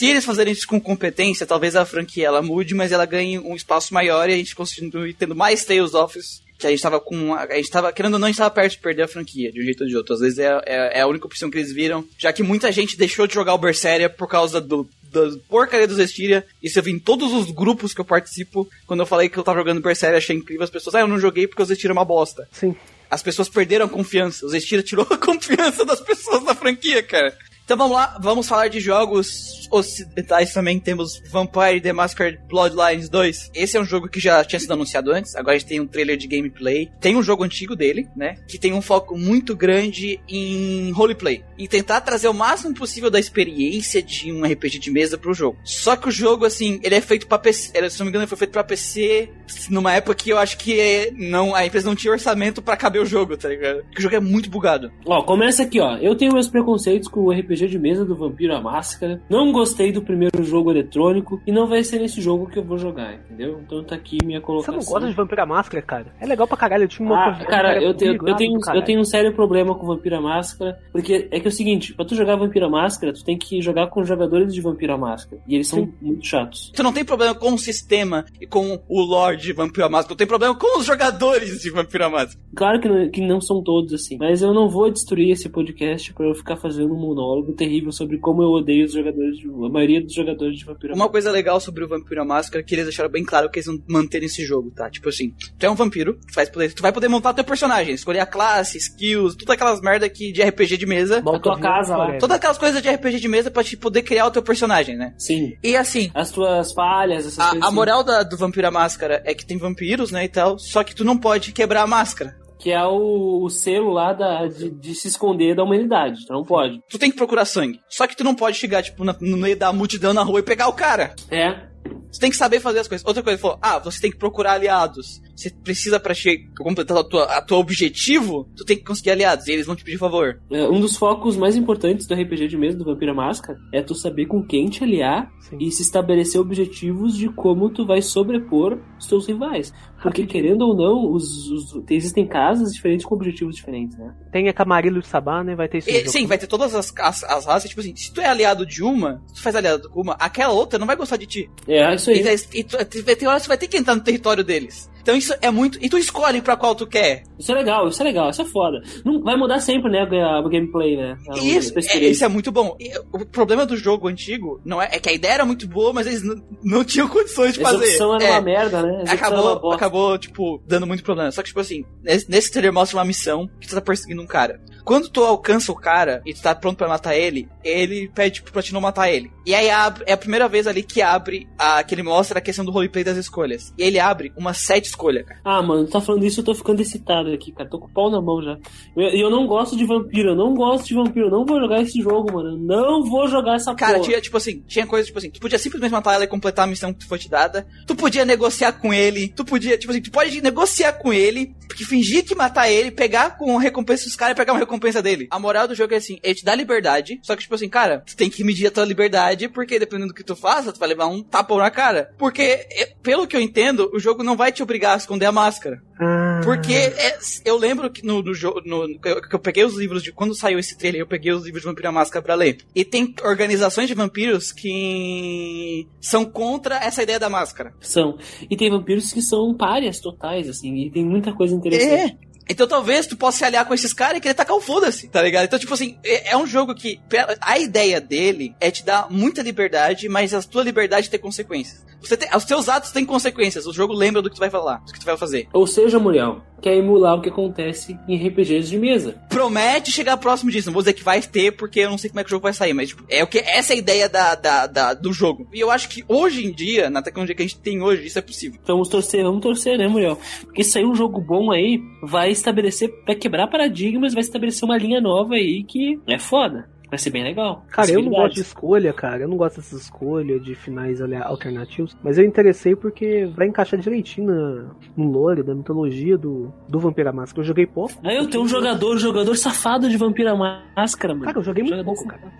Se 0.00 0.06
eles 0.06 0.24
fazerem 0.24 0.54
isso 0.54 0.66
com 0.66 0.80
competência, 0.80 1.44
talvez 1.44 1.76
a 1.76 1.84
franquia 1.84 2.26
ela 2.26 2.40
mude, 2.40 2.74
mas 2.74 2.90
ela 2.90 3.04
ganhe 3.04 3.38
um 3.38 3.54
espaço 3.54 3.92
maior 3.92 4.30
e 4.30 4.32
a 4.32 4.36
gente 4.38 4.56
continue 4.56 5.12
tendo 5.12 5.36
mais 5.36 5.62
Tales 5.62 5.92
of 5.92 6.18
que 6.58 6.66
a 6.66 6.70
gente 6.70 6.80
tava 6.80 6.98
com. 6.98 7.34
A 7.34 7.54
gente 7.56 7.70
tava, 7.70 7.92
querendo 7.92 8.14
ou 8.14 8.18
não, 8.18 8.24
a 8.24 8.30
gente 8.30 8.38
tava 8.38 8.50
perto 8.50 8.72
de 8.72 8.78
perder 8.78 9.02
a 9.02 9.08
franquia, 9.08 9.52
de 9.52 9.60
um 9.60 9.62
jeito 9.62 9.82
ou 9.82 9.86
de 9.90 9.94
outro. 9.94 10.14
Às 10.14 10.20
vezes 10.20 10.38
é, 10.38 10.58
é, 10.64 11.00
é 11.00 11.00
a 11.02 11.06
única 11.06 11.26
opção 11.26 11.50
que 11.50 11.58
eles 11.58 11.70
viram, 11.70 12.02
já 12.16 12.32
que 12.32 12.42
muita 12.42 12.72
gente 12.72 12.96
deixou 12.96 13.26
de 13.26 13.34
jogar 13.34 13.52
o 13.52 13.58
Berseria 13.58 14.08
por 14.08 14.26
causa 14.26 14.58
do. 14.58 14.88
Da 15.12 15.20
porcaria 15.50 15.86
dos 15.86 15.98
Estiria, 15.98 16.46
isso 16.62 16.78
eu 16.78 16.82
vi 16.82 16.92
em 16.92 16.98
todos 16.98 17.34
os 17.34 17.50
grupos 17.50 17.92
que 17.92 18.00
eu 18.00 18.04
participo. 18.06 18.66
Quando 18.86 19.00
eu 19.00 19.06
falei 19.06 19.28
que 19.28 19.36
eu 19.36 19.42
tava 19.42 19.58
jogando 19.58 19.82
Berseria, 19.82 20.16
achei 20.16 20.34
incrível. 20.34 20.64
As 20.64 20.70
pessoas, 20.70 20.94
ah, 20.94 21.00
eu 21.00 21.08
não 21.08 21.18
joguei 21.18 21.46
porque 21.46 21.62
os 21.62 21.70
Estiria 21.70 21.92
é 21.92 21.98
uma 21.98 22.06
bosta. 22.06 22.48
Sim. 22.52 22.74
As 23.10 23.22
pessoas 23.22 23.50
perderam 23.50 23.84
a 23.84 23.88
confiança. 23.88 24.46
Os 24.46 24.54
Estira 24.54 24.82
tirou 24.82 25.06
a 25.10 25.18
confiança 25.18 25.84
das 25.84 26.00
pessoas 26.00 26.42
da 26.42 26.54
franquia, 26.54 27.02
cara. 27.02 27.36
Então 27.70 27.78
vamos 27.78 27.96
lá, 27.96 28.18
vamos 28.20 28.48
falar 28.48 28.66
de 28.66 28.80
jogos 28.80 29.68
ocidentais 29.70 30.52
também. 30.52 30.80
Temos 30.80 31.22
Vampire 31.30 31.80
The 31.80 31.92
Masquerade 31.92 32.40
Bloodlines 32.48 33.08
2. 33.08 33.52
Esse 33.54 33.76
é 33.76 33.80
um 33.80 33.84
jogo 33.84 34.08
que 34.08 34.18
já 34.18 34.42
tinha 34.44 34.58
sido 34.58 34.72
anunciado 34.72 35.12
antes. 35.12 35.36
Agora 35.36 35.54
a 35.54 35.58
gente 35.60 35.68
tem 35.68 35.78
um 35.78 35.86
trailer 35.86 36.16
de 36.16 36.26
gameplay. 36.26 36.90
Tem 37.00 37.14
um 37.14 37.22
jogo 37.22 37.44
antigo 37.44 37.76
dele, 37.76 38.08
né? 38.16 38.38
Que 38.48 38.58
tem 38.58 38.72
um 38.72 38.82
foco 38.82 39.16
muito 39.16 39.54
grande 39.54 40.18
em 40.28 40.90
roleplay. 40.90 41.44
E 41.56 41.68
tentar 41.68 42.00
trazer 42.00 42.26
o 42.26 42.34
máximo 42.34 42.74
possível 42.74 43.08
da 43.08 43.20
experiência 43.20 44.02
de 44.02 44.32
um 44.32 44.44
RPG 44.44 44.80
de 44.80 44.90
mesa 44.90 45.16
pro 45.16 45.32
jogo. 45.32 45.56
Só 45.62 45.94
que 45.94 46.08
o 46.08 46.10
jogo, 46.10 46.44
assim, 46.44 46.80
ele 46.82 46.96
é 46.96 47.00
feito 47.00 47.28
pra 47.28 47.38
PC. 47.38 47.88
Se 47.88 48.00
não 48.00 48.06
me 48.06 48.10
engano, 48.10 48.24
ele 48.24 48.28
foi 48.28 48.38
feito 48.38 48.50
pra 48.50 48.64
PC 48.64 49.30
numa 49.68 49.92
época 49.92 50.16
que 50.16 50.30
eu 50.30 50.38
acho 50.38 50.58
que 50.58 50.80
é, 50.80 51.12
não, 51.12 51.54
a 51.54 51.64
empresa 51.64 51.86
não 51.86 51.94
tinha 51.94 52.12
orçamento 52.12 52.60
pra 52.60 52.76
caber 52.76 53.00
o 53.00 53.06
jogo, 53.06 53.36
tá 53.36 53.48
ligado? 53.48 53.84
Porque 53.84 54.00
o 54.00 54.02
jogo 54.02 54.16
é 54.16 54.20
muito 54.20 54.50
bugado. 54.50 54.90
Ó, 55.06 55.22
começa 55.22 55.62
aqui, 55.62 55.78
ó. 55.78 55.96
Eu 55.98 56.16
tenho 56.16 56.32
meus 56.32 56.48
preconceitos 56.48 57.08
com 57.08 57.20
o 57.20 57.30
RPG 57.30 57.59
de 57.68 57.78
mesa 57.78 58.04
do 58.04 58.14
Vampiro 58.16 58.54
à 58.54 58.60
Máscara. 58.60 59.20
Não 59.28 59.52
gostei 59.52 59.92
do 59.92 60.02
primeiro 60.02 60.42
jogo 60.44 60.70
eletrônico 60.70 61.40
e 61.46 61.52
não 61.52 61.66
vai 61.66 61.82
ser 61.84 61.98
nesse 61.98 62.20
jogo 62.20 62.46
que 62.46 62.58
eu 62.58 62.64
vou 62.64 62.78
jogar, 62.78 63.14
entendeu? 63.14 63.60
Então 63.64 63.82
tá 63.84 63.94
aqui 63.94 64.18
minha 64.24 64.40
Você 64.40 64.46
colocação. 64.46 64.74
não 64.74 64.84
gosta 64.84 65.08
de 65.08 65.14
Vampira 65.14 65.46
Máscara, 65.46 65.82
cara? 65.82 66.06
É 66.20 66.26
legal 66.26 66.46
pra 66.46 66.56
caralho. 66.56 66.84
Eu 66.84 66.88
tinha 66.88 67.06
uma 67.06 67.28
Ah, 67.30 67.44
cara, 67.44 67.82
eu, 67.82 67.94
tenho, 67.94 68.12
eu, 68.26 68.36
tenho, 68.36 68.58
eu 68.74 68.82
tenho 68.84 69.00
um 69.00 69.04
sério 69.04 69.32
problema 69.34 69.74
com 69.74 69.86
Vampira 69.86 70.20
Máscara, 70.20 70.78
porque 70.92 71.28
é 71.30 71.40
que 71.40 71.46
é 71.46 71.48
o 71.48 71.52
seguinte, 71.52 71.94
pra 71.94 72.04
tu 72.04 72.14
jogar 72.14 72.36
Vampira 72.36 72.68
Máscara, 72.68 73.12
tu 73.12 73.24
tem 73.24 73.36
que 73.38 73.60
jogar 73.60 73.88
com 73.88 74.02
jogadores 74.04 74.52
de 74.54 74.60
Vampira 74.60 74.96
Máscara, 74.96 75.40
e 75.46 75.54
eles 75.54 75.68
são 75.68 75.88
muito 76.00 76.26
chatos. 76.26 76.70
Tu 76.74 76.82
não 76.82 76.92
tem 76.92 77.04
problema 77.04 77.34
com 77.34 77.52
o 77.52 77.58
sistema 77.58 78.24
e 78.40 78.46
com 78.46 78.78
o 78.88 79.00
lore 79.02 79.36
de 79.36 79.52
Vampiro 79.52 79.86
à 79.86 79.88
Máscara, 79.88 80.14
tu 80.14 80.18
tem 80.18 80.26
problema 80.26 80.54
com 80.54 80.78
os 80.78 80.84
jogadores 80.86 81.60
de 81.60 81.70
Vampiro 81.70 82.04
à 82.04 82.10
Máscara. 82.10 82.38
Claro 82.54 82.80
que 82.80 82.88
não, 82.88 83.10
que 83.10 83.20
não 83.20 83.40
são 83.40 83.62
todos 83.62 83.92
assim, 83.92 84.16
mas 84.18 84.42
eu 84.42 84.52
não 84.54 84.68
vou 84.68 84.90
destruir 84.90 85.30
esse 85.30 85.48
podcast 85.48 86.12
pra 86.14 86.26
eu 86.26 86.34
ficar 86.34 86.56
fazendo 86.56 86.94
um 86.94 86.98
monólogo 86.98 87.49
terrível 87.52 87.92
sobre 87.92 88.18
como 88.18 88.42
eu 88.42 88.48
odeio 88.50 88.84
os 88.86 88.92
jogadores, 88.92 89.36
de, 89.38 89.46
a 89.48 89.68
maioria 89.68 90.00
dos 90.02 90.12
jogadores 90.14 90.58
de 90.58 90.64
Vampira 90.64 90.94
Uma 90.94 91.08
coisa 91.08 91.30
legal 91.30 91.60
sobre 91.60 91.84
o 91.84 91.88
Vampiro 91.88 92.22
à 92.22 92.24
Máscara 92.24 92.60
é 92.62 92.64
que 92.66 92.74
eles 92.74 92.84
deixaram 92.86 93.10
bem 93.10 93.24
claro 93.24 93.50
que 93.50 93.58
eles 93.58 93.66
vão 93.66 93.78
manter 93.88 94.20
nesse 94.20 94.44
jogo, 94.44 94.70
tá? 94.70 94.88
Tipo 94.90 95.08
assim, 95.08 95.34
tu 95.58 95.64
é 95.66 95.70
um 95.70 95.74
vampiro, 95.74 96.14
tu, 96.26 96.32
faz 96.34 96.48
poder, 96.48 96.72
tu 96.72 96.82
vai 96.82 96.92
poder 96.92 97.08
montar 97.08 97.34
teu 97.34 97.44
personagem, 97.44 97.94
escolher 97.94 98.20
a 98.20 98.26
classe, 98.26 98.78
skills, 98.78 99.34
todas 99.36 99.54
aquelas 99.54 99.80
merda 99.80 100.08
que 100.08 100.32
de 100.32 100.42
RPG 100.42 100.76
de 100.76 100.86
mesa. 100.86 101.18
A 101.18 101.38
tua 101.38 101.58
casa 101.58 101.96
lá. 101.96 102.18
Todas 102.18 102.36
aquelas 102.36 102.58
coisas 102.58 102.82
de 102.82 102.88
RPG 102.90 103.20
de 103.20 103.28
mesa 103.28 103.50
pra 103.50 103.64
te 103.64 103.76
poder 103.76 104.02
criar 104.02 104.26
o 104.26 104.30
teu 104.30 104.42
personagem, 104.42 104.96
né? 104.96 105.14
Sim. 105.18 105.54
E 105.62 105.76
assim, 105.76 106.10
As 106.14 106.30
tuas 106.30 106.72
falhas, 106.72 107.26
essas 107.26 107.36
coisas 107.36 107.62
a, 107.62 107.64
a 107.64 107.68
assim. 107.68 107.74
moral 107.74 108.02
da- 108.02 108.22
do 108.22 108.36
Vampiro 108.36 108.66
à 108.66 108.70
Máscara 108.70 109.22
é 109.24 109.34
que 109.34 109.44
tem 109.46 109.56
vampiros, 109.58 110.10
né, 110.10 110.24
e 110.24 110.28
tal, 110.28 110.58
só 110.58 110.82
que 110.84 110.94
tu 110.94 111.04
não 111.04 111.16
pode 111.16 111.52
quebrar 111.52 111.82
a 111.82 111.86
máscara. 111.86 112.36
Que 112.60 112.70
é 112.70 112.84
o, 112.84 113.42
o 113.42 113.48
selo 113.48 113.90
lá 113.90 114.12
da, 114.12 114.46
de, 114.46 114.70
de 114.70 114.94
se 114.94 115.08
esconder 115.08 115.56
da 115.56 115.64
humanidade. 115.64 116.26
Tu 116.26 116.32
não 116.32 116.44
pode. 116.44 116.78
Tu 116.90 116.98
tem 116.98 117.10
que 117.10 117.16
procurar 117.16 117.44
sangue. 117.46 117.80
Só 117.88 118.06
que 118.06 118.14
tu 118.16 118.22
não 118.22 118.34
pode 118.34 118.56
chegar, 118.58 118.82
tipo, 118.82 119.02
na- 119.02 119.16
no 119.18 119.36
meio 119.38 119.56
da 119.56 119.72
multidão 119.72 120.12
na 120.12 120.22
rua 120.22 120.40
e 120.40 120.42
pegar 120.42 120.68
o 120.68 120.72
cara. 120.74 121.14
É. 121.30 121.68
Você 122.12 122.20
tem 122.20 122.30
que 122.30 122.36
saber 122.36 122.60
fazer 122.60 122.80
as 122.80 122.88
coisas. 122.88 123.06
Outra 123.06 123.22
coisa, 123.22 123.34
ele 123.36 123.40
falou, 123.42 123.58
ah, 123.62 123.78
você 123.78 124.00
tem 124.00 124.10
que 124.10 124.18
procurar 124.18 124.52
aliados. 124.52 125.22
Você 125.40 125.50
precisa 125.50 125.98
pra 125.98 126.14
che- 126.14 126.46
completar 126.58 126.96
a 126.98 127.04
tua, 127.04 127.24
a 127.24 127.42
tua 127.42 127.58
objetivo, 127.58 128.48
tu 128.56 128.64
tem 128.64 128.76
que 128.76 128.84
conseguir 128.84 129.10
aliados, 129.10 129.46
e 129.46 129.52
eles 129.52 129.66
vão 129.66 129.74
te 129.76 129.82
pedir 129.84 129.98
favor. 129.98 130.40
É, 130.50 130.68
Um 130.68 130.80
dos 130.80 130.96
focos 130.96 131.36
mais 131.36 131.56
importantes 131.56 132.06
do 132.06 132.14
RPG 132.14 132.48
de 132.48 132.56
mesa 132.56 132.76
do 132.78 132.84
Vampira 132.84 133.14
Máscara 133.14 133.58
é 133.72 133.82
tu 133.82 133.94
saber 133.94 134.26
com 134.26 134.42
quem 134.46 134.68
te 134.68 134.84
aliar 134.84 135.30
Sim. 135.40 135.56
e 135.60 135.70
se 135.70 135.82
estabelecer 135.82 136.40
objetivos 136.40 137.16
de 137.16 137.28
como 137.28 137.70
tu 137.70 137.86
vai 137.86 138.02
sobrepor 138.02 138.78
os 138.98 139.06
teus 139.06 139.26
rivais. 139.26 139.72
Porque, 140.02 140.24
querendo 140.24 140.62
ou 140.62 140.74
não, 140.74 141.12
os, 141.12 141.50
os- 141.50 141.82
existem 141.90 142.26
casas 142.26 142.72
diferentes 142.72 143.04
com 143.04 143.14
objetivos 143.14 143.54
diferentes, 143.56 143.98
né? 143.98 144.14
Tem 144.32 144.48
a 144.48 144.52
Camarillo 144.52 144.98
e 145.00 145.06
Sabá, 145.06 145.44
né? 145.44 145.54
Vai 145.54 145.68
ter 145.68 145.78
isso. 145.78 145.90
E, 145.90 146.08
sim, 146.08 146.26
vai 146.26 146.38
ter 146.38 146.46
todas 146.46 146.74
as, 146.74 146.92
as, 146.98 147.22
as 147.24 147.44
raças, 147.46 147.68
tipo 147.68 147.80
assim, 147.80 147.94
se 147.94 148.12
tu 148.12 148.20
é 148.20 148.26
aliado 148.26 148.64
de 148.64 148.82
uma, 148.82 149.22
se 149.28 149.34
tu 149.34 149.42
faz 149.42 149.54
aliado 149.54 149.90
com 149.90 150.00
uma, 150.00 150.14
aquela 150.14 150.52
outra 150.54 150.78
não 150.78 150.86
vai 150.86 150.96
gostar 150.96 151.16
de 151.18 151.26
ti. 151.26 151.50
É, 151.68 151.94
isso 151.94 152.10
aí. 152.10 152.22
E, 152.54 152.60
e 152.60 152.64
tu, 152.64 152.76
vai 153.04 153.14
ter 153.16 153.26
hora 153.26 153.36
que 153.36 153.42
você 153.42 153.48
vai 153.48 153.58
ter 153.58 153.68
que 153.68 153.76
entrar 153.76 153.94
no 153.94 154.00
território 154.02 154.42
deles. 154.42 154.90
Então 155.02 155.14
isso 155.16 155.34
é 155.40 155.50
muito. 155.50 155.78
E 155.80 155.88
tu 155.88 155.98
escolhe 155.98 156.40
pra 156.42 156.56
qual 156.56 156.74
tu 156.74 156.86
quer. 156.86 157.22
Isso 157.38 157.50
é 157.52 157.54
legal, 157.54 157.88
isso 157.88 158.00
é 158.02 158.04
legal, 158.04 158.30
isso 158.30 158.42
é 158.42 158.44
foda. 158.44 158.82
Não, 159.04 159.20
vai 159.22 159.36
mudar 159.36 159.60
sempre, 159.60 159.90
né, 159.90 160.00
a, 160.00 160.38
a 160.38 160.42
gameplay, 160.48 160.96
né? 160.96 161.16
A- 161.30 161.38
isso, 161.38 161.72
a 161.76 161.80
é, 161.96 162.04
isso 162.04 162.24
é 162.24 162.28
muito 162.28 162.52
bom. 162.52 162.76
E 162.78 162.90
o 163.12 163.24
problema 163.26 163.64
do 163.64 163.76
jogo 163.76 164.08
antigo 164.08 164.60
não 164.64 164.80
é, 164.80 164.88
é 164.92 164.98
que 164.98 165.08
a 165.08 165.12
ideia 165.12 165.32
era 165.34 165.44
muito 165.46 165.66
boa, 165.68 165.92
mas 165.92 166.06
eles 166.06 166.22
não, 166.22 166.36
não 166.62 166.84
tinham 166.84 167.08
condições 167.08 167.54
de 167.54 167.60
fazer. 167.60 167.76
opção 167.86 168.14
era 168.14 168.24
É. 168.24 168.30
uma 168.32 168.40
merda, 168.40 168.82
né? 168.82 169.04
Acabou, 169.08 169.72
acabou, 169.72 170.18
tipo, 170.18 170.62
dando 170.66 170.86
muito 170.86 171.02
problema. 171.02 171.30
Só 171.30 171.42
que, 171.42 171.48
tipo 171.48 171.60
assim, 171.60 171.84
nesse, 172.02 172.30
nesse 172.30 172.50
trailer 172.50 172.72
mostra 172.72 172.98
uma 172.98 173.04
missão 173.04 173.48
que 173.60 173.66
tu 173.68 173.74
tá 173.74 173.80
perseguindo 173.80 174.22
um 174.22 174.26
cara. 174.26 174.60
Quando 174.84 175.08
tu 175.08 175.22
alcança 175.22 175.70
o 175.70 175.74
cara 175.76 176.22
e 176.26 176.34
tu 176.34 176.42
tá 176.42 176.54
pronto 176.54 176.76
pra 176.76 176.88
matar 176.88 177.14
ele, 177.16 177.48
ele 177.62 178.10
pede 178.14 178.36
tipo, 178.36 178.50
pra 178.50 178.62
te 178.62 178.72
não 178.72 178.80
matar 178.80 179.10
ele. 179.10 179.30
E 179.46 179.54
aí 179.54 179.70
abre- 179.70 180.04
é 180.06 180.12
a 180.12 180.16
primeira 180.16 180.48
vez 180.48 180.66
ali 180.66 180.82
que 180.82 181.00
abre, 181.02 181.46
a, 181.58 181.82
que 181.82 181.94
ele 181.94 182.02
mostra 182.02 182.38
a 182.38 182.42
questão 182.42 182.64
do 182.64 182.70
roleplay 182.72 183.04
das 183.04 183.16
escolhas. 183.16 183.72
E 183.78 183.82
ele 183.82 183.98
abre 183.98 184.32
uma 184.36 184.52
sete 184.54 184.89
escolha, 184.90 185.24
cara. 185.24 185.40
Ah, 185.44 185.62
mano, 185.62 185.86
tá 185.86 186.00
falando 186.00 186.24
isso, 186.24 186.40
eu 186.40 186.44
tô 186.44 186.54
ficando 186.54 186.80
excitado 186.80 187.32
aqui, 187.32 187.52
cara. 187.52 187.68
Tô 187.68 187.78
com 187.78 187.86
o 187.86 187.90
pau 187.90 188.10
na 188.10 188.20
mão 188.20 188.42
já. 188.42 188.58
E 188.96 189.02
eu, 189.02 189.10
eu 189.26 189.30
não 189.30 189.46
gosto 189.46 189.76
de 189.76 189.84
vampiro, 189.84 190.30
eu 190.30 190.36
não 190.36 190.54
gosto 190.54 190.86
de 190.86 190.94
vampiro, 190.94 191.26
eu 191.26 191.30
não 191.30 191.44
vou 191.44 191.60
jogar 191.60 191.82
esse 191.82 192.00
jogo, 192.00 192.32
mano. 192.32 192.50
Eu 192.50 192.82
não 192.82 193.04
vou 193.04 193.28
jogar 193.28 193.56
essa 193.56 193.74
Cara, 193.74 193.94
porra. 193.94 194.04
tinha, 194.04 194.20
tipo 194.20 194.36
assim, 194.36 194.62
tinha 194.66 194.86
coisa, 194.86 195.06
tipo 195.06 195.18
assim, 195.18 195.30
tu 195.30 195.40
podia 195.40 195.58
simplesmente 195.58 195.92
matar 195.92 196.14
ela 196.14 196.24
e 196.24 196.28
completar 196.28 196.64
a 196.64 196.68
missão 196.68 196.92
que 196.92 197.06
foi 197.06 197.18
te 197.18 197.28
dada. 197.28 197.66
Tu 197.86 197.94
podia 197.94 198.24
negociar 198.24 198.72
com 198.72 198.92
ele. 198.92 199.28
Tu 199.28 199.44
podia, 199.44 199.78
tipo 199.78 199.90
assim, 199.92 200.02
tu 200.02 200.10
pode 200.10 200.40
negociar 200.40 200.92
com 200.94 201.12
ele, 201.12 201.54
porque 201.66 201.84
fingir 201.84 202.24
que 202.24 202.34
matar 202.34 202.70
ele, 202.70 202.90
pegar 202.90 203.36
com 203.36 203.56
recompensa 203.56 204.04
dos 204.04 204.16
caras 204.16 204.32
e 204.32 204.36
pegar 204.36 204.52
uma 204.52 204.58
recompensa 204.58 205.02
dele. 205.02 205.28
A 205.30 205.38
moral 205.38 205.68
do 205.68 205.74
jogo 205.74 205.94
é 205.94 205.96
assim, 205.98 206.18
ele 206.22 206.34
te 206.34 206.44
dá 206.44 206.54
liberdade, 206.54 207.20
só 207.22 207.36
que, 207.36 207.42
tipo 207.42 207.54
assim, 207.54 207.68
cara, 207.68 208.02
tu 208.06 208.16
tem 208.16 208.30
que 208.30 208.42
medir 208.42 208.66
a 208.66 208.70
tua 208.70 208.84
liberdade, 208.84 209.48
porque 209.48 209.78
dependendo 209.78 210.08
do 210.08 210.14
que 210.14 210.24
tu 210.24 210.34
faça, 210.34 210.72
tu 210.72 210.78
vai 210.78 210.88
levar 210.88 211.06
um 211.06 211.22
tapa 211.22 211.56
na 211.56 211.70
cara. 211.70 212.12
Porque, 212.18 212.66
pelo 213.02 213.26
que 213.26 213.36
eu 213.36 213.40
entendo, 213.40 213.90
o 213.92 213.98
jogo 213.98 214.22
não 214.22 214.36
vai 214.36 214.52
te 214.52 214.62
obrigar 214.62 214.79
a 214.86 214.96
esconder 214.96 215.26
a 215.26 215.32
máscara. 215.32 215.82
Ah, 216.00 216.40
Porque 216.42 216.72
é, 216.72 217.18
eu 217.44 217.56
lembro 217.56 217.90
que 217.90 218.04
no, 218.04 218.22
no 218.22 218.34
jogo. 218.34 218.62
Que 218.62 219.34
eu, 219.34 219.38
peguei 219.38 219.64
os 219.64 219.76
livros 219.76 220.02
de. 220.02 220.12
Quando 220.12 220.34
saiu 220.34 220.58
esse 220.58 220.76
trailer, 220.76 221.00
eu 221.00 221.06
peguei 221.06 221.32
os 221.32 221.44
livros 221.44 221.62
de 221.62 221.68
Vampiro 221.68 221.88
à 221.88 221.92
Máscara 221.92 222.22
pra 222.24 222.34
ler. 222.34 222.58
E 222.74 222.84
tem 222.84 223.14
organizações 223.22 223.88
de 223.88 223.94
vampiros 223.94 224.52
que 224.52 225.86
são 226.00 226.24
contra 226.24 226.76
essa 226.76 227.02
ideia 227.02 227.18
da 227.18 227.28
máscara. 227.28 227.74
São. 227.80 228.18
E 228.50 228.56
tem 228.56 228.70
vampiros 228.70 229.12
que 229.12 229.22
são 229.22 229.54
párias 229.54 230.00
totais, 230.00 230.48
assim, 230.48 230.74
e 230.86 230.90
tem 230.90 231.04
muita 231.04 231.32
coisa 231.32 231.54
interessante. 231.54 232.16
É. 232.26 232.30
Então 232.50 232.66
talvez 232.66 233.06
tu 233.06 233.16
possa 233.16 233.38
se 233.38 233.44
aliar 233.44 233.64
com 233.64 233.72
esses 233.72 233.92
caras 233.92 234.18
e 234.18 234.20
querer 234.20 234.34
tacar 234.34 234.56
o 234.56 234.60
foda-se, 234.60 235.06
tá 235.06 235.22
ligado? 235.22 235.44
Então, 235.44 235.58
tipo 235.58 235.72
assim, 235.72 235.96
é, 236.04 236.32
é 236.32 236.36
um 236.36 236.46
jogo 236.46 236.74
que. 236.74 237.00
A 237.40 237.58
ideia 237.58 238.00
dele 238.00 238.56
é 238.58 238.72
te 238.72 238.84
dar 238.84 239.08
muita 239.08 239.40
liberdade, 239.40 240.08
mas 240.08 240.34
a 240.34 240.42
tua 240.42 240.64
liberdade 240.64 241.08
tem 241.08 241.20
consequências. 241.20 241.89
Você 242.00 242.16
tem, 242.16 242.28
os 242.34 242.44
teus 242.44 242.68
atos 242.68 242.90
têm 242.90 243.04
consequências. 243.04 243.66
O 243.66 243.72
jogo 243.72 243.92
lembra 243.92 244.22
do 244.22 244.28
que 244.30 244.36
tu 244.36 244.40
vai 244.40 244.50
falar, 244.50 244.78
do 244.86 244.92
que 244.92 244.98
tu 245.00 245.06
vai 245.06 245.16
fazer. 245.16 245.48
Ou 245.52 245.66
seja, 245.66 245.98
Muriel, 245.98 246.40
quer 246.62 246.74
emular 246.76 247.16
o 247.16 247.20
que 247.22 247.28
acontece 247.28 247.98
em 248.08 248.16
RPGs 248.16 248.68
de 248.70 248.78
mesa. 248.78 249.16
promete 249.28 249.90
chegar 249.90 250.16
próximo 250.16 250.50
disso. 250.50 250.68
Não 250.68 250.72
vou 250.74 250.82
dizer 250.82 250.92
que 250.94 251.02
vai 251.04 251.20
ter, 251.22 251.52
porque 251.52 251.80
eu 251.80 251.90
não 251.90 251.98
sei 251.98 252.10
como 252.10 252.20
é 252.20 252.24
que 252.24 252.28
o 252.28 252.30
jogo 252.30 252.42
vai 252.42 252.52
sair, 252.52 252.72
mas 252.72 252.88
tipo, 252.90 253.04
é 253.08 253.22
o 253.22 253.26
que 253.26 253.38
essa 253.38 253.72
é 253.72 253.76
a 253.76 253.78
ideia 253.78 254.08
da, 254.08 254.34
da, 254.34 254.66
da- 254.66 254.94
do 254.94 255.12
jogo. 255.12 255.48
E 255.52 255.60
eu 255.60 255.70
acho 255.70 255.88
que 255.88 256.04
hoje 256.08 256.44
em 256.46 256.52
dia, 256.52 256.88
na 256.90 257.02
tecnologia 257.02 257.34
que 257.34 257.42
a 257.42 257.46
gente 257.46 257.58
tem 257.60 257.82
hoje, 257.82 258.06
isso 258.06 258.18
é 258.18 258.22
possível. 258.22 258.60
Vamos 258.66 258.88
torcer, 258.88 259.22
vamos 259.24 259.40
torcer, 259.40 259.78
né, 259.78 259.88
Muriel? 259.88 260.18
Porque 260.44 260.62
sair 260.64 260.84
um 260.84 260.94
jogo 260.94 261.20
bom 261.20 261.50
aí 261.50 261.80
vai 262.02 262.30
estabelecer, 262.30 262.90
vai 263.06 263.14
quebrar 263.14 263.46
paradigmas, 263.48 264.12
vai 264.14 264.20
estabelecer 264.22 264.64
uma 264.64 264.76
linha 264.78 265.00
nova 265.00 265.34
aí 265.34 265.64
que 265.64 265.98
é 266.06 266.18
foda. 266.18 266.68
Vai 266.90 266.98
ser 266.98 267.10
bem 267.10 267.22
legal. 267.22 267.64
Cara, 267.70 267.88
eu 267.90 268.02
não 268.02 268.10
gosto 268.10 268.34
de 268.34 268.40
escolha, 268.40 268.92
cara. 268.92 269.22
Eu 269.22 269.28
não 269.28 269.36
gosto 269.36 269.56
dessas 269.56 269.82
escolhas 269.82 270.42
de 270.42 270.54
finais 270.56 271.00
alternativos. 271.22 271.96
Mas 272.02 272.18
eu 272.18 272.24
interessei 272.24 272.74
porque 272.74 273.30
vai 273.36 273.46
encaixar 273.46 273.78
direitinho 273.78 274.26
na- 274.26 274.64
no 274.96 275.10
lore, 275.10 275.42
da 275.44 275.54
mitologia 275.54 276.18
do, 276.18 276.52
do 276.68 276.80
Vampira 276.80 277.12
Máscara. 277.12 277.40
Eu 277.42 277.44
joguei 277.46 277.66
pouco. 277.66 277.94
Aí 278.02 278.16
eu 278.16 278.28
tenho 278.28 278.42
um 278.42 278.48
jogador, 278.48 278.96
um 278.96 278.98
jogador 278.98 279.36
safado 279.36 279.88
de 279.88 279.96
Vampira 279.96 280.34
Máscara, 280.34 281.14
mano. 281.14 281.26
Cara, 281.26 281.38
eu 281.38 281.44
joguei 281.44 281.62
muito 281.62 281.76
Jogador 281.76 281.94
pouco, 281.94 282.08
cara. 282.08 282.32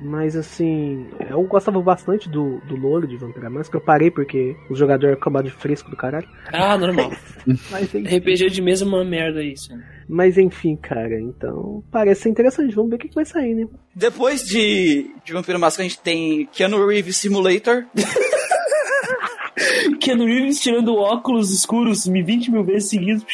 Mas 0.00 0.36
assim, 0.36 1.06
eu 1.30 1.42
gostava 1.44 1.80
bastante 1.80 2.28
do, 2.28 2.58
do 2.66 2.76
lore 2.76 3.06
de 3.06 3.16
Vampira 3.16 3.48
Máscara. 3.48 3.82
Eu 3.82 3.84
parei 3.84 4.10
porque 4.10 4.54
o 4.68 4.74
jogador 4.74 5.14
acabou 5.14 5.42
de 5.42 5.50
fresco 5.50 5.90
do 5.90 5.96
caralho. 5.96 6.28
Ah, 6.52 6.76
normal. 6.76 7.10
Mas 7.70 7.94
enfim, 7.94 8.04
RPG 8.04 8.50
de 8.50 8.60
mesa 8.60 8.84
é 8.84 8.88
uma 8.88 9.04
merda 9.04 9.42
isso. 9.42 9.74
né? 9.74 9.82
mas, 10.08 10.38
enfim 10.38 10.76
cara. 10.76 11.18
Então, 11.20 11.82
parece 11.90 12.22
ser 12.22 12.28
interessante. 12.28 12.74
Vamos 12.74 12.90
ver 12.90 12.96
o 12.96 12.98
que, 12.98 13.08
que 13.08 13.14
vai 13.14 13.24
sair, 13.24 13.54
né? 13.54 13.66
Depois 13.94 14.44
de, 14.44 15.10
de 15.24 15.32
Vampiro 15.32 15.58
Máscara, 15.58 15.86
a 15.86 15.88
gente 15.88 16.00
tem 16.00 16.46
Keanu 16.52 16.86
Reeves 16.86 17.16
Simulator. 17.16 17.84
Keanu 20.00 20.26
Reeves 20.26 20.60
tirando 20.60 20.94
óculos 20.94 21.50
escuros 21.50 22.06
20 22.06 22.50
mil 22.50 22.62
vezes 22.62 22.90
seguidos. 22.90 23.24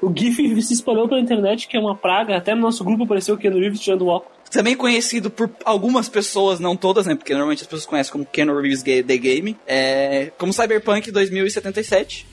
O 0.00 0.12
GIF 0.14 0.62
se 0.62 0.74
espalhou 0.74 1.08
pela 1.08 1.20
internet, 1.20 1.66
que 1.68 1.76
é 1.76 1.80
uma 1.80 1.96
praga. 1.96 2.36
Até 2.36 2.54
no 2.54 2.60
nosso 2.60 2.84
grupo 2.84 3.04
apareceu 3.04 3.34
o 3.34 3.38
Keanu 3.38 3.58
Reeves 3.58 3.80
tirando 3.80 4.06
óculos. 4.06 4.38
Também 4.50 4.76
conhecido 4.76 5.30
por 5.30 5.50
algumas 5.64 6.08
pessoas, 6.08 6.58
não 6.58 6.76
todas, 6.76 7.06
né? 7.06 7.14
Porque 7.14 7.32
normalmente 7.32 7.62
as 7.62 7.66
pessoas 7.66 7.86
conhecem 7.86 8.12
como 8.12 8.26
Keanu 8.26 8.60
Reeves 8.60 8.82
The 8.82 9.16
Game. 9.16 9.56
É, 9.66 10.32
como 10.36 10.52
Cyberpunk 10.52 11.10
2077. 11.10 12.26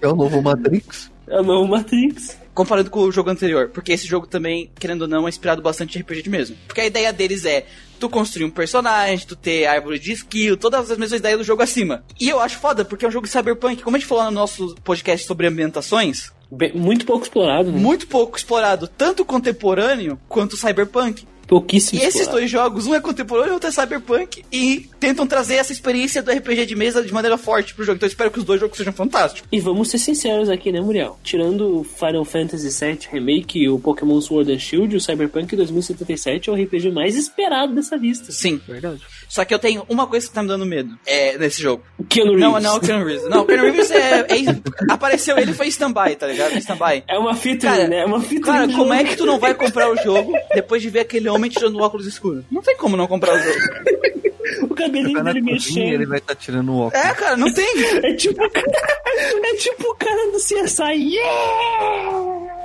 É 0.00 0.08
o 0.08 0.16
novo 0.16 0.42
Matrix. 0.42 1.12
É 1.28 1.40
o 1.40 1.44
novo 1.44 1.68
Matrix. 1.68 2.36
comparando 2.52 2.90
com 2.90 3.00
o 3.00 3.12
jogo 3.12 3.30
anterior. 3.30 3.68
Porque 3.68 3.92
esse 3.92 4.06
jogo 4.06 4.26
também, 4.26 4.70
querendo 4.78 5.02
ou 5.02 5.08
não, 5.08 5.26
é 5.26 5.28
inspirado 5.28 5.62
bastante 5.62 5.96
em 5.96 6.02
RPG 6.02 6.22
de 6.22 6.30
mesmo. 6.30 6.56
Porque 6.66 6.80
a 6.80 6.86
ideia 6.86 7.12
deles 7.12 7.44
é 7.44 7.66
tu 8.02 8.08
construir 8.08 8.44
um 8.44 8.50
personagem, 8.50 9.24
tu 9.26 9.36
ter 9.36 9.64
árvore 9.66 9.96
de 9.96 10.12
skill, 10.12 10.56
todas 10.56 10.90
as 10.90 10.98
mesmas 10.98 11.20
ideias 11.20 11.38
do 11.38 11.44
jogo 11.44 11.62
acima. 11.62 12.02
E 12.18 12.28
eu 12.28 12.40
acho 12.40 12.58
foda, 12.58 12.84
porque 12.84 13.04
é 13.04 13.08
um 13.08 13.12
jogo 13.12 13.28
cyberpunk. 13.28 13.80
Como 13.80 13.96
a 13.96 13.98
gente 13.98 14.08
falou 14.08 14.24
no 14.24 14.32
nosso 14.32 14.74
podcast 14.82 15.24
sobre 15.24 15.46
ambientações, 15.46 16.32
muito 16.74 17.06
pouco 17.06 17.22
explorado, 17.22 17.70
né? 17.70 17.78
muito 17.78 18.08
pouco 18.08 18.36
explorado, 18.36 18.88
tanto 18.88 19.24
contemporâneo 19.24 20.18
quanto 20.28 20.56
cyberpunk. 20.56 21.26
Pouquíssimo 21.52 22.00
E 22.00 22.04
esses 22.04 22.22
explorado. 22.22 22.38
dois 22.38 22.50
jogos, 22.50 22.86
um 22.86 22.94
é 22.94 23.00
contemporâneo 23.00 23.50
e 23.50 23.52
outro 23.52 23.68
é 23.68 23.70
cyberpunk, 23.70 24.42
e 24.50 24.88
tentam 24.98 25.26
trazer 25.26 25.56
essa 25.56 25.70
experiência 25.70 26.22
do 26.22 26.30
RPG 26.30 26.64
de 26.64 26.74
mesa 26.74 27.02
de 27.02 27.12
maneira 27.12 27.36
forte 27.36 27.74
pro 27.74 27.84
jogo. 27.84 27.96
Então 27.96 28.06
eu 28.06 28.10
espero 28.10 28.30
que 28.30 28.38
os 28.38 28.44
dois 28.44 28.58
jogos 28.58 28.74
sejam 28.74 28.90
fantásticos. 28.90 29.46
E 29.52 29.60
vamos 29.60 29.90
ser 29.90 29.98
sinceros 29.98 30.48
aqui, 30.48 30.72
né, 30.72 30.80
Muriel? 30.80 31.18
Tirando 31.22 31.80
o 31.80 31.84
Final 31.84 32.24
Fantasy 32.24 32.70
VII 32.70 33.00
Remake, 33.10 33.68
o 33.68 33.78
Pokémon 33.78 34.18
Sword 34.22 34.50
and 34.50 34.58
Shield, 34.58 34.96
o 34.96 35.00
Cyberpunk 35.00 35.54
2077 35.54 36.48
é 36.48 36.52
o 36.54 36.56
RPG 36.56 36.90
mais 36.90 37.16
esperado 37.16 37.74
dessa 37.74 37.96
lista. 37.96 38.32
Sim. 38.32 38.58
Verdade. 38.66 39.02
Só 39.32 39.46
que 39.46 39.54
eu 39.54 39.58
tenho 39.58 39.82
uma 39.88 40.06
coisa 40.06 40.26
que 40.28 40.34
tá 40.34 40.42
me 40.42 40.48
dando 40.48 40.66
medo 40.66 40.94
é, 41.06 41.38
nesse 41.38 41.62
jogo. 41.62 41.82
O 41.96 42.04
Keanu 42.04 42.32
Reeves. 42.32 42.44
Não, 42.52 42.60
não, 42.60 42.76
o 42.76 42.80
Keanu 42.80 43.04
Reeves. 43.06 43.28
Não, 43.30 43.40
o 43.40 43.46
Keanu 43.46 43.62
Reeves 43.62 43.90
é, 43.90 44.20
é- 44.20 44.92
Apareceu, 44.92 45.38
ele 45.38 45.54
foi 45.54 45.68
stand-by, 45.68 46.16
tá 46.16 46.26
ligado? 46.26 46.54
Stand-by. 46.58 47.02
É 47.08 47.18
uma 47.18 47.34
fita, 47.34 47.66
Cara, 47.68 47.88
né? 47.88 48.00
É 48.00 48.04
uma 48.04 48.20
fita 48.20 48.44
Cara, 48.44 48.66
como 48.66 48.76
jogo. 48.76 48.92
é 48.92 49.04
que 49.04 49.16
tu 49.16 49.24
não 49.24 49.38
vai 49.38 49.54
comprar 49.54 49.90
o 49.90 49.96
jogo 49.96 50.34
depois 50.54 50.82
de 50.82 50.90
ver 50.90 51.00
aquele 51.00 51.30
homem 51.30 51.50
tirando 51.50 51.76
o 51.76 51.82
óculos 51.82 52.06
escuro? 52.06 52.44
Não 52.50 52.60
tem 52.60 52.76
como 52.76 52.94
não 52.94 53.06
comprar 53.06 53.34
o 53.34 53.38
jogo. 53.38 53.58
O 54.70 54.74
cabelinho 54.74 55.14
Tá 55.16 55.22
na 55.24 55.32
dele 55.32 55.50
cozinha, 55.50 55.80
ele 55.86 55.90
mexendo. 55.92 56.08
vai 56.10 56.18
estar 56.18 56.34
tirando 56.34 56.68
o 56.70 56.78
óculos. 56.88 57.02
É, 57.04 57.14
cara, 57.14 57.34
não 57.38 57.50
tem. 57.54 57.66
É 58.04 58.12
tipo, 58.12 58.38
o 58.42 59.46
é 59.46 59.54
tipo 59.56 59.88
o 59.90 59.94
cara 59.94 60.30
do 60.30 60.36
CSI. 60.36 61.14
Yeah! 61.14 62.61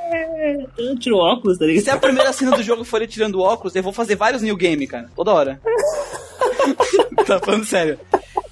Eu 0.77 0.97
tiro 0.97 1.17
o 1.17 1.19
óculos, 1.19 1.57
tá 1.57 1.65
ligado? 1.65 1.83
Se 1.83 1.89
a 1.89 1.97
primeira 1.97 2.31
cena 2.33 2.55
do 2.55 2.63
jogo 2.63 2.83
for 2.83 3.01
ele 3.01 3.11
tirando 3.11 3.35
o 3.35 3.41
óculos, 3.41 3.75
eu 3.75 3.83
vou 3.83 3.93
fazer 3.93 4.15
vários 4.15 4.41
new 4.41 4.55
game, 4.55 4.85
cara. 4.87 5.09
Toda 5.15 5.33
hora. 5.33 5.59
tá 7.25 7.39
falando 7.39 7.65
sério. 7.65 7.99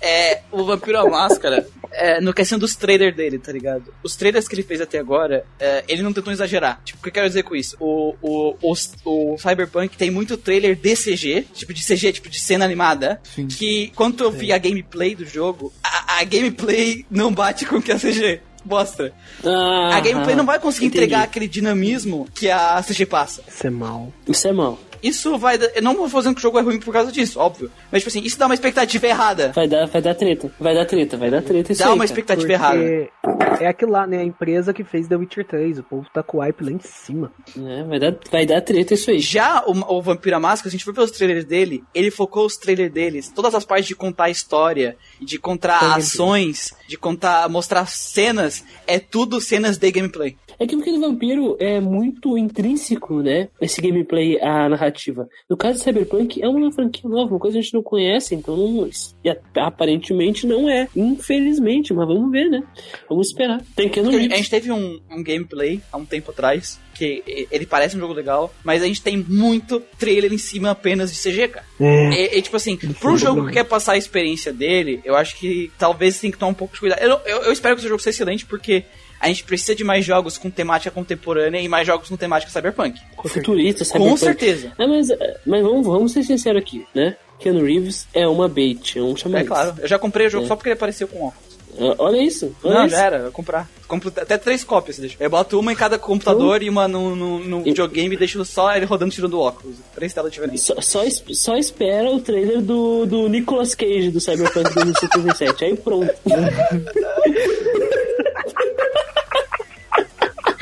É, 0.02 0.42
o 0.52 0.64
Vampiro 0.64 1.00
à 1.00 1.10
Máscara, 1.10 1.68
é, 1.92 2.22
no 2.22 2.34
questão 2.34 2.60
dos 2.60 2.76
trailers 2.76 3.16
dele, 3.16 3.40
tá 3.40 3.52
ligado? 3.52 3.92
Os 4.04 4.16
trailers 4.16 4.48
que 4.48 4.54
ele 4.54 4.62
fez 4.62 4.80
até 4.80 5.00
agora, 5.00 5.46
é, 5.60 5.84
ele 5.88 6.04
não 6.04 6.14
tentou 6.14 6.32
exagerar. 6.32 6.80
Tipo, 6.84 7.00
o 7.00 7.02
que 7.02 7.10
eu 7.10 7.14
quero 7.14 7.28
dizer 7.28 7.44
com 7.44 7.56
isso? 7.56 7.76
O, 7.80 8.16
o, 8.22 8.56
o, 8.62 8.74
o 9.06 9.38
Cyberpunk 9.38 9.98
tem 9.98 10.12
muito 10.12 10.38
trailer 10.38 10.76
de 10.76 10.96
CG, 10.96 11.48
tipo 11.54 11.74
de 11.74 11.84
CG, 11.84 12.14
tipo 12.14 12.30
de 12.30 12.40
cena 12.40 12.66
animada, 12.66 13.20
Sim. 13.24 13.48
que 13.48 13.92
quando 13.96 14.24
eu 14.24 14.32
vi 14.32 14.52
a 14.52 14.58
gameplay 14.58 15.16
do 15.16 15.26
jogo, 15.26 15.74
a, 15.84 16.20
a 16.20 16.24
gameplay 16.24 17.06
não 17.10 17.34
bate 17.34 17.66
com 17.66 17.78
o 17.78 17.82
que 17.82 17.92
a 17.92 17.98
CG 17.98 18.42
mostra. 18.66 19.14
Ah, 19.44 19.96
A 19.96 20.00
gameplay 20.00 20.36
não 20.36 20.46
vai 20.46 20.60
conseguir 20.60 20.88
entendi. 20.88 21.04
entregar 21.06 21.24
aquele 21.24 21.48
dinamismo 21.48 22.28
que 22.34 22.50
a 22.50 22.82
CG 22.82 23.06
passa. 23.06 23.42
Isso 23.48 23.68
é 23.68 23.70
mal. 23.70 24.12
Isso 24.28 24.48
é 24.48 24.52
mal. 24.54 24.80
Isso 25.08 25.38
vai. 25.38 25.58
dar- 25.58 25.72
Eu 25.76 25.82
não 25.82 25.96
vou 25.96 26.10
fazendo 26.10 26.34
que 26.36 26.40
o 26.40 26.42
jogo 26.42 26.60
é 26.60 26.62
ruim 26.62 26.80
por 26.80 26.92
causa 26.94 27.12
disso, 27.12 27.40
óbvio. 27.40 27.72
Mas, 27.92 28.02
tipo 28.02 28.10
assim, 28.10 28.26
isso 28.26 28.38
dá 28.38 28.46
uma 28.46 28.54
expectativa 28.56 29.08
errada. 29.08 29.52
Vai 29.54 29.68
dar, 29.68 29.86
vai 29.88 30.02
dar 30.02 30.16
treta. 30.16 30.52
Vai 30.60 30.74
dar 30.76 30.86
treta, 30.86 31.18
vai 31.18 31.30
dar 31.30 31.42
treta 31.42 31.72
isso 31.72 31.82
Dá 31.82 31.90
aí, 31.90 31.94
uma 31.96 32.06
expectativa 32.06 32.52
errada. 32.52 32.80
Porque 33.22 33.64
é 33.64 33.68
aquilo 33.68 33.92
lá, 33.92 34.06
né? 34.08 34.18
A 34.20 34.24
empresa 34.24 34.74
que 34.74 34.84
fez 34.84 35.08
The 35.08 35.16
Witcher 35.16 35.46
3. 35.48 35.80
O 35.80 35.84
povo 35.84 36.06
tá 36.14 36.22
com 36.24 36.38
o 36.38 36.42
hype 36.42 36.62
lá 36.64 36.72
em 36.72 36.80
cima. 36.80 37.32
É, 37.58 37.84
vai, 37.84 38.00
dar, 38.00 38.16
vai 38.32 38.46
dar 38.46 38.62
treta 38.62 38.94
isso 38.94 39.12
aí. 39.12 39.20
Já 39.20 39.64
o, 39.66 39.72
o 39.98 40.02
Vampira 40.02 40.40
Máscara, 40.40 40.70
se 40.70 40.76
a 40.76 40.78
gente 40.78 40.86
for 40.86 40.94
pelos 40.94 41.12
trailers 41.12 41.46
dele, 41.46 41.84
ele 41.94 42.12
focou 42.12 42.46
os 42.46 42.58
trailers 42.58 42.92
deles, 42.92 43.30
todas 43.34 43.54
as 43.56 43.66
partes 43.66 43.88
de 43.88 43.96
contar 43.96 44.26
a 44.26 44.30
história, 44.30 44.98
de 45.22 45.38
contar 45.40 45.80
Tem 45.80 45.90
ações, 45.94 46.74
de 46.88 46.98
contar, 46.98 47.48
mostrar 47.50 47.86
cenas, 47.88 48.64
é 48.88 49.00
tudo 49.00 49.40
cenas 49.42 49.78
de 49.78 49.92
gameplay. 49.92 50.36
É 50.60 50.66
que 50.66 50.76
porque 50.76 50.92
do 50.92 51.00
Vampiro 51.00 51.58
é 51.60 51.80
muito 51.80 52.38
intrínseco, 52.38 53.22
né? 53.22 53.50
Esse 53.60 53.82
gameplay, 53.82 54.40
a 54.42 54.70
narrativa. 54.70 55.28
No 55.50 55.58
caso 55.58 55.78
de 55.78 55.84
Cyberpunk, 55.84 56.42
é 56.42 56.48
uma 56.48 56.72
franquia 56.72 57.10
nova, 57.10 57.32
uma 57.32 57.40
coisa 57.40 57.56
que 57.56 57.60
a 57.60 57.62
gente 57.62 57.74
não 57.74 57.84
conhece, 57.84 58.36
então 58.36 58.56
não, 58.56 58.90
e 59.24 59.60
aparentemente 59.60 60.48
não 60.48 60.70
é. 60.70 60.88
Infelizmente, 60.96 61.94
mas 61.94 62.08
vamos 62.08 62.32
ver, 62.32 62.50
né? 62.50 62.64
Vamos 63.10 63.28
esperar. 63.28 63.62
Tem 63.76 63.90
que 63.90 64.02
no 64.02 64.10
a 64.10 64.38
gente 64.38 64.50
teve 64.50 64.72
um, 64.72 65.00
um 65.12 65.24
gameplay 65.24 65.82
há 65.92 65.98
um 65.98 66.06
tempo 66.06 66.32
atrás, 66.32 66.80
que 66.94 67.24
ele 67.52 67.66
parece 67.66 67.98
um 67.98 68.00
jogo 68.00 68.14
legal, 68.14 68.54
mas 68.64 68.82
a 68.82 68.86
gente 68.86 69.02
tem 69.02 69.18
muito 69.18 69.82
trailer 70.00 70.34
em 70.34 70.38
cima 70.38 70.72
apenas 70.72 71.12
de 71.12 71.22
CG, 71.22 71.50
cara. 71.50 71.66
E, 71.80 72.38
e, 72.38 72.42
tipo 72.42 72.56
assim, 72.56 72.78
pro 72.78 73.18
jogo 73.18 73.46
que 73.48 73.54
quer 73.54 73.66
passar 73.66 73.94
a 73.94 73.98
experiência 73.98 74.54
dele, 74.54 75.02
eu 75.04 75.16
acho 75.16 75.38
que 75.38 75.72
talvez 75.78 76.20
tem 76.20 76.32
que 76.32 76.38
tomar 76.38 76.52
um 76.52 76.56
pouco 76.56 76.74
de 76.74 76.80
cuidado. 76.80 77.02
Eu, 77.02 77.20
eu, 77.26 77.44
eu 77.44 77.52
espero 77.52 77.76
que 77.76 77.86
o 77.86 77.88
jogo 77.88 78.02
seja 78.02 78.16
excelente, 78.16 78.46
porque 78.46 78.86
a 79.20 79.28
gente 79.28 79.44
precisa 79.44 79.76
de 79.76 79.84
mais 79.84 80.04
jogos 80.06 80.38
com 80.38 80.50
temática 80.50 80.92
contemporânea 80.92 81.60
e 81.60 81.68
mais 81.68 81.86
jogos 81.88 82.10
com 82.10 82.16
temática 82.18 82.52
cyberpunk. 82.52 83.00
Futurista, 83.28 83.84
Com 83.86 83.92
Cyberpunk. 83.92 84.20
certeza. 84.20 84.72
É, 84.78 84.86
mas, 84.88 85.08
mas 85.46 85.64
vamos, 85.64 85.86
vamos 85.86 86.12
ser 86.12 86.24
sinceros 86.24 86.62
aqui, 86.62 86.86
né? 86.94 87.16
Keanu 87.40 87.64
Reeves 87.66 88.08
é 88.14 88.28
uma 88.28 88.48
bait, 88.48 88.98
é 88.98 89.02
um 89.02 89.16
chamariz. 89.16 89.46
É 89.46 89.48
claro, 89.48 89.76
eu 89.80 89.88
já 89.88 90.00
comprei 90.00 90.28
o 90.28 90.30
jogo 90.30 90.46
É. 90.46 90.48
só 90.48 90.56
porque 90.56 90.70
ele 90.70 90.76
apareceu 90.76 91.08
com 91.08 91.26
óculos. 91.28 91.56
Ah, 91.78 91.94
Olha 91.98 92.22
isso. 92.24 92.56
Olha 92.64 92.74
Não, 92.76 92.86
isso. 92.86 92.96
já 92.96 93.04
era, 93.04 93.18
eu 93.18 93.24
vou 93.24 93.32
comprar. 93.34 93.70
Compro 93.86 94.08
até 94.16 94.38
três 94.38 94.64
cópias, 94.64 94.98
deixa. 94.98 95.18
Eu 95.20 95.30
boto 95.30 95.60
uma 95.60 95.74
em 95.74 95.76
cada 95.76 96.00
computador 96.00 96.64
e 96.64 96.70
uma 96.70 96.88
no, 96.88 97.14
no, 97.16 97.40
no 97.40 97.62
videogame 97.64 98.16
e 98.16 98.18
deixo 98.18 98.44
só 98.46 98.74
ele 98.74 98.86
rodando 98.86 99.12
tirando 99.14 99.34
o 99.34 99.42
óculos. 99.42 99.76
Três 99.94 100.14
telas 100.14 100.32
diferentes. 100.32 100.64
Só, 100.64 100.80
só, 100.80 101.04
es- 101.04 101.22
só 101.34 101.58
espera 101.58 102.10
o 102.10 102.22
trailer 102.22 102.62
do, 102.62 103.06
do 103.06 103.28
Nicolas 103.28 103.76
Cage 103.76 104.10
do 104.10 104.22
Cyberpunk 104.22 104.74
2077. 104.74 105.66
Aí 105.66 105.76
pronto. 105.76 106.14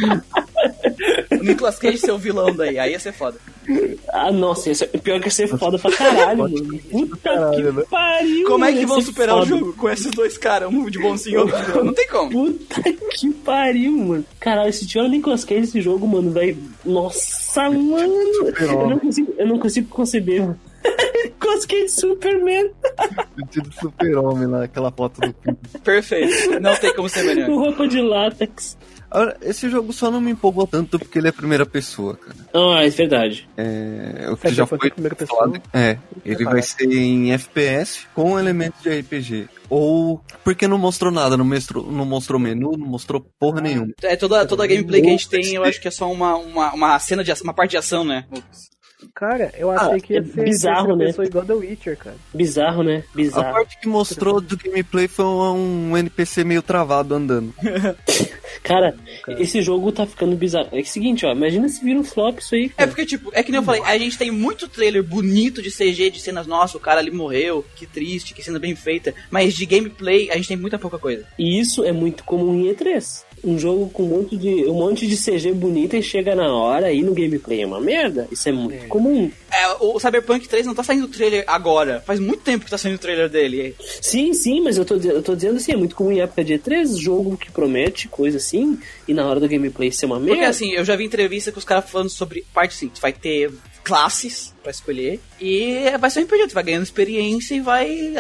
O 1.31 1.43
Nicolas 1.43 1.77
Cage 1.77 1.97
ser 1.97 2.11
o 2.11 2.17
vilão 2.17 2.55
daí, 2.55 2.79
aí 2.79 2.91
ia 2.91 2.99
ser 2.99 3.11
foda. 3.11 3.37
Ah, 4.09 4.31
nossa, 4.31 4.71
isso 4.71 4.83
é 4.83 4.87
pior 4.87 5.19
que 5.19 5.27
ia 5.27 5.31
ser 5.31 5.47
foda 5.47 5.77
pra 5.77 5.91
caralho, 5.91 6.39
mano. 6.39 6.79
Puta 6.89 7.17
caralho, 7.17 7.73
que 7.73 7.79
né? 7.79 7.83
pariu. 7.89 8.47
Como 8.47 8.65
é 8.65 8.71
que 8.71 8.79
ia 8.79 8.87
vão 8.87 9.01
ser 9.01 9.07
superar 9.07 9.35
o 9.35 9.39
foda. 9.39 9.49
jogo 9.49 9.73
com 9.73 9.89
esses 9.89 10.11
dois 10.11 10.37
caras? 10.37 10.69
Um 10.69 10.89
de 10.89 10.99
bonzinho 10.99 11.33
e 11.33 11.37
outro 11.37 11.57
de 11.57 11.65
vilão? 11.65 11.83
Não 11.85 11.93
tem 11.93 12.07
como. 12.07 12.31
Puta 12.31 12.81
que 13.17 13.29
pariu, 13.31 13.91
mano. 13.97 14.25
Caralho, 14.39 14.71
se 14.71 14.85
tiver 14.85 15.03
o 15.03 15.09
Nicolas 15.09 15.43
Cage 15.43 15.61
nesse 15.61 15.81
jogo, 15.81 16.07
mano, 16.07 16.31
vai. 16.31 16.55
Nossa, 16.85 17.69
mano. 17.69 18.13
Eu 18.59 18.89
não 18.89 18.99
consigo, 18.99 19.33
eu 19.37 19.47
não 19.47 19.59
consigo 19.59 19.89
conceber, 19.89 20.41
mano. 20.41 20.59
Nicolas 21.23 21.65
Cage 21.65 21.89
Superman. 21.89 22.71
Sentido 23.37 23.69
do 23.69 23.75
super-homem 23.75 24.47
lá, 24.47 24.63
aquela 24.63 24.91
foto 24.91 25.21
do 25.21 25.35
filme. 25.41 25.57
Perfeito. 25.83 26.59
Não 26.59 26.75
tem 26.75 26.93
como 26.95 27.09
ser 27.09 27.23
melhor. 27.23 27.47
Com 27.49 27.57
roupa 27.57 27.87
de 27.87 28.01
látex. 28.01 28.77
Agora, 29.13 29.37
esse 29.43 29.69
jogo 29.69 29.93
só 29.93 30.09
não 30.09 30.19
me 30.19 30.31
empolgou 30.31 30.65
tanto 30.65 30.97
porque 30.97 31.19
ele 31.19 31.27
é 31.27 31.31
primeira 31.31 31.67
pessoa, 31.67 32.17
cara. 32.17 32.35
Ah, 32.51 32.83
é 32.83 32.89
verdade. 32.89 33.47
É, 33.55 34.27
o 34.31 34.35
que 34.35 34.47
já 34.49 34.65
Cyberpunk 34.65 34.79
foi 34.79 34.87
é 34.87 34.91
primeira 34.91 35.15
pessoa. 35.15 35.39
falado. 35.41 35.61
É, 35.71 35.99
ele 36.25 36.43
vai 36.43 36.63
ser 36.63 36.91
em 36.91 37.31
FPS 37.31 38.07
com 38.15 38.39
elementos 38.39 38.81
de 38.81 38.89
RPG. 38.89 39.49
Ou 39.69 40.19
porque 40.43 40.67
não 40.67 40.79
mostrou 40.79 41.11
nada, 41.11 41.37
não 41.37 41.45
mostrou, 41.45 41.91
não 41.91 42.05
mostrou 42.05 42.39
menu, 42.39 42.71
não 42.75 42.87
mostrou 42.87 43.23
porra 43.39 43.61
nenhuma. 43.61 43.93
É, 44.01 44.15
toda, 44.15 44.47
toda 44.47 44.63
a 44.63 44.67
gameplay 44.67 44.99
que 44.99 45.07
a 45.07 45.11
gente 45.11 45.29
tem, 45.29 45.53
eu 45.53 45.63
acho 45.63 45.79
que 45.79 45.87
é 45.87 45.91
só 45.91 46.11
uma, 46.11 46.35
uma, 46.35 46.73
uma 46.73 46.99
cena 46.99 47.23
de 47.23 47.31
ação, 47.31 47.43
uma 47.43 47.53
parte 47.53 47.71
de 47.71 47.77
ação, 47.77 48.03
né? 48.03 48.25
Cara, 49.15 49.51
eu 49.57 49.69
achei 49.69 49.97
Ah, 49.97 49.99
que 49.99 50.13
ia 50.13 50.19
é 50.19 50.23
ser 50.23 50.43
bizarro, 50.43 50.95
né? 50.95 51.05
pessoa 51.05 51.27
igual 51.27 51.45
The 51.45 51.53
Witcher, 51.53 51.95
cara. 51.97 52.15
Bizarro, 52.33 52.81
né? 52.81 53.03
A 53.13 53.15
Bizarro. 53.15 53.53
parte 53.53 53.79
que 53.79 53.87
mostrou 53.87 54.41
do 54.41 54.57
gameplay 54.57 55.07
foi 55.07 55.23
um 55.25 55.95
NPC 55.95 56.43
meio 56.43 56.63
travado 56.63 57.13
andando. 57.13 57.53
Cara, 58.63 58.95
esse 59.39 59.61
jogo 59.61 59.91
tá 59.91 60.05
ficando 60.07 60.35
bizarro. 60.35 60.69
É 60.71 60.79
o 60.79 60.85
seguinte, 60.85 61.25
ó, 61.25 61.31
imagina 61.33 61.67
se 61.67 61.83
vira 61.83 61.99
um 61.99 62.03
flop 62.03 62.39
isso 62.39 62.55
aí, 62.55 62.65
É 62.65 62.69
cara. 62.69 62.87
porque, 62.87 63.05
tipo, 63.05 63.29
é 63.33 63.43
que 63.43 63.51
nem 63.51 63.59
eu 63.59 63.63
falei, 63.65 63.81
a 63.83 63.97
gente 63.97 64.17
tem 64.17 64.31
muito 64.31 64.67
trailer 64.69 65.03
bonito 65.03 65.61
de 65.61 65.69
CG, 65.69 66.09
de 66.09 66.19
cenas, 66.21 66.47
nossa, 66.47 66.77
o 66.77 66.79
cara 66.79 66.99
ali 66.99 67.11
morreu, 67.11 67.65
que 67.75 67.85
triste, 67.85 68.33
que 68.33 68.41
cena 68.43 68.59
bem 68.59 68.75
feita. 68.75 69.13
Mas 69.29 69.53
de 69.53 69.65
gameplay, 69.65 70.29
a 70.31 70.35
gente 70.37 70.47
tem 70.47 70.57
muita 70.57 70.79
pouca 70.79 70.97
coisa. 70.97 71.25
E 71.37 71.59
isso 71.59 71.83
é 71.83 71.91
muito 71.91 72.23
comum 72.23 72.53
em 72.55 72.73
E3. 72.73 73.23
Um 73.43 73.59
jogo 73.59 73.89
com 73.89 74.03
um 74.03 74.07
monte 74.07 74.37
de, 74.37 74.65
um 74.65 74.73
monte 74.73 75.07
de 75.07 75.17
CG 75.17 75.51
bonita 75.53 75.97
e 75.97 76.03
chega 76.03 76.33
na 76.33 76.53
hora 76.53 76.91
e 76.91 77.01
no 77.01 77.13
gameplay 77.13 77.61
é 77.61 77.65
uma 77.65 77.81
merda. 77.81 78.27
Isso 78.31 78.47
é 78.47 78.51
muito 78.51 78.87
comum. 78.87 79.29
É, 79.51 79.67
o 79.79 79.99
Cyberpunk 79.99 80.47
3 80.47 80.65
não 80.65 80.73
tá 80.73 80.81
saindo 80.81 81.07
trailer 81.07 81.43
agora. 81.45 82.01
Faz 82.05 82.19
muito 82.19 82.41
tempo 82.41 82.65
que 82.65 82.71
tá 82.71 82.77
saindo 82.77 82.95
o 82.95 82.99
trailer 82.99 83.29
dele. 83.29 83.75
Sim, 84.01 84.33
sim, 84.33 84.61
mas 84.61 84.77
eu 84.77 84.85
tô, 84.85 84.95
eu 84.95 85.21
tô 85.21 85.35
dizendo 85.35 85.57
assim, 85.57 85.73
é 85.73 85.75
muito 85.75 85.95
comum 85.95 86.11
em 86.11 86.21
época 86.21 86.43
de 86.43 86.53
E3, 86.53 86.97
jogo 86.99 87.37
que 87.37 87.51
promete 87.51 88.07
coisa 88.07 88.37
assim, 88.37 88.79
e 89.07 89.13
na 89.13 89.25
hora 89.27 89.39
do 89.39 89.47
gameplay 89.47 89.91
ser 89.91 90.05
uma 90.05 90.19
merda. 90.19 90.35
Porque 90.35 90.45
assim, 90.45 90.71
eu 90.71 90.85
já 90.85 90.95
vi 90.95 91.05
entrevista 91.05 91.51
com 91.51 91.59
os 91.59 91.65
caras 91.65 91.89
falando 91.89 92.09
sobre 92.09 92.45
parte 92.53 92.75
assim, 92.75 92.91
vai 93.01 93.13
ter 93.13 93.51
classes 93.83 94.53
pra 94.61 94.71
escolher 94.71 95.19
e 95.39 95.91
vai 95.99 96.09
ser 96.09 96.21
um 96.21 96.23
RPG, 96.23 96.47
tu 96.47 96.53
vai 96.53 96.63
ganhando 96.63 96.83
experiência 96.83 97.53
e 97.53 97.59
vai 97.59 98.13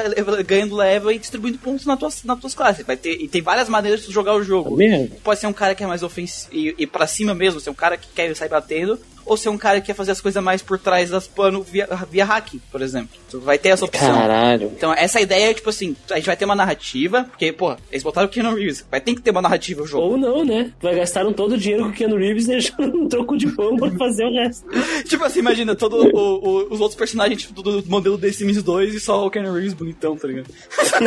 ganhando 0.45 0.75
level 0.75 1.11
e 1.11 1.17
distribuindo 1.17 1.57
pontos 1.57 1.85
nas 1.85 1.97
tuas, 1.97 2.23
nas 2.23 2.39
tuas 2.39 2.53
classes. 2.53 2.85
Vai 2.85 2.97
ter, 2.97 3.13
e 3.21 3.27
tem 3.27 3.41
várias 3.41 3.69
maneiras 3.69 4.01
de 4.01 4.07
tu 4.07 4.11
jogar 4.11 4.35
o 4.35 4.43
jogo. 4.43 4.75
merda. 4.75 5.15
Pode 5.23 5.39
ser 5.39 5.47
um 5.47 5.53
cara 5.53 5.73
que 5.73 5.83
é 5.83 5.87
mais 5.87 6.03
ofensivo 6.03 6.53
e, 6.53 6.75
e 6.77 6.87
pra 6.87 7.07
cima 7.07 7.33
mesmo, 7.33 7.59
ser 7.59 7.69
um 7.69 7.75
cara 7.75 7.97
que 7.97 8.07
quer 8.13 8.35
sair 8.35 8.49
batendo, 8.49 8.99
ou 9.25 9.37
ser 9.37 9.49
um 9.49 9.57
cara 9.57 9.79
que 9.79 9.87
quer 9.87 9.93
fazer 9.93 10.11
as 10.11 10.21
coisas 10.21 10.43
mais 10.43 10.61
por 10.61 10.77
trás 10.79 11.09
das 11.09 11.27
pano 11.27 11.63
via, 11.63 11.87
via 12.09 12.25
hacking, 12.25 12.61
por 12.71 12.81
exemplo. 12.81 13.17
Tu 13.29 13.39
vai 13.39 13.57
ter 13.57 13.69
essa 13.69 13.85
opção. 13.85 14.13
Caralho. 14.15 14.71
Então, 14.75 14.93
essa 14.93 15.19
ideia 15.19 15.49
é 15.49 15.53
tipo 15.53 15.69
assim: 15.69 15.95
a 16.11 16.15
gente 16.15 16.25
vai 16.25 16.37
ter 16.37 16.45
uma 16.45 16.55
narrativa, 16.55 17.23
porque, 17.23 17.51
pô, 17.51 17.75
eles 17.91 18.03
botaram 18.03 18.27
o 18.27 18.31
Keanu 18.31 18.55
Reeves, 18.55 18.85
vai 18.89 19.01
ter 19.01 19.15
que 19.15 19.21
ter 19.21 19.31
uma 19.31 19.41
narrativa 19.41 19.81
o 19.81 19.87
jogo. 19.87 20.13
Ou 20.13 20.17
não, 20.17 20.45
né? 20.45 20.71
Vai 20.81 20.95
gastaram 20.95 21.33
todo 21.33 21.53
o 21.53 21.57
dinheiro 21.57 21.83
com 21.83 21.89
o 21.89 21.93
Keanu 21.93 22.17
Reeves 22.17 22.47
deixando 22.47 22.97
um 22.97 23.07
troco 23.07 23.37
de 23.37 23.47
pão 23.47 23.75
pra 23.77 23.91
fazer 23.91 24.25
o 24.25 24.33
resto. 24.33 24.65
Tipo 25.05 25.23
assim, 25.23 25.39
imagina 25.39 25.75
todos 25.75 26.05
os 26.13 26.79
outros 26.79 26.95
personagens 26.95 27.41
tipo, 27.41 27.61
do, 27.61 27.83
modelo 27.87 28.17
The 28.17 28.31
Sims 28.31 28.61
2 28.61 28.95
e 28.95 28.99
só 28.99 29.25
o 29.25 29.29
Keanu 29.29 29.53
Reeves 29.53 29.73
bonitão, 29.73 30.15
tá 30.15 30.27
ligado? 30.27 30.47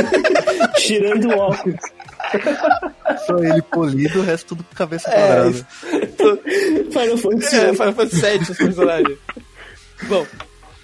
Tirando 0.78 1.28
o 1.28 1.38
óculos. 1.38 1.80
Só 3.26 3.38
ele 3.38 3.62
polido, 3.62 4.20
o 4.20 4.22
resto 4.22 4.48
tudo 4.48 4.64
com 4.64 4.74
cabeça 4.74 5.10
É, 5.10 5.14
quadrada. 5.14 5.66
Final 6.90 7.18
Fantasy 7.18 7.56
É. 7.56 7.72
Final 7.72 7.92
Fantasy 7.92 8.20
VII, 8.20 8.50
os 8.50 8.56
personagens. 8.56 9.18
Bom, 10.02 10.26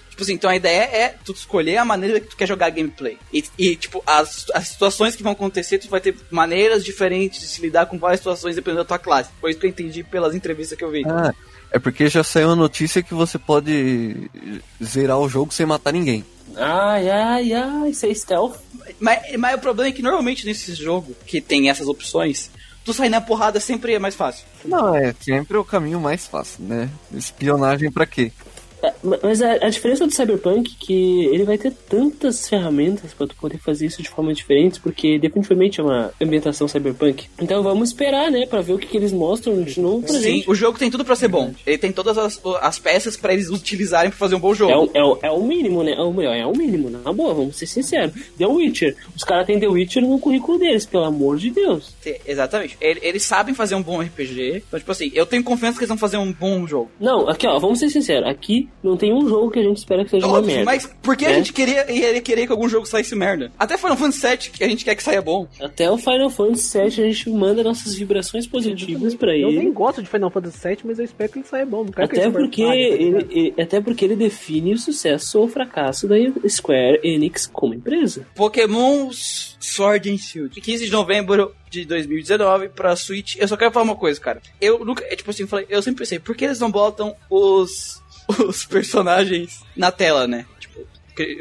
tipo 0.09 0.23
assim, 0.23 0.33
então 0.33 0.49
a 0.49 0.55
ideia 0.55 0.83
é 0.83 1.15
tu 1.23 1.31
escolher 1.31 1.77
a 1.77 1.85
maneira 1.85 2.19
que 2.19 2.27
tu 2.27 2.37
quer 2.37 2.47
jogar 2.47 2.69
gameplay. 2.69 3.17
E, 3.31 3.43
e, 3.57 3.75
tipo, 3.75 4.03
as, 4.05 4.45
as 4.53 4.67
situações 4.69 5.15
que 5.15 5.23
vão 5.23 5.33
acontecer, 5.33 5.79
tu 5.79 5.89
vai 5.89 6.01
ter 6.01 6.15
maneiras 6.31 6.83
diferentes 6.83 7.39
de 7.39 7.47
se 7.47 7.61
lidar 7.61 7.85
com 7.85 7.97
várias 7.97 8.19
situações 8.19 8.55
dependendo 8.55 8.83
da 8.83 8.87
tua 8.87 8.99
classe. 8.99 9.29
Foi 9.39 9.51
isso 9.51 9.59
que 9.59 9.65
eu 9.65 9.69
entendi 9.69 10.03
pelas 10.03 10.35
entrevistas 10.35 10.77
que 10.77 10.83
eu 10.83 10.91
vi. 10.91 11.03
Ah, 11.07 11.33
é 11.71 11.79
porque 11.79 12.07
já 12.07 12.23
saiu 12.23 12.51
a 12.51 12.55
notícia 12.55 13.01
que 13.01 13.13
você 13.13 13.37
pode 13.37 14.29
zerar 14.83 15.19
o 15.19 15.27
jogo 15.29 15.53
sem 15.53 15.65
matar 15.65 15.91
ninguém. 15.91 16.23
Ai, 16.55 17.09
ai, 17.09 17.53
ai, 17.53 17.89
isso 17.89 18.05
é 18.05 18.13
stealth. 18.13 18.57
Mas, 18.99 19.35
mas 19.37 19.55
o 19.55 19.59
problema 19.59 19.89
é 19.89 19.93
que 19.93 20.01
normalmente 20.01 20.45
nesse 20.45 20.73
jogo, 20.75 21.15
que 21.25 21.41
tem 21.41 21.69
essas 21.69 21.87
opções, 21.87 22.49
tu 22.83 22.93
sair 22.93 23.09
na 23.09 23.21
porrada 23.21 23.59
sempre 23.59 23.93
é 23.93 23.99
mais 23.99 24.15
fácil. 24.15 24.45
Não, 24.65 24.95
é 24.95 25.13
sempre 25.19 25.57
o 25.57 25.65
caminho 25.65 25.99
mais 25.99 26.27
fácil, 26.27 26.63
né? 26.63 26.89
Espionagem 27.13 27.91
pra 27.91 28.05
quê? 28.05 28.31
É, 28.83 28.93
ma- 29.03 29.17
Mas 29.23 29.41
a, 29.41 29.53
a 29.53 29.69
diferença 29.69 30.05
do 30.05 30.13
Cyberpunk 30.13 30.71
é 30.71 30.85
que 30.85 31.25
ele 31.25 31.43
vai 31.45 31.57
ter 31.57 31.71
tantas 31.71 32.47
ferramentas 32.49 33.13
pra 33.13 33.25
tu 33.25 33.35
poder 33.35 33.57
fazer 33.57 33.85
isso 33.85 34.01
de 34.03 34.09
forma 34.09 34.33
diferente, 34.33 34.79
porque 34.81 35.17
definitivamente 35.17 35.79
é 35.79 35.83
uma 35.83 36.11
ambientação 36.21 36.67
cyberpunk. 36.67 37.27
Então 37.41 37.63
vamos 37.63 37.89
esperar, 37.89 38.29
né, 38.29 38.45
pra 38.45 38.61
ver 38.61 38.73
o 38.73 38.77
que, 38.77 38.87
que 38.87 38.97
eles 38.97 39.11
mostram 39.13 39.61
de 39.63 39.79
novo 39.79 40.03
pra 40.05 40.13
Sim, 40.15 40.21
gente. 40.21 40.49
o 40.51 40.55
jogo 40.55 40.77
tem 40.77 40.91
tudo 40.91 41.05
pra 41.05 41.15
ser 41.15 41.27
bom. 41.29 41.53
Ele 41.65 41.77
tem 41.77 41.91
todas 41.91 42.17
as, 42.17 42.41
as 42.61 42.77
peças 42.79 43.15
pra 43.15 43.33
eles 43.33 43.49
utilizarem 43.49 44.09
pra 44.09 44.19
fazer 44.19 44.35
um 44.35 44.39
bom 44.39 44.53
jogo. 44.53 44.91
É 44.93 45.01
o, 45.03 45.17
é, 45.23 45.27
é 45.27 45.31
o 45.31 45.41
mínimo, 45.43 45.83
né? 45.83 45.93
É 45.93 46.01
o, 46.01 46.21
é 46.21 46.45
o 46.45 46.51
mínimo, 46.55 46.89
na 46.89 47.11
boa, 47.13 47.33
vamos 47.33 47.55
ser 47.55 47.65
sinceros. 47.67 48.13
The 48.37 48.45
Witcher. 48.45 48.95
Os 49.15 49.23
caras 49.23 49.45
têm 49.47 49.59
The 49.59 49.67
Witcher 49.67 50.03
no 50.03 50.19
currículo 50.19 50.59
deles, 50.59 50.85
pelo 50.85 51.05
amor 51.05 51.37
de 51.37 51.49
Deus. 51.51 51.93
Sim, 52.01 52.15
Exatamente. 52.25 52.77
Ele- 52.81 52.99
Eles 53.01 53.23
sabem 53.23 53.53
fazer 53.55 53.75
um 53.75 53.81
bom 53.83 54.01
RPG. 54.01 54.63
Então, 54.67 54.79
tipo 54.79 54.91
assim, 54.91 55.11
eu 55.13 55.25
tenho 55.25 55.43
confiança 55.43 55.77
que 55.77 55.83
eles 55.83 55.89
vão 55.89 55.97
fazer 55.97 56.17
um 56.17 56.31
bom 56.33 56.65
jogo. 56.67 56.89
Não, 56.99 57.29
aqui 57.29 57.47
ó, 57.47 57.57
vamos 57.59 57.79
ser 57.79 57.89
sinceros. 57.89 58.27
Aqui 58.27 58.67
não 58.81 58.97
tem 58.97 59.13
um 59.13 59.27
jogo 59.27 59.51
que 59.51 59.59
a 59.59 59.63
gente 59.63 59.77
espera 59.77 60.03
que 60.03 60.11
seja 60.11 60.25
uma 60.25 60.37
Óbvio, 60.37 60.55
merda. 60.55 60.65
mas 60.65 60.85
por 61.01 61.15
que 61.15 61.25
a 61.25 61.31
É. 61.31 61.35
gente 61.35 61.53
queria, 61.53 61.91
ia 61.91 62.21
querer 62.21 62.45
que 62.45 62.51
algum 62.51 62.67
jogo 62.67 62.85
saísse 62.85 63.15
merda? 63.15 63.51
Até 63.57 63.77
Final 63.77 63.97
Fantasy 63.97 64.27
VII, 64.27 64.37
que 64.51 64.63
a 64.63 64.67
gente 64.67 64.83
quer 64.85 64.95
que 64.95 65.03
saia 65.03 65.21
bom. 65.21 65.47
Até 65.61 65.89
o 65.89 65.97
Final 65.97 66.29
Fantasy 66.29 66.77
VII 66.77 66.85
a 66.87 66.89
gente 66.89 67.29
manda 67.29 67.63
nossas 67.63 67.93
vibrações 67.95 68.45
positivas 68.47 69.15
pra 69.15 69.35
Eu 69.37 69.49
nem 69.49 69.59
ele. 69.61 69.71
gosto 69.71 70.01
de 70.01 70.09
Final 70.09 70.29
Fantasy 70.29 70.67
VII, 70.67 70.77
mas 70.85 70.99
eu 70.99 71.05
espero 71.05 71.31
que 71.31 71.39
ele 71.39 71.45
saia 71.47 71.65
bom. 71.65 71.83
Não 71.83 71.91
quero 71.91 72.07
que 72.09 72.15
Até 72.17 72.25
ele 72.27 72.31
porque, 72.37 72.65
tá 72.65 72.75
ele, 72.75 73.27
ele- 73.29 73.53
até 73.61 73.81
porque 73.81 74.05
ele 74.05 74.15
define 74.15 74.73
o 74.73 74.77
sucesso 74.77 75.39
ou 75.39 75.45
o 75.45 75.49
fracasso 75.49 76.07
da 76.07 76.15
Square 76.47 76.99
Enix 77.03 77.47
como 77.47 77.73
empresa. 77.73 78.25
Pokémon 78.35 79.09
Sword 79.11 80.09
and 80.11 80.17
Shield. 80.17 80.59
15 80.59 80.85
de 80.85 80.91
novembro 80.91 81.55
de 81.69 81.85
2019 81.85 82.69
pra 82.69 82.95
Switch. 82.95 83.35
Eu 83.37 83.47
só 83.47 83.55
quero 83.57 83.71
falar 83.71 83.85
uma 83.85 83.95
coisa, 83.95 84.19
cara. 84.19 84.41
Eu 84.61 84.83
nunca, 84.85 85.03
é 85.05 85.15
tipo 85.15 85.29
assim, 85.31 85.47
eu 85.69 85.81
sempre 85.81 85.99
pensei, 85.99 86.19
por 86.19 86.35
que 86.35 86.45
eles 86.45 86.59
não 86.59 86.69
botam 86.69 87.15
os 87.29 88.02
os 88.47 88.65
personagens 88.65 89.61
na 89.75 89.91
tela, 89.91 90.27
né? 90.27 90.45
Tipo, 90.59 90.87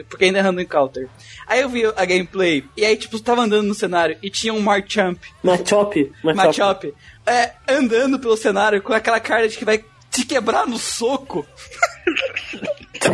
porque- 0.08 0.24
ainda 0.24 0.38
é 0.38 0.42
random 0.42 0.60
encounter. 0.60 1.08
Aí 1.46 1.60
eu 1.60 1.68
vi 1.68 1.84
a 1.86 2.04
gameplay 2.04 2.64
e 2.76 2.84
aí 2.84 2.96
tipo, 2.96 3.18
tava 3.20 3.42
andando 3.42 3.66
no 3.66 3.74
cenário 3.74 4.16
e 4.22 4.28
tinha 4.30 4.52
um 4.52 4.60
Marchamp, 4.60 5.18
Machop, 5.42 6.12
Machop. 6.22 6.94
É, 7.26 7.52
andando 7.68 8.18
pelo 8.18 8.36
cenário 8.36 8.82
com 8.82 8.92
aquela 8.92 9.20
cara 9.20 9.48
de 9.48 9.56
que 9.56 9.64
vai 9.64 9.82
te 10.10 10.24
quebrar 10.26 10.66
no 10.66 10.76
soco, 10.78 11.46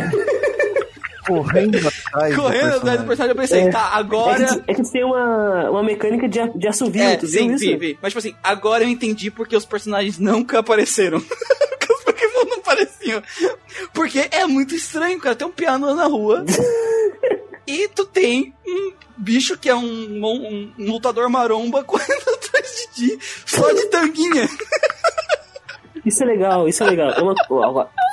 Correndo 1.25 1.77
atrás. 1.77 2.35
do 2.35 2.41
correndo 2.41 2.75
atrás 2.75 2.99
do 3.01 3.05
personagem. 3.07 3.29
Eu 3.29 3.35
pensei, 3.35 3.61
É. 3.61 3.69
tá, 3.69 3.91
É 3.93 3.99
agora. 3.99 4.47
que, 4.47 4.71
é 4.71 4.73
que 4.73 4.91
tem 4.91 5.03
uma, 5.03 5.69
uma 5.69 5.83
mecânica 5.83 6.27
de, 6.27 6.39
a- 6.39 6.47
de 6.47 6.67
assovio, 6.67 7.03
É, 7.03 7.17
tu 7.17 7.27
sim, 7.27 7.47
viu 7.47 7.55
isso? 7.55 7.77
vi. 7.77 7.99
Mas, 8.01 8.11
tipo 8.13 8.19
assim, 8.19 8.35
agora 8.43 8.83
eu 8.83 8.87
entendi 8.89 9.29
porque 9.29 9.55
os 9.55 9.65
personagens 9.65 10.17
nunca 10.17 10.59
apareceram. 10.59 11.21
Pokémon 12.85 13.21
não 13.21 13.21
apareciam. 13.21 13.23
Porque 13.93 14.27
é 14.31 14.45
muito 14.45 14.75
estranho, 14.75 15.19
cara. 15.19 15.35
Tem 15.35 15.47
um 15.47 15.51
piano 15.51 15.93
na 15.95 16.05
rua. 16.05 16.45
e 17.67 17.87
tu 17.89 18.05
tem 18.05 18.53
um 18.67 18.93
bicho 19.17 19.57
que 19.57 19.69
é 19.69 19.75
um, 19.75 19.81
um- 20.25 20.73
um 20.77 20.91
lutador 20.91 21.29
maromba 21.29 21.83
correndo 21.85 22.29
atrás 22.33 22.87
de 22.95 23.17
ti, 23.17 23.19
só 23.45 23.71
de 23.73 23.85
tanguinha. 23.87 24.47
Isso 26.05 26.23
é 26.23 26.25
legal, 26.25 26.67
isso 26.67 26.83
é 26.83 26.87
legal. 26.87 27.11
É 27.11 27.21
uma, 27.21 27.35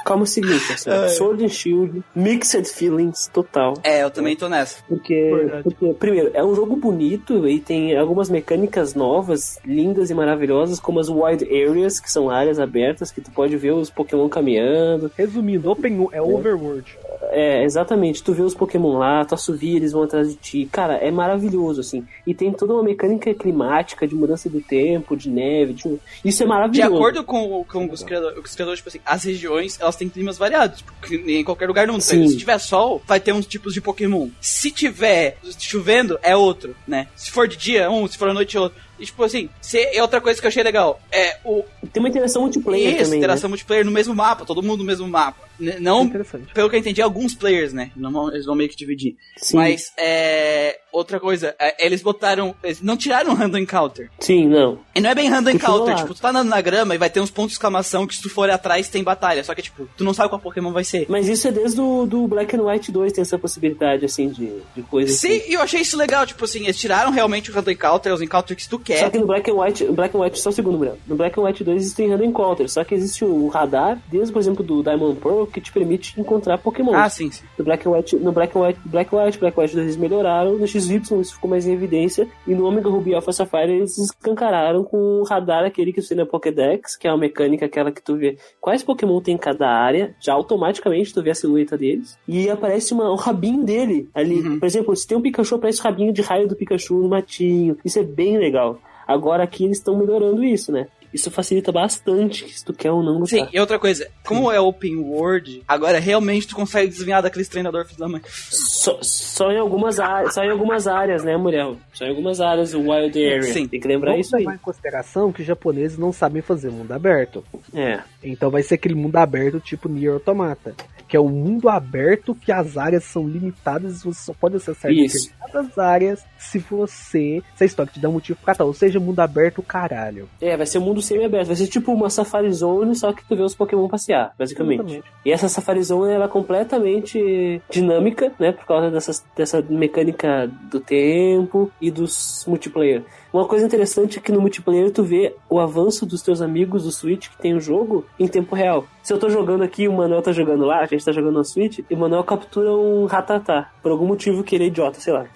calma 0.05 0.23
o 0.23 0.27
seguinte, 0.27 0.73
assim, 0.73 0.89
É. 0.89 1.09
Sword 1.09 1.45
and 1.45 1.49
Shield, 1.49 2.03
Mixed 2.15 2.69
Feelings 2.73 3.29
total. 3.33 3.75
É, 3.83 4.05
eu 4.05 4.11
também 4.11 4.37
tô 4.37 4.49
nessa. 4.49 4.83
Porque, 4.89 5.61
porque, 5.65 5.95
primeiro, 5.95 6.31
é 6.33 6.45
um 6.45 6.55
jogo 6.55 6.77
bonito 6.77 7.47
e 7.49 7.59
tem 7.59 7.97
algumas 7.97 8.31
mecânicas 8.31 8.95
novas, 8.95 9.59
lindas 9.65 10.09
e 10.11 10.15
maravilhosas, 10.15 10.79
como 10.79 11.01
as 11.01 11.09
Wide 11.09 11.45
Areas, 11.45 11.99
que 11.99 12.11
são 12.11 12.31
áreas 12.31 12.61
abertas 12.61 13.11
que 13.11 13.21
tu 13.21 13.31
pode 13.33 13.57
ver 13.57 13.73
os 13.73 13.91
Pokémon 13.91 14.29
caminhando. 14.29 15.11
Resumindo, 15.17 15.71
Open 15.71 16.09
é 16.13 16.23
Overworld. 16.23 16.97
É, 17.31 17.65
exatamente. 17.65 18.23
Tu 18.23 18.33
vê 18.33 18.43
os 18.43 18.55
Pokémon 18.55 18.99
lá, 18.99 19.25
tu 19.25 19.35
assovia, 19.35 19.77
eles 19.77 19.93
vão 19.93 20.03
atrás 20.03 20.29
de 20.29 20.35
ti. 20.37 20.69
Cara, 20.71 20.95
é 20.95 21.11
maravilhoso, 21.11 21.81
assim. 21.81 22.05
E 22.27 22.35
tem 22.35 22.53
toda 22.53 22.73
uma 22.75 22.83
mecânica 22.83 23.33
climática 23.35 24.07
de 24.07 24.15
mudança 24.15 24.49
do 24.49 24.61
tempo, 24.61 25.17
de 25.17 25.29
neve. 25.31 25.73
de- 25.75 25.99
Isso 26.25 26.43
é 26.43 26.47
De 26.47 26.49
maravilhoso. 26.49 26.95
acordo 26.95 27.25
com, 27.25 27.65
com 27.65 27.91
os 27.91 28.03
criadores, 28.03 28.39
os 28.45 28.55
criadores, 28.55 28.79
tipo 28.81 28.89
assim, 28.89 29.01
as 29.05 29.25
regiões, 29.25 29.79
elas 29.81 29.97
têm 29.97 30.09
climas 30.09 30.39
variados. 30.39 30.83
Porque 30.83 31.17
em 31.17 31.45
qualquer 31.45 31.67
lugar 31.69 31.87
não 31.87 31.95
tem. 31.95 32.01
Sim. 32.23 32.29
Se 32.29 32.37
tiver 32.37 32.59
sol, 32.59 33.03
vai 33.07 33.21
ter 33.21 33.33
uns 33.33 33.47
tipos 33.47 33.73
de 33.75 33.81
Pokémon. 33.81 34.29
Se 34.41 34.71
tiver 34.71 35.39
chovendo, 35.59 36.19
é 36.23 36.37
outro, 36.37 36.75
né? 36.87 37.09
Se 37.17 37.31
for 37.31 37.49
de 37.49 37.57
dia, 37.57 37.83
é 37.83 37.89
um. 37.89 38.07
Se 38.07 38.17
for 38.19 38.29
à 38.29 38.35
noite, 38.35 38.57
é 38.57 38.61
outro. 38.61 38.79
E, 38.99 39.05
tipo 39.05 39.23
assim, 39.23 39.49
se, 39.61 39.79
é 39.79 40.01
outra 40.03 40.21
coisa 40.21 40.41
que 40.41 40.47
eu 40.47 40.49
achei 40.49 40.63
legal. 40.63 41.01
É 41.13 41.37
o 41.45 41.63
Tem 41.93 42.03
uma 42.03 42.09
interação 42.09 42.43
multiplayer 42.43 42.95
isso, 42.95 43.05
também. 43.05 43.19
interação 43.19 43.49
multiplayer 43.49 43.85
no 43.85 43.91
mesmo 43.91 44.15
mapa, 44.15 44.45
todo 44.45 44.63
mundo 44.63 44.79
no 44.79 44.85
mesmo 44.85 45.07
mapa. 45.07 45.47
N- 45.61 45.79
Não, 45.81 46.05
Interessante. 46.05 46.53
pelo 46.53 46.69
que 46.69 46.77
eu 46.77 46.81
entendi, 46.81 47.01
alguns 47.03 47.35
players, 47.35 47.73
né? 47.73 47.91
Não 47.97 48.31
eles 48.33 48.45
vão 48.47 48.55
meio 48.55 48.69
que 48.69 48.77
dividir. 48.77 49.13
Né? 49.13 49.19
Sim, 49.39 49.57
Mas, 49.57 49.93
é. 49.99 50.79
Outra 50.93 51.21
coisa, 51.21 51.55
é, 51.59 51.85
eles 51.87 52.01
botaram. 52.01 52.55
Eles 52.65 52.81
não 52.81 52.97
tiraram 52.97 53.33
o 53.33 53.35
random 53.35 53.59
encounter. 53.59 54.11
sim, 54.19 54.49
não. 54.49 54.79
E 54.95 55.01
não 55.01 55.11
é 55.11 55.15
bem 55.15 55.29
random 55.29 55.51
encounter, 55.51 55.95
tipo, 55.97 56.15
tu 56.15 56.21
tá 56.23 56.31
andando 56.31 56.49
na 56.49 56.61
grama 56.63 56.95
e 56.95 56.99
vai 56.99 57.11
ter 57.11 57.21
uns 57.21 57.31
pontos 57.31 57.51
de 57.51 57.55
exclamação 57.57 58.07
que 58.07 58.15
se 58.15 58.23
tu 58.23 58.31
for 58.31 58.49
atrás 58.49 58.89
tem 58.89 59.03
batalha. 59.05 59.45
Só 59.45 59.55
que, 59.55 59.61
tipo, 59.61 59.87
tu 59.95 60.05
não 60.05 60.15
sabe 60.15 60.31
qual 60.31 60.41
Pokémon 60.41 60.73
vai 60.73 60.85
ser. 60.85 61.05
Mas 61.11 61.29
isso 61.29 61.47
é 61.49 61.53
desde 61.53 61.79
o 61.83 62.07
do 62.07 62.27
Black 62.27 62.57
and 62.57 62.63
White 62.63 62.91
2, 62.91 63.13
tem 63.13 63.21
essa 63.21 63.39
possibilidade, 63.39 64.07
assim, 64.07 64.31
de, 64.31 64.51
de 64.75 64.83
coisa. 64.83 65.13
Sim, 65.13 65.37
assim. 65.37 65.51
e 65.51 65.53
eu 65.55 65.61
achei 65.61 65.83
isso 65.83 65.99
legal, 65.99 66.27
tipo 66.27 66.43
assim, 66.47 66.65
eles 66.65 66.79
tiraram 66.79 67.11
realmente 67.11 67.51
o 67.51 67.55
random 67.55 67.73
encounter, 67.73 68.15
os 68.15 68.23
encounters 68.23 68.63
que 68.63 68.69
tu 68.69 68.79
Só 68.95 69.05
quer. 69.05 69.11
que 69.11 69.19
no 69.19 69.27
Black 69.27 69.51
and 69.51 69.55
White, 69.55 69.85
Black 69.93 70.17
and 70.17 70.21
White, 70.21 70.39
só 70.39 70.51
um 70.51 70.53
segundo, 70.53 70.79
Bruno. 70.79 70.97
No 71.07 71.17
Black 71.17 71.39
and 71.39 71.43
White 71.43 71.65
2 71.65 71.77
existem 71.77 72.09
random 72.09 72.25
encounter, 72.25 72.69
só 72.69 72.85
que 72.85 72.95
existe 72.95 73.25
o 73.25 73.49
radar, 73.49 73.99
desde, 74.11 74.33
por 74.33 74.39
exemplo, 74.39 74.65
do 74.65 74.83
Diamond 74.83 75.21
Pearl, 75.21 75.47
que 75.47 75.61
te 75.61 75.73
permite 75.73 76.19
encontrar 76.21 76.59
Pokémon. 76.59 76.95
Ah, 76.95 77.09
sim, 77.09 77.31
sim. 77.31 77.45
No 77.59 77.65
Black 77.65 77.87
and 77.87 77.93
White, 77.93 78.17
no 78.17 78.33
Black 78.33 78.57
and 78.57 78.63
White, 78.63 78.81
Black 78.85 79.15
and 79.15 79.19
White, 79.19 79.39
Black 79.39 79.59
and 79.59 79.63
White 79.63 79.75
2 79.75 79.85
eles 79.85 79.97
melhoraram, 79.97 80.59
no 80.59 80.67
XY 80.67 81.03
isso 81.21 81.35
ficou 81.35 81.51
mais 81.51 81.67
em 81.67 81.73
evidência, 81.73 82.29
e 82.47 82.55
no 82.55 82.67
Omega 82.67 82.89
Ruby 82.89 83.15
Alpha 83.15 83.33
Sapphire 83.33 83.73
eles 83.73 83.99
escancararam 83.99 84.85
com 84.85 85.21
o 85.21 85.25
radar 85.25 85.65
aquele 85.65 85.93
que 85.93 86.01
você 86.01 86.09
tem 86.09 86.19
na 86.19 86.27
Pokédex, 86.27 86.97
que 86.97 87.07
é 87.07 87.11
uma 87.11 87.19
mecânica 87.19 87.67
aquela 87.67 87.91
que 87.91 88.03
tu 88.03 88.17
vê 88.17 88.39
quais 88.61 88.83
Pokémon 88.83 89.21
tem 89.21 89.35
em 89.35 89.39
cada 89.39 89.69
área, 89.69 90.15
já 90.21 90.33
automaticamente 90.33 91.13
tu 91.13 91.23
vê 91.23 91.31
a 91.31 91.35
silhueta 91.35 91.77
deles, 91.77 92.19
e 92.27 92.49
aparece 92.49 92.93
uma, 92.93 93.11
um 93.11 93.17
rabinho 93.17 93.65
dele 93.65 94.09
ali. 94.15 94.41
Uhum. 94.41 94.59
Por 94.59 94.67
exemplo, 94.67 94.97
se 94.97 95.07
tem 95.07 95.17
um 95.17 95.23
Pikachu, 95.23 95.57
aparece 95.57 95.81
o 95.81 95.85
rabinho 95.85 96.13
de 96.13 96.23
raio 96.23 96.49
do 96.49 96.57
Pikachu 96.57 96.95
no 96.95 97.09
matinho. 97.09 97.77
Isso 97.85 97.99
é 97.99 98.03
bem 98.03 98.39
legal. 98.39 98.76
Agora 99.07 99.45
aqui 99.45 99.65
eles 99.65 99.79
estão 99.79 99.97
melhorando 99.97 100.43
isso, 100.45 100.73
né? 100.73 100.87
Isso 101.15 101.31
facilita 101.31 101.73
bastante 101.73 102.47
se 102.53 102.65
tu 102.65 102.75
quer 102.75 102.91
ou 102.91 103.03
não 103.03 103.25
Sim, 103.25 103.39
lutar. 103.39 103.55
e 103.55 103.61
outra 103.61 103.79
coisa, 103.79 104.07
como 104.27 104.51
é 104.53 104.61
open 104.61 104.97
world, 104.97 105.63
agora 105.67 105.99
realmente 105.99 106.49
tu 106.49 106.55
consegue 106.57 106.89
desviar 106.89 107.23
daqueles 107.23 107.49
treinador 107.49 107.87
filho 107.87 107.99
da 108.01 108.09
mãe. 108.09 108.21
Só, 108.27 108.99
só 109.01 109.51
em 109.51 109.59
algumas 109.59 109.99
áreas, 109.99 110.35
só 110.35 110.43
em 110.43 110.51
algumas 110.51 110.87
áreas, 110.87 111.25
né, 111.25 111.37
Muriel? 111.37 111.77
Só 111.95 112.05
em 112.05 112.11
algumas 112.11 112.41
áreas 112.41 112.75
o 112.75 112.81
Wild 112.81 113.19
Area. 113.19 113.43
Sim. 113.45 113.67
Tem 113.67 113.81
que 113.81 113.89
lembrar 113.89 114.11
Vamos 114.11 114.27
isso 114.27 114.37
aí. 114.37 114.43
levar 114.43 114.57
em 114.57 114.59
consideração 114.59 115.33
que 115.33 115.41
os 115.41 115.47
japoneses 115.47 115.97
não 115.97 116.13
sabem 116.13 116.43
fazer 116.43 116.71
mundo 116.71 116.93
aberto. 116.93 117.43
É. 117.73 118.01
Então 118.23 118.51
vai 118.51 118.63
ser 118.63 118.75
aquele 118.75 118.95
mundo 118.95 119.17
aberto 119.17 119.59
tipo 119.61 119.89
Nier 119.89 120.13
Automata. 120.13 120.75
Que 121.09 121.17
é 121.17 121.21
um 121.21 121.29
mundo 121.29 121.69
aberto 121.69 122.35
que 122.35 122.51
as 122.51 122.77
áreas 122.77 123.05
são 123.05 123.29
limitadas 123.29 124.01
e 124.01 124.05
você 124.05 124.21
só 124.21 124.35
pode 124.35 124.57
acessar 124.57 124.91
Isso. 124.91 125.31
determinadas 125.31 125.79
áreas 125.79 126.25
se 126.39 126.59
você. 126.59 127.43
Se 127.55 127.65
a 127.65 127.67
história 127.67 127.93
te 127.93 128.01
dá 128.01 128.09
um 128.09 128.13
motivo 128.13 128.39
pra 128.45 128.55
tal. 128.55 128.67
Ou 128.67 128.75
seja, 128.75 128.99
mundo 128.99 129.21
aberto 129.21 129.63
caralho. 129.63 130.29
É, 130.41 130.57
vai 130.57 130.67
ser 130.67 130.79
um 130.79 130.83
mundo 130.83 131.01
semi-aberto. 131.01 131.47
Vai 131.47 131.57
ser 131.57 131.67
tipo 131.69 131.93
uma 131.93 132.11
Safari 132.11 132.53
Zone, 132.53 132.95
só 132.95 133.13
que 133.13 133.25
tu 133.25 133.37
vê 133.37 133.43
os 133.43 133.55
Pokémon 133.55 133.89
passear, 133.89 134.35
basicamente. 134.39 134.81
Exatamente. 134.81 135.13
E 135.25 135.33
essa 135.33 135.49
Safari 135.49 135.83
Zone 135.83 136.13
ela 136.13 136.25
é 136.25 136.29
completamente 136.29 137.63
dinâmica, 137.71 138.33
né? 138.39 138.53
Por 138.53 138.67
causa 138.67 138.91
dessas, 138.91 139.25
dessa 139.37 139.63
mecânica 139.63 140.51
do 140.71 140.81
tempo 140.81 141.71
e 141.81 141.91
dos 141.91 142.45
multiplayer. 142.47 143.05
Uma 143.37 143.45
coisa 143.45 143.67
interessante 143.67 144.19
é 144.19 144.23
que 144.23 144.33
no 144.33 144.41
multiplayer 144.41 144.91
tu 144.91 145.05
vê 145.05 145.35
o 145.51 145.61
avanço 145.61 146.07
dos 146.07 146.23
teus 146.23 146.41
amigos 146.41 146.85
do 146.85 146.91
Switch 146.91 147.29
que 147.29 147.37
tem 147.37 147.53
o 147.53 147.61
jogo 147.61 148.07
em 148.19 148.27
tempo 148.27 148.55
real. 148.55 148.87
Se 149.03 149.13
eu 149.13 149.19
tô 149.19 149.29
jogando 149.29 149.63
aqui 149.63 149.83
e 149.83 149.89
o 149.89 149.93
Manuel 149.93 150.23
tá 150.23 150.33
jogando 150.33 150.65
lá, 150.65 150.81
a 150.81 150.87
gente 150.87 151.05
tá 151.05 151.13
jogando 151.13 151.35
no 151.35 151.45
Switch, 151.45 151.81
e 151.81 151.95
o 151.95 151.99
Manuel 151.99 152.25
captura 152.25 152.73
um 152.73 153.05
ratatá. 153.05 153.71
Por 153.83 153.93
algum 153.93 154.07
motivo 154.07 154.43
que 154.43 154.55
ele 154.55 154.65
é 154.65 154.69
idiota, 154.69 155.01
sei 155.01 155.13
lá. 155.13 155.27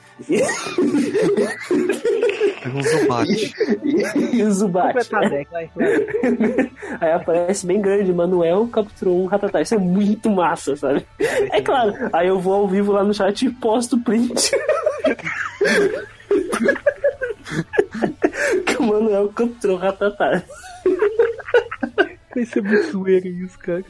Pega 2.62 2.74
um 2.74 2.82
Zubat. 2.82 3.52
E 4.32 4.42
o 4.44 4.50
Zubat. 4.50 5.10
Vai. 5.10 5.46
Aí 7.02 7.12
aparece 7.12 7.66
bem 7.66 7.82
grande, 7.82 8.14
Manuel 8.14 8.66
capturou 8.68 9.22
um 9.22 9.26
ratatá. 9.26 9.60
Isso 9.60 9.74
é 9.74 9.78
muito 9.78 10.30
massa, 10.30 10.74
sabe? 10.74 11.04
É 11.18 11.60
claro, 11.60 11.92
aí 12.14 12.28
eu 12.28 12.40
vou 12.40 12.54
ao 12.54 12.66
vivo 12.66 12.92
lá 12.92 13.04
no 13.04 13.12
chat 13.12 13.44
e 13.44 13.50
posto 13.50 13.96
o 13.96 14.00
print. 14.00 14.52
que 18.66 18.76
o 18.76 18.82
Manuel 18.86 19.32
o 19.64 19.76
ratatá. 19.76 20.42
Vai 22.34 22.44
ser 22.44 22.62
muito 22.62 22.92
zoeiro 22.92 23.26
isso, 23.26 23.58
cara. 23.58 23.84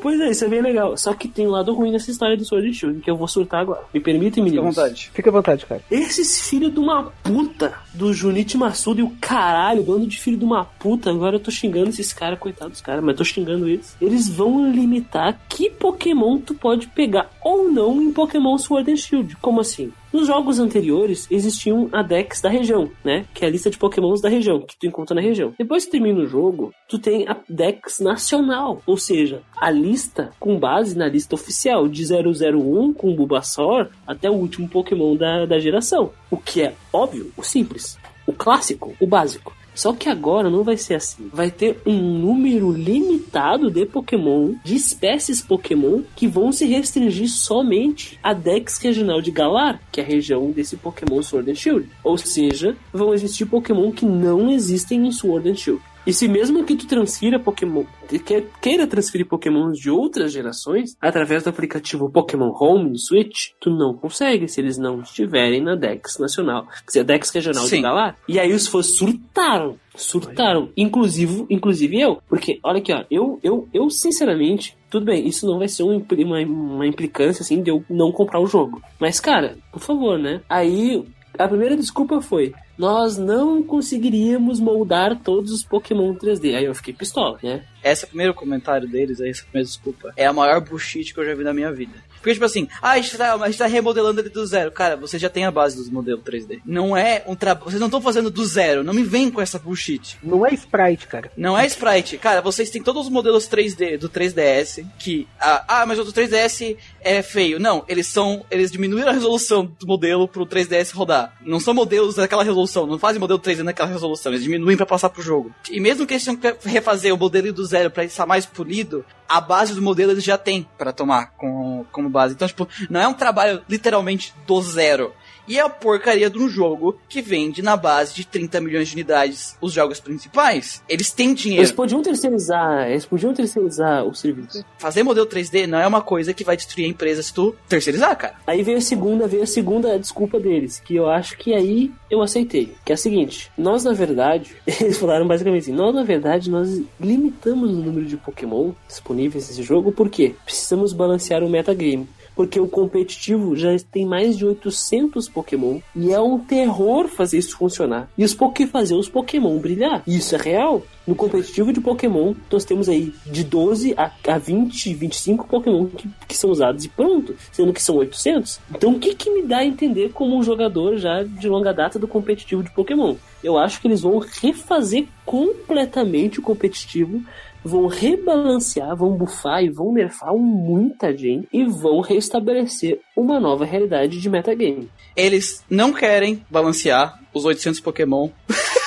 Pois 0.00 0.18
é, 0.18 0.30
isso 0.30 0.44
é 0.44 0.48
bem 0.48 0.62
legal. 0.62 0.96
Só 0.96 1.12
que 1.12 1.28
tem 1.28 1.46
um 1.46 1.50
lado 1.50 1.74
ruim 1.74 1.92
nessa 1.92 2.10
história 2.10 2.34
do 2.36 2.44
Sword 2.44 2.68
and 2.68 2.72
Shield, 2.72 3.00
que 3.00 3.10
eu 3.10 3.16
vou 3.16 3.28
surtar 3.28 3.60
agora. 3.60 3.82
Me 3.92 4.00
permitem, 4.00 4.42
Fica 4.42 4.56
à 4.56 4.62
meninos? 4.62 4.76
vontade. 4.76 5.10
Fica 5.12 5.28
à 5.30 5.32
vontade, 5.32 5.66
cara. 5.66 5.82
Esses 5.90 6.48
filhos 6.48 6.72
de 6.72 6.78
uma 6.80 7.12
puta 7.22 7.74
do 7.92 8.12
Junichi 8.14 8.56
Masuda 8.56 9.00
e 9.00 9.04
o 9.04 9.10
caralho, 9.20 9.82
bando 9.82 10.06
de 10.06 10.18
filho 10.18 10.38
de 10.38 10.44
uma 10.44 10.64
puta. 10.64 11.10
Agora 11.10 11.36
eu 11.36 11.40
tô 11.40 11.50
xingando 11.50 11.90
esses 11.90 12.12
caras, 12.12 12.38
coitados 12.38 12.72
dos 12.72 12.80
caras, 12.80 13.04
mas 13.04 13.16
tô 13.16 13.24
xingando 13.24 13.68
eles. 13.68 13.94
Eles 14.00 14.28
vão 14.30 14.70
limitar 14.72 15.38
que 15.46 15.68
Pokémon 15.68 16.38
tu 16.38 16.54
pode 16.54 16.86
pegar 16.88 17.30
ou 17.42 17.70
não 17.70 18.00
em 18.00 18.10
Pokémon 18.12 18.56
Sword 18.56 18.90
and 18.92 18.96
Shield. 18.96 19.36
Como 19.36 19.60
assim? 19.60 19.92
Nos 20.14 20.28
jogos 20.28 20.60
anteriores 20.60 21.26
existiam 21.28 21.88
a 21.90 22.00
Dex 22.00 22.40
da 22.40 22.48
região, 22.48 22.88
né? 23.04 23.26
Que 23.34 23.44
é 23.44 23.48
a 23.48 23.50
lista 23.50 23.68
de 23.68 23.76
Pokémons 23.76 24.20
da 24.20 24.28
região, 24.28 24.60
que 24.60 24.78
tu 24.78 24.86
encontra 24.86 25.12
na 25.12 25.20
região. 25.20 25.52
Depois 25.58 25.84
que 25.84 25.90
termina 25.90 26.20
o 26.20 26.26
jogo, 26.26 26.72
tu 26.88 27.00
tem 27.00 27.26
a 27.26 27.36
Dex 27.48 27.98
nacional, 27.98 28.80
ou 28.86 28.96
seja, 28.96 29.42
a 29.56 29.72
lista 29.72 30.30
com 30.38 30.56
base 30.56 30.96
na 30.96 31.08
lista 31.08 31.34
oficial 31.34 31.88
de 31.88 32.04
001 32.04 32.92
com 32.92 33.12
Bulbasaur 33.12 33.88
até 34.06 34.30
o 34.30 34.34
último 34.34 34.68
Pokémon 34.68 35.16
da, 35.16 35.46
da 35.46 35.58
geração. 35.58 36.12
O 36.30 36.36
que 36.36 36.62
é 36.62 36.76
óbvio, 36.92 37.32
o 37.36 37.42
simples, 37.42 37.98
o 38.24 38.32
clássico, 38.32 38.94
o 39.00 39.08
básico. 39.08 39.52
Só 39.74 39.92
que 39.92 40.08
agora 40.08 40.48
não 40.48 40.62
vai 40.62 40.76
ser 40.76 40.94
assim. 40.94 41.28
Vai 41.32 41.50
ter 41.50 41.80
um 41.84 42.00
número 42.00 42.70
limitado 42.70 43.70
de 43.70 43.84
Pokémon, 43.84 44.54
de 44.64 44.74
espécies 44.74 45.42
Pokémon, 45.42 46.02
que 46.14 46.26
vão 46.26 46.52
se 46.52 46.64
restringir 46.64 47.28
somente 47.28 48.18
à 48.22 48.32
Dex 48.32 48.78
regional 48.78 49.20
de 49.20 49.30
Galar, 49.30 49.80
que 49.90 50.00
é 50.00 50.04
a 50.04 50.06
região 50.06 50.50
desse 50.50 50.76
Pokémon 50.76 51.22
Sword 51.22 51.50
and 51.50 51.56
Shield. 51.56 51.88
Ou 52.02 52.16
seja, 52.16 52.76
vão 52.92 53.12
existir 53.12 53.46
Pokémon 53.46 53.90
que 53.90 54.06
não 54.06 54.50
existem 54.50 55.06
em 55.06 55.12
Sword 55.12 55.50
and 55.50 55.56
Shield. 55.56 55.82
E 56.06 56.12
se 56.12 56.28
mesmo 56.28 56.64
que 56.64 56.76
tu 56.76 56.86
transfira 56.86 57.38
Pokémon, 57.38 57.84
que- 58.08 58.46
queira 58.60 58.86
transferir 58.86 59.26
Pokémons 59.26 59.78
de 59.78 59.90
outras 59.90 60.32
gerações 60.32 60.96
através 61.00 61.42
do 61.42 61.50
aplicativo 61.50 62.10
Pokémon 62.10 62.52
Home 62.60 62.90
no 62.90 62.98
Switch, 62.98 63.50
tu 63.60 63.70
não 63.70 63.94
consegue 63.94 64.46
se 64.46 64.60
eles 64.60 64.76
não 64.76 65.00
estiverem 65.00 65.62
na 65.62 65.74
Dex 65.74 66.18
nacional, 66.18 66.66
quer 66.66 66.86
dizer, 66.86 67.00
a 67.00 67.04
Dex 67.04 67.30
regional 67.30 67.64
Sim. 67.64 67.76
de 67.76 67.82
Galar. 67.82 68.16
E 68.28 68.38
aí 68.38 68.52
os 68.52 68.66
fãs 68.66 68.96
surtaram, 68.96 69.76
surtaram, 69.94 70.68
inclusive, 70.76 71.46
inclusive 71.48 71.98
eu, 72.00 72.18
porque 72.28 72.58
olha 72.62 72.78
aqui, 72.78 72.92
ó, 72.92 73.04
eu, 73.10 73.38
eu, 73.42 73.68
eu 73.72 73.88
sinceramente, 73.90 74.76
tudo 74.90 75.06
bem, 75.06 75.26
isso 75.26 75.46
não 75.46 75.58
vai 75.58 75.68
ser 75.68 75.82
um 75.84 76.04
uma, 76.18 76.40
uma 76.40 76.86
implicância 76.86 77.42
assim 77.42 77.62
de 77.62 77.70
eu 77.70 77.82
não 77.88 78.12
comprar 78.12 78.40
o 78.40 78.46
jogo. 78.46 78.82
Mas 79.00 79.20
cara, 79.20 79.56
por 79.72 79.80
favor, 79.80 80.18
né? 80.18 80.40
Aí 80.48 81.02
a 81.38 81.48
primeira 81.48 81.76
desculpa 81.76 82.20
foi: 82.20 82.52
nós 82.76 83.16
não 83.16 83.62
conseguiríamos 83.62 84.60
moldar 84.60 85.18
todos 85.20 85.52
os 85.52 85.64
Pokémon 85.64 86.14
3D. 86.14 86.56
Aí 86.56 86.64
eu 86.64 86.74
fiquei 86.74 86.92
pistola, 86.92 87.38
né? 87.42 87.64
Esse 87.82 88.06
primeiro 88.06 88.34
comentário 88.34 88.88
deles, 88.88 89.20
essa 89.20 89.42
primeira 89.44 89.66
desculpa, 89.66 90.12
é 90.16 90.26
a 90.26 90.32
maior 90.32 90.60
bullshit 90.60 91.12
que 91.12 91.20
eu 91.20 91.24
já 91.24 91.34
vi 91.34 91.44
na 91.44 91.54
minha 91.54 91.72
vida. 91.72 91.94
Porque, 92.24 92.32
tipo 92.32 92.46
assim, 92.46 92.66
ah, 92.80 92.92
a 92.92 92.96
gente 92.96 93.18
tá, 93.18 93.34
a 93.34 93.46
gente 93.50 93.58
tá 93.58 93.66
remodelando 93.66 94.18
ele 94.18 94.30
do 94.30 94.46
zero. 94.46 94.72
Cara, 94.72 94.96
você 94.96 95.18
já 95.18 95.28
tem 95.28 95.44
a 95.44 95.50
base 95.50 95.76
dos 95.76 95.90
modelos 95.90 96.24
3D. 96.24 96.62
Não 96.64 96.96
é 96.96 97.22
um 97.26 97.36
trabalho. 97.36 97.66
Vocês 97.66 97.78
não 97.78 97.88
estão 97.88 98.00
fazendo 98.00 98.30
do 98.30 98.46
zero. 98.46 98.82
Não 98.82 98.94
me 98.94 99.02
vem 99.02 99.30
com 99.30 99.42
essa 99.42 99.58
bullshit. 99.58 100.16
Não 100.22 100.46
é 100.46 100.54
sprite, 100.54 101.06
cara. 101.06 101.30
Não 101.36 101.58
é 101.58 101.66
sprite. 101.66 102.16
Cara, 102.16 102.40
vocês 102.40 102.70
têm 102.70 102.82
todos 102.82 103.02
os 103.02 103.12
modelos 103.12 103.46
3D 103.46 103.98
do 103.98 104.08
3DS 104.08 104.86
que. 104.98 105.28
Ah, 105.38 105.64
ah, 105.68 105.86
mas 105.86 105.98
o 105.98 106.04
do 106.04 106.14
3DS 106.14 106.78
é 107.02 107.20
feio. 107.20 107.60
Não, 107.60 107.84
eles 107.86 108.06
são. 108.06 108.42
Eles 108.50 108.72
diminuíram 108.72 109.10
a 109.10 109.12
resolução 109.12 109.70
do 109.78 109.86
modelo 109.86 110.26
pro 110.26 110.46
3DS 110.46 110.94
rodar. 110.94 111.36
Não 111.42 111.60
são 111.60 111.74
modelos 111.74 112.14
daquela 112.14 112.42
resolução. 112.42 112.86
Não 112.86 112.98
fazem 112.98 113.20
modelo 113.20 113.38
3D 113.38 113.58
naquela 113.58 113.90
resolução. 113.90 114.32
Eles 114.32 114.44
diminuem 114.44 114.78
pra 114.78 114.86
passar 114.86 115.10
pro 115.10 115.20
jogo. 115.20 115.54
E 115.70 115.78
mesmo 115.78 116.06
que 116.06 116.14
eles 116.14 116.24
tenham 116.24 116.38
que 116.38 116.56
refazer 116.66 117.12
o 117.12 117.18
modelo 117.18 117.52
do 117.52 117.66
zero 117.66 117.90
pra 117.90 118.02
estar 118.02 118.24
mais 118.24 118.46
polido, 118.46 119.04
a 119.28 119.40
base 119.40 119.74
do 119.74 119.82
modelo 119.82 120.12
eles 120.12 120.24
já 120.24 120.38
têm 120.38 120.66
pra 120.78 120.92
tomar 120.92 121.32
como, 121.36 121.86
como 121.90 122.08
base. 122.14 122.34
Então, 122.34 122.48
tipo, 122.48 122.66
não 122.88 123.00
é 123.00 123.06
um 123.06 123.12
trabalho 123.12 123.62
literalmente 123.68 124.32
do 124.46 124.62
zero. 124.62 125.12
E 125.46 125.58
é 125.58 125.60
a 125.60 125.68
porcaria 125.68 126.30
de 126.30 126.38
um 126.38 126.48
jogo 126.48 126.98
que 127.08 127.20
vende 127.20 127.62
na 127.62 127.76
base 127.76 128.14
de 128.14 128.26
30 128.26 128.60
milhões 128.60 128.88
de 128.88 128.94
unidades 128.94 129.56
os 129.60 129.72
jogos 129.72 130.00
principais. 130.00 130.82
Eles 130.88 131.10
têm 131.10 131.34
dinheiro. 131.34 131.62
Eles 131.62 131.72
podiam 131.72 132.02
terceirizar, 132.02 132.88
eles 132.88 133.04
podiam 133.04 133.34
terceirizar 133.34 134.04
o 134.04 134.14
serviço. 134.14 134.64
Fazer 134.78 135.02
modelo 135.02 135.26
3D 135.26 135.66
não 135.66 135.78
é 135.78 135.86
uma 135.86 136.00
coisa 136.00 136.32
que 136.32 136.44
vai 136.44 136.56
destruir 136.56 136.86
a 136.86 136.88
empresa 136.88 137.22
se 137.22 137.32
tu 137.32 137.54
terceirizar, 137.68 138.16
cara. 138.16 138.34
Aí 138.46 138.62
veio 138.62 138.78
a 138.78 138.80
segunda, 138.80 139.26
veio 139.26 139.42
a 139.42 139.46
segunda 139.46 139.98
desculpa 139.98 140.40
deles, 140.40 140.80
que 140.80 140.94
eu 140.94 141.08
acho 141.08 141.36
que 141.36 141.52
aí 141.52 141.92
eu 142.10 142.22
aceitei. 142.22 142.74
Que 142.84 142.92
é 142.92 142.94
a 142.94 142.98
seguinte, 142.98 143.50
nós 143.56 143.84
na 143.84 143.92
verdade, 143.92 144.56
eles 144.66 144.96
falaram 144.96 145.26
basicamente 145.26 145.64
assim, 145.64 145.72
nós 145.72 145.94
na 145.94 146.02
verdade 146.02 146.50
nós 146.50 146.80
limitamos 147.00 147.70
o 147.70 147.74
número 147.74 148.06
de 148.06 148.16
Pokémon 148.16 148.72
disponíveis 148.88 149.48
nesse 149.48 149.62
jogo, 149.62 149.92
por 149.92 150.08
quê? 150.08 150.34
Precisamos 150.44 150.92
balancear 150.92 151.42
o 151.42 151.50
metagame. 151.50 152.08
Porque 152.34 152.58
o 152.58 152.66
competitivo 152.66 153.56
já 153.56 153.76
tem 153.90 154.04
mais 154.04 154.36
de 154.36 154.44
800 154.44 155.28
Pokémon 155.28 155.80
e 155.94 156.12
é 156.12 156.20
um 156.20 156.38
terror 156.38 157.08
fazer 157.08 157.38
isso 157.38 157.56
funcionar. 157.56 158.08
E 158.16 158.24
os 158.24 158.36
fazer 158.70 158.94
os 158.94 159.08
Pokémon 159.08 159.58
brilhar. 159.58 160.02
Isso 160.06 160.34
é 160.34 160.38
real. 160.38 160.82
No 161.06 161.14
competitivo 161.14 161.72
de 161.72 161.80
Pokémon, 161.80 162.34
nós 162.50 162.64
temos 162.64 162.88
aí 162.88 163.12
de 163.26 163.44
12 163.44 163.94
a, 163.96 164.10
a 164.26 164.38
20, 164.38 164.94
25 164.94 165.46
Pokémon 165.46 165.86
que, 165.86 166.08
que 166.28 166.36
são 166.36 166.50
usados 166.50 166.84
e 166.84 166.88
pronto, 166.88 167.36
sendo 167.52 167.72
que 167.72 167.82
são 167.82 167.96
800. 167.96 168.60
Então 168.74 168.92
o 168.92 168.98
que, 168.98 169.14
que 169.14 169.30
me 169.30 169.42
dá 169.42 169.58
a 169.58 169.64
entender 169.64 170.12
como 170.12 170.36
um 170.36 170.42
jogador 170.42 170.96
já 170.96 171.22
de 171.22 171.48
longa 171.48 171.72
data 171.72 171.98
do 171.98 172.08
competitivo 172.08 172.62
de 172.62 172.70
Pokémon? 172.70 173.16
Eu 173.42 173.58
acho 173.58 173.80
que 173.80 173.86
eles 173.86 174.00
vão 174.00 174.18
refazer 174.18 175.06
completamente 175.26 176.38
o 176.38 176.42
competitivo 176.42 177.22
vão 177.64 177.86
rebalancear, 177.86 178.94
vão 178.94 179.16
bufar 179.16 179.64
e 179.64 179.70
vão 179.70 179.92
nerfar 179.92 180.34
muita 180.34 181.16
gente 181.16 181.48
e 181.52 181.64
vão 181.64 182.00
restabelecer 182.00 183.00
uma 183.16 183.40
nova 183.40 183.64
realidade 183.64 184.20
de 184.20 184.28
metagame. 184.28 184.90
Eles 185.16 185.64
não 185.70 185.92
querem 185.92 186.44
balancear 186.50 187.18
os 187.32 187.44
800 187.44 187.80
Pokémon. 187.80 188.28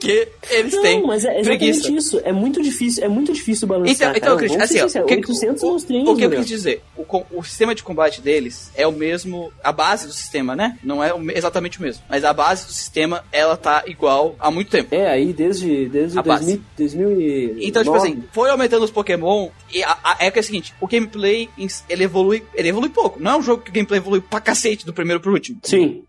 porque 0.00 0.28
eles 0.50 0.72
Não, 0.74 0.82
têm 0.82 1.02
mas 1.06 1.24
é 1.24 1.40
exatamente 1.40 1.44
preguiça. 1.44 1.92
isso. 1.92 2.20
É 2.24 2.32
muito 2.32 2.62
difícil, 2.62 3.04
é 3.04 3.08
muito 3.08 3.32
difícil 3.32 3.66
Então, 3.66 3.78
balancear. 3.80 4.16
então 4.16 4.20
cara. 4.36 4.36
Christian, 4.38 4.62
assim, 4.62 5.04
que- 5.06 5.14
800 5.16 5.62
o, 5.62 5.66
monstrinhos, 5.66 6.08
o 6.08 6.16
que 6.16 6.24
eu 6.24 6.30
quis 6.30 6.46
dizer? 6.46 6.82
O, 6.96 7.04
o 7.38 7.42
sistema 7.44 7.74
de 7.74 7.82
combate 7.82 8.20
deles 8.20 8.70
é 8.74 8.86
o 8.86 8.92
mesmo, 8.92 9.52
a 9.62 9.70
base 9.72 10.06
do 10.06 10.12
sistema, 10.12 10.56
né? 10.56 10.78
Não 10.82 11.02
é 11.04 11.12
exatamente 11.34 11.78
o 11.78 11.82
mesmo, 11.82 12.02
mas 12.08 12.24
a 12.24 12.32
base 12.32 12.66
do 12.66 12.72
sistema, 12.72 13.24
ela 13.30 13.56
tá 13.56 13.84
igual 13.86 14.34
há 14.38 14.50
muito 14.50 14.70
tempo. 14.70 14.94
É, 14.94 15.06
aí 15.10 15.32
desde, 15.32 15.88
desde 15.88 16.18
A 16.18 16.22
base. 16.22 16.56
2000, 16.78 17.10
2000 17.10 17.20
e 17.20 17.66
Então, 17.68 17.82
tipo 17.84 17.94
assim, 17.94 18.24
foi 18.32 18.48
aumentando 18.50 18.84
os 18.84 18.90
Pokémon 18.90 19.50
e 19.72 19.82
a- 19.84 19.98
a- 20.02 20.16
é 20.20 20.30
que 20.30 20.38
é 20.38 20.42
o 20.42 20.44
seguinte, 20.44 20.74
o 20.80 20.86
gameplay, 20.86 21.48
ele 21.88 22.04
evolui, 22.04 22.42
ele 22.54 22.68
evolui 22.68 22.88
pouco. 22.88 23.20
Não 23.20 23.32
é 23.32 23.36
um 23.36 23.42
jogo 23.42 23.62
que 23.62 23.70
o 23.70 23.72
gameplay 23.74 23.98
evolui 23.98 24.20
pra 24.20 24.40
cacete 24.40 24.86
do 24.86 24.92
primeiro 24.94 25.20
pro 25.20 25.32
último. 25.32 25.58
Sim, 25.62 26.02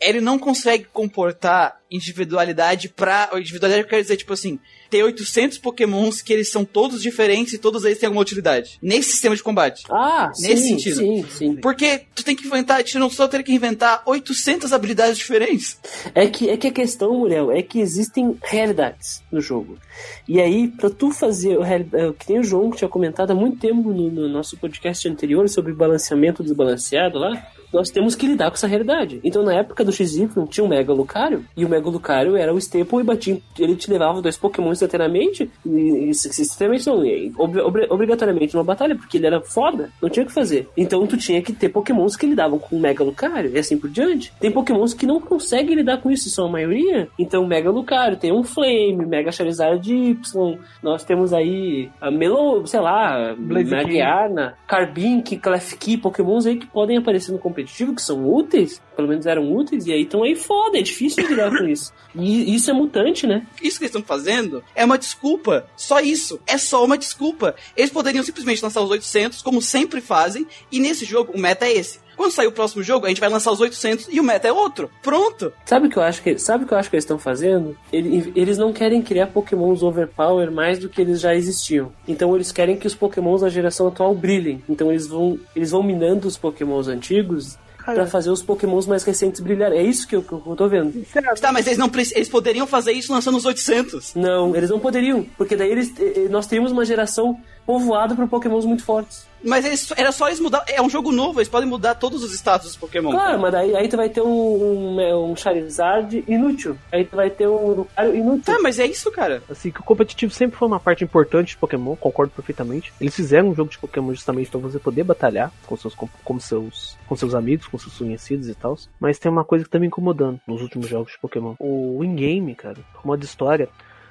Ele 0.00 0.20
não 0.20 0.38
consegue 0.38 0.84
comportar 0.92 1.80
individualidade 1.90 2.88
pra... 2.88 3.30
Individualidade 3.34 3.88
quer 3.88 4.00
dizer, 4.00 4.16
tipo 4.16 4.32
assim, 4.32 4.58
ter 4.90 5.02
800 5.02 5.58
Pokémons 5.58 6.22
que 6.22 6.32
eles 6.32 6.50
são 6.50 6.64
todos 6.64 7.02
diferentes 7.02 7.52
e 7.54 7.58
todos 7.58 7.84
eles 7.84 7.98
têm 7.98 8.06
alguma 8.06 8.22
utilidade. 8.22 8.78
Nesse 8.82 9.12
sistema 9.12 9.36
de 9.36 9.42
combate. 9.42 9.84
Ah, 9.90 10.30
Nesse 10.40 10.62
sim, 10.62 10.68
sentido. 10.78 10.96
sim, 10.96 11.26
sim. 11.30 11.56
Porque 11.56 12.02
tu 12.14 12.24
tem 12.24 12.34
que 12.34 12.46
inventar, 12.46 12.82
tu 12.82 12.98
não 12.98 13.10
só 13.10 13.28
ter 13.28 13.42
que 13.42 13.52
inventar 13.52 14.02
800 14.06 14.72
habilidades 14.72 15.18
diferentes. 15.18 15.78
É 16.14 16.26
que, 16.26 16.48
é 16.48 16.56
que 16.56 16.66
a 16.66 16.72
questão, 16.72 17.18
Muriel, 17.18 17.50
é 17.52 17.62
que 17.62 17.80
existem 17.80 18.36
realidades 18.42 19.22
no 19.30 19.40
jogo. 19.40 19.78
E 20.26 20.40
aí, 20.40 20.68
pra 20.68 20.90
tu 20.90 21.10
fazer 21.10 21.58
o 21.58 21.64
é, 21.64 22.12
que 22.18 22.26
tem 22.26 22.38
o 22.38 22.44
João 22.44 22.70
que 22.70 22.78
tinha 22.78 22.88
comentado 22.88 23.30
há 23.30 23.34
muito 23.34 23.58
tempo 23.58 23.92
no, 23.92 24.10
no 24.10 24.28
nosso 24.28 24.56
podcast 24.56 25.08
anterior 25.08 25.48
sobre 25.48 25.72
balanceamento 25.72 26.42
desbalanceado 26.42 27.18
lá, 27.18 27.50
nós 27.72 27.90
temos 27.90 28.14
que 28.14 28.26
lidar 28.26 28.50
com 28.50 28.56
essa 28.56 28.66
realidade. 28.66 29.20
Então, 29.22 29.42
na 29.42 29.54
época 29.54 29.84
do 29.84 29.92
XY, 29.92 30.28
tinha 30.48 30.64
o 30.64 30.68
Mega 30.68 30.92
Lucario, 30.92 31.44
e 31.56 31.64
o 31.64 31.68
Mega 31.68 31.88
Lucario 31.88 32.36
era 32.36 32.52
o 32.52 32.58
Staple 32.58 33.00
e 33.00 33.04
batia, 33.04 33.40
ele 33.58 33.76
te 33.76 33.90
levava 33.90 34.22
dois 34.22 34.36
Pokémon 34.36 34.72
instantaneamente, 34.84 35.50
instantaneamente 35.66 36.86
não, 36.86 36.98
obri- 37.38 37.86
obrigatoriamente 37.90 38.54
numa 38.54 38.64
batalha, 38.64 38.94
porque 38.94 39.16
ele 39.18 39.26
era 39.26 39.40
foda, 39.40 39.90
não 40.00 40.08
tinha 40.08 40.24
o 40.24 40.26
que 40.26 40.32
fazer. 40.32 40.68
Então, 40.76 41.06
tu 41.06 41.16
tinha 41.16 41.42
que 41.42 41.52
ter 41.52 41.68
Pokémons 41.68 42.16
que 42.16 42.26
lidavam 42.26 42.58
com 42.58 42.76
o 42.76 42.80
Mega 42.80 43.02
Lucario, 43.04 43.50
e 43.54 43.58
assim 43.58 43.78
por 43.78 43.90
diante. 43.90 44.32
Tem 44.40 44.50
Pokémons 44.50 44.94
que 44.94 45.06
não 45.06 45.20
conseguem 45.20 45.74
lidar 45.76 45.98
com 45.98 46.10
isso, 46.10 46.30
são 46.30 46.46
a 46.46 46.50
maioria. 46.50 47.08
Então, 47.18 47.46
Mega 47.46 47.70
Lucario, 47.70 48.16
tem 48.16 48.32
um 48.32 48.42
Flame, 48.42 49.06
Mega 49.06 49.32
Charizard 49.32 49.88
Y, 49.92 50.58
nós 50.82 51.04
temos 51.04 51.32
aí 51.32 51.90
a 52.00 52.10
Melo, 52.10 52.66
sei 52.66 52.80
lá. 52.80 53.34
Magiarna, 53.38 54.54
Carbink, 54.66 55.36
Klefki, 55.38 55.96
Pokémons 55.96 56.46
aí 56.46 56.56
que 56.56 56.66
podem 56.66 56.96
aparecer 56.96 57.32
no 57.32 57.38
competitivo, 57.38 57.94
que 57.94 58.02
são 58.02 58.28
úteis, 58.28 58.80
pelo 58.98 59.06
menos 59.08 59.26
eram 59.26 59.54
úteis, 59.54 59.86
e 59.86 59.92
aí 59.92 60.02
estão 60.02 60.24
aí 60.24 60.34
foda, 60.34 60.76
é 60.76 60.82
difícil 60.82 61.22
de 61.22 61.30
lidar 61.30 61.56
com 61.56 61.68
isso. 61.68 61.92
E 62.16 62.52
isso 62.52 62.68
é 62.68 62.74
mutante, 62.74 63.28
né? 63.28 63.46
Isso 63.62 63.78
que 63.78 63.84
eles 63.84 63.94
estão 63.94 64.02
fazendo 64.02 64.60
é 64.74 64.84
uma 64.84 64.98
desculpa. 64.98 65.64
Só 65.76 66.00
isso. 66.00 66.40
É 66.48 66.58
só 66.58 66.84
uma 66.84 66.98
desculpa. 66.98 67.54
Eles 67.76 67.92
poderiam 67.92 68.24
simplesmente 68.24 68.60
lançar 68.60 68.80
os 68.82 68.90
800, 68.90 69.40
como 69.40 69.62
sempre 69.62 70.00
fazem, 70.00 70.48
e 70.72 70.80
nesse 70.80 71.04
jogo 71.04 71.32
o 71.32 71.38
meta 71.38 71.64
é 71.64 71.74
esse. 71.74 72.00
Quando 72.16 72.32
sair 72.32 72.48
o 72.48 72.52
próximo 72.52 72.82
jogo, 72.82 73.06
a 73.06 73.08
gente 73.08 73.20
vai 73.20 73.28
lançar 73.28 73.52
os 73.52 73.60
800 73.60 74.08
e 74.10 74.18
o 74.18 74.24
meta 74.24 74.48
é 74.48 74.52
outro. 74.52 74.90
Pronto. 75.00 75.52
Sabe 75.64 75.86
o 75.86 75.90
que 75.90 75.96
eu 75.96 76.02
acho 76.02 76.20
que, 76.20 76.36
sabe 76.36 76.64
o 76.64 76.66
que 76.66 76.74
eu 76.74 76.78
acho 76.78 76.90
que 76.90 76.96
eles 76.96 77.04
estão 77.04 77.20
fazendo? 77.20 77.76
Ele- 77.92 78.32
Eles 78.34 78.58
não 78.58 78.72
querem 78.72 79.00
criar 79.00 79.28
Pokémons 79.28 79.84
overpower 79.84 80.50
mais 80.50 80.80
do 80.80 80.88
que 80.88 81.00
eles 81.00 81.20
já 81.20 81.32
existiam. 81.36 81.92
Então 82.08 82.34
eles 82.34 82.50
querem 82.50 82.76
que 82.76 82.88
os 82.88 82.94
Pokémons 82.96 83.42
da 83.42 83.48
geração 83.48 83.86
atual 83.86 84.12
brilhem. 84.16 84.60
Então 84.68 84.90
eles 84.90 85.06
vão, 85.06 85.38
eles 85.54 85.70
vão 85.70 85.84
minando 85.84 86.26
os 86.26 86.36
Pokémons 86.36 86.88
antigos 86.88 87.56
pra 87.94 88.06
fazer 88.06 88.30
os 88.30 88.42
Pokémons 88.42 88.86
mais 88.86 89.04
recentes 89.04 89.40
brilharem. 89.40 89.78
É 89.78 89.82
isso 89.82 90.06
que 90.06 90.16
eu, 90.16 90.22
que 90.22 90.32
eu 90.32 90.56
tô 90.56 90.68
vendo. 90.68 91.04
Tá, 91.40 91.52
mas 91.52 91.66
eles 91.66 91.78
não 91.78 91.90
eles 92.14 92.28
poderiam 92.28 92.66
fazer 92.66 92.92
isso 92.92 93.12
lançando 93.12 93.36
os 93.36 93.44
800. 93.44 94.14
Não, 94.14 94.54
eles 94.54 94.70
não 94.70 94.78
poderiam, 94.78 95.26
porque 95.36 95.56
daí 95.56 95.70
eles, 95.70 95.92
eh, 95.98 96.12
eh, 96.16 96.28
nós 96.28 96.46
teríamos 96.46 96.72
uma 96.72 96.84
geração 96.84 97.38
povoado 97.68 98.16
por 98.16 98.26
pokémons 98.26 98.64
muito 98.64 98.82
fortes. 98.82 99.28
Mas 99.44 99.62
eles, 99.66 99.92
era 99.94 100.10
só 100.10 100.26
eles 100.26 100.40
mudar. 100.40 100.64
É 100.66 100.80
um 100.80 100.88
jogo 100.88 101.12
novo, 101.12 101.38
eles 101.38 101.50
podem 101.50 101.68
mudar 101.68 101.96
todos 101.96 102.24
os 102.24 102.32
status 102.32 102.68
dos 102.68 102.76
Pokémon. 102.78 103.10
Claro, 103.10 103.38
mas 103.38 103.52
daí, 103.52 103.76
aí 103.76 103.86
tu 103.86 103.96
vai 103.98 104.08
ter 104.08 104.22
um, 104.22 104.26
um, 104.26 105.30
um 105.30 105.36
Charizard 105.36 106.24
inútil. 106.26 106.78
Aí 106.90 107.04
tu 107.04 107.14
vai 107.14 107.28
ter 107.28 107.46
um 107.46 107.74
Lucario 107.74 108.14
inútil. 108.16 108.54
Tá, 108.54 108.58
mas 108.62 108.78
é 108.78 108.86
isso, 108.86 109.12
cara. 109.12 109.42
Assim, 109.50 109.70
que 109.70 109.80
o 109.80 109.84
competitivo 109.84 110.32
sempre 110.32 110.56
foi 110.58 110.66
uma 110.66 110.80
parte 110.80 111.04
importante 111.04 111.48
de 111.48 111.58
Pokémon, 111.58 111.94
concordo 111.94 112.32
perfeitamente. 112.34 112.90
Eles 112.98 113.14
fizeram 113.14 113.50
um 113.50 113.54
jogo 113.54 113.70
de 113.70 113.78
Pokémon 113.78 114.14
justamente 114.14 114.50
pra 114.50 114.60
você 114.60 114.78
poder 114.78 115.04
batalhar 115.04 115.52
com 115.66 115.76
seus, 115.76 115.94
com, 115.94 116.08
com 116.24 116.40
seus, 116.40 116.96
com 117.06 117.14
seus 117.14 117.34
amigos, 117.34 117.66
com 117.66 117.76
seus 117.76 117.98
conhecidos 117.98 118.48
e 118.48 118.54
tal. 118.54 118.78
Mas 118.98 119.18
tem 119.18 119.30
uma 119.30 119.44
coisa 119.44 119.66
que 119.66 119.70
tá 119.70 119.78
me 119.78 119.88
incomodando 119.88 120.40
nos 120.46 120.62
últimos 120.62 120.88
jogos 120.88 121.12
de 121.12 121.18
Pokémon. 121.18 121.54
O 121.58 122.02
in-game, 122.02 122.54
cara, 122.54 122.78
o 123.04 123.06
modo 123.06 123.22
história, 123.22 123.68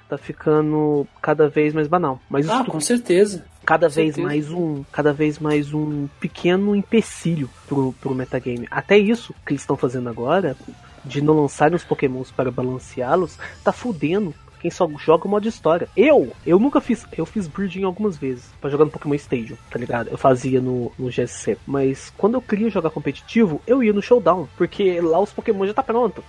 tá 0.10 0.18
ficando 0.18 1.08
cada 1.22 1.48
vez 1.50 1.74
mais 1.74 1.88
banal. 1.88 2.20
Mas 2.30 2.50
Ah, 2.50 2.64
com 2.64 2.80
certeza. 2.80 3.46
cada 3.66 3.88
com 3.90 3.96
vez 3.96 4.16
certeza. 4.16 4.28
mais 4.28 4.52
um 4.52 4.84
cada 4.92 5.12
vez 5.14 5.40
mais 5.40 5.74
um 5.74 6.08
pequeno 6.20 6.76
empecilho 6.76 7.50
pro, 7.68 7.94
pro 8.00 8.16
metagame. 8.16 8.68
Até 8.72 8.98
isso 8.98 9.34
que 9.46 9.54
eles 9.54 9.62
estão 9.62 9.76
fazendo 9.78 10.10
agora, 10.10 10.56
de 11.04 11.22
não 11.22 11.42
lançarem 11.42 11.76
os 11.76 11.84
pokémons 11.84 12.32
para 12.32 12.52
balanceá-los, 12.52 13.38
tá 13.64 13.72
fudendo 13.72 14.34
quem 14.60 14.72
só 14.72 14.90
joga 14.98 15.28
o 15.28 15.30
modo 15.30 15.48
história. 15.48 15.88
Eu, 15.96 16.32
eu 16.46 16.58
nunca 16.58 16.82
fiz, 16.82 17.06
eu 17.16 17.26
fiz 17.28 17.46
breeding 17.48 17.84
algumas 17.84 18.18
vezes 18.18 18.46
pra 18.60 18.70
jogar 18.72 18.86
no 18.86 18.92
Pokémon 18.92 19.14
Stadium, 19.14 19.56
tá 19.70 19.78
ligado? 19.78 20.08
Eu 20.10 20.18
fazia 20.18 20.60
no, 20.60 20.92
no 20.98 21.12
GSC. 21.12 21.58
Mas 21.66 22.12
quando 22.18 22.34
eu 22.36 22.42
queria 22.42 22.70
jogar 22.70 22.90
competitivo, 22.90 23.62
eu 23.68 23.84
ia 23.84 23.94
no 23.94 24.02
Showdown, 24.02 24.48
porque 24.58 25.00
lá 25.00 25.20
os 25.20 25.32
Pokémon 25.32 25.68
já 25.68 25.76
tá 25.76 25.84
pronto. 25.84 26.24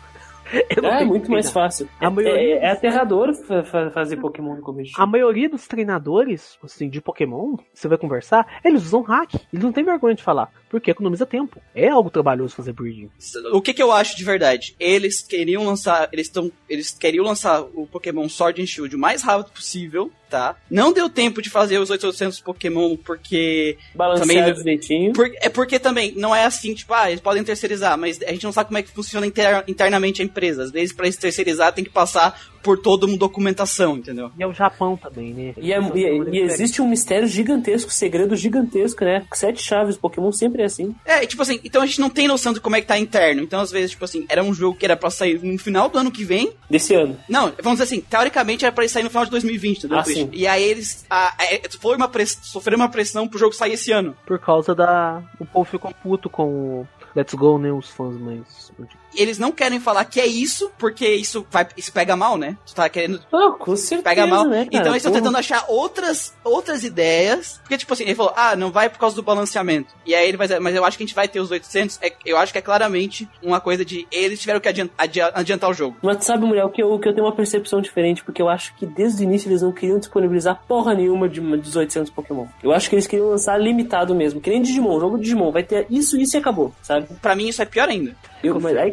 É 1.01 1.05
muito 1.05 1.31
mais 1.31 1.51
fácil. 1.51 1.89
A 2.01 2.07
É, 2.07 2.11
maioria 2.11 2.55
é, 2.55 2.65
é 2.65 2.69
dos- 2.71 2.79
aterrador 2.79 3.35
fa- 3.35 3.65
fa- 3.65 3.91
fazer 3.91 4.17
Pokémon 4.17 4.57
no 4.57 4.63
competitivo. 4.63 5.01
A 5.03 5.07
maioria 5.07 5.49
dos 5.49 5.67
treinadores, 5.67 6.59
assim, 6.63 6.89
de 6.89 7.01
Pokémon, 7.01 7.57
você 7.73 7.89
vai 7.89 7.99
conversar, 7.99 8.47
eles 8.65 8.85
usam 8.85 9.03
hack. 9.03 9.35
Eles 9.53 9.65
não 9.65 9.73
têm 9.73 9.85
vergonha 9.85 10.15
de 10.15 10.23
falar. 10.23 10.51
Porque 10.71 10.91
economiza 10.91 11.25
tempo. 11.25 11.61
É 11.75 11.89
algo 11.89 12.11
trabalhoso 12.11 12.55
fazer 12.55 12.73
breeding. 12.73 13.11
O 13.53 13.61
que 13.63 13.73
que 13.73 13.83
eu 13.83 13.91
acho 13.91 14.17
de 14.17 14.25
verdade? 14.25 14.75
Eles 14.79 15.23
queriam 15.23 15.65
lançar, 15.65 16.09
eles 16.13 16.27
estão, 16.27 16.53
eles 16.69 16.91
queriam 16.93 17.25
lançar 17.25 17.63
o 17.63 17.87
Pokémon 17.87 18.29
Sword 18.29 18.61
and 18.63 18.67
Shield 18.67 18.95
o 18.95 18.99
mais 18.99 19.23
rápido 19.23 19.53
possível, 19.53 20.11
tá? 20.29 20.57
Não 20.71 20.93
deu 20.93 21.09
tempo 21.09 21.41
de 21.43 21.49
fazer 21.51 21.79
os 21.79 21.91
800 21.91 22.41
Pokémon 22.41 22.97
porque 22.97 23.77
Balanceado 23.95 24.29
também- 24.31 24.55
direitinho. 24.55 25.13
Por- 25.13 25.31
é 25.41 25.49
porque 25.49 25.79
também 25.79 26.13
não 26.17 26.35
é 26.35 26.45
assim, 26.45 26.75
tipo, 26.75 26.93
ah, 26.95 27.11
eles 27.11 27.21
podem 27.21 27.43
terceirizar, 27.45 27.97
mas 27.97 28.21
a 28.23 28.31
gente 28.31 28.45
não 28.45 28.53
sabe 28.53 28.69
como 28.69 28.79
é 28.79 28.83
que 28.83 28.91
funciona 28.91 29.27
inter- 29.27 29.65
internamente 29.67 30.21
a 30.23 30.25
empresa. 30.25 30.63
Às 30.65 30.71
vezes, 30.71 30.93
pra 30.95 31.07
eles 31.07 31.17
terceirizar, 31.17 31.73
tem 31.73 31.85
que 31.85 31.91
passar 31.91 32.39
por 32.63 32.79
toda 32.79 33.07
uma 33.07 33.17
documentação, 33.17 33.97
entendeu? 33.97 34.31
E 34.39 34.43
é 34.43 34.47
o 34.47 34.53
Japão 34.53 34.97
também, 34.97 35.33
né? 35.33 35.55
E, 35.57 35.73
é- 35.73 35.81
e- 35.95 36.37
e 36.37 36.41
existe 36.41 36.83
um 36.83 36.89
mistério 36.89 37.27
gigantesco, 37.29 37.91
segredo 37.91 38.35
gigantesco, 38.37 39.05
né? 39.05 39.25
Sete 39.33 39.63
chaves, 39.63 39.97
Pokémon 39.97 40.33
sempre 40.33 40.63
é 40.63 40.67
assim. 40.67 40.95
É, 41.05 41.23
e, 41.23 41.27
tipo 41.27 41.43
assim, 41.43 41.61
então 41.65 41.83
a 41.83 41.87
gente 41.87 42.01
não 42.01 42.11
tem 42.11 42.27
noção 42.29 42.53
de 42.53 42.61
como 42.61 42.77
é 42.77 42.81
que 42.81 42.87
tá 42.87 42.99
interno. 42.99 43.43
Então, 43.43 43.61
às 43.61 43.71
vezes, 43.71 43.91
tipo 43.93 44.05
assim, 44.05 44.25
era 44.29 44.43
um 44.43 44.53
jogo 44.53 44.77
que 44.77 44.85
era 44.85 44.97
pra 44.97 45.11
sair 45.11 45.43
no 45.43 45.59
final 45.59 45.89
do 45.89 45.99
ano 45.99 46.11
que 46.11 46.25
vem. 46.25 46.53
Desse 46.69 46.95
ano. 46.95 47.17
Não, 47.29 47.53
vamos 47.63 47.79
dizer 47.79 47.85
assim, 47.85 48.01
teoricamente 48.01 48.65
era 48.65 48.73
pra 48.73 48.85
ele 48.85 48.89
sair 48.93 49.03
no 49.03 49.11
final 49.11 49.25
de 49.25 49.31
2020, 49.31 49.79
entendeu? 49.79 49.99
Ah, 49.99 50.05
sim. 50.05 50.29
E 50.33 50.47
aí 50.47 50.63
eles 50.63 51.05
a, 51.09 51.29
a- 51.29 51.37
foi 51.81 51.97
uma 51.97 52.09
press, 52.09 52.39
sofreram 52.43 52.79
uma 52.79 52.89
pressão 52.91 53.27
pro 53.29 53.39
jogo 53.39 53.55
sair 53.55 53.73
esse 53.75 53.93
ano. 53.93 54.17
Por 54.27 54.39
causa 54.39 54.75
da. 54.75 55.23
O 55.39 55.47
povo 55.47 55.65
ficou 55.69 55.93
puto 56.03 56.29
com 56.29 56.45
o 56.81 56.89
Let's 57.15 57.35
Go, 57.35 57.59
né? 57.59 57.73
Os 57.73 57.89
fãs 57.91 58.17
mais. 58.19 58.73
Eles 59.15 59.39
não 59.39 59.51
querem 59.51 59.81
falar 59.81 60.05
que 60.05 60.21
é 60.21 60.27
isso, 60.27 60.71
porque 60.79 61.07
isso 61.09 61.47
vai 61.51 61.67
isso 61.77 61.93
pega 61.93 62.15
mal, 62.17 62.37
né? 62.37 62.57
Tu 62.67 62.75
tá 62.75 62.89
querendo 62.89 63.21
Ah, 63.33 63.53
com 63.59 63.75
certeza, 63.77 64.03
pega 64.03 64.27
mal. 64.27 64.45
né, 64.47 64.65
cara? 64.65 64.69
então 64.73 64.93
eles 64.93 64.97
estão 64.97 65.13
tentando 65.13 65.37
achar 65.37 65.65
outras, 65.69 66.35
outras 66.45 66.85
ideias. 66.85 67.59
Porque, 67.63 67.79
tipo 67.79 67.93
assim, 67.93 68.05
ele 68.05 68.15
falou, 68.15 68.33
ah, 68.37 68.55
não 68.57 68.71
vai 68.71 68.89
por 68.89 68.99
causa 68.99 69.17
do 69.17 69.23
balanceamento. 69.23 69.95
E 70.05 70.15
aí 70.15 70.29
ele 70.29 70.37
vai 70.37 70.47
dizer, 70.47 70.61
mas 70.61 70.75
eu 70.75 70.85
acho 70.85 70.97
que 70.97 71.05
a 71.05 71.07
gente 71.07 71.15
vai 71.15 71.29
ter 71.29 71.41
os 71.41 71.51
800. 71.51 71.99
É, 72.03 72.13
eu 72.25 72.37
acho 72.37 72.53
que 72.53 72.59
é 72.59 72.63
claramente 72.63 73.29
uma 73.43 73.61
coisa 73.61 73.85
de 73.85 74.07
eles 74.11 74.41
tiveram 74.41 74.61
que 74.61 74.69
adian- 74.69 74.89
adia- 74.97 75.31
adiantar 75.35 75.71
o 75.71 75.75
jogo. 75.75 75.97
Mas 76.03 76.25
sabe, 76.25 76.45
mulher, 76.47 76.65
o 76.65 76.71
que, 76.71 76.83
eu, 76.83 76.99
que 76.99 77.09
eu 77.09 77.15
tenho 77.15 77.27
uma 77.27 77.35
percepção 77.35 77.81
diferente, 77.81 78.23
porque 78.25 78.43
eu 78.43 78.49
acho 78.49 78.75
que 78.77 78.87
desde 78.87 79.23
o 79.23 79.25
início 79.25 79.49
eles 79.49 79.63
não 79.63 79.73
queriam 79.73 79.99
disponibilizar 79.99 80.61
porra 80.69 80.95
nenhuma 80.95 81.29
de, 81.29 81.41
de 81.41 81.79
800 81.79 82.11
Pokémon. 82.11 82.47
Eu 82.63 82.73
acho 82.73 82.89
que 82.89 82.95
eles 82.97 83.07
queriam 83.07 83.29
lançar 83.31 83.59
limitado 83.59 84.15
mesmo, 84.15 84.41
que 84.41 84.51
nem 84.51 84.61
Digimon, 84.63 85.01
jogo 85.01 85.19
Digimon, 85.19 85.51
vai 85.51 85.63
ter 85.63 85.87
isso, 85.91 86.19
isso 86.21 86.37
e 86.37 86.39
acabou, 86.39 86.73
sabe? 86.83 87.07
Pra 87.23 87.35
mim 87.35 87.49
isso 87.49 87.63
é 87.63 87.65
pior 87.65 87.89
ainda. 87.89 88.15
Eu, 88.43 88.61
mas 88.61 88.77
aí 88.77 88.91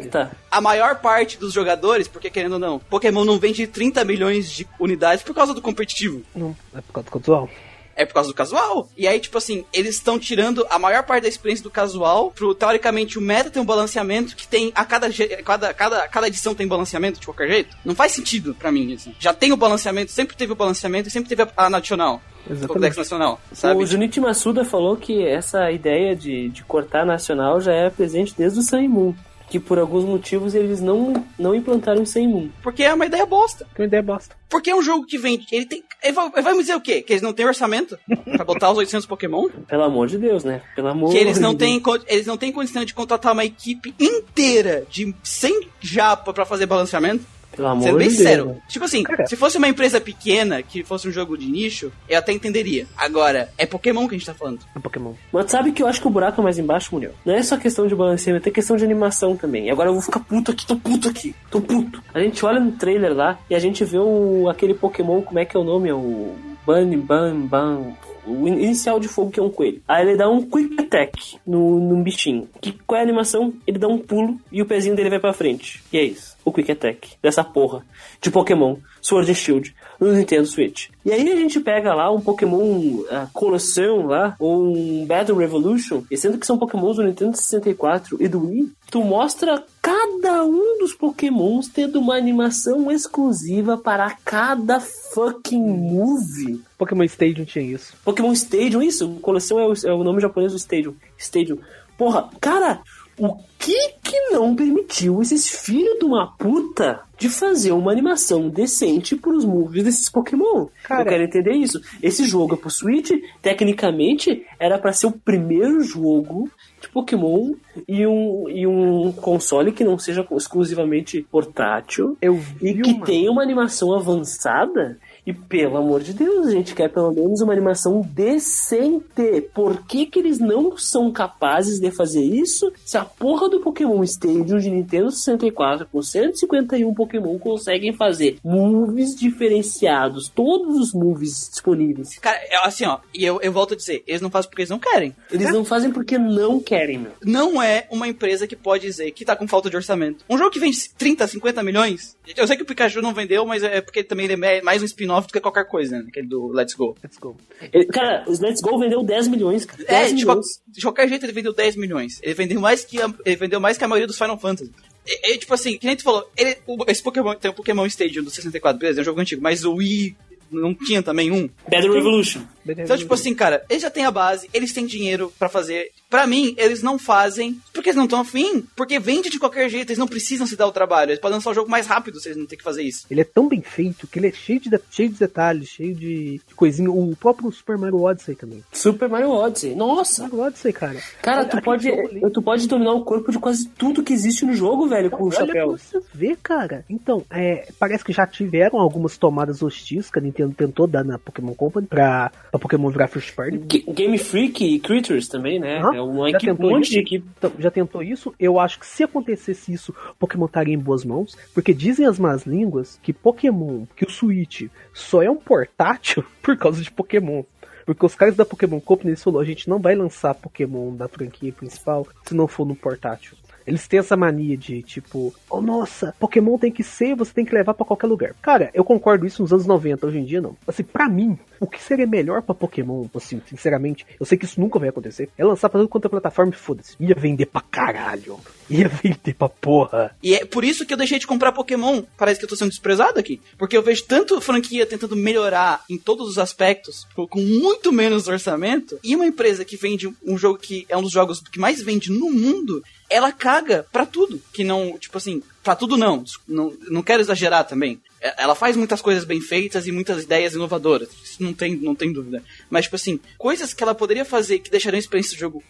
A 0.50 0.60
maior 0.60 1.00
parte 1.00 1.38
dos 1.38 1.52
jogadores, 1.52 2.08
porque 2.08 2.30
querendo 2.30 2.54
ou 2.54 2.58
não, 2.58 2.78
Pokémon 2.78 3.24
não 3.24 3.38
vende 3.38 3.66
30 3.66 4.04
milhões 4.04 4.50
de 4.50 4.66
unidades 4.78 5.22
por 5.22 5.34
causa 5.34 5.54
do 5.54 5.62
competitivo. 5.62 6.22
Não, 6.34 6.56
é 6.74 6.80
por 6.80 6.92
causa 6.92 7.08
do 7.08 7.12
casual. 7.12 7.50
É 7.96 8.04
por 8.04 8.12
causa 8.12 8.28
do 8.28 8.34
casual. 8.34 8.88
E 8.94 9.08
aí, 9.08 9.18
tipo 9.18 9.38
assim, 9.38 9.64
eles 9.72 9.94
estão 9.94 10.18
tirando 10.18 10.66
a 10.68 10.78
maior 10.78 11.02
parte 11.02 11.22
da 11.22 11.28
experiência 11.28 11.62
do 11.62 11.70
casual 11.70 12.30
pro, 12.30 12.54
teoricamente, 12.54 13.18
o 13.18 13.22
meta 13.22 13.50
tem 13.50 13.62
um 13.62 13.64
balanceamento 13.64 14.36
que 14.36 14.46
tem 14.46 14.70
a 14.74 14.84
cada, 14.84 15.08
cada, 15.42 15.72
cada, 15.72 16.06
cada 16.06 16.28
edição 16.28 16.54
tem 16.54 16.68
balanceamento 16.68 17.18
de 17.18 17.26
qualquer 17.26 17.48
jeito. 17.48 17.74
Não 17.82 17.94
faz 17.94 18.12
sentido 18.12 18.54
pra 18.54 18.70
mim, 18.70 18.92
assim. 18.92 19.14
Já 19.18 19.32
tem 19.32 19.50
o 19.50 19.56
balanceamento, 19.56 20.12
sempre 20.12 20.36
teve 20.36 20.52
o 20.52 20.56
balanceamento 20.56 21.08
e 21.08 21.10
sempre 21.10 21.30
teve 21.30 21.42
a, 21.42 21.48
a 21.56 21.70
nacional. 21.70 22.20
Exatamente. 22.48 22.96
nacional, 22.96 23.40
sabe? 23.52 23.82
O 23.82 23.86
Junichi 23.86 24.20
Masuda 24.20 24.64
falou 24.64 24.96
que 24.96 25.26
essa 25.26 25.68
ideia 25.72 26.14
de, 26.14 26.48
de 26.50 26.62
cortar 26.62 27.04
nacional 27.04 27.60
já 27.60 27.72
é 27.72 27.90
presente 27.90 28.34
desde 28.36 28.60
o 28.60 28.62
Sun 28.62 28.88
Moon. 28.88 29.14
Que 29.48 29.60
por 29.60 29.78
alguns 29.78 30.04
motivos 30.04 30.54
eles 30.54 30.80
não, 30.80 31.24
não 31.38 31.54
implantaram 31.54 32.02
o 32.02 32.18
e 32.18 32.26
Moon. 32.26 32.48
Porque 32.62 32.82
é 32.82 32.92
uma 32.92 33.06
ideia 33.06 33.24
bosta. 33.24 33.66
Que 33.74 33.80
uma 33.82 33.86
ideia 33.86 34.02
bosta. 34.02 34.34
Porque 34.48 34.70
é 34.70 34.74
um 34.76 34.82
jogo 34.82 35.06
que 35.06 35.16
vende. 35.18 35.46
Ele 35.52 35.66
tem. 35.66 35.84
Ele 36.02 36.12
vai, 36.12 36.26
ele 36.34 36.42
vai 36.42 36.52
me 36.54 36.60
dizer 36.60 36.74
o 36.74 36.80
quê? 36.80 37.00
Que 37.00 37.12
eles 37.12 37.22
não 37.22 37.32
têm 37.32 37.46
orçamento 37.46 37.96
pra 38.34 38.44
botar 38.44 38.70
os 38.72 38.78
800 38.78 39.06
Pokémon? 39.06 39.48
Pelo 39.68 39.84
amor 39.84 40.08
de 40.08 40.18
Deus, 40.18 40.42
né? 40.44 40.62
Pelo 40.74 40.88
amor 40.88 41.10
Que 41.12 41.18
eles 41.18 41.38
não 41.38 41.52
de 41.52 41.58
têm, 41.58 41.80
co- 41.80 41.98
eles 42.08 42.26
não 42.26 42.36
têm 42.36 42.50
condição 42.52 42.84
de 42.84 42.92
contratar 42.92 43.32
uma 43.32 43.44
equipe 43.44 43.94
inteira 44.00 44.84
de 44.90 45.14
100 45.22 45.68
japa 45.80 46.32
pra 46.32 46.44
fazer 46.44 46.66
balanceamento. 46.66 47.24
Pelo 47.56 47.68
amor 47.68 47.82
Sendo 47.84 47.98
bem 47.98 48.08
de 48.08 48.14
sincero. 48.14 48.44
Deus. 48.44 48.56
Tipo 48.68 48.84
assim, 48.84 49.02
se 49.26 49.34
fosse 49.36 49.56
uma 49.58 49.66
empresa 49.68 50.00
pequena, 50.00 50.62
que 50.62 50.84
fosse 50.84 51.08
um 51.08 51.10
jogo 51.12 51.36
de 51.36 51.46
nicho, 51.46 51.90
eu 52.08 52.18
até 52.18 52.32
entenderia. 52.32 52.86
Agora, 52.96 53.48
é 53.56 53.64
Pokémon 53.66 54.06
que 54.06 54.14
a 54.14 54.18
gente 54.18 54.26
tá 54.26 54.34
falando. 54.34 54.60
É 54.74 54.78
Pokémon. 54.78 55.14
Mas 55.32 55.50
sabe 55.50 55.72
que 55.72 55.82
eu 55.82 55.86
acho 55.86 56.00
que 56.00 56.06
o 56.06 56.10
buraco 56.10 56.40
é 56.40 56.44
mais 56.44 56.58
embaixo, 56.58 56.90
Muriel? 56.92 57.12
Não 57.24 57.34
é 57.34 57.42
só 57.42 57.56
questão 57.56 57.86
de 57.86 57.94
balanceamento, 57.94 58.44
tem 58.44 58.52
questão 58.52 58.76
de 58.76 58.84
animação 58.84 59.36
também. 59.36 59.66
E 59.66 59.70
agora 59.70 59.88
eu 59.88 59.94
vou 59.94 60.02
ficar 60.02 60.20
puto 60.20 60.50
aqui, 60.52 60.66
tô 60.66 60.76
puto 60.76 61.08
aqui, 61.08 61.34
tô 61.50 61.60
puto. 61.60 62.02
A 62.14 62.20
gente 62.20 62.44
olha 62.44 62.60
no 62.60 62.72
trailer 62.72 63.14
lá 63.14 63.38
e 63.48 63.54
a 63.54 63.58
gente 63.58 63.84
vê 63.84 63.98
o, 63.98 64.48
aquele 64.48 64.74
Pokémon, 64.74 65.22
como 65.22 65.38
é 65.38 65.44
que 65.44 65.56
é 65.56 65.60
o 65.60 65.64
nome? 65.64 65.88
É 65.88 65.94
o 65.94 66.34
Bunny 66.66 66.96
Bam 66.96 67.40
Bam. 67.46 67.94
O 68.26 68.48
in- 68.48 68.60
inicial 68.60 68.98
de 68.98 69.06
fogo 69.06 69.30
que 69.30 69.38
é 69.38 69.42
um 69.42 69.48
coelho. 69.48 69.80
Aí 69.86 70.04
ele 70.04 70.16
dá 70.16 70.28
um 70.28 70.42
Quick 70.42 70.82
Attack 70.82 71.38
no, 71.46 71.78
no 71.78 72.02
bichinho. 72.02 72.48
Que, 72.60 72.72
qual 72.84 72.98
é 72.98 73.00
a 73.00 73.04
animação? 73.04 73.54
Ele 73.64 73.78
dá 73.78 73.86
um 73.86 73.98
pulo 73.98 74.36
e 74.50 74.60
o 74.60 74.66
pezinho 74.66 74.96
dele 74.96 75.10
vai 75.10 75.20
pra 75.20 75.32
frente. 75.32 75.80
E 75.92 75.96
é 75.96 76.02
isso. 76.02 76.35
O 76.46 76.52
Quick 76.52 76.70
Attack. 76.70 77.18
Dessa 77.20 77.42
porra. 77.42 77.84
De 78.20 78.30
Pokémon. 78.30 78.76
Sword 79.02 79.28
and 79.28 79.34
Shield. 79.34 79.74
No 79.98 80.12
Nintendo 80.12 80.46
Switch. 80.46 80.90
E 81.04 81.10
aí 81.10 81.28
a 81.28 81.36
gente 81.36 81.58
pega 81.58 81.92
lá 81.92 82.08
um 82.10 82.20
Pokémon 82.20 83.02
ah, 83.10 83.26
Colossão 83.32 84.06
lá, 84.06 84.36
ou 84.38 84.76
um 84.76 85.04
Battle 85.06 85.38
Revolution, 85.38 86.02
e 86.10 86.16
sendo 86.16 86.38
que 86.38 86.46
são 86.46 86.58
Pokémons 86.58 86.96
do 86.96 87.02
Nintendo 87.02 87.36
64 87.36 88.16
e 88.20 88.28
do 88.28 88.46
Wii, 88.46 88.72
tu 88.90 89.02
mostra 89.02 89.64
cada 89.82 90.44
um 90.44 90.78
dos 90.78 90.94
Pokémons 90.94 91.68
tendo 91.68 91.98
uma 91.98 92.16
animação 92.16 92.90
exclusiva 92.90 93.76
para 93.76 94.10
cada 94.24 94.78
fucking 94.80 95.62
movie. 95.62 96.60
Pokémon 96.78 97.04
Stadium 97.04 97.44
tinha 97.44 97.64
isso. 97.64 97.94
Pokémon 98.04 98.32
Stadium, 98.32 98.82
isso? 98.82 99.08
O 99.08 99.20
Colossão 99.20 99.58
é 99.58 99.66
o, 99.66 99.72
é 99.84 99.92
o 99.92 100.04
nome 100.04 100.20
japonês 100.20 100.52
do 100.52 100.58
Stadium. 100.58 100.94
Stadium. 101.18 101.58
Porra, 101.96 102.28
cara, 102.40 102.82
o 103.18 103.36
que 103.58 103.94
que 104.02 104.30
não 104.30 104.54
permitiu 104.54 105.22
esses 105.22 105.48
filhos 105.48 105.98
de 105.98 106.04
uma 106.04 106.26
puta 106.36 107.00
de 107.18 107.28
fazer 107.28 107.72
uma 107.72 107.90
animação 107.90 108.48
decente 108.48 109.16
pros 109.16 109.44
movies 109.44 109.84
desses 109.84 110.10
Pokémon? 110.10 110.66
Cara. 110.84 111.02
Eu 111.02 111.06
quero 111.06 111.24
entender 111.24 111.52
isso. 111.54 111.80
Esse 112.02 112.24
jogo 112.24 112.54
é 112.54 112.56
pro 112.58 112.70
Switch, 112.70 113.10
tecnicamente, 113.40 114.44
era 114.60 114.78
pra 114.78 114.92
ser 114.92 115.06
o 115.06 115.12
primeiro 115.12 115.82
jogo 115.82 116.50
de 116.80 116.88
Pokémon 116.88 117.54
e 117.88 118.06
um, 118.06 118.48
e 118.48 118.66
um 118.66 119.12
console 119.12 119.72
que 119.72 119.82
não 119.82 119.98
seja 119.98 120.26
exclusivamente 120.32 121.22
portátil 121.30 122.16
Eu 122.20 122.40
e 122.60 122.72
vi 122.74 122.82
que 122.82 122.90
uma... 122.92 123.06
tem 123.06 123.28
uma 123.28 123.42
animação 123.42 123.94
avançada. 123.94 124.98
E 125.26 125.32
pelo 125.32 125.76
amor 125.76 126.02
de 126.02 126.12
Deus, 126.12 126.46
a 126.46 126.50
gente 126.52 126.72
quer 126.72 126.88
pelo 126.88 127.10
menos 127.10 127.40
uma 127.40 127.52
animação 127.52 128.00
decente. 128.00 129.40
Por 129.52 129.84
que, 129.84 130.06
que 130.06 130.20
eles 130.20 130.38
não 130.38 130.78
são 130.78 131.10
capazes 131.10 131.80
de 131.80 131.90
fazer 131.90 132.22
isso 132.22 132.72
se 132.84 132.96
a 132.96 133.04
porra 133.04 133.48
do 133.48 133.58
Pokémon 133.58 134.04
Stadium 134.04 134.58
de 134.58 134.70
Nintendo 134.70 135.10
64 135.10 135.88
com 135.90 136.00
151 136.00 136.94
Pokémon 136.94 137.36
conseguem 137.40 137.92
fazer 137.92 138.38
moves 138.44 139.16
diferenciados, 139.16 140.28
todos 140.28 140.76
os 140.76 140.94
moves 140.94 141.50
disponíveis? 141.50 142.16
Cara, 142.18 142.38
é 142.48 142.56
assim, 142.64 142.86
ó, 142.86 143.00
e 143.12 143.24
eu, 143.24 143.40
eu 143.42 143.52
volto 143.52 143.74
a 143.74 143.76
dizer, 143.76 144.04
eles 144.06 144.20
não 144.20 144.30
fazem 144.30 144.48
porque 144.48 144.62
eles 144.62 144.70
não 144.70 144.78
querem. 144.78 145.12
Eles 145.32 145.52
não 145.52 145.64
fazem 145.64 145.90
porque 145.90 146.16
não 146.16 146.60
querem, 146.60 146.98
meu. 146.98 147.12
Não 147.24 147.60
é 147.60 147.88
uma 147.90 148.06
empresa 148.06 148.46
que 148.46 148.54
pode 148.54 148.86
dizer 148.86 149.10
que 149.10 149.24
tá 149.24 149.34
com 149.34 149.48
falta 149.48 149.68
de 149.68 149.74
orçamento. 149.74 150.24
Um 150.30 150.38
jogo 150.38 150.50
que 150.50 150.60
vende 150.60 150.88
30, 150.96 151.26
50 151.26 151.62
milhões, 151.64 152.16
eu 152.36 152.46
sei 152.46 152.56
que 152.56 152.62
o 152.62 152.66
Pikachu 152.66 153.02
não 153.02 153.12
vendeu, 153.12 153.44
mas 153.44 153.64
é 153.64 153.80
porque 153.80 154.04
também 154.04 154.26
ele 154.26 154.44
é 154.44 154.62
mais 154.62 154.82
um 154.82 154.84
spin-off 154.84 155.15
spin-off 155.20 155.26
do 155.28 155.32
que 155.32 155.40
qualquer 155.40 155.64
coisa, 155.66 155.98
né? 155.98 156.04
Aquele 156.08 156.26
do 156.26 156.48
Let's 156.48 156.74
Go. 156.74 156.96
Let's 157.02 157.18
go. 157.18 157.36
Ele- 157.72 157.86
cara, 157.86 158.24
os 158.28 158.40
Let's 158.40 158.60
Go 158.60 158.78
vendeu 158.78 159.02
10 159.02 159.28
milhões, 159.28 159.64
cara. 159.64 159.82
10 159.84 159.90
É, 159.90 160.08
de, 160.08 160.14
milhões. 160.14 160.46
de 160.68 160.80
qualquer 160.82 161.08
jeito 161.08 161.24
ele 161.24 161.32
vendeu 161.32 161.52
10 161.52 161.76
milhões. 161.76 162.20
Ele 162.22 162.34
vendeu 162.34 162.60
mais 162.60 162.84
que 162.84 163.00
a, 163.00 163.12
ele 163.24 163.36
vendeu 163.36 163.60
mais 163.60 163.76
que 163.78 163.84
a 163.84 163.88
maioria 163.88 164.06
dos 164.06 164.18
Final 164.18 164.38
Fantasy. 164.38 164.70
E, 165.06 165.32
e, 165.34 165.38
tipo 165.38 165.54
assim, 165.54 165.78
que 165.78 165.86
nem 165.86 165.96
tu 165.96 166.02
falou, 166.02 166.28
ele, 166.36 166.56
o- 166.66 166.84
esse 166.88 167.02
Pokémon 167.02 167.34
tem 167.34 167.50
o 167.50 167.54
Pokémon 167.54 167.86
Stadium 167.86 168.24
do 168.24 168.30
64, 168.30 168.78
beleza, 168.78 169.00
é 169.00 169.02
um 169.02 169.04
jogo 169.04 169.20
antigo, 169.20 169.40
mas 169.42 169.64
o 169.64 169.74
Wii 169.74 170.16
não 170.50 170.74
tinha 170.74 171.02
também 171.02 171.30
um. 171.30 171.48
Battle 171.70 171.92
Revolution. 171.92 172.42
Então, 172.68 172.96
tipo 172.96 173.14
assim, 173.14 173.34
cara, 173.34 173.64
eles 173.68 173.82
já 173.82 173.90
têm 173.90 174.04
a 174.04 174.10
base, 174.10 174.48
eles 174.52 174.72
têm 174.72 174.86
dinheiro 174.86 175.32
pra 175.38 175.48
fazer. 175.48 175.90
Pra 176.10 176.26
mim, 176.26 176.54
eles 176.56 176.82
não 176.82 176.98
fazem 176.98 177.60
porque 177.72 177.90
eles 177.90 177.96
não 177.96 178.04
estão 178.04 178.20
afim. 178.20 178.64
Porque 178.74 178.98
vende 178.98 179.30
de 179.30 179.38
qualquer 179.38 179.68
jeito, 179.68 179.90
eles 179.90 179.98
não 179.98 180.08
precisam 180.08 180.46
se 180.46 180.56
dar 180.56 180.66
o 180.66 180.72
trabalho. 180.72 181.10
Eles 181.10 181.20
podem 181.20 181.36
lançar 181.36 181.50
o 181.50 181.54
jogo 181.54 181.70
mais 181.70 181.86
rápido 181.86 182.20
se 182.20 182.28
eles 182.28 182.38
não 182.38 182.46
terem 182.46 182.58
que 182.58 182.64
fazer 182.64 182.82
isso. 182.82 183.06
Ele 183.10 183.20
é 183.20 183.24
tão 183.24 183.48
bem 183.48 183.60
feito 183.60 184.06
que 184.06 184.18
ele 184.18 184.28
é 184.28 184.32
cheio 184.32 184.60
de, 184.60 184.70
cheio 184.90 185.08
de 185.08 185.18
detalhes, 185.18 185.68
cheio 185.68 185.94
de, 185.94 186.40
de 186.46 186.54
coisinha. 186.54 186.90
O 186.90 187.14
próprio 187.16 187.50
Super 187.52 187.76
Mario 187.78 188.02
Odyssey 188.02 188.34
também. 188.34 188.64
Super 188.72 189.08
Mario 189.08 189.30
Odyssey. 189.30 189.74
Nossa! 189.74 190.22
Mario 190.22 190.40
Odyssey, 190.40 190.72
cara. 190.72 191.00
Cara, 191.22 191.40
Olha 191.40 191.48
tu 191.48 191.62
pode, 191.62 191.90
tu 192.32 192.42
pode 192.42 192.68
dominar 192.68 192.92
o 192.92 193.04
corpo 193.04 193.30
de 193.30 193.38
quase 193.38 193.68
tudo 193.68 194.02
que 194.02 194.12
existe 194.12 194.44
no 194.44 194.54
jogo, 194.54 194.88
velho, 194.88 195.10
com 195.10 195.24
o 195.24 195.26
Olha 195.28 195.36
pra 195.36 195.46
chapéu. 195.46 195.78
você 195.78 196.00
ver, 196.14 196.36
cara. 196.42 196.84
Então, 196.88 197.24
é, 197.30 197.68
parece 197.78 198.04
que 198.04 198.12
já 198.12 198.26
tiveram 198.26 198.78
algumas 198.78 199.16
tomadas 199.18 199.62
hostis 199.62 200.10
que 200.10 200.18
a 200.18 200.22
Nintendo 200.44 200.54
tentou 200.54 200.86
dar 200.86 201.04
na 201.04 201.18
Pokémon 201.18 201.54
Company 201.54 201.86
pra, 201.86 202.30
pra 202.50 202.58
Pokémon 202.60 202.90
virar 202.90 203.08
First 203.08 203.34
Party. 203.34 203.58
Ga- 203.58 203.92
Game 203.92 204.18
Freak 204.18 204.64
e 204.64 204.78
Critters 204.78 205.28
também, 205.28 205.58
né? 205.58 205.78
Aham, 205.78 205.94
É 205.96 206.00
uma 206.00 206.30
já 206.30 206.36
equipe, 206.38 206.52
um 206.52 206.70
monte 206.70 206.82
isso? 206.84 206.92
de 206.92 206.98
equipe. 206.98 207.26
Então, 207.38 207.52
já 207.58 207.70
tentou 207.70 208.02
isso? 208.02 208.34
Eu 208.38 208.58
acho 208.60 208.78
que 208.78 208.86
se 208.86 209.02
acontecesse 209.04 209.72
isso, 209.72 209.94
Pokémon 210.18 210.46
estaria 210.46 210.74
em 210.74 210.78
boas 210.78 211.04
mãos. 211.04 211.36
Porque 211.54 211.72
dizem 211.72 212.06
as 212.06 212.18
más 212.18 212.44
línguas 212.44 212.98
que 213.02 213.12
Pokémon, 213.12 213.84
que 213.96 214.04
o 214.04 214.10
Switch 214.10 214.64
só 214.92 215.22
é 215.22 215.30
um 215.30 215.36
portátil 215.36 216.24
por 216.42 216.56
causa 216.56 216.82
de 216.82 216.90
Pokémon. 216.90 217.42
Porque 217.84 218.04
os 218.04 218.14
caras 218.16 218.34
da 218.34 218.44
Pokémon 218.44 218.80
Company 218.80 219.10
eles 219.10 219.22
falaram, 219.22 219.42
a 219.42 219.46
gente 219.46 219.68
não 219.70 219.78
vai 219.78 219.94
lançar 219.94 220.34
Pokémon 220.34 220.92
da 220.96 221.06
franquia 221.06 221.52
principal 221.52 222.04
se 222.24 222.34
não 222.34 222.48
for 222.48 222.66
no 222.66 222.74
portátil. 222.74 223.36
Eles 223.66 223.88
têm 223.88 223.98
essa 223.98 224.16
mania 224.16 224.56
de 224.56 224.82
tipo, 224.82 225.34
oh 225.50 225.60
nossa, 225.60 226.14
Pokémon 226.18 226.58
tem 226.58 226.70
que 226.70 226.82
ser, 226.82 227.14
você 227.14 227.32
tem 227.32 227.44
que 227.44 227.54
levar 227.54 227.74
pra 227.74 227.84
qualquer 227.84 228.06
lugar. 228.06 228.34
Cara, 228.40 228.70
eu 228.72 228.84
concordo 228.84 229.26
isso 229.26 229.42
nos 229.42 229.52
anos 229.52 229.66
90, 229.66 230.06
hoje 230.06 230.18
em 230.18 230.24
dia 230.24 230.40
não. 230.40 230.56
Assim, 230.66 230.82
pra 230.82 231.08
mim, 231.08 231.38
o 231.58 231.66
que 231.66 231.82
seria 231.82 232.06
melhor 232.06 232.42
pra 232.42 232.54
Pokémon, 232.54 233.06
assim, 233.14 233.40
sinceramente, 233.46 234.06
eu 234.18 234.26
sei 234.26 234.38
que 234.38 234.44
isso 234.44 234.60
nunca 234.60 234.78
vai 234.78 234.88
acontecer, 234.88 235.28
é 235.36 235.44
lançar 235.44 235.68
pra 235.68 235.80
tudo 235.80 235.88
quanto 235.88 236.06
é 236.06 236.10
plataforma 236.10 236.52
e 236.52 236.56
foda-se. 236.56 236.96
Ia 237.00 237.14
vender 237.14 237.46
pra 237.46 237.60
caralho. 237.60 238.38
Ia 238.68 238.88
vender 238.88 239.34
pra 239.34 239.48
porra. 239.48 240.16
E 240.22 240.34
é 240.34 240.44
por 240.44 240.64
isso 240.64 240.84
que 240.84 240.92
eu 240.92 240.98
deixei 240.98 241.18
de 241.18 241.26
comprar 241.26 241.52
Pokémon. 241.52 242.02
Parece 242.16 242.38
que 242.38 242.44
eu 242.44 242.48
tô 242.48 242.56
sendo 242.56 242.70
desprezado 242.70 243.18
aqui. 243.18 243.40
Porque 243.56 243.76
eu 243.76 243.82
vejo 243.82 244.04
tanto 244.04 244.40
franquia 244.40 244.86
tentando 244.86 245.16
melhorar 245.16 245.84
em 245.88 245.98
todos 245.98 246.28
os 246.28 246.38
aspectos, 246.38 247.06
com 247.14 247.40
muito 247.40 247.92
menos 247.92 248.28
orçamento, 248.28 248.98
e 249.02 249.14
uma 249.14 249.26
empresa 249.26 249.64
que 249.64 249.76
vende 249.76 250.12
um 250.24 250.36
jogo 250.36 250.58
que 250.58 250.84
é 250.88 250.96
um 250.96 251.02
dos 251.02 251.12
jogos 251.12 251.40
que 251.40 251.58
mais 251.58 251.82
vende 251.82 252.10
no 252.10 252.30
mundo, 252.30 252.82
ela 253.08 253.32
caga 253.32 253.86
pra 253.92 254.04
tudo. 254.04 254.40
Que 254.52 254.64
não, 254.64 254.98
tipo 254.98 255.16
assim, 255.18 255.42
pra 255.62 255.76
tudo 255.76 255.96
não. 255.96 256.24
Não, 256.46 256.72
não 256.88 257.02
quero 257.02 257.22
exagerar 257.22 257.66
também. 257.66 258.00
É, 258.20 258.42
Ela 258.42 258.54
faz 258.54 258.76
muitas 258.76 259.00
coisas 259.00 259.24
bem 259.24 259.40
feitas 259.40 259.86
e 259.86 259.92
muitas 259.92 260.24
ideias 260.24 260.54
inovadoras. 260.54 261.08
Isso 261.22 261.42
não 261.42 261.52
tem, 261.52 261.76
não 261.76 261.94
tem 261.94 262.12
dúvida. 262.12 262.42
Mas, 262.68 262.84
tipo 262.84 262.96
assim, 262.96 263.20
coisas 263.38 263.72
que 263.72 263.82
ela 263.82 263.94
poderia 263.94 264.24
fazer 264.24 264.58
que 264.58 264.70
deixariam 264.70 264.98
a 264.98 265.00
experiência 265.00 265.36
do 265.36 265.40
jogo. 265.40 265.62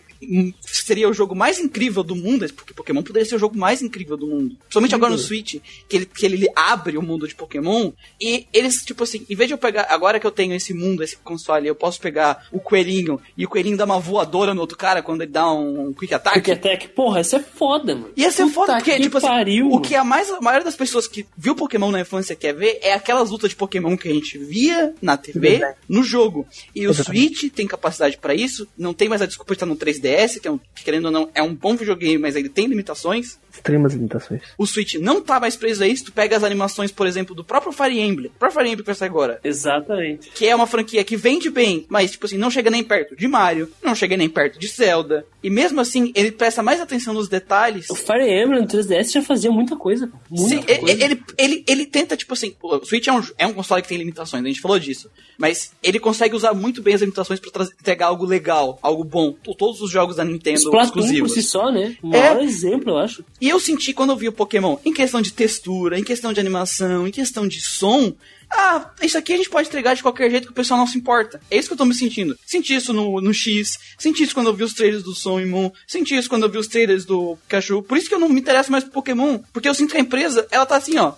Seria 0.60 1.08
o 1.08 1.14
jogo 1.14 1.34
mais 1.34 1.58
incrível 1.58 2.02
do 2.02 2.14
mundo, 2.14 2.46
porque 2.54 2.74
Pokémon 2.74 3.02
poderia 3.02 3.28
ser 3.28 3.36
o 3.36 3.38
jogo 3.38 3.56
mais 3.58 3.82
incrível 3.82 4.16
do 4.16 4.26
mundo. 4.26 4.56
Principalmente 4.60 4.94
agora 4.94 5.12
no 5.12 5.18
Switch, 5.18 5.56
que 5.88 5.96
ele, 5.96 6.06
que 6.06 6.26
ele 6.26 6.48
abre 6.54 6.98
o 6.98 7.02
mundo 7.02 7.26
de 7.26 7.34
Pokémon. 7.34 7.92
E 8.20 8.46
eles, 8.52 8.84
tipo 8.84 9.04
assim, 9.04 9.24
em 9.28 9.34
vez 9.34 9.48
de 9.48 9.54
eu 9.54 9.58
pegar. 9.58 9.86
Agora 9.90 10.20
que 10.20 10.26
eu 10.26 10.30
tenho 10.30 10.54
esse 10.54 10.74
mundo, 10.74 11.02
esse 11.02 11.16
console, 11.16 11.66
eu 11.66 11.74
posso 11.74 12.00
pegar 12.00 12.46
o 12.52 12.60
coelhinho 12.60 13.20
e 13.36 13.44
o 13.44 13.48
coelhinho 13.48 13.76
dá 13.76 13.84
uma 13.84 13.98
voadora 13.98 14.54
no 14.54 14.60
outro 14.60 14.76
cara 14.76 15.02
quando 15.02 15.22
ele 15.22 15.32
dá 15.32 15.50
um 15.50 15.92
quick 15.92 16.12
attack. 16.14 16.40
Quick 16.40 16.52
Attack, 16.52 16.88
porra, 16.88 17.20
isso 17.20 17.36
é 17.36 17.40
foda, 17.40 17.94
mano. 17.94 18.10
Ia 18.16 18.30
ser 18.30 18.44
Puta 18.44 18.54
foda, 18.54 18.72
porque, 18.74 18.94
que 18.94 19.02
tipo 19.02 19.18
assim, 19.18 19.26
pariu, 19.26 19.70
o 19.70 19.80
que 19.80 19.94
a, 19.94 20.04
mais, 20.04 20.30
a 20.30 20.40
maioria 20.40 20.64
das 20.64 20.76
pessoas 20.76 21.06
que 21.06 21.26
viu 21.36 21.54
Pokémon 21.54 21.90
na 21.90 22.00
infância 22.00 22.34
quer 22.34 22.54
ver 22.54 22.78
é 22.82 22.92
aquelas 22.92 23.30
lutas 23.30 23.50
de 23.50 23.56
Pokémon 23.56 23.96
que 23.96 24.08
a 24.08 24.12
gente 24.12 24.38
via 24.38 24.94
na 25.00 25.16
TV, 25.16 25.60
no 25.88 26.02
jogo. 26.02 26.46
E 26.74 26.86
o. 26.86 26.94
Switch 26.96 27.52
tem 27.52 27.66
capacidade 27.66 28.16
pra 28.16 28.34
isso, 28.34 28.66
não 28.76 28.94
tem 28.94 29.08
mais 29.08 29.22
a 29.22 29.26
desculpa 29.26 29.52
de 29.52 29.56
estar 29.56 29.66
no 29.66 29.76
3DS, 30.06 30.40
que, 30.40 30.48
é 30.48 30.50
um, 30.50 30.58
que 30.58 30.84
querendo 30.84 31.06
ou 31.06 31.10
não 31.10 31.28
é 31.34 31.42
um 31.42 31.54
bom 31.54 31.76
videogame, 31.76 32.18
mas 32.18 32.36
ele 32.36 32.48
tem 32.48 32.66
limitações. 32.66 33.38
Extremas 33.52 33.94
limitações. 33.94 34.42
O 34.58 34.66
Switch 34.66 34.94
não 34.96 35.20
tá 35.22 35.40
mais 35.40 35.56
preso 35.56 35.82
a 35.82 35.88
isso, 35.88 36.04
tu 36.06 36.12
pega 36.12 36.36
as 36.36 36.44
animações, 36.44 36.92
por 36.92 37.06
exemplo, 37.06 37.34
do 37.34 37.42
próprio 37.42 37.72
Fire 37.72 37.98
Emblem, 37.98 38.26
o 38.34 38.38
próprio 38.38 38.60
Fire 38.60 38.68
Emblem 38.70 38.82
que 38.82 38.86
vai 38.86 38.94
sair 38.94 39.08
agora, 39.08 39.40
Exatamente. 39.42 40.30
que 40.30 40.46
é 40.46 40.54
uma 40.54 40.66
franquia 40.66 41.02
que 41.02 41.16
vende 41.16 41.48
bem, 41.50 41.86
mas, 41.88 42.10
tipo 42.12 42.26
assim, 42.26 42.36
não 42.36 42.50
chega 42.50 42.70
nem 42.70 42.84
perto 42.84 43.16
de 43.16 43.26
Mario, 43.26 43.70
não 43.82 43.94
chega 43.94 44.16
nem 44.16 44.28
perto 44.28 44.58
de 44.58 44.68
Zelda, 44.68 45.26
e 45.42 45.48
mesmo 45.48 45.80
assim, 45.80 46.12
ele 46.14 46.30
presta 46.32 46.62
mais 46.62 46.80
atenção 46.80 47.14
nos 47.14 47.28
detalhes. 47.28 47.88
O 47.88 47.94
Fire 47.94 48.28
Emblem 48.28 48.60
no 48.60 48.66
3DS 48.68 49.12
já 49.12 49.22
fazia 49.22 49.50
muita 49.50 49.74
coisa. 49.76 50.10
Muita 50.30 50.48
Sim, 50.56 50.62
coisa. 50.62 50.82
ele, 50.92 51.02
ele, 51.04 51.24
ele, 51.38 51.64
ele 51.66 51.86
tenta, 51.86 52.16
tipo 52.16 52.34
assim, 52.34 52.54
o 52.62 52.84
Switch 52.84 53.06
é 53.06 53.12
um, 53.12 53.22
é 53.38 53.46
um 53.46 53.52
console 53.54 53.80
que 53.80 53.88
tem 53.88 53.96
limitações, 53.98 54.44
a 54.44 54.46
gente 54.48 54.60
falou 54.60 54.78
disso. 54.78 55.10
Mas 55.38 55.72
ele 55.82 55.98
consegue 55.98 56.34
usar 56.34 56.52
muito 56.54 56.82
bem 56.82 56.94
as 56.94 57.00
limitações 57.00 57.38
pra 57.40 57.50
trazer- 57.50 57.72
entregar 57.80 58.06
algo 58.06 58.24
legal, 58.24 58.78
algo 58.82 59.04
bom. 59.04 59.32
Todos 59.56 59.80
os 59.80 59.90
jogos 59.96 60.16
da 60.16 60.24
Nintendo 60.24 60.58
Splatoon 60.58 60.90
por 60.92 60.98
exclusivos. 61.00 61.32
si 61.32 61.42
só, 61.42 61.72
né? 61.72 61.96
O 62.02 62.14
É. 62.14 62.20
maior 62.34 62.42
exemplo, 62.42 62.90
eu 62.92 62.98
acho. 62.98 63.24
E 63.40 63.48
eu 63.48 63.58
senti 63.58 63.92
quando 63.94 64.10
eu 64.10 64.16
vi 64.16 64.28
o 64.28 64.32
Pokémon, 64.32 64.76
em 64.84 64.92
questão 64.92 65.22
de 65.22 65.32
textura, 65.32 65.98
em 65.98 66.04
questão 66.04 66.32
de 66.32 66.38
animação, 66.40 67.06
em 67.06 67.10
questão 67.10 67.48
de 67.48 67.60
som. 67.60 68.12
Ah, 68.50 68.90
isso 69.02 69.18
aqui 69.18 69.32
a 69.32 69.36
gente 69.36 69.50
pode 69.50 69.66
entregar 69.68 69.94
de 69.94 70.02
qualquer 70.02 70.30
jeito 70.30 70.46
que 70.46 70.52
o 70.52 70.54
pessoal 70.54 70.78
não 70.78 70.86
se 70.86 70.96
importa. 70.96 71.40
É 71.50 71.56
isso 71.58 71.66
que 71.68 71.72
eu 71.74 71.78
tô 71.78 71.84
me 71.84 71.94
sentindo. 71.94 72.36
Senti 72.46 72.74
isso 72.76 72.92
no, 72.92 73.20
no 73.20 73.34
X, 73.34 73.76
senti 73.98 74.22
isso 74.22 74.34
quando 74.34 74.46
eu 74.48 74.54
vi 74.54 74.62
os 74.62 74.72
trailers 74.74 75.02
do 75.02 75.14
Sun 75.14 75.40
e 75.40 75.46
Moon, 75.46 75.70
senti 75.86 76.14
isso 76.16 76.28
quando 76.28 76.44
eu 76.44 76.48
vi 76.50 76.58
os 76.58 76.68
trailers 76.68 77.04
do 77.04 77.36
Pikachu. 77.42 77.82
Por 77.82 77.98
isso 77.98 78.08
que 78.08 78.14
eu 78.14 78.20
não 78.20 78.28
me 78.28 78.40
interesso 78.40 78.70
mais 78.70 78.84
por 78.84 78.92
Pokémon, 78.92 79.40
porque 79.52 79.68
eu 79.68 79.74
sinto 79.74 79.90
que 79.92 79.96
a 79.96 80.00
empresa, 80.00 80.46
ela 80.52 80.64
tá 80.66 80.76
assim, 80.76 80.96
ó. 80.98 81.14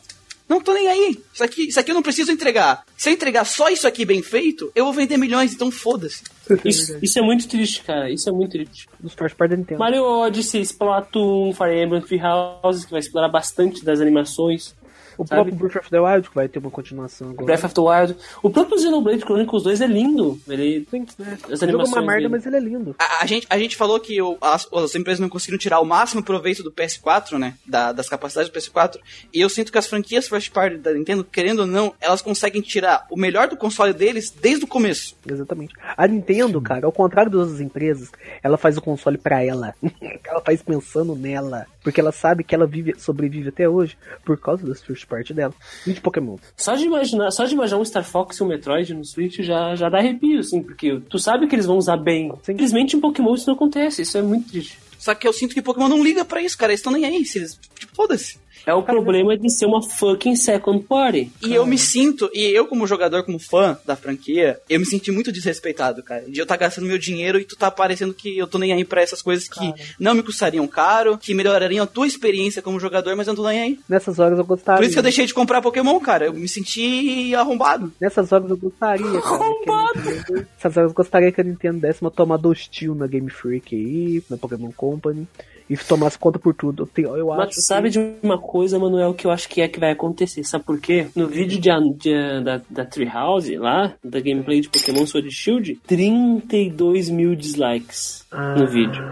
Não 0.48 0.60
tô 0.60 0.72
nem 0.72 0.88
aí. 0.88 1.22
Isso 1.32 1.44
aqui, 1.44 1.68
isso 1.68 1.78
aqui 1.78 1.90
eu 1.90 1.94
não 1.94 2.02
preciso 2.02 2.32
entregar. 2.32 2.84
Se 2.96 3.10
eu 3.10 3.12
entregar 3.12 3.44
só 3.44 3.68
isso 3.68 3.86
aqui 3.86 4.04
bem 4.04 4.22
feito, 4.22 4.72
eu 4.74 4.84
vou 4.84 4.94
vender 4.94 5.16
milhões, 5.18 5.52
então 5.52 5.70
foda-se. 5.70 6.22
Isso, 6.64 6.96
isso 7.02 7.18
é 7.18 7.22
muito 7.22 7.46
triste, 7.46 7.82
cara. 7.82 8.10
Isso 8.10 8.28
é 8.28 8.32
muito 8.32 8.52
triste. 8.52 8.88
Dos 8.98 9.12
first 9.12 9.36
party 9.36 9.50
da 9.50 9.56
Nintendo. 9.58 9.78
Mario 9.78 10.02
Odyssey, 10.02 10.62
Splatoon, 10.62 11.52
Fire 11.52 11.82
Emblem, 11.82 12.00
Three 12.00 12.20
Houses, 12.62 12.86
que 12.86 12.90
vai 12.90 13.00
explorar 13.00 13.28
bastante 13.28 13.84
das 13.84 14.00
animações. 14.00 14.74
O 15.18 15.26
sabe? 15.26 15.50
próprio 15.50 15.56
Breath 15.56 15.76
of 15.82 15.90
the 15.90 16.00
Wild, 16.00 16.28
que 16.28 16.34
vai 16.34 16.48
ter 16.48 16.58
uma 16.60 16.70
continuação 16.70 17.30
agora. 17.30 17.44
Breath 17.44 17.64
of 17.64 17.74
the 17.74 17.80
Wild. 17.80 18.16
O 18.42 18.48
próprio 18.50 18.78
Xenoblade 18.78 19.20
Chronicles 19.22 19.64
2 19.64 19.80
é 19.80 19.86
lindo. 19.86 20.40
Ele, 20.48 20.86
Sim, 20.90 21.06
né? 21.18 21.36
as 21.52 21.60
O 21.60 21.66
jogo 21.66 21.82
é 21.82 21.86
uma 21.86 22.00
merda, 22.00 22.14
dele. 22.16 22.28
mas 22.28 22.46
ele 22.46 22.56
é 22.56 22.60
lindo. 22.60 22.94
A, 22.98 23.22
a 23.22 23.26
gente, 23.26 23.46
a 23.50 23.58
gente 23.58 23.76
falou 23.76 23.98
que 23.98 24.22
o- 24.22 24.38
as, 24.40 24.66
as 24.72 24.94
empresas 24.94 25.18
não 25.20 25.28
conseguiram 25.28 25.58
tirar 25.58 25.80
o 25.80 25.84
máximo 25.84 26.22
proveito 26.22 26.62
do 26.62 26.70
PS4, 26.72 27.36
né? 27.38 27.54
Da- 27.66 27.92
das 27.92 28.08
capacidades 28.08 28.50
do 28.50 28.54
PS4. 28.58 28.98
E 29.34 29.40
eu 29.40 29.48
sinto 29.48 29.72
que 29.72 29.78
as 29.78 29.86
franquias 29.86 30.28
first 30.28 30.52
party 30.52 30.76
da 30.76 30.92
Nintendo, 30.92 31.24
querendo 31.24 31.60
ou 31.60 31.66
não, 31.66 31.92
elas 32.00 32.22
conseguem 32.22 32.62
tirar 32.62 33.04
o 33.10 33.16
melhor 33.16 33.48
do 33.48 33.56
console 33.56 33.92
deles 33.92 34.30
desde 34.30 34.64
o 34.64 34.68
começo. 34.68 35.16
Exatamente. 35.26 35.74
A 35.96 36.06
Nintendo, 36.06 36.60
cara, 36.60 36.86
ao 36.86 36.92
contrário 36.92 37.30
das 37.32 37.40
outras 37.40 37.60
empresas, 37.60 38.10
ela 38.42 38.56
faz 38.56 38.76
o 38.76 38.82
console 38.82 39.18
pra 39.18 39.42
ela. 39.42 39.74
ela 40.24 40.40
faz 40.40 40.62
pensando 40.62 41.16
nela. 41.16 41.66
Porque 41.82 42.00
ela 42.00 42.12
sabe 42.12 42.44
que 42.44 42.54
ela 42.54 42.66
vive, 42.66 42.94
sobrevive 42.98 43.48
até 43.48 43.66
hoje 43.68 43.96
por 44.24 44.36
causa 44.38 44.66
das 44.66 44.82
first 44.82 45.06
party 45.08 45.34
dela. 45.34 45.54
E 45.86 45.92
de 45.92 46.00
Pokémon. 46.00 46.36
Só 46.56 46.74
de 46.74 46.84
imaginar, 46.84 47.30
só 47.30 47.44
de 47.44 47.54
imaginar 47.54 47.80
um 47.80 47.84
Star 47.84 48.04
Fox 48.04 48.36
e 48.36 48.42
um 48.42 48.46
Metroid 48.46 48.94
no 48.94 49.04
Switch 49.04 49.40
já, 49.40 49.74
já 49.74 49.88
dá 49.88 49.98
arrepio, 49.98 50.40
assim, 50.40 50.62
porque 50.62 51.00
tu 51.08 51.18
sabe 51.18 51.46
que 51.46 51.54
eles 51.54 51.66
vão 51.66 51.76
usar 51.76 51.96
bem. 51.96 52.30
Sim. 52.30 52.52
Simplesmente 52.52 52.96
em 52.96 53.00
Pokémon 53.00 53.34
isso 53.34 53.46
não 53.46 53.54
acontece, 53.54 54.02
isso 54.02 54.18
é 54.18 54.22
muito 54.22 54.50
triste. 54.50 54.78
Só 54.98 55.14
que 55.14 55.26
eu 55.26 55.32
sinto 55.32 55.54
que 55.54 55.62
Pokémon 55.62 55.88
não 55.88 56.02
liga 56.02 56.24
pra 56.24 56.42
isso, 56.42 56.58
cara. 56.58 56.72
Eles 56.72 56.80
estão 56.80 56.92
nem 56.92 57.04
aí. 57.04 57.24
Se 57.24 57.38
eles, 57.38 57.58
tipo, 57.78 57.94
foda-se. 57.94 58.38
É 58.66 58.74
o 58.74 58.82
problema 58.82 59.36
de 59.36 59.50
ser 59.50 59.66
uma 59.66 59.82
fucking 59.82 60.36
second 60.36 60.84
party. 60.84 61.30
E 61.42 61.54
eu 61.54 61.66
me 61.66 61.78
sinto, 61.78 62.30
e 62.34 62.44
eu 62.54 62.66
como 62.66 62.86
jogador, 62.86 63.22
como 63.24 63.38
fã 63.38 63.78
da 63.86 63.96
franquia, 63.96 64.58
eu 64.68 64.78
me 64.80 64.86
senti 64.86 65.10
muito 65.10 65.32
desrespeitado, 65.32 66.02
cara. 66.02 66.22
De 66.28 66.38
eu 66.38 66.42
estar 66.44 66.56
gastando 66.56 66.86
meu 66.86 66.98
dinheiro 66.98 67.38
e 67.38 67.44
tu 67.44 67.56
tá 67.56 67.70
parecendo 67.70 68.12
que 68.14 68.36
eu 68.36 68.46
tô 68.46 68.58
nem 68.58 68.72
aí 68.72 68.84
pra 68.84 69.00
essas 69.02 69.22
coisas 69.22 69.48
que 69.48 69.72
não 69.98 70.14
me 70.14 70.22
custariam 70.22 70.66
caro, 70.66 71.16
que 71.18 71.34
melhorariam 71.34 71.84
a 71.84 71.86
tua 71.86 72.06
experiência 72.06 72.60
como 72.62 72.78
jogador, 72.80 73.14
mas 73.16 73.26
eu 73.26 73.32
não 73.34 73.42
tô 73.42 73.48
nem 73.48 73.60
aí. 73.60 73.80
Nessas 73.88 74.18
horas 74.18 74.38
eu 74.38 74.44
gostaria. 74.44 74.78
Por 74.78 74.84
isso 74.84 74.92
que 74.94 74.98
eu 74.98 75.02
deixei 75.02 75.26
de 75.26 75.34
comprar 75.34 75.62
Pokémon, 75.62 75.98
cara. 76.00 76.26
Eu 76.26 76.34
me 76.34 76.48
senti 76.48 77.34
arrombado. 77.34 77.92
Nessas 78.00 78.30
horas 78.32 78.50
eu 78.50 78.56
gostaria, 78.56 79.04
cara. 79.20 79.38
que 79.38 79.44
a 79.44 79.48
Nintendo- 79.48 80.46
Nessas 80.56 80.76
horas 80.76 80.90
eu 80.90 80.94
gostaria 80.94 81.32
que 81.32 81.40
a 81.40 81.44
Nintendo 81.44 81.80
desse 81.80 82.00
uma 82.02 82.10
tomada 82.10 82.46
hostil 82.48 82.94
na 82.94 83.06
Game 83.06 83.30
Freak 83.30 83.74
aí, 83.74 84.22
na 84.28 84.36
Pokémon 84.36 84.70
Company. 84.72 85.26
E 85.68 85.76
tomasse 85.76 86.18
conta 86.18 86.38
por 86.38 86.54
tudo. 86.54 86.84
Eu, 86.84 86.86
tenho- 86.86 87.16
eu 87.16 87.26
Mas 87.28 87.50
acho 87.50 87.60
sabe 87.62 87.90
de 87.90 87.98
uma 88.22 88.38
coisa, 88.38 88.78
Manuel, 88.78 89.12
que 89.14 89.26
eu 89.26 89.30
acho 89.30 89.48
que 89.48 89.60
é 89.60 89.68
que 89.68 89.78
vai 89.78 89.90
acontecer. 89.90 90.42
Sabe 90.44 90.64
por 90.64 90.80
quê? 90.80 91.06
No 91.14 91.26
vídeo 91.26 91.60
de, 91.60 91.70
de- 91.98 92.42
da, 92.42 92.60
da 92.70 92.84
Treehouse, 92.86 93.56
lá, 93.56 93.92
da 94.02 94.18
gameplay 94.20 94.60
de 94.60 94.68
Pokémon 94.70 95.04
Sword 95.06 95.30
Shield, 95.30 95.78
32 95.86 97.08
mil 97.10 97.34
dislikes 97.34 98.24
Ah. 98.30 98.54
no 98.56 98.66
vídeo. 98.66 99.02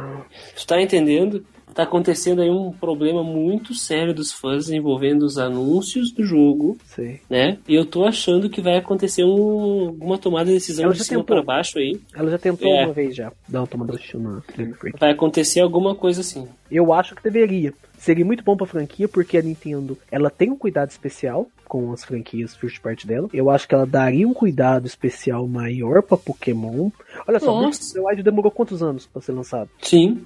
Tu 0.57 0.67
tá 0.67 0.81
entendendo? 0.81 1.45
Tá 1.77 1.83
acontecendo 1.83 2.41
aí 2.43 2.51
um 2.51 2.73
problema 2.73 3.23
muito 3.23 3.75
sério 3.75 4.13
dos 4.15 4.33
fãs 4.33 4.71
envolvendo 4.71 5.23
os 5.25 5.37
anúncios 5.39 6.11
do 6.11 6.25
jogo, 6.25 6.77
Sei. 6.87 7.21
né? 7.31 7.59
E 7.69 7.75
eu 7.75 7.85
tô 7.85 8.05
achando 8.07 8.49
que 8.51 8.61
vai 8.63 8.79
acontecer 8.79 9.23
um- 9.25 9.89
alguma 9.89 10.19
tomada 10.19 10.47
de 10.47 10.55
decisão 10.55 10.87
Ela 10.87 10.95
de 10.95 11.05
cima 11.05 11.21
tentou. 11.21 11.37
para 11.37 11.45
baixo 11.45 11.79
aí. 11.79 12.01
Ela 12.15 12.31
já 12.31 12.39
tentou 12.39 12.69
É. 12.73 12.85
uma 12.87 12.93
vez 12.95 13.15
já 13.15 13.31
dar 13.47 13.61
uma 13.61 13.67
tomada 13.67 13.93
de 13.93 14.73
Freak. 14.75 14.99
Vai 14.99 15.13
acontecer 15.13 15.61
alguma 15.61 15.95
coisa 15.95 16.23
assim. 16.23 16.49
Eu 16.71 16.93
acho 16.93 17.15
que 17.15 17.23
deveria. 17.23 17.73
Seria 17.99 18.25
muito 18.25 18.43
bom 18.45 18.57
pra 18.57 18.67
franquia, 18.67 19.07
porque 19.09 19.39
a 19.39 19.43
Nintendo 19.43 19.97
ela 20.11 20.29
tem 20.31 20.51
um 20.51 20.57
cuidado 20.57 20.91
especial 20.91 21.47
com 21.69 21.93
as 21.93 22.05
franquias 22.05 22.55
first 22.57 22.81
party 22.81 23.07
dela. 23.07 23.29
Eu 23.33 23.51
acho 23.51 23.67
que 23.69 23.75
ela 23.75 23.87
daria 23.87 24.27
um 24.27 24.35
cuidado 24.35 24.87
especial 24.87 25.47
maior 25.47 26.03
pra 26.03 26.17
Pokémon. 26.17 26.91
Olha 27.27 27.39
só, 27.41 27.61
Nossa. 27.61 28.01
Breath 28.03 28.23
demorou 28.23 28.51
quantos 28.51 28.83
anos 28.83 29.07
pra 29.07 29.21
ser 29.23 29.33
lançado? 29.33 29.69
Sim. 29.81 30.23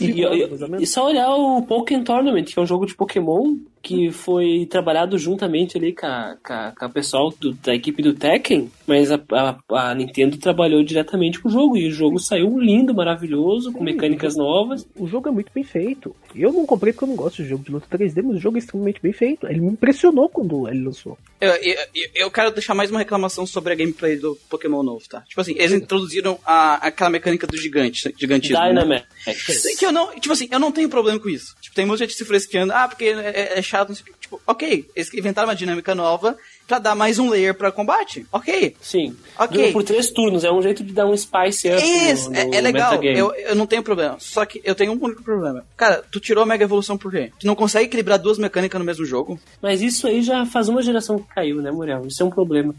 E, 0.00 0.04
e- 0.20 0.24
anos, 0.24 0.60
e 0.60 0.68
menos? 0.70 0.90
só 0.90 1.06
olhar 1.06 1.28
o 1.34 1.62
Pokémon 1.62 2.02
Tournament, 2.04 2.44
que 2.44 2.58
é 2.58 2.62
um 2.62 2.66
jogo 2.66 2.86
de 2.86 2.94
Pokémon 2.94 3.56
que 3.80 4.10
foi 4.10 4.66
trabalhado 4.68 5.16
juntamente 5.16 5.78
ali 5.78 5.94
com 5.94 6.04
a, 6.04 6.36
com 6.44 6.52
a, 6.52 6.72
com 6.76 6.84
a 6.84 6.88
pessoal 6.88 7.32
do- 7.40 7.54
da 7.54 7.72
equipe 7.74 8.02
do 8.02 8.12
Tekken, 8.12 8.68
mas 8.86 9.10
a, 9.12 9.20
a- 9.32 9.56
a 9.90 9.94
Nintendo 9.94 10.36
trabalhou 10.36 10.82
diretamente 10.82 11.40
com 11.40 11.48
o 11.48 11.52
jogo 11.52 11.76
e 11.76 11.86
o 11.88 11.90
jogo 11.92 12.18
saiu 12.18 12.58
lindo, 12.58 12.92
maravilhoso, 12.94 13.72
com 13.72 13.82
mecânicas 13.82 14.36
novas. 14.36 14.86
O 14.96 15.06
jogo 15.06 15.28
é 15.28 15.32
muito 15.32 15.50
bem 15.54 15.62
feito. 15.64 16.14
Eu 16.34 16.52
não 16.52 16.66
comprei 16.66 16.92
porque 16.92 17.04
eu 17.04 17.08
não 17.08 17.16
gosto 17.16 17.42
de 17.42 17.48
jogo 17.48 17.64
de 17.64 17.70
luta 17.70 17.86
3D, 17.96 18.22
mas 18.22 18.36
o 18.36 18.40
jogo 18.40 18.56
é 18.56 18.60
extremamente 18.60 19.00
bem 19.00 19.12
feito. 19.12 19.46
Ele 19.46 19.60
me 19.60 19.68
impressionou 19.68 20.28
quando 20.28 20.68
ele 20.68 20.77
lançou. 20.82 21.18
Eu, 21.40 21.52
eu, 21.54 21.76
eu- 22.14 22.30
quero 22.30 22.50
deixar 22.50 22.74
mais 22.74 22.90
uma 22.90 22.98
reclamação 22.98 23.46
sobre 23.46 23.72
a 23.72 23.76
gameplay 23.76 24.16
do 24.16 24.34
Pokémon 24.50 24.82
novo, 24.82 25.08
tá? 25.08 25.20
Tipo 25.22 25.40
assim, 25.40 25.54
eles 25.56 25.72
introduziram 25.72 26.38
a, 26.44 26.74
aquela 26.86 27.10
mecânica 27.10 27.46
do 27.46 27.56
gigante, 27.56 28.12
gigantismo. 28.18 28.58
né? 28.58 28.68
Dynamax. 28.68 29.76
Que 29.78 29.86
eu 29.86 29.92
não, 29.92 30.18
tipo 30.18 30.32
assim, 30.32 30.48
eu 30.50 30.58
não 30.58 30.72
tenho 30.72 30.88
problema 30.88 31.18
com 31.20 31.28
isso. 31.28 31.54
Tipo, 31.60 31.76
tem 31.76 31.86
muita 31.86 32.04
gente 32.04 32.16
se 32.16 32.24
fresqueando, 32.24 32.72
ah, 32.72 32.88
porque 32.88 33.04
é, 33.04 33.58
é 33.58 33.62
chato, 33.62 33.88
não 33.90 33.94
sei 33.96 34.02
o 34.02 34.06
quê. 34.06 34.12
Tipo, 34.20 34.42
ok, 34.46 34.90
eles 34.96 35.14
inventaram 35.14 35.48
uma 35.48 35.54
dinâmica 35.56 35.94
nova 35.94 36.36
pra 36.68 36.78
dar 36.78 36.94
mais 36.94 37.18
um 37.18 37.30
layer 37.30 37.54
pra 37.54 37.72
combate. 37.72 38.26
Ok. 38.30 38.76
Sim. 38.80 39.16
Ok. 39.38 39.56
Dura 39.56 39.72
por 39.72 39.82
três 39.82 40.10
turnos, 40.10 40.44
é 40.44 40.52
um 40.52 40.60
jeito 40.60 40.84
de 40.84 40.92
dar 40.92 41.06
um 41.06 41.16
spice 41.16 41.68
up 41.70 41.82
Isso, 41.82 42.30
no, 42.30 42.36
é, 42.36 42.44
no 42.44 42.54
é 42.54 42.60
legal. 42.60 42.90
metagame. 42.92 43.18
Eu, 43.18 43.34
eu 43.34 43.56
não 43.56 43.66
tenho 43.66 43.82
problema. 43.82 44.16
Só 44.20 44.44
que 44.44 44.60
eu 44.62 44.74
tenho 44.74 44.92
um 44.92 45.02
único 45.02 45.22
problema. 45.22 45.64
Cara, 45.76 46.04
tu 46.12 46.20
tirou 46.20 46.44
a 46.44 46.46
Mega 46.46 46.62
Evolução 46.64 46.98
por 46.98 47.10
quê? 47.10 47.32
Tu 47.40 47.46
não 47.46 47.54
consegue 47.54 47.86
equilibrar 47.86 48.18
duas 48.18 48.38
mecânicas 48.38 48.78
no 48.78 48.84
mesmo 48.84 49.04
jogo? 49.06 49.40
Mas 49.62 49.80
isso 49.80 50.06
aí 50.06 50.22
já 50.22 50.44
faz 50.44 50.68
uma 50.68 50.82
geração 50.82 51.18
que 51.18 51.34
caiu, 51.34 51.62
né, 51.62 51.70
Muriel? 51.70 52.06
Isso 52.06 52.22
é 52.22 52.26
um 52.26 52.30
problema. 52.30 52.74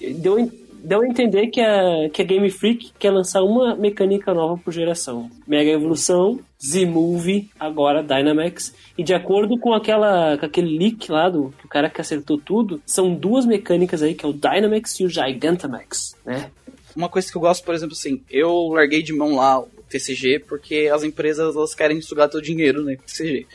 Deu, 0.00 0.50
deu 0.82 1.00
a 1.00 1.06
entender 1.06 1.46
que 1.48 1.60
a, 1.60 2.08
que 2.12 2.20
a 2.20 2.24
Game 2.24 2.50
Freak 2.50 2.92
quer 2.98 3.10
lançar 3.10 3.42
uma 3.42 3.76
mecânica 3.76 4.34
nova 4.34 4.60
por 4.62 4.72
geração. 4.72 5.30
Mega 5.46 5.70
Evolução, 5.70 6.40
Z-Move, 6.60 7.50
agora 7.58 8.02
Dynamax. 8.02 8.74
E 8.98 9.02
de 9.02 9.14
acordo 9.14 9.58
com, 9.58 9.72
aquela, 9.72 10.36
com 10.36 10.46
aquele 10.46 10.76
leak 10.76 11.10
lá 11.10 11.28
do 11.28 11.54
que 11.58 11.66
o 11.66 11.68
cara 11.68 11.88
que 11.88 12.00
acertou 12.00 12.38
tudo, 12.38 12.82
são 12.84 13.14
duas 13.14 13.46
mecânicas 13.46 14.02
aí, 14.02 14.14
que 14.14 14.24
é 14.24 14.28
o 14.28 14.32
Dynamax 14.32 15.00
e 15.00 15.04
o 15.04 15.08
Gigantamax, 15.08 16.16
né? 16.24 16.50
Uma 16.94 17.08
coisa 17.08 17.30
que 17.30 17.36
eu 17.36 17.40
gosto, 17.40 17.64
por 17.64 17.74
exemplo, 17.74 17.94
assim, 17.94 18.22
eu 18.28 18.68
larguei 18.68 19.02
de 19.02 19.14
mão 19.14 19.36
lá 19.36 19.60
o 19.60 19.68
TCG 19.88 20.40
porque 20.46 20.90
as 20.92 21.02
empresas 21.02 21.56
elas 21.56 21.74
querem 21.74 22.00
sugar 22.00 22.28
teu 22.28 22.40
dinheiro, 22.40 22.82
né? 22.82 22.96
TCG. 22.96 23.46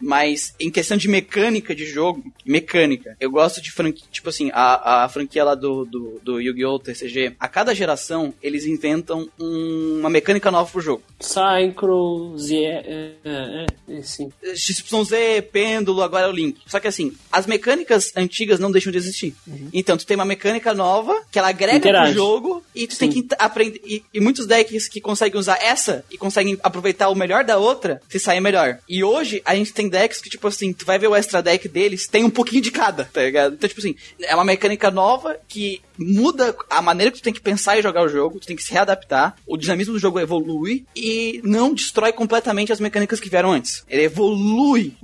Mas 0.00 0.54
em 0.60 0.70
questão 0.70 0.96
de 0.96 1.08
mecânica 1.08 1.74
de 1.74 1.86
jogo, 1.86 2.22
mecânica, 2.44 3.16
eu 3.20 3.30
gosto 3.30 3.60
de 3.62 3.70
franquia, 3.70 4.04
tipo 4.10 4.28
assim, 4.28 4.50
a, 4.52 5.04
a 5.04 5.08
franquia 5.08 5.44
lá 5.44 5.54
do, 5.54 5.84
do, 5.84 6.20
do 6.22 6.40
Yu-Gi-Oh! 6.40 6.78
TCG, 6.78 7.34
a 7.38 7.48
cada 7.48 7.74
geração 7.74 8.32
eles 8.42 8.64
inventam 8.66 9.28
um- 9.40 9.98
uma 10.00 10.10
mecânica 10.10 10.50
nova 10.50 10.70
pro 10.70 10.80
jogo. 10.80 11.02
Synchro, 11.20 12.36
Z... 12.38 12.56
É, 12.56 13.10
é, 13.24 13.66
é, 13.88 14.02
sim. 14.02 14.30
XYZ, 14.54 15.10
pêndulo, 15.52 16.02
agora 16.02 16.26
é 16.26 16.28
o 16.28 16.32
Link. 16.32 16.58
Só 16.66 16.78
que 16.80 16.86
assim, 16.88 17.12
as 17.30 17.46
mecânicas 17.46 18.12
antigas 18.16 18.58
não 18.60 18.70
deixam 18.70 18.90
de 18.92 18.98
existir. 18.98 19.34
Então, 19.72 19.96
tu 19.96 20.06
tem 20.06 20.16
uma 20.16 20.24
mecânica 20.24 20.74
nova 20.74 21.22
que 21.30 21.38
ela 21.38 21.48
agrega 21.48 21.76
Interage. 21.78 22.12
pro 22.12 22.20
jogo 22.22 22.62
e 22.74 22.86
tu 22.86 22.98
tem 22.98 23.10
que 23.10 23.26
aprender. 23.38 23.80
E, 23.84 24.02
e 24.12 24.20
muitos 24.20 24.46
decks 24.46 24.88
que 24.88 25.00
conseguem 25.00 25.38
usar 25.38 25.58
essa 25.62 26.04
e 26.10 26.18
conseguem 26.18 26.58
aproveitar 26.62 27.08
o 27.08 27.14
melhor 27.14 27.44
da 27.44 27.58
outra, 27.58 28.00
se 28.08 28.18
saem 28.18 28.40
melhor. 28.40 28.78
E 28.88 29.02
hoje 29.02 29.40
a 29.44 29.54
gente 29.54 29.72
tem 29.86 29.88
decks 29.88 30.20
que, 30.20 30.28
tipo 30.28 30.46
assim, 30.48 30.72
tu 30.72 30.84
vai 30.84 30.98
ver 30.98 31.08
o 31.08 31.14
extra 31.14 31.42
deck 31.42 31.68
deles, 31.68 32.06
tem 32.06 32.24
um 32.24 32.30
pouquinho 32.30 32.62
de 32.62 32.70
cada, 32.70 33.04
tá 33.04 33.22
ligado? 33.22 33.54
Então, 33.54 33.68
tipo 33.68 33.80
assim, 33.80 33.94
é 34.22 34.34
uma 34.34 34.44
mecânica 34.44 34.90
nova 34.90 35.38
que 35.48 35.80
muda 35.98 36.54
a 36.68 36.82
maneira 36.82 37.10
que 37.10 37.18
tu 37.18 37.24
tem 37.24 37.32
que 37.32 37.40
pensar 37.40 37.78
e 37.78 37.82
jogar 37.82 38.02
o 38.02 38.08
jogo, 38.08 38.38
tu 38.40 38.46
tem 38.46 38.56
que 38.56 38.62
se 38.62 38.72
readaptar, 38.72 39.36
o 39.46 39.56
dinamismo 39.56 39.94
do 39.94 39.98
jogo 39.98 40.20
evolui 40.20 40.84
e 40.94 41.40
não 41.44 41.72
destrói 41.72 42.12
completamente 42.12 42.72
as 42.72 42.80
mecânicas 42.80 43.20
que 43.20 43.30
vieram 43.30 43.52
antes. 43.52 43.84
Ele 43.88 44.02
evolui. 44.02 44.94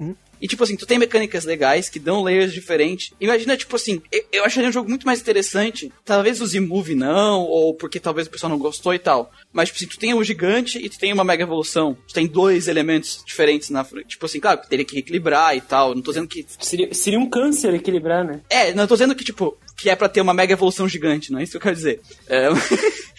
E 0.43 0.49
tipo 0.49 0.65
assim, 0.65 0.75
tu 0.75 0.85
tem 0.85 0.99
mecânicas 0.99 1.45
legais 1.45 1.89
que 1.89 2.01
dão 2.01 2.23
layers 2.23 2.53
diferentes. 2.53 3.13
Imagina, 3.21 3.57
tipo 3.57 3.77
assim, 3.77 4.03
eu, 4.11 4.25
eu 4.33 4.45
acharia 4.45 4.69
um 4.69 4.73
jogo 4.73 4.89
muito 4.89 5.07
mais 5.07 5.21
interessante. 5.21 5.93
Talvez 6.05 6.41
o 6.41 6.47
Z-Move 6.47 6.97
não, 6.97 7.43
ou 7.43 7.73
porque 7.75 8.01
talvez 8.01 8.27
o 8.27 8.31
pessoal 8.31 8.51
não 8.51 8.59
gostou 8.59 8.93
e 8.93 8.99
tal. 8.99 9.31
Mas, 9.53 9.69
tipo 9.69 9.79
assim, 9.79 9.87
tu 9.87 9.99
tem 9.99 10.15
o 10.15 10.25
gigante 10.25 10.79
e 10.79 10.89
tu 10.89 10.99
tem 10.99 11.13
uma 11.13 11.23
mega 11.23 11.45
evolução. 11.45 11.97
Tu 12.09 12.15
tem 12.15 12.27
dois 12.27 12.67
elementos 12.67 13.23
diferentes 13.25 13.71
na 13.71 13.85
frente. 13.85 14.09
Tipo 14.09 14.27
assim, 14.27 14.41
claro, 14.41 14.61
teria 14.69 14.85
que 14.85 14.99
equilibrar 14.99 15.57
e 15.57 15.61
tal. 15.61 15.95
Não 15.95 16.03
tô 16.03 16.11
dizendo 16.11 16.27
que. 16.27 16.45
Seria, 16.59 16.93
seria 16.93 17.21
um 17.21 17.31
câncer 17.31 17.73
equilibrar, 17.75 18.25
né? 18.25 18.41
É, 18.51 18.75
não 18.75 18.87
tô 18.89 18.95
dizendo 18.95 19.15
que, 19.15 19.25
tipo, 19.25 19.57
que 19.77 19.91
é 19.91 19.97
pra 19.97 20.09
ter 20.09 20.21
uma 20.21 20.35
mega 20.35 20.53
evolução 20.53 20.89
gigante, 20.89 21.31
não 21.31 21.39
é 21.39 21.43
isso 21.43 21.53
que 21.53 21.57
eu 21.57 21.63
quero 21.63 21.77
dizer. 21.77 22.01
É... 22.29 22.49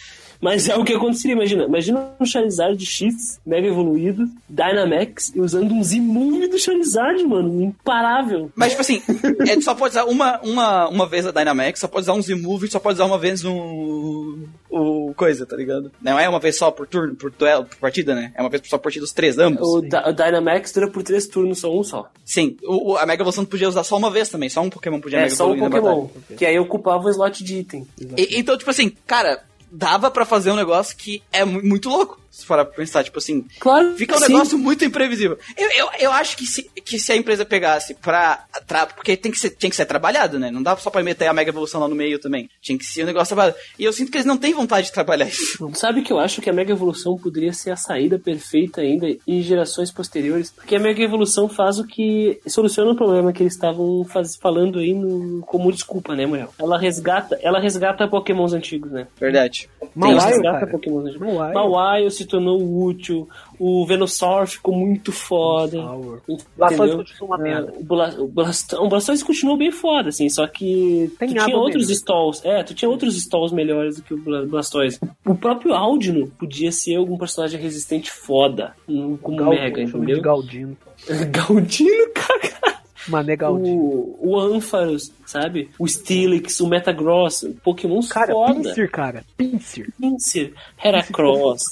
Mas 0.44 0.68
é 0.68 0.76
o 0.76 0.84
que 0.84 0.92
aconteceria, 0.92 1.32
imagina. 1.32 1.64
Imagina 1.64 2.10
um 2.20 2.26
Charizard 2.26 2.84
X, 2.84 3.40
mega 3.46 3.66
evoluído, 3.66 4.28
Dynamax, 4.46 5.32
e 5.34 5.40
usando 5.40 5.72
um 5.72 5.82
Z-Move 5.82 6.48
do 6.48 6.58
Charizard, 6.58 7.24
mano. 7.24 7.62
Imparável. 7.62 8.52
Mas, 8.54 8.72
tipo 8.72 8.82
assim, 8.82 9.02
é, 9.48 9.58
só 9.62 9.74
pode 9.74 9.92
usar 9.92 10.04
uma, 10.04 10.38
uma, 10.42 10.88
uma 10.88 11.06
vez 11.06 11.26
a 11.26 11.30
Dynamax, 11.30 11.80
só 11.80 11.88
pode 11.88 12.02
usar 12.02 12.12
um 12.12 12.20
Z-Move, 12.20 12.68
só 12.70 12.78
pode 12.78 12.96
usar 12.96 13.06
uma 13.06 13.16
vez 13.18 13.42
o. 13.42 14.38
o 14.68 15.14
coisa, 15.16 15.46
tá 15.46 15.56
ligado? 15.56 15.90
Não 16.02 16.18
é 16.18 16.28
uma 16.28 16.38
vez 16.40 16.58
só 16.58 16.70
por 16.70 16.86
turno, 16.86 17.14
por 17.14 17.30
duelo, 17.30 17.64
por 17.64 17.78
partida, 17.78 18.14
né? 18.14 18.30
É 18.36 18.42
uma 18.42 18.50
vez 18.50 18.62
só 18.66 18.76
por 18.76 18.84
partida 18.84 19.02
os 19.06 19.12
três, 19.12 19.38
ambos. 19.38 19.62
O, 19.66 19.78
o 19.78 20.12
Dynamax 20.12 20.72
dura 20.72 20.90
por 20.90 21.02
três 21.02 21.26
turnos, 21.26 21.60
só 21.60 21.74
um 21.74 21.82
só. 21.82 22.10
Sim, 22.22 22.58
o, 22.64 22.98
a 22.98 23.06
Mega 23.06 23.22
Evolução 23.22 23.46
podia 23.46 23.66
usar 23.66 23.82
só 23.82 23.96
uma 23.96 24.10
vez 24.10 24.28
também, 24.28 24.50
só 24.50 24.60
um 24.60 24.68
Pokémon 24.68 25.00
podia 25.00 25.20
É 25.20 25.22
Mega 25.22 25.34
só 25.34 25.50
um 25.50 25.56
evoluir 25.56 25.80
Pokémon. 25.82 26.08
Que 26.36 26.44
aí 26.44 26.58
ocupava 26.58 27.06
o 27.06 27.10
slot 27.10 27.42
de 27.42 27.60
item. 27.60 27.86
E- 27.98 28.38
então, 28.38 28.58
tipo 28.58 28.70
assim, 28.70 28.92
cara, 29.06 29.42
dava 29.74 30.10
pra 30.10 30.24
fazer 30.24 30.50
um 30.50 30.56
negócio 30.56 30.96
que 30.96 31.22
é 31.32 31.44
mu- 31.44 31.62
muito 31.62 31.88
louco. 31.88 32.18
Se 32.34 32.44
for 32.44 32.56
pra 32.56 32.64
pensar, 32.64 33.04
tipo 33.04 33.18
assim, 33.18 33.44
Claro. 33.60 33.94
Fica 33.96 34.16
um 34.16 34.18
sim. 34.18 34.32
negócio 34.32 34.58
muito 34.58 34.84
imprevisível. 34.84 35.38
Eu, 35.56 35.70
eu, 35.70 35.88
eu 36.00 36.12
acho 36.12 36.36
que 36.36 36.44
se, 36.46 36.64
que 36.84 36.98
se 36.98 37.12
a 37.12 37.16
empresa 37.16 37.44
pegasse 37.44 37.94
pra. 37.94 38.44
Tra, 38.66 38.86
porque 38.86 39.16
tem 39.16 39.30
que 39.30 39.38
ser, 39.38 39.50
tinha 39.50 39.70
que 39.70 39.76
ser 39.76 39.86
trabalhado, 39.86 40.38
né? 40.38 40.50
Não 40.50 40.62
dá 40.62 40.76
só 40.76 40.90
pra 40.90 41.02
meter 41.02 41.26
a 41.28 41.32
mega 41.32 41.50
evolução 41.50 41.80
lá 41.80 41.86
no 41.88 41.94
meio 41.94 42.18
também. 42.18 42.48
Tinha 42.60 42.76
que 42.76 42.84
ser 42.84 43.04
um 43.04 43.06
negócio 43.06 43.34
trabalhado. 43.36 43.56
E 43.78 43.84
eu 43.84 43.92
sinto 43.92 44.10
que 44.10 44.16
eles 44.16 44.26
não 44.26 44.36
têm 44.36 44.52
vontade 44.52 44.86
de 44.88 44.92
trabalhar 44.92 45.26
isso. 45.28 45.70
Sabe 45.74 46.02
que 46.02 46.12
eu 46.12 46.18
acho 46.18 46.40
que 46.42 46.50
a 46.50 46.52
Mega 46.52 46.72
Evolução 46.72 47.16
poderia 47.16 47.52
ser 47.52 47.70
a 47.70 47.76
saída 47.76 48.18
perfeita 48.18 48.80
ainda 48.80 49.06
em 49.26 49.40
gerações 49.42 49.90
posteriores? 49.92 50.50
Porque 50.50 50.74
a 50.74 50.80
Mega 50.80 51.02
Evolução 51.02 51.48
faz 51.48 51.78
o 51.78 51.86
que. 51.86 52.40
soluciona 52.46 52.90
o 52.92 52.96
problema 52.96 53.32
que 53.32 53.42
eles 53.42 53.54
estavam 53.54 54.04
faz- 54.04 54.36
falando 54.36 54.78
aí 54.80 54.92
no, 54.92 55.40
como 55.46 55.70
desculpa, 55.72 56.14
né, 56.16 56.26
Muriel? 56.26 56.52
Ela 56.58 56.78
resgata, 56.78 57.38
ela 57.42 57.60
resgata 57.60 58.08
Pokémons 58.08 58.52
antigos, 58.52 58.90
né? 58.90 59.06
Verdade. 59.20 59.68
Ela 59.80 59.90
Mawile, 59.94 60.20
resgata 60.24 60.58
cara. 60.60 60.70
Pokémons 60.72 61.04
antigos. 61.06 61.26
Mawile. 61.34 61.54
Mawile 61.54 62.10
se 62.24 62.28
tornou 62.28 62.84
útil, 62.86 63.28
o 63.58 63.86
Venusaur 63.86 64.46
ficou 64.46 64.74
muito 64.74 65.12
foda. 65.12 65.78
Entendeu? 65.78 66.20
Blastoise 66.56 66.96
continua 66.96 67.28
uma 67.36 67.38
É, 67.38 67.42
merda. 67.42 67.72
o, 67.78 67.84
Bla- 67.84 68.14
o 68.18 68.26
Blastão, 68.28 68.84
o 68.84 68.88
Blastoise 68.88 69.24
continuou 69.24 69.56
bem 69.56 69.70
foda, 69.70 70.08
assim, 70.08 70.28
só 70.28 70.46
que 70.46 71.12
Tem 71.18 71.28
tu 71.28 71.34
tinha 71.44 71.56
outros 71.56 71.88
mesmo. 71.88 71.94
stalls. 71.94 72.44
É, 72.44 72.62
tu 72.62 72.74
tinha 72.74 72.88
outros 72.90 73.16
stalls 73.16 73.52
melhores 73.52 73.96
do 73.96 74.02
que 74.02 74.14
o 74.14 74.18
Bla- 74.18 74.44
Blastoise. 74.44 74.98
O 75.24 75.34
próprio 75.34 75.72
Audino 75.74 76.26
podia 76.38 76.72
ser 76.72 76.96
algum 76.96 77.16
personagem 77.16 77.60
resistente 77.60 78.10
foda, 78.10 78.74
hum, 78.88 79.16
como 79.22 79.36
Gal- 79.36 79.50
Mega, 79.50 79.86
chama 79.86 80.04
de 80.06 80.12
entendeu? 80.12 80.22
Galdino. 80.22 80.76
Galdino, 81.30 82.10
cara. 82.14 82.74
Mané 83.06 83.36
Galdino. 83.36 83.76
O, 83.82 84.18
o 84.30 84.40
Ampharos, 84.40 85.12
sabe? 85.26 85.68
O 85.78 85.86
Steelix, 85.86 86.58
o 86.60 86.66
Metagross, 86.66 87.44
Pokémons 87.62 88.08
Cara, 88.08 88.32
foda. 88.32 88.54
Pinsir, 88.54 88.90
cara. 88.90 89.24
Pinsir. 89.36 89.92
Pinsir, 90.00 90.54
Heracross, 90.82 91.64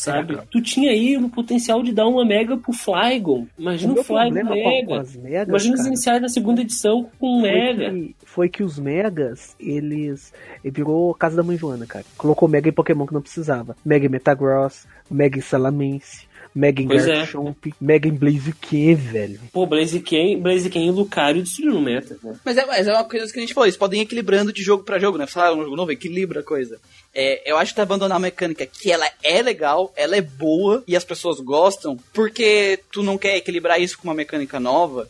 sabe? 0.00 0.38
Tu 0.50 0.60
tinha 0.62 0.90
aí 0.90 1.16
o 1.16 1.28
potencial 1.28 1.82
de 1.82 1.92
dar 1.92 2.06
uma 2.06 2.24
mega 2.24 2.56
pro 2.56 2.72
Flygon. 2.72 3.46
Imagina 3.58 3.92
O 3.92 4.00
o, 4.00 4.04
Flygon 4.04 4.30
mega. 4.30 4.54
megas, 4.54 5.14
Imagina 5.14 5.74
os 5.74 5.80
cara, 5.80 5.88
iniciais 5.88 6.22
da 6.22 6.28
segunda 6.28 6.60
edição 6.62 7.08
com 7.18 7.38
um 7.38 7.42
mega. 7.42 7.90
que, 7.90 8.16
foi 8.24 8.48
que 8.48 8.62
os 8.62 8.78
Megas, 8.78 9.54
eles. 9.58 10.32
Ele 10.64 10.72
virou 10.72 11.14
casa 11.14 11.36
da 11.36 11.42
mãe 11.42 11.56
Joana, 11.56 11.86
cara. 11.86 12.04
Colocou 12.16 12.48
Mega 12.48 12.68
em 12.68 12.72
Pokémon 12.72 13.06
que 13.06 13.14
não 13.14 13.20
precisava. 13.22 13.76
Mega 13.84 14.06
em 14.06 14.08
Metagross, 14.08 14.86
Mega 15.10 15.38
em 15.38 15.42
Salamence. 15.42 16.29
Megan 16.54 16.86
Pois 16.86 17.06
é. 17.06 17.16
Garchomp, 17.18 17.56
Megan 17.80 18.14
Blaze 18.14 18.52
que, 18.52 18.94
velho. 18.94 19.40
Pô, 19.52 19.66
Blaziken, 19.66 20.40
Blaziken 20.40 20.86
e 20.88 20.90
Lucario 20.90 21.42
destruíram 21.42 21.78
o 21.78 21.80
meta, 21.82 22.16
né? 22.22 22.34
Mas 22.44 22.56
é, 22.56 22.66
mas 22.66 22.88
é 22.88 22.92
uma 22.92 23.04
coisa 23.04 23.32
que 23.32 23.38
a 23.38 23.42
gente 23.42 23.54
falou, 23.54 23.66
eles 23.66 23.76
podem 23.76 24.00
ir 24.00 24.02
equilibrando 24.04 24.52
de 24.52 24.62
jogo 24.62 24.82
pra 24.82 24.98
jogo, 24.98 25.16
né? 25.16 25.26
Falar 25.26 25.54
um 25.54 25.62
jogo 25.62 25.76
novo, 25.76 25.92
equilibra 25.92 26.40
a 26.40 26.44
coisa. 26.44 26.78
É, 27.14 27.48
eu 27.50 27.56
acho 27.56 27.72
que 27.72 27.76
tá 27.76 27.82
abandonar 27.82 28.16
a 28.16 28.20
mecânica 28.20 28.66
que 28.66 28.90
ela 28.90 29.06
é 29.22 29.40
legal, 29.42 29.92
ela 29.96 30.16
é 30.16 30.20
boa 30.20 30.82
e 30.86 30.96
as 30.96 31.04
pessoas 31.04 31.38
gostam, 31.40 31.96
porque 32.12 32.80
tu 32.92 33.02
não 33.02 33.16
quer 33.18 33.36
equilibrar 33.36 33.80
isso 33.80 33.96
com 33.98 34.08
uma 34.08 34.14
mecânica 34.14 34.58
nova. 34.60 35.08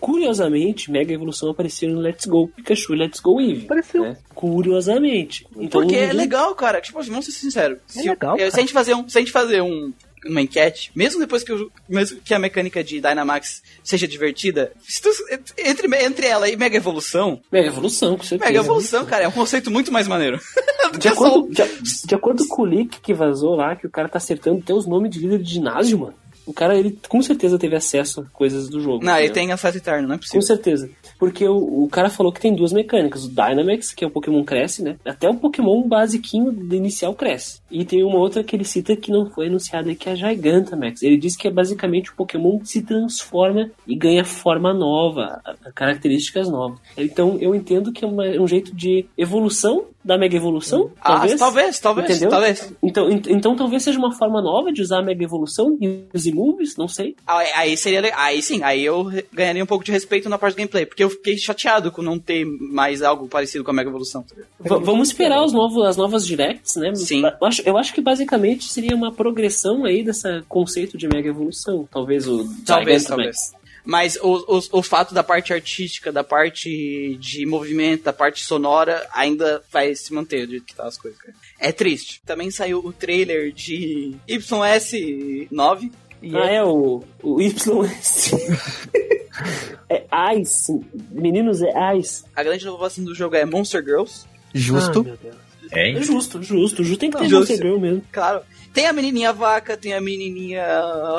Curiosamente, 0.00 0.90
Mega 0.90 1.12
Evolução 1.14 1.50
apareceu 1.50 1.88
no 1.88 2.00
Let's 2.00 2.26
Go 2.26 2.48
Pikachu 2.48 2.94
e 2.94 2.98
Let's 2.98 3.20
Go 3.20 3.40
Eevee. 3.40 3.64
Apareceu. 3.64 4.02
né? 4.02 4.16
Curiosamente. 4.34 5.46
Então, 5.56 5.82
Porque 5.82 5.94
é 5.94 6.00
ninguém- 6.02 6.16
legal, 6.16 6.54
cara. 6.54 6.80
Tipo, 6.80 6.98
assim, 6.98 7.10
vamos 7.10 7.26
ser 7.26 7.32
sinceros. 7.32 7.78
É 7.96 8.00
Se, 8.02 8.08
legal, 8.08 8.36
eh, 8.38 8.50
se 8.50 8.56
a 8.58 8.60
gente 8.60 8.72
fazer 8.72 8.94
um, 8.94 9.08
se 9.08 9.16
a 9.16 9.20
gente 9.20 9.30
fazer 9.32 9.60
um 9.62 9.92
uma 10.26 10.40
enquete, 10.42 10.90
mesmo 10.94 11.20
depois 11.20 11.42
que 11.42 11.52
o- 11.52 11.70
mesmo 11.88 12.20
que 12.20 12.32
a 12.34 12.38
mecânica 12.38 12.82
de 12.82 13.00
Dynamax 13.00 13.62
seja 13.82 14.06
divertida, 14.08 14.72
tu- 15.02 15.10
entre, 15.58 15.86
entre 16.04 16.26
ela 16.26 16.48
e 16.48 16.56
Mega 16.56 16.76
Evolução, 16.76 17.40
Mega 17.52 17.68
Evolução, 17.68 18.16
com 18.16 18.22
certeza. 18.24 18.50
Mega 18.50 18.64
Evolução, 18.64 19.04
cara, 19.04 19.24
é 19.24 19.28
um 19.28 19.32
conceito 19.32 19.70
muito 19.70 19.92
mais 19.92 20.08
maneiro. 20.08 20.40
De 20.98 21.08
acordo, 21.08 21.48
de, 21.50 22.06
de 22.06 22.14
acordo 22.14 22.46
com 22.46 22.62
o 22.62 22.64
leak 22.64 23.00
que 23.00 23.12
vazou 23.12 23.56
lá, 23.56 23.74
que 23.74 23.84
o 23.84 23.90
cara 23.90 24.08
tá 24.08 24.18
acertando 24.18 24.60
até 24.62 24.72
os 24.72 24.86
nomes 24.86 25.10
de 25.10 25.18
líder 25.18 25.38
de 25.42 25.50
ginásio, 25.54 25.98
mano. 25.98 26.14
O 26.46 26.52
cara, 26.52 26.76
ele 26.76 26.98
com 27.08 27.22
certeza 27.22 27.58
teve 27.58 27.74
acesso 27.76 28.20
a 28.20 28.24
coisas 28.36 28.68
do 28.68 28.80
jogo. 28.80 29.04
Não, 29.04 29.12
ele 29.16 29.26
entendeu? 29.26 29.34
tem 29.34 29.52
acesso 29.52 29.78
eterno, 29.78 30.08
não 30.08 30.14
é 30.14 30.18
Com 30.18 30.22
possível. 30.22 30.42
certeza. 30.42 30.90
Porque 31.18 31.46
o, 31.46 31.84
o 31.84 31.88
cara 31.88 32.10
falou 32.10 32.32
que 32.32 32.40
tem 32.40 32.54
duas 32.54 32.72
mecânicas. 32.72 33.24
O 33.24 33.28
Dynamax, 33.28 33.92
que 33.94 34.04
é 34.04 34.06
o 34.06 34.10
Pokémon 34.10 34.44
cresce, 34.44 34.82
né? 34.82 34.96
Até 35.04 35.28
o 35.28 35.34
Pokémon 35.36 35.82
basiquinho 35.88 36.52
do 36.52 36.74
inicial 36.74 37.14
cresce. 37.14 37.60
E 37.70 37.84
tem 37.84 38.02
uma 38.04 38.18
outra 38.18 38.44
que 38.44 38.54
ele 38.54 38.64
cita 38.64 38.94
que 38.96 39.10
não 39.10 39.30
foi 39.30 39.46
anunciada, 39.46 39.94
que 39.94 40.08
é 40.08 40.12
a 40.12 40.14
Gigantamax. 40.14 41.02
Ele 41.02 41.16
diz 41.16 41.36
que 41.36 41.48
é 41.48 41.50
basicamente 41.50 42.10
o 42.10 42.14
Pokémon 42.16 42.58
que 42.58 42.68
se 42.68 42.82
transforma 42.82 43.70
e 43.86 43.96
ganha 43.96 44.24
forma 44.24 44.72
nova, 44.74 45.40
características 45.74 46.48
novas. 46.48 46.78
Então 46.96 47.36
eu 47.40 47.54
entendo 47.54 47.92
que 47.92 48.04
é 48.04 48.08
uma- 48.08 48.24
um 48.40 48.46
jeito 48.46 48.74
de 48.74 49.06
evolução 49.16 49.86
da 50.04 50.18
Mega 50.18 50.36
Evolução, 50.36 50.90
Ah, 51.00 51.12
talvez. 51.14 51.38
talvez, 51.38 51.78
talvez, 51.80 52.10
Entendeu? 52.10 52.28
talvez. 52.28 52.72
Então, 52.82 53.10
ent- 53.10 53.26
então 53.28 53.56
talvez 53.56 53.82
seja 53.82 53.98
uma 53.98 54.12
forma 54.12 54.42
nova 54.42 54.70
de 54.70 54.82
usar 54.82 54.98
a 54.98 55.02
Mega 55.02 55.24
Evolução 55.24 55.78
e 55.80 56.04
os 56.12 56.26
moves, 56.34 56.76
não 56.76 56.88
sei. 56.88 57.16
Aí, 57.26 57.76
seria 57.76 58.12
aí 58.16 58.42
sim, 58.42 58.62
aí 58.62 58.84
eu 58.84 59.10
ganharia 59.32 59.62
um 59.62 59.66
pouco 59.66 59.84
de 59.84 59.92
respeito 59.92 60.28
na 60.28 60.38
parte 60.38 60.54
do 60.54 60.58
gameplay, 60.58 60.84
porque 60.84 61.04
eu 61.04 61.10
fiquei 61.10 61.36
chateado 61.38 61.90
com 61.90 62.02
não 62.02 62.18
ter 62.18 62.44
mais 62.44 63.02
algo 63.02 63.28
parecido 63.28 63.64
com 63.64 63.70
a 63.70 63.74
Mega 63.74 63.88
Evolução. 63.88 64.22
tá 64.22 64.76
vamos 64.78 65.08
esperar 65.08 65.42
os 65.42 65.52
novos, 65.52 65.84
as 65.84 65.96
novas 65.96 66.26
directs, 66.26 66.76
né? 66.76 66.94
Sim. 66.94 67.22
Eu 67.22 67.46
acho, 67.46 67.62
eu 67.64 67.78
acho 67.78 67.94
que 67.94 68.00
basicamente 68.00 68.64
seria 68.70 68.94
uma 68.94 69.12
progressão 69.12 69.84
aí 69.84 70.02
desse 70.02 70.42
conceito 70.48 70.98
de 70.98 71.08
mega 71.08 71.28
evolução. 71.28 71.88
Talvez 71.90 72.26
o 72.26 72.44
Talvez, 72.64 73.04
talvez. 73.04 73.52
Mas 73.84 74.16
o, 74.16 74.36
o, 74.48 74.78
o 74.78 74.82
fato 74.82 75.12
da 75.12 75.22
parte 75.22 75.52
artística, 75.52 76.10
da 76.10 76.24
parte 76.24 77.18
de 77.20 77.44
movimento, 77.44 78.04
da 78.04 78.14
parte 78.14 78.42
sonora, 78.42 79.06
ainda 79.12 79.62
vai 79.70 79.94
se 79.94 80.12
manter 80.14 80.46
do 80.46 80.52
jeito 80.52 80.64
que 80.64 80.74
tá 80.74 80.86
as 80.86 80.96
coisas, 80.96 81.20
cara. 81.20 81.34
É 81.60 81.70
triste. 81.70 82.22
Também 82.24 82.50
saiu 82.50 82.78
o 82.78 82.92
trailer 82.92 83.52
de 83.52 84.14
YS9. 84.26 85.92
E 86.22 86.36
Ah, 86.36 86.50
é- 86.50 86.56
é 86.56 86.64
o, 86.64 87.02
o 87.22 87.40
YS. 87.40 88.32
é 89.88 90.04
Ice. 90.38 90.80
Meninos, 91.10 91.62
é 91.62 91.96
Ice. 91.96 92.24
A 92.34 92.42
grande 92.42 92.64
inovação 92.64 93.04
do 93.04 93.14
jogo 93.14 93.36
é 93.36 93.44
Monster 93.44 93.82
Girls. 93.84 94.24
Justo. 94.52 95.00
Ah, 95.00 95.04
meu 95.04 95.16
Deus. 95.16 95.44
É 95.72 96.00
justo, 96.00 96.42
justo. 96.42 96.84
Justo 96.84 97.00
tem 97.00 97.10
que 97.10 97.18
ter 97.18 97.24
Justo. 97.28 97.50
Monster 97.52 97.66
Girl 97.66 97.78
mesmo. 97.80 98.02
Claro. 98.12 98.42
Tem 98.72 98.86
a 98.86 98.92
menininha 98.92 99.32
vaca, 99.32 99.76
tem 99.76 99.94
a 99.94 100.00
menininha... 100.00 100.66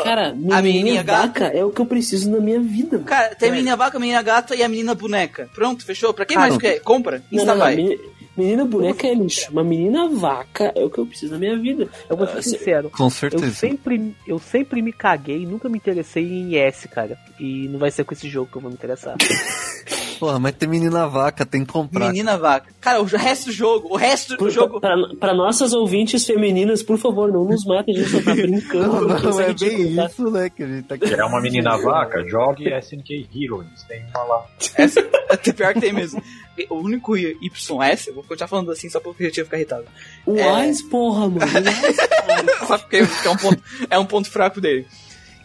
Cara, 0.04 0.32
a 0.32 0.34
menininha 0.34 0.62
menininha 0.62 1.04
vaca 1.04 1.46
é 1.46 1.64
o 1.64 1.72
que 1.72 1.80
eu 1.80 1.86
preciso 1.86 2.30
na 2.30 2.40
minha 2.40 2.60
vida. 2.60 3.00
Cara, 3.00 3.34
tem 3.34 3.48
a 3.48 3.52
menininha 3.54 3.78
vaca, 3.78 3.96
a 3.96 4.00
menina 4.00 4.22
gata 4.22 4.54
e 4.56 4.62
a 4.62 4.68
menina 4.68 4.94
boneca. 4.94 5.50
Pronto, 5.56 5.86
fechou? 5.86 6.14
Pra 6.14 6.26
quem 6.26 6.36
Cara, 6.36 6.50
mais 6.50 6.62
quer? 6.62 6.82
Compra. 6.82 7.24
Insta 7.32 7.46
não, 7.48 7.54
não, 7.56 7.62
vai. 7.62 7.98
Menina 8.38 8.66
boneca 8.66 9.08
é 9.08 9.14
lixo. 9.14 9.52
Uma 9.52 9.64
menina 9.64 10.10
vaca 10.10 10.72
é 10.76 10.84
o 10.84 10.90
que 10.90 10.98
eu 11.00 11.06
preciso 11.06 11.34
na 11.34 11.40
minha 11.40 11.58
vida. 11.58 11.88
Eu 12.10 12.18
vou 12.18 12.28
ser 12.28 12.44
sincero. 12.44 12.90
Com 12.90 13.06
Eu 13.06 13.10
certeza. 13.10 13.52
sempre, 13.54 14.16
eu 14.28 14.40
sempre 14.40 14.82
me 14.82 14.92
caguei, 14.92 15.46
nunca 15.46 15.70
me 15.70 15.78
interessei 15.78 16.26
em 16.26 16.56
S, 16.58 16.88
cara. 16.88 17.18
E 17.40 17.68
não 17.70 17.80
vai 17.80 17.92
ser 17.92 18.04
com 18.04 18.14
esse 18.14 18.28
jogo 18.30 18.50
que 18.52 18.58
eu 18.58 18.62
vou 18.62 18.70
me 18.70 18.76
interessar. 18.76 19.16
Porra, 20.20 20.40
mas 20.40 20.54
tem 20.56 20.68
menina 20.70 21.08
vaca, 21.08 21.46
tem 21.46 21.66
que 21.66 21.72
comprar. 21.72 22.08
Menina 22.08 22.38
vaca. 22.38 22.72
Cara, 22.80 23.02
o 23.02 23.06
resto 23.06 23.46
do 23.48 23.52
jogo, 23.52 23.90
o 23.94 23.98
resto 23.98 24.30
do 24.34 24.38
Por- 24.38 24.50
jogo... 24.50 24.80
Pra, 24.80 24.96
pra 25.20 25.34
nossas 25.34 25.74
ouvintes 25.74 26.26
femininas, 26.26 26.82
por 26.84 26.98
favor, 26.98 27.32
não 27.32 27.44
nos 27.46 27.66
matem, 27.66 27.96
a 27.96 28.00
gente 28.00 28.10
só 28.12 28.22
tá 28.22 28.34
brincando. 28.36 29.08
Não, 29.08 29.20
não 29.20 29.40
é 29.42 29.54
bem 29.54 29.96
tá? 29.96 30.06
isso, 30.06 30.30
né, 30.32 30.50
que 30.50 30.64
a 30.64 30.68
gente 30.68 30.84
tá 30.88 30.98
Quer 30.98 31.24
uma 31.24 31.42
menina 31.42 31.78
vaca? 31.78 32.24
Jogue 32.28 32.70
SNK 32.80 33.30
Heroes. 33.36 33.84
Tem 33.88 34.04
uma 34.10 34.24
lá. 34.24 34.46
Essa, 34.78 35.00
até 35.30 35.52
pior 35.54 35.74
que 35.74 35.82
tem 35.82 35.94
mesmo. 35.94 36.22
O 36.70 36.76
único 36.76 37.18
YS, 37.18 38.08
eu 38.08 38.14
vou 38.14 38.24
continuar 38.24 38.48
falando 38.48 38.72
assim 38.72 38.90
só 38.90 39.00
porque 39.02 39.26
eu 39.26 39.32
tinha 39.32 39.44
ficar 39.44 39.58
irritado. 39.58 39.86
O 40.26 40.38
É. 40.38 40.70
Ice, 40.70 40.84
porra, 40.90 41.28
mano. 41.30 41.42
Só 42.68 42.78
porque 42.78 42.98
é 42.98 43.30
um 43.30 43.38
ponto, 43.38 43.64
é 43.90 44.00
um 44.00 44.06
ponto 44.06 44.30
fraco 44.30 44.60
dele. 44.62 44.88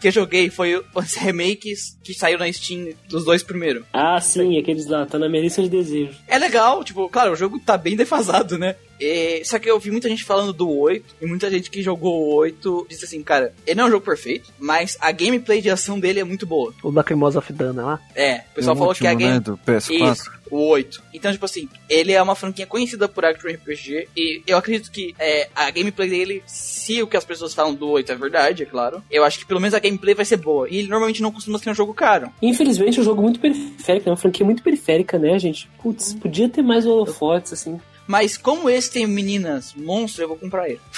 Que 0.01 0.07
eu 0.07 0.11
joguei 0.11 0.49
foi 0.49 0.75
os 0.93 1.13
remakes 1.13 1.97
que 2.03 2.13
saíram 2.13 2.39
na 2.39 2.51
Steam 2.51 2.93
dos 3.07 3.23
dois 3.23 3.43
primeiros. 3.43 3.83
ah, 3.93 4.19
sim, 4.19 4.57
aqueles 4.57 4.87
lá, 4.87 5.05
tá 5.05 5.17
na 5.19 5.29
minha 5.29 5.43
lista 5.43 5.61
de 5.61 5.69
desejos. 5.69 6.15
É 6.27 6.37
legal, 6.37 6.83
tipo, 6.83 7.07
claro, 7.07 7.31
o 7.33 7.35
jogo 7.35 7.59
tá 7.59 7.77
bem 7.77 7.95
defasado, 7.95 8.57
né? 8.57 8.75
E- 9.01 9.43
só 9.43 9.57
que 9.59 9.69
eu 9.69 9.79
vi 9.79 9.91
muita 9.91 10.07
gente 10.07 10.23
falando 10.23 10.53
do 10.53 10.69
8, 10.69 11.15
e 11.21 11.25
muita 11.25 11.49
gente 11.49 11.69
que 11.69 11.81
jogou 11.81 12.21
o 12.21 12.35
8 12.35 12.85
disse 12.89 13.05
assim, 13.05 13.21
cara, 13.23 13.53
ele 13.65 13.75
não 13.75 13.85
é 13.85 13.87
um 13.87 13.91
jogo 13.91 14.05
perfeito, 14.05 14.51
mas 14.59 14.97
a 15.01 15.11
gameplay 15.11 15.61
de 15.61 15.69
ação 15.69 15.99
dele 15.99 16.19
é 16.19 16.23
muito 16.23 16.45
boa. 16.45 16.73
O 16.83 16.91
Lacrimosa 16.91 17.39
of 17.39 17.51
Dana 17.51 17.83
lá. 17.83 17.99
É, 18.15 18.43
o 18.51 18.55
pessoal 18.55 18.75
O 18.75 18.79
falou 18.79 18.95
que 18.95 19.07
a 19.07 19.11
último, 19.11 19.19
game... 19.19 19.33
né, 19.33 19.39
do 19.39 19.57
PS4. 19.57 20.11
Isso, 20.13 20.31
o 20.51 20.67
8. 20.67 21.01
Então, 21.13 21.31
tipo 21.31 21.45
assim, 21.45 21.67
ele 21.89 22.11
é 22.11 22.21
uma 22.21 22.35
franquia 22.35 22.65
conhecida 22.67 23.07
por 23.07 23.25
Action 23.25 23.49
RPG 23.51 24.09
e 24.15 24.41
eu 24.45 24.57
acredito 24.57 24.91
que 24.91 25.15
é, 25.17 25.49
a 25.55 25.69
gameplay 25.71 26.09
dele, 26.09 26.43
se 26.45 27.01
o 27.01 27.07
que 27.07 27.17
as 27.17 27.25
pessoas 27.25 27.53
falam 27.53 27.73
do 27.73 27.89
8 27.89 28.11
é 28.11 28.15
verdade, 28.15 28.63
é 28.63 28.65
claro, 28.65 29.01
eu 29.09 29.23
acho 29.23 29.39
que 29.39 29.45
pelo 29.45 29.59
menos 29.59 29.73
a 29.73 29.79
gameplay 29.79 30.13
vai 30.13 30.25
ser 30.25 30.37
boa. 30.37 30.69
E 30.69 30.77
ele 30.77 30.87
normalmente 30.87 31.21
não 31.21 31.31
costuma 31.31 31.57
ser 31.57 31.69
um 31.69 31.73
jogo 31.75 31.93
caro. 31.93 32.29
Infelizmente, 32.41 32.99
é 32.99 33.01
um 33.01 33.05
jogo 33.05 33.21
muito 33.21 33.39
periférico, 33.39 34.09
é 34.09 34.11
uma 34.11 34.17
franquia 34.17 34.45
muito 34.45 34.61
periférica, 34.61 35.17
né, 35.17 35.37
gente? 35.39 35.69
Putz, 35.81 36.13
podia 36.13 36.47
ter 36.49 36.61
mais 36.61 36.85
holofotes, 36.85 37.53
assim. 37.53 37.79
Mas 38.07 38.37
como 38.37 38.69
esse 38.69 38.91
tem 38.91 39.07
meninas 39.07 39.73
monstros, 39.75 40.19
eu 40.19 40.27
vou 40.27 40.37
comprar 40.37 40.69
ele. 40.69 40.81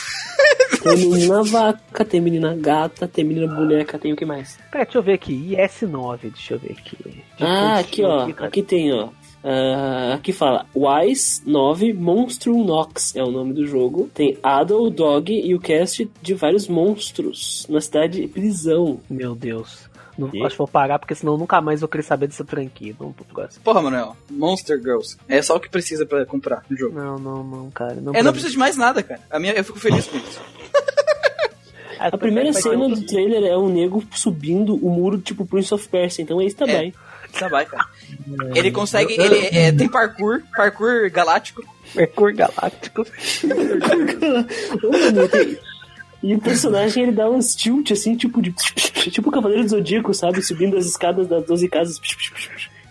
Tem 0.84 0.98
menina 0.98 1.42
vaca, 1.44 2.04
tem 2.04 2.20
menina 2.20 2.54
gata, 2.56 3.08
tem 3.08 3.24
menina 3.24 3.48
boneca, 3.48 3.98
tem 3.98 4.12
o 4.12 4.16
que 4.18 4.26
mais? 4.26 4.58
Pera, 4.70 4.84
deixa 4.84 4.98
eu 4.98 5.04
ver 5.04 5.14
aqui. 5.14 5.56
IS9, 5.56 6.20
deixa 6.24 6.56
eu 6.56 6.60
ver 6.60 6.72
aqui. 6.74 6.98
De 7.06 7.24
Ah, 7.40 7.80
aqui, 7.80 8.04
ó. 8.04 8.30
cara. 8.34 8.48
Aqui 8.48 8.62
tem, 8.62 8.92
ó. 8.92 9.08
Ah, 9.42 10.16
aqui 10.16 10.34
fala 10.34 10.66
Wise 10.76 11.42
9 11.46 11.94
Monstrum 11.94 12.66
Nox 12.66 13.16
é 13.16 13.24
o 13.24 13.32
nome 13.32 13.54
do 13.54 13.66
jogo. 13.66 14.10
Tem 14.14 14.38
Adol, 14.44 14.90
Dog 14.90 15.32
e 15.34 15.56
o 15.56 15.60
cast 15.60 16.10
de 16.22 16.34
vários 16.34 16.68
monstros 16.68 17.66
na 17.70 17.80
cidade 17.80 18.20
de 18.22 18.28
prisão. 18.28 19.00
Meu 19.10 19.36
Deus. 19.36 19.90
Não, 20.18 20.30
E? 20.34 20.42
acho 20.44 20.52
que 20.52 20.58
vou 20.58 20.68
parar, 20.68 21.00
porque 21.00 21.16
senão 21.16 21.34
eu 21.34 21.38
nunca 21.40 21.60
mais 21.62 21.80
vou 21.82 21.90
querer 21.90 22.04
saber 22.04 22.28
dessa 22.28 22.46
franquia. 22.46 22.94
Vamos 22.98 23.16
pro 23.16 23.26
próximo. 23.26 23.64
Porra, 23.64 23.82
Manuel, 23.82 24.16
Monster 24.30 24.78
Girls. 24.80 25.18
É 25.28 25.42
só 25.42 25.56
o 25.56 25.60
que 25.60 25.70
precisa 25.70 26.06
pra 26.06 26.26
comprar 26.26 26.64
no 26.70 26.78
jogo. 26.78 26.96
Não, 26.96 27.18
não, 27.18 27.44
não, 27.44 27.72
cara. 27.72 27.96
Não, 27.96 28.14
Eu 28.14 28.24
não 28.24 28.32
preciso 28.32 28.54
de 28.54 28.60
mais 28.60 28.78
nada, 28.78 29.02
cara. 29.02 29.22
A 29.32 29.40
minha, 29.40 29.54
eu 29.54 29.64
fico 29.64 29.80
feliz 29.80 30.06
com 30.08 30.18
isso. 30.18 30.40
A 32.00 32.18
primeira 32.18 32.52
cena 32.52 32.90
do 32.90 33.02
trailer 33.06 33.44
é 33.46 33.58
um 33.58 33.70
nego 33.70 34.04
subindo 34.14 34.76
o 34.76 34.90
muro 34.90 35.18
tipo 35.20 35.46
Prince 35.46 35.74
of 35.74 35.88
Persia, 35.88 36.22
então 36.22 36.42
É. 36.42 36.48
bem. 36.66 36.94
Tá 37.40 37.48
vai, 37.48 37.66
cara. 37.66 37.86
Ele 38.54 38.72
consegue. 38.72 39.14
Ele 39.14 39.48
é, 39.48 39.72
tem 39.72 39.88
parkour, 39.90 40.44
parkour 40.56 41.10
galáctico. 41.10 41.64
Mercúrio 41.96 42.36
Galáctico. 42.36 43.06
Mano, 46.24 46.34
E 46.34 46.36
o 46.36 46.40
personagem 46.40 47.04
ele 47.04 47.12
dá 47.12 47.30
uns 47.30 47.56
tilt 47.56 47.92
assim, 47.92 48.16
tipo 48.16 48.42
de. 48.42 48.52
Tipo 48.54 49.30
o 49.30 49.32
Cavaleiro 49.32 49.64
do 49.64 49.70
Zodíaco, 49.70 50.14
sabe? 50.14 50.42
Subindo 50.42 50.78
as 50.78 50.86
escadas 50.86 51.28
das 51.28 51.46
12 51.46 51.68
casas. 51.68 52.00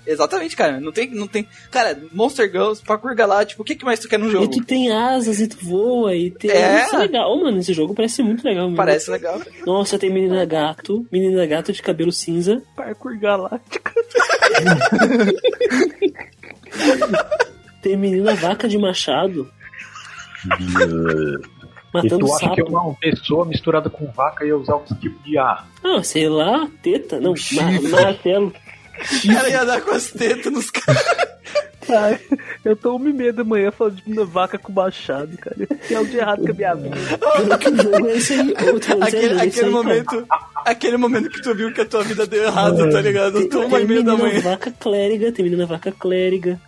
Exatamente, 0.04 0.56
cara. 0.56 0.80
Não 0.80 0.90
tem, 0.90 1.09
não 1.14 1.28
tem. 1.28 1.46
Cara, 1.70 1.96
Monster 2.12 2.50
Girls, 2.50 2.82
parkour 2.84 3.14
galáctico, 3.14 3.62
o 3.62 3.64
que, 3.64 3.76
que 3.76 3.84
mais 3.84 4.00
tu 4.00 4.09
quer 4.09 4.18
no 4.18 4.26
E 4.26 4.30
jogo? 4.32 4.48
tu 4.50 4.64
tem 4.64 4.90
asas 4.90 5.40
e 5.40 5.46
tu 5.46 5.56
voa 5.64 6.14
e 6.14 6.28
tem. 6.30 6.50
É. 6.50 6.84
Isso 6.86 6.96
é 6.96 6.98
legal, 6.98 7.40
mano. 7.40 7.59
Esse 7.59 7.72
jogo 7.72 7.94
parece 7.94 8.20
muito 8.22 8.44
legal 8.44 8.64
mesmo. 8.64 8.76
Parece 8.76 9.10
legal. 9.10 9.40
Nossa, 9.64 9.96
tem 9.98 10.10
menina 10.12 10.44
gato, 10.44 11.06
menina 11.10 11.46
gato 11.46 11.72
de 11.72 11.80
cabelo 11.80 12.10
cinza. 12.12 12.60
Parkour 12.74 13.16
Galáctico. 13.18 13.90
Tem 17.80 17.96
menina 17.96 18.34
vaca 18.34 18.68
de 18.68 18.78
machado. 18.78 19.48
E 21.93 21.97
Matando 21.97 22.19
tu 22.27 22.35
acha 22.35 22.40
sapo. 22.47 22.55
que 22.56 22.62
uma 22.62 22.94
pessoa 22.94 23.44
misturada 23.44 23.90
com 23.90 24.06
vaca 24.12 24.44
ia 24.47 24.56
usar 24.56 24.73
algum 24.74 24.94
tipo 24.94 25.23
de 25.23 25.36
ar? 25.36 25.69
Ah, 25.85 26.02
sei 26.02 26.28
lá, 26.28 26.69
teta. 26.82 27.20
Não, 27.20 27.32
ma 27.32 27.36
chifre. 27.36 27.89
martelo. 27.89 28.52
O 29.24 29.35
cara 29.35 29.48
ia 29.51 29.64
dar 29.64 29.81
com 29.82 29.90
as 29.90 30.10
tetas 30.10 30.52
nos 30.52 30.70
caras. 30.70 31.05
Ai, 31.88 32.18
Eu 32.64 32.76
tô 32.76 32.96
uma 32.96 33.09
e 33.09 33.12
meia 33.12 33.32
da 33.32 33.44
manhã 33.44 33.70
falando 33.70 33.96
de 33.96 34.12
uma 34.12 34.24
vaca 34.24 34.59
com 34.59 34.72
machado, 34.72 35.36
cara. 35.38 35.56
Que 35.86 35.94
é 35.94 36.00
o 36.00 36.06
de 36.06 36.16
errado 36.16 36.42
com 36.42 36.50
a 36.50 36.54
minha 36.54 36.74
vida. 36.74 36.96
É 36.96 37.52
Aquele, 39.04 39.34
é 39.34 39.36
aquele 39.36 39.50
cara. 39.52 39.70
momento. 39.70 40.26
Aquele 40.64 40.96
momento 40.96 41.28
que 41.30 41.42
tu 41.42 41.54
viu 41.54 41.72
que 41.72 41.80
a 41.80 41.84
tua 41.84 42.02
vida 42.04 42.26
deu 42.26 42.44
errado, 42.44 42.88
tá 42.90 43.00
ligado? 43.00 43.38
Eu 43.38 43.48
tô 43.48 43.66
uma 43.66 43.80
e 43.80 43.84
meia 43.84 44.02
da 44.02 44.12
menina 44.12 44.28
manhã. 44.30 44.40
vaca 44.40 44.72
clériga, 44.78 45.32
tem 45.32 45.44
menina 45.44 45.66
vaca 45.66 45.92
clériga. 45.92 46.60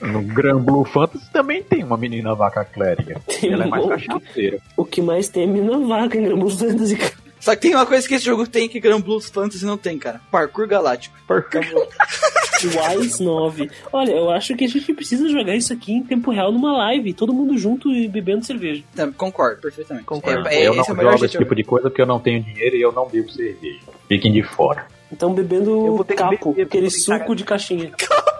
No 0.00 0.22
Gran 0.22 0.58
Blue 0.58 0.84
Fantasy 0.84 1.30
também 1.32 1.62
tem 1.62 1.84
uma 1.84 1.96
menina 1.96 2.34
vaca 2.34 2.64
clériga. 2.64 3.20
Tem 3.26 3.52
Ela 3.52 3.64
é 3.64 3.68
mais 3.68 3.86
cachaceira. 3.86 4.58
O 4.76 4.84
que 4.84 5.00
mais 5.02 5.28
tem 5.28 5.44
é 5.44 5.46
menina 5.46 5.78
vaca 5.86 6.16
em 6.16 6.22
Gramuz 6.24 6.54
Fantasy. 6.58 6.96
cara. 6.96 7.12
Só 7.40 7.56
que 7.56 7.62
tem 7.62 7.74
uma 7.74 7.86
coisa 7.86 8.06
que 8.06 8.14
esse 8.14 8.24
jogo 8.24 8.46
tem 8.46 8.68
que 8.68 8.78
Grand 8.78 9.00
Blues 9.00 9.30
Fantasy 9.30 9.64
não 9.64 9.78
tem, 9.78 9.98
cara. 9.98 10.20
Parkour 10.30 10.68
galáctico. 10.68 11.16
Acabou. 11.28 11.88
Wise 12.62 13.22
9. 13.22 13.70
Olha, 13.90 14.12
eu 14.12 14.30
acho 14.30 14.54
que 14.54 14.64
a 14.64 14.68
gente 14.68 14.92
precisa 14.92 15.26
jogar 15.28 15.56
isso 15.56 15.72
aqui 15.72 15.94
em 15.94 16.02
tempo 16.02 16.30
real 16.30 16.52
numa 16.52 16.76
live, 16.76 17.14
todo 17.14 17.32
mundo 17.32 17.56
junto 17.56 17.90
e 17.90 18.06
bebendo 18.06 18.44
cerveja. 18.44 18.84
Tá, 18.94 19.08
concordo, 19.16 19.62
perfeitamente. 19.62 20.04
Concordo. 20.04 20.46
É, 20.48 20.56
é, 20.56 20.68
eu 20.68 20.74
não 20.74 20.82
é 20.82 20.84
jogo 20.84 21.24
esse 21.24 21.38
tipo 21.38 21.54
de 21.54 21.64
coisa 21.64 21.88
porque 21.88 22.02
eu 22.02 22.06
não 22.06 22.20
tenho 22.20 22.42
dinheiro 22.42 22.76
e 22.76 22.82
eu 22.82 22.92
não 22.92 23.08
bebo 23.08 23.30
cerveja. 23.30 23.80
Fiquem 24.06 24.30
de 24.32 24.42
fora. 24.42 24.86
Então 25.10 25.30
Eu 25.30 25.34
bebendo 25.34 25.96
vou 25.96 26.04
ter 26.04 26.14
que 26.14 26.22
capo, 26.22 26.50
beber, 26.50 26.66
aquele 26.66 26.88
vou 26.88 26.90
ter 26.90 26.96
que 26.96 27.18
suco 27.18 27.34
de 27.34 27.44
caixinha. 27.44 27.92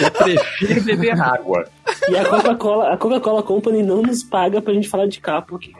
Eu 0.00 0.10
prefiro 0.10 0.82
beber 0.82 1.20
água. 1.20 1.68
E 2.08 2.16
a 2.16 2.24
Coca-Cola, 2.24 2.94
a 2.94 2.96
Coca-Cola 2.96 3.42
Company 3.42 3.82
não 3.82 4.00
nos 4.00 4.22
paga 4.22 4.62
pra 4.62 4.72
gente 4.72 4.88
falar 4.88 5.06
de 5.06 5.20
capo 5.20 5.56
aqui. 5.56 5.74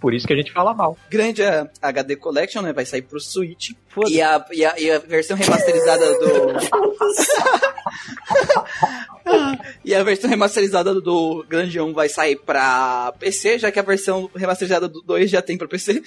Por 0.00 0.14
isso 0.14 0.26
que 0.26 0.32
a 0.32 0.36
gente 0.36 0.50
fala 0.52 0.72
mal. 0.72 0.96
grande 1.10 1.42
a 1.44 1.68
HD 1.82 2.16
Collection, 2.16 2.62
né? 2.62 2.72
Vai 2.72 2.86
sair 2.86 3.02
pro 3.02 3.20
Switch. 3.20 3.72
E 4.08 4.22
a, 4.22 4.42
e, 4.50 4.64
a, 4.64 4.80
e 4.80 4.90
a 4.90 4.98
versão 4.98 5.36
remasterizada 5.36 6.18
do. 6.18 6.24
e 9.84 9.94
a 9.94 10.02
versão 10.02 10.30
remasterizada 10.30 10.98
do 11.00 11.44
Grande 11.48 11.78
1 11.78 11.92
vai 11.92 12.08
sair 12.08 12.36
pra 12.36 13.12
PC, 13.18 13.58
já 13.58 13.70
que 13.70 13.78
a 13.78 13.82
versão 13.82 14.30
remasterizada 14.34 14.88
do 14.88 15.02
2 15.02 15.30
já 15.30 15.42
tem 15.42 15.58
pra 15.58 15.68
PC. 15.68 16.02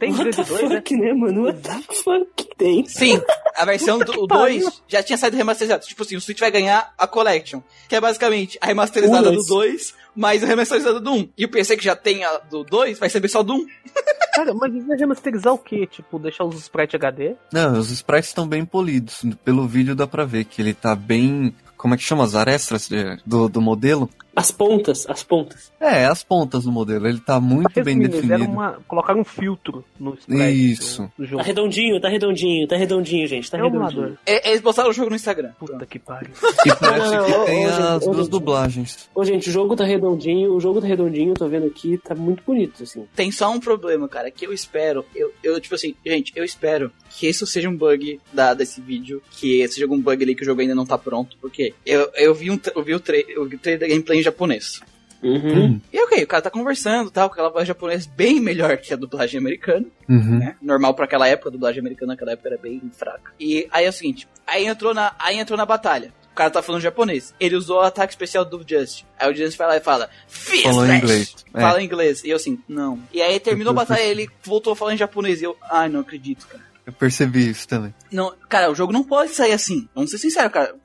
Tem 0.00 0.10
What 0.10 0.22
grande 0.22 0.36
the 0.36 0.42
dois, 0.42 0.68
né? 0.68 0.82
né, 0.90 1.12
mano? 1.12 1.44
What 1.44 1.60
the 1.60 1.94
fuck 1.94 2.48
tem? 2.56 2.84
Sim, 2.86 3.22
a 3.54 3.64
versão 3.64 4.00
do 4.00 4.12
que 4.12 4.26
2 4.26 4.82
já 4.88 5.04
tinha 5.04 5.16
saído 5.16 5.36
remasterizada. 5.36 5.84
Tipo 5.84 6.02
assim, 6.02 6.16
o 6.16 6.20
Switch 6.20 6.40
vai 6.40 6.50
ganhar 6.50 6.92
a 6.98 7.06
Collection, 7.06 7.60
que 7.88 7.94
é 7.94 8.00
basicamente 8.00 8.58
a 8.60 8.66
remasterizada 8.66 9.30
Um, 9.30 9.36
do 9.36 9.44
dois. 9.44 9.92
2 9.92 9.94
mais 10.18 10.42
a 10.42 10.46
remasterizada 10.46 10.98
do 11.00 11.12
1. 11.12 11.28
E 11.38 11.44
o 11.44 11.48
PC 11.48 11.76
que 11.76 11.84
já 11.84 11.94
tem 11.94 12.24
a 12.24 12.38
do 12.38 12.64
2 12.64 12.98
vai 12.98 13.08
saber 13.08 13.28
só 13.28 13.42
do 13.42 13.54
1. 13.54 13.66
Cara, 14.34 14.52
mas 14.54 14.74
isso 14.74 14.92
é 14.92 14.96
remasterizar 14.96 15.52
o 15.52 15.58
quê? 15.58 15.86
Tipo, 15.86 16.18
deixar 16.18 16.44
os 16.44 16.56
sprites 16.60 16.94
HD? 16.94 17.34
Não, 17.52 17.78
os 17.78 17.90
sprites 17.90 18.28
estão 18.30 18.46
bem 18.46 18.64
polidos. 18.64 19.24
Pelo 19.44 19.66
vídeo 19.66 19.94
dá 19.96 20.06
pra 20.06 20.24
ver 20.24 20.44
que 20.44 20.60
ele 20.60 20.74
tá 20.74 20.94
bem. 20.94 21.54
Como 21.76 21.94
é 21.94 21.96
que 21.96 22.02
chama? 22.02 22.24
As 22.24 22.34
arestas 22.34 22.88
de- 22.88 23.18
do, 23.24 23.48
do 23.48 23.60
modelo? 23.60 24.08
As 24.38 24.52
pontas, 24.52 25.04
as 25.08 25.22
pontas. 25.24 25.72
É, 25.80 26.04
as 26.06 26.22
pontas 26.22 26.62
do 26.64 26.70
modelo. 26.70 27.06
Ele 27.08 27.18
tá 27.18 27.40
muito 27.40 27.82
bem 27.82 27.98
definido. 27.98 28.44
uma, 28.44 28.78
colocaram 28.86 29.20
um 29.20 29.24
filtro 29.24 29.84
no 29.98 30.16
Isso. 30.28 31.02
do, 31.02 31.08
do 31.08 31.10
Tá 31.18 31.24
jogo. 31.24 31.42
redondinho, 31.42 32.00
tá 32.00 32.08
redondinho, 32.08 32.68
tá 32.68 32.76
redondinho, 32.76 33.26
gente. 33.26 33.50
Tá 33.50 33.58
É 33.58 33.62
redondinho. 33.62 34.16
É, 34.24 34.48
Eles 34.50 34.60
postaram 34.60 34.90
o 34.90 34.92
jogo 34.92 35.10
no 35.10 35.16
Instagram. 35.16 35.50
Puta 35.58 35.84
que 35.86 35.98
pariu. 35.98 36.30
E 36.64 36.74
parece 36.76 37.10
Não, 37.10 37.16
não, 37.16 37.24
que 37.26 37.32
ô, 37.32 37.44
tem 37.46 37.66
ô, 37.66 37.68
as 37.70 38.02
ô, 38.06 38.10
duas 38.10 38.16
gente. 38.26 38.30
dublagens. 38.30 39.08
Ô, 39.14 39.24
gente, 39.24 39.48
o 39.48 39.52
jogo 39.52 39.74
tá 39.74 39.84
redondinho, 39.84 40.54
o 40.54 40.60
jogo 40.60 40.80
tá 40.80 40.86
redondinho, 40.86 41.34
tô 41.34 41.48
vendo 41.48 41.66
aqui, 41.66 41.98
tá 41.98 42.14
muito 42.14 42.42
bonito, 42.46 42.82
assim. 42.84 43.04
Tem 43.16 43.32
só 43.32 43.50
um 43.50 43.58
problema, 43.58 44.08
cara, 44.08 44.30
que 44.30 44.46
eu 44.46 44.52
espero. 44.52 45.04
Eu, 45.14 45.32
eu, 45.42 45.60
tipo 45.60 45.74
assim, 45.74 45.94
gente, 46.06 46.32
eu 46.36 46.44
espero 46.44 46.92
que 47.10 47.26
isso 47.28 47.44
seja 47.46 47.68
um 47.68 47.76
bug 47.76 48.20
da, 48.32 48.54
desse 48.54 48.80
vídeo, 48.80 49.20
que 49.32 49.66
seja 49.68 49.84
algum 49.84 50.00
bug 50.00 50.22
ali 50.22 50.34
que 50.34 50.42
o 50.42 50.46
jogo 50.46 50.60
ainda 50.60 50.74
não 50.74 50.86
tá 50.86 50.96
pronto, 50.96 51.36
porque 51.40 51.74
eu, 51.84 52.08
eu 52.14 52.34
vi 52.34 52.50
um 52.50 52.58
eu 52.76 52.82
vi 52.82 52.94
o, 52.94 53.00
tra 53.00 53.16
eu 53.16 53.46
vi 53.46 53.56
o 53.56 53.58
trailer 53.58 53.80
da 53.80 53.88
gameplay 53.88 54.18
em 54.20 54.22
japonês. 54.28 54.80
Uhum. 55.22 55.80
E 55.92 56.00
ok, 56.00 56.22
o 56.22 56.26
cara 56.28 56.42
tá 56.42 56.50
conversando 56.50 57.10
tal, 57.10 57.28
com 57.28 57.32
aquela 57.32 57.50
voz 57.50 57.66
japonesa 57.66 58.08
bem 58.16 58.38
melhor 58.40 58.76
que 58.78 58.94
a 58.94 58.96
dublagem 58.96 59.38
americana, 59.40 59.84
Uhum. 60.08 60.38
né? 60.38 60.54
Normal 60.62 60.94
pra 60.94 61.06
aquela 61.06 61.26
época, 61.26 61.48
a 61.48 61.52
dublagem 61.52 61.80
americana 61.80 62.12
naquela 62.12 62.32
época 62.32 62.48
era 62.50 62.58
bem 62.58 62.80
fraca. 62.96 63.32
E 63.40 63.66
aí 63.72 63.84
é 63.84 63.88
o 63.88 63.92
seguinte, 63.92 64.28
aí 64.46 64.66
entrou 64.66 64.94
na, 64.94 65.12
aí 65.18 65.38
entrou 65.38 65.56
na 65.56 65.66
batalha. 65.66 66.12
O 66.30 66.34
cara 66.38 66.50
tá 66.52 66.62
falando 66.62 66.80
japonês. 66.82 67.34
Ele 67.40 67.56
usou 67.56 67.78
o 67.78 67.80
ataque 67.80 68.12
especial 68.12 68.44
do 68.44 68.64
Just. 68.64 69.02
Aí 69.18 69.28
o 69.28 69.34
Just 69.34 69.58
vai 69.58 69.66
lá 69.66 69.76
e 69.76 69.80
fala: 69.80 70.08
Fist 70.28 70.62
Falou 70.62 70.84
em 70.84 70.90
Slash." 70.90 71.02
inglês. 71.02 71.34
É. 71.52 71.60
Fala 71.60 71.82
em 71.82 71.84
inglês. 71.84 72.22
E 72.22 72.30
eu 72.30 72.36
assim, 72.36 72.60
não. 72.68 73.02
E 73.12 73.20
aí 73.20 73.40
terminou 73.40 73.72
a 73.72 73.74
batalha, 73.74 74.02
ele 74.02 74.30
voltou 74.44 74.72
a 74.72 74.76
falar 74.76 74.94
em 74.94 74.96
japonês. 74.96 75.40
E 75.42 75.46
eu, 75.46 75.56
ai, 75.68 75.88
não 75.88 75.98
acredito, 75.98 76.46
cara. 76.46 76.62
Eu 76.86 76.92
percebi 76.92 77.50
isso 77.50 77.66
também. 77.66 77.92
Não, 78.12 78.32
cara, 78.48 78.70
o 78.70 78.74
jogo 78.76 78.92
não 78.92 79.02
pode 79.02 79.32
sair 79.32 79.50
assim. 79.52 79.88
Vamos 79.92 80.12
ser 80.12 80.18
sinceros, 80.18 80.52
cara. 80.52 80.76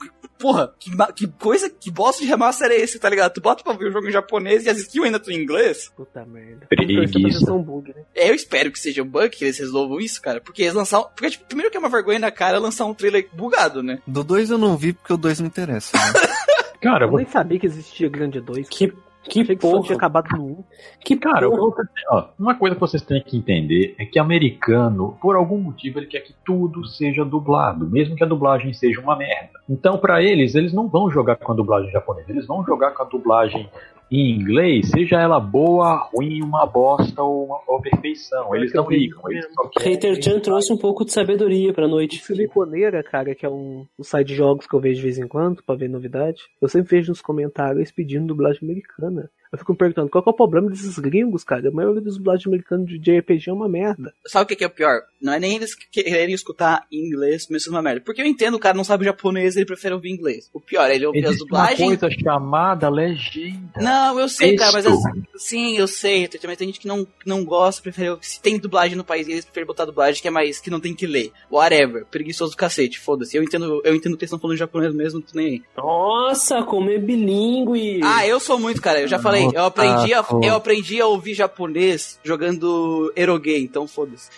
Porra, 0.44 0.74
que, 0.78 0.92
que 1.16 1.28
coisa, 1.40 1.70
que 1.70 1.90
bosta 1.90 2.22
de 2.22 2.28
remaster 2.28 2.70
é 2.70 2.76
esse, 2.76 3.00
tá 3.00 3.10
ligado? 3.10 3.32
Tu 3.32 3.40
bota 3.40 3.64
pra 3.64 3.72
ver 3.72 3.88
o 3.88 3.92
jogo 3.94 4.10
em 4.10 4.12
japonês 4.12 4.66
e 4.66 4.70
as 4.70 4.78
skills 4.78 5.06
ainda 5.06 5.18
tu 5.18 5.32
em 5.32 5.42
inglês? 5.42 5.90
Puta 5.96 6.26
merda. 6.26 6.66
Preguiça. 6.68 7.54
Um 7.54 7.64
bug, 7.64 7.94
né? 7.96 8.04
É, 8.14 8.30
Eu 8.30 8.36
espero 8.36 8.70
que 8.70 8.78
seja 8.78 9.02
um 9.04 9.08
bug, 9.08 9.30
que 9.30 9.46
eles 9.46 9.58
resolvam 9.58 10.02
isso, 10.02 10.22
cara. 10.22 10.42
Porque 10.42 10.64
eles 10.64 10.74
lançaram. 10.74 11.06
Porque, 11.16 11.30
tipo, 11.30 11.46
primeiro 11.46 11.72
que 11.72 11.78
é 11.78 11.80
uma 11.80 11.88
vergonha 11.88 12.20
na 12.20 12.30
cara 12.30 12.60
lançar 12.60 12.84
um 12.86 12.94
trailer 12.94 13.26
bugado, 13.32 13.82
né? 13.82 14.00
Do 14.06 14.22
2 14.22 14.50
eu 14.50 14.58
não 14.58 14.76
vi 14.76 14.92
porque 14.92 15.14
o 15.14 15.18
2 15.18 15.40
não 15.40 15.48
interessa. 15.48 15.96
Né? 15.96 16.04
Cara, 16.84 17.06
eu 17.06 17.08
Eu 17.08 17.12
vou 17.12 17.20
nem 17.20 17.30
sabia 17.30 17.58
que 17.58 17.66
existia 17.66 18.10
grande 18.10 18.42
2. 18.42 18.68
Que, 18.68 18.92
que 19.24 19.42
Achei 19.42 19.56
que 19.56 19.62
porra. 19.62 19.84
tinha 19.84 19.96
acabado 19.96 20.28
no 20.36 20.44
1. 20.46 20.64
Que 21.00 21.16
Cara, 21.16 21.50
ó, 21.50 22.26
uma 22.38 22.56
coisa 22.56 22.76
que 22.76 22.82
vocês 22.82 23.02
têm 23.02 23.22
que 23.22 23.38
entender 23.38 23.96
é 23.98 24.06
que 24.06 24.20
americano, 24.20 25.18
por 25.22 25.36
algum 25.36 25.58
motivo, 25.58 26.00
ele 26.00 26.08
quer 26.08 26.20
que 26.22 26.34
tudo 26.46 26.86
seja 26.86 27.24
dublado, 27.24 27.90
mesmo 27.90 28.16
que 28.16 28.24
a 28.24 28.28
dublagem 28.28 28.74
seja 28.74 29.00
uma 29.00 29.16
merda. 29.16 29.60
Então, 29.70 29.98
pra 29.98 30.22
eles, 30.22 30.56
eles 30.56 30.74
não 30.74 30.88
vão 30.88 31.10
jogar 31.10 31.38
com 31.38 31.52
a 31.52 31.56
dublagem 31.56 31.92
japonesa, 31.92 32.32
eles 32.32 32.46
vão 32.46 32.66
jogar 32.66 32.92
com 32.92 33.04
a 33.04 33.06
dublagem 33.06 33.70
em 34.16 34.32
inglês, 34.32 34.90
seja 34.90 35.20
ela 35.20 35.40
boa, 35.40 36.10
ruim, 36.14 36.44
uma 36.44 36.68
bosta 36.68 37.24
ou 37.24 37.46
uma 37.46 37.60
ou 37.68 37.82
perfeição. 37.82 38.56
Eles 38.56 38.72
não 38.72 38.88
ligam, 38.88 39.20
eles. 39.32 39.48
Hater 39.80 40.22
Chan 40.22 40.40
trouxe 40.40 40.72
um 40.72 40.78
pouco 40.78 41.04
de 41.04 41.12
sabedoria 41.12 41.74
pra 41.74 41.88
O 41.88 41.90
noite. 41.90 42.24
Siliconeira, 42.24 43.02
cara, 43.02 43.34
que 43.34 43.44
é 43.44 43.50
um, 43.50 43.88
um 43.98 44.04
site 44.04 44.28
de 44.28 44.36
jogos 44.36 44.68
que 44.68 44.76
eu 44.76 44.80
vejo 44.80 44.98
de 44.98 45.02
vez 45.02 45.18
em 45.18 45.28
quando 45.28 45.64
pra 45.64 45.76
ver 45.76 45.90
novidade, 45.90 46.44
eu 46.62 46.70
sempre 46.70 46.98
vejo 46.98 47.10
nos 47.10 47.22
comentários 47.22 47.92
pedindo 47.92 48.28
dublagem 48.28 48.62
americana. 48.64 49.32
Eu 49.54 49.60
fico 49.60 49.72
me 49.72 49.78
perguntando 49.78 50.10
qual 50.10 50.24
que 50.24 50.30
é 50.30 50.34
o 50.34 50.36
problema 50.36 50.68
desses 50.68 50.98
gringos, 50.98 51.44
cara. 51.44 51.70
A 51.70 51.72
maioria 51.72 52.02
dos 52.02 52.18
dublagens 52.18 52.48
americanos 52.48 52.88
de 52.88 52.98
JRPG 52.98 53.52
é 53.52 53.54
uma 53.54 53.70
merda. 53.70 54.12
Sabe 54.26 54.46
o 54.46 54.48
que, 54.48 54.56
que 54.56 54.64
é 54.64 54.68
o 54.68 54.72
pior? 54.72 55.02
Não 55.22 55.32
é 55.32 55.40
nem 55.40 55.56
eles 55.58 55.76
quererem 55.76 56.34
escutar 56.34 56.86
em 56.92 57.08
inglês, 57.08 57.48
mesmo 57.48 57.66
sendo 57.66 57.76
uma 57.76 57.82
merda. 57.84 58.02
Porque 58.02 58.20
eu 58.22 58.26
entendo, 58.26 58.56
o 58.56 58.60
cara 58.60 58.76
não 58.76 58.84
sabe 58.84 59.06
japonês, 59.06 59.56
ele 59.56 59.68
prefere 59.68 59.94
ouvir 59.94 60.10
inglês. 60.10 60.50
O 60.52 60.60
pior 60.60 60.90
é 60.90 60.96
ele 60.96 61.06
ouvir 61.06 61.20
as 61.20 61.36
Existe 61.36 61.44
uma 61.44 61.68
dublagens. 61.68 62.00
coisa 62.00 62.16
chamada 62.20 62.90
legenda. 62.90 63.80
Não, 63.80 64.20
eu 64.20 64.28
sei, 64.28 64.56
cara, 64.56 64.72
mas 64.72 64.88
assim, 64.88 65.24
sim, 65.38 65.78
eu 65.78 65.88
sei. 65.88 66.28
Também 66.28 66.58
tem 66.58 66.68
gente 66.70 66.80
que 66.80 66.88
não, 66.88 67.06
não 67.24 67.46
gosta, 67.46 67.80
prefere. 67.80 68.18
Se 68.22 68.42
tem 68.42 68.58
dublagem 68.58 68.98
no 68.98 69.04
país, 69.04 69.28
eles 69.28 69.46
preferem 69.46 69.68
botar 69.68 69.86
dublagem 69.86 70.20
que 70.20 70.28
é 70.28 70.32
mais 70.32 70.60
que 70.60 70.72
não 70.72 70.80
tem 70.80 70.96
que 70.96 71.06
ler. 71.06 71.32
Whatever. 71.52 72.06
Preguiçoso 72.08 72.54
do 72.54 72.58
cacete, 72.58 73.00
foda-se. 73.00 73.38
Eu 73.38 73.44
entendo, 73.44 73.82
eu 73.86 73.94
entendo 73.96 74.18
que 74.18 74.24
eles 74.24 74.30
estão 74.30 74.40
falando 74.40 74.58
japonês 74.58 74.94
mesmo, 74.96 75.22
tô 75.22 75.38
nem 75.38 75.46
aí. 75.48 75.64
Nossa, 75.78 76.64
como 76.64 76.90
é 76.90 76.98
bilíngue. 76.98 78.02
Ah, 78.04 78.26
eu 78.26 78.40
sou 78.40 78.58
muito, 78.60 78.82
cara. 78.82 79.02
Eu 79.02 79.08
já 79.08 79.20
falei, 79.20 79.43
eu 79.54 79.66
aprendi, 79.66 80.14
a, 80.14 80.26
eu 80.42 80.56
aprendi 80.56 81.02
a 81.02 81.08
ouvir 81.08 81.34
japonês 81.34 82.20
jogando 82.24 83.12
eroge, 83.16 83.58
então 83.58 83.88
foda-se. 83.88 84.30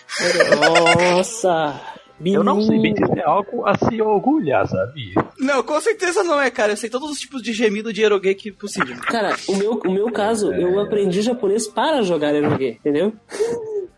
Nossa. 1.14 1.80
Eu 2.24 2.42
não 2.42 2.62
sei 2.62 2.80
bem 2.80 2.94
se 2.96 3.18
é 3.18 3.24
algo 3.24 3.66
a 3.66 3.76
se 3.76 4.00
orgulhar, 4.00 4.66
sabe? 4.66 5.12
Não, 5.38 5.62
com 5.62 5.78
certeza 5.82 6.22
não 6.22 6.40
é, 6.40 6.50
cara. 6.50 6.72
Eu 6.72 6.76
sei 6.76 6.88
todos 6.88 7.10
os 7.10 7.20
tipos 7.20 7.42
de 7.42 7.52
gemido 7.52 7.92
de 7.92 8.02
eroge 8.02 8.34
que 8.34 8.50
possível. 8.50 8.96
Cara, 9.02 9.36
o 9.46 9.54
meu, 9.54 9.72
o 9.84 9.90
meu 9.90 10.10
caso, 10.10 10.50
eu 10.52 10.80
aprendi 10.80 11.20
japonês 11.20 11.68
para 11.68 12.02
jogar 12.02 12.32
RPG, 12.32 12.78
entendeu? 12.80 13.12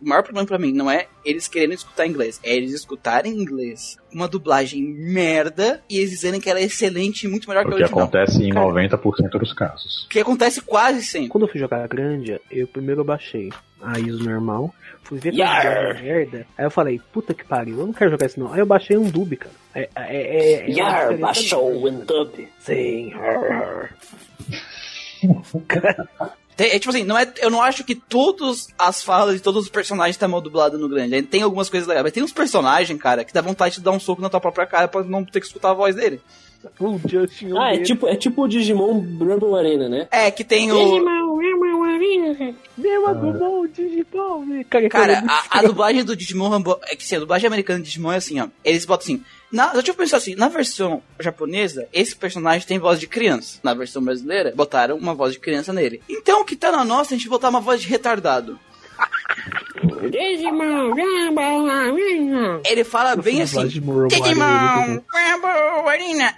O 0.01 0.09
maior 0.09 0.23
problema 0.23 0.47
pra 0.47 0.59
mim 0.59 0.73
não 0.73 0.91
é 0.91 1.07
eles 1.25 1.49
querendo 1.49 1.73
escutar 1.75 2.07
inglês, 2.07 2.39
é 2.43 2.55
eles 2.55 2.73
escutarem 2.73 3.33
inglês, 3.33 3.97
uma 4.13 4.29
dublagem 4.29 4.83
merda 4.83 5.83
e 5.91 5.99
eles 5.99 6.11
dizerem 6.11 6.41
que 6.41 6.49
ela 6.49 6.61
é 6.61 6.65
excelente 6.65 7.25
e 7.25 7.29
muito 7.29 7.49
melhor 7.49 7.65
O 7.67 7.69
que 7.69 7.75
a 7.75 7.77
que 7.77 7.83
original. 7.83 8.03
acontece 8.05 8.43
em 8.43 8.53
90% 8.53 9.31
dos 9.39 9.53
casos. 9.53 10.07
Que 10.09 10.21
acontece 10.21 10.61
quase 10.61 11.03
sempre. 11.03 11.29
Quando 11.29 11.47
eu 11.47 11.51
fui 11.51 11.59
jogar 11.61 11.83
a 11.83 11.87
grande, 11.87 12.41
eu 12.51 12.67
primeiro 12.69 13.01
eu 13.01 13.05
baixei 13.05 13.51
a 13.83 13.99
ISO 13.99 14.25
normal, 14.25 14.75
fui 15.03 15.19
ver 15.19 15.33
que 15.33 15.43
era 15.43 15.95
merda. 15.95 16.47
Aí 16.57 16.65
eu 16.65 16.71
falei, 16.71 17.01
puta 17.13 17.35
que 17.35 17.45
pariu, 17.45 17.81
eu 17.81 17.87
não 17.87 17.93
quero 17.93 18.11
jogar 18.11 18.27
isso 18.27 18.39
não. 18.41 18.53
Aí 18.53 18.61
eu 18.61 18.67
baixei 18.67 18.97
um 18.97 19.09
dub, 19.11 19.37
cara. 19.37 19.55
É, 19.75 19.89
é, 19.97 20.07
é, 20.07 20.61
é 20.63 20.67
uma 20.67 20.79
Yar, 20.79 21.19
baixou 21.19 21.85
o 21.85 21.91
dub. 21.91 22.49
Sim. 22.61 23.13
Tem- 26.59 26.73
é 26.73 26.79
tipo 26.81 26.91
assim, 26.91 27.05
não 27.05 27.17
é, 27.17 27.33
eu 27.41 27.49
não 27.51 27.63
acho 27.63 27.85
que 27.85 27.95
todas 27.95 28.67
as 28.77 29.01
falas 29.03 29.37
de 29.37 29.41
todos 29.41 29.63
os 29.63 29.71
personagens 29.71 30.17
estão 30.17 30.29
mal 30.29 30.41
dublados 30.41 30.79
no 30.81 30.89
grande. 30.89 31.23
Tem 31.23 31.41
algumas 31.41 31.71
coisas 31.71 31.87
legais, 31.89 32.03
mas 32.03 32.13
tem 32.13 32.23
uns 32.23 32.33
personagens, 32.33 33.01
cara, 33.01 33.25
que 33.25 33.33
dá 33.33 33.41
vontade 33.41 33.77
de 33.77 33.81
dar 33.81 33.93
um 33.93 34.01
soco 34.01 34.21
na 34.21 34.29
tua 34.29 34.41
própria 34.41 34.67
cara 34.67 34.89
pra 34.89 35.05
não 35.05 35.25
ter 35.25 35.39
que 35.41 35.47
escutar 35.47 35.71
a 35.71 35.75
voz 35.75 35.95
dele. 35.95 36.21
O 36.81 36.99
Justin 37.09 37.53
Ah, 37.57 37.73
é 37.75 37.79
tipo, 37.79 38.09
é 38.09 38.17
tipo 38.17 38.43
o 38.43 38.49
Digimon 38.49 38.95
Rumble 38.95 39.55
Arena, 39.57 39.89
né? 39.89 40.09
É, 40.11 40.29
que 40.33 40.43
tem 40.43 40.73
o. 40.73 40.75
Digimon 40.75 41.37
Rumble 41.37 41.95
Arena. 41.95 42.55
Meu 42.77 43.07
Agumon, 43.07 43.67
Digimon. 43.69 44.45
né? 44.45 44.65
Cara, 44.69 44.89
Cara, 44.89 45.25
a, 45.29 45.61
a 45.61 45.63
dublagem 45.63 46.03
do 46.05 46.17
Digimon 46.17 46.49
Rambo- 46.49 46.81
é 46.89 46.97
que 46.97 47.05
assim, 47.05 47.15
a 47.15 47.21
dublagem 47.21 47.47
americana 47.47 47.79
de 47.79 47.85
Digimon 47.85 48.11
é 48.11 48.17
assim, 48.17 48.41
ó. 48.41 48.49
Eles 48.65 48.85
botam 48.85 49.05
assim. 49.05 49.25
Na, 49.51 49.73
deixa 49.73 49.91
eu 49.91 49.95
pensar 49.95 50.19
assim, 50.19 50.35
na 50.35 50.49
versão 50.49 51.03
japonesa, 51.19 51.89
esse 51.93 52.15
personagem 52.15 52.67
tem 52.67 52.79
voz 52.79 53.01
de 53.01 53.07
criança. 53.07 53.59
Na 53.63 53.73
versão 53.75 54.03
brasileira, 54.03 54.53
botaram 54.55 54.97
uma 54.97 55.15
voz 55.15 55.33
de 55.33 55.41
criança 55.41 55.73
nele. 55.73 56.03
Então, 56.09 56.43
o 56.43 56.45
que 56.45 56.55
tá 56.57 56.71
na 56.71 56.85
nossa, 56.85 57.15
a 57.15 57.17
gente 57.17 57.29
botar 57.29 57.49
uma 57.49 57.61
voz 57.61 57.81
de 57.81 57.89
retardado. 57.89 58.59
Ele 62.65 62.85
fala 62.85 63.17
bem 63.17 63.43
assim. 63.43 63.63
Digimon. 63.67 64.09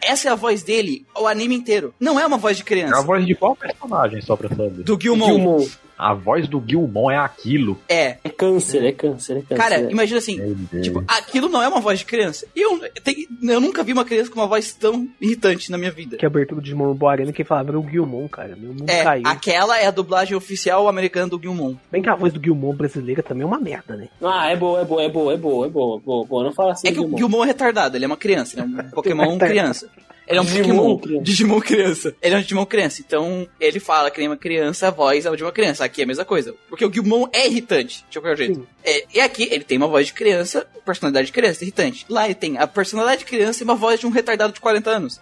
Essa 0.03 0.29
é 0.29 0.33
a 0.33 0.35
voz 0.35 0.63
dele, 0.63 1.07
o 1.19 1.27
anime 1.27 1.55
inteiro. 1.55 1.95
Não 1.99 2.19
é 2.21 2.27
uma 2.27 2.37
voz 2.37 2.57
de 2.57 2.63
É 2.63 2.65
a 2.65 2.67
criança. 2.67 3.03
voz 3.03 3.25
de 3.25 3.35
qual 3.35 3.57
personagem, 3.57 4.21
só 4.21 4.37
pra 4.37 4.49
saber? 4.49 4.83
Do 4.85 4.99
Gilmon. 5.01 5.27
Gilmon. 5.27 5.67
A 6.01 6.15
voz 6.15 6.49
do 6.49 6.63
Gilmon 6.67 7.11
é 7.11 7.17
aquilo. 7.19 7.79
É. 7.89 8.17
É 8.25 8.29
câncer, 8.31 8.85
é 8.85 8.93
câncer, 8.93 9.39
é 9.39 9.43
câncer. 9.43 9.57
Cara, 9.57 9.75
é. 9.83 9.91
imagina 9.91 10.19
assim. 10.19 10.39
Tipo, 10.83 11.05
aquilo 11.07 11.49
não 11.49 11.63
é 11.63 11.69
uma 11.69 11.81
voz 11.81 11.99
de 11.99 12.05
criança. 12.07 12.47
Eu, 12.57 12.81
tem- 13.05 13.27
eu 13.43 13.61
nunca 13.61 13.83
vi 13.83 13.93
uma 13.93 14.05
criança 14.05 14.31
com 14.31 14.41
uma 14.41 14.47
voz 14.47 14.73
tão 14.73 15.07
irritante 15.21 15.71
na 15.71 15.77
minha 15.77 15.91
vida. 15.91 16.17
Que 16.17 16.25
a 16.25 16.29
abertura 16.29 16.61
do 16.61 16.65
Digimon 16.65 16.87
Rambo 16.93 17.07
Arena, 17.07 17.33
quem 17.33 17.45
falava 17.45 17.79
o 17.79 17.89
Gilmon, 17.89 18.27
cara. 18.29 18.57
Meu 18.57 18.71
mundo 18.73 18.89
É, 18.89 19.03
caiu. 19.05 19.23
aquela 19.27 19.79
é 19.79 19.87
a 19.87 19.91
dublagem 19.91 20.37
oficial 20.37 20.89
americana 20.89 21.29
do 21.29 21.39
Gilmon. 21.41 21.75
Bem 21.93 22.01
que 22.03 22.09
a 22.09 22.15
voz 22.15 22.33
do 22.33 22.43
Gilmon 22.43 22.75
brasileira 22.75 23.23
também 23.23 23.43
é 23.43 23.47
uma 23.47 23.61
merda, 23.61 23.95
né? 23.97 24.09
Ah, 24.23 24.49
é 24.51 24.57
boa, 24.57 24.81
é 24.81 24.85
boa, 24.85 25.03
é 25.03 25.09
boa, 25.09 25.35
é 25.35 25.37
boa, 25.37 25.67
é 25.67 25.69
boa, 25.71 25.99
boa, 26.01 26.25
boa. 26.25 26.45
Não 26.45 26.53
fala 26.53 26.73
assim, 26.73 26.89
É 26.89 26.93
que 26.93 26.99
o 26.99 27.03
Gilmon. 27.03 27.19
Gilmon 27.19 27.45
é 27.45 27.47
retardado, 27.49 27.97
ele 27.97 28.05
é 28.05 28.09
uma 28.09 28.17
criança, 28.17 28.59
ele 28.59 28.63
é 28.63 28.65
um 28.83 28.89
Pokémon 28.91 29.39
criança. 29.39 29.89
Ele 30.31 30.39
é 30.39 30.43
um 30.43 30.45
Digimon 30.45 30.77
Pokémon 30.77 30.99
criança. 30.99 31.25
Digimon 31.25 31.61
criança. 31.61 32.17
Ele 32.23 32.35
é 32.35 32.39
um 32.39 32.41
Digimon 32.41 32.67
criança. 32.67 33.03
Então, 33.05 33.49
ele 33.59 33.81
fala 33.81 34.11
que 34.13 34.19
nem 34.21 34.29
uma 34.29 34.37
criança, 34.37 34.87
a 34.87 34.91
voz 34.91 35.27
é 35.27 35.37
de 35.37 35.43
uma 35.43 35.51
criança. 35.51 35.85
Aqui 35.85 36.03
é 36.03 36.05
a 36.05 36.07
mesma 36.07 36.25
coisa. 36.25 36.55
Porque 36.69 36.85
o 36.85 36.93
Gilmon 36.93 37.27
é 37.33 37.49
irritante, 37.49 38.05
de 38.09 38.21
qualquer 38.21 38.37
jeito. 38.37 38.67
É, 38.85 39.05
e 39.13 39.21
aqui, 39.21 39.49
ele 39.51 39.65
tem 39.65 39.77
uma 39.77 39.89
voz 39.89 40.07
de 40.07 40.13
criança, 40.13 40.65
personalidade 40.87 41.27
de 41.27 41.33
criança, 41.33 41.65
irritante. 41.65 42.07
Lá 42.09 42.27
ele 42.27 42.37
tem 42.37 42.57
a 42.59 42.67
personalidade 42.69 43.21
de 43.21 43.25
criança 43.25 43.63
e 43.63 43.65
uma 43.65 43.75
voz 43.75 43.99
de 43.99 44.07
um 44.07 44.11
retardado 44.11 44.53
de 44.53 44.61
40 44.61 44.89
anos. 44.89 45.21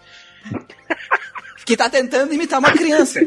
que 1.65 1.75
tá 1.75 1.89
tentando 1.89 2.33
imitar 2.33 2.59
uma 2.59 2.71
criança. 2.71 3.19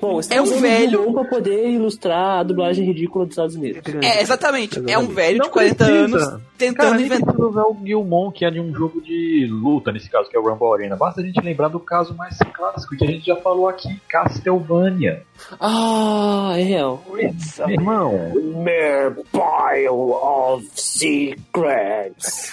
Bom, 0.00 0.20
É 0.30 0.40
um 0.40 0.44
o 0.44 0.60
velho- 0.60 1.12
pra 1.12 1.24
poder 1.24 1.68
ilustrar 1.68 2.38
a 2.40 2.42
dublagem 2.42 2.86
ridícula 2.86 3.26
dos 3.26 3.32
Estados 3.32 3.54
Unidos. 3.54 3.82
É, 4.02 4.22
exatamente. 4.22 4.82
É 4.88 4.96
um 4.98 5.06
velho 5.08 5.34
de 5.34 5.38
Não 5.40 5.50
40 5.50 5.84
precisa. 5.84 6.04
anos 6.04 6.42
tentando 6.56 6.86
Cara, 6.90 6.96
a 6.96 7.00
inventar. 7.02 7.40
usar 7.40 7.62
o 7.64 7.76
Gilmon, 7.84 8.30
que 8.30 8.44
é 8.44 8.50
de 8.50 8.60
um 8.60 8.74
jogo 8.74 9.00
de 9.02 9.46
luta, 9.50 9.92
nesse 9.92 10.08
caso, 10.08 10.28
que 10.30 10.36
é 10.36 10.40
o 10.40 10.42
Rumble 10.48 10.72
Arena. 10.74 10.96
Basta 10.96 11.20
a 11.20 11.24
gente 11.24 11.40
lembrar 11.40 11.68
do 11.68 11.78
caso 11.80 12.14
mais 12.14 12.36
clássico, 12.54 12.96
que 12.96 13.04
a 13.04 13.08
gente 13.08 13.26
já 13.26 13.36
falou 13.36 13.68
aqui, 13.68 14.00
Castlevania. 14.08 15.22
Ah, 15.60 16.52
é 16.56 16.62
real. 16.62 17.02
Meu 17.12 17.70
irmão, 17.70 18.32
Mere 18.62 19.14
pile 19.32 19.88
of 19.88 20.66
secrets. 20.74 22.52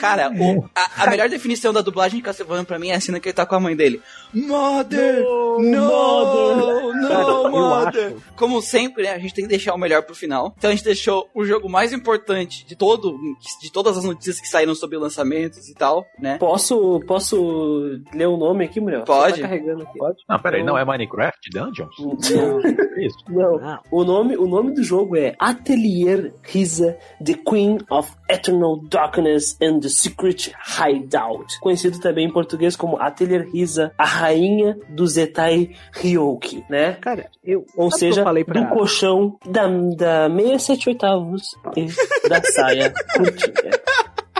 Cara, 0.00 0.30
o- 0.30 0.68
a, 0.74 1.04
a 1.04 1.10
melhor 1.10 1.28
definição 1.28 1.72
da 1.72 1.80
dublagem 1.80 2.18
de 2.18 2.24
Castlevania 2.24 2.64
pra 2.64 2.78
mim 2.78 2.88
é 2.88 2.94
a 2.94 3.00
cena 3.00 3.18
que 3.20 3.28
ele 3.28 3.34
tá 3.34 3.44
com 3.46 3.54
a 3.54 3.60
mãe 3.60 3.74
dele. 3.76 4.00
Mother! 4.32 5.22
No, 5.22 5.58
No! 5.62 6.92
No, 6.94 7.50
Mother! 7.50 8.14
Como 8.36 8.60
sempre, 8.62 9.02
né, 9.04 9.12
a 9.14 9.18
gente 9.18 9.34
tem 9.34 9.44
que 9.44 9.48
deixar 9.50 9.74
o 9.74 9.78
melhor 9.78 10.02
pro 10.02 10.14
final. 10.14 10.54
Então 10.56 10.70
a 10.70 10.74
gente 10.74 10.84
deixou 10.84 11.28
o 11.34 11.44
jogo 11.44 11.68
mais 11.68 11.92
importante 11.92 12.66
de 12.66 12.76
todo, 12.76 13.16
de 13.60 13.72
todas 13.72 13.96
as 13.96 14.04
notícias 14.04 14.40
que 14.40 14.48
saíram 14.48 14.74
sobre 14.74 14.96
lançamentos 14.98 15.68
e 15.68 15.74
tal, 15.74 16.04
né? 16.18 16.38
Posso, 16.38 17.00
posso 17.06 18.00
ler 18.14 18.26
o 18.26 18.36
nome 18.36 18.64
aqui, 18.64 18.80
Muriel? 18.80 19.04
Pode. 19.04 19.36
Você 19.36 19.42
tá 19.42 19.48
carregando 19.48 19.82
aqui. 19.82 19.98
Pode? 19.98 20.16
não, 20.28 20.38
peraí, 20.38 20.62
não 20.64 20.78
é 20.78 20.84
Minecraft 20.84 21.50
Dungeons? 21.52 21.94
Não. 21.98 22.60
Isso. 22.98 23.18
Não. 23.28 23.58
Não. 23.58 23.78
O 23.90 24.04
nome, 24.04 24.36
o 24.36 24.46
nome 24.46 24.72
do 24.74 24.82
jogo 24.82 25.16
é 25.16 25.34
Atelier 25.38 26.34
Risa, 26.42 26.96
The 27.24 27.34
Queen 27.34 27.78
of 27.90 28.12
Eternal 28.28 28.76
Darkness 29.08 29.56
and 29.60 29.80
the 29.80 29.88
Secret 29.88 30.52
Hideout. 30.62 31.58
Conhecido 31.60 31.98
também 31.98 32.26
em 32.26 32.32
português 32.32 32.76
como 32.76 33.00
Atelier 33.00 33.48
Risa, 33.50 33.92
a 33.96 34.04
rainha 34.04 34.78
do 34.88 35.06
Zetai 35.06 35.74
Ryoki, 35.92 36.64
né? 36.68 36.94
Cara, 37.00 37.30
eu. 37.42 37.64
Ou 37.76 37.90
sabe 37.90 37.90
o 37.90 37.90
que 37.90 37.98
seja, 37.98 38.20
eu 38.20 38.24
falei 38.24 38.44
pra... 38.44 38.60
do 38.60 38.68
colchão 38.68 39.38
da, 39.46 39.66
da 39.66 40.28
67 40.28 40.88
oitavos 40.90 41.42
e 41.76 41.86
da 42.28 42.42
saia 42.42 42.92
curtinha. 43.16 43.70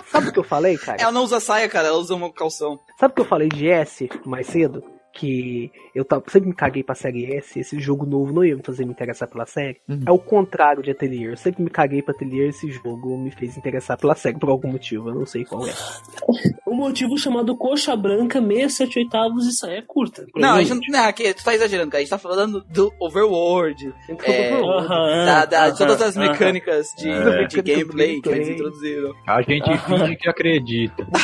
Sabe 0.06 0.28
o 0.28 0.32
que 0.32 0.38
eu 0.38 0.44
falei, 0.44 0.76
cara? 0.76 1.00
Ela 1.00 1.12
não 1.12 1.24
usa 1.24 1.40
saia, 1.40 1.68
cara, 1.68 1.88
ela 1.88 1.98
usa 1.98 2.14
uma 2.14 2.32
calção. 2.32 2.78
Sabe 2.98 3.12
o 3.12 3.14
que 3.14 3.20
eu 3.20 3.26
falei 3.26 3.48
de 3.48 3.68
S 3.68 4.08
mais 4.24 4.46
cedo? 4.46 4.82
Que 5.18 5.70
eu 5.94 6.06
sempre 6.28 6.48
me 6.50 6.54
caguei 6.54 6.84
pra 6.84 6.94
série 6.94 7.34
S, 7.36 7.58
esse 7.58 7.80
jogo 7.80 8.06
novo 8.06 8.32
não 8.32 8.44
ia 8.44 8.54
me 8.54 8.62
fazer 8.62 8.84
me 8.84 8.92
interessar 8.92 9.28
pela 9.28 9.46
série. 9.46 9.78
Uhum. 9.88 10.02
É 10.06 10.12
o 10.12 10.18
contrário 10.18 10.80
de 10.82 10.92
Atelier. 10.92 11.30
Eu 11.32 11.36
sempre 11.36 11.62
me 11.62 11.70
caguei 11.70 12.02
pra 12.02 12.14
Atelier, 12.14 12.50
esse 12.50 12.70
jogo 12.70 13.18
me 13.18 13.30
fez 13.32 13.56
interessar 13.56 13.98
pela 13.98 14.14
série 14.14 14.38
por 14.38 14.48
algum 14.48 14.70
motivo, 14.70 15.08
eu 15.08 15.14
não 15.16 15.26
sei 15.26 15.44
qual 15.44 15.66
é. 15.66 15.72
Um 16.68 16.74
motivo 16.76 17.18
chamado 17.18 17.56
coxa 17.56 17.96
branca, 17.96 18.40
67 18.40 18.98
oitavos 19.00 19.46
e 19.46 19.52
saia 19.56 19.82
curta. 19.84 20.24
Não, 20.36 20.54
a 20.54 20.62
gente 20.62 20.88
não, 20.90 21.00
não 21.00 21.08
aqui, 21.08 21.34
tu 21.34 21.42
tá 21.42 21.52
exagerando, 21.54 21.90
cara. 21.90 21.98
A 21.98 22.04
gente 22.04 22.10
tá 22.10 22.18
falando 22.18 22.62
do 22.70 22.92
Overworld, 23.00 23.92
é, 24.24 24.52
Aham, 24.54 25.24
da, 25.26 25.44
da- 25.46 25.70
de 25.70 25.78
todas 25.78 26.00
aham, 26.00 26.08
as 26.10 26.16
mecânicas 26.16 26.86
de, 26.96 27.08
É. 27.10 27.46
de 27.46 27.62
gameplay 27.62 28.20
que 28.20 28.28
eles 28.28 28.48
introduziram. 28.50 29.12
A 29.26 29.42
gente 29.42 29.76
finge 29.78 30.16
que 30.16 30.28
acredita. 30.28 31.06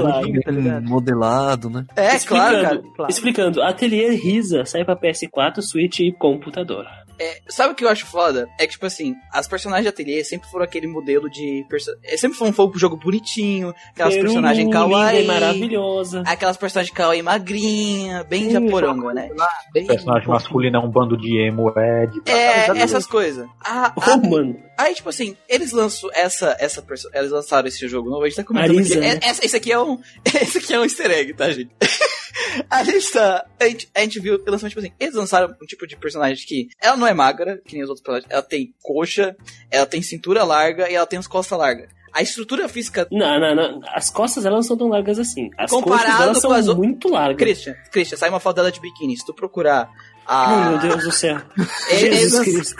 Claro. 0.00 0.40
tá 0.42 0.80
modelado, 0.82 1.70
né? 1.70 1.84
É, 1.96 2.18
claro, 2.18 2.62
cara. 2.62 2.74
Explicando, 2.76 2.94
Claro. 2.96 3.10
Explicando, 3.30 3.62
Atelier 3.62 4.12
Risa 4.20 4.64
sai 4.64 4.84
pra 4.84 4.96
PS4, 4.96 5.60
Switch 5.62 6.00
e 6.00 6.12
computador. 6.12 6.86
É, 7.22 7.38
sabe 7.48 7.72
o 7.74 7.76
que 7.76 7.84
eu 7.84 7.88
acho 7.90 8.06
foda? 8.06 8.48
É 8.58 8.64
que, 8.66 8.72
tipo 8.72 8.86
assim, 8.86 9.14
as 9.30 9.46
personagens 9.46 9.82
de 9.84 9.88
ateliê 9.90 10.24
sempre 10.24 10.48
foram 10.48 10.64
aquele 10.64 10.86
modelo 10.86 11.28
de. 11.28 11.66
Perso... 11.68 11.90
é, 12.02 12.16
Sempre 12.16 12.38
foi 12.38 12.48
um 12.48 12.52
fogo 12.52 12.78
jogo 12.78 12.96
bonitinho, 12.96 13.74
aquelas 13.92 14.14
Peru, 14.14 14.24
personagens 14.28 14.72
kawaii. 14.72 15.24
e 15.24 15.26
maravilhosa. 15.26 16.22
Aquelas 16.26 16.56
personagens 16.56 16.94
kawaii 16.96 17.20
magrinha, 17.20 18.24
bem 18.24 18.48
japoronga, 18.50 19.12
né? 19.12 19.28
Bem 19.70 19.84
O 19.84 19.88
personagem 19.88 20.28
masculino 20.28 20.76
é 20.78 20.80
um 20.80 20.88
bando 20.90 21.14
de 21.14 21.36
emo 21.46 21.68
Ed. 21.76 22.22
É, 22.24 22.68
essas 22.80 23.06
coisas. 23.06 23.46
A- 23.62 23.88
a- 24.00 24.14
Oh, 24.14 24.26
mano. 24.26 24.56
Aí, 24.78 24.94
tipo 24.94 25.10
assim, 25.10 25.36
eles 25.46 25.72
lançam 25.72 26.08
essa, 26.14 26.56
essa 26.58 26.80
perso- 26.80 27.10
eles 27.12 27.30
lançaram 27.30 27.68
esse 27.68 27.86
jogo 27.86 28.08
novo, 28.08 28.24
a 28.24 28.28
gente 28.30 28.36
tá 28.36 28.44
comentando 28.44 28.76
Arisa, 28.78 28.94
que 28.94 29.00
né? 29.00 29.08
é- 29.22 29.28
essa- 29.28 29.44
esse 29.44 29.56
aqui 29.56 29.70
é 29.70 29.78
um, 29.78 29.98
esse 30.24 30.56
aqui 30.56 30.72
é 30.72 30.80
um 30.80 30.84
easter 30.84 31.10
egg, 31.10 31.34
tá, 31.34 31.50
gente? 31.50 31.70
a 32.70 32.84
gente 32.84 33.12
tá, 33.12 33.46
a 33.58 33.64
gente, 33.64 33.88
a 33.94 34.00
gente 34.00 34.20
viu 34.20 34.42
que 34.42 34.50
lançaram, 34.50 34.68
tipo 34.68 34.80
assim, 34.80 34.92
eles 34.98 35.14
lançaram 35.14 35.54
um 35.60 35.66
tipo 35.66 35.86
de 35.86 35.96
personagem 35.96 36.46
que 36.46 36.68
ela 36.80 36.96
não 36.96 37.06
é 37.06 37.14
magra, 37.14 37.60
que 37.64 37.74
nem 37.74 37.82
os 37.82 37.88
outros 37.88 38.02
personagens, 38.04 38.30
ela 38.30 38.42
tem 38.42 38.74
coxa, 38.82 39.36
ela 39.70 39.86
tem 39.86 40.02
cintura 40.02 40.44
larga 40.44 40.90
e 40.90 40.94
ela 40.94 41.06
tem 41.06 41.18
as 41.18 41.26
costas 41.26 41.58
largas. 41.58 41.88
A 42.12 42.22
estrutura 42.22 42.68
física, 42.68 43.06
Não, 43.10 43.38
não, 43.38 43.54
não. 43.54 43.80
As 43.94 44.10
costas 44.10 44.44
elas 44.44 44.56
não 44.56 44.62
são 44.64 44.76
tão 44.76 44.88
largas 44.88 45.16
assim. 45.18 45.48
As 45.56 45.70
Comparado 45.70 46.04
coxas 46.04 46.42
delas 46.42 46.64
são 46.64 46.74
muito 46.76 47.08
largas. 47.08 47.36
Christian, 47.36 47.74
Christian, 47.92 48.16
sai 48.18 48.28
uma 48.30 48.40
foto 48.40 48.56
dela 48.56 48.72
de 48.72 48.80
biquíni, 48.80 49.16
se 49.16 49.24
tu 49.24 49.32
procurar 49.32 49.88
Oh, 50.26 50.32
a 50.32 50.70
meu 50.70 50.78
Deus 50.78 51.04
do 51.04 51.12
céu. 51.12 51.40
Jesus 51.90 52.44
Cristo. 52.44 52.76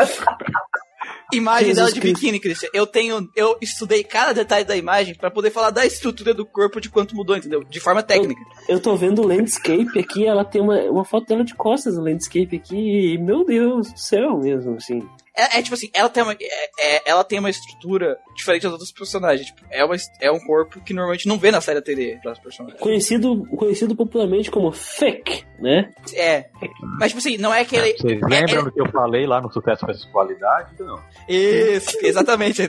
imagem 1.32 1.68
Jesus 1.68 1.76
dela 1.76 1.92
de 1.92 2.00
Cristo. 2.00 2.20
biquíni, 2.20 2.40
Christian, 2.40 2.68
eu 2.72 2.86
tenho, 2.86 3.28
eu 3.34 3.56
estudei 3.60 4.04
cada 4.04 4.32
detalhe 4.32 4.64
da 4.64 4.76
imagem 4.76 5.14
pra 5.14 5.30
poder 5.30 5.50
falar 5.50 5.70
da 5.70 5.84
estrutura 5.86 6.34
do 6.34 6.44
corpo 6.44 6.80
de 6.80 6.88
quanto 6.88 7.14
mudou, 7.14 7.36
entendeu? 7.36 7.64
De 7.64 7.80
forma 7.80 8.02
técnica. 8.02 8.40
Eu 8.68 8.80
tô 8.80 8.96
vendo 8.96 9.22
o 9.22 9.26
landscape 9.26 9.98
aqui, 9.98 10.26
ela 10.26 10.44
tem 10.44 10.60
uma, 10.60 10.78
uma 10.90 11.04
foto 11.04 11.26
dela 11.26 11.44
de 11.44 11.54
costas 11.54 11.96
no 11.96 12.04
landscape 12.04 12.56
aqui, 12.56 13.14
e, 13.14 13.18
meu 13.18 13.44
Deus 13.44 13.92
do 13.92 13.98
céu 13.98 14.38
mesmo, 14.38 14.76
assim. 14.76 15.02
É, 15.40 15.58
é 15.58 15.62
tipo 15.62 15.74
assim, 15.74 15.90
ela 15.94 16.08
tem, 16.08 16.22
uma, 16.22 16.32
é- 16.32 16.70
é- 16.96 17.02
ela 17.10 17.24
tem 17.24 17.38
uma 17.38 17.50
estrutura 17.50 18.16
diferente 18.36 18.62
das 18.62 18.72
outras 18.72 18.92
personagens. 18.92 19.46
Tipo, 19.46 19.62
é, 19.70 19.84
uma, 19.84 19.96
é 20.20 20.30
um 20.30 20.40
corpo 20.40 20.80
que 20.80 20.92
normalmente 20.94 21.26
não 21.28 21.38
vê 21.38 21.50
na 21.50 21.60
série 21.60 21.80
TV 21.80 22.18
das 22.24 22.38
personagens. 22.38 22.80
Conhecido, 22.80 23.46
conhecido 23.56 23.94
popularmente 23.96 24.50
como 24.50 24.72
Fake, 24.72 25.44
né? 25.58 25.90
É. 26.14 26.46
Mas, 26.98 27.08
tipo 27.08 27.18
assim, 27.18 27.36
não 27.38 27.52
é 27.52 27.60
aquele. 27.60 27.92
Vocês 27.96 28.20
é- 28.22 28.26
lembram 28.26 28.60
é- 28.60 28.64
do 28.64 28.72
que 28.72 28.80
eu 28.80 28.90
falei 28.90 29.26
lá 29.26 29.40
no 29.40 29.52
Sucesso 29.52 29.86
versus 29.86 30.04
Qualidade? 30.12 30.70
Não. 30.78 31.00
Isso, 31.28 31.96
exatamente. 32.04 32.62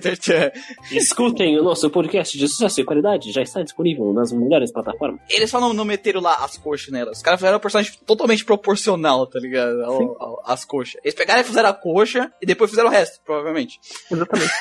Escutem 0.92 1.60
o 1.60 1.64
nosso 1.64 1.90
podcast 1.90 2.38
de 2.38 2.48
sucesso 2.48 2.82
e 2.82 2.84
qualidade, 2.84 3.32
já 3.32 3.42
está 3.42 3.62
disponível 3.62 4.12
nas 4.14 4.32
melhores 4.32 4.72
plataformas. 4.72 5.20
Eles 5.30 5.50
só 5.50 5.60
não, 5.60 5.74
não 5.74 5.86
meteram 5.86 6.22
lá 6.22 6.36
as 6.44 6.58
coxas 6.58 6.90
nela. 6.90 7.12
Os 7.12 7.22
caras 7.22 7.40
fizeram 7.40 7.58
um 7.58 7.62
personagem 7.62 7.94
totalmente 8.06 8.46
proporcional, 8.46 9.26
tá 9.28 9.40
ligado? 9.40 9.82
Ao- 9.84 10.22
ao- 10.22 10.42
As 10.46 10.66
coxas. 10.66 11.00
Eles 11.04 11.16
pegaram 11.16 11.42
e 11.42 11.44
fizeram 11.44 11.70
a 11.70 11.74
coxa 11.74 12.32
e 12.42 12.46
depois 12.46 12.61
fizeram 12.68 12.90
o 12.90 12.92
resto, 12.92 13.20
provavelmente. 13.24 13.80
Exatamente. 14.12 14.52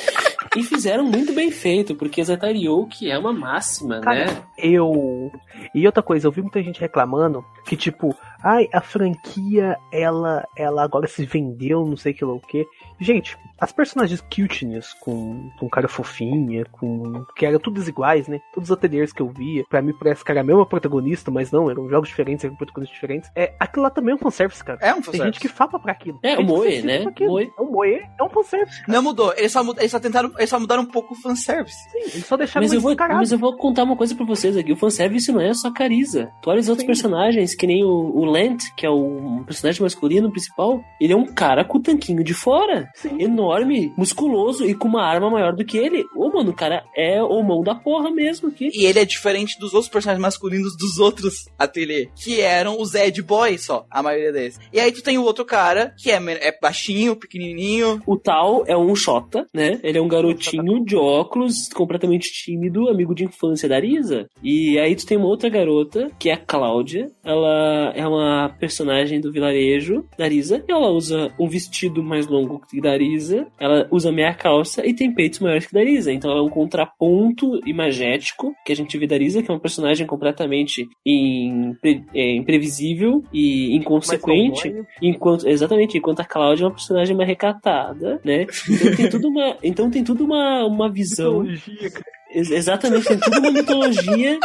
E 0.56 0.64
fizeram 0.64 1.03
muito 1.03 1.34
bem 1.34 1.52
feito, 1.52 1.95
porque 1.95 2.23
Zetariou, 2.23 2.88
é 3.03 3.18
uma 3.18 3.34
máxima, 3.34 3.99
Cara, 3.99 4.26
né? 4.26 4.44
eu. 4.57 5.32
E 5.73 5.86
outra 5.86 6.02
coisa, 6.03 6.27
eu 6.27 6.32
vi 6.32 6.41
muita 6.41 6.61
gente 6.64 6.80
reclamando 6.80 7.44
que, 7.65 7.76
tipo, 7.76 8.15
ai, 8.44 8.68
a 8.73 8.82
franquia, 8.82 9.77
ela, 9.91 10.45
ela 10.57 10.84
agora 10.84 11.07
se 11.07 11.26
vendeu, 11.26 11.86
não 11.86 11.98
sei 11.98 12.14
que 12.14 12.23
lá 12.26 12.34
o 12.34 12.40
que. 12.40 12.65
Gente, 12.99 13.38
as 13.60 13.72
personagens 13.72 14.22
cuteness, 14.22 14.94
com, 15.02 15.49
com 15.60 15.69
cara 15.69 15.88
fofinha, 15.88 16.64
com. 16.72 17.26
que 17.36 17.45
eram 17.45 17.60
todas 17.60 17.88
iguais, 17.88 18.27
né? 18.27 18.40
Todos 18.53 18.69
os 18.69 18.77
ateliês 18.77 19.11
que 19.11 19.22
eu 19.22 19.30
via, 19.30 19.64
pra 19.69 19.82
mim 19.82 19.94
parece 19.98 20.23
que 20.23 20.32
era 20.32 20.41
a 20.41 20.44
mesma 20.44 20.65
protagonista, 20.65 21.30
mas 21.32 21.52
não, 21.52 21.69
eram 21.69 21.90
jogos 21.90 22.10
diferentes, 22.10 22.45
eram 22.45 22.56
protagonistas 22.56 22.95
diferentes. 22.95 23.30
É, 23.36 23.53
aquilo 23.60 23.84
lá 23.84 23.90
também 23.90 24.11
é 24.14 24.15
um 24.15 24.19
fanservice, 24.19 24.64
cara. 24.64 24.80
É 24.82 24.94
um 24.94 25.02
Tem 25.02 25.22
gente 25.23 25.40
que 25.40 25.48
fala 25.48 25.80
pra 25.80 25.91
aquilo. 25.91 26.19
É, 26.23 26.38
o 26.38 26.44
Moe, 26.44 26.69
que 26.69 26.82
né? 26.84 27.06
Moe. 27.27 27.52
É 27.57 27.61
o 27.61 27.65
Moe, 27.72 28.02
é 28.19 28.23
um 28.23 28.30
fanservice. 28.30 28.82
Não 28.88 29.02
mudou, 29.03 29.34
eles 29.36 29.52
só, 29.52 29.64
mud- 29.64 29.77
eles 29.80 29.91
só 29.91 29.99
tentaram, 29.99 30.32
eles 30.46 30.50
só 30.50 30.60
mudaram 30.60 30.84
um 30.84 30.88
pouco 30.88 31.14
o 31.14 31.18
fanservice. 31.18 31.90
Sim, 31.92 32.00
eles 32.00 32.26
só 32.26 32.38
deixaram 32.38 32.64
Mas 32.64 32.74
eu, 32.74 32.80
vou, 32.80 32.96
mas 32.96 33.32
eu 33.32 33.38
vou 33.38 33.58
contar 33.58 33.84
uma 33.84 33.96
coisa 33.96 34.16
pra 34.16 34.26
vocês 34.26 34.56
aqui. 34.56 34.72
O 34.72 34.78
fanservice 34.78 35.32
não 35.32 35.42
é 35.42 35.54
só 35.54 35.72
Cariza. 35.72 36.32
Tu 36.42 36.50
olha 36.50 36.60
os 36.60 36.70
outros 36.70 36.84
Sim. 36.84 36.88
personagens, 36.88 37.56
que 37.56 37.68
nem 37.68 37.84
o, 37.84 37.90
o 37.90 38.26
Lent, 38.26 38.64
que 38.78 38.86
é 38.86 38.90
o 38.90 39.44
personagem 39.46 39.82
masculino 39.82 40.32
principal. 40.32 40.84
Ele 41.02 41.14
é 41.14 41.16
um 41.16 41.26
cara 41.26 41.66
com 41.66 41.78
o 41.78 41.82
tanquinho 41.82 42.24
de 42.24 42.34
fora. 42.34 42.90
Sim. 42.96 43.22
Enorme, 43.22 43.94
musculoso 43.98 44.66
e 44.66 44.76
com 44.76 44.88
uma 44.88 45.04
arma 45.04 45.30
maior 45.30 45.56
do 45.56 45.66
que 45.66 45.78
ele. 45.78 46.06
Ô, 46.16 46.30
mano, 46.30 46.52
o 46.52 46.56
cara 46.56 46.86
é 46.96 47.22
o 47.22 47.42
mão 47.44 47.62
da 47.62 47.76
porra 47.76 48.12
mesmo 48.12 48.50
aqui. 48.50 48.70
E 48.74 48.86
ele 48.86 49.00
é 49.00 49.06
diferente 49.06 49.60
dos 49.60 49.74
outros 49.74 49.92
personagens 49.92 50.22
masculinos 50.22 50.78
dos 50.78 50.98
outros 51.00 51.46
ateliê, 51.58 52.10
que 52.16 52.40
eram 52.42 52.80
os 52.80 52.94
Ed 52.94 53.22
Boys 53.22 53.66
só, 53.66 53.86
a 53.90 54.04
maioria 54.04 54.32
deles. 54.32 54.60
E 54.72 54.80
aí 54.80 54.92
tu 54.92 55.02
tem 55.02 55.18
o 55.18 55.24
outro 55.24 55.44
cara, 55.46 55.94
que 55.98 56.12
é, 56.12 56.16
é 56.16 56.58
baixinho, 56.60 57.16
pequenininho. 57.16 58.02
O 58.06 58.18
tal 58.18 58.64
é 58.68 58.78
um 58.78 58.96
Xota, 58.96 59.48
né? 59.54 59.80
Ele 59.84 59.98
é 59.98 60.02
um 60.02 60.08
garotinho 60.36 60.86
de 60.86 60.95
óculos, 60.95 61.70
completamente 61.70 62.32
tímido, 62.32 62.90
amigo 62.90 63.16
de 63.16 63.24
infância 63.26 63.68
da 63.68 63.76
Arisa. 63.76 64.28
E 64.44 64.78
aí 64.80 64.95
tu 64.95 65.06
tem 65.06 65.18
uma 65.18 65.28
outra 65.28 65.49
garota, 65.49 66.12
que 66.20 66.30
é 66.30 66.34
a 66.34 66.38
Cláudia. 66.38 67.10
Ela 67.24 67.94
é 67.95 68.07
uma 68.07 68.49
personagem 68.60 69.20
do 69.20 69.32
vilarejo 69.32 70.06
da 70.18 70.26
Arisa. 70.26 70.64
Ela 70.68 70.90
usa 70.90 71.32
um 71.40 71.48
vestido 71.48 72.03
mais 72.03 72.28
longo 72.28 72.62
que 72.70 72.82
da 72.82 72.91
Arisa. 72.91 73.48
Ela 73.60 73.88
usa 73.91 74.12
meia 74.12 74.34
calça 74.34 74.86
e 74.86 74.94
tem 74.94 75.14
peitos 75.14 75.40
maiores 75.40 75.66
que 75.66 75.74
da 75.74 75.80
Arisa. 75.80 76.12
Então 76.12 76.32
ela 76.32 76.40
é 76.40 76.44
um 76.44 76.49
contraponto 76.49 77.60
imagético 77.66 78.53
que 78.66 78.72
a 78.72 78.76
gente 78.76 78.98
vê 78.98 79.07
da 79.07 79.16
Arisa, 79.16 79.41
que 79.41 79.52
é 79.52 79.53
um 79.53 79.60
personagem 79.60 80.06
completamente 80.06 80.88
impre- 81.06 82.03
é, 82.14 82.36
imprevisível 82.36 83.24
e 83.34 83.76
inconsequente. 83.76 84.74
Enquanto, 85.02 85.48
exatamente, 85.48 85.98
enquanto 85.98 86.20
a 86.20 86.26
Cláudia 86.26 86.64
é 86.64 86.68
uma 86.68 86.74
personagem 86.74 87.16
mais 87.16 87.28
recatada, 87.28 88.20
né? 88.24 88.45
Então 88.70 88.95
tem 88.95 89.10
tudo 89.10 89.28
uma, 89.28 89.57
então 89.64 89.90
tem 89.90 90.03
tudo 90.03 90.15
uma, 90.24 90.66
uma 90.66 90.90
visão. 90.92 91.42
Mitologia, 91.44 91.92
cara. 91.92 92.06
Ex- 92.32 92.52
exatamente, 92.52 93.08
tem 93.08 93.18
tudo 93.20 93.40
uma 93.40 93.52
mitologia. 93.52 94.40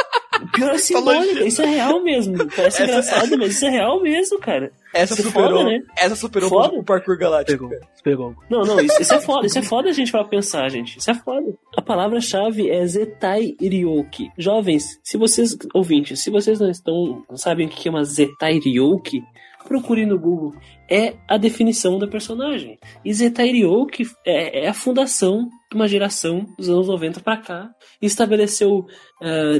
Pior 0.52 0.70
é 0.74 0.78
simbólica, 0.78 1.44
isso 1.44 1.60
é 1.62 1.66
real 1.66 2.02
mesmo. 2.02 2.36
Parece 2.38 2.82
Essa- 2.82 2.84
engraçado, 2.84 3.38
mas 3.38 3.54
isso 3.54 3.66
é 3.66 3.70
real 3.70 4.00
mesmo, 4.00 4.38
cara. 4.38 4.70
Essa 4.94 5.14
Isso 5.14 5.22
é 5.22 5.26
superou, 5.26 5.58
foda, 5.58 5.70
né? 5.70 5.80
essa 5.96 6.16
superou 6.16 6.48
Foda. 6.48 6.74
o 6.76 6.84
parkour 6.84 7.16
galáctico. 7.16 7.68
Pegou, 7.68 7.88
pegou. 8.02 8.34
Não, 8.50 8.62
não, 8.62 8.80
isso, 8.80 9.00
isso 9.00 9.14
é 9.14 9.20
foda, 9.20 9.46
isso 9.46 9.58
é 9.58 9.62
foda 9.62 9.88
a 9.88 9.92
gente 9.92 10.10
para 10.10 10.24
pensar, 10.24 10.68
gente. 10.68 10.98
Isso 10.98 11.10
é 11.10 11.14
foda. 11.14 11.52
A 11.76 11.82
palavra-chave 11.82 12.68
é 12.68 12.84
Zetai 12.86 13.54
Ryoki. 13.60 14.30
Jovens, 14.36 14.98
se 15.04 15.16
vocês, 15.16 15.56
ouvintes, 15.74 16.20
se 16.20 16.28
vocês 16.30 16.58
não 16.58 16.68
estão, 16.70 17.24
não 17.28 17.36
sabem 17.36 17.66
o 17.66 17.70
que 17.70 17.86
é 17.88 17.90
uma 17.90 18.04
Zetai 18.04 18.58
Ryoki, 18.58 19.22
procure 19.66 20.04
no 20.06 20.18
Google. 20.18 20.54
É 20.88 21.14
a 21.28 21.36
definição 21.36 21.98
da 21.98 22.06
personagem. 22.08 22.78
E 23.04 23.12
Ryoki 23.44 24.04
é, 24.26 24.64
é 24.64 24.68
a 24.68 24.74
fundação 24.74 25.48
de 25.70 25.76
uma 25.76 25.86
geração 25.86 26.46
dos 26.58 26.68
anos 26.68 26.88
90 26.88 27.20
pra 27.20 27.36
cá. 27.36 27.70
Estabeleceu, 28.02 28.84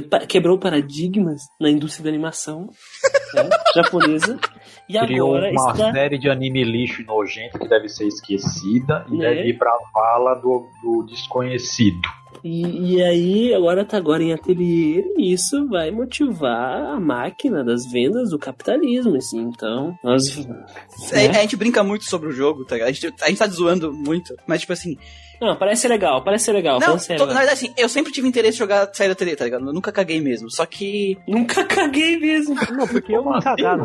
pa- 0.09 0.25
quebrou 0.25 0.57
paradigmas 0.59 1.41
na 1.59 1.69
indústria 1.69 2.03
da 2.03 2.09
animação 2.09 2.67
né, 3.33 3.49
japonesa. 3.75 4.37
E 4.89 4.99
Criou 4.99 5.35
agora 5.37 5.51
uma 5.51 5.71
está... 5.71 5.91
série 5.93 6.17
de 6.17 6.29
anime 6.29 6.63
lixo 6.65 7.03
nojento 7.05 7.57
que 7.57 7.67
deve 7.69 7.87
ser 7.87 8.07
esquecida 8.07 9.05
e 9.09 9.15
Né? 9.15 9.29
deve 9.35 9.49
ir 9.49 9.57
pra 9.57 9.71
vala 9.93 10.35
do, 10.35 10.67
do 10.83 11.05
desconhecido. 11.05 12.01
E, 12.43 12.95
e 12.95 13.03
aí, 13.03 13.53
agora 13.53 13.85
tá 13.85 13.97
agora 13.97 14.23
em 14.23 14.33
ateliê, 14.33 15.03
e 15.17 15.31
isso 15.31 15.67
vai 15.67 15.91
motivar 15.91 16.95
a 16.95 16.99
máquina 16.99 17.63
das 17.63 17.85
vendas 17.85 18.31
do 18.31 18.39
capitalismo, 18.39 19.15
assim. 19.15 19.41
Então, 19.41 19.97
nós. 20.03 20.39
A, 21.11 21.15
né? 21.15 21.29
a 21.29 21.41
gente 21.41 21.55
brinca 21.55 21.83
muito 21.83 22.05
sobre 22.05 22.29
o 22.29 22.31
jogo, 22.31 22.65
tá 22.65 22.75
ligado? 22.75 22.89
A 22.89 22.91
gente, 22.91 23.13
a 23.21 23.27
gente 23.27 23.37
tá 23.37 23.47
zoando 23.47 23.93
muito, 23.93 24.35
mas 24.47 24.61
tipo 24.61 24.73
assim. 24.73 24.97
Não, 25.41 25.55
parece 25.57 25.81
ser 25.81 25.87
legal, 25.87 26.23
parece 26.23 26.45
ser 26.45 26.51
legal. 26.53 26.79
não, 26.79 26.87
parece 26.87 27.05
ser 27.07 27.17
tô- 27.17 27.25
na 27.25 27.33
verdade, 27.33 27.53
assim, 27.53 27.73
eu 27.77 27.89
sempre 27.89 28.11
tive 28.11 28.27
interesse 28.27 28.55
em 28.55 28.59
jogar 28.59 28.89
sair 28.93 29.07
da 29.07 29.13
ateliê, 29.13 29.35
tá 29.35 29.43
ligado? 29.45 29.65
Eu 29.67 29.73
nunca 29.73 29.91
caguei 29.91 30.21
mesmo. 30.21 30.49
Só 30.51 30.65
que. 30.65 31.17
Nunca 31.27 31.63
caguei 31.65 32.17
mesmo. 32.17 32.55
Não, 32.71 32.87
porque 32.87 33.13
eu 33.15 33.23
não 33.23 33.33
assim, 33.33 33.43
cagaram. 33.43 33.83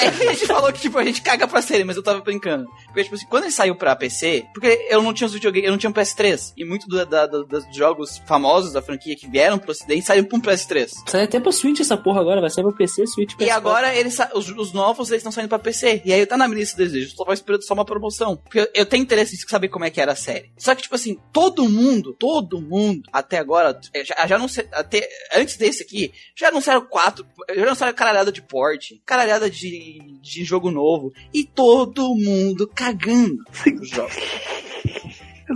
É 0.00 0.10
que 0.10 0.22
a 0.28 0.32
gente 0.32 0.46
falou 0.46 0.72
que, 0.72 0.80
tipo, 0.80 0.98
a 0.98 1.04
gente 1.04 1.22
caga 1.22 1.46
pra 1.46 1.60
série, 1.62 1.84
mas 1.84 1.96
eu 1.96 2.02
tava 2.02 2.20
brincando. 2.20 2.66
Porque, 2.86 3.02
tipo 3.04 3.14
assim, 3.14 3.26
quando 3.26 3.44
ele 3.44 3.52
saiu 3.52 3.74
pra 3.76 3.94
PC, 3.96 4.46
porque 4.54 4.86
eu 4.88 5.02
não 5.02 5.12
tinha 5.12 5.26
os 5.26 5.32
videogames, 5.34 5.66
eu 5.66 5.70
não 5.72 5.78
tinha 5.78 5.90
um 5.90 5.92
PS3. 5.92 6.52
E 6.56 6.64
muito 6.64 6.86
do- 6.88 7.04
da- 7.06 7.26
da- 7.26 7.42
dos 7.42 7.64
jogos 7.76 8.18
famosos 8.26 8.72
da 8.72 8.80
franquia 8.82 9.14
que 9.16 9.28
vieram 9.28 9.58
pro 9.58 9.70
ocidente 9.70 10.06
saíram 10.06 10.26
pra 10.26 10.38
um 10.38 10.40
PS3. 10.40 10.90
Sai 11.06 11.24
até 11.24 11.38
pra 11.40 11.52
Switch 11.52 11.80
essa 11.80 11.96
porra 11.96 12.20
agora, 12.20 12.40
vai 12.40 12.50
sair 12.50 12.64
pra 12.64 12.72
PC, 12.72 13.06
Switch, 13.06 13.34
PS4. 13.34 13.46
E 13.46 13.50
agora 13.50 13.94
eles, 13.94 14.16
os, 14.34 14.48
os 14.50 14.72
novos 14.72 15.08
eles 15.10 15.20
estão 15.20 15.32
saindo 15.32 15.48
pra 15.48 15.58
PC. 15.58 16.02
E 16.04 16.12
aí 16.12 16.24
tá 16.26 16.36
na 16.36 16.48
minha 16.48 16.60
lista 16.60 16.76
de 16.76 16.84
desejos. 16.90 17.12
Só 17.14 17.24
tava 17.24 17.34
esperando 17.34 17.62
só 17.62 17.74
uma 17.74 17.84
promoção. 17.84 18.36
Porque 18.36 18.60
eu, 18.60 18.68
eu 18.74 18.86
tenho 18.86 19.02
interesse 19.02 19.34
em 19.34 19.38
saber 19.38 19.68
como 19.68 19.84
é 19.84 19.90
que 19.90 20.00
era 20.00 20.12
a 20.12 20.16
série. 20.16 20.50
Só 20.56 20.74
que, 20.74 20.82
tipo 20.82 20.94
assim, 20.94 21.18
todo 21.32 21.68
mundo, 21.68 22.14
todo 22.14 22.60
mundo, 22.60 23.02
até 23.12 23.38
agora, 23.38 23.78
é, 23.92 24.04
já, 24.04 24.26
já 24.26 24.38
não 24.38 24.46
sei. 24.46 24.66
Até, 24.72 25.08
antes 25.34 25.56
desse 25.56 25.82
aqui, 25.82 26.12
já 26.36 26.48
anunciaram 26.48 26.86
quatro. 26.86 27.26
Já 27.54 27.62
anunciaram 27.64 27.92
caralhada 27.94 28.30
de 28.30 28.40
porte, 28.40 29.02
caralhada 29.04 29.50
de, 29.50 30.18
de 30.22 30.44
jogo 30.44 30.70
novo. 30.70 31.12
E 31.32 31.44
todo 31.44 32.14
mundo 32.14 32.70
cagando 32.72 33.36
os 33.80 33.88
jogos. 33.88 34.14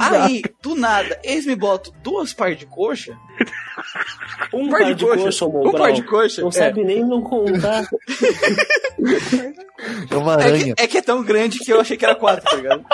Aí, 0.00 0.42
do 0.62 0.74
nada, 0.74 1.18
eles 1.24 1.46
me 1.46 1.56
botam 1.56 1.92
duas 2.02 2.34
par 2.34 2.54
de 2.54 2.66
coxa. 2.66 3.16
um 4.52 4.68
par 4.68 4.94
de 4.94 5.02
coxa, 5.02 5.46
um 5.46 5.52
Mobral. 5.52 5.72
par 5.82 5.92
de 5.94 6.02
coxa. 6.02 6.42
Não 6.42 6.48
é. 6.48 6.52
sabe 6.52 6.84
nem 6.84 7.02
não 7.04 7.22
contar. 7.22 7.88
É 10.10 10.16
uma 10.16 10.32
É 10.34 10.44
aranha. 10.44 10.74
que, 10.74 10.82
é 10.82 10.86
que 10.88 10.98
é 10.98 11.02
tão 11.02 11.22
grande 11.22 11.60
que 11.60 11.72
eu 11.72 11.80
achei 11.80 11.96
que 11.96 12.04
era 12.04 12.14
quatro, 12.16 12.44
tá 12.44 12.56
ligado? 12.56 12.84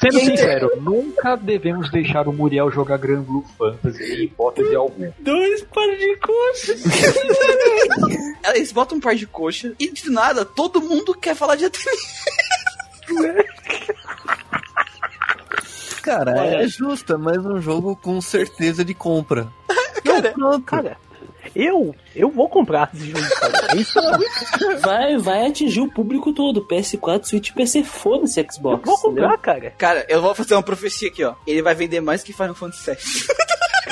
Sendo 0.00 0.18
sincero, 0.18 0.70
nunca 0.80 1.36
devemos 1.36 1.88
deixar 1.90 2.26
o 2.26 2.32
Muriel 2.32 2.72
jogar 2.72 2.98
Grand 2.98 3.22
Blue 3.22 3.44
Fantasy 3.56 4.02
em 4.02 4.24
hipótese 4.24 4.74
alguma. 4.74 5.14
Dois 5.20 5.62
par 5.62 5.86
de 5.96 6.16
coxa. 6.16 6.74
Eles 8.52 8.72
botam 8.72 8.98
um 8.98 9.00
par 9.00 9.14
de 9.14 9.26
coxa 9.28 9.72
e 9.78 9.92
de 9.92 10.10
nada 10.10 10.44
todo 10.44 10.80
mundo 10.80 11.14
quer 11.14 11.36
falar 11.36 11.54
de 11.54 11.66
ateliê. 11.66 11.96
Cara, 16.02 16.32
Olha. 16.32 16.64
é 16.64 16.66
justo, 16.66 17.14
é 17.14 17.16
mais 17.16 17.38
um 17.46 17.60
jogo 17.60 17.94
com 17.94 18.20
certeza 18.20 18.84
de 18.84 18.94
compra. 18.94 19.46
Cara, 20.04 20.32
Pronto. 20.32 20.64
Cara, 20.64 20.96
eu, 21.54 21.94
eu 22.14 22.30
vou 22.30 22.48
comprar 22.48 22.90
esse 22.94 23.06
jogo, 23.10 23.28
cara. 23.40 23.52
É 23.72 23.76
isso 23.76 24.00
Vai, 24.80 25.16
vai 25.18 25.46
atingir 25.46 25.80
o 25.80 25.90
público 25.92 26.32
todo. 26.32 26.66
PS4, 26.66 27.24
Switch, 27.24 27.52
PC, 27.52 27.84
foda-se 27.84 28.40
eu 28.40 28.46
Xbox. 28.50 28.84
vou 28.86 28.98
comprar, 28.98 29.24
entendeu? 29.24 29.38
cara. 29.40 29.70
cara, 29.76 30.06
eu 30.08 30.20
vou 30.22 30.34
fazer 30.34 30.54
uma 30.54 30.62
profecia 30.62 31.08
aqui, 31.08 31.22
ó. 31.24 31.34
Ele 31.46 31.62
vai 31.62 31.74
vender 31.74 32.00
mais 32.00 32.22
que 32.22 32.32
Final 32.32 32.54
Fantasy 32.54 32.90
VII. 32.90 33.36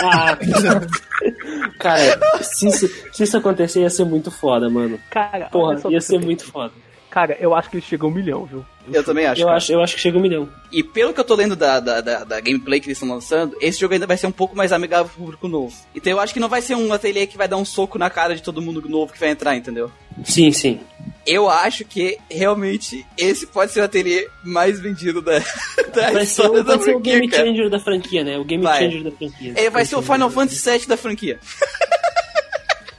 Ah, 0.02 0.36
cara, 1.78 2.18
se 2.42 2.68
isso, 2.68 2.88
se 3.12 3.22
isso 3.24 3.36
acontecer, 3.36 3.80
ia 3.80 3.90
ser 3.90 4.04
muito 4.04 4.30
foda, 4.30 4.68
mano. 4.70 4.98
Cara, 5.10 5.46
Porra, 5.46 5.78
ia 5.90 6.00
ser 6.00 6.16
eu 6.16 6.20
muito 6.20 6.44
foda. 6.44 6.72
Cara, 7.10 7.36
eu 7.40 7.54
acho 7.54 7.68
que 7.68 7.76
ele 7.76 7.84
chegou 7.84 8.08
a 8.08 8.12
um 8.12 8.14
milhão, 8.14 8.44
viu? 8.44 8.64
Eu 8.92 9.04
também 9.04 9.26
acho. 9.26 9.40
Eu 9.42 9.46
cara. 9.46 9.56
acho, 9.56 9.72
eu 9.72 9.80
acho 9.82 9.94
que 9.94 10.00
chega 10.00 10.18
um 10.18 10.20
milhão. 10.20 10.48
E 10.72 10.82
pelo 10.82 11.12
que 11.12 11.20
eu 11.20 11.24
tô 11.24 11.34
lendo 11.34 11.54
da, 11.56 11.80
da, 11.80 12.00
da, 12.00 12.24
da 12.24 12.40
gameplay 12.40 12.80
que 12.80 12.86
eles 12.88 12.96
estão 13.00 13.14
lançando, 13.14 13.56
esse 13.60 13.78
jogo 13.80 13.94
ainda 13.94 14.06
vai 14.06 14.16
ser 14.16 14.26
um 14.26 14.32
pouco 14.32 14.56
mais 14.56 14.72
amigável 14.72 15.06
pro 15.06 15.22
público 15.24 15.48
novo. 15.48 15.74
Então 15.94 16.12
eu 16.12 16.20
acho 16.20 16.32
que 16.34 16.40
não 16.40 16.48
vai 16.48 16.62
ser 16.62 16.74
um 16.74 16.92
ateliê 16.92 17.26
que 17.26 17.36
vai 17.36 17.48
dar 17.48 17.56
um 17.56 17.64
soco 17.64 17.98
na 17.98 18.08
cara 18.10 18.34
de 18.34 18.42
todo 18.42 18.62
mundo 18.62 18.86
novo 18.88 19.12
que 19.12 19.18
vai 19.20 19.30
entrar, 19.30 19.56
entendeu? 19.56 19.90
Sim, 20.24 20.50
sim. 20.52 20.80
Eu 21.26 21.48
acho 21.50 21.84
que 21.84 22.18
realmente 22.30 23.06
esse 23.16 23.46
pode 23.46 23.72
ser 23.72 23.80
o 23.80 23.84
ateliê 23.84 24.28
mais 24.44 24.80
vendido 24.80 25.20
da, 25.20 25.38
da 25.94 26.10
Vai 26.12 26.14
ser, 26.14 26.22
história 26.22 26.60
o, 26.60 26.64
da 26.64 26.76
vai 26.76 26.84
ser 26.84 26.96
o 26.96 27.00
game 27.00 27.28
cara. 27.28 27.46
changer 27.46 27.68
da 27.70 27.78
franquia, 27.78 28.24
né? 28.24 28.38
O 28.38 28.44
game 28.44 28.62
Vai. 28.62 28.84
changer 28.84 29.02
da 29.04 29.10
franquia. 29.12 29.54
Ele 29.56 29.70
vai 29.70 29.84
ser 29.84 29.96
o 29.96 30.02
Final 30.02 30.30
Fantasy 30.30 30.70
VII 30.70 30.86
da 30.86 30.96
franquia. 30.96 31.38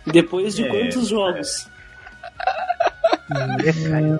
Depois 0.05 0.55
de 0.55 0.63
É, 0.63 0.67
quantos 0.67 1.07
jogos? 1.09 1.67
É. 3.35 4.19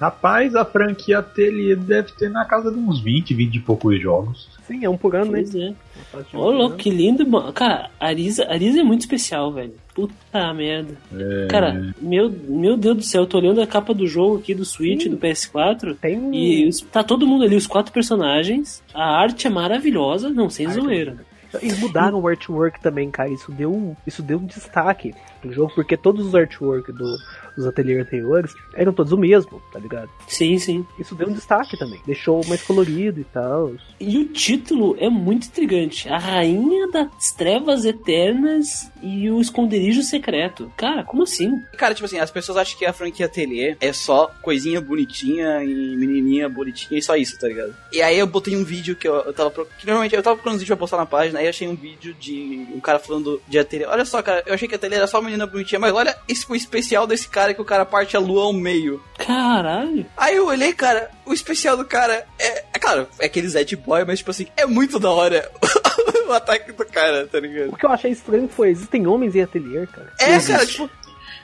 Rapaz, 0.00 0.54
a 0.56 0.64
franquia 0.64 1.18
Ateliê 1.20 1.76
deve 1.76 2.12
ter 2.12 2.28
na 2.28 2.44
casa 2.44 2.70
de 2.72 2.78
uns 2.78 3.00
20, 3.00 3.34
20 3.34 3.54
e 3.56 3.60
poucos 3.60 4.00
jogos. 4.00 4.48
Sim, 4.66 4.84
é 4.84 4.88
um 4.90 4.96
por 4.96 5.14
ano, 5.14 5.32
né? 5.32 5.42
Pois 5.42 5.54
é. 5.54 6.36
Ô, 6.36 6.50
louco, 6.50 6.76
que 6.76 6.90
lindo, 6.90 7.26
mano. 7.28 7.52
Cara, 7.52 7.88
a 8.00 8.06
Arisa, 8.06 8.44
a 8.44 8.52
Arisa 8.52 8.80
é 8.80 8.84
muito 8.84 9.00
especial, 9.02 9.52
velho. 9.52 9.74
Puta 9.94 10.52
merda. 10.54 10.94
É, 11.14 11.46
Cara, 11.48 11.94
meu, 12.00 12.30
meu 12.48 12.76
Deus 12.76 12.96
do 12.96 13.02
céu, 13.02 13.22
eu 13.22 13.26
tô 13.26 13.38
olhando 13.38 13.60
a 13.60 13.66
capa 13.66 13.92
do 13.94 14.06
jogo 14.06 14.38
aqui 14.38 14.54
do 14.54 14.64
Switch, 14.64 15.06
do 15.06 15.16
PS4. 15.16 15.96
Tem 16.00 16.18
um. 16.18 16.32
E 16.34 16.66
os- 16.68 16.80
tá 16.80 17.02
todo 17.04 17.26
mundo 17.26 17.44
ali, 17.44 17.54
os 17.56 17.66
quatro 17.66 17.92
personagens. 17.92 18.82
A 18.94 19.20
arte 19.20 19.46
é 19.46 19.50
maravilhosa, 19.50 20.30
não, 20.30 20.48
sem 20.50 20.68
zoeira. 20.70 21.16
Eles 21.60 21.78
mudaram 21.78 22.18
o 22.18 22.26
artwork 22.26 22.80
também, 22.80 23.10
cara. 23.10 23.28
Isso 23.28 23.52
deu 23.52 23.94
isso 24.06 24.22
deu 24.22 24.38
um 24.38 24.46
destaque 24.46 25.14
pro 25.42 25.52
jogo, 25.52 25.72
porque 25.74 25.96
todos 25.96 26.26
os 26.26 26.34
artwork 26.34 26.90
do, 26.92 27.16
dos 27.56 27.66
ateliês 27.66 28.00
anteriores 28.00 28.54
eram 28.74 28.92
todos 28.92 29.12
o 29.12 29.16
mesmo, 29.18 29.60
tá 29.72 29.78
ligado? 29.78 30.08
Sim, 30.26 30.58
sim. 30.58 30.86
Isso 30.98 31.14
deu 31.14 31.28
um 31.28 31.32
destaque 31.32 31.76
também. 31.78 32.00
Deixou 32.06 32.42
mais 32.46 32.62
colorido 32.62 33.20
e 33.20 33.24
tal. 33.24 33.72
E 34.00 34.16
o 34.18 34.24
título 34.28 34.96
é 34.98 35.08
muito 35.10 35.48
intrigante. 35.48 36.08
A 36.08 36.16
Rainha 36.18 36.88
das 36.90 37.32
Trevas 37.36 37.84
Eternas 37.84 38.90
e 39.02 39.28
o 39.30 39.40
Esconderijo 39.40 40.02
Secreto. 40.02 40.70
Cara, 40.76 41.02
como 41.04 41.24
assim? 41.24 41.60
Cara, 41.76 41.94
tipo 41.94 42.06
assim, 42.06 42.18
as 42.18 42.30
pessoas 42.30 42.56
acham 42.58 42.78
que 42.78 42.86
a 42.86 42.92
franquia 42.92 43.26
Ateliê 43.26 43.76
é 43.80 43.92
só 43.92 44.30
coisinha 44.40 44.80
bonitinha 44.80 45.64
e 45.64 45.96
menininha 45.96 46.48
bonitinha 46.48 46.98
e 46.98 47.02
só 47.02 47.16
isso, 47.16 47.38
tá 47.38 47.48
ligado? 47.48 47.74
E 47.92 48.00
aí 48.00 48.18
eu 48.18 48.26
botei 48.26 48.56
um 48.56 48.64
vídeo 48.64 48.94
que 48.94 49.08
eu, 49.08 49.14
eu 49.16 49.32
tava... 49.32 49.50
pro- 49.50 49.66
Que 49.78 49.86
normalmente 49.86 50.14
eu 50.14 50.22
tava 50.22 50.36
procurando 50.36 50.56
um 50.56 50.58
vídeo 50.58 50.68
pra 50.76 50.80
postar 50.80 50.96
na 50.98 51.06
página, 51.06 51.38
aí 51.40 51.46
eu 51.46 51.50
achei 51.50 51.66
um 51.66 51.74
vídeo 51.74 52.14
de 52.14 52.66
um 52.74 52.80
cara 52.80 52.98
falando 52.98 53.40
de 53.48 53.58
Ateliê. 53.58 53.86
Olha 53.86 54.04
só, 54.04 54.22
cara, 54.22 54.42
eu 54.46 54.54
achei 54.54 54.68
que 54.68 54.74
a 54.74 54.78
Ateliê 54.78 54.98
era 54.98 55.06
só 55.06 55.20
menina 55.32 55.46
bonitinha, 55.46 55.78
mas 55.78 55.92
olha 55.92 56.16
esse 56.28 56.50
o 56.50 56.54
especial 56.54 57.06
desse 57.06 57.28
cara 57.28 57.54
que 57.54 57.60
o 57.60 57.64
cara 57.64 57.84
parte 57.84 58.16
a 58.16 58.20
lua 58.20 58.44
ao 58.44 58.52
meio. 58.52 59.02
Caralho. 59.18 60.04
Aí 60.16 60.36
eu 60.36 60.46
olhei, 60.46 60.72
cara, 60.72 61.10
o 61.24 61.32
especial 61.32 61.76
do 61.76 61.84
cara 61.84 62.26
é... 62.38 62.64
É 62.74 62.78
claro, 62.78 63.08
é 63.18 63.26
aquele 63.26 63.48
Zed 63.48 63.74
Boy, 63.76 64.04
mas 64.04 64.18
tipo 64.18 64.30
assim, 64.30 64.46
é 64.56 64.66
muito 64.66 64.98
da 64.98 65.10
hora 65.10 65.50
o 66.28 66.32
ataque 66.32 66.72
do 66.72 66.84
cara, 66.84 67.26
tá 67.26 67.40
ligado? 67.40 67.70
O 67.70 67.76
que 67.76 67.86
eu 67.86 67.90
achei 67.90 68.10
estranho 68.10 68.48
foi, 68.48 68.70
existem 68.70 69.06
homens 69.06 69.34
em 69.34 69.42
ateliê, 69.42 69.86
cara. 69.86 70.12
É, 70.20 70.34
Existe. 70.34 70.52
cara, 70.52 70.66
tipo... 70.66 70.90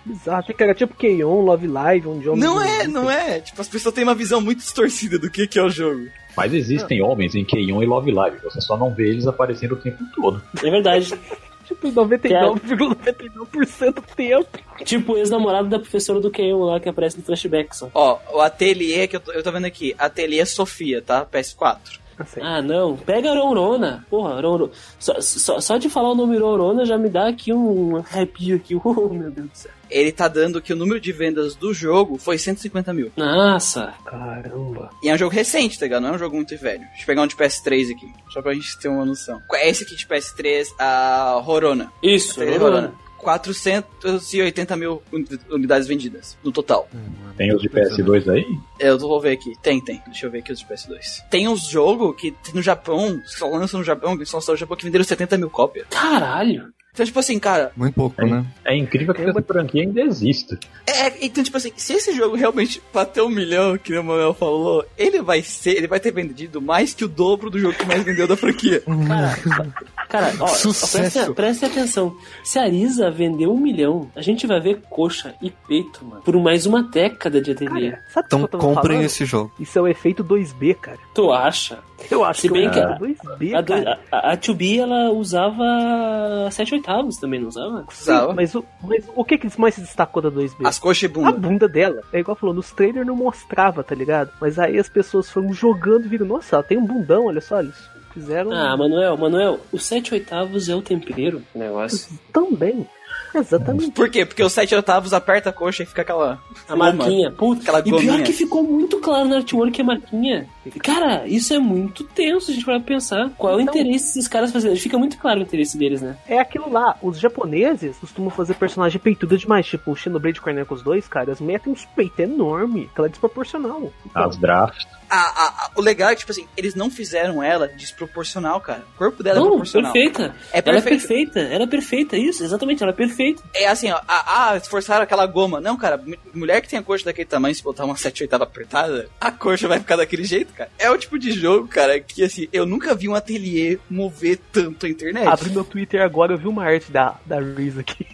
Bizarro. 0.04 0.38
Achei 0.38 0.54
que 0.54 0.62
era 0.62 0.74
tipo 0.74 0.94
K-On, 0.94 1.40
Love 1.42 1.66
Live, 1.66 2.08
onde 2.08 2.28
homens. 2.28 2.44
Não 2.44 2.62
é, 2.62 2.86
não 2.86 3.10
é. 3.10 3.40
Tipo, 3.40 3.60
as 3.60 3.68
pessoas 3.68 3.94
têm 3.94 4.04
uma 4.04 4.14
visão 4.14 4.40
muito 4.40 4.58
distorcida 4.58 5.18
do 5.18 5.30
que, 5.30 5.46
que 5.46 5.58
é 5.58 5.62
o 5.62 5.68
jogo. 5.68 6.06
Mas 6.34 6.54
existem 6.54 7.02
homens 7.02 7.34
em 7.34 7.44
Keion 7.44 7.82
e 7.82 7.86
Love 7.86 8.12
Live. 8.12 8.38
Você 8.44 8.60
só 8.60 8.76
não 8.76 8.94
vê 8.94 9.10
eles 9.10 9.26
aparecendo 9.26 9.72
o 9.72 9.76
tempo 9.76 10.02
todo. 10.14 10.40
É 10.62 10.70
verdade. 10.70 11.12
Tipo, 11.68 11.86
em 11.86 11.92
99,99% 11.92 13.94
do 13.94 14.02
tempo. 14.02 14.58
tipo 14.84 15.12
o 15.12 15.18
ex-namorado 15.18 15.68
da 15.68 15.78
professora 15.78 16.18
do 16.18 16.30
Keon 16.30 16.64
lá 16.64 16.80
que 16.80 16.88
aparece 16.88 17.18
no 17.18 17.22
flashback 17.22 17.76
só. 17.76 17.90
Ó, 17.92 18.18
o 18.32 18.40
ateliê 18.40 19.06
que 19.06 19.16
eu 19.16 19.20
tô, 19.20 19.32
eu 19.32 19.42
tô 19.42 19.52
vendo 19.52 19.66
aqui, 19.66 19.94
ateliê 19.98 20.46
Sofia, 20.46 21.02
tá? 21.02 21.26
PS4. 21.26 22.00
Assim, 22.18 22.40
Ah, 22.42 22.60
não. 22.60 22.96
Pega 22.96 23.30
a 23.30 23.34
Rorona. 23.34 24.04
Porra, 24.10 24.40
Rorona. 24.40 24.70
Só, 24.98 25.20
só, 25.20 25.60
só 25.60 25.76
de 25.78 25.88
falar 25.88 26.10
o 26.10 26.14
nome 26.14 26.36
Rorona 26.38 26.84
já 26.84 26.98
me 26.98 27.08
dá 27.08 27.28
aqui 27.28 27.52
um 27.52 27.96
arrepio 27.96 28.56
aqui. 28.56 28.74
Oh, 28.84 29.08
meu 29.08 29.30
Deus 29.30 29.48
do 29.48 29.56
céu. 29.56 29.70
Ele 29.90 30.12
tá 30.12 30.28
dando 30.28 30.60
que 30.60 30.72
o 30.72 30.76
número 30.76 31.00
de 31.00 31.12
vendas 31.12 31.54
do 31.54 31.72
jogo 31.72 32.18
foi 32.18 32.36
150 32.36 32.92
mil. 32.92 33.10
Nossa. 33.16 33.94
Caramba. 34.04 34.90
E 35.02 35.08
é 35.08 35.14
um 35.14 35.18
jogo 35.18 35.32
recente, 35.34 35.78
tá 35.78 35.86
ligado? 35.86 36.02
Não 36.02 36.10
é 36.10 36.12
um 36.12 36.18
jogo 36.18 36.36
muito 36.36 36.56
velho. 36.58 36.80
Deixa 36.80 37.02
eu 37.02 37.06
pegar 37.06 37.22
um 37.22 37.26
de 37.26 37.36
PS3 37.36 37.94
aqui, 37.96 38.12
só 38.30 38.42
pra 38.42 38.52
gente 38.54 38.78
ter 38.78 38.88
uma 38.88 39.04
noção. 39.04 39.40
É 39.54 39.68
esse 39.68 39.84
aqui 39.84 39.96
de 39.96 40.06
PS3? 40.06 40.66
A 40.78 41.40
Rorona. 41.42 41.90
Isso, 42.02 42.38
Rorona. 42.58 42.92
480 43.18 44.76
mil 44.76 45.02
uni- 45.12 45.26
unidades 45.50 45.86
vendidas 45.86 46.36
no 46.42 46.50
total. 46.52 46.88
Tem 47.36 47.54
os 47.54 47.60
de 47.62 47.68
PS2 47.68 48.28
aí? 48.32 48.44
Eu 48.80 48.98
vou 48.98 49.20
ver 49.20 49.32
aqui. 49.32 49.52
Tem, 49.62 49.80
tem. 49.80 50.00
Deixa 50.06 50.26
eu 50.26 50.30
ver 50.30 50.38
aqui 50.38 50.52
os 50.52 50.58
de 50.60 50.66
PS2. 50.66 51.22
Tem 51.30 51.46
uns 51.48 51.68
jogos 51.68 52.16
que 52.20 52.34
no 52.54 52.62
Japão, 52.62 53.20
só 53.26 53.48
lançam 53.48 53.78
no 53.80 53.84
Japão, 53.84 54.16
que 54.16 54.26
só 54.26 54.38
lançam 54.38 54.54
no 54.54 54.58
Japão, 54.58 54.76
que 54.76 54.84
venderam 54.84 55.04
70 55.04 55.36
mil 55.38 55.50
cópias. 55.50 55.86
Caralho. 55.90 56.72
Então, 56.90 57.06
tipo 57.06 57.18
assim, 57.20 57.38
cara, 57.38 57.70
Muito 57.76 57.94
pouco, 57.94 58.26
né? 58.26 58.44
É 58.64 58.74
incrível 58.76 59.14
que 59.14 59.22
essa 59.22 59.40
franquia 59.40 59.82
ainda 59.82 60.00
exista. 60.00 60.58
É, 60.84 61.24
então, 61.24 61.44
tipo 61.44 61.56
assim, 61.56 61.70
se 61.76 61.92
esse 61.92 62.12
jogo 62.12 62.34
realmente 62.34 62.82
bater 62.92 63.22
um 63.22 63.28
milhão, 63.28 63.78
que 63.78 63.96
o 63.96 64.02
Manuel 64.02 64.34
falou, 64.34 64.84
ele 64.96 65.22
vai 65.22 65.40
ser, 65.42 65.76
ele 65.76 65.86
vai 65.86 66.00
ter 66.00 66.10
vendido 66.12 66.60
mais 66.60 66.94
que 66.94 67.04
o 67.04 67.08
dobro 67.08 67.50
do 67.50 67.58
jogo 67.60 67.74
que 67.78 67.84
mais 67.86 68.02
vendeu 68.02 68.26
da 68.26 68.36
franquia. 68.36 68.82
Cara, 69.06 69.38
ó, 70.40 70.44
ó, 70.44 70.46
preste, 70.46 71.32
preste 71.34 71.64
atenção. 71.64 72.16
Se 72.42 72.58
a 72.58 72.62
Arisa 72.62 73.10
vender 73.10 73.46
um 73.46 73.58
milhão, 73.58 74.10
a 74.16 74.22
gente 74.22 74.46
vai 74.46 74.60
ver 74.60 74.80
coxa 74.88 75.34
e 75.42 75.50
peito, 75.50 76.04
mano, 76.04 76.22
por 76.22 76.36
mais 76.40 76.66
uma 76.66 76.82
década 76.82 77.40
de 77.40 77.52
ateliê. 77.52 77.90
Cara, 77.90 78.02
sabe 78.12 78.24
o 78.24 78.26
Então 78.26 78.38
que 78.40 78.44
eu 78.44 78.48
tava 78.48 78.62
comprem 78.64 78.84
falando? 78.96 79.04
esse 79.06 79.24
jogo. 79.24 79.52
Isso 79.60 79.78
é 79.78 79.82
o 79.82 79.88
efeito 79.88 80.24
2B, 80.24 80.74
cara. 80.76 80.98
Tu 81.14 81.30
acha? 81.32 81.78
Eu 82.10 82.24
acho 82.24 82.42
Se 82.42 82.48
que 82.48 82.54
bem 82.54 82.66
é 82.66 82.68
o 82.68 82.72
que 82.72 82.78
efeito 82.78 83.22
2B, 83.26 83.54
A, 83.54 83.62
cara. 83.62 84.00
a, 84.12 84.32
a 84.32 84.36
2B, 84.36 84.78
ela 84.78 85.10
usava 85.10 86.48
7 86.50 86.74
oitavos 86.74 87.16
também, 87.16 87.40
não 87.40 87.48
usava? 87.48 87.84
Usava. 87.90 88.32
mas, 88.34 88.54
o, 88.54 88.64
mas 88.82 89.04
o 89.14 89.24
que 89.24 89.36
que 89.38 89.60
mais 89.60 89.74
se 89.74 89.80
destacou 89.80 90.22
da 90.22 90.30
2B? 90.30 90.64
As 90.64 90.78
coxas 90.78 91.02
e 91.02 91.06
A 91.06 91.08
bunda. 91.08 91.32
bunda 91.32 91.68
dela. 91.68 92.02
É 92.12 92.20
igual 92.20 92.36
falou, 92.36 92.54
nos 92.54 92.70
trailers 92.70 93.06
não 93.06 93.16
mostrava, 93.16 93.82
tá 93.82 93.94
ligado? 93.94 94.30
Mas 94.40 94.58
aí 94.58 94.78
as 94.78 94.88
pessoas 94.88 95.30
foram 95.30 95.52
jogando 95.52 96.04
e 96.06 96.08
viram, 96.08 96.26
nossa, 96.26 96.56
ela 96.56 96.62
tem 96.62 96.78
um 96.78 96.86
bundão, 96.86 97.26
olha 97.26 97.40
só, 97.40 97.60
eles 97.60 97.74
fizeram 98.18 98.52
Ah, 98.52 98.76
Manuel, 98.76 99.16
Manuel, 99.16 99.60
o 99.72 99.78
7 99.78 100.14
oitavos 100.14 100.68
é 100.68 100.74
o 100.74 100.82
tempero 100.82 101.42
do 101.54 101.58
negócio. 101.58 102.18
também. 102.32 102.86
Exatamente. 103.34 103.90
Por 103.90 104.08
quê? 104.08 104.24
Porque 104.24 104.42
os 104.42 104.52
sete 104.52 104.74
oitavos 104.74 105.12
aperta 105.12 105.50
a 105.50 105.52
coxa 105.52 105.82
e 105.82 105.86
fica 105.86 106.00
aquela. 106.00 106.40
A 106.66 106.74
marquinha, 106.74 107.30
puta. 107.30 107.60
Aquela 107.60 107.80
E 107.80 107.82
pior 108.02 108.22
que 108.22 108.32
ficou 108.32 108.62
muito 108.62 108.98
claro 109.00 109.28
no 109.28 109.36
artwork 109.36 109.80
a 109.80 109.84
marquinha. 109.84 110.48
Cara, 110.82 111.26
isso 111.26 111.52
é 111.52 111.58
muito 111.58 112.04
tenso, 112.04 112.50
a 112.50 112.54
gente 112.54 112.64
vai 112.64 112.80
pensar. 112.80 113.30
Qual 113.36 113.52
é 113.52 113.56
o 113.56 113.60
Então- 113.60 113.74
interesse 113.74 114.06
desses 114.14 114.28
caras 114.28 114.50
fazendo? 114.50 114.76
Fica 114.76 114.96
muito 114.98 115.18
claro 115.18 115.40
o 115.40 115.42
interesse 115.42 115.76
deles, 115.76 116.00
né? 116.00 116.16
É 116.26 116.38
aquilo 116.38 116.72
lá, 116.72 116.96
os 117.02 117.18
japoneses 117.20 117.98
costumam 117.98 118.30
fazer 118.30 118.54
personagem 118.54 118.98
peituda 118.98 119.36
demais, 119.36 119.66
tipo 119.66 119.90
o 119.90 119.96
Xenoblade 119.96 120.40
Chronicles 120.40 120.82
2, 120.82 121.06
cara, 121.06 121.26
eles 121.26 121.40
metem 121.40 121.72
uns 121.72 121.84
peitos 121.84 122.18
enormes, 122.20 122.88
aquela 122.90 123.08
é 123.08 123.10
desproporcional. 123.10 123.92
Então, 124.06 124.22
As 124.24 124.36
drafts. 124.38 124.86
A, 125.10 125.16
a- 125.16 125.48
a- 125.66 125.70
o 125.74 125.80
legal 125.80 126.10
é 126.10 126.14
que, 126.14 126.20
tipo 126.20 126.32
assim, 126.32 126.46
eles 126.56 126.74
não 126.74 126.90
fizeram 126.90 127.42
ela 127.42 127.68
desproporcional, 127.68 128.60
cara. 128.60 128.84
O 128.94 128.98
corpo 128.98 129.22
dela 129.22 129.38
é 129.38 129.40
não, 129.40 129.48
proporcional. 129.48 129.92
perfeita. 129.92 130.34
É 130.52 130.62
Ela 130.64 130.78
é 130.78 130.82
perfeita, 130.82 131.40
ela 131.40 131.64
é 131.64 131.66
perfeita, 131.66 132.16
isso, 132.16 132.44
exatamente, 132.44 132.82
ela 132.82 132.92
é 132.92 132.94
perfeita. 132.94 133.42
É 133.54 133.66
assim, 133.68 133.90
ó, 133.90 134.00
ah, 134.06 134.56
esforçaram 134.60 135.02
aquela 135.02 135.26
goma. 135.26 135.60
Não, 135.60 135.76
cara, 135.76 135.96
mu- 135.96 136.16
mulher 136.34 136.60
que 136.60 136.68
tem 136.68 136.78
a 136.78 136.82
coxa 136.82 137.04
daquele 137.04 137.26
tamanho, 137.28 137.54
se 137.54 137.62
botar 137.62 137.84
uma 137.84 137.96
7 137.96 138.22
oitava 138.22 138.44
apertada, 138.44 139.08
a 139.20 139.30
coxa 139.30 139.66
vai 139.68 139.78
ficar 139.78 139.96
daquele 139.96 140.24
jeito, 140.24 140.52
cara. 140.52 140.70
É 140.78 140.90
o 140.90 140.98
tipo 140.98 141.18
de 141.18 141.32
jogo, 141.32 141.68
cara, 141.68 141.98
que 142.00 142.22
assim, 142.22 142.48
eu 142.52 142.66
nunca 142.66 142.94
vi 142.94 143.08
um 143.08 143.14
ateliê 143.14 143.78
mover 143.90 144.38
tanto 144.52 144.86
a 144.86 144.88
internet. 144.88 145.26
Abri 145.26 145.50
meu 145.50 145.64
Twitter 145.64 146.02
agora, 146.02 146.32
eu 146.32 146.38
vi 146.38 146.48
uma 146.48 146.64
arte 146.64 146.90
da, 146.92 147.16
da 147.24 147.40
Reese 147.40 147.80
aqui. 147.80 148.06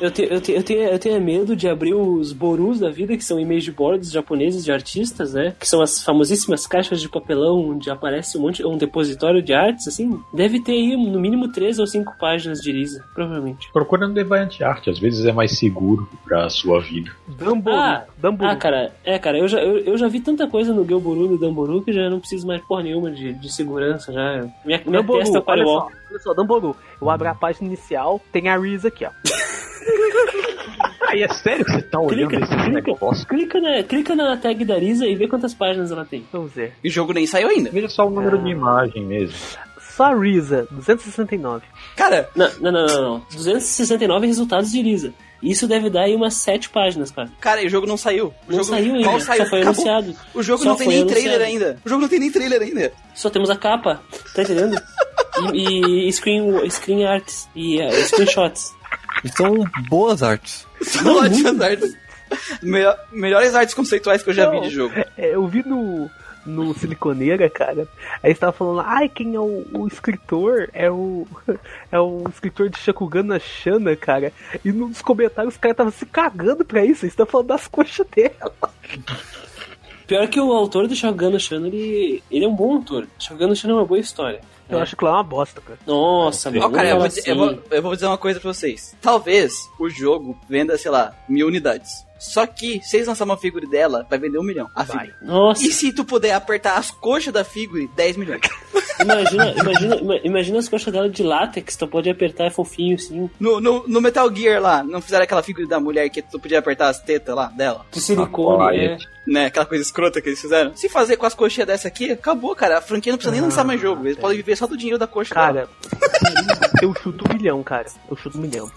Eu, 0.00 0.10
te, 0.10 0.22
eu, 0.30 0.40
te, 0.40 0.52
eu, 0.52 0.62
tenho, 0.62 0.82
eu 0.82 0.98
tenho 0.98 1.20
medo 1.20 1.56
de 1.56 1.68
abrir 1.68 1.94
os 1.94 2.32
borus 2.32 2.78
da 2.78 2.90
vida, 2.90 3.16
que 3.16 3.24
são 3.24 3.38
image 3.40 3.70
boards 3.70 4.10
japoneses 4.10 4.64
de 4.64 4.70
artistas, 4.72 5.34
né? 5.34 5.54
Que 5.58 5.68
são 5.68 5.80
as 5.80 6.02
famosíssimas 6.02 6.66
caixas 6.66 7.00
de 7.00 7.08
papelão 7.08 7.70
onde 7.70 7.90
aparece 7.90 8.38
um 8.38 8.42
monte, 8.42 8.64
um 8.64 8.76
depositório 8.76 9.42
de 9.42 9.52
artes, 9.52 9.88
assim. 9.88 10.20
Deve 10.32 10.60
ter 10.60 10.72
aí 10.72 10.96
no 10.96 11.18
mínimo 11.18 11.50
três 11.52 11.78
ou 11.78 11.86
cinco 11.86 12.12
páginas 12.18 12.60
de 12.60 12.70
Lisa, 12.72 13.04
provavelmente. 13.14 13.68
Procura 13.72 14.06
no 14.06 14.14
Deviant 14.14 14.60
Art, 14.62 14.88
às 14.88 14.98
vezes 14.98 15.24
é 15.24 15.32
mais 15.32 15.58
seguro 15.58 16.08
pra 16.24 16.48
sua 16.48 16.80
vida. 16.80 17.10
Dumbo, 17.26 17.70
Ah, 17.70 18.04
Dumbo. 18.18 18.44
Ah, 18.44 18.56
cara, 18.56 18.92
é, 19.04 19.18
cara, 19.18 19.38
eu 19.38 19.48
já, 19.48 19.60
eu, 19.60 19.78
eu 19.78 19.96
já 19.96 20.08
vi 20.08 20.20
tanta 20.20 20.46
coisa 20.46 20.72
no 20.72 20.86
Gelboru 20.86 21.26
e 21.26 21.28
no 21.30 21.38
Damboru 21.38 21.82
que 21.82 21.92
já 21.92 22.08
não 22.08 22.20
preciso 22.20 22.46
mais 22.46 22.62
porra 22.62 22.82
nenhuma 22.82 23.10
de, 23.10 23.32
de 23.32 23.52
segurança, 23.52 24.12
já. 24.12 24.46
Minha, 24.64 24.82
minha 24.86 25.04
testa 25.04 25.38
é 25.38 25.40
o 25.40 25.88
olha 26.10 26.18
só, 26.18 26.30
só, 26.30 26.34
Dumbo, 26.34 26.76
eu 27.00 27.10
abro 27.10 27.28
a 27.28 27.34
página 27.34 27.66
inicial, 27.66 28.20
tem 28.32 28.48
a 28.48 28.58
Reese 28.58 28.86
aqui, 28.88 29.04
ó. 29.04 29.10
Aí 31.08 31.22
é 31.22 31.28
sério 31.28 31.64
que 31.64 31.72
você 31.72 31.82
tá 31.82 31.98
olhando 31.98 32.28
Clica, 32.28 32.44
esse 32.44 32.54
clica, 32.54 32.70
negócio? 32.92 33.26
clica, 33.26 33.60
na, 33.60 33.82
clica 33.82 34.14
na 34.14 34.36
tag 34.36 34.62
da 34.64 34.76
Lisa 34.76 35.06
e 35.06 35.14
vê 35.16 35.26
quantas 35.26 35.54
páginas 35.54 35.90
ela 35.90 36.04
tem. 36.04 36.26
Vamos 36.30 36.52
ver. 36.52 36.74
E 36.84 36.88
o 36.88 36.90
jogo 36.90 37.14
nem 37.14 37.26
saiu 37.26 37.48
ainda. 37.48 37.70
Veja 37.70 37.88
só 37.88 38.06
o 38.06 38.10
número 38.10 38.36
de 38.38 38.50
imagem 38.50 39.04
mesmo. 39.06 39.34
Só 39.80 40.04
a 40.12 40.14
Risa, 40.14 40.68
269. 40.70 41.64
Cara, 41.96 42.28
Não, 42.36 42.48
não, 42.60 42.70
não, 42.72 42.86
não, 42.86 43.02
não. 43.02 43.18
269 43.32 44.26
resultados 44.26 44.70
de 44.70 44.82
Lisa. 44.82 45.14
Isso 45.42 45.66
deve 45.66 45.88
dar 45.88 46.02
aí 46.02 46.14
umas 46.14 46.34
7 46.34 46.68
páginas, 46.68 47.10
cara. 47.10 47.30
cara, 47.40 47.62
e 47.62 47.66
o 47.66 47.70
jogo 47.70 47.86
não 47.86 47.96
saiu. 47.96 48.26
O 48.46 48.50
Não 48.52 48.58
jogo, 48.58 48.64
saiu 48.64 48.94
ainda, 48.94 49.08
qual 49.08 49.20
só 49.20 49.26
saiu? 49.26 49.46
foi 49.46 49.60
Acabou. 49.62 49.88
anunciado. 49.88 50.16
O 50.34 50.42
jogo 50.42 50.62
Só 50.62 50.68
não 50.70 50.76
tem 50.76 50.88
nem 50.88 51.06
trailer 51.06 51.40
anunciado. 51.40 51.64
ainda. 51.64 51.80
O 51.84 51.88
jogo 51.88 52.02
não 52.02 52.08
tem 52.08 52.18
nem 52.20 52.30
trailer 52.30 52.60
ainda. 52.62 52.92
Só 53.14 53.30
temos 53.30 53.48
a 53.48 53.56
capa, 53.56 54.02
tá 54.34 54.42
entendendo? 54.42 54.76
E, 55.54 56.08
e 56.08 56.12
screen, 56.12 56.68
screen 56.70 57.04
arts 57.04 57.48
e 57.54 57.80
uh, 57.80 57.92
screenshots. 58.04 58.74
Então, 59.24 59.54
boas 59.88 60.22
artes. 60.22 60.66
São 60.82 61.16
ótimas 61.16 61.60
artes. 61.60 61.96
Melhor- 62.62 62.98
melhores 63.10 63.54
artes 63.54 63.74
conceituais 63.74 64.22
que 64.22 64.30
eu 64.30 64.34
já 64.34 64.50
vi 64.50 64.60
de 64.60 64.70
jogo. 64.70 64.94
É, 65.16 65.34
eu 65.34 65.46
vi 65.46 65.66
no, 65.66 66.10
no 66.46 66.74
Siliconeira, 66.74 67.48
cara. 67.50 67.88
Aí 68.22 68.30
estava 68.32 68.52
falando, 68.52 68.80
ai, 68.80 69.08
quem 69.08 69.34
é 69.34 69.40
o, 69.40 69.66
o 69.72 69.86
escritor? 69.88 70.68
É 70.72 70.90
o. 70.90 71.26
É 71.90 71.98
o 71.98 72.22
escritor 72.28 72.68
de 72.68 72.78
Shakugana 72.78 73.38
Shana, 73.40 73.96
cara. 73.96 74.30
E 74.62 74.70
nos 74.70 75.00
comentários 75.00 75.54
os 75.54 75.58
caras 75.60 75.72
estavam 75.74 75.92
se 75.92 76.04
cagando 76.04 76.62
pra 76.64 76.84
isso. 76.84 77.04
Eles 77.06 77.12
estão 77.14 77.24
falando 77.24 77.46
das 77.46 77.66
coxas 77.66 78.06
dela. 78.14 78.52
Pior 80.06 80.28
que 80.28 80.38
o 80.38 80.52
autor 80.52 80.86
do 80.86 80.94
Shogun 80.94 81.38
Shana, 81.38 81.66
ele, 81.68 82.22
ele 82.30 82.44
é 82.44 82.48
um 82.48 82.54
bom 82.54 82.74
autor. 82.76 83.06
Shogun 83.18 83.54
Shana 83.54 83.72
é 83.72 83.76
uma 83.78 83.86
boa 83.86 83.98
história. 84.00 84.40
Eu 84.68 84.78
É. 84.78 84.82
acho 84.82 84.96
que 84.96 85.04
lá 85.04 85.10
é 85.10 85.14
uma 85.14 85.22
bosta, 85.22 85.60
cara. 85.60 85.78
Nossa, 85.86 86.50
Ó, 86.50 86.52
mano. 86.52 86.70
cara, 86.72 86.88
eu 86.88 86.98
não 86.98 86.98
vou, 86.98 87.06
eu, 87.06 87.08
assim. 87.20 87.34
vou, 87.34 87.62
eu 87.70 87.82
vou 87.82 87.94
dizer 87.94 88.06
uma 88.06 88.18
coisa 88.18 88.38
pra 88.40 88.52
vocês. 88.52 88.94
Talvez 89.00 89.52
o 89.80 89.88
jogo 89.88 90.38
venda, 90.48 90.76
sei 90.76 90.90
lá, 90.90 91.14
mil 91.28 91.46
unidades. 91.46 92.06
Só 92.18 92.46
que, 92.46 92.80
se 92.82 92.96
eles 92.96 93.06
lançarem 93.08 93.30
uma 93.30 93.38
figura 93.38 93.66
dela, 93.66 94.06
vai 94.10 94.18
vender 94.18 94.38
um 94.38 94.42
milhão. 94.42 94.68
A 94.74 94.82
Vai. 94.82 95.06
figura. 95.06 95.16
Nossa, 95.22 95.62
E 95.64 95.72
se 95.72 95.92
tu 95.92 96.04
puder 96.04 96.32
apertar 96.32 96.76
as 96.76 96.90
coxas 96.90 97.32
da 97.32 97.44
figura, 97.44 97.86
10 97.94 98.16
milhões. 98.16 98.40
imagina, 99.00 99.52
imagina, 99.52 99.96
ima- 99.96 100.20
imagina 100.24 100.58
as 100.58 100.68
coxas 100.68 100.92
dela 100.92 101.08
de 101.08 101.22
látex, 101.22 101.76
tu 101.76 101.86
pode 101.86 102.10
apertar, 102.10 102.46
é 102.46 102.50
fofinho 102.50 102.96
assim. 102.96 103.30
No, 103.38 103.60
no, 103.60 103.84
no 103.86 104.00
Metal 104.00 104.34
Gear 104.34 104.60
lá, 104.60 104.82
não 104.82 105.00
fizeram 105.00 105.22
aquela 105.24 105.42
figura 105.42 105.66
da 105.68 105.78
mulher 105.78 106.08
que 106.10 106.20
tu 106.20 106.38
podia 106.40 106.58
apertar 106.58 106.88
as 106.88 107.00
tetas 107.00 107.34
lá 107.34 107.46
dela? 107.46 107.86
De 107.92 108.00
silicone, 108.00 108.76
é. 108.78 108.98
Né? 109.26 109.46
Aquela 109.46 109.66
coisa 109.66 109.82
escrota 109.84 110.20
que 110.20 110.28
eles 110.30 110.40
fizeram. 110.40 110.74
Se 110.74 110.88
fazer 110.88 111.16
com 111.18 111.26
as 111.26 111.34
coxinhas 111.34 111.66
dessa 111.66 111.86
aqui, 111.86 112.10
acabou, 112.12 112.56
cara. 112.56 112.78
A 112.78 112.80
franquia 112.80 113.12
não 113.12 113.18
precisa 113.18 113.32
nem 113.32 113.40
lançar 113.42 113.62
mais 113.64 113.80
jogo. 113.80 114.06
Eles 114.06 114.16
podem 114.18 114.38
viver 114.38 114.56
só 114.56 114.66
do 114.66 114.76
dinheiro 114.76 114.98
da 114.98 115.06
coxa 115.06 115.34
dela. 115.34 115.46
Cara, 115.46 115.68
eu 116.82 116.94
chuto 116.94 117.24
um 117.30 117.36
milhão, 117.36 117.62
cara. 117.62 117.86
Eu 118.10 118.16
chuto 118.16 118.38
um 118.38 118.40
milhão. 118.40 118.70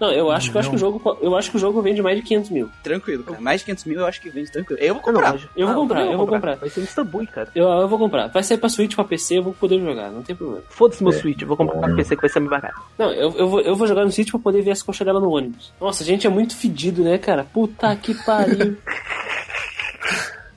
Não, 0.00 0.12
eu 0.12 0.30
acho, 0.30 0.50
que, 0.50 0.56
eu 0.56 0.60
acho 0.60 0.70
que 0.70 0.76
o 0.76 0.78
jogo, 0.78 1.18
eu 1.20 1.36
acho 1.36 1.50
que 1.50 1.56
o 1.56 1.60
jogo 1.60 1.80
vende 1.80 2.02
mais 2.02 2.16
de 2.16 2.22
500 2.22 2.50
mil. 2.50 2.70
Tranquilo, 2.82 3.24
cara. 3.24 3.40
Mais 3.40 3.60
de 3.60 3.66
500 3.66 3.84
mil 3.84 4.00
eu 4.00 4.06
acho 4.06 4.20
que 4.20 4.30
vende 4.30 4.50
tranquilo. 4.50 4.80
Eu 4.80 4.94
vou 4.94 5.02
não, 5.06 5.12
comprar. 5.12 5.34
Eu 5.56 5.66
vou 5.66 5.74
ah, 5.74 5.78
comprar, 5.78 6.06
eu 6.06 6.18
vou 6.18 6.26
comprar. 6.26 6.56
Vai 6.56 6.68
ser 6.68 6.80
um 6.80 6.84
Istambul, 6.84 7.26
cara. 7.26 7.50
Eu, 7.54 7.68
eu 7.68 7.88
vou 7.88 7.98
comprar. 7.98 8.28
Vai 8.28 8.42
sair 8.42 8.58
pra 8.58 8.68
Switch, 8.68 8.94
pra 8.94 9.04
PC, 9.04 9.38
eu 9.38 9.42
vou 9.42 9.52
poder 9.52 9.80
jogar, 9.80 10.10
não 10.10 10.22
tem 10.22 10.34
problema. 10.34 10.62
Foda-se 10.68 11.02
meu 11.02 11.12
Switch, 11.12 11.40
eu 11.42 11.48
vou 11.48 11.56
comprar 11.56 11.78
pra 11.78 11.94
PC 11.94 12.16
que 12.16 12.22
vai 12.22 12.30
ser 12.30 12.40
mais 12.40 12.50
barato. 12.50 12.80
Não, 12.98 13.12
eu, 13.12 13.34
eu, 13.36 13.48
vou, 13.48 13.60
eu 13.60 13.76
vou 13.76 13.86
jogar 13.86 14.04
no 14.04 14.12
Switch 14.12 14.30
pra 14.30 14.40
poder 14.40 14.62
ver 14.62 14.72
as 14.72 14.82
coxas 14.82 15.04
dela 15.04 15.20
no 15.20 15.30
ônibus. 15.30 15.72
Nossa, 15.80 16.02
a 16.02 16.06
gente 16.06 16.26
é 16.26 16.30
muito 16.30 16.56
fedido, 16.56 17.02
né, 17.02 17.18
cara? 17.18 17.44
Puta 17.44 17.94
que 17.96 18.14
pariu. 18.14 18.76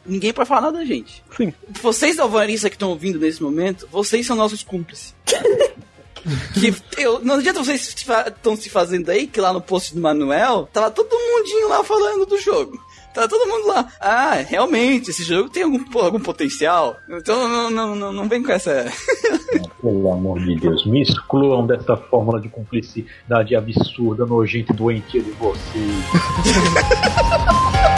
Ninguém 0.05 0.31
pode 0.31 0.47
falar 0.47 0.61
nada 0.61 0.77
da 0.77 0.85
gente. 0.85 1.23
Sim. 1.35 1.51
Vocês 1.81 2.19
alvaristas 2.19 2.69
que 2.69 2.75
estão 2.75 2.89
ouvindo 2.89 3.19
nesse 3.19 3.41
momento, 3.41 3.87
vocês 3.91 4.25
são 4.25 4.35
nossos 4.35 4.63
cúmplices. 4.63 5.15
que 6.53 6.73
eu, 6.97 7.19
não 7.23 7.35
adianta 7.35 7.63
vocês 7.63 7.87
estão 7.87 8.55
se 8.55 8.69
fazendo 8.69 9.09
aí, 9.09 9.27
que 9.27 9.39
lá 9.39 9.53
no 9.53 9.61
post 9.61 9.93
do 9.93 10.01
Manuel, 10.01 10.67
tava 10.71 10.91
todo 10.91 11.09
mundinho 11.09 11.69
lá 11.69 11.83
falando 11.83 12.25
do 12.25 12.37
jogo. 12.37 12.79
Tava 13.13 13.29
todo 13.29 13.47
mundo 13.47 13.67
lá. 13.67 13.87
Ah, 13.99 14.43
realmente, 14.45 15.09
esse 15.09 15.23
jogo 15.23 15.49
tem 15.49 15.63
algum, 15.63 15.79
algum 15.99 16.19
potencial. 16.19 16.97
Então 17.09 17.47
não, 17.47 17.71
não, 17.71 17.95
não, 17.95 18.11
não 18.11 18.27
vem 18.27 18.43
com 18.43 18.51
essa. 18.51 18.91
Pelo 19.81 20.11
amor 20.11 20.39
de 20.39 20.55
Deus, 20.55 20.85
me 20.85 21.01
excluam 21.01 21.65
dessa 21.65 21.95
fórmula 21.95 22.41
de 22.41 22.49
cumplicidade 22.49 23.55
absurda, 23.55 24.25
nojenta 24.25 24.73
e 24.73 24.75
doentia 24.75 25.21
de 25.21 25.31
vocês. 25.31 25.63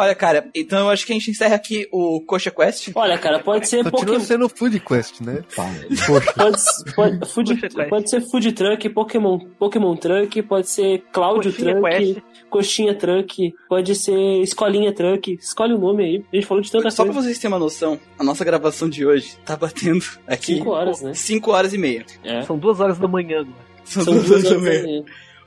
Olha, 0.00 0.14
cara, 0.14 0.48
então 0.54 0.78
eu 0.80 0.88
acho 0.90 1.04
que 1.06 1.12
a 1.12 1.14
gente 1.14 1.30
encerra 1.30 1.56
aqui 1.56 1.86
o 1.92 2.20
Coxa 2.22 2.50
Quest. 2.50 2.90
Olha, 2.94 3.18
cara, 3.18 3.38
pode 3.40 3.68
ser 3.68 3.84
Continua 3.84 4.00
Pokémon. 4.00 4.20
sendo 4.20 4.48
Food 4.48 4.80
Quest, 4.80 5.20
né? 5.20 5.42
Pode, 5.54 6.32
pode, 6.94 7.26
food, 7.28 7.58
pode 7.88 8.10
ser 8.10 8.20
Food 8.22 8.52
Truck, 8.52 8.88
Pokémon, 8.90 9.38
Pokémon 9.58 9.96
Truck, 9.96 10.42
pode 10.42 10.68
ser 10.68 11.02
Cláudio 11.12 11.52
Coxinha 11.52 11.74
Truck, 11.80 11.96
Quest. 11.98 12.20
Coxinha 12.48 12.94
Truck, 12.94 13.54
pode 13.68 13.94
ser 13.94 14.40
Escolinha 14.42 14.92
Truck. 14.92 15.32
Escolhe 15.34 15.74
o 15.74 15.78
nome 15.78 16.04
aí. 16.04 16.24
A 16.32 16.36
gente 16.36 16.46
falou 16.46 16.62
de 16.62 16.70
tanta 16.70 16.90
Só 16.90 17.04
pra 17.04 17.12
coisa. 17.12 17.26
vocês 17.28 17.38
terem 17.38 17.52
uma 17.54 17.58
noção, 17.60 17.98
a 18.18 18.24
nossa 18.24 18.44
gravação 18.44 18.88
de 18.88 19.04
hoje 19.06 19.36
tá 19.44 19.56
batendo 19.56 20.04
aqui. 20.26 20.54
Cinco 20.54 20.70
horas, 20.70 21.02
né? 21.02 21.14
5 21.14 21.50
horas 21.50 21.72
e 21.74 21.78
meia. 21.78 22.04
É. 22.24 22.42
São 22.42 22.56
duas 22.58 22.80
horas 22.80 22.98
da 22.98 23.06
manhã 23.08 23.40
agora. 23.40 23.70
São, 23.84 24.04
São 24.04 24.14
duas 24.14 24.26
duas 24.26 24.44
horas 24.44 24.50
e 24.50 24.54
horas, 24.54 24.62
meia. 24.62 24.82
da 24.82 24.86
manhã. 24.88 25.04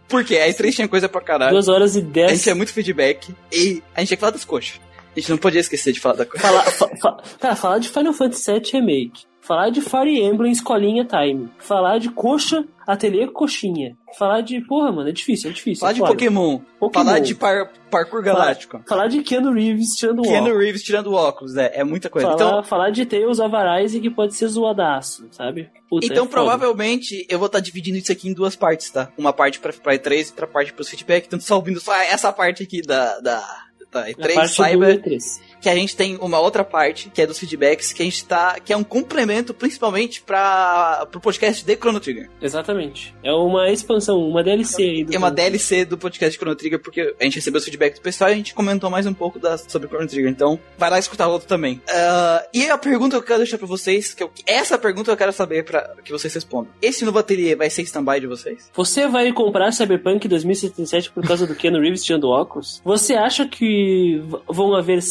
Por 0.07 0.23
quê? 0.23 0.37
A 0.37 0.47
E3 0.47 0.73
tinha 0.75 0.87
coisa 0.87 1.09
pra 1.09 1.21
caralho. 1.21 1.51
duas 1.51 1.67
horas 1.67 1.95
e 1.95 1.99
A 1.99 2.01
dez. 2.01 2.31
gente 2.31 2.43
tinha 2.43 2.55
muito 2.55 2.71
feedback. 2.73 3.33
E 3.51 3.81
a 3.95 3.99
gente 3.99 4.09
tinha 4.09 4.17
que 4.17 4.21
falar 4.21 4.31
das 4.31 4.45
coxas. 4.45 4.79
A 5.15 5.19
gente 5.19 5.29
não 5.29 5.37
podia 5.37 5.59
esquecer 5.61 5.91
de 5.93 5.99
falar 5.99 6.15
da 6.15 6.25
coxa. 6.25 6.39
Falar, 6.47 6.63
fa- 6.63 6.89
fa- 7.01 7.17
cara, 7.39 7.55
falar 7.55 7.77
de 7.79 7.89
Final 7.89 8.13
Fantasy 8.13 8.51
VII 8.51 8.61
Remake. 8.73 9.23
Falar 9.41 9.69
de 9.71 9.81
Fire 9.81 10.21
Emblem 10.23 10.53
Escolinha 10.53 11.03
Time. 11.05 11.49
Falar 11.59 11.97
de 11.99 12.09
Coxa, 12.09 12.63
Ateliê 12.87 13.27
Coxinha. 13.27 13.97
Falar 14.17 14.39
de. 14.39 14.61
Porra, 14.61 14.89
mano, 14.89 15.09
é 15.09 15.11
difícil, 15.11 15.49
é 15.49 15.53
difícil. 15.53 15.81
Falar 15.81 15.91
é 15.91 15.93
de 15.95 15.99
foda. 15.99 16.11
Pokémon. 16.13 16.59
Pokémon. 16.79 17.03
Falar 17.05 17.19
de 17.19 17.35
par- 17.35 17.69
parkour 17.91 18.23
galáctico. 18.23 18.81
Falar 18.87 19.07
de 19.09 19.21
Keanu 19.21 19.51
Reeves 19.51 19.89
tirando 19.97 20.19
o 20.19 20.21
Keanu 20.23 20.45
óculos. 20.47 20.63
Reeves 20.63 20.83
tirando 20.83 21.07
o 21.07 21.13
óculos, 21.13 21.57
é, 21.57 21.71
é 21.75 21.83
muita 21.83 22.09
coisa. 22.09 22.29
Falar, 22.29 22.35
Então, 22.41 22.63
falar 22.63 22.89
de 22.91 23.05
Tails 23.05 23.39
of 23.39 23.53
Arise 23.53 23.99
que 23.99 24.09
pode 24.09 24.33
ser 24.33 24.47
zoadaço, 24.47 25.27
sabe? 25.31 25.69
Puta, 25.89 26.05
então 26.05 26.23
é 26.23 26.27
provavelmente 26.29 27.25
eu 27.29 27.37
vou 27.37 27.47
estar 27.47 27.59
dividindo 27.59 27.97
isso 27.97 28.13
aqui 28.13 28.29
em 28.29 28.33
duas 28.33 28.55
partes, 28.55 28.89
tá? 28.91 29.11
Uma 29.17 29.33
parte 29.33 29.59
pra, 29.59 29.73
pra 29.73 29.93
E3 29.95 30.27
e 30.27 30.29
outra 30.29 30.47
parte 30.47 30.71
pros 30.71 30.87
feedback. 30.89 31.25
Então 31.25 31.39
só 31.39 31.55
ouvindo 31.57 31.81
só 31.81 31.93
essa 31.95 32.31
parte 32.31 32.63
aqui 32.63 32.81
da, 32.81 33.19
da, 33.19 33.45
da 33.93 34.01
A 34.01 34.09
E3, 34.11 34.33
parte 34.33 34.55
saiba 34.55 34.93
do 34.93 34.99
E3. 34.99 35.39
Que 35.63 35.69
a 35.69 35.75
gente 35.75 35.95
tem 35.95 36.17
uma 36.19 36.39
outra 36.39 36.63
parte, 36.63 37.09
que 37.09 37.21
é 37.21 37.25
dos 37.25 37.39
feedbacks, 37.39 37.93
que 37.93 38.01
a 38.01 38.05
gente 38.05 38.25
tá. 38.25 38.59
que 38.59 38.73
é 38.73 38.77
um 38.77 38.83
complemento 38.83 39.53
principalmente 39.53 40.21
para 40.21 41.07
pro 41.09 41.21
podcast 41.21 41.63
de 41.65 41.75
Chrono 41.77 41.99
Trigger. 42.01 42.29
Exatamente. 42.41 43.15
É 43.23 43.31
uma 43.31 43.71
expansão, 43.71 44.19
uma 44.19 44.43
DLC 44.43 44.83
aí. 44.83 45.03
Do 45.05 45.15
É 45.15 45.17
uma 45.17 45.31
DLC 45.31 45.85
do 45.85 45.97
podcast 45.97 46.31
de 46.33 46.37
Chrono 46.37 46.55
Trigger, 46.55 46.79
porque 46.79 47.15
a 47.19 47.23
gente 47.23 47.35
recebeu 47.35 47.59
os 47.59 47.63
feedbacks 47.63 47.99
do 47.99 48.03
pessoal 48.03 48.29
e 48.29 48.33
a 48.33 48.35
gente 48.35 48.53
comentou 48.53 48.89
mais 48.89 49.05
um 49.05 49.13
pouco 49.13 49.39
das, 49.39 49.65
sobre 49.69 49.87
Chrono 49.87 50.05
Trigger. 50.07 50.29
Então, 50.29 50.59
vai 50.77 50.89
lá 50.89 50.99
escutar 50.99 51.27
o 51.27 51.31
outro 51.31 51.47
também. 51.47 51.81
Ah, 51.89 52.45
e 52.53 52.69
a 52.69 52.77
pergunta 52.77 53.15
que 53.15 53.23
eu 53.23 53.27
quero 53.27 53.39
deixar 53.39 53.57
pra 53.57 53.65
vocês, 53.67 54.13
que 54.13 54.21
eu- 54.21 54.31
essa 54.45 54.77
pergunta 54.77 55.11
eu 55.11 55.17
quero 55.17 55.31
saber 55.31 55.63
para 55.63 55.95
que 56.03 56.11
vocês 56.11 56.33
respondam. 56.33 56.73
Esse 56.81 57.05
novo 57.05 57.19
ateliê 57.19 57.55
vai 57.55 57.69
ser 57.69 57.83
stand-by 57.83 58.19
de 58.19 58.27
vocês? 58.27 58.69
Você 58.75 59.07
vai 59.07 59.31
comprar 59.31 59.71
Cyberpunk 59.71 60.27
2077 60.27 61.11
por 61.11 61.25
causa 61.25 61.47
do 61.47 61.55
Keanu 61.55 61.79
Reeves 61.79 62.03
tirando 62.03 62.27
óculos? 62.27 62.81
Você 62.83 63.13
acha 63.13 63.47
que 63.47 64.21
vão 64.49 64.75
haver 64.75 65.01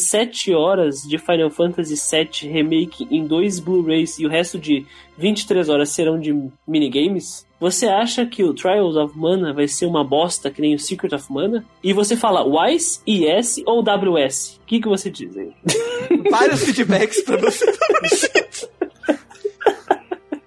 7 0.43 0.53
horas 0.53 1.01
de 1.03 1.17
Final 1.17 1.49
Fantasy 1.49 1.95
VII 1.95 2.51
Remake 2.51 3.07
em 3.09 3.25
dois 3.25 3.59
Blu-rays 3.59 4.19
e 4.19 4.25
o 4.25 4.29
resto 4.29 4.59
de 4.59 4.85
23 5.17 5.69
horas 5.69 5.89
serão 5.89 6.19
de 6.19 6.35
minigames? 6.67 7.47
Você 7.59 7.87
acha 7.87 8.25
que 8.25 8.43
o 8.43 8.53
Trials 8.53 8.97
of 8.97 9.17
Mana 9.17 9.53
vai 9.53 9.67
ser 9.69 9.85
uma 9.85 10.03
bosta 10.03 10.51
que 10.51 10.61
nem 10.61 10.75
o 10.75 10.79
Secret 10.79 11.15
of 11.15 11.31
Mana? 11.31 11.63
E 11.81 11.93
você 11.93 12.17
fala 12.17 12.43
WISE, 12.43 12.99
IS 13.07 13.63
ou 13.65 13.81
WS? 13.81 14.59
O 14.61 14.65
que, 14.65 14.81
que 14.81 14.87
você 14.87 15.09
diz 15.09 15.35
aí? 15.37 15.53
Vários 16.29 16.63
feedbacks 16.63 17.21
pra 17.21 17.37
você. 17.37 17.65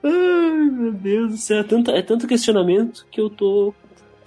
Ai, 0.04 0.70
meu 0.70 0.92
Deus 0.92 1.30
do 1.30 1.38
céu. 1.38 1.60
É 1.60 1.62
tanto, 1.62 1.90
é 1.90 2.02
tanto 2.02 2.26
questionamento 2.26 3.06
que 3.10 3.20
eu 3.20 3.30
tô 3.30 3.72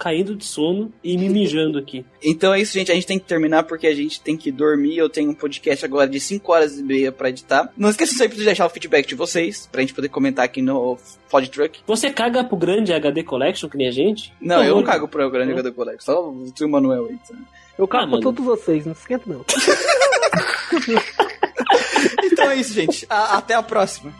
caindo 0.00 0.34
de 0.34 0.44
sono 0.44 0.92
e 1.04 1.16
me 1.16 1.28
mijando 1.28 1.78
aqui. 1.78 2.04
Então 2.22 2.52
é 2.52 2.60
isso, 2.60 2.74
gente. 2.74 2.90
A 2.92 2.94
gente 2.94 3.06
tem 3.06 3.18
que 3.18 3.24
terminar 3.24 3.62
porque 3.64 3.86
a 3.86 3.94
gente 3.94 4.20
tem 4.20 4.36
que 4.36 4.50
dormir. 4.52 4.96
Eu 4.98 5.08
tenho 5.08 5.30
um 5.30 5.34
podcast 5.34 5.84
agora 5.84 6.06
de 6.08 6.20
5 6.20 6.52
horas 6.52 6.78
e 6.78 6.82
meia 6.82 7.10
pra 7.10 7.28
editar. 7.30 7.72
Não 7.76 7.88
esqueça 7.88 8.14
sempre 8.14 8.36
de 8.36 8.44
deixar 8.44 8.66
o 8.66 8.68
feedback 8.70 9.06
de 9.06 9.14
vocês, 9.14 9.66
pra 9.72 9.80
gente 9.80 9.94
poder 9.94 10.08
comentar 10.10 10.44
aqui 10.44 10.60
no 10.60 10.98
Pod 11.30 11.48
Truck. 11.50 11.80
Você 11.86 12.10
caga 12.10 12.44
pro 12.44 12.56
grande 12.56 12.92
HD 12.92 13.22
Collection, 13.22 13.68
que 13.70 13.76
nem 13.78 13.88
a 13.88 13.90
gente? 13.90 14.32
Não, 14.40 14.56
Por 14.56 14.64
eu 14.66 14.76
não 14.76 14.82
cago 14.82 15.08
pro 15.08 15.30
grande 15.30 15.52
Hum. 15.54 15.62
do 15.62 15.72
colega, 15.72 15.98
só 16.00 16.28
o 16.30 16.50
tio 16.52 16.68
Manuel 16.68 17.06
aí. 17.06 17.16
tá? 17.26 17.34
Eu 17.78 17.88
cago 17.88 18.04
Ah, 18.04 18.06
pra 18.06 18.10
mano. 18.18 18.22
todos 18.22 18.44
vocês, 18.44 18.84
não 18.84 18.92
esquenta 18.92 19.24
não. 19.26 19.44
Então 22.24 22.50
é 22.50 22.56
isso, 22.56 22.72
gente. 22.72 23.06
A- 23.08 23.38
até 23.38 23.54
a 23.54 23.62
próxima. 23.62 24.12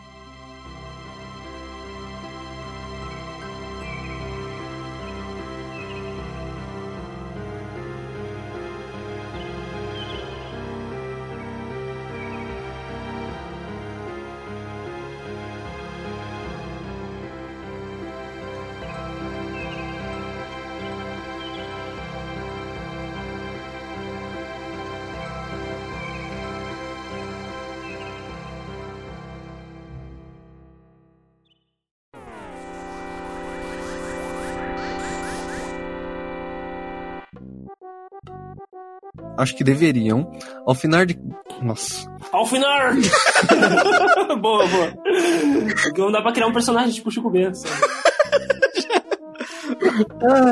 Acho 39.41 39.55
que 39.55 39.63
deveriam, 39.63 40.31
ao 40.65 40.73
final 40.75 41.05
de. 41.05 41.17
Nossa. 41.61 42.09
Ao 42.31 42.45
final! 42.45 42.93
boa, 44.39 44.65
boa. 44.67 44.93
Não 45.97 46.11
dá 46.11 46.21
pra 46.21 46.31
criar 46.31 46.47
um 46.47 46.53
personagem 46.53 46.91
tipo 46.93 47.11
Chico 47.11 47.29
Bento. 47.29 47.57
sabe? 47.57 47.75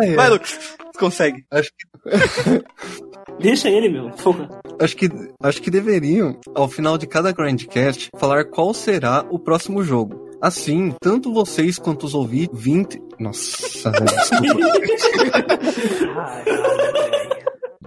Ai, 0.01 0.15
Vai, 0.15 0.29
Lucas. 0.29 0.59
Consegue. 0.97 1.45
acho, 1.51 1.69
Deixa 3.39 3.69
ele, 3.69 3.87
meu. 3.87 4.09
Porra. 4.11 4.49
acho, 4.81 4.97
que, 4.97 5.09
acho 5.41 5.61
que 5.61 5.71
deveriam, 5.71 6.37
ao 6.53 6.67
final 6.67 6.97
de 6.97 7.07
cada 7.07 7.31
Grandcast, 7.31 8.09
falar 8.17 8.43
qual 8.45 8.73
será 8.73 9.25
o 9.29 9.39
próximo 9.39 9.81
jogo. 9.83 10.27
Assim, 10.41 10.93
tanto 11.01 11.33
vocês 11.33 11.77
quanto 11.77 12.05
os 12.05 12.13
ouvintes. 12.13 12.49
20. 12.61 13.01
Nossa, 13.19 13.91
velho, 13.91 14.05
desculpa. 14.05 15.59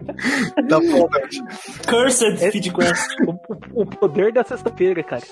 Velho. 0.06 0.68
Tá 0.68 0.78
Nath. 0.80 1.86
Cursed 1.86 2.38
Feed 2.50 2.70
Quest. 2.72 3.06
o, 3.26 3.82
o- 3.82 3.86
poder 3.86 4.32
da 4.32 4.42
sexta-feira, 4.44 5.02
cara. 5.02 5.22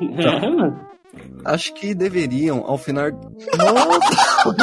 Mano. 0.00 0.80
Acho 1.44 1.72
que 1.74 1.94
deveriam, 1.94 2.62
ao 2.66 2.76
final. 2.78 3.10
Nossa! 3.56 4.56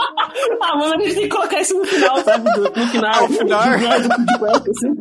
Ah, 0.62 0.76
mano, 0.76 0.94
a 0.94 0.98
gente 1.00 1.14
tem 1.14 1.22
que 1.24 1.28
colocar 1.28 1.60
isso 1.60 1.76
no 1.76 1.84
final, 1.84 2.16
sabe? 2.22 2.44
Do- 2.52 2.62
No 2.74 2.86
final. 2.88 3.14
Ao 3.22 3.28
final. 3.28 3.62
Do 3.72 3.78
final 3.78 4.00
do 4.00 4.14
Feed 4.14 4.38
Quest, 4.38 4.68
assim. 4.70 4.96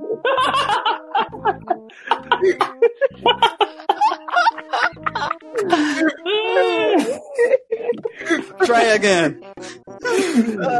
Try 8.66 8.92
again. 8.94 9.40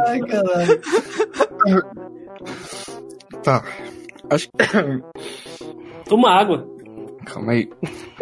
Ai, 0.06 0.20
caralho. 0.20 0.80
Tá. 3.42 3.64
Acho 4.30 4.48
que. 4.48 4.52
Toma 6.08 6.30
água. 6.30 6.66
Calma 7.24 7.52
aí. 7.52 7.68